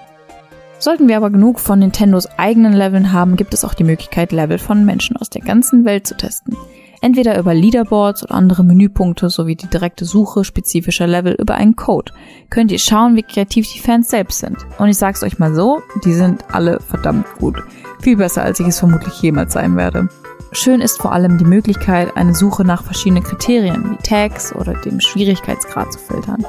Sollten 0.85 1.09
wir 1.09 1.16
aber 1.16 1.31
genug 1.31 1.61
von 1.61 1.78
Nintendos 1.78 2.28
eigenen 2.36 2.74
Leveln 2.74 3.11
haben, 3.11 3.36
gibt 3.36 3.55
es 3.55 3.65
auch 3.65 3.73
die 3.73 3.85
Möglichkeit, 3.85 4.32
Level 4.32 4.59
von 4.59 4.85
Menschen 4.85 5.16
aus 5.16 5.31
der 5.31 5.40
ganzen 5.40 5.86
Welt 5.86 6.06
zu 6.06 6.15
testen. 6.15 6.59
Entweder 7.01 7.39
über 7.39 7.55
Leaderboards 7.55 8.23
oder 8.23 8.35
andere 8.35 8.65
Menüpunkte 8.65 9.31
sowie 9.31 9.56
die 9.56 9.66
direkte 9.66 10.05
Suche 10.05 10.44
spezifischer 10.44 11.06
Level 11.06 11.36
über 11.40 11.55
einen 11.55 11.74
Code. 11.74 12.12
Könnt 12.51 12.70
ihr 12.70 12.78
schauen, 12.78 13.16
wie 13.16 13.23
kreativ 13.23 13.66
die 13.73 13.81
Fans 13.81 14.11
selbst 14.11 14.40
sind. 14.40 14.59
Und 14.78 14.90
ich 14.90 14.98
sag's 14.98 15.23
euch 15.23 15.39
mal 15.39 15.55
so, 15.55 15.81
die 16.05 16.12
sind 16.12 16.44
alle 16.52 16.78
verdammt 16.81 17.28
gut. 17.39 17.62
Viel 18.02 18.19
besser, 18.19 18.43
als 18.43 18.61
ich 18.61 18.66
es 18.66 18.78
vermutlich 18.78 19.23
jemals 19.23 19.55
sein 19.55 19.78
werde. 19.78 20.11
Schön 20.56 20.81
ist 20.81 21.02
vor 21.02 21.10
allem 21.10 21.36
die 21.36 21.44
Möglichkeit, 21.44 22.16
eine 22.16 22.32
Suche 22.32 22.64
nach 22.64 22.85
verschiedenen 22.85 23.24
Kriterien 23.24 23.90
wie 23.90 23.97
Tags 23.97 24.55
oder 24.55 24.74
dem 24.74 25.01
Schwierigkeitsgrad 25.01 25.93
zu 25.93 25.98
filtern. 25.98 26.47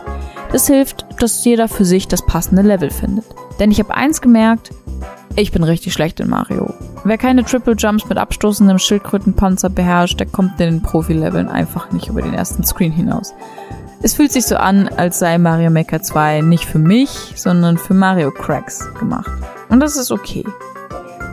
Das 0.52 0.68
hilft, 0.68 1.08
dass 1.20 1.44
jeder 1.44 1.68
für 1.68 1.86
sich 1.86 2.08
das 2.08 2.24
passende 2.24 2.62
Level 2.62 2.92
findet. 2.92 3.26
Denn 3.60 3.72
ich 3.72 3.80
habe 3.80 3.96
eins 3.96 4.22
gemerkt, 4.22 4.70
ich 5.36 5.52
bin 5.52 5.64
richtig 5.64 5.94
schlecht 5.94 6.20
in 6.20 6.30
Mario. 6.30 6.72
Wer 7.04 7.18
keine 7.18 7.44
Triple 7.44 7.74
Jumps 7.74 8.08
mit 8.08 8.20
abstoßendem 8.20 8.78
Schildkrötenpanzer 8.78 9.72
beherrscht, 9.72 10.20
der 10.20 10.28
kommt 10.28 10.62
in 10.62 10.68
den 10.70 10.82
Profi-Leveln 10.84 11.50
einfach 11.50 11.92
nicht 11.92 12.08
über 12.08 12.22
den 12.22 12.36
ersten 12.36 12.64
Screen 12.64 12.92
hinaus. 12.92 13.34
Es 14.04 14.14
fühlt 14.14 14.32
sich 14.32 14.46
so 14.46 14.56
an, 14.58 14.88
als 14.88 15.18
sei 15.18 15.40
Mario 15.40 15.72
Maker 15.72 16.04
2 16.04 16.42
nicht 16.42 16.66
für 16.66 16.78
mich, 16.78 17.34
sondern 17.38 17.80
für 17.80 17.96
Mario 17.96 18.30
Cracks 18.30 18.88
gemacht. 19.00 19.32
Und 19.70 19.80
das 19.80 19.98
ist 19.98 20.12
okay. 20.12 20.46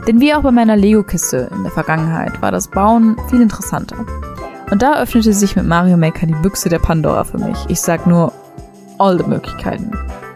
Denn 0.07 0.20
wie 0.20 0.35
auch 0.35 0.43
bei 0.43 0.51
meiner 0.51 0.77
Lego-Kiste 0.77 1.49
in 1.55 1.62
der 1.62 1.73
Vergangenheit 1.73 2.43
war 2.43 2.51
das 2.51 2.69
Bauen 2.69 3.16
viel 3.29 3.41
interessanter. 3.41 4.05
Und 4.70 4.83
da 4.83 5.01
öffnete 5.01 5.33
sich 5.33 5.55
mit 5.55 5.66
Mario 5.66 5.97
Maker 5.97 6.27
die 6.27 6.35
Büchse 6.35 6.69
der 6.69 6.79
Pandora 6.79 7.24
für 7.24 7.39
mich. 7.39 7.59
Ich 7.69 7.81
sag 7.81 8.07
nur, 8.07 8.33
all 8.99 9.19
the 9.19 9.24
Möglichkeiten. 9.24 9.91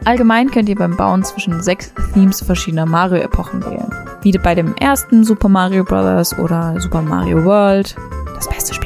Allgemein 0.04 0.50
könnt 0.50 0.68
ihr 0.68 0.76
beim 0.76 0.96
Bauen 0.96 1.24
zwischen 1.24 1.62
sechs 1.62 1.92
Themes 2.14 2.42
verschiedener 2.42 2.86
Mario-Epochen 2.86 3.64
wählen. 3.64 3.90
Wie 4.22 4.32
bei 4.32 4.54
dem 4.54 4.74
ersten 4.76 5.24
Super 5.24 5.48
Mario 5.48 5.84
Bros. 5.84 6.38
oder 6.38 6.80
Super 6.80 7.02
Mario 7.02 7.44
World. 7.44 7.96
Das 8.34 8.48
beste 8.48 8.74
Spiel. 8.74 8.85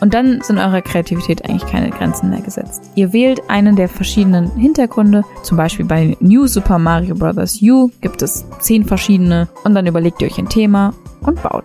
Und 0.00 0.14
dann 0.14 0.40
sind 0.42 0.58
eurer 0.58 0.82
Kreativität 0.82 1.44
eigentlich 1.44 1.70
keine 1.70 1.90
Grenzen 1.90 2.30
mehr 2.30 2.40
gesetzt. 2.40 2.90
Ihr 2.94 3.12
wählt 3.12 3.48
einen 3.48 3.76
der 3.76 3.88
verschiedenen 3.88 4.50
Hintergründe, 4.56 5.24
zum 5.42 5.56
Beispiel 5.56 5.84
bei 5.84 6.16
New 6.20 6.46
Super 6.46 6.78
Mario 6.78 7.14
Bros. 7.14 7.60
U 7.62 7.90
gibt 8.00 8.22
es 8.22 8.44
zehn 8.60 8.84
verschiedene 8.84 9.48
und 9.64 9.74
dann 9.74 9.86
überlegt 9.86 10.22
ihr 10.22 10.28
euch 10.28 10.38
ein 10.38 10.48
Thema 10.48 10.94
und 11.20 11.42
baut. 11.42 11.64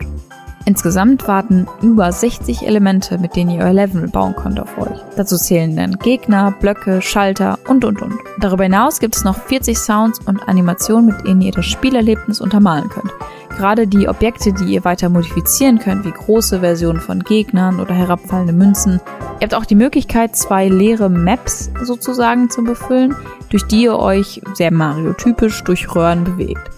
Insgesamt 0.67 1.27
warten 1.27 1.67
über 1.83 2.11
60 2.11 2.65
Elemente, 2.65 3.19
mit 3.19 3.35
denen 3.35 3.51
ihr 3.51 3.63
euer 3.63 3.73
Level 3.73 4.07
bauen 4.07 4.35
könnt 4.35 4.59
auf 4.59 4.77
euch. 4.79 4.97
Dazu 5.15 5.37
zählen 5.37 5.75
dann 5.75 5.99
Gegner, 5.99 6.55
Blöcke, 6.59 7.03
Schalter 7.03 7.59
und 7.67 7.85
und 7.85 8.01
und. 8.01 8.15
Darüber 8.39 8.63
hinaus 8.63 8.99
gibt 8.99 9.15
es 9.15 9.23
noch 9.23 9.37
40 9.37 9.77
Sounds 9.77 10.19
und 10.25 10.49
Animationen, 10.49 11.05
mit 11.05 11.27
denen 11.27 11.41
ihr 11.41 11.51
das 11.51 11.65
Spielerlebnis 11.65 12.41
untermalen 12.41 12.89
könnt. 12.89 13.11
Gerade 13.55 13.87
die 13.87 14.09
Objekte, 14.09 14.53
die 14.53 14.73
ihr 14.73 14.83
weiter 14.83 15.07
modifizieren 15.07 15.77
könnt, 15.77 16.03
wie 16.03 16.11
große 16.11 16.59
Versionen 16.61 16.99
von 16.99 17.19
Gegnern 17.23 17.79
oder 17.79 17.93
herabfallende 17.93 18.51
Münzen. 18.51 18.99
Ihr 19.39 19.43
habt 19.43 19.53
auch 19.53 19.65
die 19.65 19.75
Möglichkeit, 19.75 20.35
zwei 20.35 20.67
leere 20.67 21.09
Maps 21.09 21.69
sozusagen 21.83 22.49
zu 22.49 22.63
befüllen, 22.63 23.15
durch 23.49 23.63
die 23.67 23.83
ihr 23.83 23.97
euch 23.97 24.41
sehr 24.55 24.73
Mario-typisch 24.73 25.63
durch 25.63 25.93
Röhren 25.95 26.23
bewegt. 26.23 26.71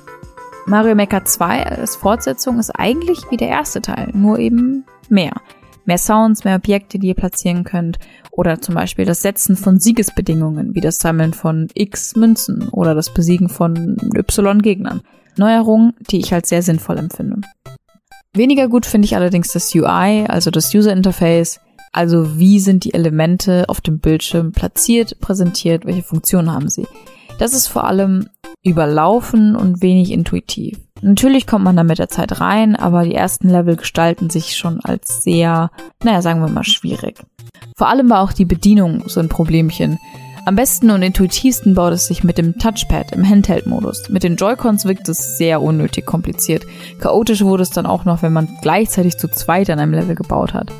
Mario 0.69 0.95
Maker 0.95 1.23
2 1.23 1.65
als 1.65 1.95
Fortsetzung 1.95 2.59
ist 2.59 2.71
eigentlich 2.71 3.19
wie 3.29 3.37
der 3.37 3.47
erste 3.47 3.81
Teil, 3.81 4.09
nur 4.13 4.37
eben 4.37 4.83
mehr. 5.07 5.31
Mehr 5.85 5.97
Sounds, 5.97 6.43
mehr 6.43 6.57
Objekte, 6.57 6.99
die 6.99 7.07
ihr 7.07 7.13
platzieren 7.13 7.63
könnt. 7.63 7.99
Oder 8.31 8.59
zum 8.59 8.75
Beispiel 8.75 9.05
das 9.05 9.21
Setzen 9.21 9.55
von 9.55 9.79
Siegesbedingungen, 9.79 10.75
wie 10.75 10.81
das 10.81 10.99
Sammeln 10.99 11.33
von 11.33 11.69
X 11.73 12.17
Münzen 12.17 12.67
oder 12.67 12.93
das 12.95 13.13
Besiegen 13.13 13.47
von 13.47 13.95
Y 14.13 14.61
Gegnern. 14.61 15.03
Neuerungen, 15.37 15.93
die 16.11 16.19
ich 16.19 16.33
als 16.33 16.49
sehr 16.49 16.61
sinnvoll 16.61 16.97
empfinde. 16.97 17.47
Weniger 18.33 18.67
gut 18.67 18.85
finde 18.85 19.05
ich 19.05 19.15
allerdings 19.15 19.53
das 19.53 19.73
UI, 19.73 20.25
also 20.27 20.51
das 20.51 20.75
User 20.75 20.91
Interface. 20.91 21.61
Also 21.93 22.37
wie 22.37 22.59
sind 22.59 22.83
die 22.83 22.93
Elemente 22.93 23.69
auf 23.69 23.79
dem 23.79 23.99
Bildschirm 23.99 24.51
platziert, 24.51 25.21
präsentiert, 25.21 25.85
welche 25.85 26.03
Funktionen 26.03 26.51
haben 26.51 26.67
sie. 26.67 26.85
Das 27.39 27.53
ist 27.53 27.67
vor 27.67 27.85
allem 27.85 28.29
überlaufen 28.63 29.55
und 29.55 29.81
wenig 29.81 30.11
intuitiv. 30.11 30.79
Natürlich 31.01 31.45
kommt 31.45 31.63
man 31.63 31.75
da 31.75 31.83
mit 31.83 31.99
der 31.99 32.09
Zeit 32.09 32.41
rein, 32.41 32.75
aber 32.75 33.03
die 33.03 33.13
ersten 33.13 33.49
Level 33.49 33.75
gestalten 33.75 34.29
sich 34.29 34.57
schon 34.57 34.79
als 34.81 35.23
sehr, 35.23 35.69
naja, 36.03 36.21
sagen 36.21 36.41
wir 36.41 36.49
mal, 36.49 36.63
schwierig. 36.63 37.19
Vor 37.75 37.87
allem 37.87 38.09
war 38.09 38.21
auch 38.21 38.33
die 38.33 38.45
Bedienung 38.45 39.03
so 39.07 39.19
ein 39.19 39.29
Problemchen. 39.29 39.99
Am 40.45 40.55
besten 40.55 40.91
und 40.91 41.03
intuitivsten 41.03 41.75
baut 41.75 41.93
es 41.93 42.07
sich 42.07 42.23
mit 42.23 42.37
dem 42.37 42.57
Touchpad 42.57 43.11
im 43.11 43.27
Handheld-Modus. 43.27 44.09
Mit 44.09 44.23
den 44.23 44.37
Joy-Cons 44.37 44.85
wirkt 44.85 45.09
es 45.09 45.37
sehr 45.37 45.61
unnötig 45.61 46.05
kompliziert. 46.05 46.65
Chaotisch 46.99 47.43
wurde 47.43 47.63
es 47.63 47.69
dann 47.69 47.85
auch 47.85 48.05
noch, 48.05 48.21
wenn 48.21 48.33
man 48.33 48.57
gleichzeitig 48.61 49.17
zu 49.17 49.27
zweit 49.27 49.69
an 49.69 49.79
einem 49.79 49.93
Level 49.93 50.15
gebaut 50.15 50.53
hat. 50.53 50.71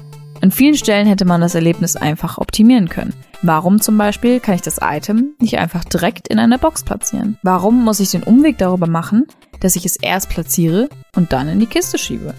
An 0.42 0.52
vielen 0.52 0.76
Stellen 0.76 1.08
hätte 1.08 1.26
man 1.26 1.42
das 1.42 1.56
Erlebnis 1.56 1.96
einfach 1.96 2.38
optimieren 2.38 2.90
können. 2.90 3.14
Warum 3.42 3.82
zum 3.82 3.98
Beispiel 3.98 4.40
kann 4.40 4.56
ich 4.56 4.62
das 4.62 4.80
Item 4.82 5.34
nicht 5.40 5.58
einfach 5.58 5.84
direkt 5.84 6.28
in 6.28 6.38
einer 6.38 6.58
Box 6.58 6.84
platzieren? 6.84 7.38
Warum 7.44 7.84
muss 7.84 8.00
ich 8.00 8.12
den 8.12 8.24
Umweg 8.24 8.58
darüber 8.58 8.88
machen, 8.88 9.26
dass 9.62 9.76
ich 9.76 9.86
es 9.86 9.96
erst 9.96 10.30
platziere 10.30 10.90
und 11.16 11.34
dann 11.34 11.48
in 11.48 11.60
die 11.60 11.66
Kiste 11.66 11.98
schiebe? 11.98 12.36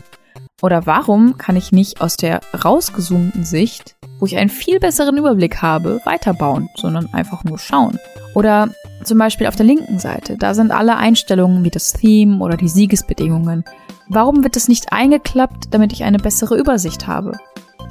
Oder 0.63 0.87
warum 0.87 1.39
kann 1.39 1.57
ich 1.57 1.73
nicht 1.73 2.01
aus 2.01 2.17
der 2.17 2.41
rausgezoomten 2.65 3.45
Sicht, 3.45 3.97
wo 4.19 4.27
ich 4.27 4.37
einen 4.37 4.51
viel 4.51 4.81
besseren 4.81 5.17
Überblick 5.17 5.63
habe, 5.63 6.01
weiterbauen, 6.05 6.69
sondern 6.77 7.13
einfach 7.13 7.45
nur 7.45 7.59
schauen? 7.59 7.99
Oder 8.35 8.69
zum 9.05 9.19
Beispiel 9.19 9.47
auf 9.47 9.57
der 9.57 9.67
linken 9.67 9.99
Seite, 9.99 10.37
da 10.37 10.55
sind 10.55 10.71
alle 10.71 10.97
Einstellungen 10.97 11.65
wie 11.65 11.71
das 11.71 11.93
Theme 11.93 12.43
oder 12.45 12.57
die 12.57 12.69
Siegesbedingungen. 12.69 13.65
Warum 14.09 14.43
wird 14.43 14.57
das 14.57 14.69
nicht 14.69 14.93
eingeklappt, 14.93 15.75
damit 15.75 15.93
ich 15.93 16.05
eine 16.05 16.19
bessere 16.19 16.57
Übersicht 16.57 17.07
habe? 17.07 17.33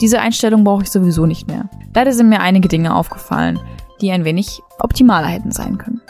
Diese 0.02 0.20
Einstellung 0.20 0.64
brauche 0.64 0.84
ich 0.84 0.92
sowieso 0.92 1.26
nicht 1.26 1.48
mehr. 1.48 1.70
Leider 1.94 2.14
sind 2.14 2.30
mir 2.30 2.42
einige 2.42 2.68
Dinge 2.68 2.96
aufgefallen, 2.96 3.60
die 4.02 4.12
ein 4.12 4.26
wenig 4.26 4.62
optimaler 4.80 5.28
hätten 5.28 5.52
sein 5.52 5.78
können. 5.78 6.02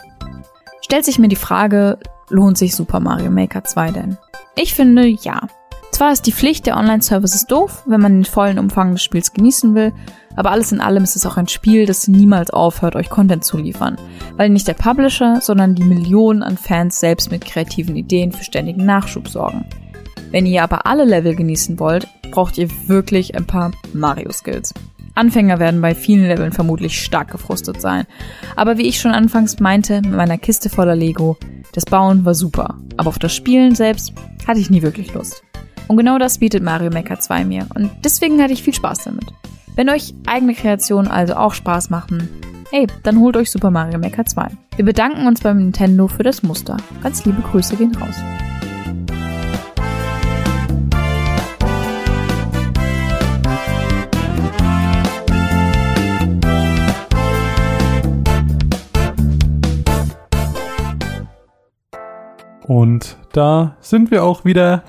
Stellt 0.82 1.06
sich 1.06 1.20
mir 1.20 1.30
die 1.30 1.36
Frage, 1.36 2.00
lohnt 2.30 2.58
sich 2.58 2.76
Super 2.76 3.00
Mario 3.00 3.32
Maker 3.32 3.64
2 3.64 3.92
denn? 3.92 4.18
Ich 4.56 4.74
finde, 4.74 5.08
ja. 5.08 5.48
Zwar 5.92 6.12
ist 6.12 6.28
die 6.28 6.34
Pflicht 6.34 6.66
der 6.66 6.78
Online-Services 6.78 7.46
doof, 7.46 7.84
wenn 7.86 8.02
man 8.02 8.14
den 8.14 8.26
vollen 8.26 8.60
Umfang 8.60 8.92
des 8.92 9.04
Spiels 9.04 9.34
genießen 9.34 9.74
will, 9.74 9.94
aber 10.36 10.52
alles 10.52 10.72
in 10.72 10.82
allem 10.82 11.04
ist 11.04 11.16
es 11.16 11.26
auch 11.26 11.38
ein 11.38 11.48
Spiel, 11.48 11.86
das 11.86 12.08
niemals 12.08 12.52
aufhört, 12.52 12.96
euch 12.96 13.10
Content 13.10 13.44
zu 13.44 13.58
liefern, 13.58 13.98
weil 14.36 14.50
nicht 14.50 14.68
der 14.68 14.76
Publisher, 14.76 15.40
sondern 15.42 15.76
die 15.76 15.84
Millionen 15.84 16.44
an 16.44 16.58
Fans 16.58 17.00
selbst 17.00 17.32
mit 17.32 17.46
kreativen 17.46 17.96
Ideen 17.96 18.32
für 18.32 18.44
ständigen 18.44 18.86
Nachschub 18.86 19.28
sorgen. 19.28 19.66
Wenn 20.32 20.46
ihr 20.46 20.64
aber 20.64 20.86
alle 20.86 21.06
Level 21.06 21.36
genießen 21.36 21.80
wollt, 21.80 22.08
braucht 22.32 22.58
ihr 22.58 22.70
wirklich 22.88 23.36
ein 23.36 23.46
paar 23.46 23.72
Mario-Skills. 23.94 24.74
Anfänger 25.16 25.60
werden 25.60 25.82
bei 25.82 25.96
vielen 25.96 26.28
Leveln 26.28 26.52
vermutlich 26.52 27.02
stark 27.02 27.32
gefrustet 27.32 27.82
sein. 27.82 28.06
Aber 28.56 28.78
wie 28.78 28.88
ich 28.88 29.00
schon 29.00 29.12
anfangs 29.12 29.60
meinte, 29.60 30.02
mit 30.02 30.12
meiner 30.12 30.38
Kiste 30.38 30.70
voller 30.70 30.96
Lego, 30.96 31.38
das 31.74 31.86
Bauen 31.86 32.24
war 32.24 32.36
super. 32.36 32.76
Aber 32.98 33.10
auf 33.10 33.20
das 33.20 33.34
Spielen 33.34 33.74
selbst 33.74 34.14
hatte 34.48 34.60
ich 34.60 34.70
nie 34.70 34.84
wirklich 34.84 35.14
Lust. 35.14 35.44
Und 35.88 35.98
genau 35.98 36.20
das 36.20 36.38
bietet 36.38 36.64
Mario 36.64 36.92
Maker 36.92 37.20
2 37.20 37.46
mir. 37.46 37.66
Und 37.74 37.90
deswegen 38.04 38.42
hatte 38.42 38.54
ich 38.54 38.62
viel 38.62 38.74
Spaß 38.74 39.06
damit. 39.06 39.26
Wenn 39.76 39.90
euch 39.90 40.14
eigene 40.28 40.54
Kreationen 40.54 41.10
also 41.10 41.36
auch 41.36 41.54
Spaß 41.54 41.90
machen, 41.90 42.30
hey, 42.72 42.88
dann 43.04 43.20
holt 43.20 43.38
euch 43.38 43.50
Super 43.50 43.72
Mario 43.72 43.98
Maker 43.98 44.26
2. 44.26 44.50
Wir 44.76 44.86
bedanken 44.86 45.26
uns 45.26 45.42
beim 45.42 45.58
Nintendo 45.58 46.08
für 46.08 46.24
das 46.24 46.44
Muster. 46.44 46.78
Ganz 47.02 47.26
liebe 47.26 47.42
Grüße 47.42 47.76
gehen 47.76 47.96
raus. 47.96 48.16
Und 62.68 63.18
da 63.32 63.78
sind 63.80 64.12
wir 64.12 64.24
auch 64.24 64.44
wieder. 64.44 64.84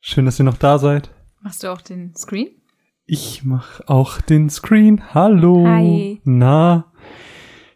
Schön, 0.00 0.26
dass 0.26 0.38
ihr 0.40 0.44
noch 0.44 0.58
da 0.58 0.78
seid. 0.78 1.10
Machst 1.42 1.62
du 1.62 1.68
auch 1.68 1.80
den 1.80 2.14
Screen? 2.16 2.48
Ich 3.06 3.44
mach 3.44 3.80
auch 3.86 4.20
den 4.20 4.50
Screen. 4.50 5.14
Hallo. 5.14 5.64
Hi. 5.66 6.20
Na. 6.24 6.92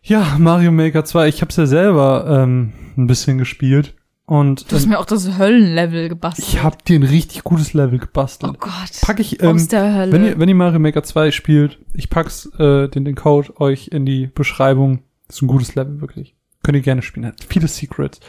Ja, 0.03 0.37
Mario 0.39 0.73
Maker 0.73 1.05
2. 1.05 1.29
Ich 1.29 1.41
hab's 1.41 1.57
ja 1.57 1.67
selber 1.67 2.27
ähm, 2.29 2.73
ein 2.97 3.07
bisschen 3.07 3.39
gespielt. 3.39 3.95
Und 4.27 4.71
Du 4.71 4.77
hast 4.77 4.85
ähm, 4.85 4.91
mir 4.91 4.99
auch 4.99 5.07
das 5.07 5.39
Höllenlevel 5.39 6.09
gebastelt. 6.09 6.49
ich 6.49 6.63
hab 6.63 6.85
dir 6.85 6.99
ein 6.99 7.03
richtig 7.05 7.45
gutes 7.45 7.75
Level 7.75 7.99
gebastelt. 7.99 8.53
Oh 8.55 8.59
Gott. 8.59 9.01
Pack 9.03 9.21
ich, 9.21 9.43
ähm, 9.43 9.57
wenn 9.71 10.25
ihr, 10.25 10.39
wenn 10.39 10.49
ihr 10.49 10.55
Mario 10.55 10.81
Maker 10.81 11.03
2 11.03 11.31
spielt, 11.31 11.79
ich 11.93 12.11
pack's 12.11 12.47
äh, 12.59 12.89
den, 12.89 13.05
den 13.05 13.15
Code 13.15 13.61
euch 13.61 13.89
in 13.89 14.05
die 14.05 14.27
Beschreibung. 14.27 15.03
Ist 15.29 15.43
ein 15.43 15.49
gutes 15.49 15.75
Level, 15.75 16.01
wirklich. 16.01 16.35
Könnt 16.63 16.77
ihr 16.77 16.83
gerne 16.83 17.03
spielen. 17.03 17.27
Hat 17.27 17.45
viele 17.49 17.67
Secrets. 17.69 18.21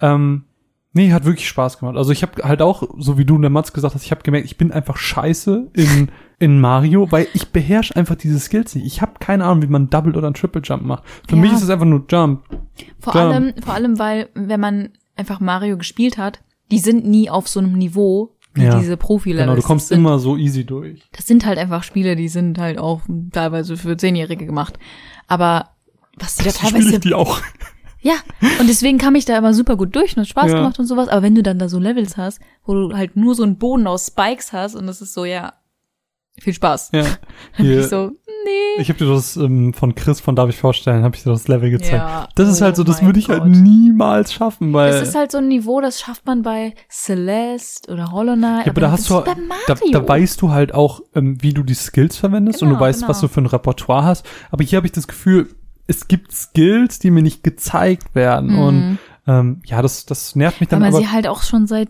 Ähm, 0.00 0.44
nee, 0.92 1.12
hat 1.12 1.24
wirklich 1.24 1.48
Spaß 1.48 1.78
gemacht. 1.78 1.96
Also 1.96 2.12
ich 2.12 2.22
habe 2.22 2.42
halt 2.42 2.60
auch, 2.62 2.82
so 2.98 3.16
wie 3.18 3.24
du 3.24 3.36
und 3.36 3.42
der 3.42 3.50
Mats 3.50 3.72
gesagt 3.72 3.94
hast, 3.94 4.04
ich 4.04 4.10
habe 4.10 4.22
gemerkt, 4.22 4.44
ich 4.46 4.58
bin 4.58 4.70
einfach 4.72 4.96
scheiße 4.96 5.70
in, 5.74 6.10
in 6.38 6.60
Mario, 6.60 7.10
weil 7.10 7.26
ich 7.34 7.48
beherrsche 7.48 7.96
einfach 7.96 8.16
diese 8.16 8.38
Skills 8.38 8.74
nicht. 8.74 8.86
Ich 8.86 9.00
habe 9.02 9.12
keine 9.20 9.44
Ahnung, 9.44 9.62
wie 9.62 9.66
man 9.68 9.88
Double 9.90 10.16
oder 10.16 10.26
einen 10.26 10.34
Triple 10.34 10.62
Jump 10.62 10.82
macht. 10.84 11.04
Für 11.28 11.36
Ja. 11.36 11.42
mich 11.42 11.52
ist 11.52 11.62
es 11.62 11.70
einfach 11.70 11.86
nur 11.86 12.04
Jump. 12.08 12.42
vor 12.98 13.14
Jump. 13.14 13.32
allem, 13.34 13.54
vor 13.64 13.74
allem, 13.74 13.98
weil, 13.98 14.28
wenn 14.34 14.60
man 14.60 14.90
einfach 15.16 15.40
Mario 15.40 15.76
gespielt 15.78 16.18
hat, 16.18 16.40
die 16.70 16.78
sind 16.78 17.04
nie 17.06 17.30
auf 17.30 17.48
so 17.48 17.60
einem 17.60 17.72
Niveau 17.72 18.36
wie 18.54 18.64
Ja, 18.64 18.78
diese 18.78 18.96
Profi-Levels. 18.96 19.46
Genau, 19.46 19.56
du 19.56 19.62
kommst 19.66 19.88
sind, 19.88 19.98
immer 19.98 20.18
so 20.18 20.36
easy 20.36 20.64
durch. 20.64 21.02
Das 21.12 21.26
sind 21.26 21.46
halt 21.46 21.58
einfach 21.58 21.82
Spiele, 21.84 22.16
die 22.16 22.28
sind 22.28 22.58
halt 22.58 22.78
auch 22.78 23.02
teilweise 23.32 23.76
für 23.76 23.96
Zehnjährige 23.96 24.44
gemacht. 24.46 24.78
Aber 25.28 25.70
was 26.18 26.36
die 26.36 26.44
da 26.44 26.50
teilweise 26.50 26.94
ich 26.94 27.00
die 27.00 27.14
auch. 27.14 27.40
Ja, 28.02 28.14
und 28.58 28.68
deswegen 28.68 28.96
kam 28.98 29.14
ich 29.14 29.24
da 29.26 29.36
immer 29.36 29.52
super 29.52 29.76
gut 29.76 29.94
durch 29.94 30.16
und 30.16 30.22
hat 30.22 30.28
Spaß 30.28 30.50
Ja. 30.50 30.56
gemacht 30.58 30.78
und 30.78 30.86
sowas. 30.86 31.08
Aber 31.08 31.22
wenn 31.22 31.34
du 31.34 31.42
dann 31.42 31.58
da 31.58 31.68
so 31.68 31.78
Levels 31.78 32.16
hast, 32.16 32.40
wo 32.64 32.72
du 32.74 32.96
halt 32.96 33.16
nur 33.16 33.34
so 33.34 33.42
einen 33.42 33.58
Boden 33.58 33.86
aus 33.86 34.06
Spikes 34.06 34.52
hast 34.52 34.74
und 34.74 34.86
das 34.86 35.02
ist 35.02 35.12
so, 35.12 35.24
ja, 35.24 35.52
viel 36.40 36.54
Spaß. 36.54 36.90
Ja. 36.94 37.02
Dann 37.02 37.10
bin 37.58 37.66
Hier, 37.66 37.80
ich 37.80 37.88
so, 37.88 38.12
nee. 38.44 38.80
ich 38.80 38.88
habe 38.88 38.98
dir 38.98 39.12
das 39.12 39.36
ähm, 39.36 39.74
von 39.74 39.94
Chris 39.94 40.20
von 40.20 40.34
Darf 40.36 40.48
ich 40.48 40.56
vorstellen, 40.56 41.02
habe 41.02 41.14
ich 41.14 41.22
dir 41.24 41.30
das 41.30 41.48
Level 41.48 41.68
gezeigt. 41.70 41.92
Ja, 41.92 42.28
das 42.34 42.48
ist 42.48 42.62
oh 42.62 42.64
halt 42.64 42.76
so, 42.76 42.84
das 42.84 42.98
mein 42.98 43.06
würde 43.06 43.18
ich 43.18 43.28
halt 43.28 43.42
Gott. 43.42 43.50
niemals 43.50 44.32
schaffen, 44.32 44.72
weil 44.72 44.90
Das 44.92 45.06
ist 45.08 45.14
halt 45.14 45.32
so 45.32 45.38
ein 45.38 45.48
Niveau, 45.48 45.82
das 45.82 46.00
schafft 46.00 46.24
man 46.24 46.40
bei 46.40 46.74
Celeste 46.88 47.92
oder 47.92 48.10
Hollow 48.12 48.36
Knight. 48.36 48.64
Ja, 48.64 48.72
aber 48.72 48.80
da 48.80 48.90
hast 48.92 49.10
du, 49.10 49.20
das 49.20 49.36
da, 49.66 49.74
da 49.92 50.08
weißt 50.08 50.40
du 50.40 50.50
halt 50.50 50.72
auch, 50.72 51.00
ähm, 51.14 51.42
wie 51.42 51.52
du 51.52 51.62
die 51.62 51.74
Skills 51.74 52.16
verwendest 52.16 52.62
und 52.62 52.68
Genau, 52.68 52.78
du 52.78 52.84
weißt, 52.86 53.00
genau. 53.00 53.10
was 53.10 53.20
du 53.20 53.28
für 53.28 53.42
ein 53.42 53.46
Repertoire 53.46 54.04
hast. 54.04 54.24
Aber 54.50 54.64
hier 54.64 54.76
habe 54.78 54.86
ich 54.86 54.92
das 54.92 55.08
Gefühl, 55.08 55.54
es 55.90 56.08
gibt 56.08 56.32
Skills, 56.32 56.98
die 57.00 57.10
mir 57.10 57.22
nicht 57.22 57.42
gezeigt 57.42 58.14
werden. 58.14 58.56
Und 58.58 58.98
ähm, 59.26 59.60
ja, 59.66 59.82
das, 59.82 60.06
das 60.06 60.36
nervt 60.36 60.60
mich 60.60 60.68
Mhm. 60.68 60.72
Weil 60.72 60.80
dann 60.80 60.82
man 60.92 60.94
aber. 60.94 61.02
sie 61.02 61.12
halt 61.12 61.26
auch 61.26 61.42
schon 61.42 61.66
seit 61.66 61.88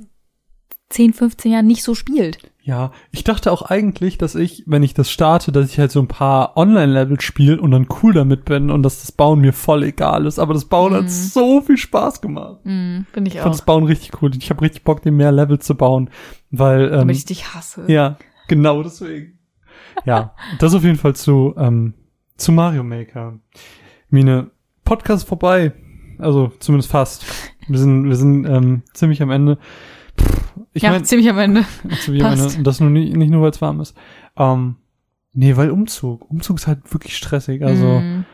10, 0.88 1.12
15 1.12 1.52
Jahren 1.52 1.66
nicht 1.66 1.84
so 1.84 1.94
spielt. 1.94 2.38
Ja, 2.62 2.92
ich 3.10 3.24
dachte 3.24 3.50
auch 3.52 3.62
eigentlich, 3.62 4.18
dass 4.18 4.34
ich, 4.34 4.64
wenn 4.66 4.82
ich 4.82 4.92
das 4.94 5.10
starte, 5.10 5.50
dass 5.52 5.70
ich 5.70 5.78
halt 5.78 5.90
so 5.92 6.00
ein 6.00 6.08
paar 6.08 6.56
Online-Level 6.56 7.20
spiele 7.20 7.60
und 7.60 7.70
dann 7.70 7.86
cool 8.02 8.12
damit 8.12 8.44
bin 8.44 8.70
und 8.70 8.82
dass 8.82 9.00
das 9.00 9.12
Bauen 9.12 9.40
mir 9.40 9.52
voll 9.52 9.82
egal 9.84 10.26
ist. 10.26 10.38
Aber 10.38 10.52
das 10.54 10.64
Bauen 10.66 10.92
hat 10.94 11.10
so 11.10 11.60
viel 11.62 11.76
Spaß 11.78 12.20
gemacht. 12.20 12.58
Mhm, 12.64 13.06
Finde 13.12 13.28
ich 13.28 13.34
Ich 13.34 13.40
auch. 13.40 13.44
fand 13.44 13.54
das 13.54 13.64
Bauen 13.64 13.84
richtig 13.84 14.20
cool. 14.22 14.30
Ich 14.36 14.50
habe 14.50 14.62
richtig 14.62 14.84
Bock, 14.84 15.02
dir 15.02 15.12
mehr 15.12 15.32
Level 15.32 15.58
zu 15.58 15.74
bauen, 15.74 16.10
weil 16.50 16.86
ähm, 16.86 16.90
damit 16.98 17.16
ich 17.16 17.24
dich 17.24 17.54
hasse. 17.54 17.84
Ja, 17.88 18.16
genau 18.48 18.82
deswegen. 18.82 19.38
ja, 20.04 20.34
das 20.58 20.74
auf 20.74 20.82
jeden 20.84 20.98
Fall 20.98 21.14
zu, 21.16 21.54
ähm, 21.56 21.94
zu 22.36 22.52
Mario 22.52 22.82
Maker. 22.84 23.38
Mine, 24.10 24.50
Podcast 24.84 25.26
vorbei. 25.28 25.72
Also 26.18 26.52
zumindest 26.58 26.90
fast. 26.90 27.24
Wir 27.68 27.78
sind, 27.78 28.04
wir 28.08 28.16
sind 28.16 28.44
ähm, 28.46 28.82
ziemlich 28.92 29.22
am 29.22 29.30
Ende. 29.30 29.58
Pff, 30.20 30.52
Ich 30.72 30.82
ja, 30.82 30.90
mein, 30.90 31.04
ziemlich 31.04 31.30
am 31.30 31.38
Ende. 31.38 31.64
ziemlich 32.00 32.24
am 32.24 32.32
Ende. 32.32 32.44
Und 32.58 32.64
das 32.66 32.80
nur 32.80 32.90
nicht, 32.90 33.16
nicht 33.16 33.30
nur, 33.30 33.42
weil 33.42 33.50
es 33.50 33.62
warm 33.62 33.80
ist. 33.80 33.96
Ähm, 34.36 34.76
nee, 35.32 35.56
weil 35.56 35.70
Umzug. 35.70 36.28
Umzug 36.30 36.56
ist 36.58 36.66
halt 36.66 36.92
wirklich 36.92 37.16
stressig. 37.16 37.62
Also, 37.64 38.00
Mm. 38.00 38.24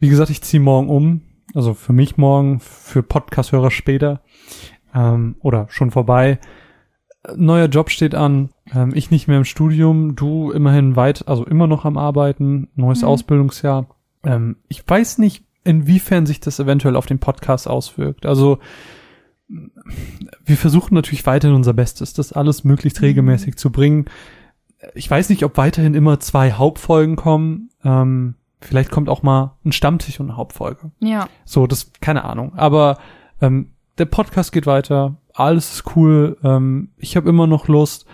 wie 0.00 0.08
gesagt, 0.08 0.30
ich 0.30 0.42
ziehe 0.42 0.62
morgen 0.62 0.88
um. 0.88 1.20
Also 1.54 1.74
für 1.74 1.92
mich 1.92 2.16
morgen, 2.16 2.60
für 2.60 3.02
Podcast-Hörer 3.02 3.70
später. 3.70 4.22
Ähm, 4.94 5.36
oder 5.40 5.66
schon 5.70 5.90
vorbei. 5.90 6.38
Neuer 7.36 7.66
Job 7.66 7.90
steht 7.90 8.14
an. 8.14 8.50
Ähm, 8.74 8.92
ich 8.94 9.10
nicht 9.10 9.28
mehr 9.28 9.38
im 9.38 9.44
Studium. 9.44 10.16
Du 10.16 10.50
immerhin 10.50 10.96
weit, 10.96 11.28
also 11.28 11.44
immer 11.44 11.66
noch 11.66 11.84
am 11.84 11.96
Arbeiten. 11.98 12.68
Neues 12.74 13.02
Mhm. 13.02 13.08
Ausbildungsjahr. 13.08 13.86
Ähm, 14.26 14.56
ich 14.68 14.86
weiß 14.86 15.18
nicht, 15.18 15.44
inwiefern 15.64 16.26
sich 16.26 16.40
das 16.40 16.58
eventuell 16.58 16.96
auf 16.96 17.06
den 17.06 17.18
Podcast 17.18 17.68
auswirkt. 17.68 18.26
Also 18.26 18.58
wir 19.48 20.56
versuchen 20.56 20.94
natürlich 20.94 21.26
weiterhin 21.26 21.56
unser 21.56 21.72
Bestes, 21.72 22.12
das 22.12 22.32
alles 22.32 22.64
möglichst 22.64 23.00
regelmäßig 23.00 23.56
zu 23.56 23.70
bringen. 23.70 24.06
Ich 24.94 25.10
weiß 25.10 25.28
nicht, 25.30 25.44
ob 25.44 25.56
weiterhin 25.56 25.94
immer 25.94 26.20
zwei 26.20 26.52
Hauptfolgen 26.52 27.16
kommen. 27.16 27.70
Ähm, 27.84 28.34
vielleicht 28.60 28.90
kommt 28.90 29.08
auch 29.08 29.22
mal 29.22 29.56
ein 29.64 29.72
Stammtisch 29.72 30.18
und 30.20 30.28
eine 30.28 30.36
Hauptfolge. 30.36 30.90
Ja. 31.00 31.28
So, 31.44 31.66
das, 31.66 31.92
keine 32.00 32.24
Ahnung. 32.24 32.54
Aber 32.56 32.98
ähm, 33.40 33.72
der 33.98 34.06
Podcast 34.06 34.52
geht 34.52 34.66
weiter. 34.66 35.16
Alles 35.32 35.74
ist 35.74 35.96
cool. 35.96 36.36
Ähm, 36.42 36.90
ich 36.96 37.16
habe 37.16 37.28
immer 37.28 37.46
noch 37.46 37.68
Lust. 37.68 38.06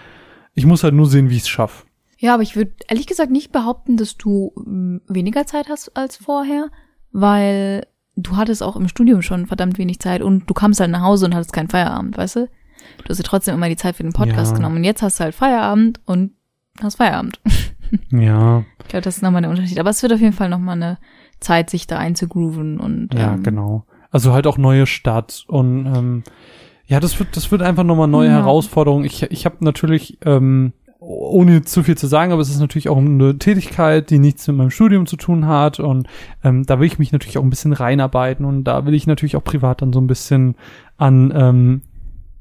Ich 0.55 0.67
muss 0.67 0.85
halt 0.85 0.95
nur 0.95 1.07
sehen, 1.07 1.31
wie 1.31 1.37
ich 1.37 1.43
es 1.43 1.49
schaffe. 1.49 1.85
Ja, 2.23 2.35
aber 2.35 2.45
ich 2.45 2.55
würde 2.55 2.71
ehrlich 2.87 3.09
gesagt 3.09 3.33
nicht 3.33 3.51
behaupten, 3.51 3.97
dass 3.97 4.17
du 4.17 4.53
mm, 4.55 4.99
weniger 5.09 5.45
Zeit 5.45 5.69
hast 5.69 5.97
als 5.97 6.17
vorher, 6.17 6.69
weil 7.11 7.85
du 8.15 8.37
hattest 8.37 8.63
auch 8.63 8.77
im 8.77 8.87
Studium 8.87 9.23
schon 9.23 9.47
verdammt 9.47 9.77
wenig 9.77 9.99
Zeit 9.99 10.23
und 10.23 10.49
du 10.49 10.55
kamst 10.55 10.79
halt 10.79 10.93
nach 10.93 11.03
Hause 11.03 11.27
und 11.27 11.35
hattest 11.35 11.53
keinen 11.53 11.69
Feierabend, 11.69 12.17
weißt 12.17 12.37
du? 12.37 12.47
Du 13.05 13.09
hast 13.09 13.19
dir 13.19 13.25
trotzdem 13.25 13.57
immer 13.57 13.69
die 13.69 13.77
Zeit 13.77 13.97
für 13.97 14.05
den 14.05 14.13
Podcast 14.13 14.53
Ja. 14.53 14.57
genommen 14.59 14.77
und 14.77 14.85
jetzt 14.85 15.03
hast 15.03 15.19
du 15.19 15.25
halt 15.25 15.35
Feierabend 15.35 16.01
und 16.07 16.33
hast 16.81 16.97
Feierabend. 16.97 17.41
Ja, 18.11 18.65
Ich 18.83 18.89
glaube, 18.89 19.03
das 19.03 19.17
ist 19.17 19.23
nochmal 19.23 19.43
der 19.43 19.51
Unterschied. 19.51 19.79
Aber 19.79 19.91
es 19.91 20.03
wird 20.03 20.15
auf 20.15 20.21
jeden 20.21 20.33
Fall 20.33 20.49
nochmal 20.49 20.77
eine 20.77 20.97
Zeit, 21.41 21.69
sich 21.69 21.87
da 21.87 21.99
einzugrooven 21.99 22.81
und 22.81 23.13
ja, 23.13 23.35
ähm, 23.35 23.43
genau. 23.43 23.85
Also 24.11 24.33
halt 24.33 24.47
auch 24.47 24.57
neue 24.57 24.87
Stadt 24.87 25.45
und 25.49 25.85
ähm, 25.85 26.23
ja, 26.87 27.01
das 27.01 27.19
wird, 27.19 27.37
das 27.37 27.51
wird 27.51 27.61
einfach 27.61 27.85
nochmal 27.85 28.09
neue 28.09 28.29
Ja. 28.29 28.37
Herausforderungen. 28.37 29.05
Ich, 29.05 29.23
ich 29.25 29.45
habe 29.45 29.57
natürlich, 29.61 30.17
ähm, 30.25 30.73
ohne 31.13 31.63
zu 31.63 31.83
viel 31.83 31.97
zu 31.97 32.07
sagen, 32.07 32.33
aber 32.33 32.43
es 32.43 32.49
ist 32.51 32.61
natürlich 32.61 32.89
auch 32.89 32.97
eine 32.99 33.39
Tätigkeit, 33.39 34.11
die 34.11 34.19
nichts 34.19 34.47
mit 34.49 34.57
meinem 34.57 34.71
Studium 34.71 35.07
zu 35.07 35.17
tun 35.17 35.47
hat 35.47 35.81
und 35.81 36.07
ähm, 36.43 36.65
da 36.65 36.79
will 36.81 36.87
ich 36.87 36.99
mich 36.99 37.13
natürlich 37.13 37.39
auch 37.39 37.43
ein 37.43 37.51
bisschen 37.51 37.73
reinarbeiten 37.73 38.45
und 38.47 38.65
da 38.65 38.87
will 38.87 38.95
ich 38.95 39.07
natürlich 39.07 39.37
auch 39.37 39.45
privat 39.45 39.83
dann 39.83 39.93
so 39.93 40.01
ein 40.01 40.07
bisschen 40.07 40.55
an, 40.97 41.33
ähm, 41.37 41.83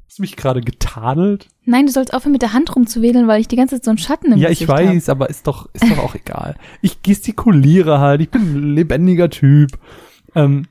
hast 0.08 0.18
du 0.18 0.22
mich 0.22 0.36
gerade 0.36 0.60
getadelt? 0.60 1.48
Nein, 1.64 1.86
du 1.86 1.92
sollst 1.92 2.12
aufhören 2.14 2.32
mit 2.32 2.42
der 2.42 2.52
Hand 2.52 2.74
rumzuwedeln, 2.74 3.26
weil 3.28 3.40
ich 3.40 3.48
die 3.48 3.56
ganze 3.56 3.76
Zeit 3.76 3.84
so 3.84 3.90
einen 3.90 3.98
Schatten 3.98 4.32
im 4.32 4.38
Ja, 4.38 4.48
ich 4.50 4.60
Gesicht 4.60 4.70
hab. 4.70 4.78
weiß, 4.78 5.08
aber 5.08 5.30
ist 5.30 5.46
doch, 5.46 5.68
ist 5.72 5.84
doch 5.90 5.98
auch 5.98 6.14
egal. 6.14 6.56
Ich 6.82 7.02
gestikuliere 7.02 7.98
halt, 7.98 8.20
ich 8.20 8.30
bin 8.30 8.42
ein 8.42 8.74
lebendiger 8.74 9.30
Typ. 9.30 9.78
Ähm, 10.34 10.66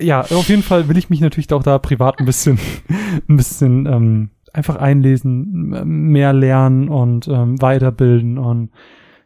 ja, 0.00 0.20
auf 0.22 0.48
jeden 0.48 0.62
Fall 0.62 0.88
will 0.88 0.98
ich 0.98 1.08
mich 1.08 1.20
natürlich 1.20 1.52
auch 1.52 1.62
da 1.62 1.78
privat 1.78 2.18
ein 2.18 2.26
bisschen, 2.26 2.58
ein 3.28 3.36
bisschen 3.36 3.86
ähm, 3.86 4.30
einfach 4.54 4.76
einlesen, 4.76 6.06
mehr 6.08 6.32
lernen 6.32 6.88
und 6.88 7.28
ähm, 7.28 7.60
weiterbilden 7.60 8.38
und 8.38 8.70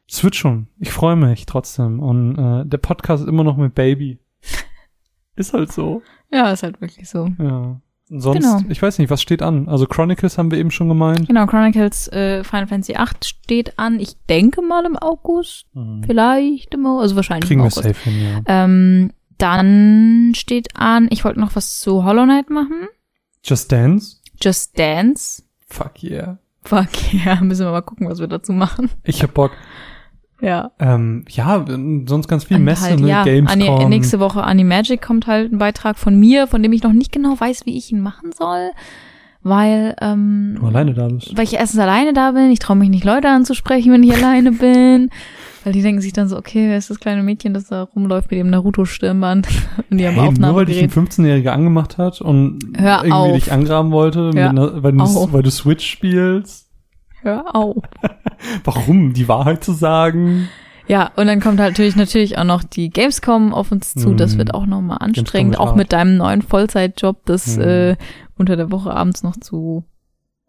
es 0.09 0.25
wird 0.25 0.35
schon. 0.35 0.69
Ich 0.81 0.91
freue 0.91 1.17
mich 1.17 1.47
trotzdem 1.47 2.01
und 2.01 2.37
äh, 2.39 2.65
der 2.67 2.79
Podcast 2.79 3.23
ist 3.23 3.29
immer 3.29 3.45
noch 3.45 3.57
mit 3.57 3.75
Baby. 3.75 4.19
Ist 5.37 5.53
halt 5.55 5.71
so. 5.71 6.03
Ja, 6.33 6.51
ist 6.51 6.65
halt 6.65 6.81
wirklich 6.81 7.09
so. 7.09 7.29
Ja. 7.39 7.81
Und 8.11 8.21
sonst, 8.21 8.39
Genau. 8.43 8.59
ich 8.71 8.83
weiß 8.83 8.99
nicht, 8.99 9.09
was 9.09 9.23
steht 9.23 9.41
an? 9.41 9.69
Also 9.69 9.87
Chronicles 9.87 10.37
haben 10.37 10.51
wir 10.51 10.59
eben 10.59 10.73
schon 10.73 10.89
gemeint. 10.89 11.29
Genau, 11.29 11.47
Chronicles 11.47 12.09
äh, 12.09 12.43
Final 12.43 12.67
Fantasy 12.67 12.97
8 12.97 13.25
steht 13.25 13.79
an. 13.79 14.01
Ich 14.01 14.17
denke 14.29 14.63
mal 14.63 14.85
im 14.85 14.97
August. 14.97 15.67
Mhm. 15.75 16.03
Vielleicht 16.05 16.75
im 16.75 16.85
August, 16.87 17.03
also 17.03 17.17
wahrscheinlich 17.17 17.47
Kriegen 17.49 17.61
im 17.61 17.67
wir 17.67 17.73
August. 17.73 17.85
safe 17.87 18.11
hin, 18.11 18.21
ja. 18.21 18.41
Ähm, 18.47 19.11
dann 19.39 20.33
steht 20.35 20.77
an, 20.77 21.07
ich 21.13 21.25
wollte 21.25 21.39
noch 21.39 21.55
was 21.55 21.79
zu 21.79 22.03
Hollow 22.05 22.25
Knight 22.25 22.51
machen. 22.51 22.89
Just 23.45 23.71
Dance? 23.71 24.17
Just 24.41 24.79
Dance. 24.79 25.43
Fuck 25.69 26.03
yeah. 26.03 26.39
Fuck, 26.65 26.89
ja, 27.13 27.37
müssen 27.41 27.67
wir 27.67 27.73
mal 27.73 27.83
gucken, 27.83 28.09
was 28.09 28.19
wir 28.19 28.27
dazu 28.27 28.53
machen. 28.53 28.91
Ich 29.05 29.23
hab 29.23 29.35
Bock. 29.35 29.53
Ja. 30.41 30.71
Ähm, 30.79 31.25
ja, 31.29 31.65
sonst 32.07 32.29
ganz 32.29 32.45
viel 32.45 32.59
Und 32.59 32.65
Messe, 32.65 32.85
halt, 32.85 33.01
ne? 33.01 33.09
ja, 33.09 33.25
Gamescom. 33.25 33.61
Ani, 33.61 33.85
nächste 33.87 34.21
Woche 34.21 34.45
Animagic 34.45 35.03
kommt 35.03 35.27
halt 35.27 35.53
ein 35.53 35.59
Beitrag 35.59 35.99
von 35.99 36.19
mir, 36.19 36.47
von 36.47 36.63
dem 36.63 36.73
ich 36.73 36.83
noch 36.83 36.93
nicht 36.93 37.11
genau 37.11 37.39
weiß, 37.39 37.67
wie 37.67 37.77
ich 37.77 37.91
ihn 37.91 38.01
machen 38.01 38.33
soll. 38.33 38.71
Weil, 39.43 39.97
ähm, 40.01 40.57
du 40.61 40.67
alleine 40.67 40.95
da 40.95 41.09
bist. 41.09 41.37
weil 41.37 41.45
ich 41.45 41.55
erstens 41.55 41.81
alleine 41.81 42.13
da 42.13 42.33
bin, 42.33 42.51
ich 42.51 42.59
traue 42.59 42.77
mich 42.77 42.91
nicht, 42.91 43.05
Leute 43.05 43.29
anzusprechen, 43.29 43.93
wenn 43.93 44.03
ich 44.03 44.13
alleine 44.13 44.53
bin. 44.53 45.11
Weil 45.69 45.73
die 45.75 45.83
denken 45.83 46.01
sich 46.01 46.15
dann 46.15 46.29
so, 46.29 46.39
okay, 46.39 46.67
wer 46.71 46.79
ist 46.79 46.89
das 46.89 46.99
kleine 46.99 47.23
Mädchen, 47.23 47.53
das 47.53 47.67
da 47.67 47.83
rumläuft 47.83 48.31
mit 48.31 48.41
dem 48.41 48.49
Naruto-Stirnband 48.49 49.47
und 49.91 49.99
die 49.99 50.07
haben 50.07 50.15
Hey, 50.15 50.31
nur 50.33 50.55
weil 50.55 50.65
dich 50.65 50.79
ein 50.79 50.87
Aufnahmegerät. 50.87 51.45
15-Jähriger 51.45 51.51
angemacht 51.51 51.99
hat 51.99 52.23
und 52.23 52.59
Hör 52.77 52.99
irgendwie 53.05 53.13
auf. 53.13 53.33
dich 53.35 53.53
angraben 53.53 53.91
wollte, 53.93 54.31
einer, 54.35 54.83
weil, 54.83 54.93
du, 54.93 55.33
weil 55.33 55.43
du 55.43 55.51
Switch 55.51 55.87
spielst. 55.87 56.71
Hör 57.21 57.55
auf. 57.55 57.83
Warum? 58.65 59.13
Die 59.13 59.29
Wahrheit 59.29 59.63
zu 59.63 59.73
sagen? 59.73 60.49
Ja, 60.87 61.11
und 61.17 61.27
dann 61.27 61.41
kommt 61.41 61.61
halt 61.61 61.73
natürlich 61.73 61.97
natürlich 61.97 62.39
auch 62.39 62.45
noch 62.45 62.65
die 62.65 62.89
Gamescom 62.89 63.53
auf 63.53 63.71
uns 63.73 63.93
zu. 63.95 64.15
Das 64.15 64.35
Mhm. 64.35 64.39
wird 64.39 64.55
auch 64.55 64.65
nochmal 64.65 64.99
anstrengend, 65.01 65.59
auch 65.59 65.75
mit 65.75 65.93
deinem 65.93 66.17
neuen 66.17 66.41
Vollzeitjob, 66.41 67.27
das 67.27 67.59
Mhm. 67.59 67.63
äh, 67.63 67.97
unter 68.39 68.57
der 68.57 68.71
Woche 68.71 68.95
abends 68.95 69.23
noch 69.23 69.37
zu 69.37 69.85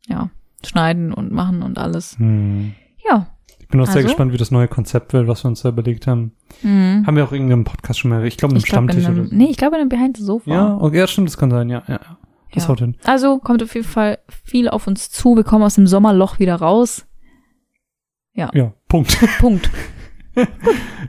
ja 0.07 0.29
schneiden 0.65 1.13
und 1.13 1.31
machen 1.33 1.61
und 1.61 1.77
alles. 1.77 2.17
Hm. 2.19 2.73
Ja. 3.05 3.27
Ich 3.69 3.71
bin 3.71 3.81
auch 3.81 3.85
sehr 3.85 3.97
Also? 3.97 4.07
gespannt, 4.07 4.33
wie 4.33 4.37
das 4.37 4.49
neue 4.49 4.67
Konzept 4.67 5.13
wird, 5.13 5.27
was 5.27 5.43
wir 5.43 5.49
uns 5.49 5.61
da 5.61 5.69
überlegt 5.69 6.07
haben. 6.07 6.31
Mhm. 6.63 7.03
Haben 7.05 7.15
wir 7.15 7.23
auch 7.23 7.31
irgendeinem 7.31 7.65
Podcast 7.65 7.99
schon 7.99 8.09
mal, 8.09 8.25
ich 8.25 8.35
glaube, 8.35 8.53
im 8.55 8.57
Ich 8.57 8.65
glaube 8.65 8.85
in 8.85 8.89
Stammtisch 8.93 9.05
einem, 9.07 9.27
oder 9.27 9.35
nee, 9.35 9.51
ich 9.51 9.57
glaube 9.57 9.75
in 9.75 9.81
einem 9.81 9.89
Behind 9.89 10.17
the 10.17 10.23
Sofa. 10.23 10.49
Ja, 10.49 10.77
okay, 10.81 10.97
ja, 10.97 11.05
stimmt, 11.05 11.29
das 11.29 11.37
kann 11.37 11.51
sein, 11.51 11.69
ja, 11.69 11.83
ja, 11.87 11.99
ja. 12.03 12.17
Das 12.51 12.63
Ja. 12.63 12.69
haut 12.69 12.79
hin. 12.79 12.95
Also 13.03 13.37
kommt 13.37 13.61
auf 13.61 13.75
jeden 13.75 13.85
Fall 13.85 14.17
viel 14.43 14.69
auf 14.69 14.87
uns 14.87 15.11
zu. 15.11 15.35
Wir 15.35 15.43
kommen 15.43 15.63
aus 15.63 15.75
dem 15.75 15.85
Sommerloch 15.85 16.39
wieder 16.39 16.55
raus. 16.55 17.05
Ja, 18.33 18.49
Punkt. 18.87 19.15
Punkt. 19.39 19.69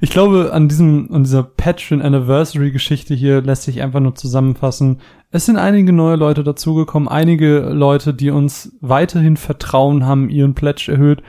Ich 0.03 0.11
glaube, 0.11 0.51
an 0.53 0.69
diesem, 0.69 1.09
an 1.13 1.23
dieser 1.23 1.43
Patreon 1.45 2.03
Anniversary 2.03 2.73
Geschichte 2.73 3.15
hier 3.15 3.41
lässt 3.41 3.63
sich 3.63 3.81
einfach 3.81 4.01
nur 4.01 4.15
zusammenfassen. 4.17 5.01
Es 5.31 5.47
sind 5.47 5.57
einige 5.57 5.93
neue 5.95 6.17
Leute 6.17 6.43
dazugekommen, 6.43 7.09
einige 7.09 7.61
Leute, 7.71 8.13
die 8.13 8.31
uns 8.31 8.77
weiterhin 8.81 9.37
vertrauen, 9.39 10.05
haben 10.05 10.29
ihren 10.29 10.55
Pledge 10.55 10.91
erhöht. 10.93 11.23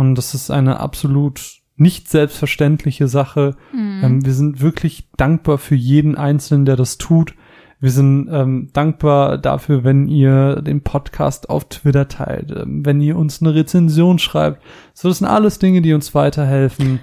Und 0.00 0.14
das 0.14 0.32
ist 0.32 0.50
eine 0.50 0.80
absolut 0.80 1.42
nicht 1.76 2.08
selbstverständliche 2.08 3.06
Sache. 3.06 3.56
Mhm. 3.74 4.00
Ähm, 4.02 4.24
wir 4.24 4.32
sind 4.32 4.62
wirklich 4.62 5.10
dankbar 5.18 5.58
für 5.58 5.74
jeden 5.74 6.14
Einzelnen, 6.14 6.64
der 6.64 6.76
das 6.76 6.96
tut. 6.96 7.34
Wir 7.80 7.90
sind 7.90 8.26
ähm, 8.32 8.70
dankbar 8.72 9.36
dafür, 9.36 9.84
wenn 9.84 10.08
ihr 10.08 10.62
den 10.62 10.82
Podcast 10.82 11.50
auf 11.50 11.68
Twitter 11.68 12.08
teilt, 12.08 12.50
ähm, 12.50 12.86
wenn 12.86 13.02
ihr 13.02 13.14
uns 13.14 13.42
eine 13.42 13.54
Rezension 13.54 14.18
schreibt. 14.18 14.62
So, 14.94 15.08
das 15.08 15.18
sind 15.18 15.26
alles 15.26 15.58
Dinge, 15.58 15.82
die 15.82 15.92
uns 15.92 16.14
weiterhelfen. 16.14 17.00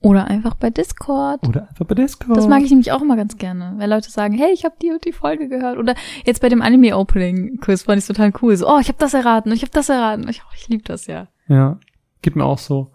Oder 0.00 0.24
einfach 0.24 0.56
bei 0.56 0.70
Discord. 0.70 1.46
Oder 1.46 1.68
einfach 1.68 1.86
bei 1.86 1.94
Discord. 1.94 2.36
Das 2.36 2.48
mag 2.48 2.64
ich 2.64 2.70
nämlich 2.70 2.90
auch 2.90 3.02
immer 3.02 3.14
ganz 3.14 3.36
gerne, 3.36 3.74
wenn 3.76 3.88
Leute 3.88 4.10
sagen, 4.10 4.34
hey, 4.34 4.50
ich 4.52 4.64
habe 4.64 4.74
die 4.82 4.90
und 4.90 5.04
die 5.04 5.12
Folge 5.12 5.48
gehört. 5.48 5.78
Oder 5.78 5.94
jetzt 6.26 6.42
bei 6.42 6.48
dem 6.48 6.60
Anime-Opening-Quiz 6.60 7.82
fand 7.82 8.00
ich 8.00 8.06
total 8.08 8.32
cool. 8.42 8.56
So, 8.56 8.68
oh, 8.68 8.80
ich 8.80 8.88
habe 8.88 8.98
das 8.98 9.14
erraten 9.14 9.52
ich 9.52 9.62
habe 9.62 9.70
das 9.70 9.88
erraten. 9.88 10.26
Ich, 10.28 10.42
oh, 10.42 10.52
ich 10.56 10.66
liebe 10.66 10.82
das 10.82 11.06
ja. 11.06 11.28
Ja, 11.46 11.78
geht 12.22 12.36
mir 12.36 12.44
auch 12.44 12.58
so. 12.58 12.92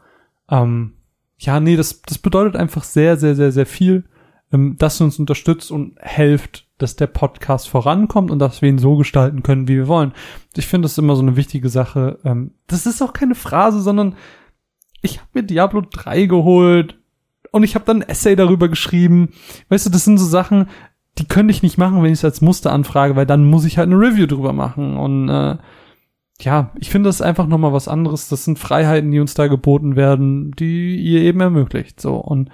Ähm, 0.50 0.94
ja, 1.38 1.60
nee, 1.60 1.76
das, 1.76 2.02
das 2.02 2.18
bedeutet 2.18 2.56
einfach 2.56 2.84
sehr, 2.84 3.18
sehr, 3.18 3.36
sehr, 3.36 3.52
sehr 3.52 3.66
viel, 3.66 4.06
ähm, 4.52 4.76
dass 4.78 5.00
ihr 5.00 5.06
uns 5.06 5.20
unterstützt 5.20 5.72
und 5.72 5.96
helft, 6.00 6.68
dass 6.78 6.96
der 6.96 7.08
Podcast 7.08 7.70
vorankommt 7.70 8.32
und 8.32 8.40
dass 8.40 8.62
wir 8.62 8.70
ihn 8.70 8.80
so 8.80 8.98
gestalten 8.98 9.44
können, 9.44 9.68
wie 9.68 9.76
wir 9.76 9.88
wollen. 9.88 10.14
Ich 10.56 10.68
finde 10.68 10.86
das 10.86 10.98
immer 10.98 11.16
so 11.16 11.22
eine 11.22 11.36
wichtige 11.36 11.70
Sache. 11.70 12.20
Ähm, 12.24 12.52
das 12.68 12.86
ist 12.86 13.02
auch 13.02 13.14
keine 13.14 13.36
Phrase, 13.36 13.82
sondern 13.82 14.16
ich 15.02 15.20
habe 15.20 15.30
mir 15.34 15.44
Diablo 15.44 15.82
3 15.82 16.26
geholt 16.26 16.98
und 17.52 17.64
ich 17.64 17.76
habe 17.76 17.86
dann 17.86 18.02
ein 18.02 18.10
Essay 18.10 18.36
darüber 18.36 18.68
geschrieben. 18.68 19.30
Weißt 19.70 19.86
du, 19.86 19.90
das 19.90 20.06
sind 20.06 20.18
so 20.18 20.26
Sachen, 20.26 20.70
die 21.18 21.28
könnte 21.28 21.52
ich 21.52 21.64
nicht 21.64 21.78
machen, 21.78 22.04
wenn 22.04 22.12
ich 22.12 22.20
es 22.20 22.26
als 22.26 22.42
Muster 22.42 22.72
anfrage, 22.72 23.16
weil 23.16 23.26
dann 23.26 23.46
muss 23.46 23.66
ich 23.66 23.78
halt 23.78 23.88
eine 23.88 24.00
Review 24.00 24.28
drüber 24.28 24.54
machen 24.54 24.98
und 24.98 25.30
äh, 25.30 25.58
ja, 26.42 26.72
ich 26.80 26.90
finde 26.90 27.10
das 27.10 27.22
einfach 27.22 27.48
nochmal 27.48 27.74
was 27.74 27.88
anderes. 27.88 28.30
Das 28.30 28.46
sind 28.46 28.60
Freiheiten, 28.60 29.12
die 29.12 29.20
uns 29.20 29.34
da 29.34 29.48
geboten 29.48 29.96
werden, 29.96 30.52
die 30.52 30.96
ihr 30.96 31.22
eben 31.22 31.40
ermöglicht. 31.42 32.00
So 32.00 32.16
und 32.16 32.50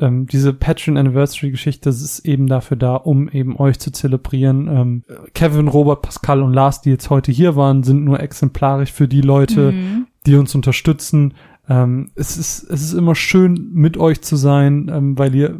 ähm, 0.00 0.26
diese 0.26 0.52
Patreon 0.52 0.96
Anniversary 0.96 1.50
Geschichte 1.50 1.88
das 1.88 2.00
ist 2.02 2.20
eben 2.20 2.46
dafür 2.46 2.76
da, 2.76 2.94
um 2.94 3.28
eben 3.28 3.56
euch 3.58 3.78
zu 3.80 3.90
zelebrieren. 3.90 4.68
Ähm, 4.68 5.02
Kevin, 5.34 5.68
Robert, 5.68 6.02
Pascal 6.02 6.42
und 6.42 6.52
Lars, 6.52 6.80
die 6.82 6.90
jetzt 6.90 7.10
heute 7.10 7.32
hier 7.32 7.56
waren, 7.56 7.82
sind 7.82 8.04
nur 8.04 8.20
exemplarisch 8.20 8.92
für 8.92 9.08
die 9.08 9.20
Leute, 9.22 9.72
Mhm. 9.72 10.06
die 10.26 10.36
uns 10.36 10.54
unterstützen. 10.54 11.34
Ähm, 11.68 12.10
es 12.14 12.36
ist 12.38 12.62
es 12.70 12.82
ist 12.82 12.92
immer 12.94 13.14
schön 13.14 13.70
mit 13.74 13.96
euch 13.98 14.22
zu 14.22 14.36
sein, 14.36 14.90
ähm, 14.92 15.18
weil 15.18 15.34
ihr 15.34 15.58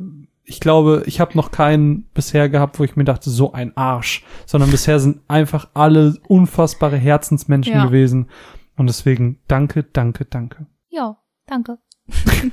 ich 0.48 0.60
glaube, 0.60 1.02
ich 1.06 1.20
habe 1.20 1.36
noch 1.36 1.50
keinen 1.50 2.04
bisher 2.14 2.48
gehabt, 2.48 2.78
wo 2.78 2.84
ich 2.84 2.96
mir 2.96 3.04
dachte, 3.04 3.28
so 3.28 3.52
ein 3.52 3.76
Arsch, 3.76 4.24
sondern 4.46 4.70
bisher 4.70 4.98
sind 4.98 5.20
einfach 5.28 5.68
alle 5.74 6.14
unfassbare 6.26 6.96
Herzensmenschen 6.96 7.74
Ja. 7.74 7.84
gewesen 7.84 8.28
und 8.76 8.86
deswegen 8.86 9.40
danke, 9.46 9.82
danke, 9.84 10.24
danke. 10.24 10.66
Ja, 10.88 11.18
danke. 11.46 11.78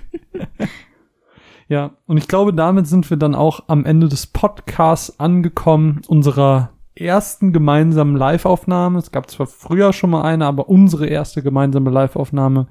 Ja, 1.67 1.97
und 2.05 2.17
ich 2.17 2.27
glaube, 2.27 2.53
damit 2.53 2.85
sind 2.85 3.09
wir 3.09 3.17
dann 3.17 3.33
auch 3.33 3.63
am 3.67 3.85
Ende 3.85 4.07
des 4.07 4.27
Podcasts 4.27 5.19
angekommen, 5.19 6.01
unserer 6.07 6.73
ersten 6.93 7.53
gemeinsamen 7.53 8.15
Live-Aufnahme. 8.15 8.99
Es 8.99 9.11
gab 9.11 9.31
zwar 9.31 9.47
früher 9.47 9.91
schon 9.91 10.11
mal 10.11 10.21
eine, 10.21 10.45
aber 10.45 10.69
unsere 10.69 11.07
erste 11.07 11.41
gemeinsame 11.41 11.89
Live-Aufnahme. 11.89 12.67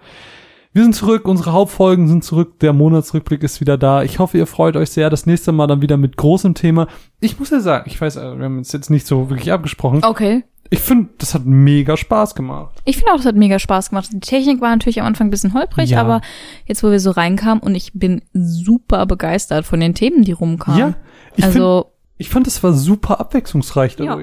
Wir 0.74 0.82
sind 0.82 0.94
zurück, 0.96 1.28
unsere 1.28 1.52
Hauptfolgen 1.52 2.08
sind 2.08 2.24
zurück, 2.24 2.58
der 2.58 2.72
Monatsrückblick 2.72 3.44
ist 3.44 3.60
wieder 3.60 3.78
da. 3.78 4.02
Ich 4.02 4.18
hoffe, 4.18 4.38
ihr 4.38 4.46
freut 4.48 4.74
euch 4.76 4.90
sehr. 4.90 5.08
Das 5.08 5.24
nächste 5.24 5.52
Mal 5.52 5.68
dann 5.68 5.82
wieder 5.82 5.96
mit 5.96 6.16
großem 6.16 6.54
Thema. 6.54 6.88
Ich 7.20 7.38
muss 7.38 7.50
ja 7.50 7.60
sagen, 7.60 7.84
ich 7.86 8.00
weiß, 8.00 8.16
äh, 8.16 8.36
wir 8.36 8.44
haben 8.44 8.58
uns 8.58 8.72
jetzt 8.72 8.90
nicht 8.90 9.06
so 9.06 9.30
wirklich 9.30 9.52
abgesprochen. 9.52 10.02
Okay. 10.04 10.42
Ich 10.70 10.80
finde, 10.80 11.10
das 11.18 11.32
hat 11.34 11.46
mega 11.46 11.96
Spaß 11.96 12.34
gemacht. 12.34 12.74
Ich 12.84 12.96
finde 12.96 13.12
auch, 13.12 13.18
das 13.18 13.26
hat 13.26 13.36
mega 13.36 13.60
Spaß 13.60 13.90
gemacht. 13.90 14.08
Die 14.12 14.18
Technik 14.18 14.60
war 14.60 14.70
natürlich 14.70 15.00
am 15.00 15.06
Anfang 15.06 15.28
ein 15.28 15.30
bisschen 15.30 15.54
holprig, 15.54 15.90
Ja. 15.90 16.00
aber 16.00 16.22
jetzt, 16.66 16.82
wo 16.82 16.90
wir 16.90 16.98
so 16.98 17.12
reinkamen 17.12 17.62
und 17.62 17.76
ich 17.76 17.92
bin 17.94 18.22
super 18.32 19.06
begeistert 19.06 19.66
von 19.66 19.78
den 19.78 19.94
Themen, 19.94 20.24
die 20.24 20.32
rumkamen. 20.32 20.80
Ja, 20.80 20.94
ich 21.36 21.44
also, 21.44 21.92
ich 22.18 22.30
fand, 22.30 22.48
es 22.48 22.60
war 22.64 22.72
super 22.72 23.20
abwechslungsreich 23.20 23.96
Ja. 24.00 24.18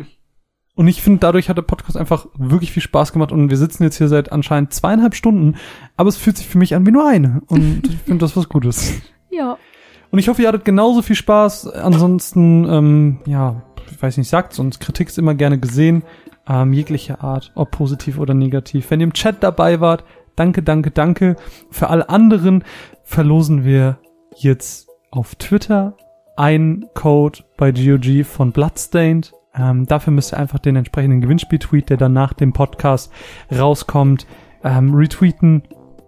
Und 0.81 0.87
ich 0.87 1.03
finde, 1.03 1.19
dadurch 1.19 1.47
hat 1.47 1.57
der 1.57 1.61
Podcast 1.61 1.95
einfach 1.95 2.25
wirklich 2.35 2.71
viel 2.71 2.81
Spaß 2.81 3.13
gemacht 3.13 3.31
und 3.31 3.51
wir 3.51 3.57
sitzen 3.57 3.83
jetzt 3.83 3.99
hier 3.99 4.07
seit 4.07 4.31
anscheinend 4.31 4.73
zweieinhalb 4.73 5.13
Stunden, 5.13 5.57
aber 5.95 6.09
es 6.09 6.17
fühlt 6.17 6.37
sich 6.37 6.47
für 6.47 6.57
mich 6.57 6.73
an 6.73 6.87
wie 6.87 6.91
nur 6.91 7.07
eine. 7.07 7.43
Und 7.45 7.83
ich 7.87 7.97
finde 7.97 8.25
das 8.25 8.35
was 8.35 8.49
Gutes. 8.49 8.99
ja. 9.29 9.59
Und 10.09 10.17
ich 10.17 10.27
hoffe, 10.27 10.41
ihr 10.41 10.47
hattet 10.47 10.65
genauso 10.65 11.03
viel 11.03 11.15
Spaß. 11.15 11.67
Ansonsten, 11.67 12.65
ähm, 12.67 13.19
ja, 13.27 13.61
ich 13.91 14.01
weiß 14.01 14.17
nicht, 14.17 14.27
sagt 14.27 14.53
sonst 14.53 14.79
Kritik 14.79 15.09
ist 15.09 15.19
immer 15.19 15.35
gerne 15.35 15.59
gesehen. 15.59 16.01
Ähm, 16.49 16.73
jeglicher 16.73 17.23
Art, 17.23 17.51
ob 17.53 17.69
positiv 17.69 18.17
oder 18.17 18.33
negativ. 18.33 18.89
Wenn 18.89 19.01
ihr 19.01 19.03
im 19.03 19.13
Chat 19.13 19.43
dabei 19.43 19.81
wart, 19.81 20.03
danke, 20.35 20.63
danke, 20.63 20.89
danke. 20.89 21.35
Für 21.69 21.91
alle 21.91 22.09
anderen 22.09 22.63
verlosen 23.03 23.65
wir 23.65 23.99
jetzt 24.35 24.89
auf 25.11 25.35
Twitter 25.35 25.95
einen 26.37 26.87
Code 26.95 27.43
bei 27.55 27.71
GOG 27.71 28.25
von 28.25 28.51
Bloodstained. 28.51 29.31
Ähm, 29.57 29.85
dafür 29.85 30.13
müsst 30.13 30.33
ihr 30.33 30.37
einfach 30.39 30.59
den 30.59 30.75
entsprechenden 30.75 31.21
Gewinnspiel-Tweet, 31.21 31.89
der 31.89 31.97
dann 31.97 32.13
nach 32.13 32.33
dem 32.33 32.53
Podcast 32.53 33.11
rauskommt, 33.51 34.25
ähm, 34.63 34.93
retweeten 34.93 35.63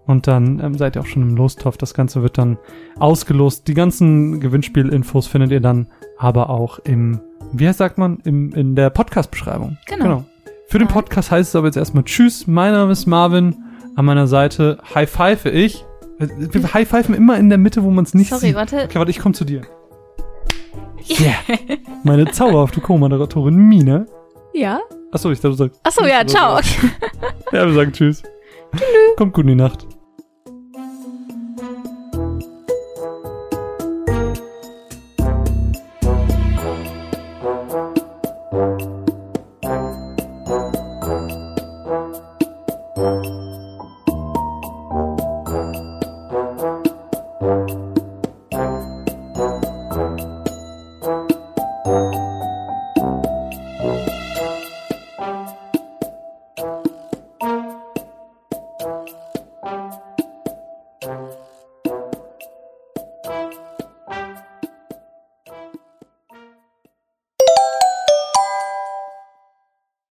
und 0.05 0.27
dann 0.27 0.59
ähm, 0.59 0.77
seid 0.77 0.95
ihr 0.95 1.01
auch 1.01 1.05
schon 1.05 1.21
im 1.21 1.35
Lostopf. 1.35 1.77
Das 1.77 1.93
Ganze 1.93 2.21
wird 2.21 2.37
dann 2.37 2.57
ausgelost. 2.99 3.67
Die 3.67 3.73
ganzen 3.73 4.39
Gewinnspielinfos 4.39 5.27
findet 5.27 5.51
ihr 5.51 5.61
dann 5.61 5.87
aber 6.17 6.49
auch 6.49 6.79
im, 6.79 7.19
wie 7.53 7.67
heißt, 7.67 7.77
sagt 7.77 7.97
man, 7.97 8.19
im, 8.23 8.53
in 8.53 8.75
der 8.75 8.89
Podcast-Beschreibung. 8.89 9.77
Genau. 9.87 10.25
Für 10.67 10.79
den. 10.79 10.87
Podcast 10.87 11.31
heißt 11.31 11.49
es 11.49 11.55
aber 11.55 11.67
jetzt 11.67 11.77
erstmal 11.77 12.03
Tschüss. 12.03 12.47
Mein 12.47 12.73
Name 12.73 12.91
ist 12.91 13.05
Marvin. 13.05 13.55
An 13.95 14.05
meiner 14.05 14.27
Seite 14.27 14.79
High 14.95 15.09
Five 15.09 15.45
ich. 15.45 15.85
Wir 16.17 16.73
High 16.73 16.87
Five 16.87 17.09
immer 17.09 17.37
in 17.37 17.49
der 17.49 17.57
Mitte, 17.59 17.83
wo 17.83 17.91
man 17.91 18.05
es 18.05 18.13
nicht 18.13 18.29
Sorry, 18.29 18.47
sieht. 18.47 18.55
warte. 18.55 18.83
Okay, 18.85 18.97
warte, 18.97 19.11
ich 19.11 19.19
komme 19.19 19.35
zu 19.35 19.45
dir. 19.45 19.61
Yeah. 21.07 21.35
Meine 22.03 22.25
zauberhafte 22.31 22.81
Co-Moderatorin 22.81 23.55
Mine. 23.55 24.07
Ja? 24.53 24.79
Achso, 25.11 25.31
ich 25.31 25.39
dachte, 25.39 25.49
du 25.49 25.55
sagst. 25.55 25.79
Achso, 25.83 26.05
ja, 26.05 26.25
ciao. 26.25 26.59
Ja, 27.51 27.67
wir 27.67 27.73
sagen 27.73 27.91
Tschüss. 27.91 28.23
Kommt 29.15 29.33
gut 29.33 29.43
in 29.43 29.49
die 29.49 29.55
Nacht. 29.55 29.85